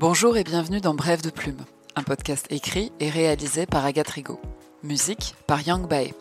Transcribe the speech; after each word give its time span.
Bonjour 0.00 0.36
et 0.36 0.44
bienvenue 0.44 0.80
dans 0.80 0.94
Brève 0.94 1.22
de 1.22 1.30
Plume, 1.30 1.64
un 1.96 2.04
podcast 2.04 2.46
écrit 2.50 2.92
et 3.00 3.10
réalisé 3.10 3.66
par 3.66 3.84
Agathe 3.84 4.10
Rigaud. 4.10 4.40
Musique 4.84 5.34
par 5.48 5.66
Yang 5.66 5.88
Bae. 5.88 6.14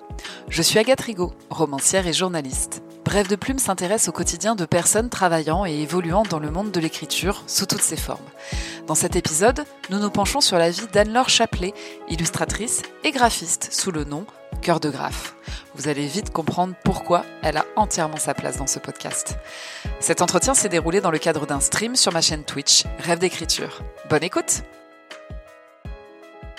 Je 0.50 0.64
suis 0.64 0.80
Agathe 0.80 1.02
Rigaud, 1.02 1.32
romancière 1.52 2.08
et 2.08 2.12
journaliste. 2.12 2.82
Brève 3.06 3.28
de 3.28 3.36
Plume 3.36 3.60
s'intéresse 3.60 4.08
au 4.08 4.12
quotidien 4.12 4.56
de 4.56 4.66
personnes 4.66 5.12
travaillant 5.12 5.64
et 5.64 5.76
évoluant 5.76 6.24
dans 6.24 6.40
le 6.40 6.50
monde 6.50 6.72
de 6.72 6.80
l'écriture 6.80 7.44
sous 7.46 7.68
toutes 7.68 7.84
ses 7.84 7.98
formes. 7.98 8.26
Dans 8.88 8.96
cet 8.96 9.16
épisode, 9.16 9.64
nous 9.92 10.00
nous 10.00 10.10
penchons 10.10 10.42
sur 10.42 10.58
la 10.58 10.72
vie 10.72 10.88
d'Anne-Laure 10.92 11.30
Chaplet, 11.30 11.76
illustratrice 12.10 12.82
et 13.04 13.12
graphiste 13.12 13.70
sous 13.72 13.92
le 13.92 14.06
nom 14.06 14.26
Cœur 14.64 14.80
de 14.80 14.90
Graphe. 14.90 15.37
Vous 15.78 15.90
allez 15.90 16.08
vite 16.08 16.32
comprendre 16.32 16.74
pourquoi 16.84 17.24
elle 17.44 17.56
a 17.56 17.66
entièrement 17.76 18.18
sa 18.18 18.34
place 18.34 18.58
dans 18.58 18.66
ce 18.66 18.80
podcast. 18.80 19.38
Cet 20.00 20.24
entretien 20.24 20.56
s'est 20.56 20.70
déroulé 20.70 21.02
dans 21.02 21.12
le 21.12 21.20
cadre 21.20 21.46
d'un 21.46 21.60
stream 21.60 21.96
sur 21.96 22.12
ma 22.12 22.22
chaîne 22.22 22.44
Twitch, 22.44 22.86
Rêve 22.98 23.20
d'écriture. 23.20 23.84
Bonne 24.10 24.24
écoute 24.24 24.64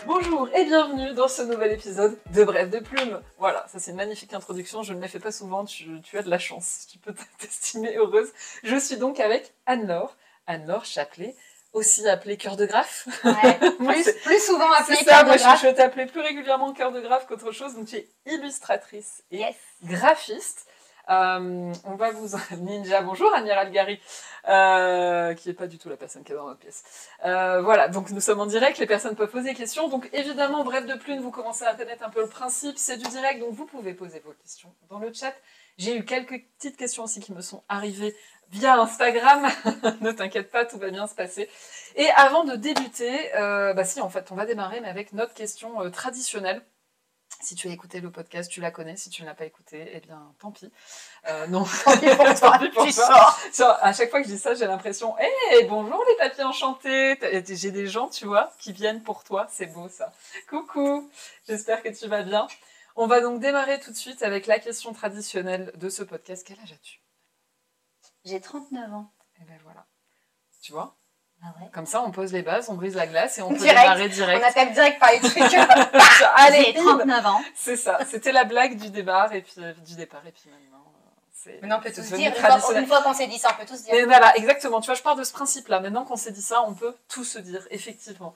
Bonjour 0.07 0.49
et 0.55 0.65
bienvenue 0.65 1.15
dans 1.15 1.27
ce 1.27 1.43
nouvel 1.43 1.73
épisode 1.73 2.17
de 2.33 2.45
Bref 2.45 2.71
de 2.71 2.79
Plume. 2.79 3.21
Voilà, 3.39 3.67
ça 3.67 3.81
c'est 3.81 3.91
une 3.91 3.97
magnifique 3.97 4.35
introduction, 4.35 4.85
je 4.85 4.95
ne 4.95 5.01
la 5.01 5.09
fais 5.09 5.19
pas 5.19 5.33
souvent, 5.33 5.65
tu, 5.65 6.01
as 6.15 6.23
de 6.23 6.31
la 6.31 6.39
chance, 6.39 6.87
tu 6.89 6.99
peux 6.99 7.13
t'estimer 7.39 7.97
heureuse. 7.97 8.29
Je 8.63 8.77
suis 8.77 8.99
donc 8.99 9.19
avec 9.19 9.53
Anne-Laure, 9.67 10.17
Anne-Laure 10.47 10.85
Chaplet, 10.85 11.35
aussi 11.79 12.09
appelée 12.09 12.37
cœur 12.37 12.57
de 12.57 12.67
graphe. 12.67 13.09
Ouais, 13.25 13.55
plus, 13.79 14.13
plus 14.25 14.45
souvent 14.45 14.69
ça, 14.87 14.95
cœur 14.97 15.25
moi 15.25 15.35
de 15.35 15.39
je, 15.39 15.45
graphe. 15.45 15.63
je 15.63 15.69
t'appelais 15.69 16.07
plus 16.07 16.21
régulièrement 16.21 16.73
cœur 16.73 16.93
de 16.93 17.01
graphe 17.01 17.27
qu'autre 17.27 17.53
chose, 17.53 17.75
donc 17.75 17.87
tu 17.87 17.97
es 17.97 18.09
illustratrice 18.27 19.23
et 19.31 19.39
Yes. 19.39 19.57
graphiste. 19.85 20.67
Euh, 21.11 21.73
on 21.85 21.95
va 21.95 22.11
vous 22.11 22.37
ninja. 22.59 23.01
Bonjour 23.01 23.33
Amiral 23.33 23.71
Gary, 23.71 23.99
euh, 24.47 25.33
qui 25.33 25.49
est 25.49 25.55
pas 25.55 25.67
du 25.67 25.79
tout 25.79 25.89
la 25.89 25.97
personne 25.97 26.23
qui 26.23 26.33
est 26.33 26.35
dans 26.35 26.47
notre 26.47 26.59
pièce. 26.61 26.83
Euh, 27.25 27.63
voilà, 27.63 27.89
donc 27.89 28.11
nous 28.11 28.21
sommes 28.21 28.41
en 28.41 28.47
direct, 28.47 28.77
les 28.79 28.87
personnes 28.87 29.17
peuvent 29.17 29.31
poser 29.31 29.51
des 29.51 29.55
questions. 29.55 29.89
Donc 29.89 30.11
évidemment, 30.13 30.65
bref 30.65 30.85
de 30.85 30.95
plume, 30.95 31.21
vous 31.21 31.31
commencez 31.31 31.65
à 31.65 31.75
connaître 31.75 32.05
un 32.05 32.11
peu 32.11 32.21
le 32.21 32.29
principe, 32.29 32.77
c'est 32.77 32.99
du 32.99 33.09
direct, 33.09 33.41
donc 33.41 33.55
vous 33.55 33.65
pouvez 33.65 33.95
poser 33.95 34.21
vos 34.21 34.33
questions 34.33 34.69
dans 34.91 34.99
le 34.99 35.11
chat. 35.15 35.33
J'ai 35.79 35.97
eu 35.97 36.05
quelques 36.05 36.43
petites 36.59 36.77
questions 36.77 37.05
aussi 37.05 37.21
qui 37.21 37.33
me 37.33 37.41
sont 37.41 37.63
arrivées 37.71 38.15
via 38.51 38.79
Instagram. 38.81 39.49
ne 40.01 40.13
t'inquiète 40.13 40.51
pas, 40.51 40.65
tout 40.65 40.79
va 40.79 40.91
bien 40.91 41.07
se 41.07 41.15
passer. 41.15 41.49
Et 41.97 42.09
avant 42.11 42.45
de 42.45 42.55
débuter, 42.57 43.35
euh, 43.37 43.73
bah 43.75 43.85
si, 43.85 44.01
en 44.01 44.09
fait, 44.11 44.31
on 44.31 44.35
va 44.35 44.47
démarrer, 44.47 44.81
mais 44.81 44.89
avec 44.89 45.13
notre 45.13 45.35
question 45.35 45.81
euh, 45.83 45.91
traditionnelle. 45.91 46.63
Si 47.41 47.55
tu 47.55 47.69
as 47.69 47.71
écouté 47.71 48.01
le 48.01 48.11
podcast, 48.11 48.51
tu 48.51 48.61
la 48.61 48.71
connais. 48.73 48.97
Si 48.97 49.11
tu 49.11 49.23
ne 49.23 49.27
l'as 49.29 49.35
pas 49.35 49.45
écouté, 49.45 49.89
eh 49.93 50.01
bien, 50.01 50.33
tant 50.41 50.51
pis. 50.51 50.73
Euh, 51.29 51.47
non. 51.47 51.65
Tant 51.85 51.97
pis 51.99 52.07
pour 52.17 52.25
toi, 52.25 52.35
Tant 52.35 52.59
pis 52.59 52.69
pour 52.71 52.85
tu 52.87 52.93
toi. 52.93 53.07
sors. 53.07 53.39
Sur- 53.53 53.77
à 53.81 53.93
chaque 53.93 54.11
fois 54.11 54.21
que 54.23 54.27
je 54.29 54.33
dis 54.33 54.39
ça, 54.41 54.55
j'ai 54.55 54.67
l'impression, 54.67 55.15
hé, 55.19 55.65
bonjour 55.65 56.03
les 56.09 56.17
papiers 56.17 56.43
enchantés. 56.45 57.17
J'ai 57.47 57.71
des 57.71 57.87
gens, 57.87 58.09
tu 58.09 58.27
vois, 58.27 58.53
qui 58.59 58.73
viennent 58.73 59.03
pour 59.03 59.23
toi. 59.25 59.47
C'est 59.51 59.67
beau 59.67 59.89
ça. 59.89 60.13
Coucou. 60.49 61.09
J'espère 61.47 61.83
que 61.83 61.91
tu 61.91 62.09
vas 62.09 62.23
bien. 62.23 62.49
On 62.97 63.07
va 63.07 63.21
donc 63.21 63.39
démarrer 63.41 63.79
tout 63.79 63.93
de 63.93 63.97
suite 63.97 64.23
avec 64.25 64.47
la 64.47 64.59
question 64.59 64.93
traditionnelle 64.93 65.71
de 65.77 65.89
ce 65.91 66.03
podcast. 66.03 66.45
Quel 66.45 66.59
âge 66.61 66.73
as-tu? 66.73 66.99
J'ai 68.29 68.41
39 68.41 68.93
ans. 68.93 69.11
Eh 69.41 69.45
ben 69.45 69.59
voilà. 69.65 69.87
Tu 70.63 70.73
vois? 70.73 70.97
Ah 71.43 71.55
ouais. 71.61 71.71
Comme 71.73 71.87
ça, 71.87 72.03
on 72.03 72.11
pose 72.11 72.33
les 72.33 72.43
bases, 72.43 72.69
on 72.69 72.75
brise 72.75 72.97
la 72.97 73.07
glace 73.07 73.39
et 73.39 73.43
on 73.43 73.49
peut 73.51 73.55
Direct. 73.59 73.81
démarrer 73.81 74.05
On 74.07 74.09
direct. 74.09 74.45
attaque 74.45 74.73
direct 74.73 74.99
par 74.99 75.13
les 75.13 75.21
trucs. 75.21 75.55
Allez, 76.35 76.65
J'ai 76.65 76.73
bim 76.73 76.83
39 76.99 77.27
ans. 77.27 77.41
C'est 77.55 77.77
ça. 77.77 77.99
C'était 78.07 78.33
la 78.33 78.45
blague 78.45 78.77
du 78.77 78.91
départ 78.91 79.33
et 79.33 79.43
puis 79.43 79.55
du 79.87 79.95
départ 79.95 80.27
et 80.27 80.33
puis 80.33 80.51
maintenant. 80.51 80.85
euh, 80.85 81.11
c'est- 81.33 81.61
Maintenant, 81.63 81.79
on 81.79 81.83
peut 81.83 81.93
tous 81.93 82.03
dire. 82.13 82.29
Une 82.29 82.35
fois, 82.35 82.49
traditionnel. 82.49 82.83
une 82.83 82.89
fois 82.89 83.03
qu'on 83.03 83.15
s'est 83.15 83.29
dit 83.29 83.39
ça, 83.39 83.51
on 83.55 83.61
peut 83.61 83.67
tous 83.69 83.83
dire. 83.85 83.95
Mais 83.95 84.05
voilà, 84.05 84.37
exactement. 84.37 84.81
Tu 84.81 84.87
vois, 84.87 84.95
je 84.97 85.03
pars 85.03 85.15
de 85.17 85.23
ce 85.25 85.33
principe-là. 85.33 85.79
Maintenant 85.81 86.05
qu'on 86.05 86.17
s'est 86.17 86.33
dit 86.33 86.43
ça, 86.43 86.63
on 86.67 86.75
peut 86.75 86.95
tout 87.09 87.25
se 87.25 87.39
dire, 87.39 87.65
effectivement. 87.71 88.35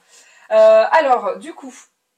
Euh, 0.53 0.85
alors, 0.93 1.39
du 1.39 1.53
coup, 1.55 1.75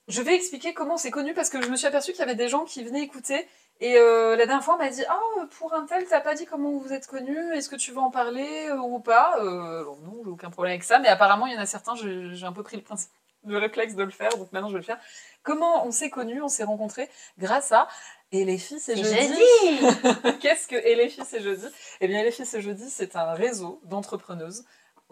je 0.09 0.21
vais 0.21 0.34
expliquer 0.34 0.75
comment 0.75 0.99
c'est 0.99 1.11
connu 1.11 1.33
parce 1.33 1.49
que 1.49 1.63
je 1.63 1.69
me 1.69 1.77
suis 1.77 1.87
aperçue 1.87 2.11
qu'il 2.13 2.21
y 2.21 2.25
avait 2.25 2.34
des 2.34 2.49
gens 2.51 2.65
qui 2.67 2.84
venaient 2.84 3.01
écouter. 3.03 3.49
Et 3.81 3.97
euh, 3.99 4.37
la 4.37 4.47
dernière 4.47 4.65
fois, 4.65 4.75
on 4.75 4.79
m'a 4.79 4.89
dit 4.89 5.05
Ah, 5.09 5.19
pour 5.59 5.75
un 5.75 5.85
tel, 5.87 6.05
t'as 6.07 6.21
pas 6.21 6.35
dit 6.35 6.47
comment 6.47 6.71
vous 6.79 6.93
êtes 6.93 7.07
connu 7.07 7.37
Est-ce 7.55 7.69
que 7.69 7.77
tu 7.77 7.91
veux 7.91 7.99
en 7.99 8.11
parler 8.11 8.69
euh, 8.69 8.77
ou 8.79 9.01
pas? 9.01 9.37
Euh, 9.41 9.85
Non, 10.05 10.21
j'ai 10.25 10.31
aucun 10.31 10.51
problème 10.51 10.73
avec 10.73 10.85
ça. 10.85 10.99
Mais 11.01 11.09
apparemment, 11.09 11.47
il 11.47 11.55
y 11.55 11.57
en 11.57 11.61
a 11.61 11.67
certains, 11.67 11.95
j'ai 11.97 12.45
un 12.47 12.53
peu 12.53 12.63
pris 12.63 12.77
le 12.77 12.83
principe, 12.83 13.11
le 13.47 13.59
réflexe 13.59 13.95
de 13.95 14.03
le 14.05 14.11
faire. 14.11 14.31
Donc 14.39 14.53
maintenant, 14.53 14.69
je 14.69 14.75
vais 14.75 14.81
le 14.81 14.84
faire. 14.84 14.99
Comment 15.43 15.84
on 15.87 15.91
s'est 15.91 16.11
connus 16.11 16.41
On 16.41 16.49
s'est 16.49 16.65
rencontrés 16.65 17.11
grâce 17.39 17.73
à. 17.73 17.89
Et 18.33 18.45
les 18.45 18.59
filles, 18.59 18.81
c'est 18.81 18.97
jeudi. 18.97 19.15
jeudi. 19.15 20.39
Qu'est-ce 20.41 20.67
que 20.67 20.77
Et 20.77 20.95
les 20.95 21.09
filles, 21.09 21.25
c'est 21.27 21.43
jeudi? 21.43 21.67
Eh 22.01 22.09
bien, 22.09 22.23
les 22.23 22.31
filles, 22.31 22.47
c'est 22.47 22.63
jeudi, 22.63 22.89
c'est 22.91 23.17
un 23.17 23.33
réseau 23.33 23.81
d'entrepreneuses, 23.84 24.65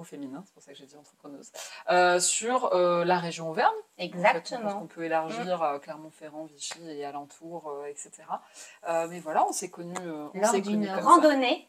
au 0.02 0.04
féminin, 0.04 0.42
c'est 0.46 0.52
pour 0.54 0.62
ça 0.62 0.72
que 0.72 0.78
j'ai 0.78 0.86
dit 0.86 0.96
entrepreneuses, 0.96 1.50
euh, 1.90 2.20
sur 2.20 2.72
euh, 2.74 3.04
la 3.04 3.18
région 3.18 3.48
Auvergne. 3.50 3.70
En 3.72 3.98
fait, 3.98 4.04
Exactement. 4.04 4.74
qu'on 4.80 4.86
peut 4.86 5.04
élargir 5.04 5.62
à 5.62 5.78
Clermont-Ferrand, 5.78 6.44
Vichy 6.44 6.78
et 6.90 7.04
alentours, 7.04 7.70
euh, 7.70 7.86
etc. 7.86 8.10
Euh, 8.88 9.06
mais 9.08 9.20
voilà, 9.20 9.44
on 9.48 9.52
s'est 9.52 9.70
connus. 9.70 9.94
euh, 10.02 10.26
on 10.34 10.40
Lors 10.40 10.50
s'est 10.50 10.60
d'une 10.60 10.84
ça. 10.86 10.96
randonnée. 11.00 11.68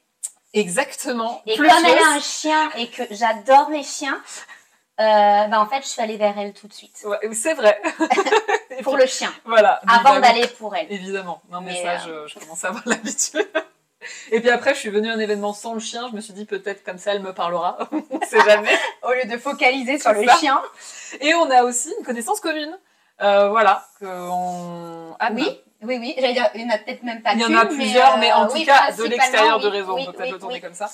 Exactement. 0.54 1.42
Et 1.46 1.56
Plus 1.56 1.68
comme 1.68 1.86
elle 1.86 1.98
a 1.98 2.08
un 2.12 2.20
chien 2.20 2.70
et 2.78 2.90
que 2.90 3.04
j'adore 3.12 3.70
les 3.72 3.82
chiens, 3.84 4.22
euh, 5.00 5.48
bah 5.48 5.60
en 5.60 5.66
fait, 5.66 5.82
je 5.82 5.88
suis 5.88 6.02
allée 6.02 6.18
vers 6.18 6.38
elle 6.38 6.54
tout 6.54 6.68
de 6.68 6.74
suite. 6.74 6.96
Ouais, 7.06 7.18
c'est 7.34 7.56
vrai. 7.56 7.82
Pour 8.84 8.98
le 8.98 9.06
chien. 9.08 9.34
Voilà. 9.46 9.82
Avant 9.88 10.20
d'aller 10.20 10.48
pour 10.48 10.76
elle. 10.76 10.92
Évidemment. 10.92 11.42
Non, 11.50 11.62
mais, 11.62 11.74
Mais, 11.74 11.84
ça, 11.84 12.08
euh, 12.08 12.28
je, 12.28 12.34
je 12.34 12.40
commence 12.40 12.64
à 12.66 12.70
avoir 12.70 12.84
l'habitude. 12.88 13.48
Et 14.32 14.40
puis 14.40 14.50
après, 14.50 14.74
je 14.74 14.80
suis 14.80 14.90
venue 14.90 15.10
à 15.10 15.14
un 15.14 15.20
événement 15.20 15.54
sans 15.54 15.74
le 15.74 15.80
chien. 15.80 16.08
Je 16.10 16.16
me 16.16 16.22
suis 16.22 16.34
dit, 16.34 16.46
peut-être 16.46 16.84
comme 16.84 16.98
ça, 16.98 17.14
elle 17.14 17.22
me 17.22 17.34
parlera. 17.34 17.78
on 17.92 18.22
sait 18.22 18.42
jamais. 18.46 18.70
Au 19.04 19.12
lieu 19.12 19.26
de 19.26 19.38
focaliser 19.38 20.00
sur 20.00 20.14
le 20.14 20.26
ça. 20.26 20.36
chien. 20.38 20.62
Et 21.22 21.34
on 21.34 21.50
a 21.50 21.64
aussi 21.64 21.94
une 22.00 22.06
connaissance 22.06 22.40
commune. 22.40 22.78
Euh, 23.22 23.50
voilà. 23.50 23.86
Que 24.00 24.06
on... 24.06 25.16
Anne. 25.20 25.36
Oui, 25.36 25.60
oui, 25.84 25.98
oui. 26.00 26.16
J'allais 26.18 26.34
dire, 26.34 26.50
il 26.56 26.62
y 26.62 26.66
en 26.66 26.70
a 26.70 26.78
peut-être 26.78 27.04
même 27.04 27.22
pas 27.22 27.34
Il 27.34 27.42
y 27.42 27.46
en 27.46 27.56
a 27.56 27.66
plusieurs, 27.66 28.16
euh, 28.16 28.20
mais, 28.20 28.32
en 28.32 28.48
tout 28.48 28.54
oui, 28.54 28.66
cas, 28.66 28.92
de 28.92 29.04
l'extérieur 29.04 29.60
du 29.60 29.68
oui, 29.68 29.72
réseau. 29.72 29.98
on 29.98 30.06
peut 30.06 30.14
peut-être 30.14 30.32
le 30.32 30.40
tourner 30.40 30.62
comme 30.62 30.74
ça. 30.74 30.90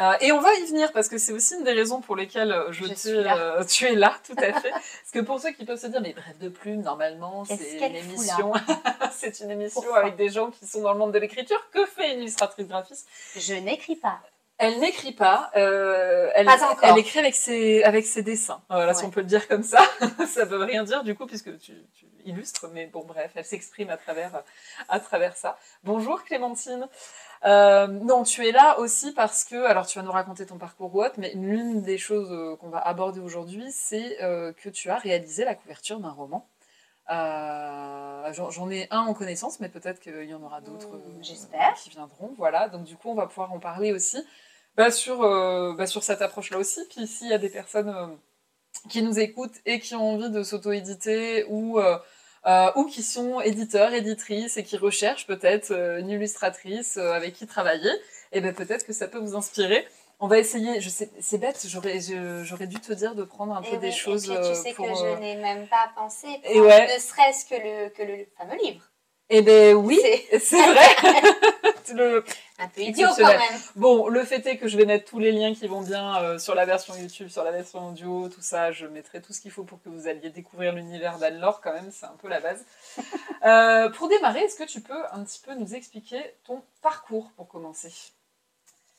Euh, 0.00 0.12
et 0.20 0.30
on 0.32 0.40
va 0.40 0.54
y 0.54 0.64
venir 0.66 0.92
parce 0.92 1.08
que 1.08 1.18
c'est 1.18 1.32
aussi 1.32 1.54
une 1.56 1.64
des 1.64 1.72
raisons 1.72 2.00
pour 2.00 2.14
lesquelles 2.14 2.54
je, 2.70 2.84
Je 2.86 2.94
suis 2.94 3.12
là. 3.14 3.36
euh, 3.36 3.64
tu 3.64 3.84
es 3.86 3.94
là, 3.94 4.14
tout 4.24 4.34
à 4.38 4.52
fait. 4.60 4.70
parce 4.70 5.10
que 5.12 5.18
pour 5.20 5.40
ceux 5.40 5.50
qui 5.50 5.64
peuvent 5.64 5.80
se 5.80 5.88
dire, 5.88 6.00
mais 6.00 6.12
bref 6.12 6.38
de 6.38 6.48
plume, 6.48 6.82
normalement, 6.82 7.44
c'est 7.46 7.78
une 7.78 7.96
émission, 7.96 8.52
c'est 9.12 9.40
une 9.40 9.50
émission 9.50 9.92
avec 9.94 10.16
des 10.16 10.28
gens 10.28 10.50
qui 10.50 10.66
sont 10.66 10.82
dans 10.82 10.92
le 10.92 10.98
monde 10.98 11.12
de 11.12 11.18
l'écriture. 11.18 11.58
Que 11.72 11.84
fait 11.86 12.14
une 12.14 12.20
illustratrice 12.20 12.68
graphiste? 12.68 13.08
Je 13.36 13.54
n'écris 13.54 13.96
pas. 13.96 14.20
Elle 14.58 14.80
n'écrit 14.80 15.12
pas, 15.12 15.50
euh, 15.56 16.30
elle, 16.34 16.46
Pas 16.46 16.64
encore. 16.64 16.78
elle 16.82 16.98
écrit 16.98 17.20
avec 17.20 17.34
ses, 17.36 17.84
avec 17.84 18.04
ses 18.04 18.22
dessins. 18.22 18.60
Voilà, 18.68 18.92
si 18.92 19.04
on 19.04 19.10
peut 19.10 19.20
le 19.20 19.26
dire 19.26 19.46
comme 19.46 19.62
ça. 19.62 19.78
ça 20.26 20.44
veut 20.44 20.62
rien 20.64 20.82
dire 20.82 21.04
du 21.04 21.14
coup, 21.14 21.26
puisque 21.26 21.56
tu, 21.58 21.72
tu 21.94 22.06
illustres, 22.24 22.66
mais 22.72 22.86
bon, 22.86 23.04
bref, 23.04 23.30
elle 23.36 23.44
s'exprime 23.44 23.88
à 23.90 23.96
travers, 23.96 24.42
à 24.88 24.98
travers 24.98 25.36
ça. 25.36 25.56
Bonjour 25.84 26.24
Clémentine. 26.24 26.88
Euh, 27.44 27.86
non, 27.86 28.24
tu 28.24 28.44
es 28.48 28.50
là 28.50 28.80
aussi 28.80 29.12
parce 29.12 29.44
que, 29.44 29.64
alors 29.64 29.86
tu 29.86 29.96
vas 30.00 30.04
nous 30.04 30.10
raconter 30.10 30.44
ton 30.44 30.58
parcours 30.58 30.92
ou 30.92 31.04
autre, 31.04 31.14
mais 31.18 31.30
l'une 31.34 31.82
des 31.82 31.96
choses 31.96 32.32
euh, 32.32 32.56
qu'on 32.56 32.68
va 32.68 32.78
aborder 32.80 33.20
aujourd'hui, 33.20 33.66
c'est 33.70 34.20
euh, 34.24 34.52
que 34.52 34.68
tu 34.68 34.90
as 34.90 34.96
réalisé 34.96 35.44
la 35.44 35.54
couverture 35.54 36.00
d'un 36.00 36.10
roman. 36.10 36.48
Euh, 37.10 38.32
J'en 38.32 38.70
ai 38.70 38.88
un 38.90 39.00
en 39.00 39.14
connaissance, 39.14 39.60
mais 39.60 39.68
peut-être 39.68 40.00
qu'il 40.00 40.24
y 40.24 40.34
en 40.34 40.42
aura 40.42 40.60
d'autres 40.60 40.88
Mm, 40.96 41.00
euh, 41.00 41.22
j'espère. 41.22 41.74
qui 41.74 41.90
viendront. 41.90 42.34
Voilà, 42.36 42.68
donc 42.68 42.84
du 42.84 42.96
coup, 42.96 43.08
on 43.10 43.14
va 43.14 43.26
pouvoir 43.26 43.52
en 43.52 43.58
parler 43.58 43.92
aussi 43.92 44.18
bah, 44.78 44.90
sur, 44.90 45.22
euh, 45.22 45.74
bah, 45.74 45.86
sur 45.86 46.02
cette 46.02 46.22
approche-là 46.22 46.56
aussi. 46.56 46.80
Puis 46.88 47.06
s'il 47.06 47.28
y 47.28 47.34
a 47.34 47.38
des 47.38 47.50
personnes 47.50 47.90
euh, 47.90 48.06
qui 48.88 49.02
nous 49.02 49.18
écoutent 49.18 49.58
et 49.66 49.80
qui 49.80 49.94
ont 49.94 50.14
envie 50.14 50.30
de 50.30 50.42
s'auto-éditer 50.42 51.44
ou, 51.48 51.78
euh, 51.80 51.98
ou 52.76 52.86
qui 52.86 53.02
sont 53.02 53.40
éditeurs, 53.42 53.92
éditrices 53.92 54.56
et 54.56 54.64
qui 54.64 54.78
recherchent 54.78 55.26
peut-être 55.26 55.72
une 55.72 56.08
illustratrice 56.08 56.96
avec 56.96 57.34
qui 57.34 57.46
travailler, 57.46 57.90
et 58.32 58.40
ben 58.40 58.54
peut-être 58.54 58.86
que 58.86 58.92
ça 58.94 59.08
peut 59.08 59.18
vous 59.18 59.36
inspirer. 59.36 59.86
On 60.20 60.26
va 60.26 60.38
essayer, 60.38 60.80
je 60.80 60.88
sais, 60.88 61.10
c'est 61.20 61.38
bête, 61.38 61.64
j'aurais, 61.68 62.00
j'aurais 62.42 62.66
dû 62.66 62.80
te 62.80 62.92
dire 62.92 63.14
de 63.14 63.22
prendre 63.22 63.54
un 63.54 63.62
peu 63.62 63.74
Et 63.74 63.78
des 63.78 63.92
choses 63.92 64.28
Et 64.28 64.34
puis, 64.34 64.48
tu 64.48 64.54
sais 64.54 64.72
pour. 64.72 64.86
que 64.86 64.90
euh, 64.90 65.14
je 65.14 65.20
n'ai 65.20 65.36
même 65.36 65.68
pas 65.68 65.92
pensé. 65.94 66.26
Et 66.44 66.54
pour 66.54 66.66
ouais. 66.66 66.92
Ne 66.92 67.00
serait-ce 67.00 67.44
que 67.44 67.54
le, 67.54 67.88
que 67.90 68.02
le 68.02 68.26
fameux 68.36 68.56
livre. 68.64 68.82
Eh 69.30 69.42
ben 69.42 69.76
oui, 69.76 70.00
c'est 70.40 70.56
vrai. 70.56 70.86
Le- 71.94 72.24
un 72.58 72.68
peu 72.68 72.80
idiot 72.80 73.06
quand 73.16 73.26
même. 73.38 73.60
Bon, 73.76 74.08
le 74.08 74.24
fait 74.24 74.44
est 74.46 74.56
que 74.58 74.66
je 74.68 74.76
vais 74.76 74.84
mettre 74.84 75.04
tous 75.04 75.18
les 75.18 75.30
liens 75.32 75.54
qui 75.54 75.66
vont 75.68 75.80
bien 75.80 76.20
euh, 76.22 76.38
sur 76.38 76.54
la 76.54 76.64
version 76.66 76.94
YouTube, 76.96 77.28
sur 77.28 77.44
la 77.44 77.52
version 77.52 77.88
audio, 77.88 78.28
tout 78.28 78.40
ça. 78.42 78.72
Je 78.72 78.86
mettrai 78.86 79.20
tout 79.22 79.32
ce 79.32 79.40
qu'il 79.40 79.50
faut 79.50 79.64
pour 79.64 79.80
que 79.82 79.88
vous 79.88 80.08
alliez 80.08 80.30
découvrir 80.30 80.72
l'univers 80.74 81.18
d'Anne-Laure, 81.18 81.60
quand 81.60 81.72
même, 81.72 81.90
c'est 81.92 82.06
un 82.06 82.16
peu 82.20 82.28
la 82.28 82.40
base. 82.40 82.64
Euh, 83.44 83.88
pour 83.90 84.08
démarrer, 84.08 84.40
est-ce 84.40 84.56
que 84.56 84.64
tu 84.64 84.80
peux 84.80 85.00
un 85.12 85.22
petit 85.22 85.38
peu 85.40 85.54
nous 85.54 85.72
expliquer 85.76 86.20
ton 86.44 86.60
parcours 86.82 87.30
pour 87.36 87.46
commencer? 87.46 87.92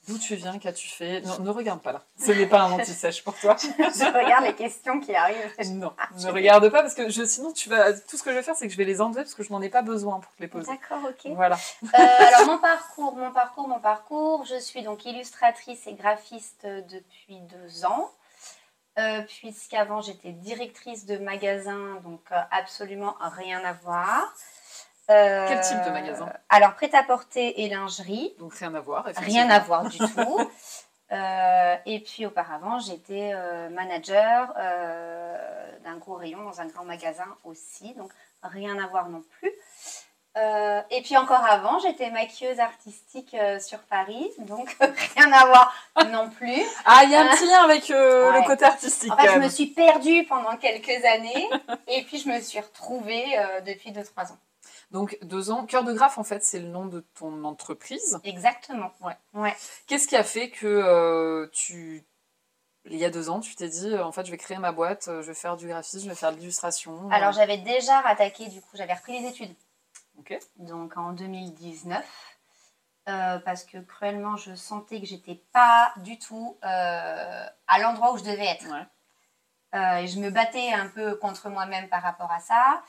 D'où 0.07 0.17
tu 0.17 0.35
viens, 0.35 0.57
qu'as-tu 0.57 0.87
fait? 0.87 1.21
Non, 1.21 1.39
ne 1.39 1.49
regarde 1.51 1.81
pas 1.81 1.91
là. 1.91 2.01
Ce 2.19 2.31
n'est 2.31 2.47
pas 2.47 2.61
un 2.61 2.71
anti-sèche 2.71 3.23
pour 3.23 3.35
toi. 3.37 3.55
je 3.77 4.05
regarde 4.23 4.45
les 4.45 4.55
questions 4.55 4.99
qui 4.99 5.13
arrivent. 5.13 5.53
Non, 5.73 5.93
Ah, 5.99 6.07
ne 6.17 6.31
regarde 6.31 6.67
pas 6.69 6.81
parce 6.81 6.95
que 6.95 7.09
je, 7.09 7.23
sinon 7.25 7.51
tu 7.53 7.69
vas. 7.69 7.93
Tout 7.93 8.17
ce 8.17 8.23
que 8.23 8.31
je 8.31 8.35
vais 8.35 8.41
faire, 8.41 8.55
c'est 8.55 8.65
que 8.65 8.73
je 8.73 8.77
vais 8.77 8.85
les 8.85 9.01
enlever 9.01 9.21
parce 9.21 9.35
que 9.35 9.43
je 9.43 9.51
n'en 9.51 9.61
ai 9.61 9.69
pas 9.69 9.81
besoin 9.83 10.19
pour 10.19 10.33
te 10.35 10.41
les 10.41 10.47
poser. 10.47 10.71
D'accord, 10.71 10.99
ok. 11.07 11.31
Voilà. 11.35 11.57
Euh, 11.83 11.87
alors 11.97 12.47
mon 12.47 12.57
parcours, 12.57 13.15
mon 13.15 13.31
parcours, 13.31 13.67
mon 13.67 13.79
parcours. 13.79 14.45
Je 14.45 14.59
suis 14.59 14.81
donc 14.81 15.05
illustratrice 15.05 15.85
et 15.85 15.93
graphiste 15.93 16.65
depuis 16.65 17.39
deux 17.41 17.85
ans. 17.85 18.09
euh, 18.97 19.21
puisqu'avant 19.21 20.01
j'étais 20.01 20.31
directrice 20.31 21.05
de 21.05 21.17
magasin, 21.17 21.99
donc 22.03 22.21
euh, 22.31 22.39
absolument 22.51 23.15
rien 23.37 23.63
à 23.63 23.73
voir. 23.73 24.33
Euh, 25.09 25.45
Quel 25.47 25.59
type 25.61 25.81
de 25.85 25.89
magasin 25.89 26.31
Alors 26.49 26.75
prêt-à-porter 26.75 27.61
et 27.63 27.69
lingerie, 27.69 28.33
Donc 28.39 28.53
rien 28.55 28.73
à 28.75 28.79
voir. 28.79 29.05
rien 29.17 29.49
à 29.49 29.59
voir 29.59 29.83
du 29.89 29.97
tout. 30.15 30.51
Euh, 31.11 31.75
et 31.87 31.99
puis 32.01 32.27
auparavant, 32.27 32.77
j'étais 32.79 33.31
euh, 33.33 33.69
manager 33.69 34.53
euh, 34.57 35.71
d'un 35.83 35.97
gros 35.97 36.13
rayon 36.13 36.43
dans 36.43 36.61
un 36.61 36.67
grand 36.67 36.85
magasin 36.85 37.25
aussi, 37.43 37.93
donc 37.95 38.11
rien 38.43 38.77
à 38.77 38.85
voir 38.87 39.09
non 39.09 39.23
plus. 39.39 39.51
Euh, 40.37 40.81
et 40.91 41.01
puis 41.01 41.17
encore 41.17 41.43
avant, 41.43 41.79
j'étais 41.79 42.11
maquilleuse 42.11 42.59
artistique 42.59 43.33
euh, 43.33 43.59
sur 43.59 43.79
Paris, 43.79 44.29
donc 44.37 44.77
rien 45.15 45.33
à 45.33 45.45
voir 45.47 45.73
non 46.11 46.29
plus. 46.29 46.61
Ah, 46.85 47.01
il 47.03 47.09
y 47.09 47.15
a 47.15 47.21
un 47.21 47.27
petit 47.29 47.47
lien 47.47 47.63
avec 47.63 47.89
euh, 47.89 48.31
Ouais. 48.31 48.41
le 48.41 48.45
côté 48.45 48.65
artistique. 48.65 49.11
En 49.11 49.17
fait, 49.17 49.31
je 49.33 49.39
me 49.39 49.49
suis 49.49 49.65
perdue 49.65 50.23
pendant 50.25 50.55
quelques 50.57 51.03
années, 51.05 51.49
et 51.87 52.03
puis 52.03 52.19
je 52.19 52.29
me 52.29 52.39
suis 52.41 52.59
retrouvée 52.59 53.25
euh, 53.39 53.61
depuis 53.61 53.91
2-3 53.91 54.31
ans. 54.33 54.37
Donc 54.91 55.17
deux 55.21 55.51
ans. 55.51 55.65
Cœur 55.65 55.83
de 55.83 55.93
Graphe, 55.93 56.17
en 56.17 56.23
fait, 56.23 56.43
c'est 56.43 56.59
le 56.59 56.67
nom 56.67 56.85
de 56.87 57.01
ton 57.15 57.43
entreprise. 57.43 58.19
Exactement. 58.23 58.91
Ouais. 59.01 59.15
Ouais. 59.33 59.55
Qu'est-ce 59.87 60.07
qui 60.07 60.15
a 60.15 60.23
fait 60.23 60.49
que 60.49 60.65
euh, 60.65 61.47
tu, 61.53 62.03
il 62.85 62.97
y 62.97 63.05
a 63.05 63.09
deux 63.11 63.29
ans, 63.29 63.39
tu 63.39 63.55
t'es 63.55 63.69
dit, 63.69 63.93
euh, 63.93 64.03
en 64.03 64.11
fait, 64.11 64.25
je 64.25 64.31
vais 64.31 64.37
créer 64.37 64.57
ma 64.57 64.71
boîte, 64.71 65.07
euh, 65.07 65.21
je 65.21 65.27
vais 65.27 65.33
faire 65.35 65.57
du 65.57 65.67
graphisme, 65.67 66.05
je 66.05 66.09
vais 66.09 66.15
faire 66.15 66.31
de 66.31 66.37
l'illustration. 66.37 67.09
Alors 67.11 67.33
j'avais 67.33 67.57
déjà 67.57 67.99
rattaqué, 68.01 68.47
du 68.47 68.61
coup, 68.61 68.69
j'avais 68.75 68.93
repris 68.93 69.19
les 69.21 69.27
études. 69.29 69.53
Ok. 70.17 70.37
Donc 70.57 70.97
en 70.97 71.13
2019. 71.13 72.03
euh, 73.07 73.39
parce 73.39 73.63
que 73.63 73.77
cruellement, 73.79 74.37
je 74.37 74.53
sentais 74.55 74.99
que 74.99 75.05
j'étais 75.07 75.41
pas 75.53 75.93
du 75.97 76.19
tout 76.19 76.57
euh, 76.63 77.45
à 77.67 77.79
l'endroit 77.79 78.13
où 78.13 78.17
je 78.17 78.23
devais 78.23 78.45
être. 78.45 78.65
Ouais. 78.71 78.85
Euh, 79.75 79.97
et 79.97 80.07
je 80.07 80.19
me 80.19 80.29
battais 80.31 80.73
un 80.73 80.87
peu 80.87 81.15
contre 81.15 81.49
moi-même 81.49 81.89
par 81.89 82.01
rapport 82.01 82.31
à 82.31 82.39
ça. 82.39 82.81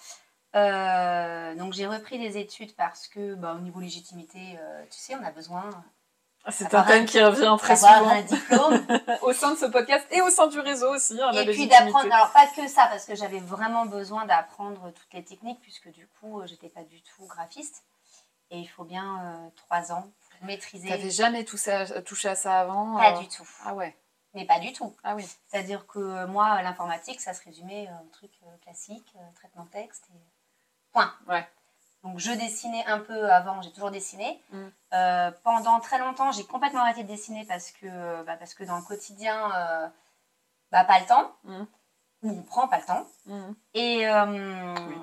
Euh, 0.57 1.55
donc 1.55 1.73
j'ai 1.73 1.87
repris 1.87 2.19
les 2.19 2.37
études 2.39 2.75
parce 2.75 3.07
que, 3.07 3.35
bah, 3.35 3.55
au 3.57 3.61
niveau 3.61 3.81
légitimité, 3.81 4.59
euh, 4.59 4.85
tu 4.91 4.99
sais, 4.99 5.15
on 5.15 5.25
a 5.25 5.31
besoin 5.31 5.71
Ah, 6.45 6.51
C'est 6.51 6.75
un 6.75 6.83
thème 6.83 7.07
qui 7.07 7.23
revient 7.23 7.55
très 7.59 7.75
d'avoir 7.75 7.99
souvent 7.99 8.11
un 8.11 8.23
diplôme. 8.23 8.87
au 9.23 9.33
sein 9.33 9.53
de 9.53 9.59
ce 9.59 9.67
podcast 9.67 10.07
et 10.11 10.21
au 10.23 10.31
sein 10.31 10.49
du 10.49 10.59
réseau 10.59 10.93
aussi. 10.95 11.21
hein, 11.21 11.31
la 11.33 11.43
et 11.43 11.51
puis 11.51 11.69
d'apprendre, 11.69 12.13
alors 12.13 12.33
pas 12.33 12.47
que 12.49 12.67
ça, 12.67 12.89
parce 12.91 13.05
que 13.05 13.15
j'avais 13.15 13.39
vraiment 13.41 13.87
besoin 13.87 14.25
d'apprendre 14.27 14.91
toutes 14.93 15.13
les 15.13 15.25
techniques, 15.25 15.61
puisque 15.61 15.91
du 15.93 16.09
coup, 16.19 16.41
euh, 16.41 16.47
j'étais 16.47 16.69
pas 16.69 16.83
du 16.83 17.01
tout 17.03 17.27
graphiste. 17.27 17.85
Et 18.51 18.59
il 18.59 18.67
faut 18.67 18.83
bien 18.85 19.21
euh, 19.23 19.49
trois 19.55 19.93
ans 19.93 20.11
pour 20.31 20.47
maîtriser. 20.47 20.89
T'avais 20.89 21.11
jamais 21.11 21.45
touché 21.45 21.71
à, 21.71 22.03
touché 22.03 22.29
à 22.29 22.35
ça 22.35 22.59
avant 22.59 22.97
Pas 22.97 23.13
du 23.21 23.29
tout. 23.29 23.49
Ah 23.65 23.75
ouais. 23.75 23.97
Mais 24.35 24.45
pas 24.45 24.59
du 24.59 24.73
tout. 24.73 24.93
Ah 25.05 25.15
oui. 25.15 25.25
C'est-à-dire 25.47 25.87
que 25.87 26.25
moi, 26.27 26.61
l'informatique, 26.63 27.21
ça 27.21 27.33
se 27.35 27.45
résumait 27.45 27.87
un 27.87 28.03
truc 28.13 28.33
classique, 28.63 29.15
traitement 29.37 29.65
de 29.65 29.71
texte 29.71 30.09
et 30.15 30.19
point. 30.93 31.13
Ouais. 31.29 31.47
Donc 32.03 32.19
je 32.19 32.33
dessinais 32.33 32.85
un 32.87 32.99
peu 32.99 33.31
avant, 33.31 33.61
j'ai 33.63 33.73
toujours 33.73 33.91
dessiné. 33.91 34.43
Mm. 34.53 34.67
Euh, 34.95 35.31
pendant 35.45 35.81
très 35.81 35.99
longtemps, 35.99 36.33
j'ai 36.33 36.45
complètement 36.45 36.81
arrêté 36.81 37.03
de 37.03 37.09
dessiner 37.09 37.45
parce 37.47 37.71
que, 37.73 37.87
euh, 37.87 38.23
bah, 38.25 38.37
parce 38.37 38.55
que 38.55 38.65
dans 38.65 38.77
le 38.77 38.83
quotidien, 38.83 39.53
euh, 39.55 39.89
bah, 40.73 40.85
pas 40.85 40.99
le 41.01 41.07
temps. 41.07 41.33
Mm. 41.45 41.65
Ou 42.23 42.31
on 42.39 42.43
prend 42.43 42.69
pas 42.69 42.79
le 42.79 42.85
temps. 42.85 43.07
Mhm. 43.27 43.55
Et, 43.73 44.07
euh, 44.07 44.75
Oui. 44.75 44.95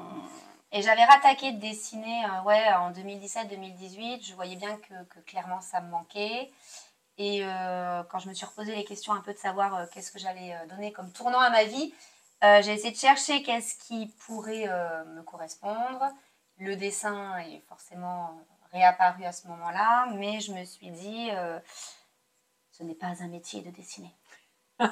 et 0.72 0.82
j'avais 0.84 1.04
rattaqué 1.04 1.52
de 1.52 1.60
dessiner 1.60 2.24
ouais, 2.46 2.74
en 2.74 2.92
2017-2018. 2.92 4.24
Je 4.24 4.36
voyais 4.36 4.56
bien 4.56 4.78
que, 4.78 5.04
que 5.06 5.20
clairement 5.22 5.60
ça 5.62 5.82
me 5.82 5.90
manquait. 5.90 6.52
Et 7.20 7.42
quand 8.12 8.20
je 8.20 8.30
me 8.30 8.36
suis 8.36 8.46
reposé 8.46 8.76
les 8.76 8.84
questions 8.84 9.12
un 9.12 9.22
peu 9.22 9.34
de 9.34 9.40
savoir 9.40 9.90
qu'est-ce 9.90 10.12
que 10.12 10.20
j'allais 10.20 10.56
donner 10.70 10.94
comme 10.94 11.12
tournant 11.12 11.40
à 11.40 11.50
ma 11.50 11.64
vie, 11.64 11.92
euh, 12.44 12.62
j'ai 12.62 12.74
essayé 12.74 12.92
de 12.92 12.98
chercher 12.98 13.42
qu'est-ce 13.44 13.76
qui 13.76 14.08
pourrait 14.26 14.68
euh, 14.68 15.04
me 15.06 15.24
correspondre. 15.24 16.08
Le 16.60 16.76
dessin 16.76 17.38
est 17.40 17.62
forcément 17.68 18.40
réapparu 18.72 19.26
à 19.26 19.32
ce 19.32 19.48
moment-là, 19.48 20.08
mais 20.16 20.40
je 20.40 20.52
me 20.54 20.64
suis 20.66 20.92
dit, 20.92 21.30
euh, 21.32 21.60
ce 22.72 22.84
n'est 22.84 22.96
pas 22.96 23.08
un 23.22 23.28
métier 23.28 23.62
de 23.62 23.70
dessiner. 23.72 24.14
tu 24.80 24.86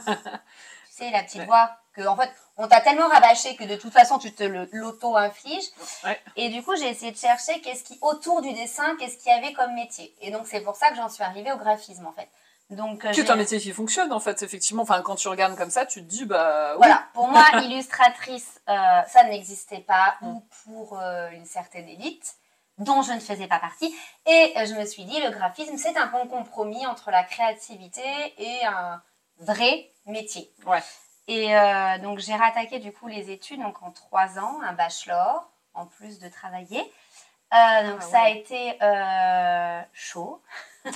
sais, 0.89 1.11
la 1.11 1.23
petite 1.23 1.41
Ouais. 1.41 1.45
voix 1.45 1.77
que, 1.93 2.05
en 2.07 2.15
fait, 2.15 2.31
on 2.57 2.67
t'a 2.67 2.81
tellement 2.81 3.07
rabâché 3.07 3.55
que 3.55 3.63
de 3.63 3.75
toute 3.75 3.93
façon, 3.93 4.17
tu 4.17 4.33
te 4.33 4.43
l'auto-infliges. 4.43 5.69
Ouais. 6.03 6.19
Et 6.35 6.49
du 6.49 6.63
coup, 6.63 6.75
j'ai 6.75 6.89
essayé 6.89 7.11
de 7.11 7.17
chercher 7.17 7.61
qu'est-ce 7.61 7.83
qui, 7.83 7.97
autour 8.01 8.41
du 8.41 8.53
dessin, 8.53 8.95
qu'est-ce 8.97 9.17
qu'il 9.17 9.31
y 9.31 9.35
avait 9.35 9.53
comme 9.53 9.73
métier. 9.75 10.15
Et 10.21 10.31
donc, 10.31 10.47
c'est 10.47 10.61
pour 10.61 10.75
ça 10.75 10.89
que 10.89 10.95
j'en 10.95 11.09
suis 11.09 11.23
arrivée 11.23 11.51
au 11.51 11.57
graphisme, 11.57 12.05
en 12.07 12.11
fait. 12.13 12.29
Donc, 12.71 13.05
euh, 13.05 13.13
C'est 13.13 13.23
j'ai- 13.25 13.29
un 13.31 13.35
métier 13.35 13.59
qui 13.59 13.71
fonctionne 13.71 14.11
en 14.11 14.19
fait, 14.19 14.41
effectivement. 14.41 14.83
Enfin, 14.83 15.01
quand 15.03 15.15
tu 15.15 15.27
regardes 15.27 15.55
comme 15.55 15.69
ça, 15.69 15.85
tu 15.85 16.01
te 16.01 16.07
dis, 16.09 16.25
bah 16.25 16.71
oui. 16.73 16.77
Voilà, 16.77 17.03
pour 17.13 17.27
moi, 17.27 17.43
illustratrice, 17.63 18.59
euh, 18.67 19.01
ça 19.07 19.23
n'existait 19.25 19.81
pas, 19.81 20.15
Mm. 20.21 20.27
ou 20.27 20.39
pour 20.63 20.99
euh, 20.99 21.29
une 21.31 21.45
certaine 21.45 21.87
élite, 21.87 22.35
dont 22.79 23.03
je 23.03 23.11
ne 23.13 23.19
faisais 23.19 23.47
pas 23.47 23.59
partie. 23.59 23.95
Et 24.25 24.53
euh, 24.57 24.65
je 24.65 24.73
me 24.73 24.85
suis 24.85 25.05
dit, 25.05 25.21
le 25.21 25.29
graphisme, 25.29 25.77
c'est 25.77 25.95
un 25.95 26.07
bon 26.07 26.27
compromis 26.27 26.85
entre 26.87 27.11
la 27.11 27.23
créativité 27.23 28.01
et 28.39 28.65
un 28.65 29.01
vrai 29.39 29.91
métier. 30.07 30.51
Ouais. 30.65 30.81
Et 31.27 31.55
euh, 31.55 31.97
donc, 31.99 32.17
j'ai 32.19 32.35
rattaqué 32.35 32.79
du 32.79 32.91
coup 32.91 33.07
les 33.07 33.29
études, 33.31 33.61
donc 33.61 33.81
en 33.83 33.91
trois 33.91 34.39
ans, 34.39 34.59
un 34.63 34.73
bachelor, 34.73 35.47
en 35.75 35.85
plus 35.85 36.19
de 36.19 36.29
travailler. 36.29 36.79
Euh, 37.53 37.91
donc, 37.91 37.99
Ah 38.01 38.05
ça 38.11 38.21
a 38.23 38.29
été 38.29 38.77
euh, 38.81 39.81
chaud. 39.93 40.41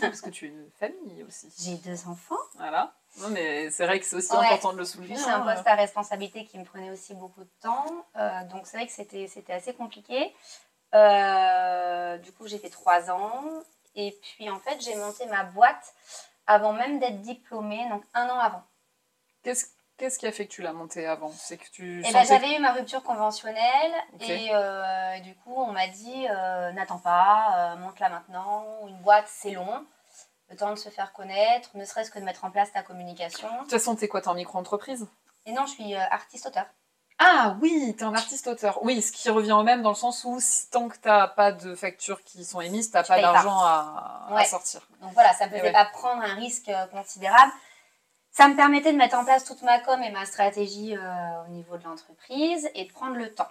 Parce 0.01 0.21
que 0.21 0.29
tu 0.29 0.45
es 0.45 0.49
une 0.49 0.69
famille 0.79 1.23
aussi. 1.23 1.51
J'ai 1.59 1.75
deux 1.75 2.07
enfants. 2.07 2.35
Voilà. 2.55 2.93
Non, 3.17 3.29
mais 3.29 3.71
c'est 3.71 3.85
vrai 3.85 3.99
que 3.99 4.05
c'est 4.05 4.15
aussi 4.15 4.31
Ouais. 4.31 4.45
important 4.45 4.73
de 4.73 4.77
le 4.77 4.85
souligner. 4.85 5.15
Plus 5.15 5.27
un 5.27 5.41
hein. 5.41 5.53
poste 5.55 5.67
à 5.67 5.75
responsabilité 5.75 6.45
qui 6.45 6.59
me 6.59 6.63
prenait 6.63 6.91
aussi 6.91 7.13
beaucoup 7.15 7.43
de 7.43 7.49
temps. 7.61 8.05
Euh, 8.15 8.43
donc 8.45 8.67
c'est 8.67 8.77
vrai 8.77 8.85
que 8.85 8.93
c'était, 8.93 9.27
c'était 9.27 9.53
assez 9.53 9.73
compliqué. 9.73 10.33
Euh, 10.93 12.17
du 12.17 12.31
coup, 12.31 12.47
j'ai 12.47 12.59
fait 12.59 12.69
trois 12.69 13.09
ans. 13.11 13.43
Et 13.95 14.17
puis 14.21 14.49
en 14.49 14.59
fait, 14.59 14.79
j'ai 14.81 14.95
monté 14.95 15.25
ma 15.25 15.43
boîte 15.43 15.93
avant 16.45 16.73
même 16.73 16.99
d'être 16.99 17.21
diplômée, 17.21 17.87
donc 17.89 18.03
un 18.13 18.27
an 18.29 18.39
avant. 18.39 18.63
Qu'est-ce 19.43 19.65
qu'est-ce 19.99 20.17
qui 20.17 20.25
a 20.25 20.31
fait 20.31 20.47
que 20.47 20.51
tu 20.51 20.61
l'as 20.61 20.73
monté 20.73 21.05
avant? 21.05 21.31
C'est 21.37 21.57
que 21.57 21.69
tu 21.71 21.99
Et 22.05 22.11
ben, 22.11 22.25
j'avais 22.25 22.55
eu 22.55 22.59
ma 22.59 22.71
rupture 22.71 23.03
conventionnelle. 23.03 23.93
Et, 24.21 24.49
euh, 24.53 25.13
et 25.13 25.21
du 25.21 25.35
coup, 25.35 25.53
on 25.55 25.71
m'a 25.71 25.87
dit 25.87 26.25
euh, 26.29 26.71
n'attends 26.71 26.97
pas, 26.97 27.73
euh, 27.73 27.75
monte-la 27.77 28.09
maintenant. 28.09 28.65
Une 28.87 28.97
boîte, 29.01 29.27
c'est 29.27 29.51
long. 29.51 29.85
Le 30.49 30.55
temps 30.55 30.71
de 30.71 30.77
se 30.77 30.89
faire 30.89 31.13
connaître, 31.13 31.69
ne 31.75 31.85
serait-ce 31.85 32.09
que 32.09 32.17
de 32.17 32.23
mettre 32.23 32.43
en 32.43 32.49
place 32.49 32.71
ta 32.71 32.81
communication. 32.81 33.51
De 33.51 33.59
toute 33.59 33.71
façon, 33.71 33.95
t'es 33.95 34.07
quoi 34.07 34.21
T'es 34.21 34.29
en 34.29 34.33
micro-entreprise? 34.33 35.05
Et 35.45 35.51
non, 35.51 35.67
je 35.67 35.73
suis 35.73 35.93
euh, 35.93 35.99
artiste-auteur. 36.09 36.65
Ah 37.19 37.57
oui, 37.61 37.93
t'es 37.97 38.05
un 38.05 38.15
artiste-auteur. 38.15 38.79
Oui, 38.81 39.01
ce 39.01 39.11
qui 39.11 39.29
revient 39.29 39.51
au 39.51 39.63
même 39.63 39.81
dans 39.81 39.89
le 39.89 39.95
sens 39.95 40.23
où 40.23 40.39
tant 40.71 40.87
que 40.87 40.95
t'as 40.97 41.27
pas 41.27 41.51
de 41.51 41.75
factures 41.75 42.23
qui 42.23 42.45
sont 42.45 42.61
émises, 42.61 42.91
t'as 42.91 43.03
pas 43.03 43.19
d'argent 43.21 43.59
à, 43.59 44.29
à 44.33 44.45
sortir. 44.45 44.87
Donc 45.01 45.11
voilà, 45.13 45.33
ça 45.33 45.45
ne 45.45 45.51
me 45.51 45.57
faisait 45.57 45.67
ouais. 45.67 45.73
pas 45.73 45.85
prendre 45.85 46.23
un 46.23 46.35
risque 46.35 46.71
considérable. 46.91 47.51
Ça 48.39 48.47
me 48.47 48.55
permettait 48.55 48.93
de 48.93 48.97
mettre 48.97 49.17
en 49.17 49.25
place 49.25 49.43
toute 49.43 49.61
ma 49.63 49.79
com 49.81 50.01
et 50.01 50.11
ma 50.11 50.25
stratégie 50.25 50.95
euh, 50.95 51.43
au 51.45 51.49
niveau 51.49 51.75
de 51.77 51.83
l'entreprise 51.83 52.69
et 52.73 52.85
de 52.85 52.91
prendre 52.93 53.17
le 53.17 53.33
temps 53.35 53.49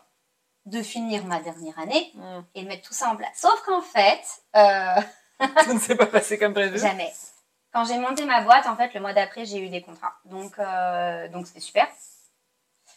de 0.65 0.81
finir 0.81 1.27
ma 1.27 1.41
dernière 1.41 1.79
année 1.79 2.11
Hmm. 2.15 2.41
et 2.55 2.63
de 2.63 2.69
mettre 2.69 2.89
tout 2.89 2.95
ça 2.95 3.11
en 3.11 3.17
place. 3.17 3.29
Sauf 3.35 3.61
qu'en 3.67 3.83
fait, 3.83 4.23
euh, 4.57 4.99
Tout 5.65 5.75
ne 5.75 5.79
s'est 5.79 5.95
pas 5.95 6.07
passé 6.07 6.39
comme 6.39 6.55
prévu. 6.55 6.79
jamais. 6.79 7.13
Quand 7.75 7.85
j'ai 7.85 7.99
monté 7.99 8.25
ma 8.25 8.41
boîte, 8.41 8.67
en 8.67 8.77
fait, 8.77 8.95
le 8.95 9.01
mois 9.01 9.13
d'après, 9.13 9.45
j'ai 9.45 9.59
eu 9.59 9.69
des 9.69 9.83
contrats. 9.83 10.15
Donc, 10.25 10.59
euh, 10.59 11.29
donc 11.29 11.47
c'était 11.47 11.61
super. 11.61 11.87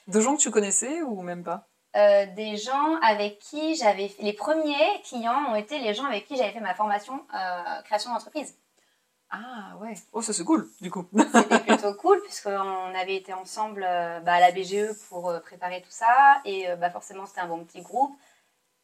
De 0.08 0.22
gens 0.22 0.38
que 0.38 0.42
tu 0.42 0.50
connaissais 0.50 1.02
ou 1.02 1.22
même 1.24 1.44
pas? 1.44 1.68
Euh, 1.98 2.26
des 2.38 2.56
gens 2.56 2.96
avec 3.02 3.40
qui 3.40 3.76
j'avais. 3.76 4.10
Les 4.20 4.32
premiers 4.32 5.02
clients 5.04 5.44
ont 5.50 5.56
été 5.56 5.78
les 5.80 5.94
gens 5.94 6.06
avec 6.06 6.26
qui 6.26 6.38
j'avais 6.38 6.54
fait 6.54 6.62
ma 6.62 6.74
formation 6.74 7.26
euh, 7.36 7.82
création 7.84 8.14
d'entreprise. 8.14 8.56
Ah 9.32 9.78
ouais. 9.80 9.94
Oh, 10.12 10.22
ça 10.22 10.34
c'est 10.34 10.44
cool, 10.44 10.70
du 10.82 10.92
coup. 10.92 11.08
C'était 11.34 11.60
plutôt 11.60 11.94
cool 11.94 12.22
puisqu'on 12.24 12.94
avait 12.94 13.16
été 13.16 13.34
ensemble 13.34 13.86
euh, 13.88 14.20
bah, 14.20 14.34
à 14.34 14.40
la 14.42 14.52
BGE 14.52 14.92
pour 15.08 15.30
euh, 15.30 15.40
préparer 15.40 15.82
tout 15.82 15.92
ça 15.92 16.42
et 16.44 16.70
euh, 16.70 16.76
bah, 16.76 16.90
forcément 16.90 17.26
c'était 17.26 17.40
un 17.40 17.48
bon 17.48 17.64
petit 17.64 17.82
groupe. 17.82 18.14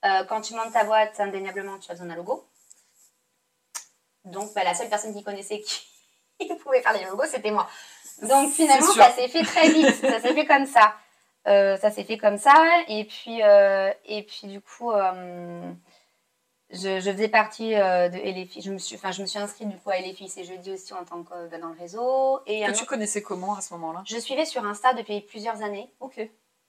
Euh, 0.05 0.23
quand 0.23 0.39
tu 0.39 0.53
montes 0.53 0.71
ta 0.71 0.85
boîte, 0.85 1.19
indéniablement 1.19 1.77
tu 1.79 1.91
as 1.91 1.95
besoin 1.95 2.07
d'un 2.07 2.15
logo. 2.15 2.47
Donc 4.23 4.53
bah, 4.53 4.63
la 4.63 4.73
seule 4.73 4.87
personne 4.87 5.13
qui 5.13 5.23
connaissait 5.23 5.59
qui 5.59 6.55
pouvait 6.63 6.81
faire 6.81 6.93
les 6.93 7.03
logos 7.03 7.25
c'était 7.25 7.51
moi. 7.51 7.67
Donc 8.21 8.53
finalement 8.53 8.93
ça 8.93 9.11
s'est 9.11 9.27
fait 9.27 9.43
très 9.43 9.69
vite, 9.69 9.95
ça 9.95 10.21
s'est 10.21 10.33
fait 10.33 10.45
comme 10.45 10.65
ça. 10.65 10.95
Ça 11.45 11.91
s'est 11.91 12.03
fait 12.03 12.17
comme 12.17 12.37
ça 12.37 12.53
et 12.89 13.05
puis, 13.05 13.39
et 13.39 14.23
puis 14.23 14.47
du 14.47 14.59
coup 14.59 14.91
je, 16.69 16.99
je 16.99 17.11
faisais 17.11 17.27
partie 17.29 17.75
euh, 17.75 18.09
de 18.09 18.17
LFI. 18.17 18.61
Je 18.61 18.71
me 18.71 18.77
suis, 18.77 18.95
enfin, 18.95 19.11
je 19.11 19.21
me 19.21 19.27
suis 19.27 19.39
inscrite 19.39 19.69
du 19.69 19.77
coup 19.77 19.89
à 19.89 19.99
LFI 19.99 20.27
c'est 20.29 20.43
jeudi 20.43 20.71
aussi 20.71 20.93
en 20.93 21.05
tant 21.05 21.23
que 21.23 21.33
euh, 21.33 21.59
dans 21.59 21.69
le 21.69 21.77
réseau. 21.79 22.39
Et 22.45 22.61
Que 22.61 22.65
tu 22.67 22.71
autre- 22.81 22.85
connaissais 22.87 23.21
comment 23.21 23.55
à 23.55 23.61
ce 23.61 23.73
moment-là? 23.75 24.03
Je 24.05 24.17
suivais 24.17 24.45
sur 24.45 24.65
Insta 24.65 24.93
depuis 24.93 25.21
plusieurs 25.21 25.61
années, 25.61 25.89
Ok. 25.99 26.19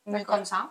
D'accord. 0.07 0.37
comme 0.37 0.45
ça. 0.45 0.71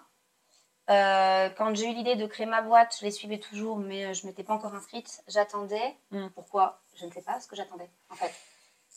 Euh, 0.90 1.50
quand 1.58 1.76
j'ai 1.76 1.90
eu 1.90 1.94
l'idée 1.94 2.16
de 2.16 2.26
créer 2.26 2.46
ma 2.46 2.62
boîte, 2.62 2.96
je 3.00 3.06
les 3.06 3.12
suivais 3.12 3.40
toujours, 3.40 3.78
mais 3.78 4.14
je 4.14 4.26
m'étais 4.26 4.44
pas 4.44 4.54
encore 4.54 4.74
inscrite. 4.74 5.22
J'attendais. 5.28 5.96
Mm. 6.12 6.28
Pourquoi? 6.34 6.80
Je 6.96 7.06
ne 7.06 7.12
sais 7.12 7.22
pas 7.22 7.40
ce 7.42 7.48
que 7.48 7.56
j'attendais, 7.58 7.90
en 8.10 8.16
fait. 8.16 8.34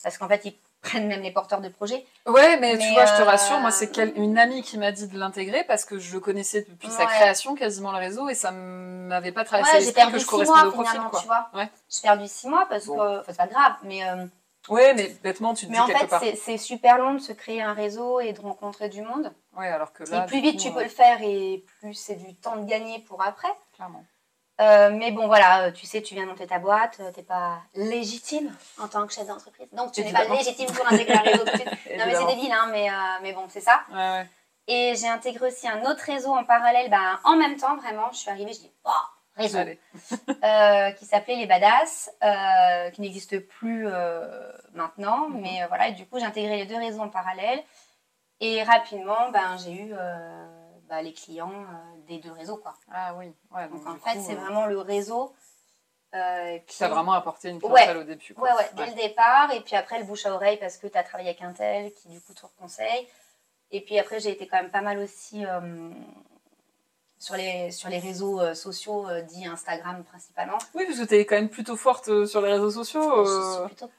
Parce 0.02 0.16
qu'en 0.16 0.28
fait, 0.28 0.44
ils 0.44 0.56
prennent 0.82 1.06
même 1.08 1.22
les 1.22 1.30
porteurs 1.30 1.60
de 1.60 1.68
projets. 1.68 2.04
Ouais, 2.26 2.58
mais, 2.58 2.78
tu 2.78 2.88
vois, 2.92 3.04
je 3.06 3.16
te 3.16 3.20
euh, 3.22 3.24
rassure, 3.24 3.58
moi, 3.58 3.70
c'est 3.70 3.96
une 4.16 4.38
amie 4.38 4.62
qui 4.62 4.78
m'a 4.78 4.92
dit 4.92 5.08
de 5.08 5.18
l'intégrer 5.18 5.64
parce 5.64 5.84
que 5.84 5.98
je 5.98 6.12
le 6.12 6.20
connaissais 6.20 6.64
depuis 6.68 6.88
sa 6.88 7.06
création, 7.06 7.54
quasiment 7.54 7.92
le 7.92 7.98
réseau, 7.98 8.28
et 8.28 8.34
ça 8.34 8.50
m'avait 8.50 9.32
pas 9.32 9.44
traversé 9.44 9.72
Ouais, 9.72 9.78
j'ai 9.80 9.86
l'esprit 9.86 10.02
perdu 10.02 10.12
que 10.14 10.18
je 10.18 10.24
six 10.24 10.30
correspondais 10.30 10.60
mois 10.60 10.68
au 10.68 10.72
profil, 10.72 11.00
quoi. 11.10 11.20
tu 11.20 11.26
vois. 11.26 11.48
Ouais. 11.54 11.68
J'ai 11.88 12.02
perdu 12.02 12.26
six 12.28 12.48
mois 12.48 12.66
parce 12.68 12.86
Bon. 12.86 12.96
que, 12.96 13.20
enfin, 13.20 13.24
c'est 13.28 13.36
pas 13.36 13.46
grave, 13.46 13.72
mais, 13.84 14.08
euh, 14.08 14.26
Ouais, 14.68 14.92
mais 14.94 15.08
bêtement, 15.22 15.54
tu 15.54 15.66
te 15.66 15.70
mais 15.70 15.78
dis 15.78 15.82
en 15.82 15.86
quelque 15.86 16.16
fait, 16.18 16.36
c'est- 16.36 16.58
super 16.58 16.98
long 16.98 17.14
de 17.14 17.18
se 17.18 17.32
créer 17.32 17.62
un 17.62 17.72
réseau 17.72 18.20
et 18.20 18.32
de 18.34 18.40
rencontrer 18.40 18.90
du 18.90 19.00
monde. 19.02 19.32
Ouais, 19.56 19.66
alors 19.68 19.92
que 19.92 20.04
là. 20.04 20.24
et 20.24 20.26
plus 20.26 20.40
vite 20.42 20.56
coup, 20.56 20.62
tu 20.64 20.68
euh, 20.68 20.72
peux 20.72 20.82
le 20.82 20.88
faire 20.90 21.18
et 21.22 21.64
plus 21.80 21.94
c'est 21.94 22.16
du 22.16 22.34
temps 22.36 22.56
de 22.56 22.66
gagner 22.66 22.98
pour 23.00 23.22
après. 23.22 23.48
Clairement. 23.74 24.04
Euh, 24.60 24.90
mais 24.92 25.10
bon, 25.10 25.26
voilà, 25.26 25.62
euh, 25.62 25.70
tu 25.70 25.86
sais, 25.86 26.02
tu 26.02 26.14
viens 26.14 26.26
monter 26.26 26.46
ta 26.46 26.58
boîte, 26.58 26.98
euh, 27.00 27.10
t'es 27.12 27.22
pas 27.22 27.62
légitime 27.74 28.54
en 28.78 28.88
tant 28.88 29.06
que 29.06 29.12
chef 29.12 29.26
d'entreprise. 29.26 29.68
Donc, 29.72 29.92
tu 29.92 30.02
n'es 30.02 30.12
pas 30.12 30.24
légitime 30.24 30.66
pour 30.66 30.86
intégrer 30.86 31.14
un 31.14 31.22
réseau 31.22 31.44
tout 31.44 31.52
de 31.52 31.56
suite. 31.56 31.68
Non, 31.98 32.06
mais 32.06 32.14
c'est 32.14 32.26
débile, 32.26 32.52
hein, 32.52 32.68
mais, 32.70 32.88
euh, 32.88 32.92
mais 33.22 33.32
bon, 33.32 33.46
c'est 33.48 33.60
ça. 33.60 33.82
Ouais, 33.90 33.96
ouais. 33.96 34.26
Et 34.68 34.94
j'ai 34.96 35.08
intégré 35.08 35.48
aussi 35.48 35.66
un 35.66 35.82
autre 35.84 36.02
réseau 36.04 36.34
en 36.34 36.44
parallèle, 36.44 36.90
ben, 36.90 37.18
en 37.24 37.36
même 37.36 37.56
temps, 37.56 37.76
vraiment. 37.76 38.10
Je 38.12 38.18
suis 38.18 38.30
arrivée, 38.30 38.52
je 38.52 38.60
dis, 38.60 38.72
oh, 38.84 38.90
réseau, 39.34 39.58
euh, 40.44 40.90
qui 40.92 41.06
s'appelait 41.06 41.36
Les 41.36 41.46
Badass, 41.46 42.10
qui 42.92 43.00
n'existe 43.00 43.38
plus 43.48 43.88
maintenant. 44.74 45.28
Mhm. 45.28 45.40
Mais 45.40 45.66
voilà, 45.68 45.88
et 45.88 45.92
du 45.92 46.06
coup, 46.06 46.18
j'ai 46.18 46.26
intégré 46.26 46.58
les 46.58 46.66
deux 46.66 46.76
réseaux 46.76 47.00
en 47.00 47.08
parallèle. 47.08 47.62
Et 48.40 48.62
rapidement, 48.62 49.30
ben, 49.30 49.56
j'ai 49.58 49.72
eu 49.72 49.94
bah, 50.90 51.00
les 51.00 51.12
clients 51.12 51.52
euh, 51.52 52.00
des 52.08 52.18
deux 52.18 52.32
réseaux, 52.32 52.56
quoi. 52.56 52.74
Ah 52.92 53.14
oui. 53.16 53.32
Ouais, 53.54 53.68
Donc, 53.68 53.84
donc, 53.84 53.96
en 53.96 53.98
fait, 53.98 54.20
c'est 54.20 54.34
euh, 54.34 54.40
vraiment 54.40 54.66
le 54.66 54.80
réseau 54.80 55.32
euh, 56.14 56.58
qui. 56.66 56.76
Ça 56.76 56.86
a 56.86 56.88
vraiment 56.88 57.12
apporté 57.12 57.48
une 57.48 57.60
clientèle 57.60 57.96
au 57.96 58.04
début. 58.04 58.34
Quoi. 58.34 58.48
Ouais, 58.50 58.56
ouais, 58.56 58.70
dès 58.74 58.86
le 58.86 58.94
départ. 58.94 59.52
Et 59.52 59.60
puis 59.60 59.76
après, 59.76 60.00
le 60.00 60.04
bouche 60.04 60.26
à 60.26 60.34
oreille 60.34 60.58
parce 60.58 60.76
que 60.76 60.88
tu 60.88 60.98
as 60.98 61.04
travaillé 61.04 61.30
avec 61.30 61.42
un 61.42 61.52
tel 61.52 61.94
qui, 61.94 62.08
du 62.08 62.20
coup, 62.20 62.34
te 62.34 62.44
conseille. 62.58 63.08
Et 63.70 63.80
puis 63.82 63.98
après, 64.00 64.18
j'ai 64.18 64.30
été 64.30 64.48
quand 64.48 64.60
même 64.60 64.72
pas 64.72 64.80
mal 64.80 64.98
aussi 64.98 65.46
euh, 65.46 65.90
sur, 67.20 67.36
les, 67.36 67.70
sur 67.70 67.88
les 67.88 68.00
réseaux 68.00 68.40
euh, 68.40 68.54
sociaux, 68.54 69.08
euh, 69.08 69.22
dits 69.22 69.46
Instagram 69.46 70.02
principalement. 70.02 70.58
Oui, 70.74 70.86
parce 70.86 70.98
que 70.98 71.04
tu 71.04 71.14
es 71.14 71.24
quand 71.24 71.36
même 71.36 71.48
plutôt 71.48 71.76
forte 71.76 72.08
euh, 72.08 72.26
sur 72.26 72.40
les 72.40 72.50
réseaux 72.50 72.72
sociaux. 72.72 73.24
Je 73.24 73.58
suis 73.58 73.66
plutôt 73.66 73.90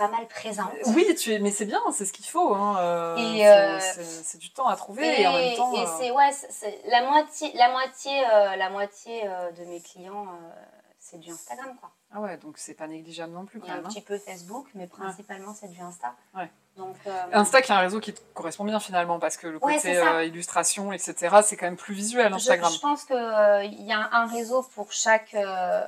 pas 0.00 0.08
mal 0.08 0.26
présente. 0.28 0.72
Oui, 0.86 1.14
tu 1.14 1.32
es... 1.34 1.38
mais 1.38 1.50
c'est 1.50 1.66
bien, 1.66 1.80
c'est 1.92 2.06
ce 2.06 2.12
qu'il 2.14 2.24
faut. 2.24 2.54
Hein. 2.54 2.76
euh, 2.80 3.16
Et, 3.16 3.46
euh, 3.46 3.78
c'est 3.78 4.38
du 4.38 4.50
temps 4.50 4.66
à 4.66 4.76
trouver 4.76 5.20
et, 5.20 5.26
en 5.26 5.32
même 5.34 5.56
temps. 5.56 5.74
et 5.74 5.80
euh, 5.80 5.86
c'est 5.98 6.10
ouais, 6.10 6.32
c'est- 6.32 6.50
c'est 6.50 6.80
la 6.88 7.02
moitié, 7.08 7.52
la 7.54 7.70
moitié, 7.70 8.12
euh, 8.32 8.56
la 8.56 8.70
moitié 8.70 9.22
euh, 9.26 9.50
de 9.52 9.64
mes 9.66 9.80
clients, 9.82 10.24
euh, 10.26 10.50
c'est 10.98 11.18
du 11.18 11.30
Instagram 11.30 11.76
quoi. 11.78 11.90
Ah 12.12 12.20
ouais, 12.20 12.38
donc 12.38 12.54
c'est 12.56 12.74
pas 12.74 12.86
négligeable 12.88 13.32
non 13.32 13.44
plus 13.44 13.58
Il 13.58 13.62
quand 13.62 13.68
a 13.68 13.72
un 13.72 13.76
même. 13.76 13.86
hein. 13.86 13.88
petit 13.90 14.00
peu 14.00 14.18
Facebook, 14.18 14.66
mais 14.74 14.86
principalement 14.86 15.54
c'est 15.54 15.68
du 15.68 15.80
Insta. 15.80 16.14
Ouais. 16.34 16.50
Donc 16.76 16.96
euh, 17.06 17.10
Insta 17.32 17.60
qui 17.62 17.70
est 17.72 17.74
un 17.74 17.78
réseau 17.80 18.00
qui 18.00 18.14
te 18.14 18.20
correspond 18.34 18.64
bien 18.64 18.80
finalement 18.80 19.18
parce 19.18 19.36
que 19.36 19.46
le 19.48 19.58
côté 19.60 19.98
euh, 19.98 20.24
illustration, 20.24 20.92
etc., 20.92 21.36
c'est 21.44 21.56
quand 21.58 21.66
même 21.66 21.76
plus 21.76 21.94
visuel 21.94 22.32
Instagram. 22.32 22.72
je 22.72 22.80
pense 22.80 23.04
qu'il 23.04 23.86
y 23.86 23.92
a 23.92 24.08
un 24.12 24.26
réseau 24.26 24.62
pour 24.74 24.90
chaque, 24.92 25.34
euh, 25.34 25.84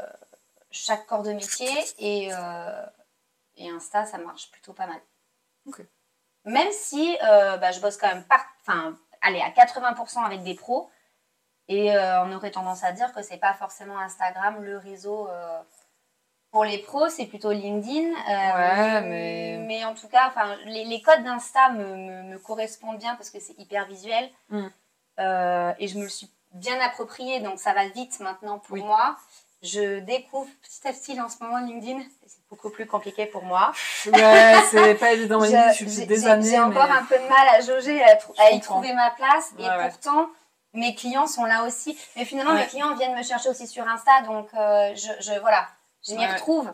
chaque 0.70 1.06
corps 1.06 1.22
de 1.22 1.32
métier 1.32 1.70
et, 1.98 2.28
euh, 2.32 2.82
et 3.56 3.68
Insta, 3.70 4.04
ça 4.06 4.18
marche 4.18 4.50
plutôt 4.50 4.72
pas 4.72 4.86
mal. 4.86 5.00
Même 6.44 6.72
si 6.72 7.16
euh, 7.22 7.56
bah, 7.58 7.70
je 7.70 7.80
bosse 7.80 7.96
quand 7.96 8.08
même 8.08 8.24
par, 8.24 8.44
enfin, 8.60 8.98
allez, 9.20 9.40
à 9.40 9.50
80% 9.50 10.24
avec 10.24 10.42
des 10.42 10.54
pros 10.54 10.90
et 11.68 11.94
euh, 11.94 12.24
on 12.24 12.32
aurait 12.32 12.50
tendance 12.50 12.82
à 12.82 12.92
dire 12.92 13.12
que 13.12 13.22
c'est 13.22 13.36
pas 13.38 13.54
forcément 13.54 13.98
Instagram 13.98 14.62
le 14.62 14.76
réseau. 14.78 15.28
euh, 15.28 15.62
pour 16.50 16.64
les 16.64 16.78
pros, 16.78 17.08
c'est 17.08 17.24
plutôt 17.26 17.50
LinkedIn. 17.52 18.10
Ouais, 18.10 19.00
mais- 19.02 19.56
Mais 19.66 19.84
en 19.86 19.94
tout 19.94 20.08
cas, 20.08 20.28
enfin, 20.28 20.56
les, 20.66 20.84
les 20.84 21.00
codes 21.00 21.22
d'Insta 21.22 21.70
me, 21.70 21.94
me- 21.96 22.22
me 22.24 22.38
correspondent 22.38 22.98
bien 22.98 23.14
parce 23.14 23.30
que 23.30 23.40
c'est 23.40 23.58
hyper 23.58 23.86
visuel. 23.86 24.28
Mm. 24.50 24.66
Et 25.78 25.88
je 25.88 25.96
me 25.98 26.02
le 26.02 26.08
suis 26.10 26.28
bien 26.50 26.78
approprié, 26.80 27.40
donc 27.40 27.58
ça 27.58 27.72
va 27.72 27.86
vite 27.88 28.20
maintenant 28.20 28.58
pour 28.58 28.74
Oui. 28.74 28.82
moi. 28.82 29.16
Je 29.62 30.00
découvre 30.00 30.48
petit 30.62 30.88
à 30.88 30.92
petit 30.92 31.20
en 31.20 31.28
ce 31.28 31.36
moment 31.42 31.58
LinkedIn. 31.64 32.00
C'est 32.26 32.38
beaucoup 32.50 32.70
plus 32.70 32.86
compliqué 32.86 33.26
pour 33.26 33.44
moi. 33.44 33.72
Ouais, 34.06 34.54
c'est 34.70 34.94
pas 34.96 35.12
évident. 35.12 35.40
Je- 35.44 35.74
suis 35.74 36.06
des 36.06 36.20
j'ai- 36.20 36.26
années. 36.26 36.50
j'ai 36.50 36.58
encore 36.58 36.86
mais- 36.88 36.98
un 36.98 37.04
peu 37.04 37.16
de 37.16 37.28
mal 37.28 37.48
à 37.48 37.60
jauger, 37.60 38.02
à, 38.02 38.50
y 38.50 38.60
trouver 38.60 38.92
ma 38.92 39.10
place. 39.10 39.50
Et 39.58 39.62
Ouais, 39.62 39.88
pourtant, 39.88 40.28
mes 40.74 40.94
clients 40.94 41.26
sont 41.28 41.44
là 41.44 41.62
aussi. 41.64 41.96
Mais 42.16 42.24
finalement, 42.24 42.52
Ouais. 42.54 42.60
mes 42.62 42.66
clients 42.66 42.94
viennent 42.96 43.16
me 43.16 43.22
chercher 43.22 43.50
aussi 43.50 43.66
sur 43.68 43.86
Insta. 43.86 44.22
Donc, 44.22 44.48
euh, 44.54 44.94
je, 44.96 45.12
je- 45.20 45.38
voilà, 45.40 45.68
je 46.06 46.14
m'y 46.14 46.26
retrouve. 46.26 46.72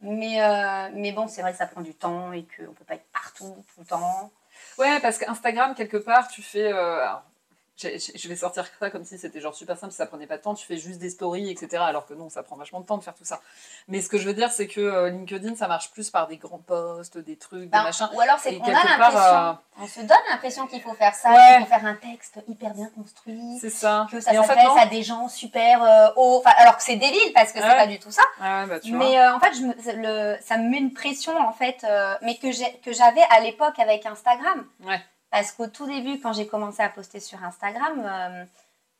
Mais, 0.00 0.42
euh, 0.42 0.88
mais 0.94 1.12
bon, 1.12 1.28
c'est 1.28 1.42
vrai 1.42 1.52
que 1.52 1.58
ça 1.58 1.66
prend 1.66 1.80
du 1.82 1.94
temps 1.94 2.32
et 2.32 2.44
qu'on 2.56 2.62
ne 2.64 2.68
peut 2.68 2.84
pas 2.84 2.94
être 2.94 3.06
partout 3.12 3.54
tout 3.74 3.80
le 3.80 3.86
temps. 3.86 4.30
Ouais, 4.78 4.98
parce 5.00 5.18
qu'Instagram, 5.18 5.74
quelque 5.74 5.98
part, 5.98 6.26
tu 6.28 6.42
fais. 6.42 6.72
euh, 6.72 7.02
alors, 7.02 7.22
je 7.82 8.28
vais 8.28 8.36
sortir 8.36 8.66
ça 8.80 8.90
comme 8.90 9.04
si 9.04 9.18
c'était 9.18 9.40
genre 9.40 9.54
super 9.54 9.76
simple, 9.76 9.92
ça 9.92 10.06
prenait 10.06 10.26
pas 10.26 10.36
de 10.38 10.42
temps, 10.42 10.54
tu 10.54 10.66
fais 10.66 10.76
juste 10.76 10.98
des 10.98 11.10
stories, 11.10 11.50
etc. 11.50 11.82
Alors 11.86 12.06
que 12.06 12.14
non, 12.14 12.28
ça 12.30 12.42
prend 12.42 12.56
vachement 12.56 12.80
de 12.80 12.86
temps 12.86 12.98
de 12.98 13.04
faire 13.04 13.14
tout 13.14 13.24
ça. 13.24 13.40
Mais 13.88 14.00
ce 14.00 14.08
que 14.08 14.18
je 14.18 14.26
veux 14.26 14.34
dire, 14.34 14.50
c'est 14.52 14.66
que 14.66 14.80
euh, 14.80 15.10
LinkedIn, 15.10 15.54
ça 15.56 15.68
marche 15.68 15.90
plus 15.92 16.10
par 16.10 16.26
des 16.28 16.36
grands 16.36 16.58
posts, 16.58 17.18
des 17.18 17.36
trucs, 17.36 17.62
des 17.62 17.66
Ben, 17.66 17.82
machins. 17.82 18.08
ou 18.14 18.20
alors, 18.20 18.38
c'est 18.38 18.56
qu'on 18.58 18.64
a 18.64 18.70
l'impression, 18.72 19.18
euh, 19.18 19.52
on 19.80 19.86
se 19.86 20.00
donne 20.00 20.18
l'impression 20.30 20.66
qu'il 20.66 20.80
faut 20.82 20.94
faire 20.94 21.14
ça, 21.14 21.30
Ouais. 21.32 21.56
qu'il 21.56 21.66
faut 21.66 21.70
faire 21.72 21.86
un 21.86 21.94
texte 21.94 22.38
hyper 22.48 22.74
bien 22.74 22.90
construit, 22.94 23.58
c'est 23.60 23.70
ça. 23.70 24.06
que 24.10 24.20
ça 24.20 24.30
en 24.32 24.42
fait, 24.42 24.48
s'adresse 24.48 24.66
non. 24.68 24.76
à 24.76 24.86
des 24.86 25.02
gens 25.02 25.28
super 25.28 25.82
euh, 25.82 26.08
hauts. 26.16 26.42
Alors 26.58 26.76
que 26.76 26.82
c'est 26.82 26.96
débile 26.96 27.32
parce 27.34 27.52
que 27.52 27.58
c'est 27.60 27.64
Ouais. 27.66 27.76
pas 27.76 27.86
du 27.86 27.98
tout 27.98 28.10
ça. 28.10 28.22
Ouais, 28.40 28.66
bah, 28.66 28.80
tu. 28.80 28.92
Mais 28.92 29.18
euh, 29.18 29.34
en 29.34 29.40
fait, 29.40 29.52
je 29.54 29.62
me- 29.62 29.72
le, 30.34 30.38
ça 30.42 30.56
me 30.56 30.68
met 30.68 30.78
une 30.78 30.92
pression, 30.92 31.36
en 31.38 31.52
fait, 31.52 31.86
mais 32.22 32.36
que 32.38 32.50
j'avais 32.92 33.22
à 33.30 33.40
l'époque 33.40 33.78
avec 33.78 34.04
Instagram. 34.06 34.66
Ouais. 34.84 35.00
Parce 35.32 35.50
qu'au 35.50 35.66
tout 35.66 35.86
début, 35.86 36.20
quand 36.20 36.32
j'ai 36.32 36.46
commencé 36.46 36.80
à 36.82 36.88
poster 36.90 37.18
sur 37.18 37.42
Instagram, 37.42 38.02
euh, 38.04 38.44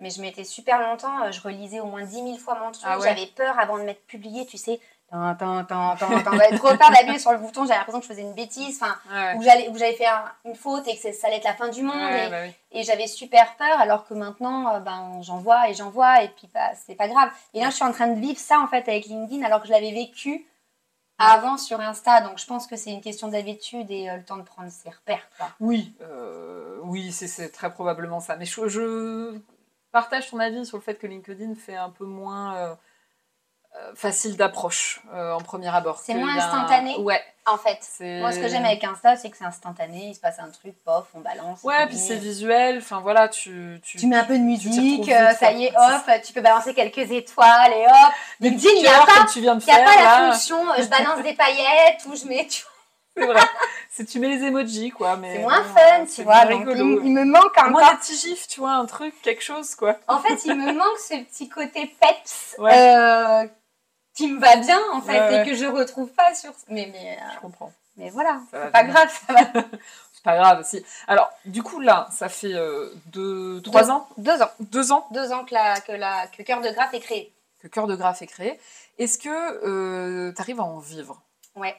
mais 0.01 0.11
je 0.11 0.21
mettais 0.21 0.43
super 0.45 0.81
longtemps, 0.81 1.23
euh, 1.25 1.31
je 1.31 1.41
relisais 1.41 1.79
au 1.79 1.87
moins 1.87 2.03
10 2.03 2.15
000 2.15 2.37
fois 2.39 2.59
mon 2.59 2.73
truc. 2.73 2.83
Ah 2.85 2.99
ouais. 2.99 3.07
J'avais 3.09 3.27
peur 3.27 3.59
avant 3.61 3.79
de 3.79 3.85
mettre 3.85 4.01
publié, 4.07 4.45
tu 4.47 4.57
sais. 4.57 4.81
Tant, 5.11 5.35
tant, 5.35 5.63
tant, 5.65 5.95
tant, 5.97 6.23
tant. 6.23 6.33
J'avais 6.39 6.57
trop 6.57 6.69
peur 6.75 6.89
d'appuyer 6.91 7.19
sur 7.19 7.33
le 7.33 7.39
bouton, 7.39 7.67
j'avais 7.67 7.77
l'impression 7.77 8.01
que 8.01 8.07
je 8.07 8.11
faisais 8.13 8.23
une 8.23 8.33
bêtise, 8.33 8.81
enfin, 8.83 8.97
Ouais, 9.13 9.35
ou 9.37 9.43
j'allais- 9.43 9.69
ou 9.69 9.77
j'avais 9.77 9.93
fait 9.93 10.07
un- 10.07 10.25
une 10.47 10.55
faute 10.55 10.89
et 10.89 10.97
que 10.97 11.13
ça 11.13 11.27
allait 11.27 11.37
être 11.37 11.45
la 11.45 11.53
fin 11.53 11.69
du 11.69 11.83
monde. 11.83 11.95
ouais, 12.01 12.29
et- 12.29 12.31
bah 12.31 12.37
oui. 12.47 12.53
et 12.71 12.83
j'avais 12.83 13.07
super 13.07 13.55
peur, 13.57 13.79
alors 13.79 14.07
que 14.07 14.15
maintenant, 14.15 14.75
euh, 14.75 14.79
ben, 14.81 15.21
j'en 15.21 15.37
vois 15.37 15.69
et 15.69 15.75
j'en 15.75 15.91
vois, 15.91 16.23
et 16.23 16.29
puis 16.29 16.49
bah, 16.55 16.71
c'est 16.87 16.95
pas 16.95 17.09
grave. 17.09 17.29
Et 17.53 17.61
là, 17.61 17.69
je 17.69 17.75
suis 17.75 17.85
en 17.85 17.93
train 17.93 18.07
de 18.07 18.19
vivre 18.19 18.39
ça 18.41 18.59
en 18.61 18.69
fait 18.69 18.89
avec 18.89 19.05
LinkedIn, 19.05 19.45
alors 19.45 19.61
que 19.61 19.67
je 19.67 19.73
l'avais 19.73 19.93
vécu 19.93 20.47
avant 21.19 21.57
sur 21.57 21.81
Insta. 21.81 22.21
Donc, 22.23 22.39
je 22.39 22.47
pense 22.47 22.67
que 22.67 22.77
c'est 22.77 22.91
une 22.91 23.01
question 23.01 23.29
d'habitude 23.29 23.91
et 23.91 24.11
euh, 24.11 24.17
le 24.17 24.25
temps 24.25 24.37
de 24.37 24.43
prendre 24.43 24.71
ses 24.71 24.91
repères. 24.91 25.29
Quoi. 25.37 25.49
Oui, 25.61 25.95
euh, 26.01 26.79
oui, 26.83 27.13
c'est- 27.13 27.51
très 27.51 27.73
probablement 27.73 28.21
ça. 28.21 28.37
Mais 28.37 28.45
je, 28.45 28.69
je 28.69 29.39
partage 29.93 30.31
ton 30.31 30.39
avis 30.39 30.65
sur 30.67 30.79
le 30.79 30.83
fait 30.83 30.97
que 30.97 31.07
LinkedIn 31.07 31.55
fait 31.55 31.77
un 31.77 31.91
peu 31.91 32.05
moins 32.07 32.57
euh, 32.57 32.75
facile 33.95 34.37
d'approche 34.37 35.01
euh, 35.15 35.33
en 35.33 35.41
premier 35.41 35.75
abord. 35.75 36.01
C'est 36.05 36.15
moins 36.15 36.35
un- 36.35 36.39
instantané 36.39 36.97
Ouais. 36.99 37.21
En 37.45 37.59
fait, 37.59 37.81
moi, 38.21 38.31
ce 38.31 38.39
que 38.39 38.47
j'aime 38.47 38.65
avec 38.65 38.85
Insta, 38.85 39.17
c'est 39.17 39.29
que 39.29 39.37
c'est 39.37 39.45
instantané, 39.45 40.07
il 40.11 40.15
se 40.15 40.21
passe 40.21 40.39
un 40.39 40.49
truc, 40.49 40.75
pof, 40.85 41.07
on 41.13 41.19
balance. 41.19 41.61
Ouais, 41.65 41.87
puis 41.89 41.97
c'est 41.97 42.15
visuel. 42.15 42.79
Enfin 42.79 43.01
voilà, 43.01 43.29
tu. 43.29 43.81
tu... 43.83 43.99
Tu 43.99 44.07
mets 44.07 44.17
un 44.17 44.23
peu 44.25 44.39
de 44.39 44.45
musique, 44.45 45.09
euh, 45.11 45.33
ça 45.33 45.51
y 45.51 45.65
est, 45.65 45.73
hop, 45.77 46.23
tu 46.25 46.33
peux 46.33 46.41
balancer 46.41 46.73
quelques 46.73 47.11
étoiles 47.11 47.73
et 47.73 47.85
hop. 47.87 48.13
Des 48.39 48.51
LinkedIn, 48.51 48.75
il 48.77 48.83
n'y 48.83 48.87
a 48.87 49.05
pas, 49.05 49.27
tu 49.33 49.41
viens 49.41 49.57
de 49.57 49.63
il 49.63 49.67
y 49.67 49.71
a 49.73 49.75
faire 49.75 49.85
pas 49.85 50.03
la 50.03 50.33
fonction, 50.33 50.71
euh, 50.71 50.75
je 50.79 50.85
balance 50.89 51.21
des 51.25 51.35
paillettes 51.35 52.05
ou 52.07 52.15
je 52.15 52.27
mets. 52.27 52.47
tu 52.47 52.63
C'est 53.17 53.27
vrai. 53.27 53.41
C'est 53.91 54.05
tu 54.05 54.21
mets 54.21 54.29
les 54.29 54.45
emojis 54.47 54.91
quoi, 54.91 55.17
mais. 55.17 55.35
C'est 55.35 55.43
moins 55.43 55.65
fun, 55.65 56.05
tu 56.15 56.23
vois. 56.23 56.45
Donc, 56.47 56.63
il, 56.69 56.79
il 56.79 57.13
me 57.13 57.25
manque 57.25 57.59
Au 57.67 57.71
moins 57.71 57.97
petits 57.97 58.17
gifs, 58.17 58.47
tu 58.47 58.61
vois, 58.61 58.75
un 58.75 58.87
truc, 58.87 59.21
quelque 59.21 59.43
chose 59.43 59.75
quoi. 59.75 59.97
En 60.07 60.21
fait, 60.21 60.45
il 60.45 60.55
me 60.55 60.73
manque 60.73 60.99
ce 60.99 61.17
petit 61.25 61.49
côté 61.49 61.93
peps 62.01 62.55
Ouais. 62.59 62.71
euh, 62.73 63.47
qui 64.27 64.33
me 64.33 64.41
va 64.41 64.57
bien, 64.57 64.81
en 64.93 65.01
fait, 65.01 65.13
Ouais, 65.13 65.29
ouais. 65.29 65.43
et 65.43 65.51
que 65.51 65.55
je 65.57 65.67
retrouve 65.67 66.09
pas 66.11 66.35
sur. 66.35 66.53
Mais, 66.69 66.89
mais, 66.93 67.19
euh, 67.21 67.25
Je 67.35 67.41
comprends. 67.41 67.73
mais 67.97 68.11
voilà, 68.11 68.41
c'est 68.51 68.71
pas 68.73 68.85
grave, 68.85 69.09
ça 69.27 69.33
va. 69.33 69.41
C'est 70.15 70.23
pas 70.31 70.37
grave. 70.37 70.65
Si. 70.65 70.85
Alors, 71.09 71.31
du 71.47 71.65
coup 71.65 71.81
là, 71.81 72.07
ça 72.13 72.29
fait 72.29 72.55
euh, 72.55 72.91
deux, 73.07 73.61
trois 73.63 73.83
Deux- 73.83 73.91
ans, 73.91 74.09
Deux 74.19 74.41
ans. 74.43 74.51
deux 74.61 74.93
ans? 74.93 75.07
Deux 75.11 75.33
ans 75.33 75.45
que, 75.45 75.53
la, 75.53 75.81
que, 75.81 75.91
la, 75.91 76.29
que 76.29 76.43
Cœur 76.45 76.61
de 76.61 76.71
Graphe 76.71 76.95
est 76.95 77.01
créé. 77.01 77.33
que 77.61 77.67
Cœur 77.67 77.89
de 77.89 77.97
Graphe 77.97 78.23
est 78.23 78.29
créé. 78.29 78.61
Est-ce 78.99 79.19
que 79.19 80.31
tu 80.33 80.41
arrives 80.41 80.61
à 80.61 80.65
en 80.65 80.79
vivre? 80.79 81.21
Ouais. 81.57 81.75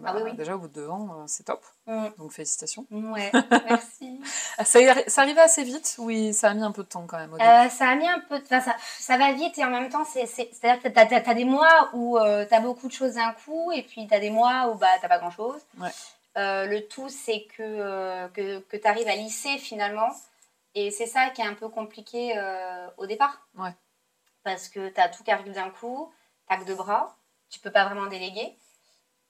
Bah, 0.00 0.10
Ah 0.12 0.16
oui, 0.16 0.22
oui. 0.30 0.36
Déjà, 0.36 0.54
au 0.54 0.58
bout 0.58 0.68
de 0.68 0.72
deux 0.74 0.88
ans, 0.88 1.08
euh, 1.12 1.24
c'est 1.26 1.44
top. 1.44 1.64
Mm. 1.86 2.06
Donc, 2.18 2.32
félicitations. 2.32 2.86
Ouais, 2.90 3.30
merci. 3.68 4.20
Ah, 4.58 4.64
Ça, 4.64 4.78
arrivait 5.22 5.40
assez 5.40 5.64
vite 5.64 5.96
Oui, 5.98 6.32
ça 6.34 6.50
a 6.50 6.54
mis 6.54 6.62
un 6.62 6.72
peu 6.72 6.82
de 6.82 6.88
temps 6.88 7.06
quand 7.06 7.18
même 7.18 7.32
au. 7.32 7.36
Euh, 7.36 7.68
ça 7.68 7.88
a 7.88 7.94
mis 7.96 8.08
un 8.08 8.20
peu. 8.20 8.38
de- 8.38 8.44
Enfin, 8.44 8.60
ça, 8.60 8.76
ça 8.98 9.16
va 9.18 9.32
vite 9.32 9.56
et 9.58 9.64
en 9.64 9.70
même 9.70 9.88
temps, 9.88 10.04
c'est, 10.04 10.26
c'est, 10.26 10.50
c'est-à-dire 10.52 10.82
que 10.82 10.88
t'as- 10.88 11.06
t'as 11.20 11.34
des 11.34 11.44
mois 11.44 11.90
où 11.94 12.18
tu 12.18 12.54
as 12.54 12.60
beaucoup 12.60 12.88
de 12.88 12.92
choses 12.92 13.14
d'un 13.14 13.32
coup 13.32 13.72
et 13.72 13.82
puis 13.82 14.06
t'as 14.06 14.20
des 14.20 14.30
mois 14.30 14.68
où 14.70 14.74
bah, 14.76 14.86
t'as 15.00 15.08
pas 15.08 15.18
grand-chose. 15.18 15.60
Ouais. 15.78 15.90
Euh, 16.36 16.66
le 16.66 16.86
tout, 16.86 17.08
c'est 17.08 17.46
que, 17.56 17.62
euh, 17.62 18.28
que, 18.28 18.58
que 18.60 18.76
tu 18.76 18.86
arrives 18.86 19.08
à 19.08 19.16
lisser 19.16 19.56
finalement. 19.58 20.10
Et 20.74 20.90
c'est 20.90 21.06
ça 21.06 21.30
qui 21.30 21.40
est 21.40 21.46
un 21.46 21.54
peu 21.54 21.70
compliqué 21.70 22.34
euh, 22.36 22.86
au 22.98 23.06
départ. 23.06 23.40
Ouais. 23.56 23.70
Parce 24.44 24.68
que 24.68 24.90
tu 24.90 25.00
as 25.00 25.08
tout 25.08 25.24
qui 25.24 25.30
arrive 25.30 25.52
d'un 25.52 25.70
coup, 25.70 26.12
t'as 26.48 26.58
que 26.58 26.64
deux 26.64 26.74
bras, 26.74 27.16
tu 27.48 27.58
peux 27.60 27.70
pas 27.70 27.86
vraiment 27.86 28.06
déléguer. 28.06 28.56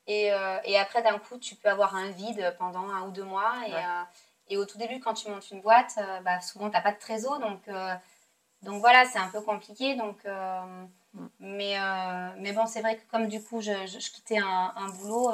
Et, 0.06 0.32
euh, 0.32 0.58
et 0.64 0.78
après, 0.78 1.02
d'un 1.02 1.18
coup, 1.18 1.38
tu 1.38 1.54
peux 1.56 1.68
avoir 1.68 1.94
un 1.96 2.10
vide 2.10 2.54
pendant 2.58 2.88
un 2.88 3.02
ou 3.08 3.10
deux 3.10 3.25
mois. 3.25 3.52
Et, 3.66 3.72
Ouais. 3.72 3.84
euh, 3.84 4.02
et 4.48 4.56
au 4.56 4.64
tout 4.64 4.78
début, 4.78 5.00
quand 5.00 5.14
tu 5.14 5.28
montes 5.28 5.50
une 5.50 5.60
boîte, 5.60 5.94
euh, 5.98 6.20
bah, 6.20 6.40
souvent, 6.40 6.66
tu 6.70 6.72
n'as 6.76 6.80
pas 6.82 6.92
de 6.92 6.98
trésor. 6.98 7.38
Donc, 7.40 7.68
donc 8.62 8.80
voilà, 8.80 9.04
c'est 9.04 9.18
un 9.18 9.28
peu 9.28 9.40
compliqué. 9.40 9.96
Donc, 9.96 10.25
Mm. 11.14 11.26
mais, 11.40 11.76
mais 12.38 12.52
bon, 12.52 12.66
c'est 12.66 12.80
vrai 12.82 12.96
que 12.98 13.10
comme 13.10 13.26
du 13.28 13.42
coup, 13.42 13.60
je, 13.62 13.72
je- 13.86 13.98
je 13.98 14.10
quittais 14.10 14.38
un, 14.38 14.72
un 14.76 14.88
boulot, 14.90 15.32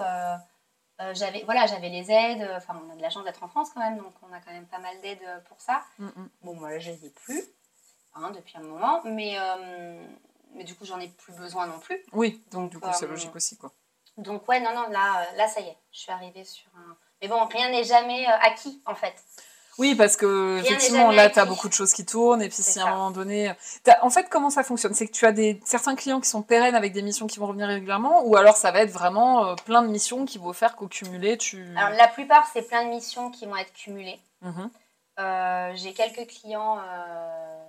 j'avais 1.13 1.43
voilà, 1.45 1.67
j'avais 1.67 1.89
les 1.89 2.11
aides. 2.11 2.49
Enfin, 2.57 2.81
on 2.87 2.93
a 2.93 2.97
de 2.97 3.03
la 3.03 3.11
chance 3.11 3.25
d'être 3.25 3.43
en 3.43 3.49
France 3.49 3.71
quand 3.75 3.81
même. 3.81 3.99
Donc, 3.99 4.15
on 4.23 4.33
a 4.33 4.41
quand 4.41 4.53
même 4.53 4.67
pas 4.67 4.79
mal 4.79 4.99
d'aides 5.01 5.43
pour 5.49 5.61
ça. 5.61 5.83
Mm, 5.99 6.07
mm. 6.07 6.29
Bon, 6.43 6.55
moi, 6.55 6.71
là, 6.71 6.79
je 6.79 6.91
les 6.93 7.07
ai 7.07 7.11
plus 7.11 7.43
hein, 8.15 8.31
depuis 8.31 8.57
un 8.57 8.63
moment. 8.63 9.01
Mais, 9.05 9.35
euh, 9.39 10.07
mais 10.55 10.65
du 10.65 10.75
coup, 10.75 10.85
j'en 10.85 11.01
ai 11.01 11.09
plus 11.09 11.33
besoin 11.35 11.67
non 11.67 11.79
plus. 11.81 11.99
Oui, 12.13 12.43
donc 12.53 12.71
du 12.71 12.79
coup, 12.79 12.89
c'est 12.93 13.07
logique 13.09 13.35
aussi, 13.35 13.57
quoi. 13.57 13.73
Donc 14.17 14.47
ouais, 14.49 14.61
non, 14.61 14.75
non, 14.75 14.89
là, 14.91 15.23
euh, 15.33 15.37
là 15.37 15.49
ça 15.49 15.61
y 15.61 15.69
est, 15.69 15.77
je 15.93 15.99
suis 16.01 16.13
arrivée 16.13 16.45
sur 16.45 16.67
un... 16.77 16.97
Mais 17.21 17.29
bon, 17.29 17.45
rien 17.47 17.71
n'est 17.71 17.85
jamais 17.85 18.27
euh, 18.29 18.33
acquis, 18.43 18.83
en 18.87 18.95
fait. 18.95 19.15
Oui, 19.79 19.95
parce 19.95 20.17
que 20.19 20.59
effectivement, 20.61 21.11
là, 21.17 21.31
tu 21.31 21.39
as 21.39 21.45
beaucoup 21.47 21.69
de 21.69 21.73
choses 21.73 21.95
qui 21.95 22.05
tournent, 22.05 22.43
et 22.43 22.49
puis 22.51 22.63
si 22.63 22.79
à 22.79 22.89
un 22.89 22.91
moment 22.91 23.11
donné. 23.11 23.55
t'as- 23.85 23.99
En 24.05 24.11
fait, 24.11 24.29
comment 24.29 24.51
ça 24.51 24.63
fonctionne? 24.65 24.93
C'est 24.93 25.07
que 25.07 25.13
tu 25.13 25.25
as 25.25 25.33
des 25.33 25.59
certains 25.65 25.97
clients 25.97 26.21
qui 26.21 26.29
sont 26.29 26.43
pérennes 26.43 26.75
avec 26.75 26.93
des 26.93 27.01
missions 27.01 27.27
qui 27.27 27.39
vont 27.39 27.47
revenir 27.47 27.69
régulièrement, 27.69 28.23
ou 28.27 28.37
alors 28.37 28.55
ça 28.57 28.71
va 28.71 28.81
être 28.83 28.91
vraiment 28.91 29.47
euh, 29.47 29.55
plein 29.65 29.81
de 29.81 29.89
missions 29.89 30.27
qui 30.27 30.37
vont 30.37 30.53
faire 30.53 30.77
qu'au 30.77 30.89
cumulé, 30.89 31.39
tu. 31.39 31.75
Alors 31.75 31.97
la 31.97 32.09
plupart, 32.09 32.47
c'est 32.53 32.69
plein 32.69 32.85
de 32.85 32.91
missions 32.91 33.31
qui 33.31 33.47
vont 33.47 33.57
être 33.57 33.73
cumulées. 33.73 34.21
Euh, 35.19 35.73
J'ai 35.75 35.95
quelques 35.95 36.27
clients 36.29 36.79
euh, 36.79 37.65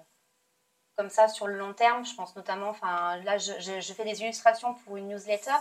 comme 0.98 1.10
ça 1.10 1.30
sur 1.30 1.48
le 1.48 1.58
long 1.58 1.74
terme. 1.74 2.06
Je 2.06 2.14
pense 2.16 2.36
notamment, 2.36 2.70
enfin 2.70 3.18
là, 3.24 3.38
je, 3.38 3.54
je- 3.60 3.80
je 3.80 3.94
fais 3.94 4.04
des 4.04 4.22
illustrations 4.22 4.74
pour 4.86 4.98
une 4.98 5.08
newsletter, 5.08 5.52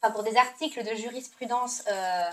enfin 0.00 0.12
pour 0.12 0.22
des 0.22 0.36
articles 0.36 0.82
de 0.84 0.94
jurisprudence 0.94 1.82
euh, 1.88 2.30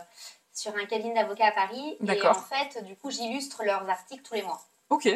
sur 0.54 0.76
un 0.76 0.86
cabinet 0.86 1.14
d'avocats 1.14 1.48
à 1.48 1.52
Paris. 1.52 1.98
Et 2.08 2.28
en 2.28 2.34
fait, 2.34 2.84
du 2.84 2.96
coup, 2.96 3.12
j'illustre 3.12 3.64
leurs 3.64 3.90
articles 3.90 4.24
tous 4.24 4.36
les 4.36 4.44
mois. 4.44 4.62
Ok. 4.90 5.10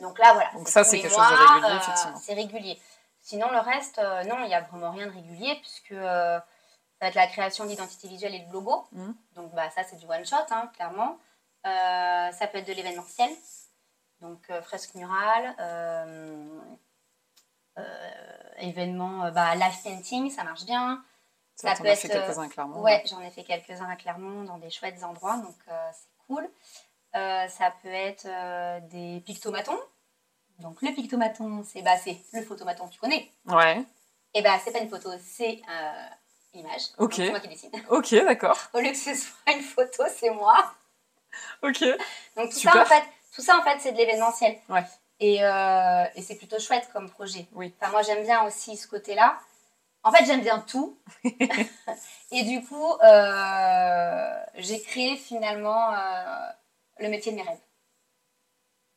Donc 0.00 0.18
là, 0.18 0.32
voilà. 0.34 0.50
Donc 0.52 0.68
ça, 0.68 0.84
c'est 0.84 1.00
quelque 1.00 1.14
mois, 1.14 1.28
chose 1.28 1.38
de 1.38 1.44
régulier, 1.44 1.72
euh, 1.72 1.76
effectivement. 1.78 2.18
C'est 2.18 2.34
régulier. 2.34 2.82
Sinon, 3.20 3.50
le 3.50 3.58
reste, 3.58 3.98
euh, 3.98 4.24
non, 4.24 4.38
il 4.44 4.46
n'y 4.46 4.54
a 4.54 4.60
vraiment 4.60 4.92
rien 4.92 5.06
de 5.06 5.12
régulier, 5.12 5.56
puisque 5.56 5.94
ça 5.94 6.44
va 7.00 7.08
être 7.08 7.14
la 7.14 7.26
création 7.26 7.64
d'identité 7.64 8.08
visuelle 8.08 8.34
et 8.34 8.40
de 8.40 8.52
logo. 8.52 8.86
Mhm. 8.92 9.14
Donc 9.34 9.54
bah, 9.54 9.70
ça, 9.70 9.82
c'est 9.84 9.96
du 9.96 10.06
one-shot, 10.06 10.36
hein, 10.50 10.70
clairement. 10.74 11.18
Euh, 11.66 12.32
ça 12.32 12.46
peut 12.46 12.58
être 12.58 12.68
de 12.68 12.72
l'événementiel, 12.72 13.30
donc 14.20 14.38
euh, 14.48 14.62
fresque 14.62 14.94
murale, 14.94 15.54
euh, 15.58 16.60
événement, 18.58 19.30
bah, 19.32 19.54
live 19.56 19.82
painting, 19.82 20.30
ça 20.30 20.44
marche 20.44 20.64
bien. 20.64 21.02
Ça, 21.60 21.74
Ça 21.74 21.82
peut 21.82 21.88
être, 21.88 21.98
fait 21.98 22.08
quelques-uns, 22.08 22.48
clairement. 22.48 22.80
Ouais, 22.82 23.02
j'en 23.10 23.20
ai 23.20 23.30
fait 23.30 23.42
quelques-uns 23.42 23.90
à 23.90 23.96
Clermont 23.96 24.44
dans 24.44 24.58
des 24.58 24.70
chouettes 24.70 25.02
endroits, 25.02 25.38
donc 25.38 25.56
euh, 25.66 25.88
c'est 25.92 26.26
cool. 26.28 26.48
Euh, 27.16 27.48
ça 27.48 27.74
peut 27.82 27.88
être 27.88 28.26
euh, 28.26 28.78
des 28.82 29.20
pictomatons. 29.26 29.78
Donc 30.60 30.80
le 30.82 30.92
pictomaton, 30.92 31.64
c'est 31.64 31.82
bah, 31.82 31.96
le 32.32 32.42
photomaton, 32.42 32.86
tu 32.86 33.00
connais. 33.00 33.28
Ouais. 33.46 33.84
Et 34.34 34.42
bah 34.42 34.56
c'est 34.62 34.70
pas 34.70 34.78
une 34.78 34.88
photo, 34.88 35.10
c'est 35.20 35.60
euh, 35.68 36.06
une 36.54 36.60
image. 36.60 36.82
Ok. 36.98 37.14
C'est 37.14 37.30
moi 37.30 37.40
qui 37.40 37.48
décide. 37.48 37.74
Ok, 37.90 38.14
d'accord. 38.24 38.58
Au 38.72 38.78
lieu 38.78 38.90
que 38.90 38.96
ce 38.96 39.14
soit 39.14 39.52
une 39.52 39.62
photo, 39.62 40.04
c'est 40.14 40.30
moi. 40.30 40.74
Ok. 41.62 41.82
Donc 42.36 42.50
tout 42.50 42.58
Super. 42.58 42.74
ça 42.74 42.82
en 42.82 42.84
fait, 42.84 43.04
tout 43.34 43.42
ça 43.42 43.58
en 43.58 43.62
fait, 43.62 43.78
c'est 43.80 43.92
de 43.92 43.96
l'événementiel. 43.96 44.58
Ouais. 44.68 44.84
Et, 45.18 45.44
euh, 45.44 46.04
et 46.14 46.22
c'est 46.22 46.36
plutôt 46.36 46.60
chouette 46.60 46.88
comme 46.92 47.10
projet. 47.10 47.48
Oui. 47.52 47.74
Enfin, 47.80 47.90
moi 47.90 48.02
j'aime 48.02 48.22
bien 48.22 48.44
aussi 48.44 48.76
ce 48.76 48.86
côté-là. 48.86 49.40
En 50.04 50.12
fait, 50.12 50.24
j'aime 50.24 50.42
bien 50.42 50.60
tout. 50.60 50.98
et 52.30 52.42
du 52.44 52.64
coup, 52.64 52.92
euh, 53.02 54.40
j'ai 54.56 54.80
créé 54.80 55.16
finalement 55.16 55.92
euh, 55.92 56.48
le 56.98 57.08
métier 57.08 57.32
de 57.32 57.36
mes 57.36 57.42
rêves. 57.42 57.58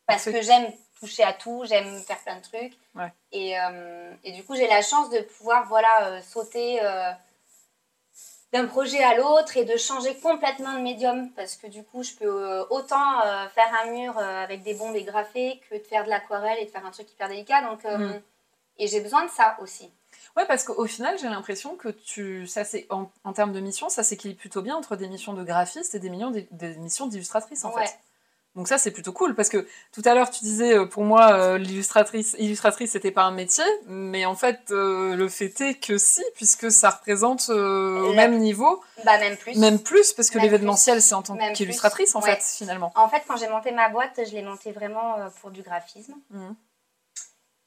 Parce 0.06 0.26
que 0.26 0.42
j'aime 0.42 0.72
toucher 1.00 1.24
à 1.24 1.34
tout, 1.34 1.64
j'aime 1.66 2.00
faire 2.02 2.20
plein 2.20 2.38
de 2.38 2.42
trucs. 2.42 2.78
Ouais. 2.96 3.12
Et, 3.32 3.60
euh, 3.60 4.14
et 4.24 4.32
du 4.32 4.44
coup, 4.44 4.56
j'ai 4.56 4.68
la 4.68 4.82
chance 4.82 5.10
de 5.10 5.20
pouvoir 5.20 5.68
voilà, 5.68 6.22
sauter 6.22 6.80
d'un 8.52 8.68
projet 8.68 9.02
à 9.02 9.16
l'autre 9.16 9.56
et 9.56 9.64
de 9.64 9.78
changer 9.78 10.16
complètement 10.20 10.74
de 10.74 10.80
médium. 10.80 11.32
Parce 11.32 11.56
que 11.56 11.68
du 11.68 11.84
coup, 11.84 12.04
je 12.04 12.14
peux 12.14 12.66
autant 12.70 13.22
faire 13.56 13.72
un 13.84 13.92
mur 13.92 14.18
avec 14.18 14.64
des 14.64 14.74
bombes 14.74 14.96
et 14.96 15.04
graffer 15.04 15.62
que 15.70 15.76
de 15.76 15.84
faire 15.84 16.04
de 16.04 16.10
l'aquarelle 16.10 16.60
et 16.60 16.66
de 16.66 16.70
faire 16.72 16.86
un 16.86 16.92
truc 16.92 17.12
hyper 17.12 17.30
délicat. 17.30 17.62
Donc, 17.62 17.84
Mm. 17.86 18.22
Et 18.78 18.88
j'ai 18.88 19.00
besoin 19.00 19.26
de 19.26 19.30
ça 19.30 19.58
aussi. 19.62 19.92
Ouais, 20.38 20.46
parce 20.48 20.64
qu'au 20.64 20.86
final, 20.88 21.18
j'ai 21.20 21.28
l'impression 21.30 21.76
que 21.76 21.90
tu, 21.90 22.48
ça 22.48 22.64
c'est 22.64 22.88
en, 22.90 23.10
en 23.24 23.34
termes 23.34 23.52
de 23.54 23.60
missions, 23.60 23.90
ça 23.90 24.04
s'équilibre 24.04 24.40
plutôt 24.40 24.62
bien 24.62 24.76
entre 24.76 24.96
des 24.96 25.08
missions 25.08 25.34
de 25.34 25.44
graphiste 25.44 25.94
et 25.96 26.00
des, 26.00 26.10
millions 26.10 26.32
d'il- 26.32 26.48
des 26.52 26.76
missions 26.78 27.08
d'illustratrice 27.08 27.66
en 27.66 27.74
Ouais. 27.74 27.86
fait. 27.86 27.94
Donc 28.54 28.68
ça 28.68 28.78
c'est 28.78 28.92
plutôt 28.92 29.14
cool 29.14 29.34
parce 29.34 29.48
que 29.48 29.66
tout 29.94 30.02
à 30.04 30.14
l'heure 30.14 30.30
tu 30.30 30.44
disais 30.44 30.76
euh, 30.78 30.86
pour 30.86 31.06
moi 31.06 31.32
euh, 31.36 31.58
l'illustratrice 31.58 32.36
illustratrice 32.38 32.92
c'était 32.92 33.12
pas 33.12 33.24
un 33.24 33.32
métier, 33.32 33.64
mais 33.88 34.26
en 34.26 34.36
fait 34.36 34.60
euh, 34.72 35.16
le 35.16 35.30
fait 35.30 35.62
est 35.62 35.76
que 35.76 35.98
si 35.98 36.22
puisque 36.36 36.70
ça 36.70 36.90
représente 36.90 37.46
euh, 37.50 38.02
au 38.02 38.12
même 38.14 38.38
niveau, 38.40 38.82
Bah, 39.06 39.18
même 39.20 39.38
plus. 39.38 39.56
même 39.58 39.80
plus 39.80 40.12
parce 40.12 40.30
que 40.30 40.38
l'événementiel 40.38 41.02
c'est 41.02 41.16
en 41.16 41.22
tant 41.22 41.38
qu'illustratrice 41.54 42.14
en. 42.14 42.22
Ouais. 42.22 42.36
fait 42.36 42.44
finalement. 42.58 42.92
En 42.96 43.08
fait, 43.08 43.24
quand 43.26 43.38
j'ai 43.38 43.48
monté 43.48 43.72
ma 43.72 43.88
boîte, 43.88 44.20
je 44.26 44.32
l'ai 44.36 44.42
montée 44.44 44.74
vraiment 44.74 45.16
pour 45.40 45.52
du 45.52 45.62
graphisme. 45.62 46.16
Mhm. 46.32 46.54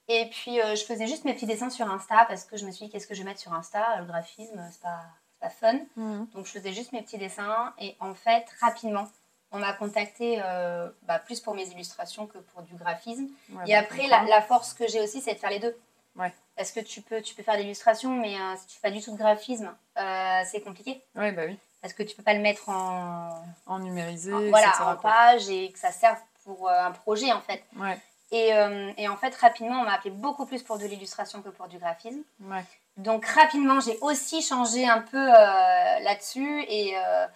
Et 0.09 0.29
puis, 0.31 0.61
euh, 0.61 0.75
je 0.77 0.85
faisais 0.85 1.07
juste 1.07 1.25
mes 1.25 1.33
petits 1.35 1.47
dessins 1.47 1.71
sur 1.71 1.91
Insta 1.91 2.25
parce 2.27 2.45
que 2.45 2.57
je 2.57 2.67
me 2.67 2.71
suis 2.71 2.87
dit, 2.87 2.91
qu'est-ce 2.93 3.07
que 3.07 3.15
je 3.15 3.21
vais 3.21 3.29
mettre 3.29 3.41
sur 3.41 3.53
Insta? 3.55 3.97
Le 3.99 4.05
graphisme, 4.05 4.61
c'est 4.71 4.81
pas, 4.83 5.01
pas 5.41 5.49
fun. 5.51 5.79
Mhm. 5.97 6.27
Donc, 6.35 6.47
je 6.47 6.53
faisais 6.53 6.73
juste 6.73 6.93
mes 6.93 7.03
petits 7.03 7.19
dessins. 7.19 7.73
Et 7.79 7.97
en 8.01 8.15
fait, 8.15 8.45
rapidement, 8.61 9.09
on 9.51 9.59
m'a 9.59 9.73
contacté 9.73 10.41
euh, 10.45 10.89
bah, 11.03 11.19
plus 11.19 11.41
pour 11.41 11.55
mes 11.55 11.67
illustrations 11.69 12.27
que 12.27 12.39
pour 12.39 12.63
du 12.63 12.75
graphisme. 12.75 13.29
Ouais, 13.51 13.63
Et 13.67 13.73
bah, 13.73 13.79
après, 13.81 14.07
la, 14.09 14.43
force 14.43 14.75
que 14.75 14.87
j'ai 14.89 15.01
aussi, 15.01 15.21
c'est 15.23 15.35
de 15.35 15.39
faire 15.39 15.51
les 15.51 15.61
deux. 15.61 15.77
Ouais. 16.17 16.33
Parce 16.57 16.71
que 16.71 16.81
tu 16.81 17.01
peux, 17.01 17.23
tu 17.23 17.35
peux 17.35 17.43
faire 17.43 17.57
de 17.57 17.63
l'illustration, 17.63 18.11
mais 18.11 18.37
euh, 18.39 18.55
si 18.59 18.67
tu 18.67 18.75
fais 18.77 18.89
pas 18.89 18.95
du 18.95 19.01
tout 19.03 19.13
de 19.13 19.17
graphisme, 19.17 19.75
euh, 19.99 20.41
c'est 20.51 20.61
compliqué. 20.61 21.03
Ouais, 21.17 21.33
bah 21.33 21.43
oui. 21.47 21.59
Parce 21.81 21.93
que 21.95 22.03
tu 22.03 22.15
peux 22.17 22.23
pas 22.23 22.35
le 22.35 22.41
mettre 22.41 22.69
en, 22.69 23.45
En 23.67 23.79
numérisé, 23.79 24.33
en- 24.33 24.49
voilà, 24.49 24.73
en 24.89 24.97
page 24.97 25.49
et 25.51 25.71
que 25.73 25.79
ça 25.79 25.91
serve 25.93 26.19
pour 26.45 26.69
euh, 26.69 26.81
un 26.81 26.93
projet 26.93 27.33
en 27.33 27.41
fait. 27.41 27.63
Ouais, 27.77 27.99
Et, 28.31 28.55
euh, 28.55 28.91
et 28.97 29.09
en 29.09 29.17
fait, 29.17 29.35
rapidement, 29.37 29.81
on 29.81 29.85
m'a 29.85 29.95
appelé 29.95 30.11
beaucoup 30.11 30.47
plus 30.47 30.63
pour 30.63 30.79
de 30.79 30.87
l'illustration 30.87 31.43
que 31.43 31.51
pour 31.51 31.69
du 31.69 31.79
graphisme. 31.79 32.23
ouais. 32.41 32.65
Donc 32.97 33.27
rapidement, 33.27 33.81
j'ai 33.81 33.99
aussi 34.03 34.41
changé 34.41 34.87
un 34.89 35.01
peu 35.01 35.19
euh, 35.19 35.99
là-dessus 36.01 36.63
et, 36.69 36.97
euh, 36.97 37.27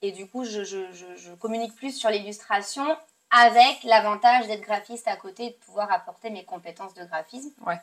et 0.00 0.12
du 0.12 0.28
coup, 0.28 0.44
je, 0.44 0.62
je- 0.62 0.92
je- 0.92 1.16
je 1.16 1.32
communique 1.34 1.74
plus 1.74 1.90
sur 1.96 2.08
l'illustration 2.08 2.86
avec 3.30 3.82
l'avantage 3.82 4.46
d'être 4.46 4.60
graphiste 4.60 5.08
à 5.08 5.16
côté 5.16 5.46
et 5.46 5.50
de 5.50 5.56
pouvoir 5.56 5.90
apporter 5.90 6.30
mes 6.30 6.44
compétences 6.44 6.94
de 6.94 7.04
graphisme. 7.04 7.50
Ouais. 7.66 7.80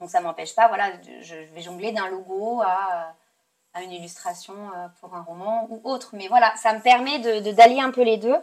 Donc 0.00 0.10
ça 0.10 0.20
m'empêche 0.20 0.54
pas, 0.54 0.66
voilà, 0.68 0.90
je 1.22 1.34
vais 1.36 1.62
jongler 1.62 1.92
d'un 1.92 2.08
logo 2.08 2.60
à, 2.62 3.14
à 3.72 3.82
une 3.82 3.92
illustration 3.92 4.54
pour 5.00 5.14
un 5.14 5.22
roman 5.22 5.66
ou 5.70 5.80
autre. 5.84 6.10
Mais 6.14 6.26
voilà, 6.28 6.54
ça 6.56 6.72
me 6.74 6.80
permet 6.80 7.18
de- 7.20 7.52
d'allier 7.52 7.80
un 7.80 7.92
peu 7.92 8.02
les 8.02 8.16
deux 8.16 8.36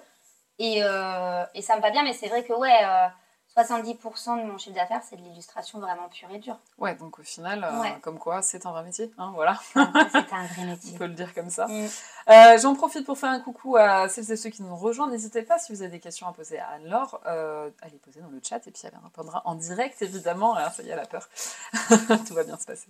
et, 0.59 0.83
euh, 0.83 1.45
et 1.55 1.61
ça 1.61 1.75
me 1.77 1.81
va 1.81 1.91
bien. 1.91 2.03
Mais 2.03 2.13
c'est 2.13 2.27
vrai 2.27 2.43
que 2.43 2.53
ouais, 2.53 2.83
euh, 2.83 3.07
70% 3.55 4.37
de 4.41 4.51
mon 4.51 4.57
chiffre 4.57 4.75
d'affaires, 4.75 5.01
c'est 5.07 5.15
de 5.15 5.21
l'illustration 5.21 5.79
vraiment 5.79 6.09
pure 6.09 6.29
et 6.31 6.39
dure. 6.39 6.57
Ouais, 6.79 6.95
donc 6.95 7.19
au 7.19 7.23
final, 7.23 7.63
euh, 7.63 7.81
Ouais. 7.81 7.95
comme 8.01 8.17
quoi, 8.17 8.41
c'est 8.41 8.65
un 8.65 8.71
vrai 8.71 8.83
métier. 8.83 9.11
Hein, 9.17 9.31
voilà, 9.35 9.59
C'est 9.73 9.79
un 9.79 9.85
vrai 9.91 10.47
on 10.59 10.65
métier. 10.65 10.97
peut 10.97 11.05
le 11.05 11.13
dire 11.13 11.33
comme 11.33 11.49
ça. 11.49 11.67
Mm. 11.67 11.87
Euh, 12.29 12.57
J'en 12.59 12.73
profite 12.75 13.05
pour 13.05 13.17
faire 13.17 13.29
un 13.29 13.39
coucou 13.39 13.77
à 13.77 14.09
celles 14.09 14.31
et 14.31 14.37
ceux 14.37 14.49
qui 14.49 14.63
nous 14.63 14.75
rejoignent. 14.75 15.11
N'hésitez 15.11 15.43
pas, 15.43 15.59
si 15.59 15.71
vous 15.73 15.81
avez 15.81 15.91
des 15.91 15.99
questions 15.99 16.27
à 16.27 16.33
poser 16.33 16.57
à 16.59 16.67
Anne-Laure, 16.75 17.19
euh, 17.27 17.69
à 17.81 17.87
les 17.89 17.97
poser 17.97 18.21
dans 18.21 18.29
le 18.29 18.39
chat 18.43 18.65
et 18.67 18.71
puis 18.71 18.81
elle 18.85 18.97
répondra 19.03 19.41
en 19.45 19.55
direct, 19.55 20.01
évidemment. 20.01 20.55
Alors, 20.55 20.71
ça 20.71 20.81
y 20.83 20.89
est, 20.89 20.91
elle 20.91 20.99
a 20.99 21.05
peur. 21.05 21.27
Tout 22.27 22.33
va 22.33 22.43
bien 22.43 22.57
se 22.57 22.65
passer. 22.65 22.87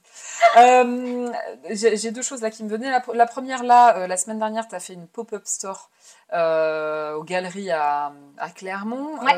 Euh, 0.58 1.32
J'ai 1.72 2.12
deux 2.12 2.22
choses 2.22 2.42
là 2.42 2.50
qui 2.52 2.64
me 2.64 2.70
venaient. 2.70 2.90
La, 2.92 3.04
la 3.14 3.26
première, 3.26 3.64
là, 3.64 3.98
euh, 3.98 4.08
la 4.08 4.18
semaine 4.18 4.40
dernière, 4.40 4.68
tu 4.68 4.76
as 4.76 4.80
fait 4.80 4.94
une 4.94 5.08
pop-up 5.08 5.44
store 5.46 5.90
euh, 6.34 7.14
aux 7.16 7.24
galeries 7.24 7.72
à, 7.72 8.14
à 8.38 8.50
Clermont. 8.50 9.20
Ouais. 9.24 9.34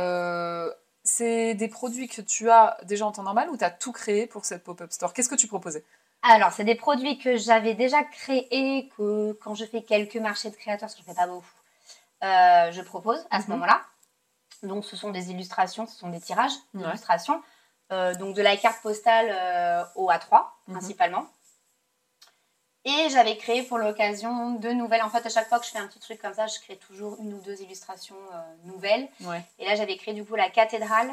C'est 1.05 1.53
des 1.53 1.67
produits 1.67 2.07
que 2.07 2.21
tu 2.21 2.49
as 2.49 2.77
déjà 2.83 3.05
en 3.05 3.11
temps 3.11 3.21
normal 3.23 3.49
ou 3.51 3.57
tu 3.57 3.63
as 3.63 3.69
tout 3.69 3.91
créé 3.91 4.25
pour 4.25 4.43
cette 4.43 4.63
pop-up 4.63 4.91
store? 4.91 5.13
Qu'est-ce 5.13 5.29
que 5.29 5.35
tu 5.35 5.47
proposais? 5.47 5.85
Alors, 6.23 6.51
c'est 6.51 6.63
des 6.63 6.73
produits 6.73 7.19
que 7.19 7.37
j'avais 7.37 7.75
déjà 7.75 8.03
créés, 8.03 8.89
que 8.97 9.33
quand 9.33 9.53
je 9.53 9.65
fais 9.65 9.83
quelques 9.83 10.15
marchés 10.15 10.49
de 10.49 10.55
créateurs, 10.55 10.89
parce 10.89 10.95
que 10.95 11.03
je 11.03 11.07
ne 11.07 11.13
fais 11.13 11.21
pas 11.21 11.27
beaucoup, 11.27 11.45
euh, 12.23 12.71
je 12.71 12.81
propose 12.81 13.23
à 13.29 13.39
ce 13.39 13.45
Mhm. 13.45 13.53
moment-là. 13.53 13.81
Donc, 14.63 14.83
ce 14.83 14.95
sont 14.95 15.11
des 15.11 15.29
illustrations, 15.29 15.85
ce 15.85 15.95
sont 15.95 16.09
des 16.09 16.19
tirages 16.19 16.53
Ouais. 16.73 16.81
d'illustrations. 16.81 17.39
Euh, 17.91 18.15
donc, 18.15 18.35
de 18.35 18.41
la 18.41 18.57
carte 18.57 18.81
postale 18.81 19.27
euh, 19.29 19.83
au 19.93 20.09
A3, 20.09 20.57
Mhm. 20.67 20.73
principalement. 20.79 21.27
Et 22.85 23.09
j'avais 23.09 23.35
créé 23.37 23.63
pour 23.63 23.77
l'occasion 23.79 24.51
deux 24.51 24.73
nouvelles. 24.73 25.01
En 25.01 25.09
fait, 25.09 25.25
à 25.25 25.29
chaque 25.29 25.49
fois 25.49 25.59
que 25.59 25.65
je 25.65 25.71
fais 25.71 25.79
un 25.79 25.87
petit 25.87 25.99
truc 25.99 26.21
comme 26.21 26.33
ça, 26.35 26.45
je 26.45 26.59
crée 26.59 26.77
toujours 26.77 27.17
une 27.19 27.33
ou 27.33 27.39
deux 27.41 27.59
illustrations 27.61 28.15
euh, 28.33 28.37
nouvelles. 28.65 29.07
Ouais. 29.21 29.43
Et 29.57 29.65
là, 29.65 29.75
j'avais 29.75 29.97
créé 29.97 30.13
du 30.13 30.23
coup 30.23 30.35
la 30.35 30.49
cathédrale 30.51 31.09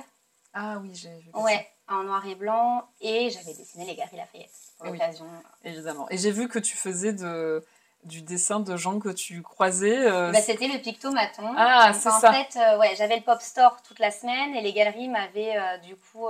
Ah 0.53 0.79
oui, 0.83 0.91
j'ai 0.95 1.09
vu. 1.09 1.31
Ouais, 1.33 1.67
en 1.89 2.03
noir 2.05 2.27
et 2.27 2.35
blanc. 2.35 2.87
Et 3.01 3.31
j'avais 3.31 3.55
dessiné 3.55 3.87
les 3.87 3.95
Galeries 3.95 4.19
Lafayette 4.19 4.51
pour 4.79 4.87
oui. 4.91 4.93
l'occasion. 4.99 5.25
Évidemment. 5.65 6.07
Et 6.11 6.19
j'ai 6.19 6.31
vu 6.31 6.47
que 6.47 6.59
tu 6.59 6.77
faisais 6.77 7.15
de, 7.15 7.65
du 8.05 8.21
dessin 8.21 8.61
de 8.61 8.77
gens 8.77 8.99
que 8.99 9.09
tu 9.09 9.41
croisais. 9.41 9.97
euh, 9.97 10.31
Bah, 10.31 10.43
c'était 10.43 10.69
le 10.69 10.79
pictomaton. 10.79 11.55
Ah, 11.57 11.93
c'est 11.95 12.11
en 12.11 12.21
ça. 12.21 12.35
fait, 12.35 12.59
euh, 12.59 12.79
ouais, 12.81 12.95
j'avais 12.97 13.17
le 13.17 13.23
pop 13.23 13.41
store 13.41 13.81
toute 13.81 13.99
la 13.99 14.11
semaine 14.11 14.55
et 14.55 14.61
les 14.61 14.75
galeries 14.75 15.09
m'avaient 15.09 15.57
euh, 15.57 15.79
du 15.79 15.97
coup 15.97 16.27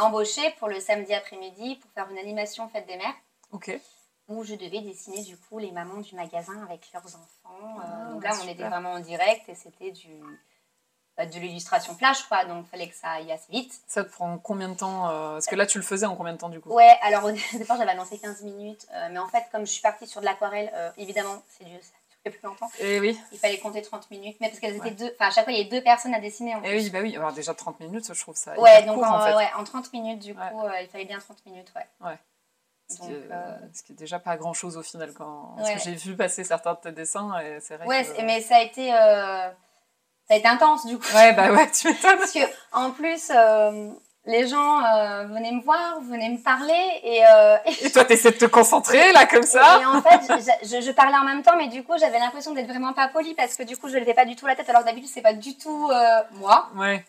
embauché 0.00 0.42
pour 0.58 0.66
le 0.68 0.80
samedi 0.80 1.14
après-midi 1.14 1.76
pour 1.76 1.90
faire 1.92 2.10
une 2.10 2.18
animation 2.18 2.68
fête 2.70 2.88
des 2.88 2.96
mères 2.96 3.14
Ok. 3.52 3.70
Où 4.28 4.42
je 4.44 4.54
devais 4.54 4.80
dessiner 4.80 5.22
du 5.22 5.36
coup 5.36 5.58
les 5.58 5.70
mamans 5.72 6.00
du 6.00 6.14
magasin 6.14 6.62
avec 6.64 6.90
leurs 6.92 7.04
enfants. 7.06 7.78
Euh, 7.78 7.82
Ah, 7.82 8.10
donc 8.12 8.24
là, 8.24 8.30
on 8.32 8.34
super. 8.40 8.54
était 8.54 8.68
vraiment 8.68 8.92
en 8.92 9.00
direct 9.00 9.48
et 9.48 9.54
c'était 9.54 9.90
du 9.92 10.20
bah, 11.16 11.26
de 11.26 11.38
l'illustration 11.38 11.94
flash 11.94 12.24
quoi, 12.24 12.44
donc 12.44 12.64
il 12.66 12.70
fallait 12.70 12.88
que 12.88 12.94
ça 12.96 13.10
aille 13.10 13.30
assez 13.30 13.52
vite. 13.52 13.72
Ça 13.86 14.02
te 14.02 14.10
prend 14.10 14.36
combien 14.38 14.68
de 14.68 14.74
temps 14.74 15.08
euh, 15.10 15.32
Parce 15.34 15.46
que 15.46 15.54
là, 15.54 15.64
tu 15.66 15.78
le 15.78 15.84
faisais 15.84 16.06
en 16.06 16.16
combien 16.16 16.32
de 16.32 16.38
temps 16.38 16.48
du 16.48 16.60
coup? 16.60 16.70
Ouais, 16.70 16.96
alors 17.02 17.24
au 17.26 17.30
départ 17.58 17.76
j'avais 17.76 17.92
annoncé 17.92 18.18
15 18.18 18.42
minutes, 18.42 18.86
euh, 18.92 19.08
mais 19.12 19.18
en 19.20 19.28
fait 19.28 19.44
comme 19.52 19.64
je 19.66 19.70
suis 19.70 19.82
partie 19.82 20.06
sur 20.08 20.20
de 20.20 20.26
l'aquarelle, 20.26 20.72
euh, 20.74 20.90
évidemment 20.96 21.42
c'est 21.48 21.64
Dieu, 21.64 21.78
ça 21.80 21.92
plus 22.30 22.40
longtemps. 22.42 22.70
Eh 22.80 23.00
oui. 23.00 23.20
Il 23.32 23.38
fallait 23.38 23.58
compter 23.58 23.82
30 23.82 24.10
minutes, 24.10 24.38
mais 24.40 24.48
parce 24.48 24.58
qu'elles 24.58 24.80
Ouais. 24.80 24.88
étaient 24.88 24.96
deux, 25.04 25.12
enfin 25.14 25.28
à 25.28 25.30
chaque 25.30 25.44
fois 25.44 25.52
il 25.52 25.58
y 25.58 25.60
avait 25.60 25.68
deux 25.68 25.82
personnes 25.82 26.14
à 26.14 26.20
dessiner 26.20 26.54
en 26.56 26.62
Eh 26.64 26.74
oui, 26.74 26.88
bah 26.90 27.00
oui. 27.02 27.14
Alors 27.16 27.32
déjà 27.34 27.52
30 27.54 27.78
minutes, 27.80 28.12
je 28.12 28.18
trouve 28.20 28.34
ça 28.34 28.58
Ouais, 28.58 28.82
donc 28.84 28.94
court 28.94 29.04
en, 29.04 29.18
en 29.18 29.20
fait. 29.20 29.36
ouais, 29.36 29.50
en 29.56 29.62
30 29.62 29.92
minutes, 29.92 30.20
du 30.20 30.34
coup, 30.34 30.40
Ouais. 30.40 30.70
euh, 30.70 30.80
il 30.80 30.88
fallait 30.88 31.04
bien 31.04 31.18
30 31.20 31.44
minutes, 31.46 31.70
ouais. 31.76 32.16
Ce, 32.88 32.98
Donc, 32.98 33.08
qui 33.08 33.14
est, 33.14 33.32
euh, 33.32 33.56
ce 33.72 33.82
qui 33.82 33.92
est 33.92 33.96
déjà 33.96 34.18
pas 34.18 34.36
grand 34.36 34.52
chose 34.52 34.76
au 34.76 34.82
final. 34.82 35.12
Quand... 35.14 35.56
Ouais. 35.58 35.74
que 35.74 35.80
j'ai 35.80 35.94
vu 35.94 36.16
passer 36.16 36.44
certains 36.44 36.74
de 36.74 36.78
tes 36.78 36.92
dessins 36.92 37.38
et 37.40 37.58
c'est 37.60 37.76
vrai 37.76 37.86
Ouais, 37.86 38.04
que... 38.04 38.22
mais 38.22 38.40
ça 38.40 38.56
a 38.56 38.62
été, 38.62 38.92
euh, 38.92 39.48
ça 40.28 40.34
a 40.34 40.36
été 40.36 40.46
intense, 40.46 40.84
du 40.86 40.98
coup. 40.98 41.14
Ouais, 41.14 41.32
bah 41.32 41.50
ouais, 41.50 41.70
tu 41.70 41.88
m'étonnes. 41.88 42.18
Parce 42.18 42.32
que, 42.32 42.40
en 42.72 42.90
plus, 42.90 43.30
euh, 43.34 43.90
les 44.26 44.46
gens 44.46 44.80
venaient 45.28 45.52
me 45.52 45.62
voir, 45.62 46.00
venaient 46.02 46.28
me 46.28 46.42
parler, 46.42 47.00
et, 47.02 47.24
euh, 47.26 47.56
Et 47.82 47.90
toi, 47.90 48.04
t'essaies 48.04 48.32
de 48.32 48.36
te 48.38 48.44
concentrer 48.44 49.12
là 49.12 49.26
comme 49.26 49.42
ça 49.42 49.80
et 49.80 49.86
en 49.86 50.02
fait, 50.02 50.20
je, 50.62 50.92
parlais 50.92 51.16
en 51.16 51.24
même 51.24 51.42
temps, 51.42 51.56
mais 51.56 51.68
du 51.68 51.84
coup, 51.84 51.94
j'avais 51.98 52.18
l'impression 52.18 52.52
d'être 52.52 52.68
vraiment 52.68 52.92
pas 52.92 53.08
polie, 53.08 53.34
parce 53.34 53.54
que 53.54 53.62
du 53.62 53.78
coup, 53.78 53.88
je 53.88 53.96
levais 53.96 54.14
pas 54.14 54.26
du 54.26 54.36
tout 54.36 54.46
la 54.46 54.56
tête, 54.56 54.68
alors 54.68 54.84
d'habitude, 54.84 55.10
c'est 55.12 55.22
pas 55.22 55.34
du 55.34 55.56
tout 55.56 55.90
moi. 56.32 56.68
Ouais. 56.76 57.04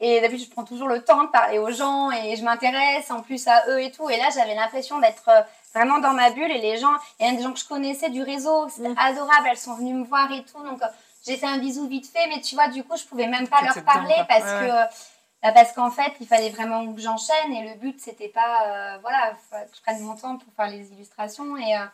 Et 0.00 0.20
d'habitude, 0.20 0.46
je 0.48 0.50
prends 0.52 0.64
toujours 0.64 0.88
le 0.88 1.02
temps 1.04 1.22
de 1.24 1.28
parler 1.28 1.58
aux 1.58 1.70
gens 1.70 2.10
et 2.10 2.36
je 2.36 2.44
m'intéresse 2.44 3.10
en 3.10 3.22
plus 3.22 3.46
à 3.46 3.64
eux 3.68 3.80
et 3.80 3.90
tout. 3.92 4.10
Et 4.10 4.16
là, 4.16 4.28
j'avais 4.34 4.54
l'impression 4.54 4.98
d'être 4.98 5.28
euh, 5.28 5.40
vraiment 5.74 5.98
dans 6.00 6.12
ma 6.12 6.30
bulle. 6.30 6.50
Et 6.50 6.60
les 6.60 6.76
gens, 6.78 6.92
il 7.20 7.26
y 7.26 7.28
a 7.28 7.32
des 7.32 7.42
gens 7.42 7.52
que 7.52 7.60
je 7.60 7.64
connaissais 7.68 8.10
du 8.10 8.22
réseau, 8.22 8.68
c'était 8.68 8.88
Mm. 8.88 8.98
adorable. 8.98 9.48
Elles 9.50 9.56
sont 9.56 9.74
venues 9.74 9.94
me 9.94 10.04
voir 10.04 10.30
et 10.32 10.44
tout. 10.44 10.62
Donc, 10.64 10.82
euh, 10.82 10.86
j'ai 11.26 11.36
fait 11.36 11.46
un 11.46 11.58
bisou 11.58 11.86
vite 11.88 12.06
fait. 12.10 12.26
Mais 12.28 12.40
tu 12.40 12.54
vois, 12.56 12.68
du 12.68 12.82
coup, 12.84 12.96
je 12.96 13.04
pouvais 13.04 13.28
même 13.28 13.46
pas 13.48 13.62
leur 13.62 13.82
parler 13.84 14.14
parce 14.28 14.42
Ouais, 14.44 14.68
que. 14.68 14.94
bah, 15.42 15.52
parce 15.52 15.72
qu'en 15.72 15.90
fait, 15.90 16.12
il 16.20 16.26
fallait 16.26 16.50
vraiment 16.50 16.92
que 16.92 17.00
j'enchaîne 17.00 17.52
et 17.52 17.68
le 17.68 17.78
but, 17.78 18.00
c'était 18.00 18.28
pas, 18.28 18.66
euh, 18.66 18.98
voilà, 19.00 19.30
que 19.52 19.76
je 19.76 19.80
prenne 19.82 20.00
mon 20.00 20.16
temps 20.16 20.36
pour 20.38 20.52
faire 20.54 20.68
les 20.68 20.90
illustrations 20.92 21.56
et, 21.56 21.76
euh, 21.76 21.84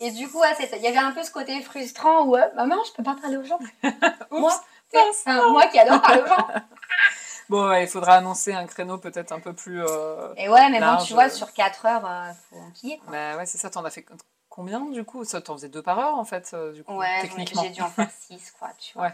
et 0.00 0.12
du 0.12 0.28
coup, 0.28 0.38
ouais, 0.38 0.54
il 0.74 0.82
y 0.82 0.86
avait 0.86 0.96
un 0.96 1.10
peu 1.10 1.24
ce 1.24 1.30
côté 1.32 1.60
frustrant 1.60 2.22
où, 2.22 2.36
euh, 2.36 2.46
maman, 2.54 2.76
je 2.86 2.92
peux 2.92 3.02
pas 3.02 3.16
parler 3.20 3.36
aux 3.36 3.42
gens. 3.44 3.58
moi, 4.30 4.52
Enfin, 4.94 5.50
moi 5.50 5.66
qui 5.66 5.78
adore 5.78 6.02
aux 6.02 6.26
gens. 6.26 6.48
Bon, 7.48 7.66
ouais, 7.66 7.84
il 7.84 7.88
faudra 7.88 8.16
annoncer 8.16 8.52
un 8.52 8.66
créneau 8.66 8.98
peut-être 8.98 9.32
un 9.32 9.40
peu 9.40 9.54
plus. 9.54 9.82
euh, 9.82 10.34
Et 10.36 10.50
ouais, 10.50 10.68
mais 10.68 10.80
bon, 10.80 10.84
Large, 10.84 11.06
tu 11.06 11.14
vois, 11.14 11.28
euh. 11.28 11.30
sur 11.30 11.50
4 11.54 11.86
heures, 11.86 12.04
euh, 12.06 12.30
faut 12.50 12.56
enquiller. 12.56 12.98
quoi. 12.98 13.10
Bah 13.10 13.36
ouais, 13.38 13.46
c'est 13.46 13.56
ça. 13.56 13.70
T'en 13.70 13.82
as 13.86 13.90
fait 13.90 14.04
combien 14.50 14.80
du 14.80 15.02
coup? 15.02 15.24
Ça, 15.24 15.40
t'en 15.40 15.54
faisais 15.54 15.70
deux 15.70 15.80
par 15.80 15.98
heure 15.98 16.14
en 16.18 16.26
fait, 16.26 16.50
euh, 16.52 16.74
du 16.74 16.84
coup, 16.84 16.92
Ouais, 16.94 17.22
techniquement. 17.22 17.62
j'ai 17.62 17.70
dû 17.70 17.80
en 17.80 17.88
faire 17.88 18.10
6, 18.28 18.50
quoi, 18.58 18.68
tu 18.78 18.92
vois. 18.92 19.04
Ouais. 19.06 19.08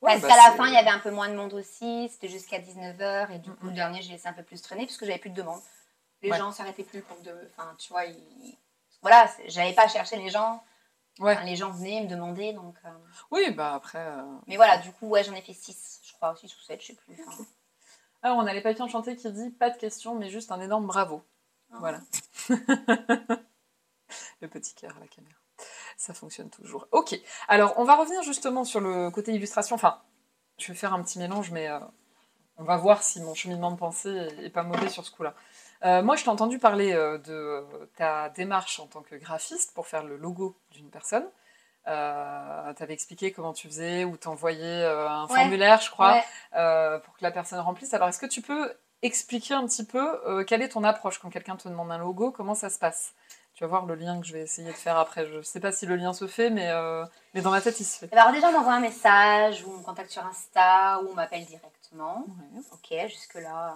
Ouais, 0.00 0.10
Parce 0.12 0.20
bah, 0.22 0.28
qu'à 0.28 0.36
la 0.36 0.56
fin, 0.56 0.66
il 0.68 0.74
y 0.74 0.76
avait 0.76 0.90
un 0.90 1.00
peu 1.00 1.10
moins 1.10 1.28
de 1.28 1.34
monde 1.34 1.54
aussi, 1.54 2.08
c'était 2.12 2.28
jusqu'à 2.28 2.58
19h, 2.60 3.32
et 3.32 3.38
du 3.38 3.50
coup, 3.50 3.64
Mhm. 3.64 3.70
le 3.70 3.74
dernier, 3.74 4.02
j'ai 4.02 4.12
laissé 4.12 4.28
un 4.28 4.32
peu 4.32 4.42
plus 4.44 4.62
traîner, 4.62 4.86
parce 4.86 4.96
que 4.96 5.04
j'avais 5.06 5.18
plus 5.18 5.30
de 5.30 5.36
demandes. 5.36 5.60
Les 6.22 6.32
gens 6.32 6.52
s'arrêtaient 6.52 6.84
plus 6.84 7.00
pour 7.02 7.16
de... 7.22 7.32
Enfin, 7.56 7.68
tu 7.78 7.92
vois, 7.92 8.04
ils... 8.04 8.56
Voilà, 9.00 9.28
j'avais 9.48 9.72
pas 9.72 9.88
cherché 9.88 10.14
les 10.16 10.28
gens. 10.28 10.62
Ouais. 11.20 11.34
Enfin, 11.34 11.44
les 11.44 11.56
gens 11.56 11.70
venaient 11.70 12.02
me 12.02 12.08
demander, 12.08 12.52
donc... 12.52 12.74
euh, 12.84 12.90
Oui, 13.30 13.50
bah 13.52 13.74
après. 13.74 13.98
euh, 13.98 14.22
Mais 14.46 14.56
voilà, 14.56 14.78
du 14.78 14.92
coup, 14.92 15.08
ouais, 15.08 15.22
j'en 15.24 15.34
ai 15.34 15.42
fait 15.42 15.52
6, 15.52 16.00
je 16.04 16.12
crois, 16.14 16.34
6 16.36 16.54
ou 16.56 16.60
7, 16.60 16.80
je 16.80 16.86
sais 16.88 16.94
plus. 16.94 17.16
Alors, 18.22 18.38
on 18.38 18.46
a 18.46 18.52
les 18.54 18.60
papiers 18.62 18.82
enchantés 18.82 19.16
qui 19.16 19.30
dit 19.30 19.50
pas 19.50 19.70
de 19.70 19.76
questions, 19.76 20.14
mais 20.14 20.30
juste 20.30 20.52
un 20.52 20.60
énorme 20.60 20.86
bravo. 20.86 21.22
Ah. 21.72 21.76
Voilà. 21.80 22.00
le 24.40 24.48
petit 24.48 24.74
cœur 24.74 24.96
à 24.96 25.00
la 25.00 25.06
caméra. 25.08 25.34
Ça 25.96 26.14
fonctionne 26.14 26.50
toujours. 26.50 26.86
Ok. 26.92 27.18
Alors, 27.48 27.74
on 27.76 27.84
va 27.84 27.94
revenir 27.96 28.22
justement 28.22 28.64
sur 28.64 28.80
le 28.80 29.10
côté 29.10 29.32
illustration. 29.34 29.74
Enfin, 29.76 30.00
je 30.58 30.68
vais 30.68 30.74
faire 30.78 30.92
un 30.94 31.02
petit 31.02 31.18
mélange, 31.18 31.50
mais 31.50 31.68
euh, 31.68 31.78
on 32.56 32.64
va 32.64 32.76
voir 32.76 33.02
si 33.02 33.20
mon 33.20 33.34
cheminement 33.34 33.70
de 33.70 33.76
pensée 33.76 34.28
est 34.42 34.50
pas 34.50 34.62
mauvais 34.62 34.88
sur 34.88 35.04
ce 35.04 35.10
coup-là. 35.10 35.34
Euh, 35.84 36.02
moi, 36.02 36.16
je 36.16 36.22
t'ai 36.24 36.28
entendu 36.30 36.58
parler 36.58 36.92
euh, 36.92 37.18
de 37.18 37.64
ta 37.96 38.28
démarche 38.30 38.78
en 38.80 38.86
tant 38.86 39.02
que 39.02 39.16
graphiste 39.16 39.74
pour 39.74 39.86
faire 39.86 40.04
le 40.04 40.16
logo 40.16 40.56
d'une 40.70 40.90
personne. 40.90 41.26
Euh, 41.88 42.72
tu 42.74 42.82
avais 42.82 42.92
expliqué 42.94 43.32
comment 43.32 43.52
tu 43.52 43.66
faisais, 43.66 44.04
ou 44.04 44.16
t'envoyais 44.16 44.82
euh, 44.84 45.08
un 45.08 45.26
Ouais. 45.26 45.34
formulaire, 45.34 45.80
je 45.80 45.90
crois, 45.90 46.12
Ouais. 46.52 47.00
pour 47.04 47.14
que 47.16 47.22
la 47.22 47.32
personne 47.32 47.58
remplisse. 47.58 47.92
Alors, 47.94 48.08
est-ce 48.08 48.20
que 48.20 48.26
tu 48.26 48.40
peux 48.42 48.72
expliquer 49.02 49.54
un 49.54 49.66
petit 49.66 49.84
peu 49.84 50.44
quelle 50.44 50.62
est 50.62 50.68
ton 50.68 50.84
approche 50.84 51.18
quand 51.18 51.30
quelqu'un 51.30 51.56
te 51.56 51.68
demande 51.68 51.90
un 51.90 51.98
logo? 51.98 52.30
Comment 52.30 52.54
ça 52.54 52.70
se 52.70 52.78
passe? 52.78 53.14
Tu 53.54 53.64
vas 53.64 53.68
voir 53.68 53.84
le 53.84 53.96
lien 53.96 54.18
que 54.20 54.26
je 54.26 54.32
vais 54.32 54.40
essayer 54.42 54.68
de 54.70 54.76
faire 54.76 54.96
après. 54.96 55.26
Je 55.26 55.38
ne 55.38 55.42
sais 55.42 55.60
pas 55.60 55.72
si 55.72 55.84
le 55.84 55.96
lien 55.96 56.12
se 56.14 56.26
fait, 56.26 56.48
mais, 56.48 56.70
euh, 56.70 57.04
mais 57.34 57.42
dans 57.42 57.50
ma 57.50 57.60
tête, 57.60 57.78
il 57.80 57.84
se 57.84 57.98
fait. 57.98 58.12
Alors 58.16 58.32
déjà, 58.32 58.48
on 58.48 58.52
m'envoie 58.52 58.74
un 58.74 58.80
message, 58.80 59.64
ou 59.66 59.72
on 59.74 59.78
me 59.78 59.82
contacte 59.84 60.10
sur 60.10 60.24
Insta, 60.24 61.00
ou 61.02 61.08
on 61.10 61.14
m'appelle 61.14 61.44
directement. 61.44 62.24
Ouais. 62.54 62.60
Ok, 62.72 63.08
jusque-là. 63.10 63.74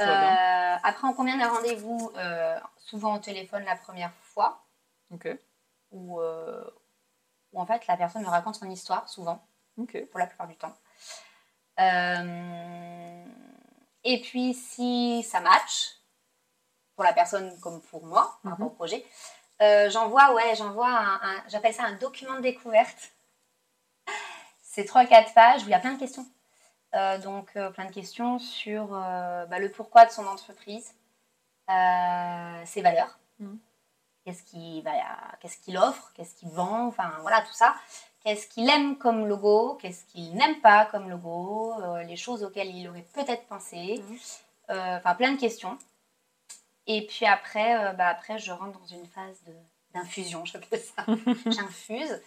Euh, 0.00 0.76
après, 0.82 1.06
on 1.08 1.12
convient 1.12 1.36
d'un 1.36 1.48
rendez-vous, 1.50 2.12
euh, 2.16 2.58
souvent 2.76 3.14
au 3.16 3.18
téléphone 3.18 3.64
la 3.64 3.76
première 3.76 4.12
fois, 4.22 4.62
Ok, 5.12 5.28
où, 5.90 6.20
euh, 6.20 6.64
où 7.52 7.60
en 7.60 7.66
fait 7.66 7.86
la 7.86 7.96
personne 7.96 8.22
me 8.22 8.28
raconte 8.28 8.54
son 8.56 8.70
histoire, 8.70 9.08
souvent, 9.08 9.44
ok. 9.76 10.06
pour 10.10 10.18
la 10.20 10.26
plupart 10.26 10.46
du 10.48 10.56
temps. 10.56 10.74
Et 14.04 14.20
puis, 14.22 14.54
si 14.54 15.22
ça 15.22 15.40
match, 15.40 15.96
pour 16.94 17.04
la 17.04 17.12
personne 17.12 17.58
comme 17.60 17.80
pour 17.82 18.04
moi, 18.04 18.38
par 18.42 18.52
rapport 18.52 18.66
Mhm. 18.66 18.72
au 18.72 18.74
projet, 18.76 19.04
j'envoie, 19.90 20.32
ouais, 20.34 20.54
j'envoie 20.56 20.88
un, 20.88 21.14
un- 21.22 21.44
j'appelle 21.48 21.74
ça 21.74 21.84
un 21.84 21.92
document 21.94 22.34
de 22.36 22.40
découverte. 22.42 23.12
C'est 24.62 24.84
3-4 24.84 25.34
pages 25.34 25.62
où 25.62 25.66
il 25.66 25.70
y 25.70 25.74
a 25.74 25.80
plein 25.80 25.94
de 25.94 25.98
questions. 25.98 26.26
Euh, 26.94 27.18
donc, 27.18 27.50
euh, 27.56 27.70
plein 27.70 27.84
de 27.84 27.92
questions 27.92 28.38
sur 28.38 28.94
euh, 28.94 29.44
bah, 29.46 29.58
le 29.58 29.70
pourquoi 29.70 30.06
de 30.06 30.10
son 30.10 30.26
entreprise, 30.26 30.94
ses 31.68 32.80
valeurs, 32.82 33.18
Mhm. 33.38 33.58
qu'est-ce 34.24 34.42
qu'il 34.42 34.82
qu'est-ce 35.40 35.58
qu'il 35.58 35.76
offre, 35.76 36.12
qu'est-ce 36.14 36.34
qu'il 36.34 36.48
vend, 36.48 36.86
enfin 36.86 37.12
voilà 37.20 37.42
tout 37.42 37.52
ça. 37.52 37.74
Qu'est-ce 38.24 38.48
qu'il 38.48 38.68
aime 38.68 38.96
comme 38.98 39.26
logo, 39.26 39.74
qu'est-ce 39.80 40.04
qu'il 40.06 40.34
n'aime 40.34 40.60
pas 40.60 40.86
comme 40.86 41.08
logo, 41.08 41.74
les 42.06 42.16
choses 42.16 42.42
auxquelles 42.42 42.74
il 42.74 42.88
aurait 42.88 43.06
peut-être 43.14 43.46
pensé. 43.46 44.02
Euh, 44.70 44.96
enfin 44.96 45.14
plein 45.14 45.32
de 45.32 45.38
questions. 45.40 45.78
Et 46.86 47.06
puis 47.06 47.26
après, 47.26 47.76
euh, 47.84 47.92
bah, 47.92 48.08
après 48.08 48.38
je 48.38 48.50
rentre 48.50 48.78
dans 48.78 48.86
une 48.86 49.06
phase 49.06 49.40
d'infusion, 49.94 50.44
j'appelle 50.44 50.80
ça. 50.80 51.04
J'infuse. 51.46 52.20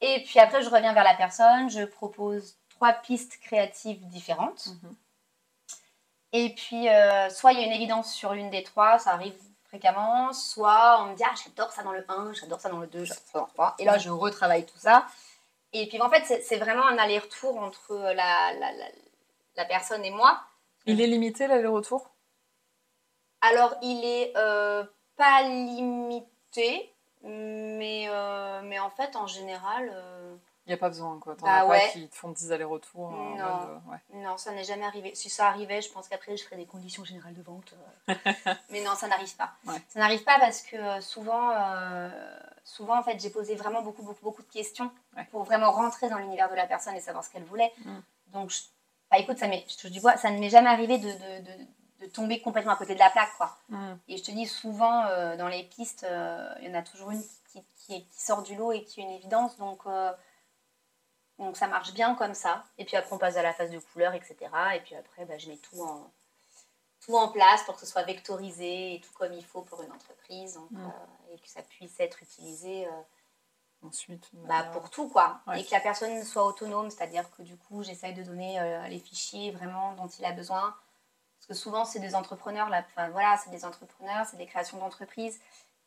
Et 0.00 0.22
puis 0.24 0.38
après, 0.40 0.62
je 0.62 0.68
reviens 0.68 0.92
vers 0.92 1.04
la 1.04 1.14
personne, 1.14 1.70
je 1.70 1.84
propose 1.84 2.56
trois 2.74 2.92
pistes 2.92 3.38
créatives 3.40 4.06
différentes. 4.08 4.66
Mhm. 4.82 4.94
Et 6.32 6.54
puis, 6.54 6.88
euh, 6.88 7.30
soit 7.30 7.52
il 7.52 7.60
y 7.60 7.62
a 7.62 7.66
une 7.66 7.72
évidence 7.72 8.12
sur 8.12 8.32
l'une 8.34 8.50
des 8.50 8.64
trois, 8.64 8.98
ça 8.98 9.12
arrive 9.12 9.36
fréquemment, 9.68 10.32
soit 10.32 11.00
on 11.00 11.06
me 11.10 11.16
dit, 11.16 11.22
ah, 11.24 11.34
j'adore 11.44 11.72
ça 11.72 11.82
dans 11.82 11.92
le 11.92 12.04
1, 12.08 12.32
j'adore 12.32 12.60
ça 12.60 12.68
dans 12.68 12.78
le 12.78 12.86
2, 12.86 13.04
j'adore 13.04 13.22
ça 13.24 13.38
dans 13.38 13.44
le 13.46 13.50
3. 13.52 13.74
Et 13.78 13.84
là, 13.84 13.98
je 13.98 14.10
retravaille 14.10 14.66
tout 14.66 14.78
ça. 14.78 15.06
Et 15.72 15.88
puis, 15.88 16.00
en 16.00 16.10
fait, 16.10 16.24
c'est- 16.42 16.56
vraiment 16.58 16.86
un 16.86 16.98
aller-retour 16.98 17.58
entre 17.58 17.94
la, 17.96 18.12
la, 18.52 18.72
la, 18.72 18.86
la 19.56 19.64
personne 19.64 20.04
et 20.04 20.10
moi. 20.10 20.40
Il 20.86 21.00
est 21.00 21.06
limité 21.06 21.46
l'aller-retour? 21.46 22.08
Alors, 23.40 23.74
il 23.82 24.04
est 24.04 24.32
euh, 24.36 24.84
pas 25.16 25.42
limité, 25.42 26.92
mais, 27.22 28.06
euh, 28.08 28.60
mais 28.64 28.78
en 28.78 28.90
fait, 28.90 29.16
en 29.16 29.26
général, 29.26 29.90
Il 30.66 30.70
n'y 30.70 30.74
a 30.74 30.78
pas 30.78 30.88
besoin, 30.88 31.18
quoi. 31.18 31.36
T'en 31.36 31.44
Bah 31.44 31.56
as 31.56 31.60
pas 31.60 31.66
ouais. 31.68 31.90
qui 31.92 32.08
te 32.08 32.14
font 32.16 32.30
10 32.30 32.50
allers-retours. 32.52 33.10
Non. 33.10 33.36
euh, 33.38 33.74
ouais. 33.90 33.98
non, 34.22 34.36
ça 34.38 34.50
n'est 34.52 34.64
jamais 34.64 34.86
arrivé. 34.86 35.14
Si 35.14 35.28
ça 35.28 35.48
arrivait, 35.48 35.82
je 35.82 35.90
pense 35.90 36.08
qu'après, 36.08 36.36
je 36.38 36.44
ferais 36.44 36.56
des 36.56 36.64
conditions 36.64 37.04
générales 37.04 37.34
de 37.34 37.42
vente. 37.42 37.74
euh. 38.08 38.14
mais 38.70 38.82
non, 38.82 38.94
ça 38.94 39.06
n'arrive 39.08 39.34
pas. 39.36 39.52
Ouais. 39.66 39.80
Ça 39.88 39.98
n'arrive 40.00 40.24
pas 40.24 40.38
parce 40.40 40.62
que 40.62 40.76
euh, 40.76 41.00
souvent, 41.02 41.50
euh, 41.50 42.08
souvent, 42.64 42.98
en 42.98 43.02
fait, 43.02 43.20
j'ai 43.20 43.28
posé 43.30 43.54
vraiment 43.56 43.82
beaucoup, 43.82 44.02
beaucoup, 44.02 44.24
beaucoup 44.24 44.42
de 44.42 44.50
questions 44.50 44.90
pour 45.30 45.44
vraiment 45.44 45.70
rentrer 45.70 46.08
dans 46.08 46.18
l'univers 46.18 46.48
de 46.48 46.54
la 46.54 46.66
personne 46.66 46.94
et 46.94 47.00
savoir 47.00 47.24
ce 47.24 47.30
qu'elle 47.30 47.44
voulait. 47.44 47.72
Mm. 47.84 47.98
Donc, 48.28 48.50
je- 48.50 48.62
bah, 49.10 49.18
écoute, 49.18 49.38
ça, 49.38 49.46
je 49.50 49.88
dis, 49.88 49.98
vois, 49.98 50.16
ça 50.16 50.30
ne 50.30 50.38
m'est 50.38 50.50
jamais 50.50 50.70
arrivé 50.70 50.96
de, 50.98 51.08
de, 51.08 51.44
de- 51.44 51.66
de 52.00 52.06
tomber 52.10 52.40
complètement 52.40 52.72
à 52.72 52.76
côté 52.76 52.94
de 52.94 52.98
la 52.98 53.08
plaque, 53.10 53.32
quoi. 53.36 53.56
Mhm. 53.68 53.98
Et 54.08 54.16
je 54.16 54.22
te 54.24 54.30
dis 54.30 54.46
souvent, 54.46 55.04
euh, 55.06 55.36
dans 55.36 55.48
les 55.48 55.62
pistes, 55.62 56.04
euh, 56.04 56.52
il 56.60 56.68
y 56.68 56.70
en 56.70 56.74
a 56.78 56.82
toujours 56.82 57.10
une 57.12 57.22
qui, 57.52 57.62
qui, 57.76 58.04
qui 58.08 58.20
sort 58.22 58.42
du 58.42 58.56
lot 58.56 58.72
et 58.72 58.82
qui 58.84 59.00
est 59.00 59.04
une 59.04 59.10
évidence. 59.12 59.56
Donc, 59.58 59.80
euh, 59.86 60.10
Donc 61.38 61.56
ça 61.56 61.66
marche 61.66 61.92
bien 61.92 62.14
comme 62.14 62.34
ça. 62.34 62.64
Et 62.78 62.84
puis 62.84 62.96
après, 62.96 63.12
on 63.14 63.18
passe 63.18 63.36
à 63.36 63.42
la 63.42 63.52
phase 63.52 63.70
de 63.70 63.78
couleur, 63.78 64.14
etc. 64.14 64.36
Et 64.76 64.80
puis 64.80 64.94
après, 64.94 65.24
bah, 65.24 65.36
je 65.38 65.48
mets 65.48 65.56
tout 65.56 65.82
en, 65.82 66.10
tout 67.04 67.16
en 67.16 67.28
place 67.28 67.62
pour 67.64 67.74
que 67.74 67.80
ce 67.80 67.86
soit 67.86 68.04
vectorisé 68.04 68.94
et 68.94 69.00
tout 69.00 69.12
comme 69.14 69.32
il 69.32 69.44
faut 69.44 69.62
pour 69.62 69.82
une 69.82 69.92
entreprise. 69.92 70.54
donc, 70.54 70.70
Mm. 70.70 70.86
euh, 70.86 71.34
et 71.34 71.38
que 71.38 71.48
ça 71.48 71.62
puisse 71.62 71.98
être 72.00 72.22
utilisé 72.22 72.86
euh, 72.86 72.90
Ensuite, 73.82 74.30
bah, 74.32 74.62
pour 74.72 74.88
tout, 74.88 75.08
quoi. 75.10 75.40
Ouais. 75.46 75.60
Et 75.60 75.64
que 75.64 75.70
la 75.72 75.80
personne 75.80 76.24
soit 76.24 76.44
autonome, 76.46 76.88
c'est-à-dire 76.90 77.30
que 77.36 77.42
du 77.42 77.56
coup, 77.58 77.82
j'essaye 77.82 78.14
de 78.14 78.22
donner 78.22 78.58
euh, 78.58 78.88
les 78.88 78.98
fichiers 78.98 79.50
vraiment 79.50 79.92
dont 79.92 80.06
il 80.08 80.24
a 80.24 80.32
besoin. 80.32 80.74
Parce 81.38 81.46
que 81.48 81.54
souvent, 81.54 81.84
c'est 81.84 81.98
des 81.98 82.14
entrepreneurs, 82.14 82.70
là, 82.70 82.82
enfin 82.86 83.10
voilà, 83.10 83.36
c'est 83.36 83.50
des 83.50 83.66
entrepreneurs, 83.66 84.24
c'est 84.24 84.38
des 84.38 84.46
créations 84.46 84.78
d'entreprises. 84.78 85.38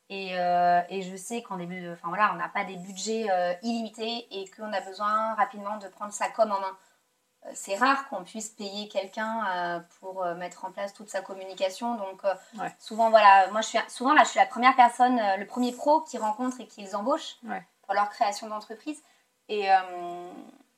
Et, 0.10 0.40
euh, 0.40 0.82
et 0.90 1.02
je 1.02 1.16
sais 1.18 1.42
qu'en 1.42 1.58
début 1.58 1.82
de. 1.82 1.92
Enfin 1.94 2.08
voilà, 2.08 2.32
on 2.34 2.36
n'a 2.38 2.48
pas 2.50 2.64
des 2.64 2.78
budgets 2.78 3.30
euh, 3.30 3.54
illimités 3.62 4.28
et 4.32 4.50
qu'on 4.52 4.72
a 4.72 4.80
besoin 4.82 5.34
rapidement 5.36 5.78
de 5.78 5.88
prendre 5.90 6.14
sa 6.14 6.30
com 6.30 6.50
en 6.52 6.60
main. 6.62 6.78
Euh, 7.46 7.50
C'est 7.54 7.76
rare 7.76 8.08
qu'on 8.08 8.24
puisse 8.24 8.50
payer 8.50 8.88
quelqu'un 8.88 9.86
pour 10.00 10.24
mettre 10.36 10.64
en 10.66 10.72
place 10.72 10.94
toute 10.94 11.10
sa 11.10 11.22
communication. 11.22 11.96
Donc, 11.96 12.24
Ouais. 12.58 12.74
souvent, 12.80 13.10
voilà, 13.10 13.48
moi, 13.52 13.62
je 13.62 13.68
suis, 13.68 13.80
souvent, 13.90 14.14
là, 14.14 14.24
je 14.24 14.30
suis 14.30 14.40
la 14.40 14.46
première 14.46 14.76
personne, 14.76 15.20
le 15.38 15.46
premier 15.46 15.72
pro 15.74 16.02
qu'ils 16.02 16.20
rencontrent 16.22 16.60
et 16.62 16.68
qu'ils 16.68 16.96
embauchent 16.96 17.36
Ouais. 17.44 17.64
pour 17.84 17.94
leur 17.94 18.10
création 18.10 18.48
d'entreprise. 18.48 19.02
Et, 19.50 19.68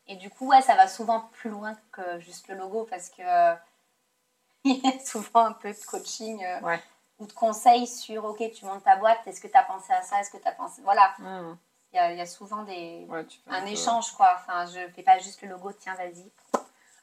et 0.08 0.16
du 0.18 0.30
coup, 0.30 0.48
ouais, 0.48 0.62
ça 0.62 0.76
va 0.76 0.88
souvent 0.88 1.22
plus 1.34 1.50
loin 1.50 1.76
que 1.92 2.20
juste 2.20 2.48
le 2.50 2.56
logo 2.56 2.86
parce 2.90 3.10
que 3.10 3.22
il 4.66 4.84
y 4.84 4.88
a 4.88 5.00
souvent 5.06 5.46
un 5.46 5.54
peu 5.54 5.72
de 5.72 5.86
coaching 5.86 6.44
Ouais. 6.62 6.82
Ou 7.20 7.26
de 7.28 7.34
conseils 7.34 7.86
sur 7.88 8.26
OK, 8.26 8.42
tu 8.54 8.66
montes 8.66 8.84
ta 8.84 8.96
boîte, 8.96 9.20
est-ce 9.28 9.42
que 9.42 9.48
tu 9.48 9.58
as 9.58 9.64
pensé 9.64 9.92
à 9.94 10.02
ça 10.02 10.20
Est-ce 10.20 10.32
que 10.32 10.38
tu 10.38 10.48
as 10.48 10.54
pensé. 10.54 10.82
Voilà, 10.82 11.14
Mm. 11.20 11.58
il 11.92 11.96
y 11.96 12.00
a, 12.00 12.12
il 12.14 12.18
y 12.18 12.22
a 12.22 12.26
souvent 12.26 12.64
des, 12.64 13.06
Ouais, 13.10 13.26
un 13.48 13.62
peu- 13.62 13.68
échange, 13.68 14.12
quoi. 14.14 14.32
Enfin, 14.38 14.66
je 14.68 14.88
fais 14.94 15.04
pas 15.04 15.20
juste 15.20 15.42
le 15.42 15.50
logo, 15.50 15.72
tiens, 15.74 15.96
vas-y. 15.96 16.32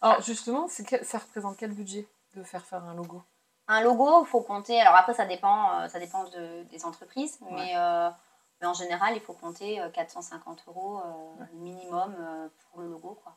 Alors 0.00 0.20
justement, 0.22 0.68
c'est 0.68 0.84
que- 0.84 1.04
ça 1.04 1.18
représente 1.18 1.56
quel 1.56 1.72
budget 1.72 2.06
de 2.34 2.42
faire 2.42 2.64
faire 2.64 2.82
un 2.84 2.94
logo? 2.94 3.22
Un 3.68 3.80
logo, 3.82 4.22
il 4.24 4.26
faut 4.28 4.40
compter. 4.42 4.80
Alors 4.80 4.94
après, 4.94 5.14
ça 5.14 5.26
dépend, 5.26 5.80
euh, 5.80 5.88
ça 5.88 5.98
dépend 5.98 6.24
de- 6.24 6.62
des 6.64 6.84
entreprises, 6.84 7.38
Ouais. 7.42 7.48
mais, 7.52 7.72
euh, 7.76 8.10
mais 8.60 8.66
en 8.68 8.74
général, 8.74 9.14
il 9.16 9.20
faut 9.20 9.32
compter 9.32 9.80
euh, 9.80 9.90
450 9.90 10.62
euros 10.68 10.98
euh, 11.00 11.40
Ouais. 11.40 11.46
minimum 11.54 12.14
euh, 12.18 12.48
pour 12.70 12.80
le 12.80 12.88
logo, 12.88 13.18
quoi. 13.22 13.36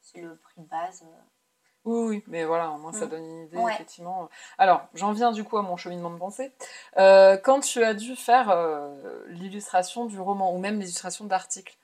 C'est 0.00 0.20
le 0.20 0.36
prix 0.36 0.60
de 0.60 0.66
base. 0.68 1.02
Oui, 1.84 2.08
oui, 2.08 2.24
mais 2.28 2.44
voilà, 2.44 2.70
au 2.70 2.78
moins 2.78 2.92
ça 2.92 3.06
Mm. 3.06 3.08
donne 3.10 3.24
une 3.24 3.44
idée, 3.44 3.56
Ouais. 3.58 3.74
effectivement. 3.74 4.28
Alors, 4.58 4.82
j'en 4.94 5.12
viens 5.12 5.32
du 5.32 5.44
coup 5.44 5.58
à 5.58 5.62
mon 5.62 5.76
cheminement 5.76 6.10
de 6.10 6.18
pensée. 6.18 6.52
Euh, 6.98 7.36
quand 7.36 7.60
tu 7.60 7.84
as 7.84 7.92
dû 7.94 8.16
faire 8.16 8.48
euh, 8.50 9.22
l'illustration 9.28 10.06
du 10.06 10.18
roman, 10.18 10.54
ou 10.54 10.58
même 10.58 10.78
l'illustration 10.80 11.24
d'articles, 11.26 11.76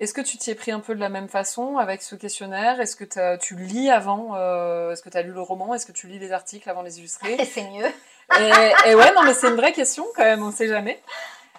est-ce 0.00 0.14
que 0.14 0.20
tu 0.20 0.38
t'y 0.38 0.52
es 0.52 0.54
pris 0.54 0.70
un 0.70 0.78
peu 0.78 0.94
de 0.94 1.00
la 1.00 1.08
même 1.08 1.28
façon 1.28 1.76
avec 1.78 2.02
ce 2.02 2.14
questionnaire? 2.14 2.80
Est-ce 2.80 2.94
que 2.94 3.36
tu 3.38 3.56
lis 3.56 3.90
avant 3.90 4.36
euh, 4.36 4.92
Est-ce 4.92 5.02
que 5.02 5.10
tu 5.10 5.16
as 5.16 5.22
lu 5.22 5.32
le 5.32 5.40
roman? 5.42 5.74
Est-ce 5.74 5.86
que 5.86 5.92
tu 5.92 6.06
lis 6.06 6.20
les 6.20 6.30
articles 6.30 6.70
avant 6.70 6.82
de 6.82 6.86
les 6.86 6.98
illustrer? 7.00 7.36
C'est 7.44 7.68
mieux. 7.68 7.86
et, 8.38 8.72
et 8.90 8.94
ouais, 8.94 9.12
non, 9.14 9.24
mais 9.24 9.34
c'est 9.34 9.48
une 9.48 9.56
vraie 9.56 9.72
question 9.72 10.04
quand 10.14 10.22
même, 10.22 10.42
on 10.44 10.52
sait 10.52 10.68
jamais. 10.68 11.02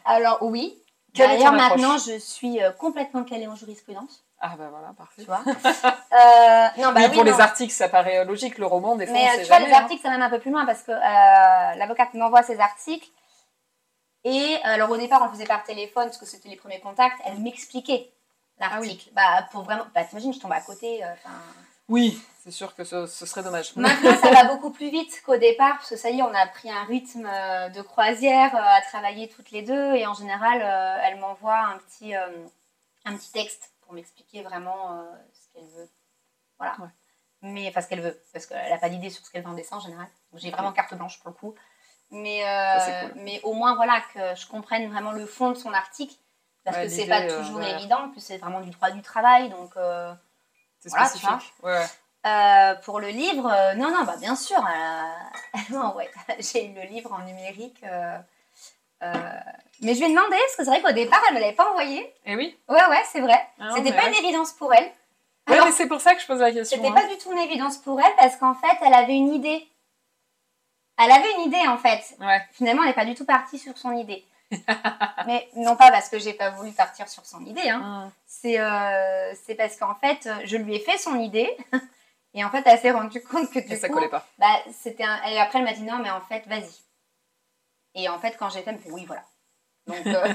Alors 0.05 0.37
oui. 0.41 0.81
D'ailleurs, 1.15 1.51
maintenant, 1.51 1.97
je 1.97 2.17
suis 2.19 2.59
complètement 2.77 3.23
calée 3.23 3.47
en 3.47 3.55
jurisprudence. 3.55 4.23
Ah 4.41 4.55
bah 4.57 4.69
voilà, 4.69 4.93
parfait. 4.97 5.21
Tu 5.23 5.27
vois. 5.27 5.41
Euh, 6.11 6.67
non, 6.81 6.91
bah 6.91 7.01
oui, 7.03 7.07
pour 7.09 7.17
non. 7.23 7.31
les 7.31 7.39
articles, 7.39 7.71
ça 7.71 7.87
paraît 7.87 8.25
logique. 8.25 8.57
Le 8.57 8.65
roman, 8.65 8.95
des 8.95 9.05
fois, 9.05 9.13
Mais 9.13 9.25
on 9.25 9.27
euh, 9.27 9.35
sait 9.35 9.41
tu 9.43 9.47
vois, 9.49 9.59
les 9.59 9.71
hein. 9.71 9.77
articles, 9.77 10.01
ça 10.01 10.09
même 10.09 10.23
un 10.23 10.29
peu 10.31 10.39
plus 10.39 10.49
loin 10.49 10.65
parce 10.65 10.81
que 10.81 10.91
euh, 10.91 11.75
l'avocate 11.75 12.15
m'envoie 12.15 12.41
ses 12.41 12.59
articles. 12.59 13.07
Et 14.23 14.55
euh, 14.55 14.59
alors 14.63 14.89
au 14.89 14.97
départ, 14.97 15.21
on 15.21 15.25
le 15.25 15.31
faisait 15.31 15.45
par 15.45 15.63
téléphone 15.63 16.05
parce 16.05 16.17
que 16.17 16.25
c'était 16.25 16.49
les 16.49 16.55
premiers 16.55 16.79
contacts. 16.79 17.17
Elle 17.25 17.37
m'expliquait 17.39 18.11
l'article. 18.59 19.09
Bah, 19.13 19.45
pour 19.51 19.63
vraiment. 19.63 19.83
Bah, 19.93 20.03
t'imagines, 20.03 20.33
je 20.33 20.39
tombe 20.39 20.51
à 20.51 20.61
côté. 20.61 21.03
euh, 21.03 21.13
'fin. 21.23 21.29
Oui, 21.89 22.19
c'est 22.43 22.51
sûr 22.51 22.73
que 22.75 22.83
ce, 22.83 23.05
ce 23.05 23.25
serait 23.27 23.43
dommage. 23.43 23.75
Maintenant, 23.75 24.15
ça 24.15 24.31
va 24.33 24.45
beaucoup 24.45 24.71
plus 24.71 24.89
vite 24.89 25.21
qu'au 25.25 25.37
départ 25.37 25.75
parce 25.77 25.89
que 25.89 25.95
ça 25.95 26.09
y 26.09 26.19
est, 26.19 26.23
on 26.23 26.33
a 26.33 26.47
pris 26.47 26.71
un 26.71 26.83
rythme 26.85 27.29
de 27.75 27.81
croisière 27.83 28.55
à 28.55 28.81
travailler 28.81 29.29
toutes 29.29 29.51
les 29.51 29.61
deux. 29.61 29.93
Et 29.93 30.07
en 30.07 30.15
général, 30.15 30.59
elle 31.03 31.19
m'envoie 31.19 31.57
un 31.59 31.77
petit, 31.77 32.13
un 32.15 33.15
petit 33.15 33.31
texte 33.31 33.71
pour 33.89 33.95
m'expliquer 33.95 34.43
vraiment 34.43 34.99
euh, 34.99 35.03
ce 35.33 35.51
qu'elle 35.51 35.67
veut. 35.71 35.89
Voilà. 36.59 36.75
Ouais. 36.79 36.87
Mais 37.41 37.67
enfin, 37.69 37.81
ce 37.81 37.87
qu'elle 37.87 38.01
veut, 38.01 38.21
parce 38.31 38.45
qu'elle 38.45 38.69
n'a 38.69 38.77
pas 38.77 38.89
d'idée 38.89 39.09
sur 39.09 39.25
ce 39.25 39.31
qu'elle 39.31 39.41
veut 39.41 39.49
en 39.49 39.53
dessin 39.55 39.77
en 39.77 39.79
général. 39.79 40.05
Donc, 40.31 40.39
j'ai 40.41 40.51
vraiment 40.51 40.71
carte 40.71 40.93
blanche 40.93 41.19
pour 41.19 41.29
le 41.31 41.35
coup. 41.35 41.55
Mais, 42.11 42.43
euh, 42.43 42.45
Ça, 42.45 42.79
c'est 42.85 43.09
cool. 43.13 43.21
mais 43.23 43.41
au 43.41 43.53
moins, 43.53 43.73
voilà, 43.75 43.99
que 44.13 44.35
je 44.39 44.45
comprenne 44.47 44.91
vraiment 44.91 45.11
le 45.11 45.25
fond 45.25 45.49
de 45.49 45.55
son 45.55 45.73
article. 45.73 46.13
Parce 46.63 46.77
Ouais, 46.77 46.83
que 46.83 46.89
c'est 46.89 47.07
pas 47.07 47.21
euh, 47.21 47.41
toujours 47.41 47.63
évident. 47.63 48.03
En 48.05 48.09
plus, 48.11 48.21
c'est 48.21 48.37
vraiment 48.37 48.59
du 48.61 48.69
droit 48.69 48.91
du 48.91 49.01
travail. 49.01 49.49
Donc. 49.49 49.71
C'est 50.81 50.89
Voilà, 50.89 51.05
spécifique. 51.07 51.53
Ouais, 51.63 51.71
ouais. 51.73 51.85
euh, 52.27 52.75
pour 52.83 52.99
le 52.99 53.07
livre, 53.09 53.51
euh, 53.51 53.73
non, 53.73 53.89
non, 53.91 54.03
bah 54.05 54.15
bien 54.17 54.35
sûr. 54.35 54.59
euh, 54.65 55.57
non, 55.71 55.95
ouais, 55.95 56.09
j'ai 56.39 56.67
eu 56.67 56.73
le 56.75 56.83
livre 56.83 57.11
en 57.11 57.19
numérique. 57.23 57.83
Euh, 59.03 59.13
mais 59.81 59.93
je 59.93 59.99
lui 59.99 60.07
ai 60.07 60.09
demandé, 60.09 60.35
parce 60.37 60.55
que 60.57 60.63
c'est 60.63 60.69
vrai 60.69 60.81
qu'au 60.81 60.91
départ, 60.91 61.21
elle 61.27 61.35
ne 61.35 61.39
me 61.39 61.43
l'avait 61.43 61.55
pas 61.55 61.69
envoyé. 61.69 62.13
Et 62.25 62.35
oui. 62.35 62.57
Ouais, 62.67 62.85
ouais, 62.89 63.03
c'est 63.05 63.21
vrai. 63.21 63.39
Ah 63.59 63.71
C'était 63.75 63.93
pas 63.93 64.03
ouais. 64.03 64.09
une 64.09 64.25
évidence 64.25 64.51
pour 64.53 64.73
elle. 64.73 64.91
Ouais, 65.47 65.55
Alors, 65.55 65.67
mais 65.67 65.71
c'est 65.71 65.87
pour 65.87 66.01
ça 66.01 66.15
que 66.15 66.21
je 66.21 66.27
pose 66.27 66.39
la 66.39 66.51
question. 66.51 66.77
C'était 66.77 66.89
hein. 66.89 66.93
pas 66.93 67.07
du 67.07 67.17
tout 67.17 67.31
une 67.31 67.39
évidence 67.39 67.77
pour 67.77 67.99
elle, 67.99 68.13
parce 68.17 68.35
qu'en 68.35 68.53
fait, 68.53 68.77
elle 68.85 68.93
avait 68.93 69.15
une 69.15 69.33
idée. 69.33 69.67
Elle 71.01 71.11
avait 71.11 71.31
une 71.37 71.41
idée, 71.43 71.67
en 71.67 71.77
fait. 71.77 72.03
Ouais. 72.19 72.41
Finalement, 72.51 72.83
elle 72.83 72.89
n'est 72.89 72.95
pas 72.95 73.05
du 73.05 73.15
tout 73.15 73.25
partie 73.25 73.57
sur 73.57 73.77
son 73.77 73.93
idée. 73.93 74.25
mais 75.27 75.47
non 75.55 75.75
pas 75.75 75.91
parce 75.91 76.09
que 76.09 76.17
j'ai 76.17 76.33
pas 76.33 76.49
voulu 76.49 76.71
partir 76.71 77.07
sur 77.07 77.23
son 77.23 77.45
idée, 77.45 77.69
hein. 77.69 78.11
C'est 78.25 78.59
euh, 78.59 79.31
c'est 79.45 79.53
parce 79.53 79.75
qu'en 79.75 79.93
fait, 79.93 80.27
je 80.45 80.57
lui 80.57 80.75
ai 80.75 80.79
fait 80.79 80.97
son 80.97 81.19
idée. 81.19 81.55
Et 82.33 82.43
en 82.43 82.49
fait, 82.49 82.63
elle 82.65 82.79
s'est 82.79 82.91
rendue 82.91 83.21
compte 83.21 83.49
que 83.51 83.59
du 83.59 83.73
Et 83.73 83.77
ça 83.77 83.87
coup, 83.87 83.95
collait 83.95 84.09
pas. 84.09 84.25
bah, 84.37 84.47
un... 84.67 85.29
Et 85.29 85.39
après, 85.39 85.59
elle 85.59 85.65
m'a 85.65 85.73
dit 85.73 85.83
non, 85.83 85.99
mais 85.99 86.11
en 86.11 86.21
fait, 86.21 86.47
vas-y. 86.47 86.69
Et 88.03 88.09
en 88.09 88.19
fait, 88.19 88.35
quand 88.37 88.49
j'ai 88.49 88.61
fait, 88.61 88.77
oui, 88.91 89.05
voilà. 89.05 89.23
Donc, 89.87 90.05
euh, 90.07 90.33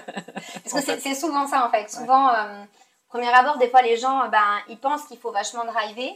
parce 0.71 0.85
que 0.85 0.99
c'est 1.01 1.15
souvent 1.15 1.47
ça, 1.47 1.67
en 1.67 1.71
fait. 1.71 1.91
Souvent, 1.91 2.29
euh, 2.31 2.65
premier 3.09 3.33
abord, 3.33 3.59
des 3.59 3.69
fois, 3.69 3.83
les 3.83 3.97
gens, 3.97 4.23
euh, 4.25 4.29
ben, 4.29 4.59
ils 4.69 4.79
pensent 4.79 5.05
qu'il 5.07 5.19
faut 5.19 5.33
vachement 5.33 5.65
driver. 5.65 6.11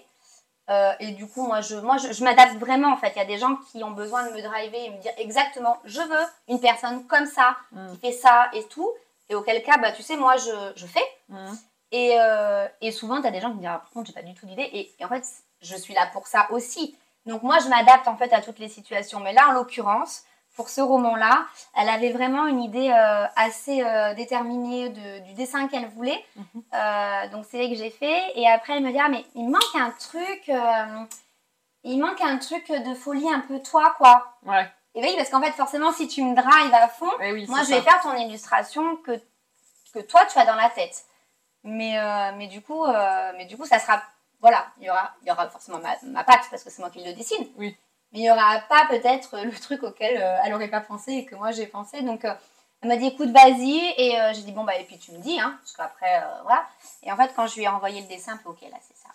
Euh, 0.71 0.93
et 1.01 1.13
du 1.13 1.27
coup, 1.27 1.47
moi, 1.47 1.61
je, 1.63 1.77
moi, 1.77 1.97
je, 1.97 2.13
je 2.13 2.23
m'adapte 2.25 2.57
vraiment, 2.57 2.93
en 2.93 2.97
fait. 2.97 3.13
Il 3.17 3.19
y 3.19 3.23
a 3.23 3.25
des 3.25 3.39
gens 3.39 3.57
qui 3.71 3.83
ont 3.83 3.93
besoin 3.93 4.29
de 4.29 4.35
me 4.35 4.43
driver 4.43 4.79
et 4.85 4.91
me 4.91 4.99
dire 5.01 5.13
exactement, 5.17 5.79
je 5.85 6.01
veux 6.03 6.27
une 6.49 6.61
personne 6.61 7.07
comme 7.07 7.27
ça, 7.27 7.57
Hum, 7.75 7.93
qui 7.93 7.99
fait 8.01 8.13
ça 8.13 8.51
et 8.53 8.65
tout. 8.69 8.91
Et 9.31 9.35
auquel 9.35 9.63
cas, 9.63 9.79
bah, 9.79 9.93
tu 9.93 10.03
sais, 10.03 10.17
moi, 10.17 10.37
je, 10.37 10.73
je 10.77 10.87
fais. 10.87 11.05
hum. 11.31 11.57
Et, 11.91 12.19
et 12.83 12.93
souvent, 12.93 13.23
tu 13.23 13.27
as 13.27 13.31
des 13.31 13.41
gens 13.41 13.49
qui 13.49 13.55
me 13.57 13.61
disent, 13.61 13.71
ah, 13.73 13.79
par 13.79 13.91
contre, 13.91 14.09
j'ai 14.09 14.13
pas 14.13 14.21
du 14.23 14.35
tout 14.35 14.45
d'idée. 14.45 14.69
Et, 14.75 14.93
et 14.99 15.05
en 15.07 15.09
fait, 15.09 15.25
je 15.63 15.75
suis 15.75 15.95
là 15.95 16.07
pour 16.13 16.27
ça 16.27 16.47
aussi. 16.51 16.95
Donc, 17.25 17.43
moi, 17.43 17.59
je 17.61 17.69
m'adapte 17.69 18.07
en 18.09 18.17
fait 18.19 18.31
à 18.35 18.43
toutes 18.43 18.59
les 18.59 18.69
situations. 18.69 19.21
Mais 19.21 19.33
là, 19.33 19.49
en 19.49 19.53
l'occurrence, 19.53 20.25
pour 20.59 20.71
ce 20.71 20.81
roman-là, 20.81 21.47
elle 21.77 21.89
avait 21.89 22.11
vraiment 22.11 22.49
une 22.49 22.61
idée 22.61 22.91
euh, 22.91 23.27
assez 23.37 23.81
euh, 23.85 24.13
déterminée 24.15 24.89
de- 24.89 25.21
du 25.21 25.33
dessin 25.35 25.69
qu'elle 25.69 25.87
voulait. 25.87 26.23
Mhm. 26.35 26.63
Euh, 26.75 27.29
donc, 27.29 27.45
c'est 27.49 27.59
vrai 27.59 27.69
que 27.71 27.77
j'ai 27.77 27.91
fait. 27.91 28.33
Et 28.35 28.49
après, 28.49 28.73
elle 28.77 28.83
me 28.83 28.91
dit, 28.91 28.99
ah, 29.01 29.09
mais 29.09 29.25
il 29.37 29.49
manque 29.49 29.75
un 29.77 29.91
truc. 29.93 30.51
il 31.85 32.01
manque 32.01 32.21
un 32.21 32.39
truc 32.39 32.69
de 32.73 32.93
folie 32.95 33.31
un 33.33 33.39
peu 33.39 33.63
toi, 33.63 33.95
quoi. 33.99 34.33
Ouais. 34.45 34.69
Et 34.97 35.01
oui, 35.01 35.15
parce 35.17 35.31
qu'en 35.31 35.41
fait, 35.41 35.53
forcément, 35.53 35.93
si 35.93 36.09
tu 36.09 36.25
me 36.25 36.35
drives 36.35 36.75
à 36.75 36.89
fond, 36.89 37.11
oui, 37.21 37.47
moi, 37.49 37.61
je 37.63 37.69
vais 37.71 37.77
ça. 37.81 37.83
faire 37.93 38.01
ton 38.03 38.17
illustration 38.17 38.97
que, 38.97 39.13
que 39.95 40.01
toi, 40.01 40.23
tu 40.27 40.41
as 40.41 40.45
dans 40.45 40.57
la 40.57 40.71
tête. 40.71 41.05
Mais, 41.63 41.95
mais, 42.37 42.49
du, 42.49 42.63
coup, 42.63 42.85
mais 43.37 43.45
du 43.47 43.57
coup, 43.57 43.65
ça 43.65 43.79
sera. 43.79 44.03
Voilà, 44.41 44.67
il 44.81 44.87
y 44.87 44.91
aura, 44.91 45.13
il 45.23 45.29
y 45.29 45.31
aura 45.31 45.49
forcément 45.49 45.79
ma, 45.79 45.95
ma 46.03 46.25
patte 46.25 46.47
parce 46.51 46.65
que 46.65 46.71
c'est 46.71 46.81
moi 46.81 46.91
qui 46.91 47.05
le 47.05 47.13
dessine. 47.13 47.47
Oui. 47.57 47.77
Mais 48.13 48.21
il 48.21 48.23
n'y 48.23 48.31
aura 48.31 48.61
pas 48.69 48.87
peut-être 48.89 49.39
le 49.45 49.53
truc 49.53 49.83
auquel 49.83 50.17
euh, 50.21 50.39
elle 50.45 50.53
n'aurait 50.53 50.69
pas 50.69 50.81
pensé 50.81 51.13
et 51.13 51.25
que 51.25 51.35
moi 51.35 51.51
j'ai 51.51 51.67
pensé. 51.67 52.03
Donc, 52.03 52.25
euh, 52.25 52.35
elle 52.81 52.89
m'a 52.89 52.97
dit 52.97 53.07
écoute, 53.07 53.31
vas-y. 53.31 53.95
Et 53.97 54.21
euh, 54.21 54.33
j'ai 54.35 54.43
dit 54.43 54.53
bon, 54.53 54.65
bah, 54.65 54.77
et 54.79 54.85
puis 54.85 54.99
tu 54.99 55.13
me 55.13 55.19
dis, 55.19 55.39
hein, 55.41 55.59
parce 55.61 55.73
qu'après, 55.73 56.23
euh, 56.23 56.43
voilà. 56.43 56.67
Et 57.03 57.13
en 57.13 57.17
fait, 57.17 57.33
quand 57.35 57.47
je 57.47 57.57
lui 57.57 57.65
ai 57.65 57.69
envoyé 57.69 58.01
le 58.01 58.07
dessin, 58.07 58.39
fait 58.39 58.49
ok, 58.49 58.61
là, 58.63 58.79
c'est 58.81 58.97
ça. 58.97 59.09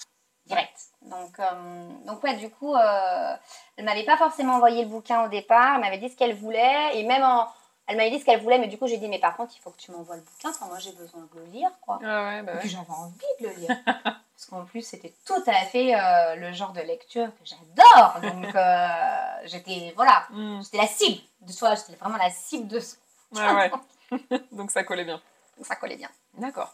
Direct. 0.46 0.78
Donc, 1.04 1.40
euh, 1.40 1.90
donc 2.06 2.22
ouais, 2.24 2.36
du 2.36 2.50
coup, 2.50 2.76
euh, 2.76 3.36
elle 3.78 3.86
m'avait 3.86 4.04
pas 4.04 4.18
forcément 4.18 4.56
envoyé 4.56 4.84
le 4.84 4.90
bouquin 4.90 5.24
au 5.24 5.30
départ. 5.30 5.76
Elle 5.76 5.82
m'avait 5.82 5.98
dit 5.98 6.10
ce 6.10 6.18
qu'elle 6.18 6.36
voulait. 6.36 6.98
Et 6.98 7.04
même 7.04 7.24
en. 7.24 7.48
Elle 7.88 7.98
m'avait 7.98 8.12
dit 8.12 8.20
ce 8.20 8.26
qu'elle 8.26 8.42
voulait, 8.42 8.60
mais 8.60 8.68
du 8.68 8.78
coup, 8.78 8.88
j'ai 8.88 8.98
dit, 8.98 9.10
mais 9.10 9.20
par 9.20 9.36
contre, 9.36 9.54
il 9.58 9.60
faut 9.60 9.70
que 9.70 9.78
tu 9.78 9.92
m'envoies 9.92 10.16
le 10.16 10.22
bouquin, 10.22 10.50
parce 10.50 10.58
que 10.58 10.66
moi, 10.66 10.80
j'ai 10.80 10.94
besoin 10.94 11.22
de 11.34 11.40
le 11.40 11.46
lire, 11.48 11.70
quoi. 11.82 11.98
Ouais, 11.98 12.42
bah 12.42 12.52
Et 12.54 12.56
ouais. 12.56 12.60
puis 12.62 12.70
j'avais 12.70 12.90
envie 12.90 13.20
de 13.42 13.48
le 13.48 13.54
lire. 13.56 13.78
Parce 14.36 14.46
qu'en 14.50 14.66
plus, 14.66 14.82
c'était 14.82 15.14
tout 15.26 15.44
à 15.46 15.66
fait 15.66 15.94
euh, 15.96 16.36
le 16.36 16.52
genre 16.54 16.74
de 16.74 16.82
lecture 16.82 17.28
que 17.28 17.46
j'adore. 17.46 18.20
Donc, 18.22 18.54
euh, 18.56 18.88
j'étais, 19.46 19.94
voilà, 19.96 20.26
Hum. 20.32 20.62
j'étais 20.64 20.78
la 20.78 20.88
cible 20.88 21.22
de 21.42 21.52
soi. 21.52 21.76
J'étais 21.76 21.94
vraiment 21.96 22.18
la 22.18 22.30
cible 22.32 22.68
de 22.68 22.80
soi. 22.80 22.98
Ouais, 23.34 23.70
ouais. 24.12 24.40
Donc 24.52 24.72
ça 24.72 24.84
collait 24.84 25.06
bien. 25.06 25.22
Donc, 25.58 25.66
ça 25.68 25.76
collait 25.76 25.98
bien. 25.98 26.10
D'accord. 26.34 26.74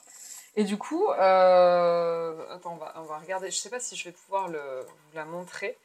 Et 0.56 0.64
du 0.64 0.78
coup, 0.78 1.10
euh, 1.12 2.56
attends, 2.56 2.74
on 2.74 2.78
va, 2.78 2.94
on 2.96 3.04
va 3.04 3.18
regarder. 3.20 3.52
Je 3.52 3.58
sais 3.58 3.70
pas 3.70 3.80
si 3.80 3.96
je 3.96 4.06
vais 4.06 4.12
pouvoir 4.14 4.48
le, 4.48 4.86
vous 4.88 5.16
la 5.16 5.26
montrer. 5.26 5.78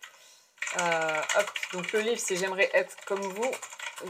Euh, 0.80 1.20
hop, 1.38 1.50
donc 1.72 1.92
le 1.92 2.00
livre, 2.00 2.18
c'est 2.20 2.36
J'aimerais 2.36 2.70
être 2.74 2.96
comme 3.06 3.20
vous 3.20 3.50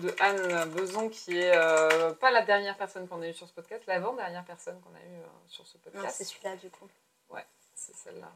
de 0.00 0.14
Anne 0.18 0.70
Beson, 0.70 1.08
qui 1.10 1.38
est 1.38 1.54
euh, 1.54 2.12
pas 2.14 2.30
la 2.30 2.42
dernière 2.42 2.76
personne 2.76 3.06
qu'on 3.06 3.20
a 3.20 3.28
eue 3.28 3.34
sur 3.34 3.46
ce 3.46 3.52
podcast, 3.52 3.82
l'avant-dernière 3.86 4.44
personne 4.44 4.80
qu'on 4.80 4.94
a 4.94 5.00
eue 5.00 5.20
euh, 5.20 5.26
sur 5.46 5.66
ce 5.66 5.76
Non, 5.76 5.82
podcast. 5.84 6.14
c'est 6.16 6.24
celui-là, 6.24 6.56
du 6.56 6.70
coup. 6.70 6.88
Ouais, 7.28 7.44
c'est 7.74 7.94
celle-là. 7.94 8.32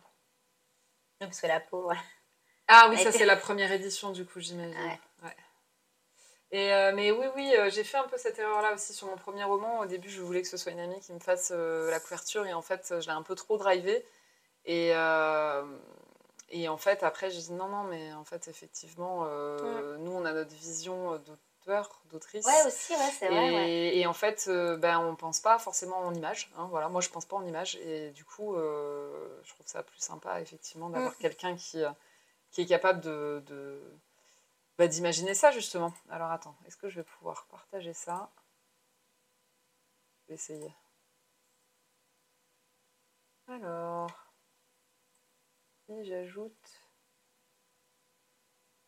Parce 1.20 1.40
que 1.40 1.46
la 1.46 1.60
peau, 1.60 1.82
voilà. 1.82 2.00
Ah 2.68 2.86
oui, 2.90 2.96
Elle 2.98 3.02
ça 3.04 3.08
était- 3.08 3.18
c'est 3.18 3.24
la 3.26 3.36
première 3.36 3.72
édition 3.72 4.10
du 4.10 4.26
coup, 4.26 4.40
j'imagine. 4.40 4.76
Ouais. 4.78 5.00
Ouais. 5.24 5.36
Et 6.50 6.72
euh, 6.72 6.92
mais 6.94 7.10
oui, 7.10 7.26
oui, 7.34 7.54
j'ai 7.70 7.82
fait 7.84 7.96
un 7.96 8.06
peu 8.08 8.18
cette 8.18 8.38
erreur-là 8.38 8.74
aussi 8.74 8.92
sur 8.92 9.06
mon 9.08 9.16
premier 9.16 9.44
roman. 9.44 9.80
Au 9.80 9.86
début, 9.86 10.10
je 10.10 10.20
voulais 10.20 10.42
que 10.42 10.48
ce 10.48 10.56
soit 10.58 10.72
une 10.72 10.80
amie 10.80 11.00
qui 11.00 11.12
me 11.12 11.18
fasse 11.20 11.50
la 11.50 11.98
couverture 11.98 12.46
et 12.46 12.52
en 12.52 12.62
fait, 12.62 12.86
je 13.00 13.06
l'ai 13.06 13.12
un 13.12 13.22
peu 13.22 13.34
trop 13.34 13.56
drivé. 13.56 14.04
Et, 14.66 14.92
et 16.50 16.68
en 16.68 16.76
fait, 16.78 17.02
après, 17.02 17.30
j'ai 17.30 17.40
dit 17.42 17.52
non, 17.52 17.68
non, 17.68 17.84
mais 17.84 18.12
en 18.14 18.24
fait, 18.24 18.48
effectivement, 18.48 19.24
euh, 19.26 19.96
nous, 19.98 20.12
on 20.12 20.24
a 20.24 20.32
notre 20.32 20.54
vision 20.54 21.14
euh, 21.14 21.18
d'auteur, 21.18 22.02
d'autrice. 22.10 22.46
Ouais, 22.46 22.62
aussi, 22.66 22.92
ouais, 22.94 23.10
c'est 23.18 23.28
Et, 23.28 23.34
vrai. 23.34 23.50
Ouais. 23.54 23.70
et 24.00 24.06
en 24.06 24.12
fait, 24.14 24.46
euh, 24.48 24.76
ben, 24.76 24.98
on 25.00 25.16
pense 25.16 25.40
pas 25.40 25.58
forcément 25.58 25.98
en 25.98 26.14
image. 26.14 26.50
hein, 26.56 26.66
voilà, 26.70 26.88
moi, 26.88 27.00
je 27.00 27.10
pense 27.10 27.26
pas 27.26 27.36
en 27.36 27.44
image. 27.46 27.76
Et 27.76 28.10
du 28.12 28.24
coup, 28.24 28.54
euh, 28.56 29.40
je 29.44 29.50
trouve 29.54 29.66
ça 29.66 29.82
plus 29.82 29.98
sympa, 30.00 30.40
effectivement, 30.40 30.90
d'avoir 30.90 31.12
Mm. 31.14 31.18
quelqu'un 31.18 31.56
qui, 31.56 31.82
qui 32.52 32.62
est 32.62 32.66
capable 32.66 33.00
de, 33.02 33.42
de- 33.46 33.82
bah, 34.78 34.88
d'imaginer 34.88 35.34
ça, 35.34 35.50
justement. 35.52 35.92
Alors, 36.10 36.30
attends, 36.32 36.56
est-ce 36.66 36.76
que 36.78 36.88
je 36.88 36.96
vais 36.96 37.04
pouvoir 37.04 37.46
partager 37.50 37.92
ça? 37.94 38.30
Je 40.22 40.28
vais 40.28 40.34
essayer. 40.34 40.74
Alors, 43.48 44.27
si 45.88 46.04
j'ajoute 46.04 46.82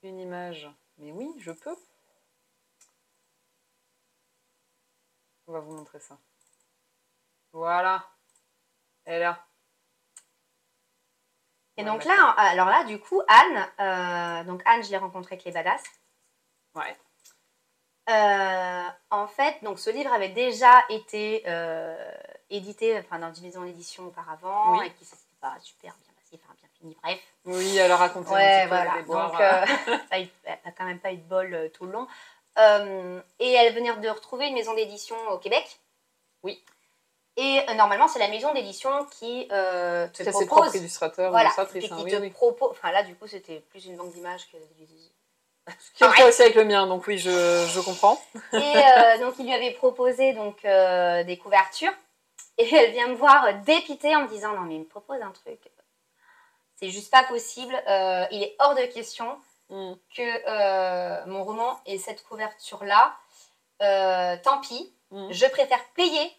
une 0.03 0.21
image, 0.21 0.69
mais 0.99 1.11
oui, 1.13 1.33
je 1.39 1.51
peux. 1.51 1.77
On 5.47 5.53
va 5.53 5.61
vous 5.61 5.73
montrer 5.73 5.99
ça. 5.99 6.19
Voilà. 7.53 8.07
Elle 9.05 9.15
est 9.15 9.21
là. 9.21 9.47
Et 11.79 11.85
donc 11.85 12.05
là, 12.05 12.33
alors 12.37 12.69
là, 12.69 12.85
du 12.85 13.01
coup, 13.01 13.23
Anne, 13.27 13.67
euh, 13.81 14.45
donc 14.45 14.61
Anne, 14.67 14.85
je 14.85 14.91
l'ai 14.91 14.99
rencontrée 14.99 15.37
avec 15.37 15.45
les 15.47 15.53
badass. 15.53 15.83
Ouais. 16.75 16.97
Euh, 18.11 18.89
en 19.09 19.27
fait, 19.27 19.65
donc 19.65 19.79
ce 19.79 19.89
livre 19.89 20.13
avait 20.13 20.29
déjà 20.29 20.85
été 20.91 21.45
euh, 21.47 22.13
édité, 22.51 22.99
enfin 22.99 23.19
dans 23.19 23.33
une 23.33 23.45
maison 23.45 23.65
d'édition 23.65 24.07
auparavant, 24.07 24.79
Oui. 24.79 24.87
et 24.87 24.93
qui 24.93 25.07
s'était 25.07 25.37
pas 25.41 25.59
super 25.61 25.97
bien 25.97 26.13
passé, 26.13 26.39
enfin 26.45 26.55
fini, 26.81 26.97
bref. 27.03 27.21
Oui, 27.45 27.77
elle 27.77 27.91
a 27.93 27.97
raconté 27.97 28.31
Ouais, 28.31 28.43
un 28.45 28.59
petit 28.61 28.63
peu 28.63 28.75
voilà. 28.75 28.93
les 28.97 29.01
déboires. 29.03 29.31
Donc, 29.33 29.41
euh, 29.41 29.97
ça 30.11 30.17
a 30.17 30.21
eu- 30.21 30.29
elle 30.45 30.59
n'a 30.65 30.73
quand 30.73 30.85
même 30.85 30.99
pas 31.01 31.13
eu 31.13 31.17
de 31.17 31.23
bol 31.29 31.55
euh, 31.55 31.69
tout 31.69 31.85
le 31.87 31.93
long. 31.93 32.07
Euh, 32.59 33.21
et 33.39 33.53
elle 33.53 33.73
venait 33.75 33.95
de 33.97 34.09
retrouver 34.09 34.49
une 34.49 34.55
maison 34.55 34.75
d'édition 34.75 35.17
au 35.31 35.39
Québec. 35.39 35.79
Oui. 36.43 36.63
Et 37.37 37.61
euh, 37.69 37.75
normalement, 37.75 38.09
c'est 38.09 38.19
la 38.19 38.29
maison 38.29 38.53
d'édition 38.53 39.07
qui 39.19 39.49
euh, 39.53 40.09
te 40.09 40.19
C'est 40.19 40.25
ses 40.25 40.47
propres 40.47 40.63
propose. 40.63 40.75
illustrateurs, 40.75 41.31
Voilà. 41.31 41.47
illustratrices. 41.47 41.85
Et 41.85 41.93
hein, 41.93 41.97
qui 41.99 42.03
oui, 42.05 42.11
te 42.11 42.17
oui. 42.17 42.31
propose. 42.31 42.71
Enfin, 42.73 42.91
là, 42.93 43.03
du 43.03 43.15
coup, 43.15 43.27
c'était 43.29 43.61
plus 43.71 43.87
une 43.87 43.97
banque 43.97 44.13
d'images 44.13 44.49
que. 44.51 44.57
Qui 45.95 46.03
est 46.23 46.25
aussi 46.29 46.43
avec 46.43 46.57
le 46.57 46.65
mien, 46.65 46.87
donc 46.87 47.07
oui, 47.07 47.19
je, 47.19 47.31
je 47.31 47.81
comprends. 47.81 48.21
Et 48.53 48.59
euh, 48.59 49.19
donc, 49.21 49.35
il 49.39 49.47
lui 49.47 49.55
avait 49.55 49.71
proposé 49.73 50.33
donc, 50.33 50.65
euh, 50.65 51.23
des 51.25 51.37
couvertures. 51.39 51.93
Et 52.59 52.75
elle 52.75 52.91
vient 52.91 53.07
me 53.09 53.15
voir 53.15 53.45
euh, 53.45 53.53
dépitée 53.65 54.15
en 54.17 54.23
me 54.23 54.29
disant 54.29 54.53
Non, 54.55 54.63
mais 54.63 54.75
il 54.75 54.81
me 54.81 54.85
propose 54.87 55.21
un 55.23 55.31
truc. 55.31 55.61
C'est 56.81 56.89
juste 56.91 57.11
pas 57.11 57.25
possible. 57.25 57.75
Euh, 57.89 58.25
il 58.31 58.43
est 58.43 58.57
hors 58.59 58.75
de 58.75 58.83
question 58.87 59.39
Mm. 59.69 59.93
que 60.17 60.23
euh, 60.49 61.27
mon 61.27 61.45
roman 61.45 61.79
ait 61.87 61.99
cette 61.99 62.25
couverture-là. 62.25 63.15
Euh, 63.83 64.37
tant 64.43 64.59
pis. 64.61 64.93
Mm. 65.13 65.29
Je 65.31 65.47
préfère 65.47 65.85
payer. 65.95 66.33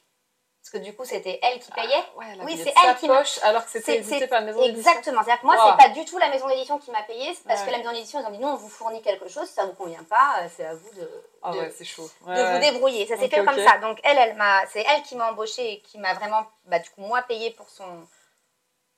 Parce 0.62 0.70
que 0.72 0.78
du 0.78 0.94
coup, 0.96 1.06
c'était 1.06 1.40
elle 1.42 1.60
qui 1.60 1.72
payait. 1.72 1.88
Ah, 1.96 2.18
ouais, 2.18 2.26
elle 2.34 2.42
a 2.42 2.44
Oui, 2.44 2.56
c'est 2.62 2.72
elle 2.86 2.96
qui 2.98 3.08
m'a- 3.08 3.18
poche, 3.18 3.40
alors 3.42 3.66
que 3.66 3.72
c'était 3.72 3.98
édité 3.98 4.28
par 4.28 4.42
la 4.42 4.46
maison 4.48 4.62
d'édition. 4.62 4.92
Exactement. 4.92 5.24
C'est-à-dire 5.24 5.42
que 5.42 5.46
moi, 5.48 5.56
Wow. 5.56 5.72
c'est 5.80 5.88
pas 5.88 5.90
du 5.94 6.06
tout 6.06 6.18
la 6.20 6.30
maison 6.30 6.48
d'édition 6.50 6.78
qui 6.78 6.92
m'a 6.92 7.02
payé. 7.04 7.36
Parce 7.48 7.62
Ouais. 7.62 7.66
que 7.68 7.72
la 7.72 7.78
maison 7.80 7.92
d'édition, 7.94 8.20
ils 8.20 8.26
ont 8.28 8.32
dit 8.32 8.38
Non, 8.38 8.50
on 8.50 8.56
vous 8.58 8.70
fournit 8.70 9.02
quelque 9.02 9.28
chose. 9.28 9.48
Si 9.48 9.54
ça 9.56 9.66
vous 9.66 9.74
convient 9.74 10.04
pas, 10.04 10.36
c'est 10.56 10.66
à 10.66 10.76
vous 10.76 10.94
de, 10.94 11.10
Ah 11.42 11.52
de- 11.52 11.58
ouais, 11.60 11.74
c'est 11.76 11.86
chaud. 11.86 12.08
De 12.28 12.54
vous 12.54 12.60
débrouiller. 12.60 13.08
Ça 13.08 13.18
s'est 13.18 13.28
fait 13.30 13.44
comme 13.44 13.58
ça. 13.66 13.78
Donc 13.80 14.00
elle, 14.04 14.18
elle 14.20 14.36
m'a, 14.36 14.64
c'est 14.68 14.82
elle 14.88 15.02
qui 15.04 15.16
m'a 15.16 15.32
embauchée 15.32 15.72
et 15.74 15.80
qui 15.82 15.98
m'a 15.98 16.14
vraiment, 16.14 16.46
bah, 16.66 16.78
du 16.80 16.90
coup, 16.92 17.02
moi 17.02 17.22
payé 17.24 17.50
pour 17.52 17.68
son, 17.70 18.06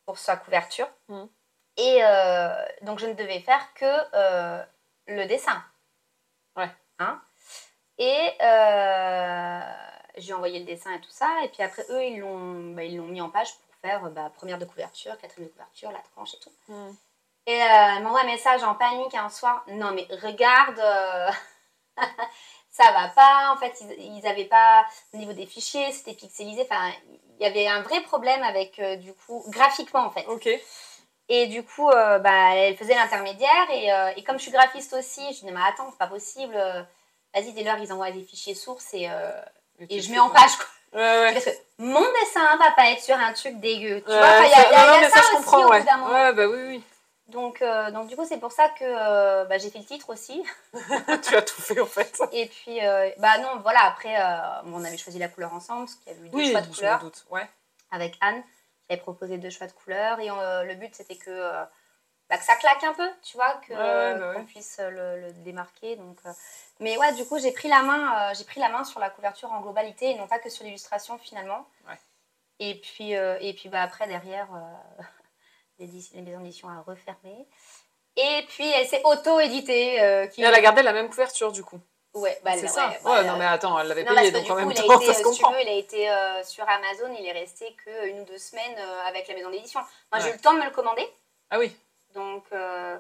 pour 0.06 0.18
sa 0.18 0.38
couverture. 0.38 0.88
Mhm. 1.08 1.30
Et 1.78 2.00
euh, 2.04 2.66
donc 2.82 3.00
je 3.00 3.08
ne 3.08 3.14
devais 3.14 3.40
faire 3.40 3.74
que 3.74 3.86
euh, 4.14 4.64
le 5.08 5.26
dessin. 5.26 5.64
Ouais. 6.56 6.70
Hein 7.00 7.22
et 7.98 8.32
euh, 8.42 9.62
j'ai 10.18 10.34
envoyé 10.34 10.60
le 10.60 10.66
dessin 10.66 10.92
et 10.94 11.02
tout 11.02 11.10
ça. 11.10 11.30
Et 11.44 11.50
puis 11.50 11.64
après 11.64 11.86
eux, 11.90 12.04
ils 12.04 12.20
l'ont, 12.20 12.74
bah, 12.74 12.84
mis 12.84 13.22
en 13.22 13.30
page 13.30 13.54
pour 13.54 13.76
faire 13.82 14.02
bah, 14.12 14.32
première 14.36 14.58
de 14.58 14.66
couverture, 14.66 15.18
quatrième 15.18 15.48
de 15.48 15.54
couverture, 15.54 15.92
la 15.92 16.00
tranche 16.00 16.34
et 16.36 16.40
tout. 16.40 16.52
Mm. 16.68 16.92
Et 17.46 17.54
elle 17.54 18.04
m'envoie 18.04 18.22
un 18.22 18.26
message 18.26 18.64
en 18.64 18.76
panique 18.76 19.14
un 19.16 19.30
soir. 19.30 19.64
Non, 19.68 19.92
mais 19.92 20.08
regarde, 20.22 20.82
ça 22.72 22.92
va 22.92 23.10
pas. 23.10 23.52
En 23.54 23.58
fait, 23.58 23.74
ils, 23.82 24.18
ils 24.18 24.28
avaient 24.28 24.46
pas, 24.46 24.86
au 25.14 25.18
niveau 25.18 25.34
des 25.34 25.46
fichiers, 25.46 25.92
c'était 25.92 26.14
pixelisé. 26.14 26.62
Enfin, 26.62 26.92
il 27.44 27.48
y 27.48 27.50
avait 27.50 27.68
un 27.68 27.82
vrai 27.82 28.00
problème 28.02 28.42
avec, 28.44 28.80
euh, 28.80 28.96
du 28.96 29.14
coup, 29.14 29.44
graphiquement, 29.50 30.06
en 30.06 30.10
fait. 30.12 30.26
Ok. 30.28 30.48
Et 31.30 31.48
du 31.48 31.64
coup, 31.64 31.90
euh, 31.90 32.20
bah, 32.20 32.56
elle 32.56 32.78
faisait 32.78 32.96
l'intermédiaire. 32.96 33.68
Et, 33.72 33.92
euh, 33.92 34.12
et 34.16 34.24
comme 34.24 34.38
je 34.38 34.44
suis 34.44 34.52
graphiste 34.52 34.94
aussi, 34.94 35.22
je 35.34 35.46
dis, 35.46 35.52
mais 35.52 35.60
attends, 35.68 35.88
c'est 35.92 35.98
pas 35.98 36.08
possible. 36.08 36.56
Vas-y, 37.34 37.52
dès 37.54 37.64
lors, 37.64 37.78
ils 37.80 37.92
envoient 37.92 38.12
des 38.12 38.24
fichiers 38.24 38.56
sources 38.56 38.94
et, 38.94 39.08
euh, 39.10 39.32
et 39.90 40.00
je 40.02 40.12
mets 40.12 40.20
en 40.20 40.30
page, 40.30 40.56
quoi. 40.56 40.68
Ouais, 41.02 41.20
ouais. 41.22 41.34
Parce 41.34 41.46
que 41.46 41.52
mon 41.80 42.02
dessin 42.22 42.56
va 42.58 42.72
pas 42.72 42.92
être 42.92 43.02
sur 43.02 43.16
un 43.18 43.34
truc 43.34 43.60
dégueu. 43.60 44.02
Tu 44.02 44.12
Ouais, 44.12 44.18
vois, 44.20 44.46
il 44.46 44.50
y 44.52 44.54
a, 44.54 44.72
y 44.72 44.76
a- 44.76 44.86
non, 44.86 44.88
non, 44.88 44.94
il 44.94 44.94
y 44.94 44.98
a 44.98 45.02
mais 45.02 45.10
ça, 45.10 45.16
ça, 45.16 45.22
je 45.22 45.26
aussi 45.38 45.46
comprends, 45.46 45.66
au 45.66 45.70
ouais. 45.72 45.80
bout 45.80 45.86
d'un 45.88 45.98
moment. 45.98 46.14
Ouais, 46.14 46.34
bah 46.34 46.48
oui, 46.48 46.62
oui. 46.68 46.84
Donc, 47.34 47.62
euh, 47.62 47.92
donc 47.92 48.08
du 48.08 48.16
coup, 48.16 48.26
c'est 48.26 48.40
pour 48.40 48.52
ça 48.52 48.70
que 48.70 48.84
euh, 48.86 49.46
bah, 49.46 49.58
j'ai 49.58 49.70
fait 49.70 49.80
le 49.80 49.86
titre 49.86 50.10
aussi. 50.10 50.44
tu 51.24 51.36
as 51.36 51.42
tout 51.42 51.62
fait, 51.62 51.80
en 51.82 51.86
fait. 51.86 52.22
Et 52.32 52.46
puis, 52.48 52.86
euh, 52.86 53.10
bah 53.18 53.38
non, 53.40 53.60
voilà, 53.62 53.82
après, 53.86 54.16
bon, 54.64 54.80
on 54.80 54.86
avait 54.86 54.98
choisi 54.98 55.20
la 55.20 55.28
couleur 55.28 55.54
ensemble, 55.54 55.86
parce 55.86 55.96
qu'il 55.96 56.14
y 56.14 56.16
avait 56.16 56.28
eu 56.28 56.30
deux 56.30 56.38
Oui, 56.38 56.52
choix 56.52 56.62
de 56.62 56.74
couleurs 56.74 57.00
doute. 57.00 57.26
Ouais. 57.32 57.48
avec 57.92 58.16
Anne. 58.22 58.42
J'avais 58.90 59.02
proposé 59.02 59.38
deux 59.38 59.50
choix 59.50 59.68
de 59.68 59.72
couleurs 59.74 60.20
et 60.20 60.28
le 60.28 60.76
but, 60.76 60.94
c'était 60.94 61.16
que, 61.18 61.52
bah, 62.30 62.38
que 62.38 62.44
ça 62.44 62.56
claque 62.58 62.84
un 62.84 62.94
peu, 62.94 63.10
tu 63.24 63.36
vois, 63.38 63.60
Ouais, 63.70 63.76
bah 63.76 64.34
qu'on 64.34 64.40
ouais. 64.40 64.44
puisse 64.46 64.80
le, 64.80 65.22
le 65.22 65.34
démarquer. 65.34 65.96
Donc, 65.96 66.18
Mais 66.80 66.98
ouais, 66.98 67.14
du 67.14 67.26
coup, 67.26 67.40
j'ai 67.40 67.52
pris, 67.52 67.68
la 67.68 67.82
main, 67.82 68.34
j'ai 68.34 68.44
pris 68.44 68.60
la 68.60 68.70
main 68.70 68.84
sur 68.84 69.00
la 69.00 69.10
couverture 69.10 69.52
en 69.52 69.62
globalité 69.62 70.12
et 70.12 70.16
non 70.16 70.28
pas 70.28 70.38
que 70.40 70.50
sur 70.50 70.64
l'illustration 70.66 71.18
finalement. 71.18 71.66
Et 72.60 72.80
puis, 72.80 73.12
et 73.14 73.54
puis 73.58 73.70
bah, 73.70 73.82
après, 73.82 74.06
derrière, 74.08 74.50
les, 75.80 75.88
maisons 76.22 76.40
d'édition 76.42 76.70
a 76.70 76.82
refermé. 76.82 77.48
Et 78.16 78.46
puis, 78.48 78.68
elle 78.70 78.88
s'est 78.88 79.02
auto-éditée. 79.04 80.02
euh, 80.02 80.28
qui- 80.28 80.42
Et 80.42 80.46
elle 80.46 80.54
a 80.54 80.62
gardé 80.62 80.84
la 80.84 80.94
même 80.94 81.10
couverture, 81.10 81.52
du 81.52 81.64
coup. 81.64 81.80
Ouais, 82.14 82.40
bah, 82.44 82.52
c'est 82.54 82.64
ouais, 82.64 82.68
ça. 82.68 82.94
bah, 83.04 83.12
Ouais, 83.12 83.20
euh, 83.20 83.24
non, 83.24 83.38
mais 83.38 83.46
attends, 83.46 83.80
elle 83.80 83.88
l'avait 83.88 84.06
payé, 84.06 84.30
donc 84.32 84.48
en 84.52 84.56
même 84.56 84.74
temps, 84.74 84.84
été, 85.02 85.08
ça 85.08 85.14
se 85.16 85.20
euh, 85.22 85.24
comprend. 85.24 85.52
veux, 85.52 85.62
il 85.62 85.68
a 85.68 85.74
été 85.74 86.10
euh, 86.12 86.44
sur 86.44 86.64
Amazon, 86.70 87.12
il 87.20 87.26
est 87.26 87.32
resté 87.32 87.76
que 87.84 88.08
une 88.08 88.20
ou 88.20 88.26
deux 88.26 88.38
semaines 88.38 88.78
euh, 88.78 89.08
avec 89.08 89.28
la 89.28 89.34
maison 89.34 89.50
d'édition. 89.50 89.80
Moi, 90.12 90.22
j'ai 90.22 90.30
eu 90.30 90.34
le 90.34 90.40
temps 90.40 90.54
de 90.54 90.60
me 90.60 90.66
le 90.66 90.70
commander. 90.72 91.08
Ah 91.50 91.58
oui. 91.58 91.76
Donc, 92.14 92.44
euh, 92.52 93.00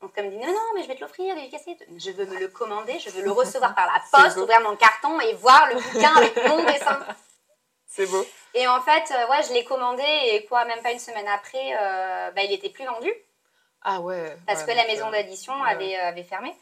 donc 0.00 0.12
elle 0.14 0.26
me 0.26 0.30
dit 0.30 0.36
non, 0.36 0.46
non, 0.52 0.60
mais 0.76 0.84
je 0.84 0.88
vais 0.88 0.94
te 0.94 1.00
l'offrir, 1.00 1.34
dédicacé. 1.34 1.76
Je 1.96 2.10
veux 2.12 2.26
me 2.26 2.38
le 2.38 2.46
commander, 2.46 3.00
je 3.00 3.10
veux 3.10 3.22
le 3.22 3.32
recevoir 3.32 3.74
par 3.74 3.86
la 3.86 4.00
poste, 4.22 4.36
ouvrir 4.36 4.60
mon 4.60 4.76
carton 4.76 5.18
et 5.18 5.34
voir 5.34 5.66
le 5.66 5.80
bouquin 5.80 6.14
avec 6.16 6.36
mon 6.46 6.62
dessin. 6.64 7.00
C'est 7.88 8.06
beau. 8.06 8.26
Et 8.54 8.66
en 8.66 8.80
fait, 8.80 9.04
euh, 9.12 9.28
ouais, 9.30 9.42
je 9.48 9.52
l'ai 9.52 9.64
commandé 9.64 10.02
et 10.32 10.44
quoi, 10.46 10.64
même 10.64 10.82
pas 10.82 10.92
une 10.92 10.98
semaine 10.98 11.28
après, 11.28 11.72
euh, 11.80 12.30
bah, 12.32 12.42
il 12.42 12.52
était 12.52 12.70
plus 12.70 12.84
vendu 12.84 13.12
Ah 13.82 14.00
ouais. 14.00 14.36
parce 14.46 14.60
ouais, 14.64 14.66
que 14.72 14.76
la 14.76 14.86
maison 14.86 15.08
euh, 15.08 15.12
d'édition 15.12 15.52
ouais, 15.62 15.70
avait, 15.70 15.96
avait 15.96 16.22
fermé. 16.24 16.54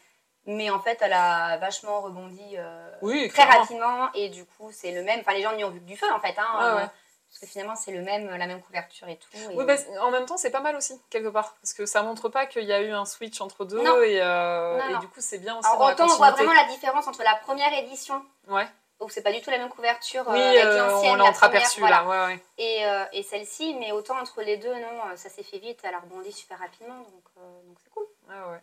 Mais 0.47 0.69
en 0.69 0.79
fait, 0.79 0.99
elle 1.01 1.13
a 1.13 1.57
vachement 1.57 2.01
rebondi 2.01 2.55
euh, 2.57 2.91
Oui, 3.01 3.27
très 3.29 3.43
clairement. 3.43 3.61
rapidement 3.61 4.09
et 4.13 4.29
du 4.29 4.45
coup, 4.45 4.69
c'est 4.71 4.91
le 4.91 5.01
même. 5.01 5.19
Enfin, 5.21 5.33
les 5.33 5.41
gens 5.41 5.53
n'y 5.55 5.63
ont 5.63 5.71
vu 5.71 5.79
que 5.79 5.85
du 5.85 5.97
feu 5.97 6.05
en 6.13 6.19
fait. 6.19 6.35
Hein, 6.37 6.75
ouais. 6.77 6.83
Parce 7.27 7.39
que 7.41 7.47
finalement, 7.47 7.75
c'est 7.75 7.91
le 7.91 8.01
même, 8.03 8.29
la 8.29 8.45
même 8.45 8.61
couverture 8.61 9.09
et 9.09 9.17
tout. 9.17 9.27
et- 9.51 9.55
Oui, 9.55 9.65
bah, 9.65 9.73
en 10.01 10.11
même 10.11 10.25
temps, 10.27 10.37
c'est 10.37 10.51
pas 10.51 10.59
mal 10.61 10.75
aussi, 10.75 11.01
quelque 11.09 11.27
part. 11.29 11.55
Parce 11.61 11.73
que 11.73 11.85
ça 11.87 12.03
montre 12.03 12.29
pas 12.29 12.45
qu'il 12.45 12.63
y 12.63 12.71
a 12.71 12.79
eu 12.81 12.91
un 12.91 13.05
switch 13.05 13.41
entre 13.41 13.65
deux. 13.65 13.81
Non. 13.81 14.01
Et, 14.03 14.21
euh, 14.21 14.77
Non, 14.77 14.89
et 14.89 14.93
non. 14.93 14.99
du 14.99 15.07
coup, 15.07 15.19
c'est 15.19 15.39
bien 15.39 15.57
aussi. 15.57 15.67
Alors, 15.67 15.79
dans 15.79 15.87
la 15.87 15.93
autant 15.95 16.05
on 16.05 16.15
voit 16.17 16.31
vraiment 16.31 16.53
la 16.53 16.65
différence 16.65 17.07
entre 17.07 17.23
la 17.23 17.35
première 17.37 17.73
édition, 17.73 18.23
Ouais. 18.47 18.67
Où 19.01 19.09
c'est 19.09 19.21
pas 19.21 19.31
du 19.33 19.41
tout 19.41 19.49
la 19.49 19.57
même 19.57 19.69
couverture 19.69 20.27
euh, 20.29 20.33
Oui, 20.33 20.41
avec 20.41 20.63
euh, 20.65 20.87
l'ancienne, 20.87 21.11
on 21.11 21.15
l'a 21.15 21.23
entreaperçu 21.25 21.81
là. 21.81 22.03
voilà. 22.03 22.27
Ouais, 22.27 22.33
ouais. 22.33 22.39
et, 22.57 22.85
euh, 22.85 23.03
et 23.13 23.23
celle-ci, 23.23 23.75
mais 23.75 23.91
autant 23.91 24.17
entre 24.19 24.41
les 24.41 24.57
deux, 24.57 24.73
non, 24.73 24.99
euh, 25.11 25.15
ça 25.15 25.29
s'est 25.29 25.43
fait 25.43 25.59
vite, 25.59 25.79
elle 25.83 25.93
a 25.95 25.99
rebondi 25.99 26.31
super 26.31 26.59
rapidement, 26.59 26.97
donc 26.99 27.23
euh, 27.37 27.61
donc 27.67 27.77
c'est 27.83 27.89
cool. 27.91 28.05
Ah 28.29 28.49
ouais, 28.51 28.61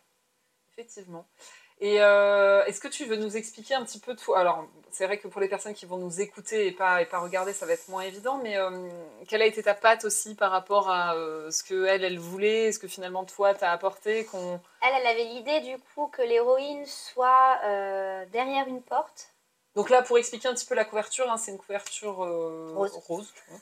effectivement. 0.72 1.26
Et 1.80 2.00
euh, 2.00 2.64
est-ce 2.66 2.80
que 2.80 2.86
tu 2.86 3.06
veux 3.06 3.16
nous 3.16 3.36
expliquer 3.36 3.74
un 3.74 3.84
petit 3.84 3.98
peu 3.98 4.14
tout 4.14 4.34
Alors, 4.34 4.66
c'est 4.92 5.04
vrai 5.04 5.18
que 5.18 5.26
pour 5.26 5.40
les 5.40 5.48
personnes 5.48 5.74
qui 5.74 5.84
vont 5.84 5.96
nous 5.96 6.20
écouter 6.20 6.68
et 6.68 6.70
pas, 6.70 7.02
et 7.02 7.06
pas 7.06 7.18
regarder, 7.18 7.52
ça 7.52 7.66
va 7.66 7.72
être 7.72 7.88
moins 7.88 8.02
évident, 8.02 8.38
mais 8.40 8.56
euh, 8.56 8.70
quelle 9.26 9.42
a 9.42 9.46
été 9.46 9.64
ta 9.64 9.74
patte 9.74 10.04
aussi 10.04 10.36
par 10.36 10.52
rapport 10.52 10.88
à 10.90 11.16
euh, 11.16 11.50
ce 11.50 11.64
que 11.64 11.86
elle, 11.86 12.04
elle 12.04 12.20
voulait, 12.20 12.70
ce 12.70 12.78
que 12.78 12.86
finalement 12.86 13.24
toi 13.24 13.52
t'as 13.54 13.72
apporté 13.72 14.24
qu'on... 14.26 14.60
Elle, 14.80 14.94
elle 15.00 15.06
avait 15.08 15.24
l'idée 15.24 15.60
du 15.60 15.76
coup 15.94 16.06
que 16.06 16.22
l'héroïne 16.22 16.86
soit 16.86 17.58
euh, 17.64 18.24
derrière 18.26 18.68
une 18.68 18.82
porte 18.82 19.31
Donc 19.74 19.88
là, 19.88 20.02
pour 20.02 20.18
expliquer 20.18 20.48
un 20.48 20.54
petit 20.54 20.66
peu 20.66 20.74
la 20.74 20.84
couverture, 20.84 21.30
hein, 21.30 21.38
c'est 21.38 21.50
une 21.50 21.56
couverture 21.58 22.22
euh, 22.22 22.72
Rose. 22.76 22.92
rose, 23.08 23.32
tu 23.34 23.42
vois. 23.48 23.58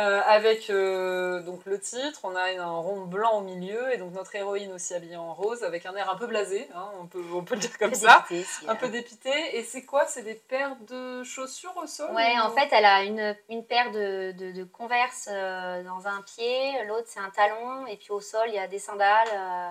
Euh, 0.00 0.20
avec 0.26 0.68
euh, 0.68 1.40
donc 1.42 1.64
le 1.64 1.78
titre, 1.78 2.20
on 2.24 2.34
a 2.34 2.42
un 2.60 2.76
rond 2.76 3.02
blanc 3.02 3.38
au 3.38 3.40
milieu, 3.40 3.92
et 3.92 3.96
donc 3.96 4.12
notre 4.12 4.34
héroïne 4.34 4.72
aussi 4.72 4.94
habillée 4.94 5.16
en 5.16 5.32
rose, 5.32 5.62
avec 5.62 5.86
un 5.86 5.94
air 5.94 6.10
un 6.10 6.16
peu 6.16 6.26
blasé, 6.26 6.68
hein, 6.74 6.90
on, 7.00 7.06
peut, 7.06 7.22
on 7.32 7.44
peut 7.44 7.54
le 7.54 7.60
dire 7.60 7.78
comme 7.78 7.94
ça, 7.94 8.24
dépité, 8.28 8.44
si, 8.44 8.68
un 8.68 8.74
peu 8.74 8.88
dépité. 8.88 9.56
Et 9.56 9.62
c'est 9.62 9.84
quoi? 9.84 10.06
C'est 10.08 10.22
des 10.22 10.34
paires 10.34 10.74
de 10.88 11.22
chaussures 11.22 11.76
au 11.76 11.86
sol 11.86 12.10
Ouais, 12.14 12.34
ou- 12.36 12.42
en 12.42 12.50
fait, 12.50 12.68
elle 12.72 12.84
a 12.84 13.04
une, 13.04 13.36
une 13.48 13.64
paire 13.64 13.92
de, 13.92 14.32
de, 14.32 14.50
de 14.52 14.64
Converse 14.64 15.28
euh, 15.30 15.84
dans 15.84 16.08
un 16.08 16.20
pied, 16.22 16.84
l'autre 16.86 17.06
c'est 17.06 17.20
un 17.20 17.30
talon, 17.30 17.86
et 17.86 17.96
puis 17.96 18.10
au 18.10 18.20
sol 18.20 18.48
il 18.48 18.54
y 18.54 18.58
a 18.58 18.66
des 18.66 18.80
sandales, 18.80 19.28
euh, 19.32 19.70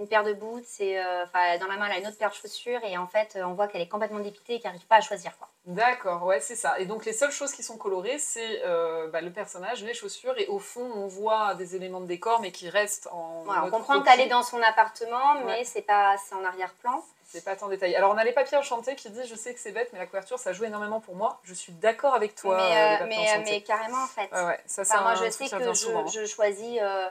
une 0.00 0.08
paire 0.08 0.24
de 0.24 0.32
boots, 0.32 0.64
et 0.80 0.98
euh, 0.98 1.24
enfin, 1.24 1.58
dans 1.58 1.66
la 1.66 1.76
main 1.76 1.86
elle 1.86 1.92
a 1.92 1.98
une 1.98 2.06
autre 2.06 2.18
paire 2.18 2.30
de 2.30 2.34
chaussures, 2.34 2.80
et 2.84 2.98
en 2.98 3.06
fait 3.06 3.38
on 3.44 3.52
voit 3.52 3.68
qu'elle 3.68 3.82
est 3.82 3.88
complètement 3.88 4.18
dépitée 4.18 4.54
et 4.54 4.60
qu'elle 4.60 4.72
n'arrive 4.72 4.86
pas 4.86 4.96
à 4.96 5.00
choisir. 5.00 5.36
Quoi. 5.38 5.48
D'accord, 5.66 6.24
ouais, 6.24 6.40
c'est 6.40 6.56
ça. 6.56 6.78
Et 6.80 6.86
donc 6.86 7.04
les 7.04 7.12
seules 7.12 7.30
choses 7.30 7.52
qui 7.52 7.62
sont 7.62 7.76
colorées, 7.76 8.18
c'est 8.18 8.62
euh, 8.64 9.08
bah, 9.08 9.20
le 9.20 9.30
personnage, 9.30 9.84
les 9.84 9.94
chaussures, 9.94 10.34
et 10.38 10.46
au 10.48 10.58
fond, 10.58 10.90
on 10.94 11.06
voit 11.06 11.54
des 11.54 11.76
éléments 11.76 12.00
de 12.00 12.06
décor, 12.06 12.40
mais 12.40 12.50
qui 12.50 12.68
restent 12.68 13.08
en. 13.12 13.42
Voilà, 13.44 13.64
on 13.64 13.70
comprend 13.70 14.00
qu'elle 14.02 14.20
est 14.20 14.26
dans 14.28 14.42
son 14.42 14.60
appartement, 14.62 15.34
mais 15.44 15.58
Ouais. 15.58 15.64
c'est 15.64 15.82
pas 15.82 16.16
c'est 16.18 16.34
en 16.34 16.44
arrière-plan. 16.44 17.04
C'est 17.32 17.44
pas 17.44 17.54
tant 17.54 17.68
détaillé. 17.68 17.94
Alors 17.96 18.12
on 18.12 18.16
a 18.18 18.24
les 18.24 18.32
papiers 18.32 18.56
enchantés 18.58 18.96
qui 18.96 19.08
dit 19.10 19.24
Je 19.24 19.36
sais 19.36 19.54
que 19.54 19.60
c'est 19.60 19.70
bête, 19.70 19.90
mais 19.92 20.00
la 20.00 20.06
couverture, 20.06 20.36
ça 20.38 20.52
joue 20.52 20.64
énormément 20.64 20.98
pour 21.00 21.14
moi. 21.14 21.38
Je 21.44 21.54
suis 21.54 21.72
d'accord 21.74 22.14
avec 22.14 22.34
toi. 22.34 22.56
mais, 22.56 22.62
euh, 22.62 23.04
euh, 23.04 23.06
les 23.06 23.40
mais, 23.44 23.56
euh, 23.56 23.60
carrément 23.64 24.02
en 24.02 24.06
fait. 24.08 24.28
Ouais, 24.32 24.46
ouais, 24.46 24.60
ça, 24.66 24.82
Enfin, 24.82 25.02
moi 25.02 25.10
un 25.12 25.14
je 25.14 25.30
sais 25.30 25.48
que 25.48 25.54
revient 25.54 26.10
je, 26.12 26.26
choisis 26.26 26.78
euh, 26.82 27.08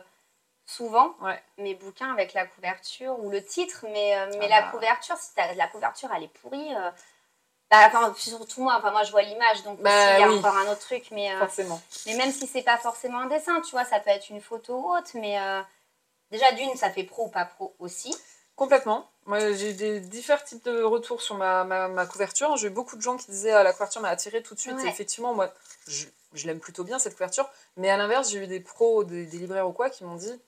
souvent 0.69 1.15
Ouais. 1.21 1.41
mes 1.57 1.73
bouquins 1.75 2.11
avec 2.11 2.33
la 2.33 2.45
couverture 2.45 3.19
ou 3.19 3.29
le 3.29 3.43
titre, 3.43 3.85
mais, 3.91 4.15
euh, 4.17 4.27
mais 4.39 4.45
Ah 4.45 4.49
la 4.49 4.61
bah. 4.63 4.67
couverture, 4.71 5.17
si 5.17 5.31
la 5.55 5.67
couverture 5.67 6.09
elle 6.15 6.23
est 6.23 6.27
pourrie, 6.41 6.75
euh, 6.75 6.91
bah, 7.71 7.87
enfin, 7.87 8.13
surtout 8.17 8.61
moi, 8.63 8.75
enfin, 8.77 8.91
moi 8.91 9.03
je 9.03 9.11
vois 9.11 9.21
l'image, 9.23 9.63
donc 9.63 9.79
Bah, 9.81 9.89
aussi, 9.89 10.13
il 10.15 10.19
y 10.19 10.23
a 10.23 10.29
oui. 10.29 10.37
encore 10.39 10.55
un 10.57 10.71
autre 10.71 10.81
truc, 10.81 11.07
mais, 11.11 11.31
euh, 11.33 11.45
mais 12.05 12.15
même 12.15 12.31
si 12.31 12.45
c'est 12.47 12.61
pas 12.61 12.77
forcément 12.77 13.19
un 13.19 13.25
dessin, 13.27 13.61
tu 13.61 13.71
vois, 13.71 13.85
ça 13.85 13.99
peut 13.99 14.09
être 14.11 14.29
une 14.29 14.41
photo 14.41 14.75
ou 14.75 14.95
autre, 14.95 15.11
mais 15.15 15.37
déjà 16.31 16.51
d'une, 16.53 16.75
ça 16.75 16.89
fait 16.91 17.03
pro 17.03 17.25
ou 17.25 17.29
pas 17.29 17.45
pro 17.45 17.75
aussi. 17.79 18.15
Complètement. 18.55 19.09
Moi, 19.25 19.39
j'ai 19.53 19.71
eu 19.71 19.73
des 19.73 19.99
différents 20.01 20.43
types 20.43 20.65
de 20.65 20.83
retours 20.83 21.21
sur 21.21 21.35
ma, 21.35 21.63
ma, 21.63 21.87
ma 21.87 22.05
couverture. 22.05 22.57
J'ai 22.57 22.67
eu 22.67 22.71
beaucoup 22.71 22.97
de 22.97 23.01
gens 23.01 23.15
qui 23.15 23.31
disaient 23.31 23.53
ah, 23.53 23.63
la 23.63 23.71
couverture 23.71 24.01
m'a 24.01 24.09
attiré 24.09 24.43
tout 24.43 24.53
de 24.53 24.59
suite. 24.59 24.75
Ouais. 24.75 24.85
Et 24.85 24.87
effectivement, 24.89 25.33
moi, 25.33 25.53
je, 25.87 26.07
je 26.33 26.45
l'aime 26.45 26.59
plutôt 26.59 26.83
bien 26.83 26.99
cette 26.99 27.13
couverture. 27.13 27.49
Mais 27.77 27.89
à 27.89 27.95
l'inverse, 27.95 28.29
j'ai 28.31 28.39
eu 28.39 28.47
des 28.47 28.59
pros, 28.59 29.05
des, 29.05 29.25
des 29.25 29.37
libraires 29.37 29.65
ou 29.67 29.71
quoi 29.71 29.89
qui 29.89 30.03
m'ont 30.03 30.15
dit 30.15 30.41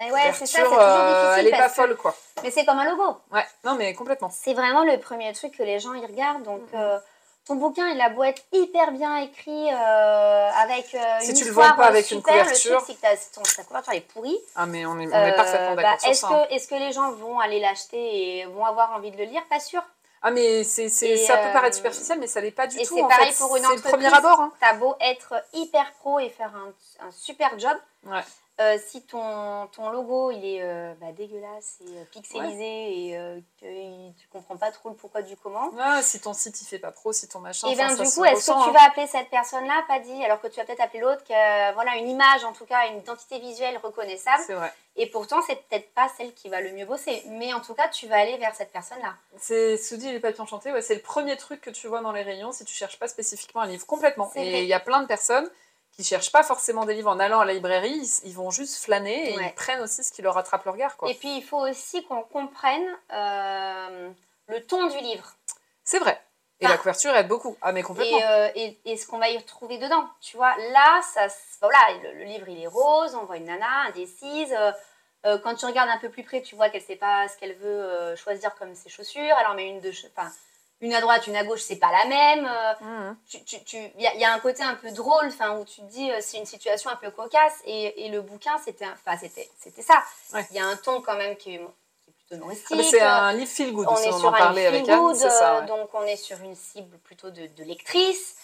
Et 0.00 0.12
ouais, 0.12 0.32
c'est 0.32 0.46
ça, 0.46 0.58
c'est 0.58 0.64
toujours 0.64 0.78
euh, 0.80 1.08
difficile. 1.34 1.38
elle 1.38 1.54
est 1.54 1.58
pas 1.62 1.68
folle, 1.68 1.96
quoi. 1.96 2.14
Mais 2.42 2.50
c'est 2.50 2.64
comme 2.64 2.78
un 2.78 2.88
logo. 2.88 3.16
Ouais, 3.32 3.44
non, 3.64 3.74
mais 3.74 3.94
complètement. 3.94 4.30
C'est 4.32 4.54
vraiment 4.54 4.84
le 4.84 4.98
premier 5.00 5.32
truc 5.32 5.56
que 5.56 5.62
les 5.64 5.80
gens 5.80 5.92
y 5.94 6.06
regardent. 6.06 6.44
Donc, 6.44 6.60
Mhm. 6.72 6.80
euh, 6.80 6.98
ton 7.46 7.56
bouquin, 7.56 7.88
il 7.88 8.00
a 8.00 8.08
beau 8.10 8.22
être 8.22 8.42
hyper 8.52 8.92
bien 8.92 9.16
écrit, 9.16 9.72
euh, 9.72 10.50
avec 10.50 10.94
euh, 10.94 10.98
Si 11.20 11.30
une 11.30 11.36
tu 11.36 11.44
le 11.46 11.50
vends 11.50 11.72
pas 11.74 11.86
euh, 11.86 11.88
avec 11.88 12.10
une 12.12 12.18
super, 12.18 12.44
couverture- 12.44 12.70
Le 12.72 12.76
truc, 12.76 12.86
c'est 12.86 12.94
que 12.94 13.00
ta, 13.00 13.16
ton- 13.34 13.42
ta 13.56 13.64
couverture, 13.64 13.92
elle 13.92 13.98
est 13.98 14.12
pourrie. 14.12 14.38
Ah, 14.54 14.66
mais 14.66 14.86
on 14.86 14.98
est, 15.00 15.06
on 15.08 15.12
Euh, 15.12 15.26
est 15.26 15.34
parfaitement 15.34 15.74
bah, 15.74 15.82
d'accord 15.82 16.00
sur 16.00 16.10
est-ce 16.10 16.26
hein. 16.26 16.44
que, 16.48 16.54
est-ce 16.54 16.68
que 16.68 16.74
les 16.76 16.92
gens 16.92 17.10
vont 17.12 17.40
aller 17.40 17.58
l'acheter 17.58 18.38
et 18.38 18.44
vont 18.44 18.64
avoir 18.66 18.92
envie 18.92 19.10
de 19.10 19.16
le 19.16 19.24
lire? 19.24 19.42
Pas 19.50 19.58
sûr. 19.60 19.82
Ah, 20.22 20.30
mais 20.30 20.62
c'est, 20.64 20.88
ça 20.90 21.36
peut 21.38 21.46
euh, 21.48 21.52
paraître 21.52 21.76
superficiel, 21.76 22.18
mais 22.20 22.26
ça 22.26 22.40
l'est 22.40 22.50
pas 22.50 22.66
du 22.66 22.78
et 22.78 22.84
tout. 22.84 22.96
c'est 22.96 23.02
pareil 23.08 23.32
fait. 23.32 23.38
pour 23.38 23.56
une 23.56 23.62
C'est 23.62 23.68
le 23.68 23.74
entreprise. 23.78 23.92
premier 23.94 24.14
abord. 24.14 24.40
hein. 24.40 24.52
T'as 24.60 24.74
beau 24.74 24.94
être 25.00 25.34
hyper 25.54 25.90
pro 26.00 26.18
et 26.18 26.28
faire 26.28 26.52
un, 26.54 27.06
un 27.06 27.10
super 27.12 27.58
job. 27.58 27.76
Ouais. 28.04 28.22
Euh, 28.60 28.76
si 28.84 29.02
ton, 29.02 29.68
ton 29.68 29.90
logo 29.90 30.30
il 30.32 30.44
est 30.44 30.62
euh, 30.62 30.92
bah, 31.00 31.12
dégueulasse 31.12 31.78
et 31.82 31.96
euh, 31.98 32.04
pixelisé 32.10 32.64
et 33.10 33.42
que 33.60 33.66
il- 33.66 34.14
tu 34.20 34.26
comprends 34.28 34.56
pas 34.56 34.70
trop 34.72 34.88
le 34.88 34.94
pourquoi 34.96 35.22
du 35.22 35.36
comment, 35.36 35.70
Ah, 35.78 36.02
si 36.02 36.20
ton 36.20 36.32
site 36.32 36.60
il 36.60 36.64
fait 36.66 36.78
pas 36.78 36.90
pro, 36.90 37.12
si 37.12 37.28
ton 37.28 37.38
machin. 37.38 37.68
Et 37.68 37.72
enfin, 37.74 37.94
bien 37.94 38.04
du 38.04 38.10
coup, 38.10 38.24
est-ce 38.24 38.50
que 38.50 38.52
tu 38.64 38.68
hein. 38.68 38.72
vas 38.72 38.82
appeler 38.84 39.06
cette 39.06 39.30
personne-là, 39.30 39.84
pas 39.86 40.00
dit, 40.00 40.24
alors 40.24 40.40
que 40.40 40.48
tu 40.48 40.56
vas 40.56 40.64
peut-être 40.66 40.80
appeler 40.80 41.00
l'autre, 41.00 41.22
que 41.24 41.74
voilà 41.74 41.96
une 41.96 42.08
image 42.08 42.44
en 42.44 42.52
tout 42.52 42.66
cas, 42.66 42.88
une 42.88 42.98
identité 42.98 43.38
visuelle 43.38 43.78
reconnaissable, 43.82 44.42
C'est 44.46 44.54
vrai. 44.54 44.72
et 44.96 45.06
pourtant 45.08 45.40
c'est 45.46 45.56
peut-être 45.68 45.92
pas 45.94 46.08
celle 46.16 46.34
qui 46.34 46.48
va 46.48 46.60
le 46.60 46.72
mieux 46.72 46.86
bosser, 46.86 47.22
mais 47.26 47.52
en 47.52 47.60
tout 47.60 47.74
cas 47.74 47.88
tu 47.88 48.06
vas 48.08 48.16
aller 48.16 48.36
vers 48.38 48.54
cette 48.54 48.72
personne-là. 48.72 49.14
C'est 49.38 49.76
dit 49.98 50.10
les 50.12 50.20
papiers 50.20 50.40
enchantés, 50.40 50.72
ouais, 50.72 50.82
c'est 50.82 50.94
le 50.96 51.00
premier 51.02 51.36
truc 51.36 51.60
que 51.60 51.70
tu 51.70 51.86
vois 51.88 52.00
dans 52.00 52.12
les 52.12 52.22
rayons 52.22 52.52
si 52.52 52.64
tu 52.64 52.74
cherches 52.74 52.98
pas 52.98 53.08
spécifiquement 53.08 53.60
un 53.62 53.66
livre 53.66 53.86
complètement. 53.86 54.30
Et 54.34 54.62
il 54.62 54.68
y 54.68 54.74
a 54.74 54.80
plein 54.80 55.00
de 55.02 55.06
personnes 55.06 55.48
qui 55.98 56.04
cherchent 56.04 56.30
pas 56.30 56.44
forcément 56.44 56.84
des 56.84 56.94
livres 56.94 57.10
en 57.10 57.18
allant 57.18 57.40
à 57.40 57.44
la 57.44 57.52
librairie, 57.54 57.90
ils, 58.22 58.28
ils 58.28 58.34
vont 58.34 58.50
juste 58.50 58.84
flâner 58.84 59.32
et 59.32 59.36
Ouais. 59.36 59.48
ils 59.48 59.54
prennent 59.54 59.80
aussi 59.80 60.04
ce 60.04 60.12
qui 60.12 60.22
leur 60.22 60.38
attrape 60.38 60.64
le 60.64 60.70
regard. 60.70 60.96
Quoi. 60.96 61.10
Et 61.10 61.14
puis 61.14 61.36
il 61.38 61.42
faut 61.42 61.58
aussi 61.58 62.04
qu'on 62.04 62.22
comprenne 62.22 62.86
euh, 63.12 64.10
le 64.46 64.64
ton 64.64 64.86
du 64.86 64.98
livre 64.98 65.32
C'est 65.82 65.98
vrai. 65.98 66.22
Et 66.60 66.66
Ah. 66.66 66.70
la 66.70 66.78
couverture 66.78 67.14
aide 67.16 67.26
beaucoup. 67.28 67.56
Ah 67.62 67.72
mais 67.72 67.82
complètement. 67.82 68.16
et, 68.18 68.24
euh, 68.24 68.48
et, 68.54 68.78
et 68.84 68.96
ce 68.96 69.06
qu'on 69.08 69.18
va 69.18 69.28
y 69.30 69.38
retrouver 69.38 69.78
dedans. 69.78 70.08
Tu 70.20 70.36
vois, 70.36 70.56
là, 70.70 71.00
ça, 71.02 71.26
voilà, 71.60 71.78
le, 72.02 72.12
le 72.18 72.24
livre 72.24 72.48
il 72.48 72.62
est 72.62 72.66
rose, 72.68 73.16
on 73.16 73.24
voit 73.24 73.36
une 73.36 73.46
nana 73.46 73.66
indécise. 73.88 74.52
euh, 74.52 74.70
euh, 75.26 75.36
quand 75.38 75.56
tu 75.56 75.66
regardes 75.66 75.90
un 75.90 75.98
peu 75.98 76.10
plus 76.10 76.22
près, 76.22 76.42
tu 76.42 76.54
vois 76.54 76.68
qu'elle 76.70 76.82
sait 76.82 76.94
pas 76.96 77.26
ce 77.26 77.36
qu'elle 77.38 77.56
veut 77.56 78.14
choisir 78.14 78.54
comme 78.54 78.74
ses 78.76 78.88
chaussures. 78.88 79.34
Elle 79.40 79.46
en 79.48 79.54
met 79.54 79.68
une 79.68 79.80
de, 79.80 79.90
enfin, 80.16 80.30
une 80.80 80.94
à 80.94 81.00
droite, 81.00 81.26
une 81.26 81.36
à 81.36 81.44
gauche, 81.44 81.62
c'est 81.62 81.76
pas 81.76 81.90
la 81.90 82.04
même. 82.06 82.46
euh, 82.46 82.74
Mhm. 82.80 83.16
tu, 83.28 83.64
tu, 83.64 83.76
y, 83.76 84.06
a- 84.06 84.14
il 84.14 84.20
y 84.20 84.24
a 84.24 84.32
un 84.32 84.38
côté 84.38 84.62
un 84.62 84.74
peu 84.74 84.90
drôle, 84.92 85.26
enfin, 85.26 85.56
où 85.58 85.64
tu 85.64 85.80
te 85.80 85.86
dis 85.86 86.10
euh, 86.10 86.18
c'est 86.20 86.38
une 86.38 86.46
situation 86.46 86.90
un 86.90 86.96
peu 86.96 87.10
cocasse. 87.10 87.56
Et, 87.64 88.04
et 88.06 88.08
le 88.10 88.20
bouquin, 88.20 88.56
c'était, 88.64 88.86
enfin, 88.86 89.16
c'était, 89.18 89.48
c'était 89.58 89.82
ça. 89.82 90.02
Il 90.32 90.36
Ouais. 90.36 90.46
y 90.52 90.58
a 90.60 90.66
un 90.66 90.76
ton 90.76 91.00
quand 91.02 91.16
même 91.16 91.36
qui 91.36 91.54
est, 91.56 91.58
qui 91.58 92.10
est 92.10 92.12
plutôt 92.12 92.34
humoristique. 92.36 92.76
Ah, 92.78 92.82
c'est 92.82 93.00
un 93.00 93.32
livre 93.32 93.50
feel 93.50 93.72
good, 93.72 93.86
on 93.90 93.96
si 93.96 94.08
est 94.08 94.12
on 94.12 94.18
sur 94.18 94.28
en 94.28 94.34
un 94.34 94.52
feel 94.54 94.82
good, 94.84 95.16
ça. 95.16 95.56
euh, 95.56 95.60
ouais. 95.62 95.66
donc 95.66 95.90
on 95.94 96.02
est 96.04 96.16
sur 96.16 96.40
une 96.42 96.54
cible 96.54 96.96
plutôt 96.98 97.30
de, 97.30 97.46
de 97.46 97.64
lectrice. 97.64 98.36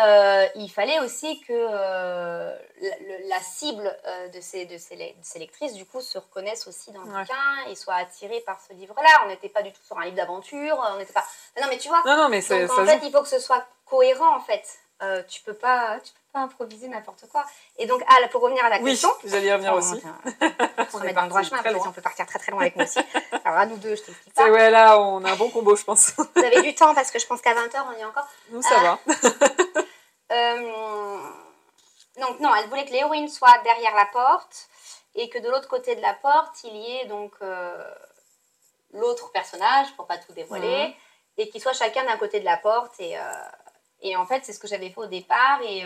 Euh, 0.00 0.46
il 0.56 0.68
fallait 0.70 0.98
aussi 1.00 1.40
que 1.42 1.52
euh, 1.52 2.56
la, 2.80 2.96
le- 2.98 3.28
la 3.28 3.40
cible 3.40 3.96
euh, 4.06 4.28
de, 4.28 4.40
ces, 4.40 4.64
de, 4.66 4.76
ces, 4.76 4.96
de 4.96 5.22
ces 5.22 5.38
lectrices, 5.38 5.74
du 5.74 5.86
coup, 5.86 6.00
se 6.00 6.18
reconnaissent 6.18 6.66
aussi 6.66 6.90
dans 6.90 7.02
le 7.02 7.12
Ouais. 7.12 7.20
bouquin 7.20 7.70
et 7.70 7.76
soient 7.76 7.94
attirées 7.94 8.40
par 8.40 8.58
ce 8.66 8.72
livre-là. 8.74 9.08
On 9.24 9.28
n'était 9.28 9.48
pas 9.48 9.62
du 9.62 9.70
tout 9.72 9.82
sur 9.86 9.96
un 9.98 10.04
livre 10.04 10.16
d'aventure, 10.16 10.82
on 10.92 10.98
n'était 10.98 11.12
pas... 11.12 11.24
Non, 11.60 11.68
mais 11.68 11.78
tu 11.78 11.88
vois, 11.88 12.02
Non, 12.04 12.16
non, 12.16 12.28
mais 12.28 12.40
c'est- 12.40 12.66
donc 12.66 12.76
en 12.78 12.84
fait, 12.84 12.98
joue. 12.98 13.04
il 13.06 13.12
faut 13.12 13.22
que 13.22 13.28
ce 13.28 13.38
soit 13.38 13.64
cohérent, 13.86 14.36
en 14.36 14.40
fait. 14.40 14.64
Tu 15.28 15.42
peux 15.42 15.52
pas, 15.52 15.98
tu 16.02 16.12
peux 16.14 16.18
pas 16.32 16.38
improviser 16.40 16.88
n'importe 16.88 17.28
quoi. 17.30 17.44
Et 17.76 17.84
donc, 17.86 18.02
ah, 18.08 18.20
là, 18.22 18.28
pour 18.28 18.40
revenir 18.40 18.64
à 18.64 18.70
la 18.70 18.78
Oui, 18.78 18.92
question, 18.92 19.10
j'allais 19.22 19.48
y 19.48 19.52
revenir 19.52 19.74
on, 19.74 19.76
aussi. 19.76 20.02
on, 20.02 20.98
on 20.98 21.02
est 21.02 21.12
dans 21.12 21.22
le 21.22 21.28
droit 21.28 21.42
chemin, 21.42 21.62
parce 21.62 21.86
on 21.86 21.92
peut 21.92 22.00
partir 22.00 22.24
très 22.24 22.38
très 22.38 22.50
loin 22.52 22.62
avec 22.62 22.74
nous 22.76 22.84
aussi. 22.84 23.00
Alors 23.44 23.58
à 23.58 23.66
nous 23.66 23.76
deux, 23.76 23.94
je 23.96 24.00
te 24.02 24.06
l'explique 24.06 24.34
pas. 24.34 24.48
Ouais, 24.50 24.70
là, 24.70 24.98
on 24.98 25.22
a 25.24 25.32
un 25.32 25.36
bon 25.36 25.50
combo, 25.50 25.76
je 25.76 25.84
pense. 25.84 26.12
Vous 26.16 26.42
avez 26.42 26.62
du 26.62 26.74
temps 26.74 26.94
parce 26.94 27.10
que 27.10 27.18
je 27.18 27.26
pense 27.26 27.42
qu'à 27.42 27.52
20h, 27.52 27.76
on 27.94 27.98
y 27.98 28.00
est 28.00 28.04
encore. 28.06 28.26
Nous, 28.48 28.62
ça 28.62 28.78
va. 28.80 28.98
Euh, 30.34 31.18
Donc, 32.20 32.38
non, 32.40 32.54
elle 32.54 32.68
voulait 32.68 32.84
que 32.84 32.92
l'héroïne 32.92 33.28
soit 33.28 33.58
derrière 33.64 33.94
la 33.96 34.06
porte 34.06 34.68
et 35.16 35.28
que 35.28 35.38
de 35.38 35.48
l'autre 35.50 35.68
côté 35.68 35.96
de 35.96 36.00
la 36.00 36.14
porte, 36.14 36.62
il 36.64 36.76
y 36.76 36.96
ait 36.98 37.06
donc 37.06 37.32
euh, 37.42 37.84
l'autre 38.92 39.32
personnage, 39.32 39.92
pour 39.96 40.06
pas 40.06 40.18
tout 40.18 40.32
dévoiler, 40.32 40.86
Mhm. 40.88 40.94
et 41.38 41.48
qu'ils 41.48 41.60
soient 41.60 41.72
chacun 41.72 42.04
d'un 42.04 42.16
côté 42.16 42.38
de 42.38 42.44
la 42.44 42.56
porte. 42.56 42.94
Et, 43.00 43.18
euh, 43.18 43.22
et 44.00 44.14
en 44.16 44.26
fait, 44.26 44.44
c'est 44.44 44.52
ce 44.52 44.60
que 44.60 44.68
j'avais 44.68 44.90
fait 44.90 45.00
au 45.00 45.06
départ. 45.06 45.60
Et, 45.62 45.82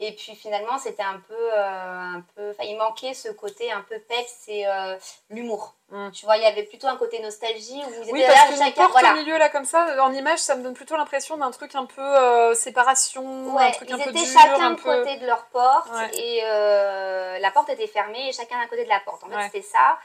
et 0.00 0.12
puis 0.12 0.34
finalement, 0.36 0.78
c'était 0.78 1.02
un 1.02 1.18
peu. 1.26 1.34
euh, 1.34 2.16
un 2.16 2.24
peu 2.34 2.54
il 2.62 2.76
manquait 2.76 3.14
ce 3.14 3.28
côté 3.30 3.70
un 3.72 3.80
peu 3.82 3.98
peps 3.98 4.44
et 4.48 4.66
euh, 4.66 4.96
l'humour. 5.30 5.74
Mhm. 5.90 6.12
Tu 6.12 6.24
vois, 6.26 6.36
il 6.36 6.42
y 6.42 6.46
avait 6.46 6.64
plutôt 6.64 6.86
un 6.86 6.96
côté 6.96 7.18
nostalgie 7.20 7.82
où 7.84 8.04
ils 8.04 8.12
Oui, 8.12 8.20
étaient 8.22 8.32
parce 8.32 8.50
là, 8.58 8.66
chacun. 8.66 8.82
porte 8.82 8.92
Voilà. 8.92 9.12
au 9.12 9.16
milieu, 9.16 9.38
là, 9.38 9.48
comme 9.48 9.64
ça, 9.64 10.04
en 10.04 10.12
image, 10.12 10.38
ça 10.38 10.54
me 10.54 10.62
donne 10.62 10.74
plutôt 10.74 10.96
l'impression 10.96 11.36
d'un 11.38 11.50
truc 11.50 11.74
un 11.74 11.86
peu 11.86 12.02
euh, 12.02 12.54
séparation, 12.54 13.24
un 13.50 13.54
Ouais, 13.54 13.72
truc 13.72 13.88
ils 13.88 13.94
un 13.94 13.98
peu 13.98 14.10
étaient 14.10 14.24
dur, 14.24 14.40
chacun 14.40 14.66
un 14.66 14.70
de 14.72 14.76
peu... 14.76 14.82
côté 15.02 15.16
de 15.16 15.26
leur 15.26 15.46
porte 15.46 15.90
Ouais. 15.92 16.10
et 16.18 16.40
euh, 16.44 17.38
la 17.38 17.50
porte 17.50 17.70
était 17.70 17.86
fermée 17.86 18.28
et 18.28 18.32
chacun 18.32 18.58
d'un 18.60 18.66
côté 18.68 18.84
de 18.84 18.88
la 18.88 19.00
porte. 19.00 19.24
En 19.24 19.28
fait, 19.28 19.36
Ouais. 19.36 19.44
c'était 19.46 19.62
ça. 19.62 19.98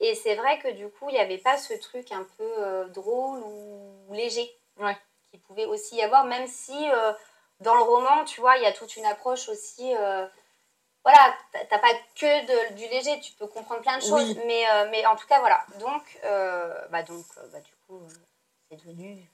Et 0.00 0.14
c'est 0.14 0.36
vrai 0.36 0.58
que 0.60 0.68
du 0.68 0.88
coup, 0.88 1.08
il 1.08 1.14
n'y 1.14 1.20
avait 1.20 1.38
pas 1.38 1.56
ce 1.58 1.74
truc 1.74 2.12
un 2.12 2.24
peu 2.36 2.44
euh, 2.58 2.84
drôle 2.86 3.40
ou 3.40 4.14
léger 4.14 4.48
Ouais. 4.80 4.96
qui 5.30 5.38
pouvait 5.38 5.64
aussi 5.66 5.96
y 5.96 6.02
avoir, 6.02 6.24
même 6.24 6.46
si 6.46 6.88
euh, 6.90 7.12
dans 7.60 7.74
le 7.74 7.82
roman, 7.82 8.24
tu 8.24 8.40
vois, 8.40 8.56
il 8.56 8.62
y 8.62 8.66
a 8.66 8.72
toute 8.72 8.96
une 8.96 9.06
approche 9.06 9.48
aussi. 9.48 9.94
euh, 9.96 10.26
voilà, 11.04 11.34
t'as- 11.52 11.78
pas 11.78 11.94
que 12.16 12.46
de- 12.70 12.74
du 12.74 12.86
léger, 12.88 13.18
tu 13.20 13.32
peux 13.32 13.46
comprendre 13.46 13.80
plein 13.80 13.96
de 13.96 14.02
choses, 14.02 14.12
Oui. 14.12 14.40
mais, 14.46 14.68
euh, 14.68 14.88
mais 14.90 15.06
en 15.06 15.16
tout 15.16 15.26
cas, 15.26 15.38
voilà. 15.40 15.64
Donc, 15.78 16.02
euh, 16.24 16.74
bah, 16.90 17.02
donc 17.02 17.24
euh, 17.38 17.46
bah, 17.52 17.60
du 17.60 17.72
coup, 17.86 18.06
c'est 18.70 18.76
devenu 18.76 19.26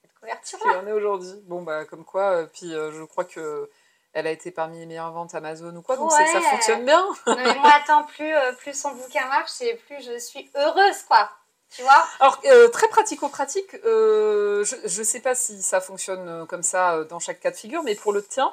cette 0.00 0.14
couverture 0.18 0.58
qui 0.58 0.68
en 0.68 0.86
est 0.86 0.92
aujourd'hui. 0.92 1.34
Bon, 1.44 1.62
bah, 1.62 1.84
comme 1.84 2.04
quoi, 2.04 2.46
puis 2.46 2.70
je 2.70 3.04
crois 3.04 3.24
que 3.24 3.68
elle 4.14 4.26
a 4.26 4.30
été 4.30 4.50
parmi 4.50 4.78
les 4.78 4.86
meilleures 4.86 5.12
ventes 5.12 5.34
Amazon 5.34 5.74
ou 5.76 5.82
quoi, 5.82 5.96
donc 5.96 6.10
c'est 6.12 6.24
que 6.24 6.30
ça 6.30 6.40
fonctionne 6.40 6.84
bien. 6.86 7.06
Non, 7.26 7.36
mais 7.36 7.54
moi, 7.56 7.70
attends, 7.74 8.04
plus, 8.04 8.32
plus 8.58 8.80
son 8.80 8.92
bouquin 8.92 9.26
marche 9.26 9.60
et 9.60 9.74
plus 9.74 10.00
je 10.02 10.18
suis 10.18 10.50
heureuse, 10.54 11.02
quoi. 11.02 11.30
Tu 11.74 11.82
vois? 11.82 12.06
Alors, 12.20 12.40
euh, 12.46 12.68
très 12.68 12.88
pratico-pratique, 12.88 13.74
euh, 13.84 14.64
je 14.64 14.98
ne 15.00 15.04
sais 15.04 15.20
pas 15.20 15.34
si 15.34 15.62
ça 15.62 15.80
fonctionne 15.80 16.28
euh, 16.28 16.44
comme 16.46 16.62
ça 16.62 16.94
euh, 16.94 17.04
dans 17.04 17.18
chaque 17.18 17.40
cas 17.40 17.50
de 17.50 17.56
figure, 17.56 17.82
mais 17.82 17.94
pour 17.94 18.12
le 18.12 18.22
tien, 18.24 18.52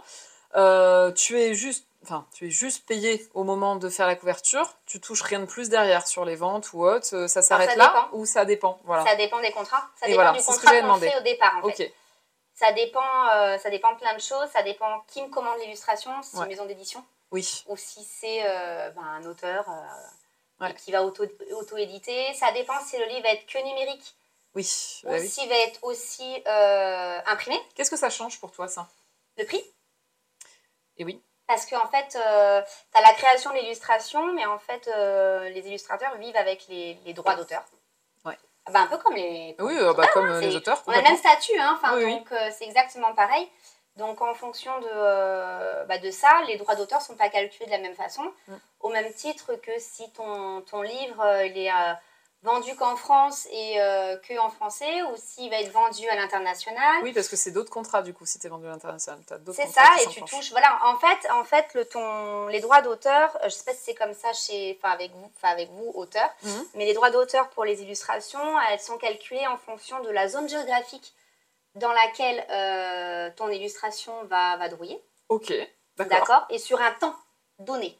euh, 0.55 1.11
tu 1.11 1.39
es 1.39 1.53
juste 1.55 1.85
enfin, 2.03 2.27
tu 2.33 2.45
es 2.47 2.49
juste 2.51 2.85
payé 2.85 3.27
au 3.33 3.43
moment 3.43 3.77
de 3.77 3.89
faire 3.89 4.05
la 4.05 4.15
couverture, 4.15 4.75
tu 4.85 5.01
touches 5.01 5.23
rien 5.23 5.39
de 5.39 5.45
plus 5.45 5.69
derrière 5.69 6.05
sur 6.05 6.23
les 6.23 6.35
ventes 6.35 6.71
ou 6.73 6.85
autre, 6.85 7.25
ça 7.27 7.41
s'arrête 7.41 7.75
là 7.77 7.87
dépend. 7.87 8.17
ou 8.17 8.25
ça 8.27 8.45
dépend 8.45 8.79
Voilà. 8.83 9.03
Ça 9.05 9.15
dépend 9.15 9.39
des 9.41 9.51
contrats. 9.51 9.87
Ça 9.99 10.05
Et 10.05 10.11
dépend 10.11 10.21
voilà, 10.21 10.37
du 10.37 10.43
contrat 10.45 10.81
qu'on 10.81 10.95
fait 10.99 11.17
au 11.17 11.21
départ, 11.23 11.53
en 11.63 11.69
fait. 11.69 11.85
Ok, 11.85 11.91
Ça 12.53 12.71
dépend, 12.73 13.57
ça 13.57 13.69
dépend 13.71 13.95
plein 13.95 14.13
de 14.13 14.21
choses. 14.21 14.47
Ça 14.53 14.61
dépend 14.61 15.03
qui 15.07 15.23
me 15.23 15.29
commande 15.29 15.57
l'illustration, 15.61 16.11
si 16.21 16.29
c'est 16.31 16.37
Ouais. 16.37 16.43
une 16.43 16.49
maison 16.49 16.65
d'édition 16.65 17.03
oui, 17.31 17.63
ou 17.67 17.75
si 17.75 18.03
c'est 18.03 18.43
ben, 18.95 19.01
un 19.03 19.25
auteur 19.25 19.65
Ouais. 20.67 20.73
qui 20.75 20.91
va 20.91 21.03
auto- 21.03 21.25
auto-éditer. 21.51 22.33
ça 22.33 22.51
dépend 22.51 22.79
si 22.85 22.97
le 22.97 23.05
livre 23.05 23.23
va 23.23 23.29
être 23.33 23.45
que 23.45 23.57
numérique 23.63 24.15
oui, 24.55 25.01
ou 25.03 25.09
bah 25.09 25.17
oui. 25.19 25.27
s'il 25.27 25.49
va 25.49 25.55
être 25.55 25.83
aussi 25.83 26.41
euh, 26.47 27.19
imprimé. 27.25 27.59
Qu'est-ce 27.75 27.91
que 27.91 27.97
ça 27.97 28.09
change 28.09 28.39
pour 28.39 28.51
toi 28.51 28.67
ça? 28.67 28.87
Le 29.37 29.45
prix? 29.45 29.61
Et 30.97 31.03
oui, 31.03 31.21
Parce 31.47 31.65
qu'en 31.65 31.87
fait, 31.87 32.07
tu 32.09 32.17
as 32.17 33.01
la 33.01 33.13
création 33.15 33.51
de 33.51 33.57
l'illustration, 33.57 34.33
mais 34.33 34.45
en 34.45 34.57
fait, 34.57 34.87
euh, 34.87 35.49
les 35.49 35.67
illustrateurs 35.67 36.15
vivent 36.17 36.37
avec 36.37 36.67
les, 36.69 36.97
les 37.05 37.13
droits 37.13 37.35
d'auteur. 37.35 37.63
Ouais. 38.23 38.37
Ah 38.65 38.71
ben, 38.71 38.81
un 38.83 38.87
peu 38.87 38.97
comme 38.97 39.15
les. 39.15 39.55
oui, 39.59 39.77
euh, 39.77 39.93
bah, 39.93 40.07
comme 40.13 40.25
euh, 40.29 40.39
les 40.39 40.55
auteurs. 40.55 40.81
On 40.87 40.91
a 40.93 40.97
le 40.97 41.03
même 41.03 41.17
statut, 41.17 41.59
hein, 41.59 41.77
Oui, 41.95 42.15
donc 42.15 42.31
euh, 42.31 42.49
c'est 42.57 42.63
exactement 42.65 43.13
pareil. 43.13 43.49
Donc 43.97 44.21
en 44.21 44.33
fonction 44.33 44.77
de, 44.81 44.87
euh, 44.93 45.83
bah, 45.85 45.97
de 45.97 46.11
ça, 46.11 46.29
les 46.47 46.57
droits 46.57 46.75
d'auteur 46.75 46.99
ne 46.99 47.03
sont 47.05 47.15
pas 47.15 47.29
calculés 47.29 47.65
de 47.65 47.71
la 47.71 47.77
même 47.77 47.95
façon, 47.95 48.23
Mm. 48.47 48.53
au 48.81 48.89
même 48.89 49.13
titre 49.13 49.55
que 49.55 49.71
si 49.79 50.11
ton, 50.11 50.61
ton 50.61 50.81
livre 50.81 51.21
euh, 51.23 51.45
il 51.45 51.57
est 51.57 51.71
euh, 51.71 51.93
vendu 52.43 52.75
qu'en 52.75 52.95
France 52.95 53.47
et 53.51 53.77
que 54.27 54.37
en 54.37 54.51
français, 54.51 55.01
ou 55.03 55.15
s'il 55.17 55.49
va 55.49 55.61
être 55.61 55.71
vendu 55.71 56.07
à 56.09 56.15
l'international. 56.15 57.01
Oui, 57.01 57.11
parce 57.11 57.27
que 57.27 57.35
c'est 57.35 57.49
d'autres 57.49 57.71
contrats 57.71 58.03
du 58.03 58.13
coup 58.13 58.27
si 58.27 58.37
tu 58.37 58.45
es 58.45 58.49
vendu 58.51 58.67
à 58.67 58.69
l'international. 58.69 59.19
C'est 59.51 59.65
ça, 59.65 59.81
et 60.03 60.05
tu 60.09 60.21
touches. 60.21 60.51
Voilà, 60.51 60.77
en 60.85 60.95
fait, 60.99 61.27
en 61.31 61.43
fait 61.43 61.73
le, 61.73 61.85
ton, 61.85 62.45
les 62.47 62.59
droits 62.59 62.83
d'auteur, 62.83 63.35
je 63.45 63.49
sais 63.49 63.63
pas 63.63 63.73
si 63.73 63.81
c'est 63.85 63.95
comme 63.95 64.13
ça 64.13 64.31
chez, 64.33 64.77
enfin, 64.79 64.93
avec 64.93 65.11
vous, 65.13 65.31
enfin, 65.37 65.49
avec 65.53 65.71
vous, 65.71 65.91
auteurs, 65.95 66.29
Mhm. 66.43 66.65
mais 66.75 66.85
les 66.85 66.93
droits 66.93 67.09
d'auteur 67.09 67.49
pour 67.49 67.65
les 67.65 67.81
illustrations, 67.81 68.59
elles 68.69 68.79
sont 68.79 68.99
calculées 68.99 69.47
en 69.47 69.57
fonction 69.57 69.99
de 70.03 70.11
la 70.11 70.27
zone 70.27 70.47
géographique 70.47 71.14
dans 71.75 71.91
laquelle 71.91 72.45
euh, 72.49 73.29
ton 73.35 73.49
illustration 73.49 74.23
va, 74.25 74.57
va 74.57 74.69
drouiller. 74.69 75.03
Ok, 75.29 75.53
d'accord. 75.97 76.17
D'accord 76.19 76.45
Et 76.49 76.57
sur 76.59 76.81
un 76.81 76.91
temps 76.93 77.15
donné. 77.59 77.99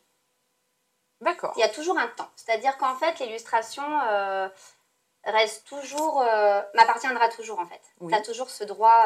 D'accord. 1.22 1.54
Il 1.56 1.60
y 1.60 1.64
a 1.64 1.70
toujours 1.70 1.98
un 1.98 2.08
temps. 2.08 2.30
C'est-à-dire 2.36 2.78
qu'en 2.78 2.96
fait, 2.96 3.20
l'illustration 3.20 3.84
euh, 4.02 4.50
reste 5.24 5.66
toujours. 5.68 6.22
euh, 6.22 6.62
m'appartiendra 6.74 7.30
toujours, 7.30 7.60
en 7.60 7.66
fait. 7.66 7.82
Oui. 8.00 8.12
Tu 8.12 8.18
as 8.18 8.22
toujours 8.22 8.50
ce 8.50 8.64
droit. 8.64 9.06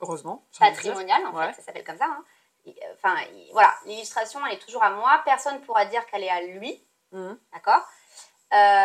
Heureusement. 0.00 0.44
patrimonial, 0.58 1.24
en 1.26 1.34
Ouais. 1.36 1.48
fait, 1.52 1.60
ça 1.60 1.62
s'appelle 1.66 1.84
comme 1.84 1.98
ça. 1.98 2.06
hein. 2.06 2.24
Enfin, 2.94 3.16
il- 3.34 3.50
voilà, 3.52 3.72
l'illustration, 3.86 4.44
elle 4.46 4.54
est 4.54 4.58
toujours 4.58 4.82
à 4.82 4.90
moi. 4.90 5.20
Personne 5.24 5.54
ne 5.54 5.60
pourra 5.64 5.84
dire 5.86 6.04
qu'elle 6.06 6.24
est 6.24 6.30
à 6.30 6.40
lui, 6.42 6.82
Mhm. 7.12 7.38
d'accord 7.52 7.82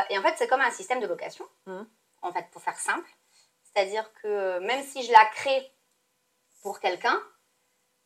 Et 0.10 0.18
en 0.18 0.22
fait, 0.22 0.36
c'est 0.38 0.48
comme 0.48 0.62
un 0.62 0.72
système 0.72 1.00
de 1.00 1.08
location, 1.08 1.46
Mhm. 1.68 1.88
en 2.22 2.32
fait, 2.34 2.50
pour 2.52 2.62
faire 2.62 2.78
simple. 2.78 3.10
C'est-à-dire 3.76 4.10
que 4.22 4.28
euh, 4.28 4.60
même 4.62 4.84
si 4.86 5.04
je 5.04 5.12
la 5.12 5.26
crée 5.26 5.72
pour 6.62 6.80
quelqu'un, 6.80 7.22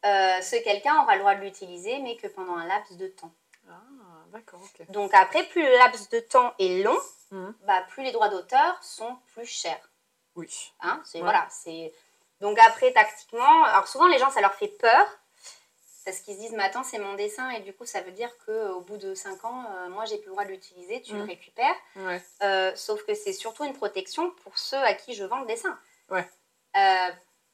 euh, 0.06 0.42
ce 0.42 0.56
quelqu'un 0.64 1.02
aura 1.04 1.14
le 1.16 1.20
droit 1.20 1.36
de 1.36 1.42
l'utiliser, 1.42 2.00
mais 2.00 2.16
que 2.18 2.28
pendant 2.28 2.56
un 2.56 2.66
laps 2.66 2.98
de 2.98 3.08
temps. 3.08 3.32
Ah, 3.70 3.76
d'accord. 4.32 4.62
Donc 4.90 5.14
après, 5.14 5.44
plus 5.44 5.62
le 5.62 5.78
laps 5.78 6.10
de 6.10 6.20
temps 6.20 6.54
est 6.60 6.82
long, 6.84 6.98
Mhm. 7.32 7.54
bah, 7.68 7.82
plus 7.90 8.04
les 8.04 8.12
droits 8.12 8.30
d'auteur 8.30 8.84
sont 8.84 9.16
plus 9.34 9.46
chers. 9.46 9.90
Oui. 10.36 10.74
Hein, 10.82 11.02
c'est 11.06 11.20
Ouais. 11.20 11.24
voilà, 11.26 11.48
c'est 11.52 11.94
donc 12.40 12.58
après 12.60 12.92
tactiquement, 12.94 13.66
alors 13.66 13.88
souvent 13.88 14.08
les 14.08 14.18
gens 14.18 14.32
ça 14.32 14.42
leur 14.42 14.54
fait 14.56 14.70
peur 14.70 15.19
parce 16.06 16.20
qu'ils 16.22 16.36
se 16.36 16.40
disent 16.40 16.54
mais 16.54 16.64
attends 16.64 16.84
c'est 16.84 16.98
mon 17.00 17.14
dessin 17.16 17.50
et 17.52 17.60
du 17.62 17.74
coup 17.74 17.86
ça 17.86 18.02
veut 18.02 18.12
dire 18.12 18.30
que 18.46 18.52
euh, 18.52 18.74
au 18.74 18.82
bout 18.82 18.98
de 18.98 19.14
5 19.14 19.44
ans 19.46 19.66
euh, 19.70 19.90
moi 19.90 20.06
j'ai 20.06 20.18
plus 20.18 20.28
le 20.28 20.32
droit 20.32 20.46
de 20.46 20.50
l'utiliser, 20.52 21.02
tu 21.02 21.14
le 21.14 21.20
Mhm. 21.24 21.28
récupères. 21.30 21.76
Ouais. 21.98 22.22
Euh, 22.44 22.72
sauf 22.76 23.04
que 23.06 23.14
c'est 23.14 23.34
surtout 23.34 23.64
une 23.66 23.74
protection 23.74 24.32
pour 24.44 24.58
ceux 24.58 24.78
à 24.78 24.94
qui 24.94 25.14
je 25.14 25.24
vends 25.24 25.42
le 25.42 25.48
dessin. 25.48 25.78
Ouais. 26.10 26.28
Euh, 26.78 27.10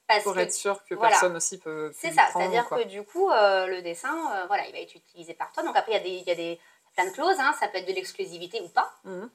parce 0.07 0.23
Pour 0.23 0.35
que 0.35 0.39
être 0.39 0.53
sûr 0.53 0.83
que 0.85 0.93
voilà. 0.95 1.09
personne 1.11 1.35
aussi 1.35 1.57
peut. 1.59 1.91
c'est 1.95 2.11
ça, 2.11 2.27
c'est-à-dire 2.31 2.67
que 2.69 2.83
du 2.83 3.03
coup 3.03 3.29
le 3.29 3.81
dessin 3.81 4.45
voilà 4.47 4.65
il 4.67 4.71
va 4.73 4.79
être 4.79 4.95
utilisé 4.95 5.33
par 5.33 5.51
toi. 5.51 5.63
Donc 5.63 5.75
après 5.75 5.93
il 5.93 5.95
y 5.95 5.97
a 5.97 6.03
des 6.03 6.09
il 6.09 6.27
y 6.27 6.31
a 6.31 6.35
des 6.35 6.59
plein 6.93 7.05
de 7.05 7.11
clauses, 7.11 7.39
hein, 7.39 7.53
ça 7.59 7.67
peut 7.67 7.77
être 7.79 7.87
de 7.87 7.93
l'exclusivité 7.93 8.61
ou 8.61 8.69
pas. 8.69 8.89
Mhm. 9.03 9.29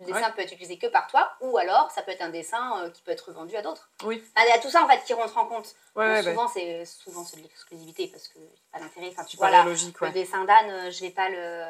Le 0.00 0.06
dessin 0.06 0.30
peut 0.32 0.42
être 0.42 0.52
utilisé 0.52 0.76
que 0.78 0.88
par 0.88 1.06
toi, 1.06 1.32
ou 1.40 1.56
alors 1.56 1.90
ça 1.90 2.02
peut 2.02 2.10
être 2.10 2.20
un 2.20 2.28
dessin 2.28 2.82
euh, 2.84 2.90
qui 2.90 3.00
peut 3.02 3.12
être 3.12 3.28
revendu 3.28 3.56
à 3.56 3.62
d'autres. 3.62 3.88
Oui. 4.04 4.22
Enfin, 4.36 4.46
il 4.46 4.50
y 4.50 4.52
a 4.52 4.58
tout 4.58 4.68
ça 4.68 4.82
en 4.84 4.88
fait 4.88 5.02
qui 5.04 5.14
rentre 5.14 5.38
en 5.38 5.46
compte. 5.46 5.74
Ouais, 5.94 6.04
ouais, 6.04 6.22
bah, 6.22 6.30
souvent, 6.30 6.48
c'est 6.48 6.84
souvent 6.84 7.24
c'est 7.24 7.38
de 7.38 7.42
l'exclusivité 7.42 8.08
parce 8.08 8.28
que 8.28 8.38
pas 8.72 8.78
d'intérêt. 8.78 9.08
Enfin, 9.12 9.24
tu 9.24 9.38
vois 9.38 9.50
là, 9.50 9.64
logique, 9.64 9.98
le 10.02 10.10
dessin 10.10 10.44
d'Anne, 10.44 10.70
euh, 10.70 10.90
je 10.90 11.00
vais 11.00 11.10
pas 11.10 11.30
le, 11.30 11.64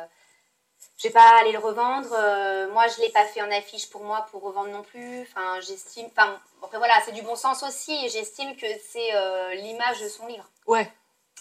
je 0.99 1.05
vais 1.05 1.12
pas 1.12 1.39
aller 1.41 1.53
le 1.53 1.61
revendre. 1.61 2.09
euh, 2.12 2.68
moi, 2.72 2.89
je 2.89 3.01
l'ai 3.01 3.11
pas 3.11 3.24
fait 3.27 3.43
en 3.43 3.51
affiche 3.53 3.89
pour 3.91 4.03
moi 4.03 4.27
pour 4.33 4.43
revendre 4.43 4.70
non 4.70 4.83
plus. 4.83 5.22
Enfin, 5.22 5.61
j'estime. 5.61 6.09
Enfin, 6.16 6.37
après 6.64 6.79
voilà, 6.79 6.95
c'est 7.05 7.12
du 7.12 7.22
bon 7.22 7.37
sens 7.37 7.62
aussi. 7.62 7.93
Et 8.05 8.09
j'estime 8.09 8.57
que 8.57 8.66
c'est 8.91 9.14
euh, 9.14 9.55
l'image 9.55 10.01
de 10.01 10.09
son 10.09 10.27
livre. 10.27 10.51
Ouais. 10.66 10.93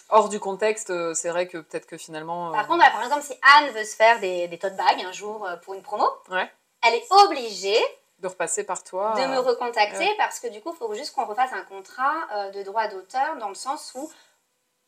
Hors 0.10 0.30
du 0.30 0.40
contexte, 0.40 0.94
c'est 1.16 1.30
vrai 1.30 1.48
que 1.48 1.58
peut-être 1.58 1.88
que 1.88 1.98
finalement. 1.98 2.52
Par 2.52 2.68
contre, 2.68 2.78
voilà, 2.78 2.92
par 2.92 3.04
exemple, 3.04 3.24
si 3.24 3.34
Anne 3.58 3.72
veut 3.72 3.84
se 3.84 3.96
faire 3.96 4.20
des, 4.20 4.48
des 4.48 4.60
tote 4.60 4.76
bags 4.76 5.02
un 5.04 5.12
jour 5.12 5.50
pour 5.64 5.74
une 5.74 5.82
promo, 5.82 6.06
Ouais. 6.30 6.48
Elle 6.86 6.96
est 6.96 7.12
obligée 7.12 7.84
de 8.20 8.28
repasser 8.28 8.64
par 8.64 8.84
toi. 8.84 9.14
de 9.18 9.26
me 9.28 9.38
euh, 9.38 9.42
recontacter 9.42 9.98
ouais. 10.00 10.16
parce 10.18 10.40
que 10.40 10.48
du 10.48 10.62
coup, 10.62 10.72
il 10.74 10.78
faut 10.78 10.94
juste 10.94 11.14
qu'on 11.14 11.26
refasse 11.26 11.52
un 11.54 11.64
contrat 11.64 12.16
euh, 12.34 12.52
de 12.52 12.64
droit 12.64 12.88
d'auteur 12.88 13.38
dans 13.38 13.50
le 13.50 13.56
sens 13.56 13.92
où 13.96 14.10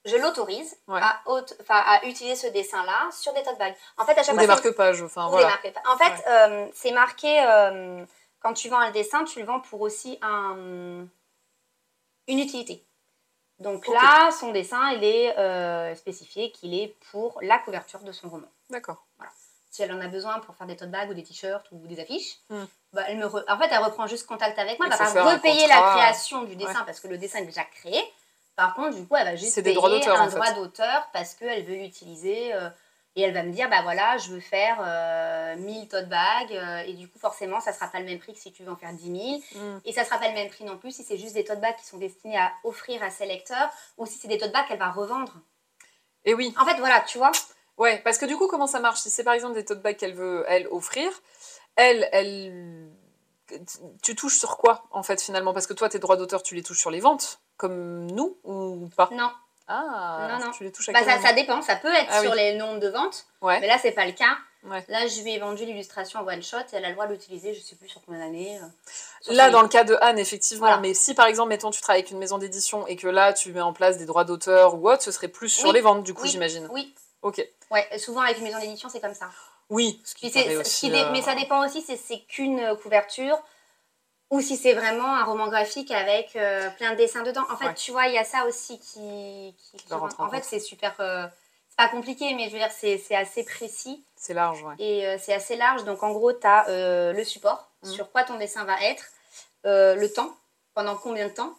je 0.05 0.15
l'autorise 0.15 0.77
Ouais. 0.87 1.01
à, 1.69 2.05
utiliser 2.05 2.35
ce 2.35 2.47
dessin-là 2.47 3.09
sur 3.11 3.33
des 3.33 3.43
tote 3.43 3.57
bags. 3.57 3.75
En 3.97 4.05
fait, 4.05 4.13
à 4.17 4.23
chaque 4.23 4.29
Ou 4.35 4.37
fois, 4.37 4.41
des 4.41 4.47
marque-pages, 4.47 5.01
enfin 5.01 5.27
voilà. 5.27 5.47
marque-pages. 5.47 5.83
En 5.87 5.97
fait, 5.97 6.23
euh, 6.27 6.67
c'est 6.73 6.91
marqué 6.91 7.43
euh, 7.43 8.05
quand 8.39 8.53
tu 8.53 8.69
vends 8.69 8.79
un 8.79 8.91
dessin, 8.91 9.25
tu 9.25 9.39
le 9.39 9.45
vends 9.45 9.59
pour 9.59 9.81
aussi 9.81 10.17
un, 10.21 11.05
une 12.27 12.39
utilité. 12.39 12.85
Donc 13.59 13.87
là, 13.87 14.29
son 14.31 14.51
dessin, 14.51 14.91
il 14.91 15.03
est 15.03 15.95
spécifié 15.95 16.51
qu'il 16.51 16.73
est 16.75 16.95
pour 17.11 17.39
la 17.41 17.57
couverture 17.57 17.99
de 18.01 18.11
son 18.11 18.29
roman 18.29 18.47
D'accord. 18.69 19.06
Si 19.69 19.81
elle 19.83 19.91
en 19.91 19.99
a 20.01 20.07
besoin 20.07 20.39
pour 20.39 20.55
faire 20.55 20.67
des 20.67 20.75
tote 20.75 20.89
bags 20.91 21.09
ou 21.09 21.13
des 21.13 21.23
t-shirts 21.23 21.65
ou 21.71 21.85
des 21.87 21.99
affiches, 21.99 22.37
Hmm. 22.49 22.65
bah, 22.93 23.03
elle 23.07 23.17
me 23.17 23.25
re- 23.25 23.43
en 23.47 23.57
fait, 23.57 23.67
elle 23.71 23.83
reprend 23.83 24.07
juste 24.07 24.25
contact 24.25 24.57
avec 24.59 24.79
moi. 24.79 24.87
Elle 24.91 24.97
va 24.97 24.97
pas 25.13 25.33
repayer 25.35 25.67
la 25.67 25.75
création 25.95 26.43
du 26.43 26.55
dessin 26.55 26.83
parce 26.85 26.99
que 26.99 27.07
le 27.07 27.17
dessin 27.17 27.39
est 27.39 27.45
déjà 27.45 27.63
créé. 27.63 28.01
Par 28.55 28.73
contre, 28.73 28.95
du 28.95 29.05
coup, 29.05 29.15
elle 29.15 29.25
va 29.25 29.35
juste 29.35 29.53
des 29.61 29.73
payer 29.73 29.75
droits 29.75 29.89
un 30.19 30.27
droit 30.27 30.51
d'auteur 30.53 31.07
parce 31.13 31.35
qu'elle 31.35 31.63
veut 31.63 31.75
l'utiliser. 31.75 32.53
euh, 32.53 32.69
et 33.15 33.21
elle 33.21 33.33
va 33.33 33.41
me 33.41 33.51
dire, 33.51 33.67
bah 33.67 33.81
voilà, 33.81 34.17
je 34.19 34.29
veux 34.29 34.39
faire 34.39 34.77
euh, 34.79 35.55
1000 35.55 35.87
tote 35.87 36.07
bags. 36.07 36.53
euh, 36.53 36.77
et 36.85 36.93
du 36.93 37.07
coup, 37.09 37.17
forcément, 37.17 37.59
ça 37.59 37.73
sera 37.73 37.87
pas 37.87 37.99
le 37.99 38.05
même 38.05 38.19
prix 38.19 38.31
que 38.33 38.39
si 38.39 38.51
tu 38.51 38.61
veux 38.63 38.71
en 38.71 38.75
faire 38.75 38.93
10 38.93 39.41
000. 39.55 39.65
Mm. 39.65 39.79
Et 39.85 39.91
ça 39.91 40.05
sera 40.05 40.19
pas 40.19 40.27
le 40.27 40.35
même 40.35 40.49
prix 40.49 40.63
non 40.65 40.77
plus 40.77 40.91
si 40.95 41.03
c'est 41.03 41.17
juste 41.17 41.33
des 41.33 41.43
tote 41.43 41.59
bags 41.59 41.75
qui 41.77 41.85
sont 41.85 41.97
destinés 41.97 42.37
à 42.37 42.51
offrir 42.63 43.01
à 43.01 43.09
ses 43.09 43.25
lecteurs 43.25 43.69
ou 43.97 44.05
si 44.05 44.19
c'est 44.19 44.27
des 44.27 44.37
tote 44.37 44.51
bags 44.51 44.67
qu'elle 44.67 44.77
va 44.77 44.91
revendre. 44.91 45.33
Et 46.25 46.35
oui. 46.35 46.53
En 46.59 46.65
fait, 46.65 46.75
voilà, 46.75 47.01
tu 47.01 47.17
vois. 47.17 47.31
Ouais, 47.77 48.01
parce 48.03 48.17
que 48.17 48.25
du 48.25 48.35
coup, 48.37 48.47
comment 48.47 48.67
ça 48.67 48.79
marche? 48.79 48.99
Si 49.01 49.09
c'est 49.09 49.23
par 49.23 49.33
exemple 49.33 49.53
des 49.55 49.65
tote 49.65 49.81
bags 49.81 49.95
qu'elle 49.97 50.13
veut, 50.15 50.43
elle, 50.47 50.67
offrir, 50.71 51.09
elle, 51.75 52.07
elle. 52.11 52.89
Tu 54.03 54.15
touches 54.15 54.39
sur 54.39 54.57
quoi, 54.57 54.83
en 54.91 55.03
fait, 55.03 55.21
finalement? 55.21 55.53
Parce 55.53 55.67
que 55.67 55.73
toi, 55.73 55.87
tes 55.87 55.99
droits 55.99 56.17
d'auteur, 56.17 56.43
tu 56.43 56.55
les 56.55 56.63
touches 56.63 56.79
sur 56.79 56.91
les 56.91 56.99
ventes, 56.99 57.39
comme 57.55 58.07
nous, 58.11 58.37
ou 58.43 58.89
pas? 58.97 59.09
Non, 59.11 59.29
Ah, 59.69 60.27
Non, 60.39 60.45
non. 60.45 60.51
tu 60.51 60.63
les 60.63 60.71
touches 60.71 60.89
à 60.89 60.93
bah, 60.93 60.99
quel 61.03 61.21
ça, 61.21 61.27
ça 61.27 61.33
dépend. 61.33 61.61
Ça 61.61 61.75
peut 61.75 61.93
être 61.93 62.07
Ah 62.09 62.21
sur 62.21 62.31
oui. 62.31 62.37
les 62.37 62.55
nombres 62.55 62.79
de 62.79 62.87
ventes. 62.89 63.25
Ouais. 63.41 63.59
Mais 63.59 63.67
là, 63.67 63.77
c'est 63.81 63.91
pas 63.91 64.05
le 64.05 64.11
cas. 64.13 64.37
Ouais. 64.63 64.83
Là, 64.89 65.07
je 65.07 65.21
lui 65.21 65.33
ai 65.33 65.39
vendu 65.39 65.65
l'illustration 65.65 66.19
en 66.19 66.27
one 66.27 66.41
shot 66.43 66.57
et 66.57 66.75
elle 66.75 66.83
a 66.85 66.89
le 66.89 66.93
droit 66.95 67.05
de 67.07 67.13
l'utiliser, 67.13 67.53
je 67.53 67.61
sais 67.61 67.75
plus 67.75 67.87
sur 67.87 68.01
combien 68.05 68.19
d'années. 68.21 68.57
euh, 68.59 69.33
Là, 69.33 69.49
dans 69.49 69.61
le 69.61 69.67
cas 69.69 69.83
de 69.85 69.95
Anne, 70.01 70.19
effectivement, 70.19 70.65
Voilà. 70.67 70.81
mais 70.81 70.93
si 70.93 71.13
par 71.13 71.27
exemple, 71.27 71.49
mettons, 71.49 71.69
tu 71.69 71.79
travailles 71.81 72.01
avec 72.01 72.11
une 72.11 72.17
maison 72.17 72.37
d'édition 72.37 72.85
et 72.87 72.95
que 72.97 73.07
là, 73.07 73.31
tu 73.33 73.53
mets 73.53 73.61
en 73.61 73.71
place 73.71 73.97
des 73.97 74.05
droits 74.05 74.23
d'auteur 74.25 74.75
ou 74.75 74.89
autre, 74.89 75.03
ce 75.03 75.11
serait 75.11 75.27
plus 75.29 75.47
sur 75.49 75.69
Oui. 75.69 75.75
les 75.75 75.81
ventes, 75.81 76.03
du 76.03 76.13
coup, 76.13 76.23
Oui. 76.23 76.29
j'imagine. 76.29 76.67
Oui, 76.71 76.93
Ok. 77.21 77.45
ouais, 77.71 77.97
souvent 77.99 78.21
avec 78.21 78.37
une 78.37 78.43
maison 78.43 78.59
d'édition, 78.59 78.89
c'est 78.89 79.01
comme 79.01 79.13
ça. 79.15 79.29
Oui, 79.69 80.01
ce 80.05 80.15
qui 80.15 80.31
qui 80.31 80.39
euh, 80.49 81.11
Mais 81.11 81.21
ça 81.21 81.35
dépend 81.35 81.65
aussi 81.65 81.81
si 81.81 81.97
c'est 81.97 82.19
qu'une 82.21 82.75
couverture 82.81 83.37
ou 84.29 84.39
si 84.41 84.55
c'est 84.57 84.73
vraiment 84.73 85.15
un 85.15 85.23
roman 85.25 85.47
graphique 85.47 85.91
avec 85.91 86.35
euh, 86.35 86.69
plein 86.71 86.91
de 86.91 86.95
dessins 86.97 87.23
dedans. 87.23 87.43
En 87.49 87.57
fait, 87.57 87.65
Ouais. 87.67 87.73
tu 87.73 87.91
vois, 87.91 88.07
il 88.07 88.13
y 88.13 88.17
a 88.17 88.23
ça 88.23 88.45
aussi 88.45 88.79
qui. 88.79 89.55
qui- 89.57 89.77
qui 89.77 89.87
doit 89.87 89.97
rentre. 89.97 90.17
rentrer 90.17 90.23
en 90.23 90.27
En 90.27 90.31
fait, 90.41 90.47
c'est 90.47 90.59
super. 90.59 90.93
euh, 90.99 91.27
c'est 91.69 91.75
pas 91.77 91.89
compliqué, 91.89 92.33
mais 92.33 92.45
je 92.47 92.51
veux 92.53 92.59
dire, 92.59 92.71
c'est 92.71 93.15
assez 93.15 93.43
précis. 93.43 94.03
C'est 94.15 94.33
large, 94.33 94.63
ouais. 94.63 94.75
Et 94.79 95.05
euh, 95.07 95.17
c'est 95.19 95.33
assez 95.33 95.55
large. 95.57 95.83
Donc, 95.83 96.01
en 96.03 96.11
gros, 96.11 96.31
tu 96.33 96.45
as 96.47 96.65
le 97.13 97.23
support, 97.23 97.69
Mhm. 97.83 97.91
sur 97.91 98.11
quoi 98.11 98.23
ton 98.23 98.37
dessin 98.37 98.63
va 98.63 98.81
être, 98.83 99.03
le 99.65 100.07
temps, 100.07 100.33
pendant 100.73 100.95
combien 100.95 101.27
de 101.27 101.33
temps, 101.33 101.53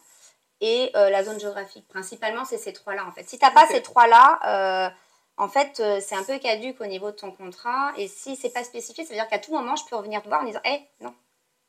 et 0.61 0.91
la 0.95 1.23
zone 1.23 1.39
géographique. 1.39 1.87
Principalement, 1.89 2.43
c'est 2.45 2.57
ces 2.57 2.73
trois-là, 2.73 3.05
en 3.05 3.11
fait. 3.11 3.23
Si 3.29 3.37
tu 3.37 3.45
n'as 3.45 3.51
pas 3.51 3.67
ces 3.67 3.81
trois-là, 3.83 4.93
en 5.39 5.47
fait, 5.47 5.79
euh, 5.79 5.99
c'est 5.99 6.15
un 6.15 6.23
peu 6.23 6.37
caduque 6.37 6.79
au 6.81 6.85
niveau 6.85 7.09
de 7.11 7.15
ton 7.15 7.31
contrat. 7.31 7.91
Et 7.97 8.07
si 8.07 8.35
c'est 8.35 8.51
pas 8.51 8.63
spécifié, 8.63 9.03
ça 9.05 9.09
veut 9.09 9.15
dire 9.15 9.27
qu'à 9.27 9.39
tout 9.39 9.51
moment, 9.51 9.75
je 9.75 9.85
peux 9.85 9.95
revenir 9.95 10.21
te 10.21 10.27
voir 10.27 10.41
en 10.41 10.45
disant 10.45 10.59
Hé, 10.63 10.87
non, 11.01 11.15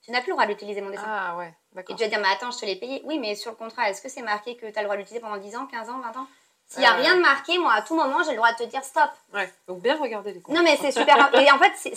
tu 0.03 0.11
n'as 0.11 0.21
plus 0.21 0.31
le 0.31 0.35
droit 0.37 0.47
d'utiliser 0.47 0.81
mon 0.83 0.91
dessin. 0.91 1.05
Ah 1.07 1.37
ouais, 1.39 1.49
Et 1.73 1.77
d'accord. 1.77 1.97
tu 1.97 2.03
vas 2.03 2.09
dire 2.11 2.21
Mais 2.21 2.29
attends, 2.29 2.51
je 2.51 2.59
te 2.59 2.67
l'ai 2.67 2.77
payé. 2.77 3.01
Oui, 3.05 3.19
mais 3.19 3.35
sur 3.35 3.51
le 3.53 3.57
contrat, 3.57 3.89
est-ce 3.89 4.03
que 4.03 4.09
c'est 4.11 4.23
marqué 4.23 4.57
que 4.57 4.67
tu 4.67 4.77
as 4.79 4.83
le 4.83 4.87
droit 4.87 4.97
d'utiliser 4.97 5.21
pendant 5.21 5.39
10 5.39 5.57
ans, 5.57 5.67
15 5.67 5.89
ans, 5.89 5.99
20 6.01 6.17
ans? 6.21 6.27
S'il 6.67 6.81
n'y 6.81 6.87
a 6.87 6.95
Ouais. 6.95 7.01
rien 7.01 7.17
de 7.17 7.21
marqué, 7.21 7.59
moi, 7.59 7.73
à 7.73 7.83
tout 7.83 7.97
moment, 7.97 8.23
j'ai 8.23 8.31
le 8.31 8.37
droit 8.37 8.53
de 8.53 8.59
te 8.59 8.63
dire 8.63 8.85
stop. 8.85 9.11
Ouais, 9.35 9.53
donc 9.67 9.81
bien 9.83 9.97
regarder 10.01 10.33
les 10.33 10.41
comptes. 10.41 10.55
Non, 10.55 10.63
mais 10.63 10.77
c'est 10.77 10.93
super. 10.93 11.17
Et 11.35 11.51
en 11.51 11.59
fait, 11.59 11.95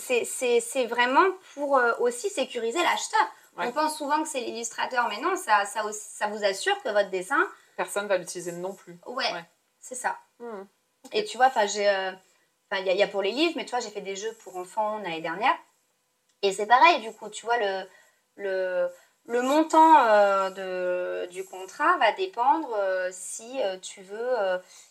c'est- 0.59 0.85
vraiment 0.87 1.25
pour 1.53 1.77
euh, 1.77 1.91
aussi 1.99 2.29
sécuriser 2.29 2.81
l'acheteur. 2.81 3.19
Ouais. 3.57 3.67
On 3.67 3.71
pense 3.71 3.97
souvent 3.97 4.21
que 4.23 4.27
c'est 4.27 4.39
l'illustrateur, 4.39 5.07
mais 5.09 5.19
non, 5.21 5.35
ça, 5.35 5.65
ça, 5.65 5.83
ça 5.91 6.25
vous 6.27 6.43
assure 6.43 6.81
que 6.81 6.89
votre 6.89 7.11
dessin, 7.11 7.37
Personne 7.77 8.07
va 8.07 8.17
l'utiliser 8.17 8.51
non 8.53 8.73
plus. 8.73 8.97
ouais, 9.05 9.31
Ouais. 9.31 9.45
c'est 9.79 9.93
ça. 9.95 10.17
Mhm. 10.39 10.67
Et 11.11 11.23
tu 11.25 11.37
vois, 11.37 11.47
enfin, 11.47 11.65
j'ai, 11.67 11.87
euh, 11.89 12.11
il 12.73 12.85
y, 12.85 12.89
a- 12.89 12.93
il 12.93 12.97
y 12.99 13.03
a 13.03 13.07
pour 13.07 13.21
les 13.21 13.31
livres, 13.31 13.53
mais 13.55 13.65
tu 13.65 13.71
vois, 13.71 13.79
j'ai 13.79 13.89
fait 13.89 14.01
des 14.01 14.15
jeux 14.15 14.33
pour 14.43 14.57
enfants 14.57 14.97
l'année 14.99 15.21
dernière. 15.21 15.55
Et 16.41 16.51
c'est 16.53 16.67
pareil, 16.67 17.01
du 17.01 17.11
coup, 17.13 17.29
tu 17.29 17.45
vois, 17.45 17.57
le, 17.57 17.83
le, 18.37 18.89
le 19.27 19.41
montant 19.41 20.05
euh, 20.07 20.49
de, 21.25 21.31
du 21.31 21.45
contrat 21.45 21.97
va 21.99 22.11
dépendre 22.13 22.73
euh, 22.77 23.09
si 23.11 23.61
euh, 23.63 23.77
tu 23.79 24.01
veux. 24.01 24.35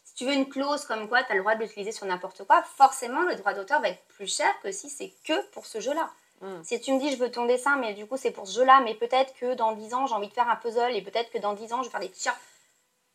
si 0.04 0.14
tu 0.14 0.24
veux 0.26 0.32
une 0.34 0.48
clause 0.48 0.84
comme 0.84 1.08
quoi 1.08 1.22
tu 1.22 1.32
as 1.32 1.34
le 1.34 1.40
droit 1.42 1.54
de 1.54 1.62
l'utiliser 1.62 1.92
sur 1.92 2.06
n'importe 2.06 2.44
quoi, 2.44 2.62
forcément 2.62 3.22
le 3.22 3.34
droit 3.36 3.54
d'auteur 3.54 3.80
va 3.80 3.88
être 3.90 4.04
plus 4.08 4.26
cher 4.34 4.48
que 4.62 4.70
si 4.72 4.88
c'est 4.90 5.12
que 5.24 5.42
pour 5.50 5.66
ce 5.66 5.80
jeu-là. 5.80 6.10
Mhm. 6.40 6.64
Si 6.64 6.80
tu 6.80 6.92
me 6.92 6.98
dis 7.00 7.10
je 7.12 7.16
veux 7.16 7.30
ton 7.30 7.46
dessin, 7.46 7.76
mais 7.76 7.94
du 7.94 8.06
coup 8.06 8.16
c'est 8.16 8.30
pour 8.32 8.46
ce 8.46 8.58
jeu-là, 8.58 8.80
mais 8.84 8.94
peut-être 8.94 9.34
que 9.34 9.54
dans 9.54 9.72
10 9.72 9.94
ans 9.94 10.06
j'ai 10.06 10.14
envie 10.14 10.28
de 10.28 10.32
faire 10.34 10.48
un 10.50 10.56
puzzle 10.56 10.94
et 10.94 11.02
peut-être 11.02 11.30
que 11.30 11.38
dans 11.38 11.54
10 11.54 11.72
ans 11.72 11.82
je 11.82 11.88
vais 11.88 11.92
faire 11.92 12.00
des 12.00 12.10
t-shirts. 12.10 12.38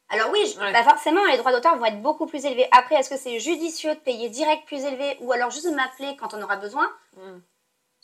Alors 0.09 0.29
oui, 0.31 0.39
je- 0.53 0.59
Ouais. 0.59 0.71
bah 0.71 0.83
forcément 0.83 1.25
les 1.25 1.37
droits 1.37 1.51
d'auteur 1.51 1.75
vont 1.77 1.85
être 1.85 2.01
beaucoup 2.01 2.25
plus 2.27 2.45
élevés. 2.45 2.67
Après, 2.71 2.95
est-ce 2.95 3.09
que 3.09 3.17
c'est 3.17 3.39
judicieux 3.39 3.93
de 3.93 3.99
payer 3.99 4.29
direct 4.29 4.65
plus 4.65 4.83
élevé 4.85 5.17
ou 5.19 5.31
alors 5.33 5.51
juste 5.51 5.65
de 5.69 5.75
m'appeler 5.75 6.15
quand 6.17 6.33
on 6.33 6.41
aura 6.41 6.55
besoin? 6.55 6.89
Mhm. 7.17 7.41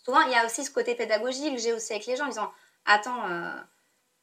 Souvent, 0.03 0.21
il 0.21 0.31
y 0.31 0.35
a 0.35 0.45
aussi 0.45 0.65
ce 0.65 0.71
côté 0.71 0.95
pédagogique 0.95 1.55
que 1.55 1.61
j'ai 1.61 1.71
aussi 1.71 1.93
avec 1.93 2.05
les 2.05 2.17
gens 2.17 2.25
en 2.25 2.29
disant 2.29 2.51
Attends, 2.85 3.25
euh, 3.29 3.53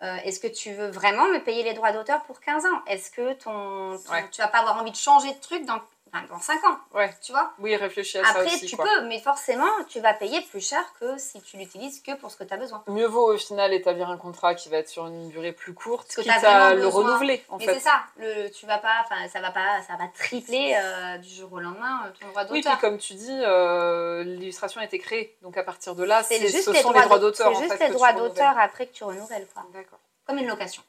euh, 0.03 0.17
est-ce 0.25 0.41
que 0.41 0.47
tu 0.49 0.73
veux 0.75 0.89
vraiment 0.91 1.25
me 1.29 1.39
payer 1.39 1.63
les 1.63 1.73
droits 1.73 1.93
d'auteur 1.93 2.23
pour 2.25 2.41
15 2.41 2.67
ans? 2.67 2.83
Est-ce 2.87 3.11
que 3.11 3.33
ton, 3.33 3.97
ton- 3.99 4.13
Ouais. 4.13 4.29
tu 4.31 4.43
vas 4.43 4.49
pas 4.49 4.59
avoir 4.59 4.79
envie 4.79 4.91
de 4.91 4.97
changer 4.97 5.33
de 5.33 5.41
truc 5.41 5.65
dans, 5.65 5.81
enfin, 6.13 6.25
dans 6.29 6.39
5 6.41 6.65
ans 6.65 6.79
Ouais. 6.95 7.11
Tu 7.23 7.33
vois 7.33 7.53
Oui, 7.59 7.75
réfléchis 7.77 8.19
à 8.19 8.25
ça 8.25 8.31
Après, 8.31 8.47
aussi. 8.47 8.67
tu 8.67 8.77
quoi. 8.77 8.85
peux, 8.85 9.07
mais 9.07 9.21
forcément, 9.21 9.69
tu 9.89 10.01
vas 10.01 10.13
payer 10.15 10.41
plus 10.43 10.61
cher 10.67 10.83
que 11.01 11.19
si 11.19 11.41
tu 11.43 11.57
l'utilises 11.57 12.03
que 12.03 12.15
pour 12.17 12.31
ce 12.31 12.37
que 12.37 12.45
tu 12.45 12.53
as 12.55 12.57
besoin. 12.57 12.83
Mieux 12.89 13.07
vaut 13.07 13.33
au 13.35 13.39
final 13.39 13.73
établir 13.73 14.09
un 14.11 14.17
contrat 14.17 14.55
qui 14.55 14.69
va 14.69 14.79
être 14.79 14.89
sur 14.89 15.07
une 15.07 15.29
durée 15.31 15.53
plus 15.53 15.75
courte, 15.75 16.15
que 16.15 16.21
quitte 16.23 16.31
à 16.45 16.75
le 16.75 16.83
besoin. 16.83 17.03
renouveler 17.05 17.45
en 17.49 17.59
mais 17.59 17.67
c'est 17.67 17.81
ça, 17.81 18.03
le, 18.17 18.49
tu 18.51 18.67
vas 18.67 18.79
pas, 18.79 19.03
enfin, 19.05 19.29
ça 19.29 19.41
va 19.41 19.51
pas, 19.51 19.81
ça 19.87 19.95
va 19.97 20.09
tripler 20.09 20.77
euh, 20.77 21.19
du 21.19 21.29
jour 21.29 21.53
au 21.53 21.61
lendemain 21.61 22.05
euh, 22.07 22.11
ton 22.21 22.29
droit 22.29 22.43
Oui, 22.51 22.61
d'auteur. 22.61 22.73
puis 22.79 22.81
comme 22.81 22.99
tu 22.99 23.15
dis, 23.15 23.41
euh, 23.43 24.23
l'illustration 24.25 24.81
a 24.81 24.85
été 24.85 24.99
créée. 24.99 25.37
Donc 25.43 25.57
à 25.57 25.63
partir 25.63 25.95
de 25.95 26.05
là, 26.05 26.23
c'est 26.23 26.39
juste 26.41 26.65
ce 26.65 26.71
les 26.71 26.83
sont 26.83 26.91
droits 26.91 27.01
les 27.03 27.07
droits 27.07 27.19
d'au- 27.19 27.31
d'auteur. 27.31 27.53
C'est 27.57 27.63
juste 27.63 27.75
fait, 27.77 27.85
les 27.85 27.91
tu 27.91 27.95
droits 27.97 28.13
d'auteur 28.13 28.59
après 28.59 28.87
que 28.87 28.93
tu 28.93 29.05
renouvelles, 29.05 29.47
quoi. 29.55 29.65
D'accord. 29.73 29.99
Comme 30.27 30.39
une 30.39 30.47
location. 30.49 30.83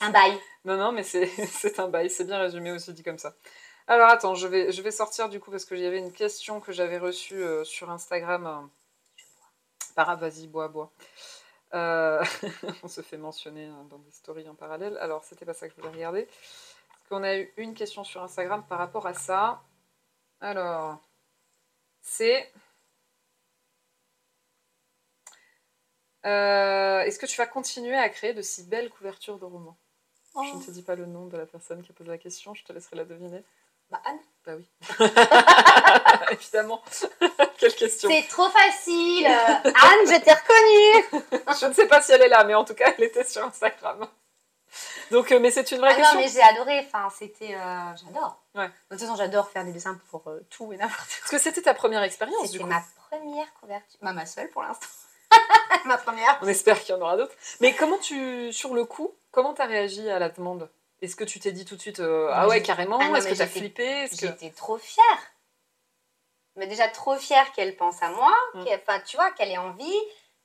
Un 0.00 0.10
bail. 0.10 0.38
Non, 0.66 0.76
non, 0.76 0.92
mais 0.92 1.02
c'est 1.04 1.80
un 1.80 1.88
bail, 1.88 2.10
c'est 2.10 2.24
bien 2.24 2.38
résumé 2.38 2.70
aussi 2.70 2.92
dit 2.92 3.02
comme 3.02 3.16
ça. 3.18 3.32
Alors 3.86 4.08
attends, 4.08 4.34
je 4.34 4.46
vais, 4.46 4.72
je 4.72 4.82
vais 4.82 4.90
sortir 4.90 5.28
du 5.28 5.40
coup 5.40 5.50
parce 5.50 5.64
que 5.64 5.76
j'avais 5.76 5.98
une 5.98 6.12
question 6.12 6.60
que 6.60 6.72
j'avais 6.72 6.98
reçue 6.98 7.42
euh, 7.42 7.64
sur 7.64 7.90
Instagram. 7.90 8.46
euh, 8.46 8.66
par 9.94 10.16
vas-y, 10.18 10.46
bois, 10.46 10.68
bois. 10.68 10.92
Euh, 11.74 12.24
on 12.82 12.88
se 12.88 13.02
fait 13.02 13.16
mentionner 13.18 13.66
euh, 13.68 13.82
dans 13.90 13.98
des 13.98 14.10
stories 14.10 14.48
en 14.48 14.54
parallèle. 14.54 14.96
Alors, 14.98 15.24
c'était 15.24 15.44
pas 15.44 15.54
ça 15.54 15.68
que 15.68 15.74
je 15.74 15.80
voulais 15.80 15.92
regarder. 15.94 16.26
Parce 16.26 17.08
qu'on 17.08 17.22
a 17.24 17.36
eu 17.36 17.52
une 17.56 17.74
question 17.74 18.04
sur 18.04 18.22
Instagram 18.22 18.64
par 18.68 18.78
rapport 18.78 19.06
à 19.06 19.14
ça. 19.14 19.62
Alors, 20.40 20.98
c'est. 22.00 22.52
Euh, 26.26 27.00
Est-ce 27.00 27.18
que 27.18 27.26
tu 27.26 27.36
vas 27.36 27.46
continuer 27.46 27.96
à 27.96 28.08
créer 28.08 28.34
de 28.34 28.42
si 28.42 28.64
belles 28.64 28.90
couvertures 28.90 29.38
de 29.38 29.44
romans? 29.44 29.76
Je 30.34 30.54
ne 30.56 30.62
te 30.64 30.70
dis 30.70 30.82
pas 30.82 30.94
le 30.94 31.06
nom 31.06 31.26
de 31.26 31.36
la 31.36 31.46
personne 31.46 31.82
qui 31.82 31.90
a 31.90 31.94
posé 31.94 32.08
la 32.08 32.18
question, 32.18 32.54
je 32.54 32.62
te 32.62 32.72
laisserai 32.72 32.96
la 32.96 33.04
deviner. 33.04 33.42
Bah, 33.90 34.00
Anne. 34.04 34.18
Bah 34.46 34.52
oui. 34.56 34.68
Évidemment. 36.30 36.82
Quelle 37.58 37.74
question. 37.74 38.08
C'est 38.10 38.28
trop 38.28 38.48
facile. 38.48 39.26
Anne, 39.26 40.06
je 40.06 40.20
t'ai 40.20 40.32
reconnue. 40.32 41.24
Je 41.60 41.66
ne 41.66 41.72
sais 41.74 41.86
pas 41.86 42.00
si 42.00 42.12
elle 42.12 42.22
est 42.22 42.28
là, 42.28 42.44
mais 42.44 42.54
en 42.54 42.64
tout 42.64 42.74
cas, 42.74 42.92
elle 42.96 43.04
était 43.04 43.24
sur 43.24 43.44
Instagram. 43.44 44.06
Donc, 45.10 45.32
euh, 45.32 45.40
mais 45.40 45.50
c'est 45.50 45.72
une 45.72 45.78
vraie 45.78 45.90
Ah 45.90 45.98
non, 45.98 46.02
question. 46.02 46.20
mais 46.20 46.28
j'ai 46.28 46.42
adoré. 46.42 46.86
Enfin, 46.86 47.08
c'était. 47.18 47.54
euh, 47.56 47.96
j'adore. 47.96 48.40
Ouais. 48.54 48.68
De 48.68 48.72
toute 48.96 49.00
façon, 49.00 49.16
j'adore 49.16 49.50
faire 49.50 49.64
des 49.64 49.72
dessins 49.72 49.98
pour 50.10 50.22
euh, 50.28 50.46
tout 50.50 50.72
et 50.72 50.76
n'importe 50.76 51.00
quoi. 51.00 51.16
Parce 51.20 51.30
que 51.32 51.38
c'était 51.38 51.62
ta 51.62 51.74
première 51.74 52.02
expérience, 52.04 52.50
C'était 52.52 52.62
ma 52.64 52.82
première 53.10 53.52
couverture. 53.54 53.98
Bah, 54.00 54.12
ma 54.12 54.24
seule 54.26 54.48
pour 54.50 54.62
l'instant. 54.62 54.86
ma 55.86 55.98
première. 55.98 56.38
On 56.42 56.46
espère 56.46 56.80
qu'il 56.80 56.94
y 56.94 56.98
en 56.98 57.00
aura 57.02 57.16
d'autres. 57.16 57.34
Mais 57.60 57.74
comment 57.74 57.98
tu, 57.98 58.52
sur 58.52 58.72
le 58.74 58.84
coup, 58.84 59.12
comment 59.32 59.52
tu 59.54 59.62
as 59.62 59.66
réagi 59.66 60.08
à 60.08 60.20
la 60.20 60.28
demande? 60.28 60.70
Est-ce 61.02 61.16
que 61.16 61.24
tu 61.24 61.40
t'es 61.40 61.52
dit 61.52 61.64
tout 61.64 61.76
de 61.76 61.80
suite, 61.80 62.00
euh, 62.00 62.28
ah 62.32 62.46
ouais, 62.48 62.62
carrément 62.62 62.98
Ah 63.00 63.18
Est-ce 63.18 63.28
que 63.28 63.34
tu 63.34 63.40
as 63.42 63.46
j'étais- 63.46 63.58
flippé 63.60 63.84
Est-ce 63.84 64.20
que... 64.20 64.26
J'étais 64.26 64.50
trop 64.50 64.76
fière. 64.78 65.04
Mais 66.56 66.66
déjà 66.66 66.88
trop 66.88 67.16
fière 67.16 67.50
qu'elle 67.52 67.76
pense 67.76 68.02
à 68.02 68.10
moi, 68.10 68.32
Mm. 68.54 68.64
qu'elle- 68.64 68.80
enfin 68.86 69.00
tu 69.00 69.16
vois, 69.16 69.30
qu'elle 69.30 69.50
ait 69.50 69.58
envie. 69.58 69.98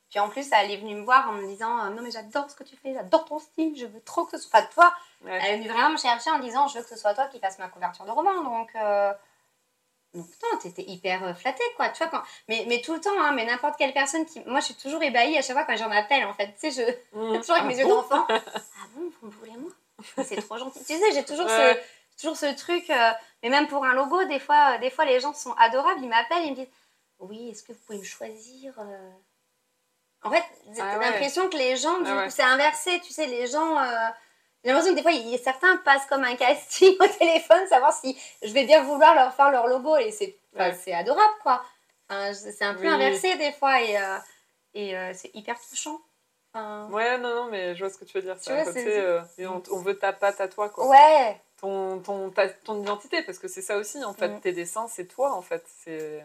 Puis 0.08 0.20
en 0.20 0.28
plus, 0.28 0.48
elle 0.52 0.70
est 0.70 0.76
venue 0.76 0.94
me 0.94 1.02
voir 1.04 1.28
en 1.28 1.32
me 1.32 1.46
disant 1.46 1.84
euh, 1.84 1.90
Non, 1.90 2.00
mais 2.00 2.10
j'adore 2.12 2.48
ce 2.48 2.54
que 2.54 2.62
tu 2.64 2.76
fais, 2.76 2.94
j'adore 2.94 3.24
ton 3.24 3.38
style, 3.40 3.76
je 3.76 3.86
veux 3.86 4.00
trop 4.00 4.24
que 4.24 4.38
ce 4.38 4.48
soit. 4.48 4.60
Enfin, 4.60 4.68
toi, 4.72 4.94
Ouais. 5.24 5.38
elle 5.42 5.54
est 5.54 5.58
venue 5.58 5.68
vraiment 5.68 5.90
me 5.90 5.96
chercher 5.98 6.30
en 6.30 6.38
disant 6.38 6.68
Je 6.68 6.78
veux 6.78 6.84
que 6.84 6.88
ce 6.90 6.96
soit 6.96 7.12
toi 7.12 7.26
qui 7.26 7.40
fasse 7.40 7.58
ma 7.58 7.68
couverture 7.68 8.04
de 8.04 8.10
roman. 8.12 8.42
Donc, 8.44 8.70
euh... 8.76 9.12
donc 10.14 10.26
non, 10.44 10.58
t'étais 10.60 10.84
hyper 10.84 11.22
euh, 11.24 11.34
flattée, 11.34 11.64
quoi. 11.76 11.88
Tu 11.90 11.98
vois, 11.98 12.06
quand... 12.06 12.22
mais, 12.48 12.64
mais 12.68 12.80
tout 12.80 12.94
le 12.94 13.00
temps, 13.00 13.20
hein, 13.20 13.32
mais 13.32 13.44
n'importe 13.44 13.76
quelle 13.76 13.92
personne 13.92 14.24
qui. 14.24 14.40
Moi, 14.46 14.60
je 14.60 14.66
suis 14.66 14.74
toujours 14.76 15.02
ébahie 15.02 15.36
à 15.36 15.42
chaque 15.42 15.56
fois 15.56 15.64
quand 15.64 15.76
j'en 15.76 15.90
appelle, 15.90 16.24
en 16.24 16.32
fait. 16.34 16.54
Tu 16.58 16.70
sais, 16.70 16.96
je. 17.12 17.18
Mmh. 17.18 17.40
toujours 17.40 17.56
avec 17.56 17.64
Ah 17.64 17.68
mes 17.68 17.78
yeux 17.78 17.88
d'enfant. 17.88 18.24
ah 18.30 18.40
bon, 18.94 19.10
vous 19.20 19.26
me 19.26 19.32
voulez 19.32 19.56
moi? 19.56 19.72
C'est 20.24 20.36
trop 20.42 20.58
gentil. 20.58 20.78
Tu 20.84 20.94
sais, 20.98 21.12
j'ai 21.12 21.24
toujours 21.24 21.48
ce 21.48 21.76
toujours 22.20 22.36
ce 22.36 22.54
truc, 22.56 22.88
euh, 22.90 23.10
mais 23.42 23.48
même 23.50 23.68
pour 23.68 23.84
un 23.84 23.94
logo, 23.94 24.24
des 24.24 24.38
fois, 24.38 24.74
euh, 24.74 24.78
des 24.78 24.90
fois 24.90 25.04
les 25.04 25.20
gens 25.20 25.32
sont 25.34 25.52
adorables, 25.54 26.00
ils 26.02 26.08
m'appellent, 26.08 26.44
ils 26.44 26.50
me 26.52 26.56
disent 26.56 26.68
Oui, 27.18 27.50
est-ce 27.50 27.62
que 27.62 27.72
vous 27.72 27.78
pouvez 27.86 27.98
me 27.98 28.04
choisir 28.04 28.74
euh? 28.78 29.10
En 30.22 30.30
fait, 30.30 30.44
j'ai 30.74 30.80
Ah 30.80 30.98
ouais. 30.98 31.04
l'impression 31.10 31.48
que 31.48 31.56
les 31.56 31.76
gens, 31.76 31.98
du 32.00 32.10
Ah 32.10 32.12
coup, 32.14 32.18
ouais. 32.20 32.30
c'est 32.30 32.42
inversé, 32.42 33.00
tu 33.00 33.12
sais, 33.12 33.26
les 33.26 33.46
gens. 33.46 33.78
euh, 33.78 34.08
J'ai 34.64 34.70
l'impression 34.70 34.92
que 34.92 34.96
des 34.96 35.02
fois, 35.02 35.12
il 35.12 35.28
y 35.28 35.34
a- 35.34 35.38
certains 35.38 35.76
passent 35.78 36.06
comme 36.06 36.24
un 36.24 36.34
casting 36.36 36.96
au 37.00 37.06
téléphone, 37.06 37.66
savoir 37.68 37.92
si 37.92 38.18
je 38.42 38.52
vais 38.52 38.64
bien 38.64 38.82
vouloir 38.82 39.14
leur 39.14 39.32
faire 39.34 39.50
leur 39.50 39.66
logo, 39.66 39.96
et 39.96 40.10
c'est 40.10 40.36
Ouais. 40.54 40.74
c'est 40.74 40.94
adorable, 40.94 41.34
quoi. 41.42 41.62
Enfin, 42.08 42.32
c'est 42.32 42.62
un 42.64 42.74
peu 42.74 42.80
Oui. 42.82 42.88
inversé 42.88 43.36
des 43.36 43.52
fois, 43.52 43.80
et, 43.82 43.96
euh, 43.98 44.18
et 44.74 44.96
euh, 44.96 45.12
c'est 45.14 45.30
hyper 45.34 45.60
touchant. 45.60 46.00
Enfin, 46.56 46.88
Ouais, 46.90 47.18
non, 47.18 47.34
non, 47.34 47.50
mais 47.50 47.74
je 47.74 47.84
vois 47.84 47.92
ce 47.92 47.98
que 47.98 48.04
tu 48.04 48.16
veux 48.16 48.22
dire. 48.22 48.38
Tu 48.40 48.50
un 48.50 48.54
vois, 48.62 48.64
côté, 48.64 48.98
euh, 48.98 49.20
et 49.38 49.46
on, 49.46 49.62
on 49.70 49.78
veut 49.78 49.98
ta 49.98 50.12
patte 50.12 50.40
à 50.40 50.48
toi, 50.48 50.68
quoi. 50.68 50.86
ouais, 50.88 51.40
Ton, 51.60 51.98
ton, 52.00 52.30
ta- 52.30 52.48
ton 52.48 52.80
identité, 52.82 53.22
parce 53.22 53.38
que 53.38 53.48
c'est 53.48 53.62
ça 53.62 53.76
aussi, 53.76 54.02
en 54.04 54.12
fait. 54.14 54.28
Mm. 54.28 54.40
Tes 54.40 54.52
dessins, 54.52 54.88
c'est 54.88 55.06
toi, 55.06 55.32
en 55.34 55.42
fait. 55.42 55.64
C'est 55.66 56.24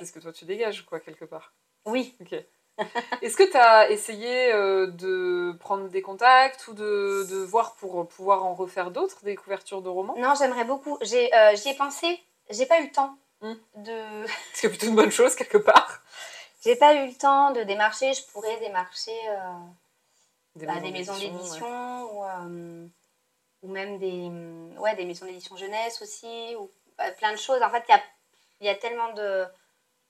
Ouais. 0.00 0.06
ce 0.06 0.12
que 0.12 0.18
toi, 0.20 0.32
tu 0.32 0.44
dégages, 0.46 0.86
quoi, 0.86 1.00
quelque 1.00 1.24
part. 1.24 1.52
oui. 1.86 2.14
Ok. 2.20 2.34
Est-ce 3.22 3.36
que 3.36 3.42
tu 3.42 3.56
as 3.58 3.90
essayé 3.90 4.50
euh, 4.54 4.86
de 4.86 5.54
prendre 5.60 5.88
des 5.90 6.00
contacts 6.00 6.66
ou 6.68 6.72
de, 6.72 7.26
de 7.28 7.36
voir 7.36 7.74
pour 7.74 8.08
pouvoir 8.08 8.44
en 8.46 8.54
refaire 8.54 8.90
d'autres, 8.90 9.22
des 9.24 9.36
couvertures 9.36 9.82
de 9.82 9.90
romans? 9.90 10.14
Non, 10.16 10.32
j'aimerais 10.38 10.64
beaucoup. 10.64 10.96
Euh, 10.96 11.04
j'y 11.04 11.68
ai 11.68 11.74
pensé. 11.76 12.18
J'ai 12.48 12.64
pas 12.66 12.80
eu 12.80 12.84
le 12.86 12.90
temps 12.92 13.14
Hmm. 13.42 13.54
de. 13.74 13.92
C'est 14.54 14.68
plutôt 14.68 14.86
une 14.86 14.94
bonne 14.94 15.10
chose, 15.10 15.34
quelque 15.34 15.58
part. 15.58 16.00
J'ai 16.64 16.76
pas 16.76 16.94
eu 16.94 17.06
le 17.08 17.14
temps 17.14 17.50
de 17.52 17.62
démarcher. 17.62 18.12
Je 18.14 18.22
pourrais 18.32 18.56
démarcher 18.58 19.16
euh, 19.28 19.36
Des, 20.56 20.66
bah, 20.66 20.80
des 20.80 20.90
maisons 20.92 21.14
ouais. 21.14 21.20
d'édition 21.28 22.12
ou, 22.12 22.24
euh, 22.24 22.86
ou 23.62 23.68
même 23.68 23.98
des, 23.98 24.30
ouais, 24.78 24.94
des 24.96 25.04
maisons 25.04 25.26
d'édition 25.26 25.56
jeunesse 25.56 26.00
aussi 26.02 26.54
ou 26.56 26.70
bah, 26.96 27.10
plein 27.12 27.32
de 27.32 27.38
choses. 27.38 27.60
En 27.62 27.70
fait, 27.70 27.84
il 27.88 27.92
y 28.66 28.68
a, 28.68 28.72
y 28.72 28.74
a 28.74 28.74
tellement 28.76 29.12
de. 29.12 29.44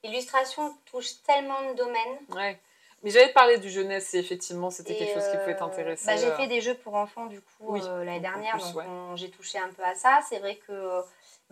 L'illustration 0.05 0.77
touche 0.87 1.23
tellement 1.23 1.71
de 1.71 1.75
domaines. 1.77 2.19
Ouais. 2.31 2.61
Mais 3.05 3.11
j'allais 3.11 3.29
te 3.29 3.35
parler 3.35 3.59
du 3.59 3.71
jeunesse 3.71 4.15
et 4.15 4.19
effectivement, 4.19 4.71
c'était 4.71 4.95
quelque 4.97 5.15
chose 5.15 5.29
qui 5.31 5.37
pouvait 5.39 5.55
euh, 5.55 5.59
t'intéresser. 5.59 6.07
bah, 6.07 6.17
j'ai 6.17 6.31
fait 6.33 6.47
des 6.49 6.61
jeux 6.61 6.75
pour 6.77 6.95
enfants 6.95 7.27
du 7.27 7.41
coup 7.41 7.49
Oui, 7.61 7.81
euh, 7.85 8.05
l'année 8.05 8.21
dernière, 8.21 8.53
plus, 8.55 8.65
donc 8.73 8.77
ouais. 8.77 8.85
j'ai 9.17 9.31
touché 9.31 9.59
un 9.59 9.69
peu 9.71 9.83
à 9.85 9.95
ça. 9.95 10.21
C'est 10.29 10.39
vrai 10.39 10.57
que 10.57 11.03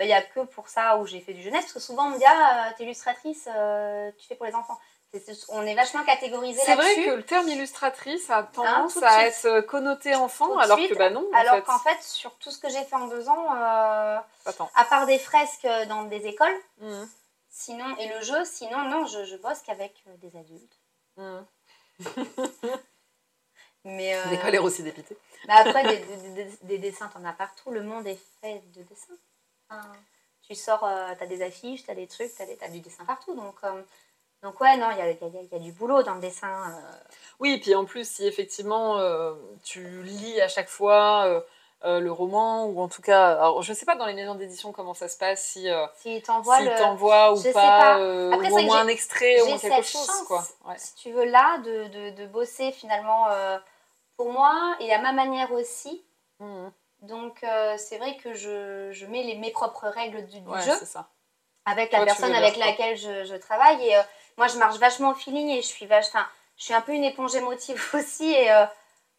bah, 0.01 0.07
il 0.07 0.09
y 0.11 0.15
a 0.15 0.23
que 0.23 0.41
pour 0.41 0.69
ça 0.69 0.97
où 0.97 1.07
j'ai 1.07 1.21
fait 1.21 1.35
du 1.35 1.43
jeunesse, 1.43 1.63
parce 1.65 1.75
que 1.75 1.81
souvent 1.81 2.07
on 2.07 2.11
me 2.11 2.19
dit 2.19 2.25
ah 2.27 2.73
t'es 2.77 2.85
illustratrice, 2.85 3.47
euh, 3.55 4.11
tu 4.19 4.27
fais 4.27 4.35
pour 4.35 4.47
les 4.47 4.55
enfants. 4.55 4.79
C'est- 5.13 5.45
on 5.51 5.63
est 5.67 5.75
vachement 5.75 6.05
catégorisé 6.05 6.61
C'est 6.65 6.75
vrai 6.77 6.85
là-dessus. 6.87 7.05
que 7.05 7.15
le 7.17 7.23
terme 7.25 7.49
illustratrice 7.49 8.31
a 8.31 8.45
tendance 8.45 8.95
tout 8.95 9.01
de 9.01 9.05
à 9.05 9.31
suite. 9.31 9.45
être 9.45 9.61
connoté 9.67 10.15
enfant, 10.15 10.57
alors 10.57 10.79
suite, 10.79 10.91
que 10.91 10.95
bah 10.97 11.11
non, 11.11 11.29
en 11.33 11.37
Alors 11.37 11.57
fait. 11.57 11.63
qu'en 11.63 11.79
fait 11.81 12.01
sur 12.03 12.33
tout 12.39 12.51
ce 12.51 12.59
que 12.59 12.69
j'ai 12.71 12.83
fait 12.85 12.95
en 12.97 13.09
deux 13.09 13.29
ans, 13.29 13.55
euh, 13.57 14.19
à 14.77 14.85
part 14.89 15.07
des 15.07 15.19
fresques 15.19 15.67
dans 15.89 16.05
des 16.05 16.27
écoles, 16.29 16.57
Mhm. 16.79 17.09
sinon 17.51 17.97
et 17.99 18.09
le 18.09 18.21
jeu, 18.23 18.45
sinon 18.45 18.79
non, 18.85 19.05
je, 19.07 19.25
je 19.25 19.37
bosse 19.37 19.61
qu'avec 19.67 19.93
euh, 20.07 20.17
des 20.19 20.37
adultes. 20.39 20.79
Mhm. 21.17 21.45
Mais 23.85 24.15
euh, 24.15 24.25
N'est 24.27 24.39
pas 24.39 24.51
l'air 24.51 24.63
aussi 24.63 24.83
dépité. 24.83 25.17
Mais 25.49 25.55
après, 25.55 25.83
des, 25.85 25.97
des- 25.99 26.29
des- 26.45 26.59
des 26.63 26.79
dessins, 26.79 27.09
t'en 27.13 27.25
as 27.25 27.33
partout. 27.33 27.71
Le 27.71 27.83
monde 27.83 28.07
est 28.07 28.19
fait 28.41 28.63
de 28.75 28.83
dessins. 28.83 29.15
Enfin, 29.71 29.83
tu 30.43 30.55
sors, 30.55 30.83
euh, 30.85 31.15
t'as 31.19 31.27
des 31.27 31.43
affiches, 31.43 31.85
t'as 31.87 31.95
des 31.95 32.07
trucs, 32.07 32.37
des- 32.47 32.57
t'as 32.57 32.69
du 32.69 32.81
dessin 32.81 33.05
partout. 33.05 33.35
Donc, 33.35 33.55
euh, 33.65 33.83
donc 34.43 34.61
ouais, 34.61 34.77
non, 34.77 34.91
il 34.91 34.99
y 34.99 35.01
a, 35.01 35.11
y 35.11 35.13
a- 35.13 35.43
y 35.53 35.55
a 35.55 35.59
du 35.59 35.73
boulot 35.73 36.03
dans 36.03 36.15
le 36.15 36.21
dessin. 36.21 36.71
euh. 36.71 36.97
Oui, 37.39 37.59
puis 37.59 37.75
en 37.75 37.85
plus, 37.85 38.09
si 38.09 38.27
effectivement 38.27 38.99
euh, 38.99 39.35
tu 39.63 40.03
lis 40.03 40.41
à 40.41 40.49
chaque 40.49 40.69
fois 40.69 41.45
le 41.83 42.11
roman, 42.11 42.67
ou 42.67 42.81
en 42.81 42.89
tout 42.89 43.01
cas, 43.01 43.33
alors, 43.33 43.63
je 43.63 43.73
sais 43.73 43.87
pas 43.87 43.97
dans 43.97 44.05
les 44.07 44.13
maisons 44.13 44.35
d'édition 44.35 44.71
comment 44.73 44.93
ça 44.93 45.09
se 45.09 45.17
passe, 45.17 45.43
si 45.45 45.67
le. 46.61 46.79
t'envoient 46.79 47.33
ou 47.33 47.37
Je 47.37 47.43
pas, 47.53 47.63
pas. 47.79 47.95
Après, 48.35 48.51
ou 48.51 48.57
c'est 48.59 48.63
au 48.65 48.67
moins 48.67 48.81
un 48.81 48.89
extrait, 48.89 49.37
moins 49.49 49.59
quelque 49.59 49.77
cette 49.77 49.85
chose, 49.87 50.07
chance, 50.07 50.23
quoi. 50.27 50.45
Ouais. 50.67 50.75
si 50.77 50.95
tu 50.97 51.13
veux, 51.13 51.25
là, 51.25 51.59
de, 51.59 51.85
de, 51.89 52.11
de 52.17 52.27
bosser 52.27 52.71
finalement 52.73 53.27
pour 54.19 54.31
moi 54.33 54.77
et 54.81 54.93
à 54.93 55.01
ma 55.01 55.13
manière 55.13 55.53
aussi. 55.53 56.05
Mhm. 56.41 56.71
Donc, 57.03 57.43
euh, 57.45 57.77
c'est 57.79 57.99
vrai 57.99 58.17
que 58.19 58.35
je, 58.35 58.91
je 58.93 59.07
mets 59.07 59.23
les, 59.23 59.37
mes 59.37 59.51
propres 59.51 59.89
règles 59.89 60.27
du, 60.27 60.41
du 60.41 60.49
Ouais, 60.49 60.61
jeu 60.61 60.73
ça. 60.85 61.09
avec 61.65 61.93
la 61.93 61.99
Toi, 61.99 62.07
personne 62.07 62.35
avec 62.35 62.57
laquelle 62.57 62.97
je, 62.97 63.25
je 63.25 63.35
travaille. 63.37 63.83
Et 63.87 63.97
euh, 63.97 64.03
moi, 64.37 64.49
je 64.49 64.59
marche 64.59 64.77
vachement 64.79 65.11
au 65.11 65.15
feeling 65.15 65.49
et 65.49 65.63
je 65.63 65.67
suis, 65.67 65.87
vach... 65.87 66.07
enfin, 66.09 66.27
je 66.57 66.65
suis 66.65 66.75
un 66.75 66.81
peu 66.83 66.93
une 66.93 67.05
éponge 67.05 67.35
émotive 67.35 67.83
aussi. 67.95 68.31
Et 68.31 68.51
euh, 68.53 68.67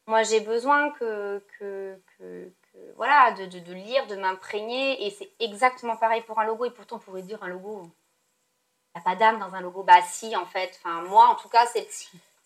moi, 0.08 0.24
j'ai 0.24 0.42
besoin 0.42 0.92
que, 0.92 1.44
que, 1.60 2.00
que, 2.18 2.52
que- 2.72 2.94
voilà, 2.98 3.32
de, 3.32 3.46
de, 3.46 3.60
de 3.60 3.74
lire, 3.74 4.06
de 4.08 4.16
m'imprégner. 4.16 5.06
Et 5.06 5.10
c'est 5.12 5.32
exactement 5.40 5.98
pareil 5.98 6.22
pour 6.22 6.40
un 6.40 6.46
logo. 6.46 6.66
Et 6.66 6.72
pourtant, 6.72 6.98
on 6.98 7.00
pourrait 7.00 7.24
dire 7.24 7.42
un 7.44 7.48
logo, 7.48 7.84
il 7.84 9.00
n'y 9.00 9.02
a 9.02 9.04
pas 9.04 9.16
d'âme 9.16 9.40
dans 9.40 9.56
un 9.56 9.62
logo. 9.62 9.84
Bah 9.84 10.02
si, 10.08 10.36
en 10.36 10.46
fait. 10.46 10.80
Enfin, 10.84 11.02
moi, 11.02 11.28
en 11.28 11.36
tout 11.36 11.50
cas, 11.50 11.66
c'est... 11.66 11.88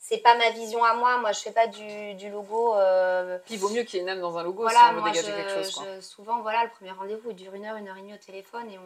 C'est 0.07 0.19
pas 0.19 0.35
ma 0.35 0.51
vision 0.51 0.83
à 0.83 0.93
moi. 0.93 1.17
Moi, 1.17 1.31
je 1.31 1.39
fais 1.39 1.51
pas 1.51 1.65
du, 1.65 2.13
du 2.13 2.29
logo. 2.29 2.75
euh, 2.75 3.39
Puis 3.45 3.55
il 3.55 3.59
vaut 3.59 3.69
mieux 3.69 3.81
qu'il 3.83 3.95
y 3.95 3.99
ait 3.99 4.03
une 4.03 4.09
âme 4.09 4.21
dans 4.21 4.37
un 4.37 4.43
logo 4.43 4.61
voilà, 4.61 4.79
si 4.81 4.85
on 4.85 4.93
veut 4.93 4.99
moi, 5.01 5.09
dégager 5.09 5.31
je, 5.31 5.35
quelque 5.35 5.49
chose. 5.63 5.73
Quoi. 5.73 5.83
je- 5.95 6.01
souvent, 6.01 6.41
voilà, 6.41 6.63
le 6.63 6.69
premier 6.69 6.91
rendez-vous 6.91 7.31
il 7.31 7.35
dure 7.35 7.55
une 7.55 7.65
heure, 7.65 7.75
une 7.77 7.87
heure 7.87 7.97
et 7.97 8.01
demie 8.01 8.13
au 8.13 8.17
téléphone 8.17 8.69
et 8.69 8.77
on, 8.77 8.83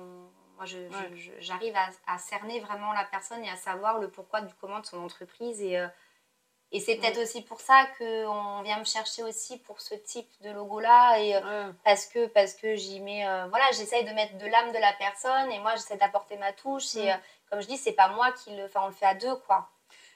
moi, 0.55 0.63
Ouais. 0.65 1.33
j'arrive 1.39 1.75
à, 1.75 2.13
à 2.13 2.17
cerner 2.19 2.61
vraiment 2.61 2.93
la 2.93 3.03
personne 3.03 3.43
et 3.43 3.49
à 3.49 3.57
savoir 3.57 3.99
le 3.99 4.09
pourquoi 4.09 4.39
du 4.39 4.53
comment 4.61 4.79
de 4.79 4.85
son 4.85 5.03
entreprise. 5.03 5.61
Et, 5.61 5.77
euh, 5.77 5.87
et 6.71 6.79
c'est 6.79 6.95
peut-être 6.95 7.17
aussi 7.21 7.41
pour 7.41 7.59
ça 7.59 7.85
qu'on 7.97 8.61
vient 8.61 8.79
me 8.79 8.85
chercher 8.85 9.23
aussi 9.23 9.57
pour 9.57 9.81
ce 9.81 9.95
type 9.95 10.29
de 10.41 10.51
logo-là. 10.51 11.19
Et, 11.19 11.35
euh, 11.35 11.39
Ouais. 11.67 11.73
parce 11.83 12.05
que, 12.05 12.27
parce 12.27 12.53
que 12.53 12.75
j'y 12.75 13.01
mets, 13.01 13.27
euh, 13.27 13.45
voilà, 13.49 13.65
j'essaye 13.73 14.05
de 14.05 14.11
mettre 14.11 14.37
de 14.37 14.45
l'âme 14.47 14.71
de 14.71 14.77
la 14.77 14.93
personne 14.93 15.51
et 15.51 15.59
moi, 15.59 15.71
j'essaie 15.75 15.97
d'apporter 15.97 16.37
ma 16.37 16.53
touche. 16.53 16.95
Et 16.95 17.11
comme 17.49 17.59
je 17.59 17.67
dis, 17.67 17.77
c'est 17.77 17.91
pas 17.91 18.07
moi 18.09 18.31
qui 18.31 18.55
le, 18.55 18.65
enfin, 18.65 18.81
on 18.83 18.87
le 18.87 18.93
fait 18.93 19.05
à 19.07 19.15
deux, 19.15 19.35
quoi. 19.47 19.67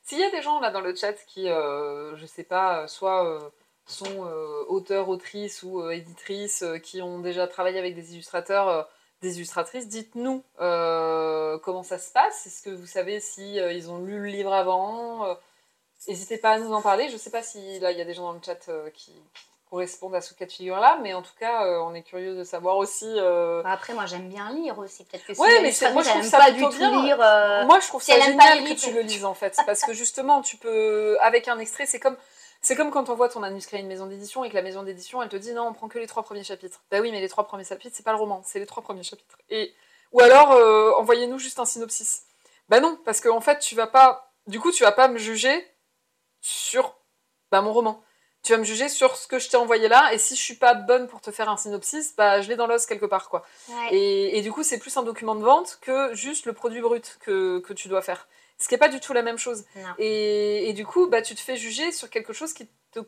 S'il 0.04 0.20
y 0.20 0.24
a 0.24 0.30
des 0.32 0.42
gens 0.42 0.60
là 0.60 0.70
dans 0.70 0.82
le 0.82 0.94
chat 0.96 1.14
qui, 1.14 1.50
euh, 1.50 2.16
je 2.18 2.26
sais 2.26 2.44
pas, 2.44 2.84
euh, 2.84 2.88
soit 2.88 3.26
euh, 3.26 3.50
sont 3.86 4.26
euh, 4.28 4.66
auteurs, 4.68 5.10
autrices 5.10 5.64
ou 5.64 5.90
éditrices, 5.90 6.64
qui 6.84 7.02
ont 7.02 7.20
déjà 7.20 7.48
travaillé 7.48 7.80
avec 7.80 7.96
des 7.96 8.14
illustrateurs, 8.14 8.90
des 9.22 9.38
illustratrices, 9.38 9.88
dites-nous 9.88 10.44
comment 10.58 11.84
ça 11.84 11.98
se 12.00 12.12
passe. 12.12 12.46
Est-ce 12.46 12.62
que 12.64 12.70
vous 12.70 12.86
savez 12.88 13.20
si 13.20 13.56
ils 13.56 13.90
ont 13.92 14.00
lu 14.04 14.20
le 14.20 14.28
livre 14.28 14.54
avant 14.54 15.38
N'hésitez 16.08 16.38
pas 16.38 16.52
à 16.52 16.60
nous 16.60 16.74
en 16.74 16.82
parler. 16.82 17.10
Je 17.10 17.18
sais 17.18 17.32
pas 17.32 17.44
si 17.44 17.80
là 17.80 17.92
il 17.92 17.98
y 17.98 18.02
a 18.02 18.06
des 18.06 18.14
gens 18.14 18.24
dans 18.24 18.34
le 18.34 18.42
chat 18.44 18.70
qui 18.94 19.14
correspondent 19.74 20.14
à 20.14 20.22
ce 20.22 20.36
cas 20.36 20.46
de 20.46 20.52
figure 20.52 20.76
là, 20.80 21.00
mais 21.02 21.16
en 21.16 21.24
tout 21.24 21.34
cas, 21.40 21.66
euh, 21.66 21.80
on 21.80 21.96
est 21.96 22.04
curieux 22.04 22.36
de 22.38 22.44
savoir 22.44 22.78
aussi. 22.78 23.08
euh, 23.18 23.64
Bah, 23.64 23.72
après, 23.72 23.94
moi, 23.94 24.06
j'aime 24.06 24.30
bien 24.30 24.52
lire 24.52 24.78
aussi. 24.78 25.04
Peut-être 25.04 25.26
que 25.26 25.34
si 25.34 25.42
Ouais, 25.42 25.62
mais 25.64 25.74
moi, 25.94 26.04
je 26.04 26.10
trouve 26.10 26.24
ça 26.24 26.38
pas 26.38 26.52
du 26.52 26.62
tout 26.62 26.70
bien. 26.70 27.02
lire. 27.04 27.18
euh, 27.20 27.66
Moi, 27.66 27.80
je 27.80 27.88
trouve 27.88 28.04
si 28.04 28.12
ça 28.12 28.20
génial 28.20 28.64
les 28.64 28.76
que 28.76 28.80
tu 28.80 28.92
le 28.92 29.02
lises 29.02 29.26
en 29.26 29.34
fait, 29.34 29.58
parce 29.66 29.82
que 29.82 29.92
justement, 29.94 30.44
tu 30.44 30.58
peux, 30.58 31.18
avec 31.22 31.48
un 31.48 31.58
extrait, 31.58 31.88
c'est 31.88 32.00
comme, 32.00 32.16
c'est 32.62 32.76
comme 32.76 32.92
quand 32.92 33.10
on 33.10 33.16
voit 33.16 33.30
ton 33.30 33.40
manuscrit 33.40 33.78
à 33.78 33.80
une 33.80 33.88
maison 33.88 34.06
d'édition 34.06 34.44
et 34.44 34.50
que 34.52 34.56
la 34.56 34.62
maison 34.62 34.84
d'édition, 34.84 35.24
elle 35.24 35.30
te 35.30 35.38
dit 35.38 35.54
non, 35.54 35.68
on 35.70 35.74
prend 35.74 35.88
que 35.88 35.98
les 35.98 36.06
trois 36.08 36.22
premiers 36.22 36.44
chapitres. 36.44 36.84
Bah 36.92 37.00
oui, 37.02 37.12
mais 37.12 37.20
les 37.20 37.30
trois 37.30 37.48
premiers 37.48 37.64
chapitres, 37.66 37.96
c'est 37.98 38.06
pas 38.06 38.12
le 38.14 38.20
roman, 38.20 38.44
c'est 38.46 38.60
les 38.60 38.68
trois 38.68 38.84
premiers 38.84 39.02
chapitres. 39.02 39.38
Et 39.50 39.74
ou 40.12 40.22
alors, 40.22 40.52
envoyez-nous 41.00 41.40
juste 41.40 41.58
un 41.58 41.66
synopsis. 41.66 42.26
Bah 42.70 42.80
non, 42.80 43.00
parce 43.06 43.22
qu'en 43.22 43.42
fait, 43.42 43.58
tu 43.58 43.74
vas 43.74 43.88
pas, 43.88 44.32
du 44.46 44.60
coup, 44.60 44.72
tu 44.72 44.84
vas 44.84 44.92
pas 44.92 45.08
me 45.08 45.18
juger 45.18 45.68
sur, 46.42 46.96
bah 47.52 47.62
mon 47.62 47.74
roman. 47.74 48.04
Tu 48.44 48.52
vas 48.52 48.58
me 48.58 48.66
juger 48.66 48.90
sur 48.90 49.16
ce 49.16 49.26
que 49.26 49.40
je 49.40 49.50
t'ai 49.50 49.56
envoyé 49.58 49.88
là, 49.88 50.14
et 50.14 50.18
si 50.18 50.36
je 50.36 50.42
suis 50.42 50.56
pas 50.56 50.74
bonne 50.74 51.08
pour 51.08 51.22
te 51.22 51.32
faire 51.32 51.50
un 51.50 51.56
synopsis, 51.56 52.14
bah 52.16 52.42
je 52.42 52.50
l'ai 52.50 52.58
dans 52.58 52.68
l'os 52.68 52.86
quelque 52.86 53.06
part, 53.06 53.30
quoi. 53.30 53.44
Ouais. 53.70 53.96
Et, 53.96 54.38
et 54.38 54.42
du 54.42 54.52
coup, 54.52 54.64
c'est 54.64 54.80
plus 54.80 54.96
un 54.98 55.04
document 55.04 55.36
de 55.36 55.44
vente 55.44 55.80
que 55.82 56.14
juste 56.14 56.46
le 56.46 56.54
produit 56.54 56.82
brut 56.82 57.18
que, 57.22 57.60
que 57.60 57.72
tu 57.72 57.88
dois 57.88 58.02
faire. 58.02 58.28
Ce 58.58 58.68
qui 58.68 58.74
n'est 58.74 58.80
pas 58.80 58.90
du 58.90 59.00
tout 59.00 59.14
la 59.14 59.24
même 59.24 59.38
chose. 59.38 59.66
Et, 59.98 60.70
et 60.70 60.74
du 60.74 60.86
coup, 60.86 61.08
bah, 61.08 61.22
tu 61.22 61.36
te 61.36 61.40
fais 61.40 61.56
juger 61.56 61.92
sur 61.92 62.10
quelque 62.10 62.34
chose 62.34 62.54
qui 62.54 62.64
ne 62.64 63.02
te 63.02 63.08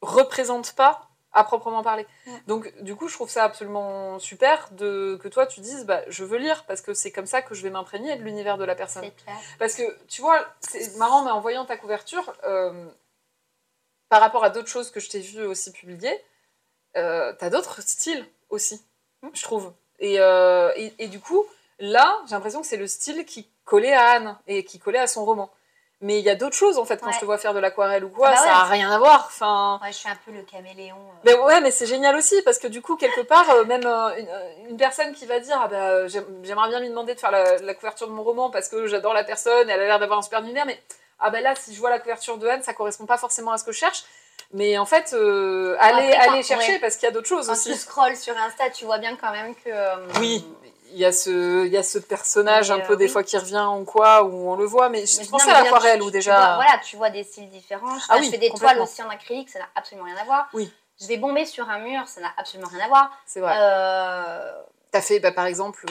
représente 0.00 0.74
pas 0.74 1.08
à 1.32 1.44
proprement 1.44 1.82
parler. 1.82 2.06
Ouais. 2.26 2.32
Donc, 2.46 2.72
du 2.82 2.94
coup, 2.94 3.08
je 3.08 3.14
trouve 3.14 3.28
ça 3.28 3.44
absolument 3.44 4.18
super 4.18 4.68
de, 4.72 5.18
que 5.22 5.28
toi, 5.28 5.46
tu 5.46 5.60
dises, 5.60 5.84
bah, 5.84 6.02
je 6.08 6.24
veux 6.24 6.38
lire, 6.38 6.64
parce 6.66 6.80
que 6.80 6.94
c'est 6.94 7.10
comme 7.10 7.26
ça 7.26 7.42
que 7.42 7.54
je 7.54 7.62
vais 7.62 7.70
m'imprégner 7.70 8.16
de 8.16 8.22
l'univers 8.22 8.56
de 8.56 8.64
la 8.64 8.74
personne. 8.74 9.02
Clair. 9.02 9.36
Parce 9.58 9.74
que, 9.74 9.82
tu 10.08 10.22
vois, 10.22 10.46
c'est 10.60 10.96
marrant, 10.96 11.22
mais 11.22 11.30
en 11.30 11.40
voyant 11.40 11.66
ta 11.66 11.76
couverture, 11.76 12.34
euh, 12.44 12.86
par 14.08 14.20
rapport 14.20 14.44
à 14.44 14.50
d'autres 14.50 14.68
choses 14.68 14.90
que 14.90 15.00
je 15.00 15.08
t'ai 15.10 15.20
vu 15.20 15.44
aussi 15.44 15.72
publier, 15.72 16.12
euh, 16.96 17.32
t'as 17.38 17.50
d'autres 17.50 17.82
styles 17.82 18.24
aussi, 18.50 18.80
je 19.32 19.42
trouve. 19.42 19.72
Et, 19.98 20.16
euh, 20.20 20.70
et, 20.76 20.92
et 20.98 21.08
du 21.08 21.20
coup, 21.20 21.44
là, 21.78 22.18
j'ai 22.26 22.34
l'impression 22.34 22.60
que 22.60 22.66
c'est 22.66 22.76
le 22.76 22.86
style 22.86 23.24
qui 23.24 23.48
collait 23.64 23.92
à 23.92 24.10
Anne 24.12 24.38
et 24.46 24.64
qui 24.64 24.78
collait 24.78 24.98
à 24.98 25.06
son 25.06 25.24
roman. 25.24 25.50
Mais 26.00 26.20
il 26.20 26.24
y 26.24 26.30
a 26.30 26.36
d'autres 26.36 26.54
choses, 26.54 26.78
en 26.78 26.84
fait, 26.84 26.98
quand 27.00 27.08
Ouais. 27.08 27.12
je 27.12 27.18
te 27.18 27.24
vois 27.24 27.38
faire 27.38 27.52
de 27.54 27.58
l'aquarelle 27.58 28.04
ou 28.04 28.08
quoi, 28.08 28.28
Ah 28.28 28.32
bah 28.34 28.36
ça 28.36 28.46
n'a 28.46 28.64
rien 28.64 28.88
à 28.92 28.98
voir. 28.98 29.24
Enfin, 29.26 29.80
Ouais, 29.82 29.90
je 29.90 29.96
suis 29.98 30.08
un 30.08 30.16
peu 30.24 30.30
le 30.30 30.42
caméléon. 30.42 30.96
euh. 30.96 31.12
mais 31.24 31.34
ouais, 31.34 31.60
mais 31.60 31.72
c'est 31.72 31.86
génial 31.86 32.14
aussi 32.14 32.40
parce 32.42 32.58
que 32.60 32.68
du 32.68 32.80
coup, 32.80 32.94
quelque 32.96 33.22
part, 33.22 33.50
euh, 33.50 33.64
même 33.64 33.84
euh, 33.84 34.16
une, 34.16 34.70
une 34.70 34.76
personne 34.76 35.12
qui 35.12 35.26
va 35.26 35.40
dire 35.40 35.58
ah 35.60 35.66
bah, 35.66 36.06
j'aime- 36.06 36.40
j'aimerais 36.44 36.68
bien 36.68 36.78
lui 36.78 36.88
demander 36.88 37.16
de 37.16 37.20
faire 37.20 37.32
la, 37.32 37.58
la 37.58 37.74
couverture 37.74 38.06
de 38.06 38.12
mon 38.12 38.22
roman 38.22 38.48
parce 38.48 38.68
que 38.68 38.86
j'adore 38.86 39.12
la 39.12 39.24
personne, 39.24 39.68
elle 39.68 39.80
a 39.80 39.86
l'air 39.86 39.98
d'avoir 39.98 40.20
un 40.20 40.22
super 40.22 40.40
univers, 40.40 40.66
mais 40.66 40.80
ah 41.20 41.30
bah 41.30 41.40
là, 41.40 41.54
si 41.54 41.74
je 41.74 41.80
vois 41.80 41.90
la 41.90 41.98
couverture 41.98 42.38
de 42.38 42.46
Anne, 42.48 42.62
ça 42.62 42.74
correspond 42.74 43.06
pas 43.06 43.18
forcément 43.18 43.52
à 43.52 43.58
ce 43.58 43.64
que 43.64 43.72
je 43.72 43.78
cherche. 43.78 44.04
Mais 44.52 44.78
en 44.78 44.86
fait, 44.86 45.12
euh, 45.12 45.76
allez, 45.78 46.12
après, 46.12 46.26
quand- 46.26 46.32
allez 46.32 46.42
chercher 46.42 46.72
ouais. 46.74 46.78
parce 46.78 46.96
qu'il 46.96 47.06
y 47.06 47.10
a 47.10 47.12
d'autres 47.12 47.28
choses 47.28 47.46
Quand 47.46 47.52
aussi. 47.52 47.70
tu 47.72 47.76
scrolles 47.78 48.16
sur 48.16 48.34
Insta, 48.38 48.70
tu 48.70 48.84
vois 48.86 48.98
bien 48.98 49.14
quand 49.16 49.30
même 49.32 49.54
que. 49.54 49.68
euh, 49.68 49.96
Oui, 50.20 50.46
il 50.92 50.96
y 50.98 51.04
a 51.04 51.12
ce, 51.12 51.66
il 51.66 51.72
y 51.72 51.76
a 51.76 51.82
ce 51.82 51.98
personnage 51.98 52.70
Mais, 52.70 52.76
un 52.76 52.80
euh, 52.84 52.86
peu 52.86 52.96
des 52.96 53.04
oui. 53.06 53.10
fois 53.10 53.22
qui 53.22 53.36
revient 53.36 53.66
ou 53.78 53.84
quoi, 53.84 54.22
où 54.24 54.48
on 54.50 54.56
le 54.56 54.64
voit, 54.64 54.88
mais 54.88 55.04
je 55.04 55.18
mais 55.18 55.26
non, 55.32 55.38
à 55.38 55.62
l'aquarelle 55.64 55.98
tu- 56.00 56.06
tu 56.06 56.12
déjà. 56.12 56.36
vois- 56.38 56.54
voilà, 56.54 56.78
tu 56.82 56.96
vois 56.96 57.10
des 57.10 57.24
styles 57.24 57.50
différents. 57.50 57.98
Je, 57.98 58.04
Ah 58.08 58.16
je 58.16 58.20
oui, 58.22 58.30
fais 58.30 58.38
des 58.38 58.50
toiles 58.50 58.80
aussi 58.80 59.02
en 59.02 59.10
acrylique, 59.10 59.50
ça 59.50 59.58
n'a 59.58 59.68
absolument 59.74 60.06
rien 60.06 60.16
à 60.16 60.24
voir. 60.24 60.48
Oui. 60.54 60.72
Je 61.00 61.06
vais 61.08 61.18
bomber 61.18 61.44
sur 61.44 61.68
un 61.68 61.78
mur, 61.80 62.08
ça 62.08 62.20
n'a 62.22 62.30
absolument 62.38 62.70
rien 62.72 62.86
à 62.86 62.88
voir. 62.88 63.10
C'est 63.26 63.40
vrai. 63.40 63.52
Euh, 63.56 64.52
T'as 64.90 65.02
fait, 65.02 65.20
bah, 65.20 65.30
par 65.32 65.44
exemple, 65.44 65.84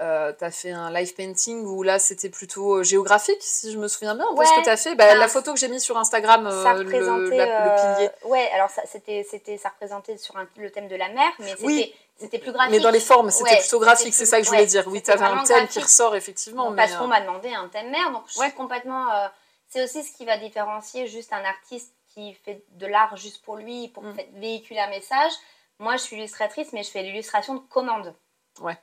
euh, 0.00 0.28
euh, 0.28 0.32
t'as 0.32 0.50
fait 0.50 0.70
un 0.72 0.90
live 0.92 1.14
painting 1.14 1.64
où 1.64 1.82
là 1.82 1.98
c'était 1.98 2.28
plutôt 2.28 2.76
euh, 2.76 2.82
géographique, 2.82 3.38
si 3.40 3.72
je 3.72 3.78
me 3.78 3.88
souviens 3.88 4.14
bien. 4.14 4.26
peu 4.34 4.44
ce 4.44 4.50
Ouais. 4.50 4.60
que 4.60 4.64
t'as 4.64 4.76
fait, 4.76 4.94
bah, 4.94 5.14
la 5.14 5.28
photo 5.28 5.52
que 5.54 5.58
j'ai 5.58 5.68
mise 5.68 5.82
sur 5.82 5.96
Instagram, 5.96 6.46
euh, 6.46 6.62
ça 6.62 6.72
le, 6.74 6.80
représentait. 6.80 7.36
la- 7.36 7.64
le 7.64 7.70
euh, 7.70 7.94
pilier. 7.96 8.10
Ouais, 8.24 8.50
alors 8.52 8.70
ça, 8.70 8.82
c'était, 8.86 9.26
c'était, 9.30 9.56
ça 9.58 9.70
représentait 9.70 10.16
sur 10.18 10.36
un- 10.36 10.46
le 10.56 10.70
thème 10.70 10.88
de 10.88 10.96
la 10.96 11.08
mer, 11.08 11.30
mais 11.38 11.50
c'était, 11.50 11.64
Oui. 11.64 11.94
c'était 12.18 12.38
plus 12.38 12.52
graphique. 12.52 12.72
Mais 12.72 12.80
dans 12.80 12.90
les 12.90 13.00
formes, 13.00 13.30
c'était 13.30 13.50
Ouais, 13.50 13.58
plutôt 13.60 13.78
graphique, 13.80 14.14
c'est 14.14 14.26
ça 14.26 14.38
que 14.38 14.44
je 14.44 14.48
voulais 14.50 14.60
ouais, 14.62 14.66
dire. 14.66 14.84
Oui, 14.88 14.98
c'était 14.98 15.12
t'avais 15.16 15.24
un 15.32 15.42
thème 15.44 15.66
qui 15.68 15.80
ressort 15.80 16.14
effectivement. 16.16 16.70
Mais, 16.70 16.76
parce 16.82 16.92
euh, 16.94 16.98
qu'on 16.98 17.06
m'a 17.08 17.20
demandé 17.20 17.52
un 17.54 17.68
thème 17.68 17.90
mer, 17.90 18.10
donc 18.12 18.24
je 18.28 18.38
Ouais. 18.40 18.46
suis 18.48 18.56
complètement. 18.56 19.10
euh, 19.12 19.28
c'est 19.68 19.82
aussi 19.82 20.04
ce 20.04 20.16
qui 20.16 20.24
va 20.24 20.36
différencier 20.38 21.06
juste 21.08 21.32
un 21.32 21.44
artiste 21.44 21.92
qui 22.14 22.34
fait 22.34 22.62
de 22.72 22.86
l'art 22.86 23.16
juste 23.16 23.42
pour 23.44 23.56
lui, 23.56 23.88
pour 23.88 24.02
Mm. 24.04 24.14
véhiculer 24.34 24.80
un 24.80 24.88
message. 24.90 25.32
Moi, 25.78 25.96
je 25.96 26.02
suis 26.02 26.16
illustratrice, 26.16 26.72
mais 26.72 26.82
je 26.82 26.90
fais 26.90 27.02
l'illustration 27.02 27.54
de 27.54 27.60
commande. 27.60 28.14
Ouais. 28.60 28.76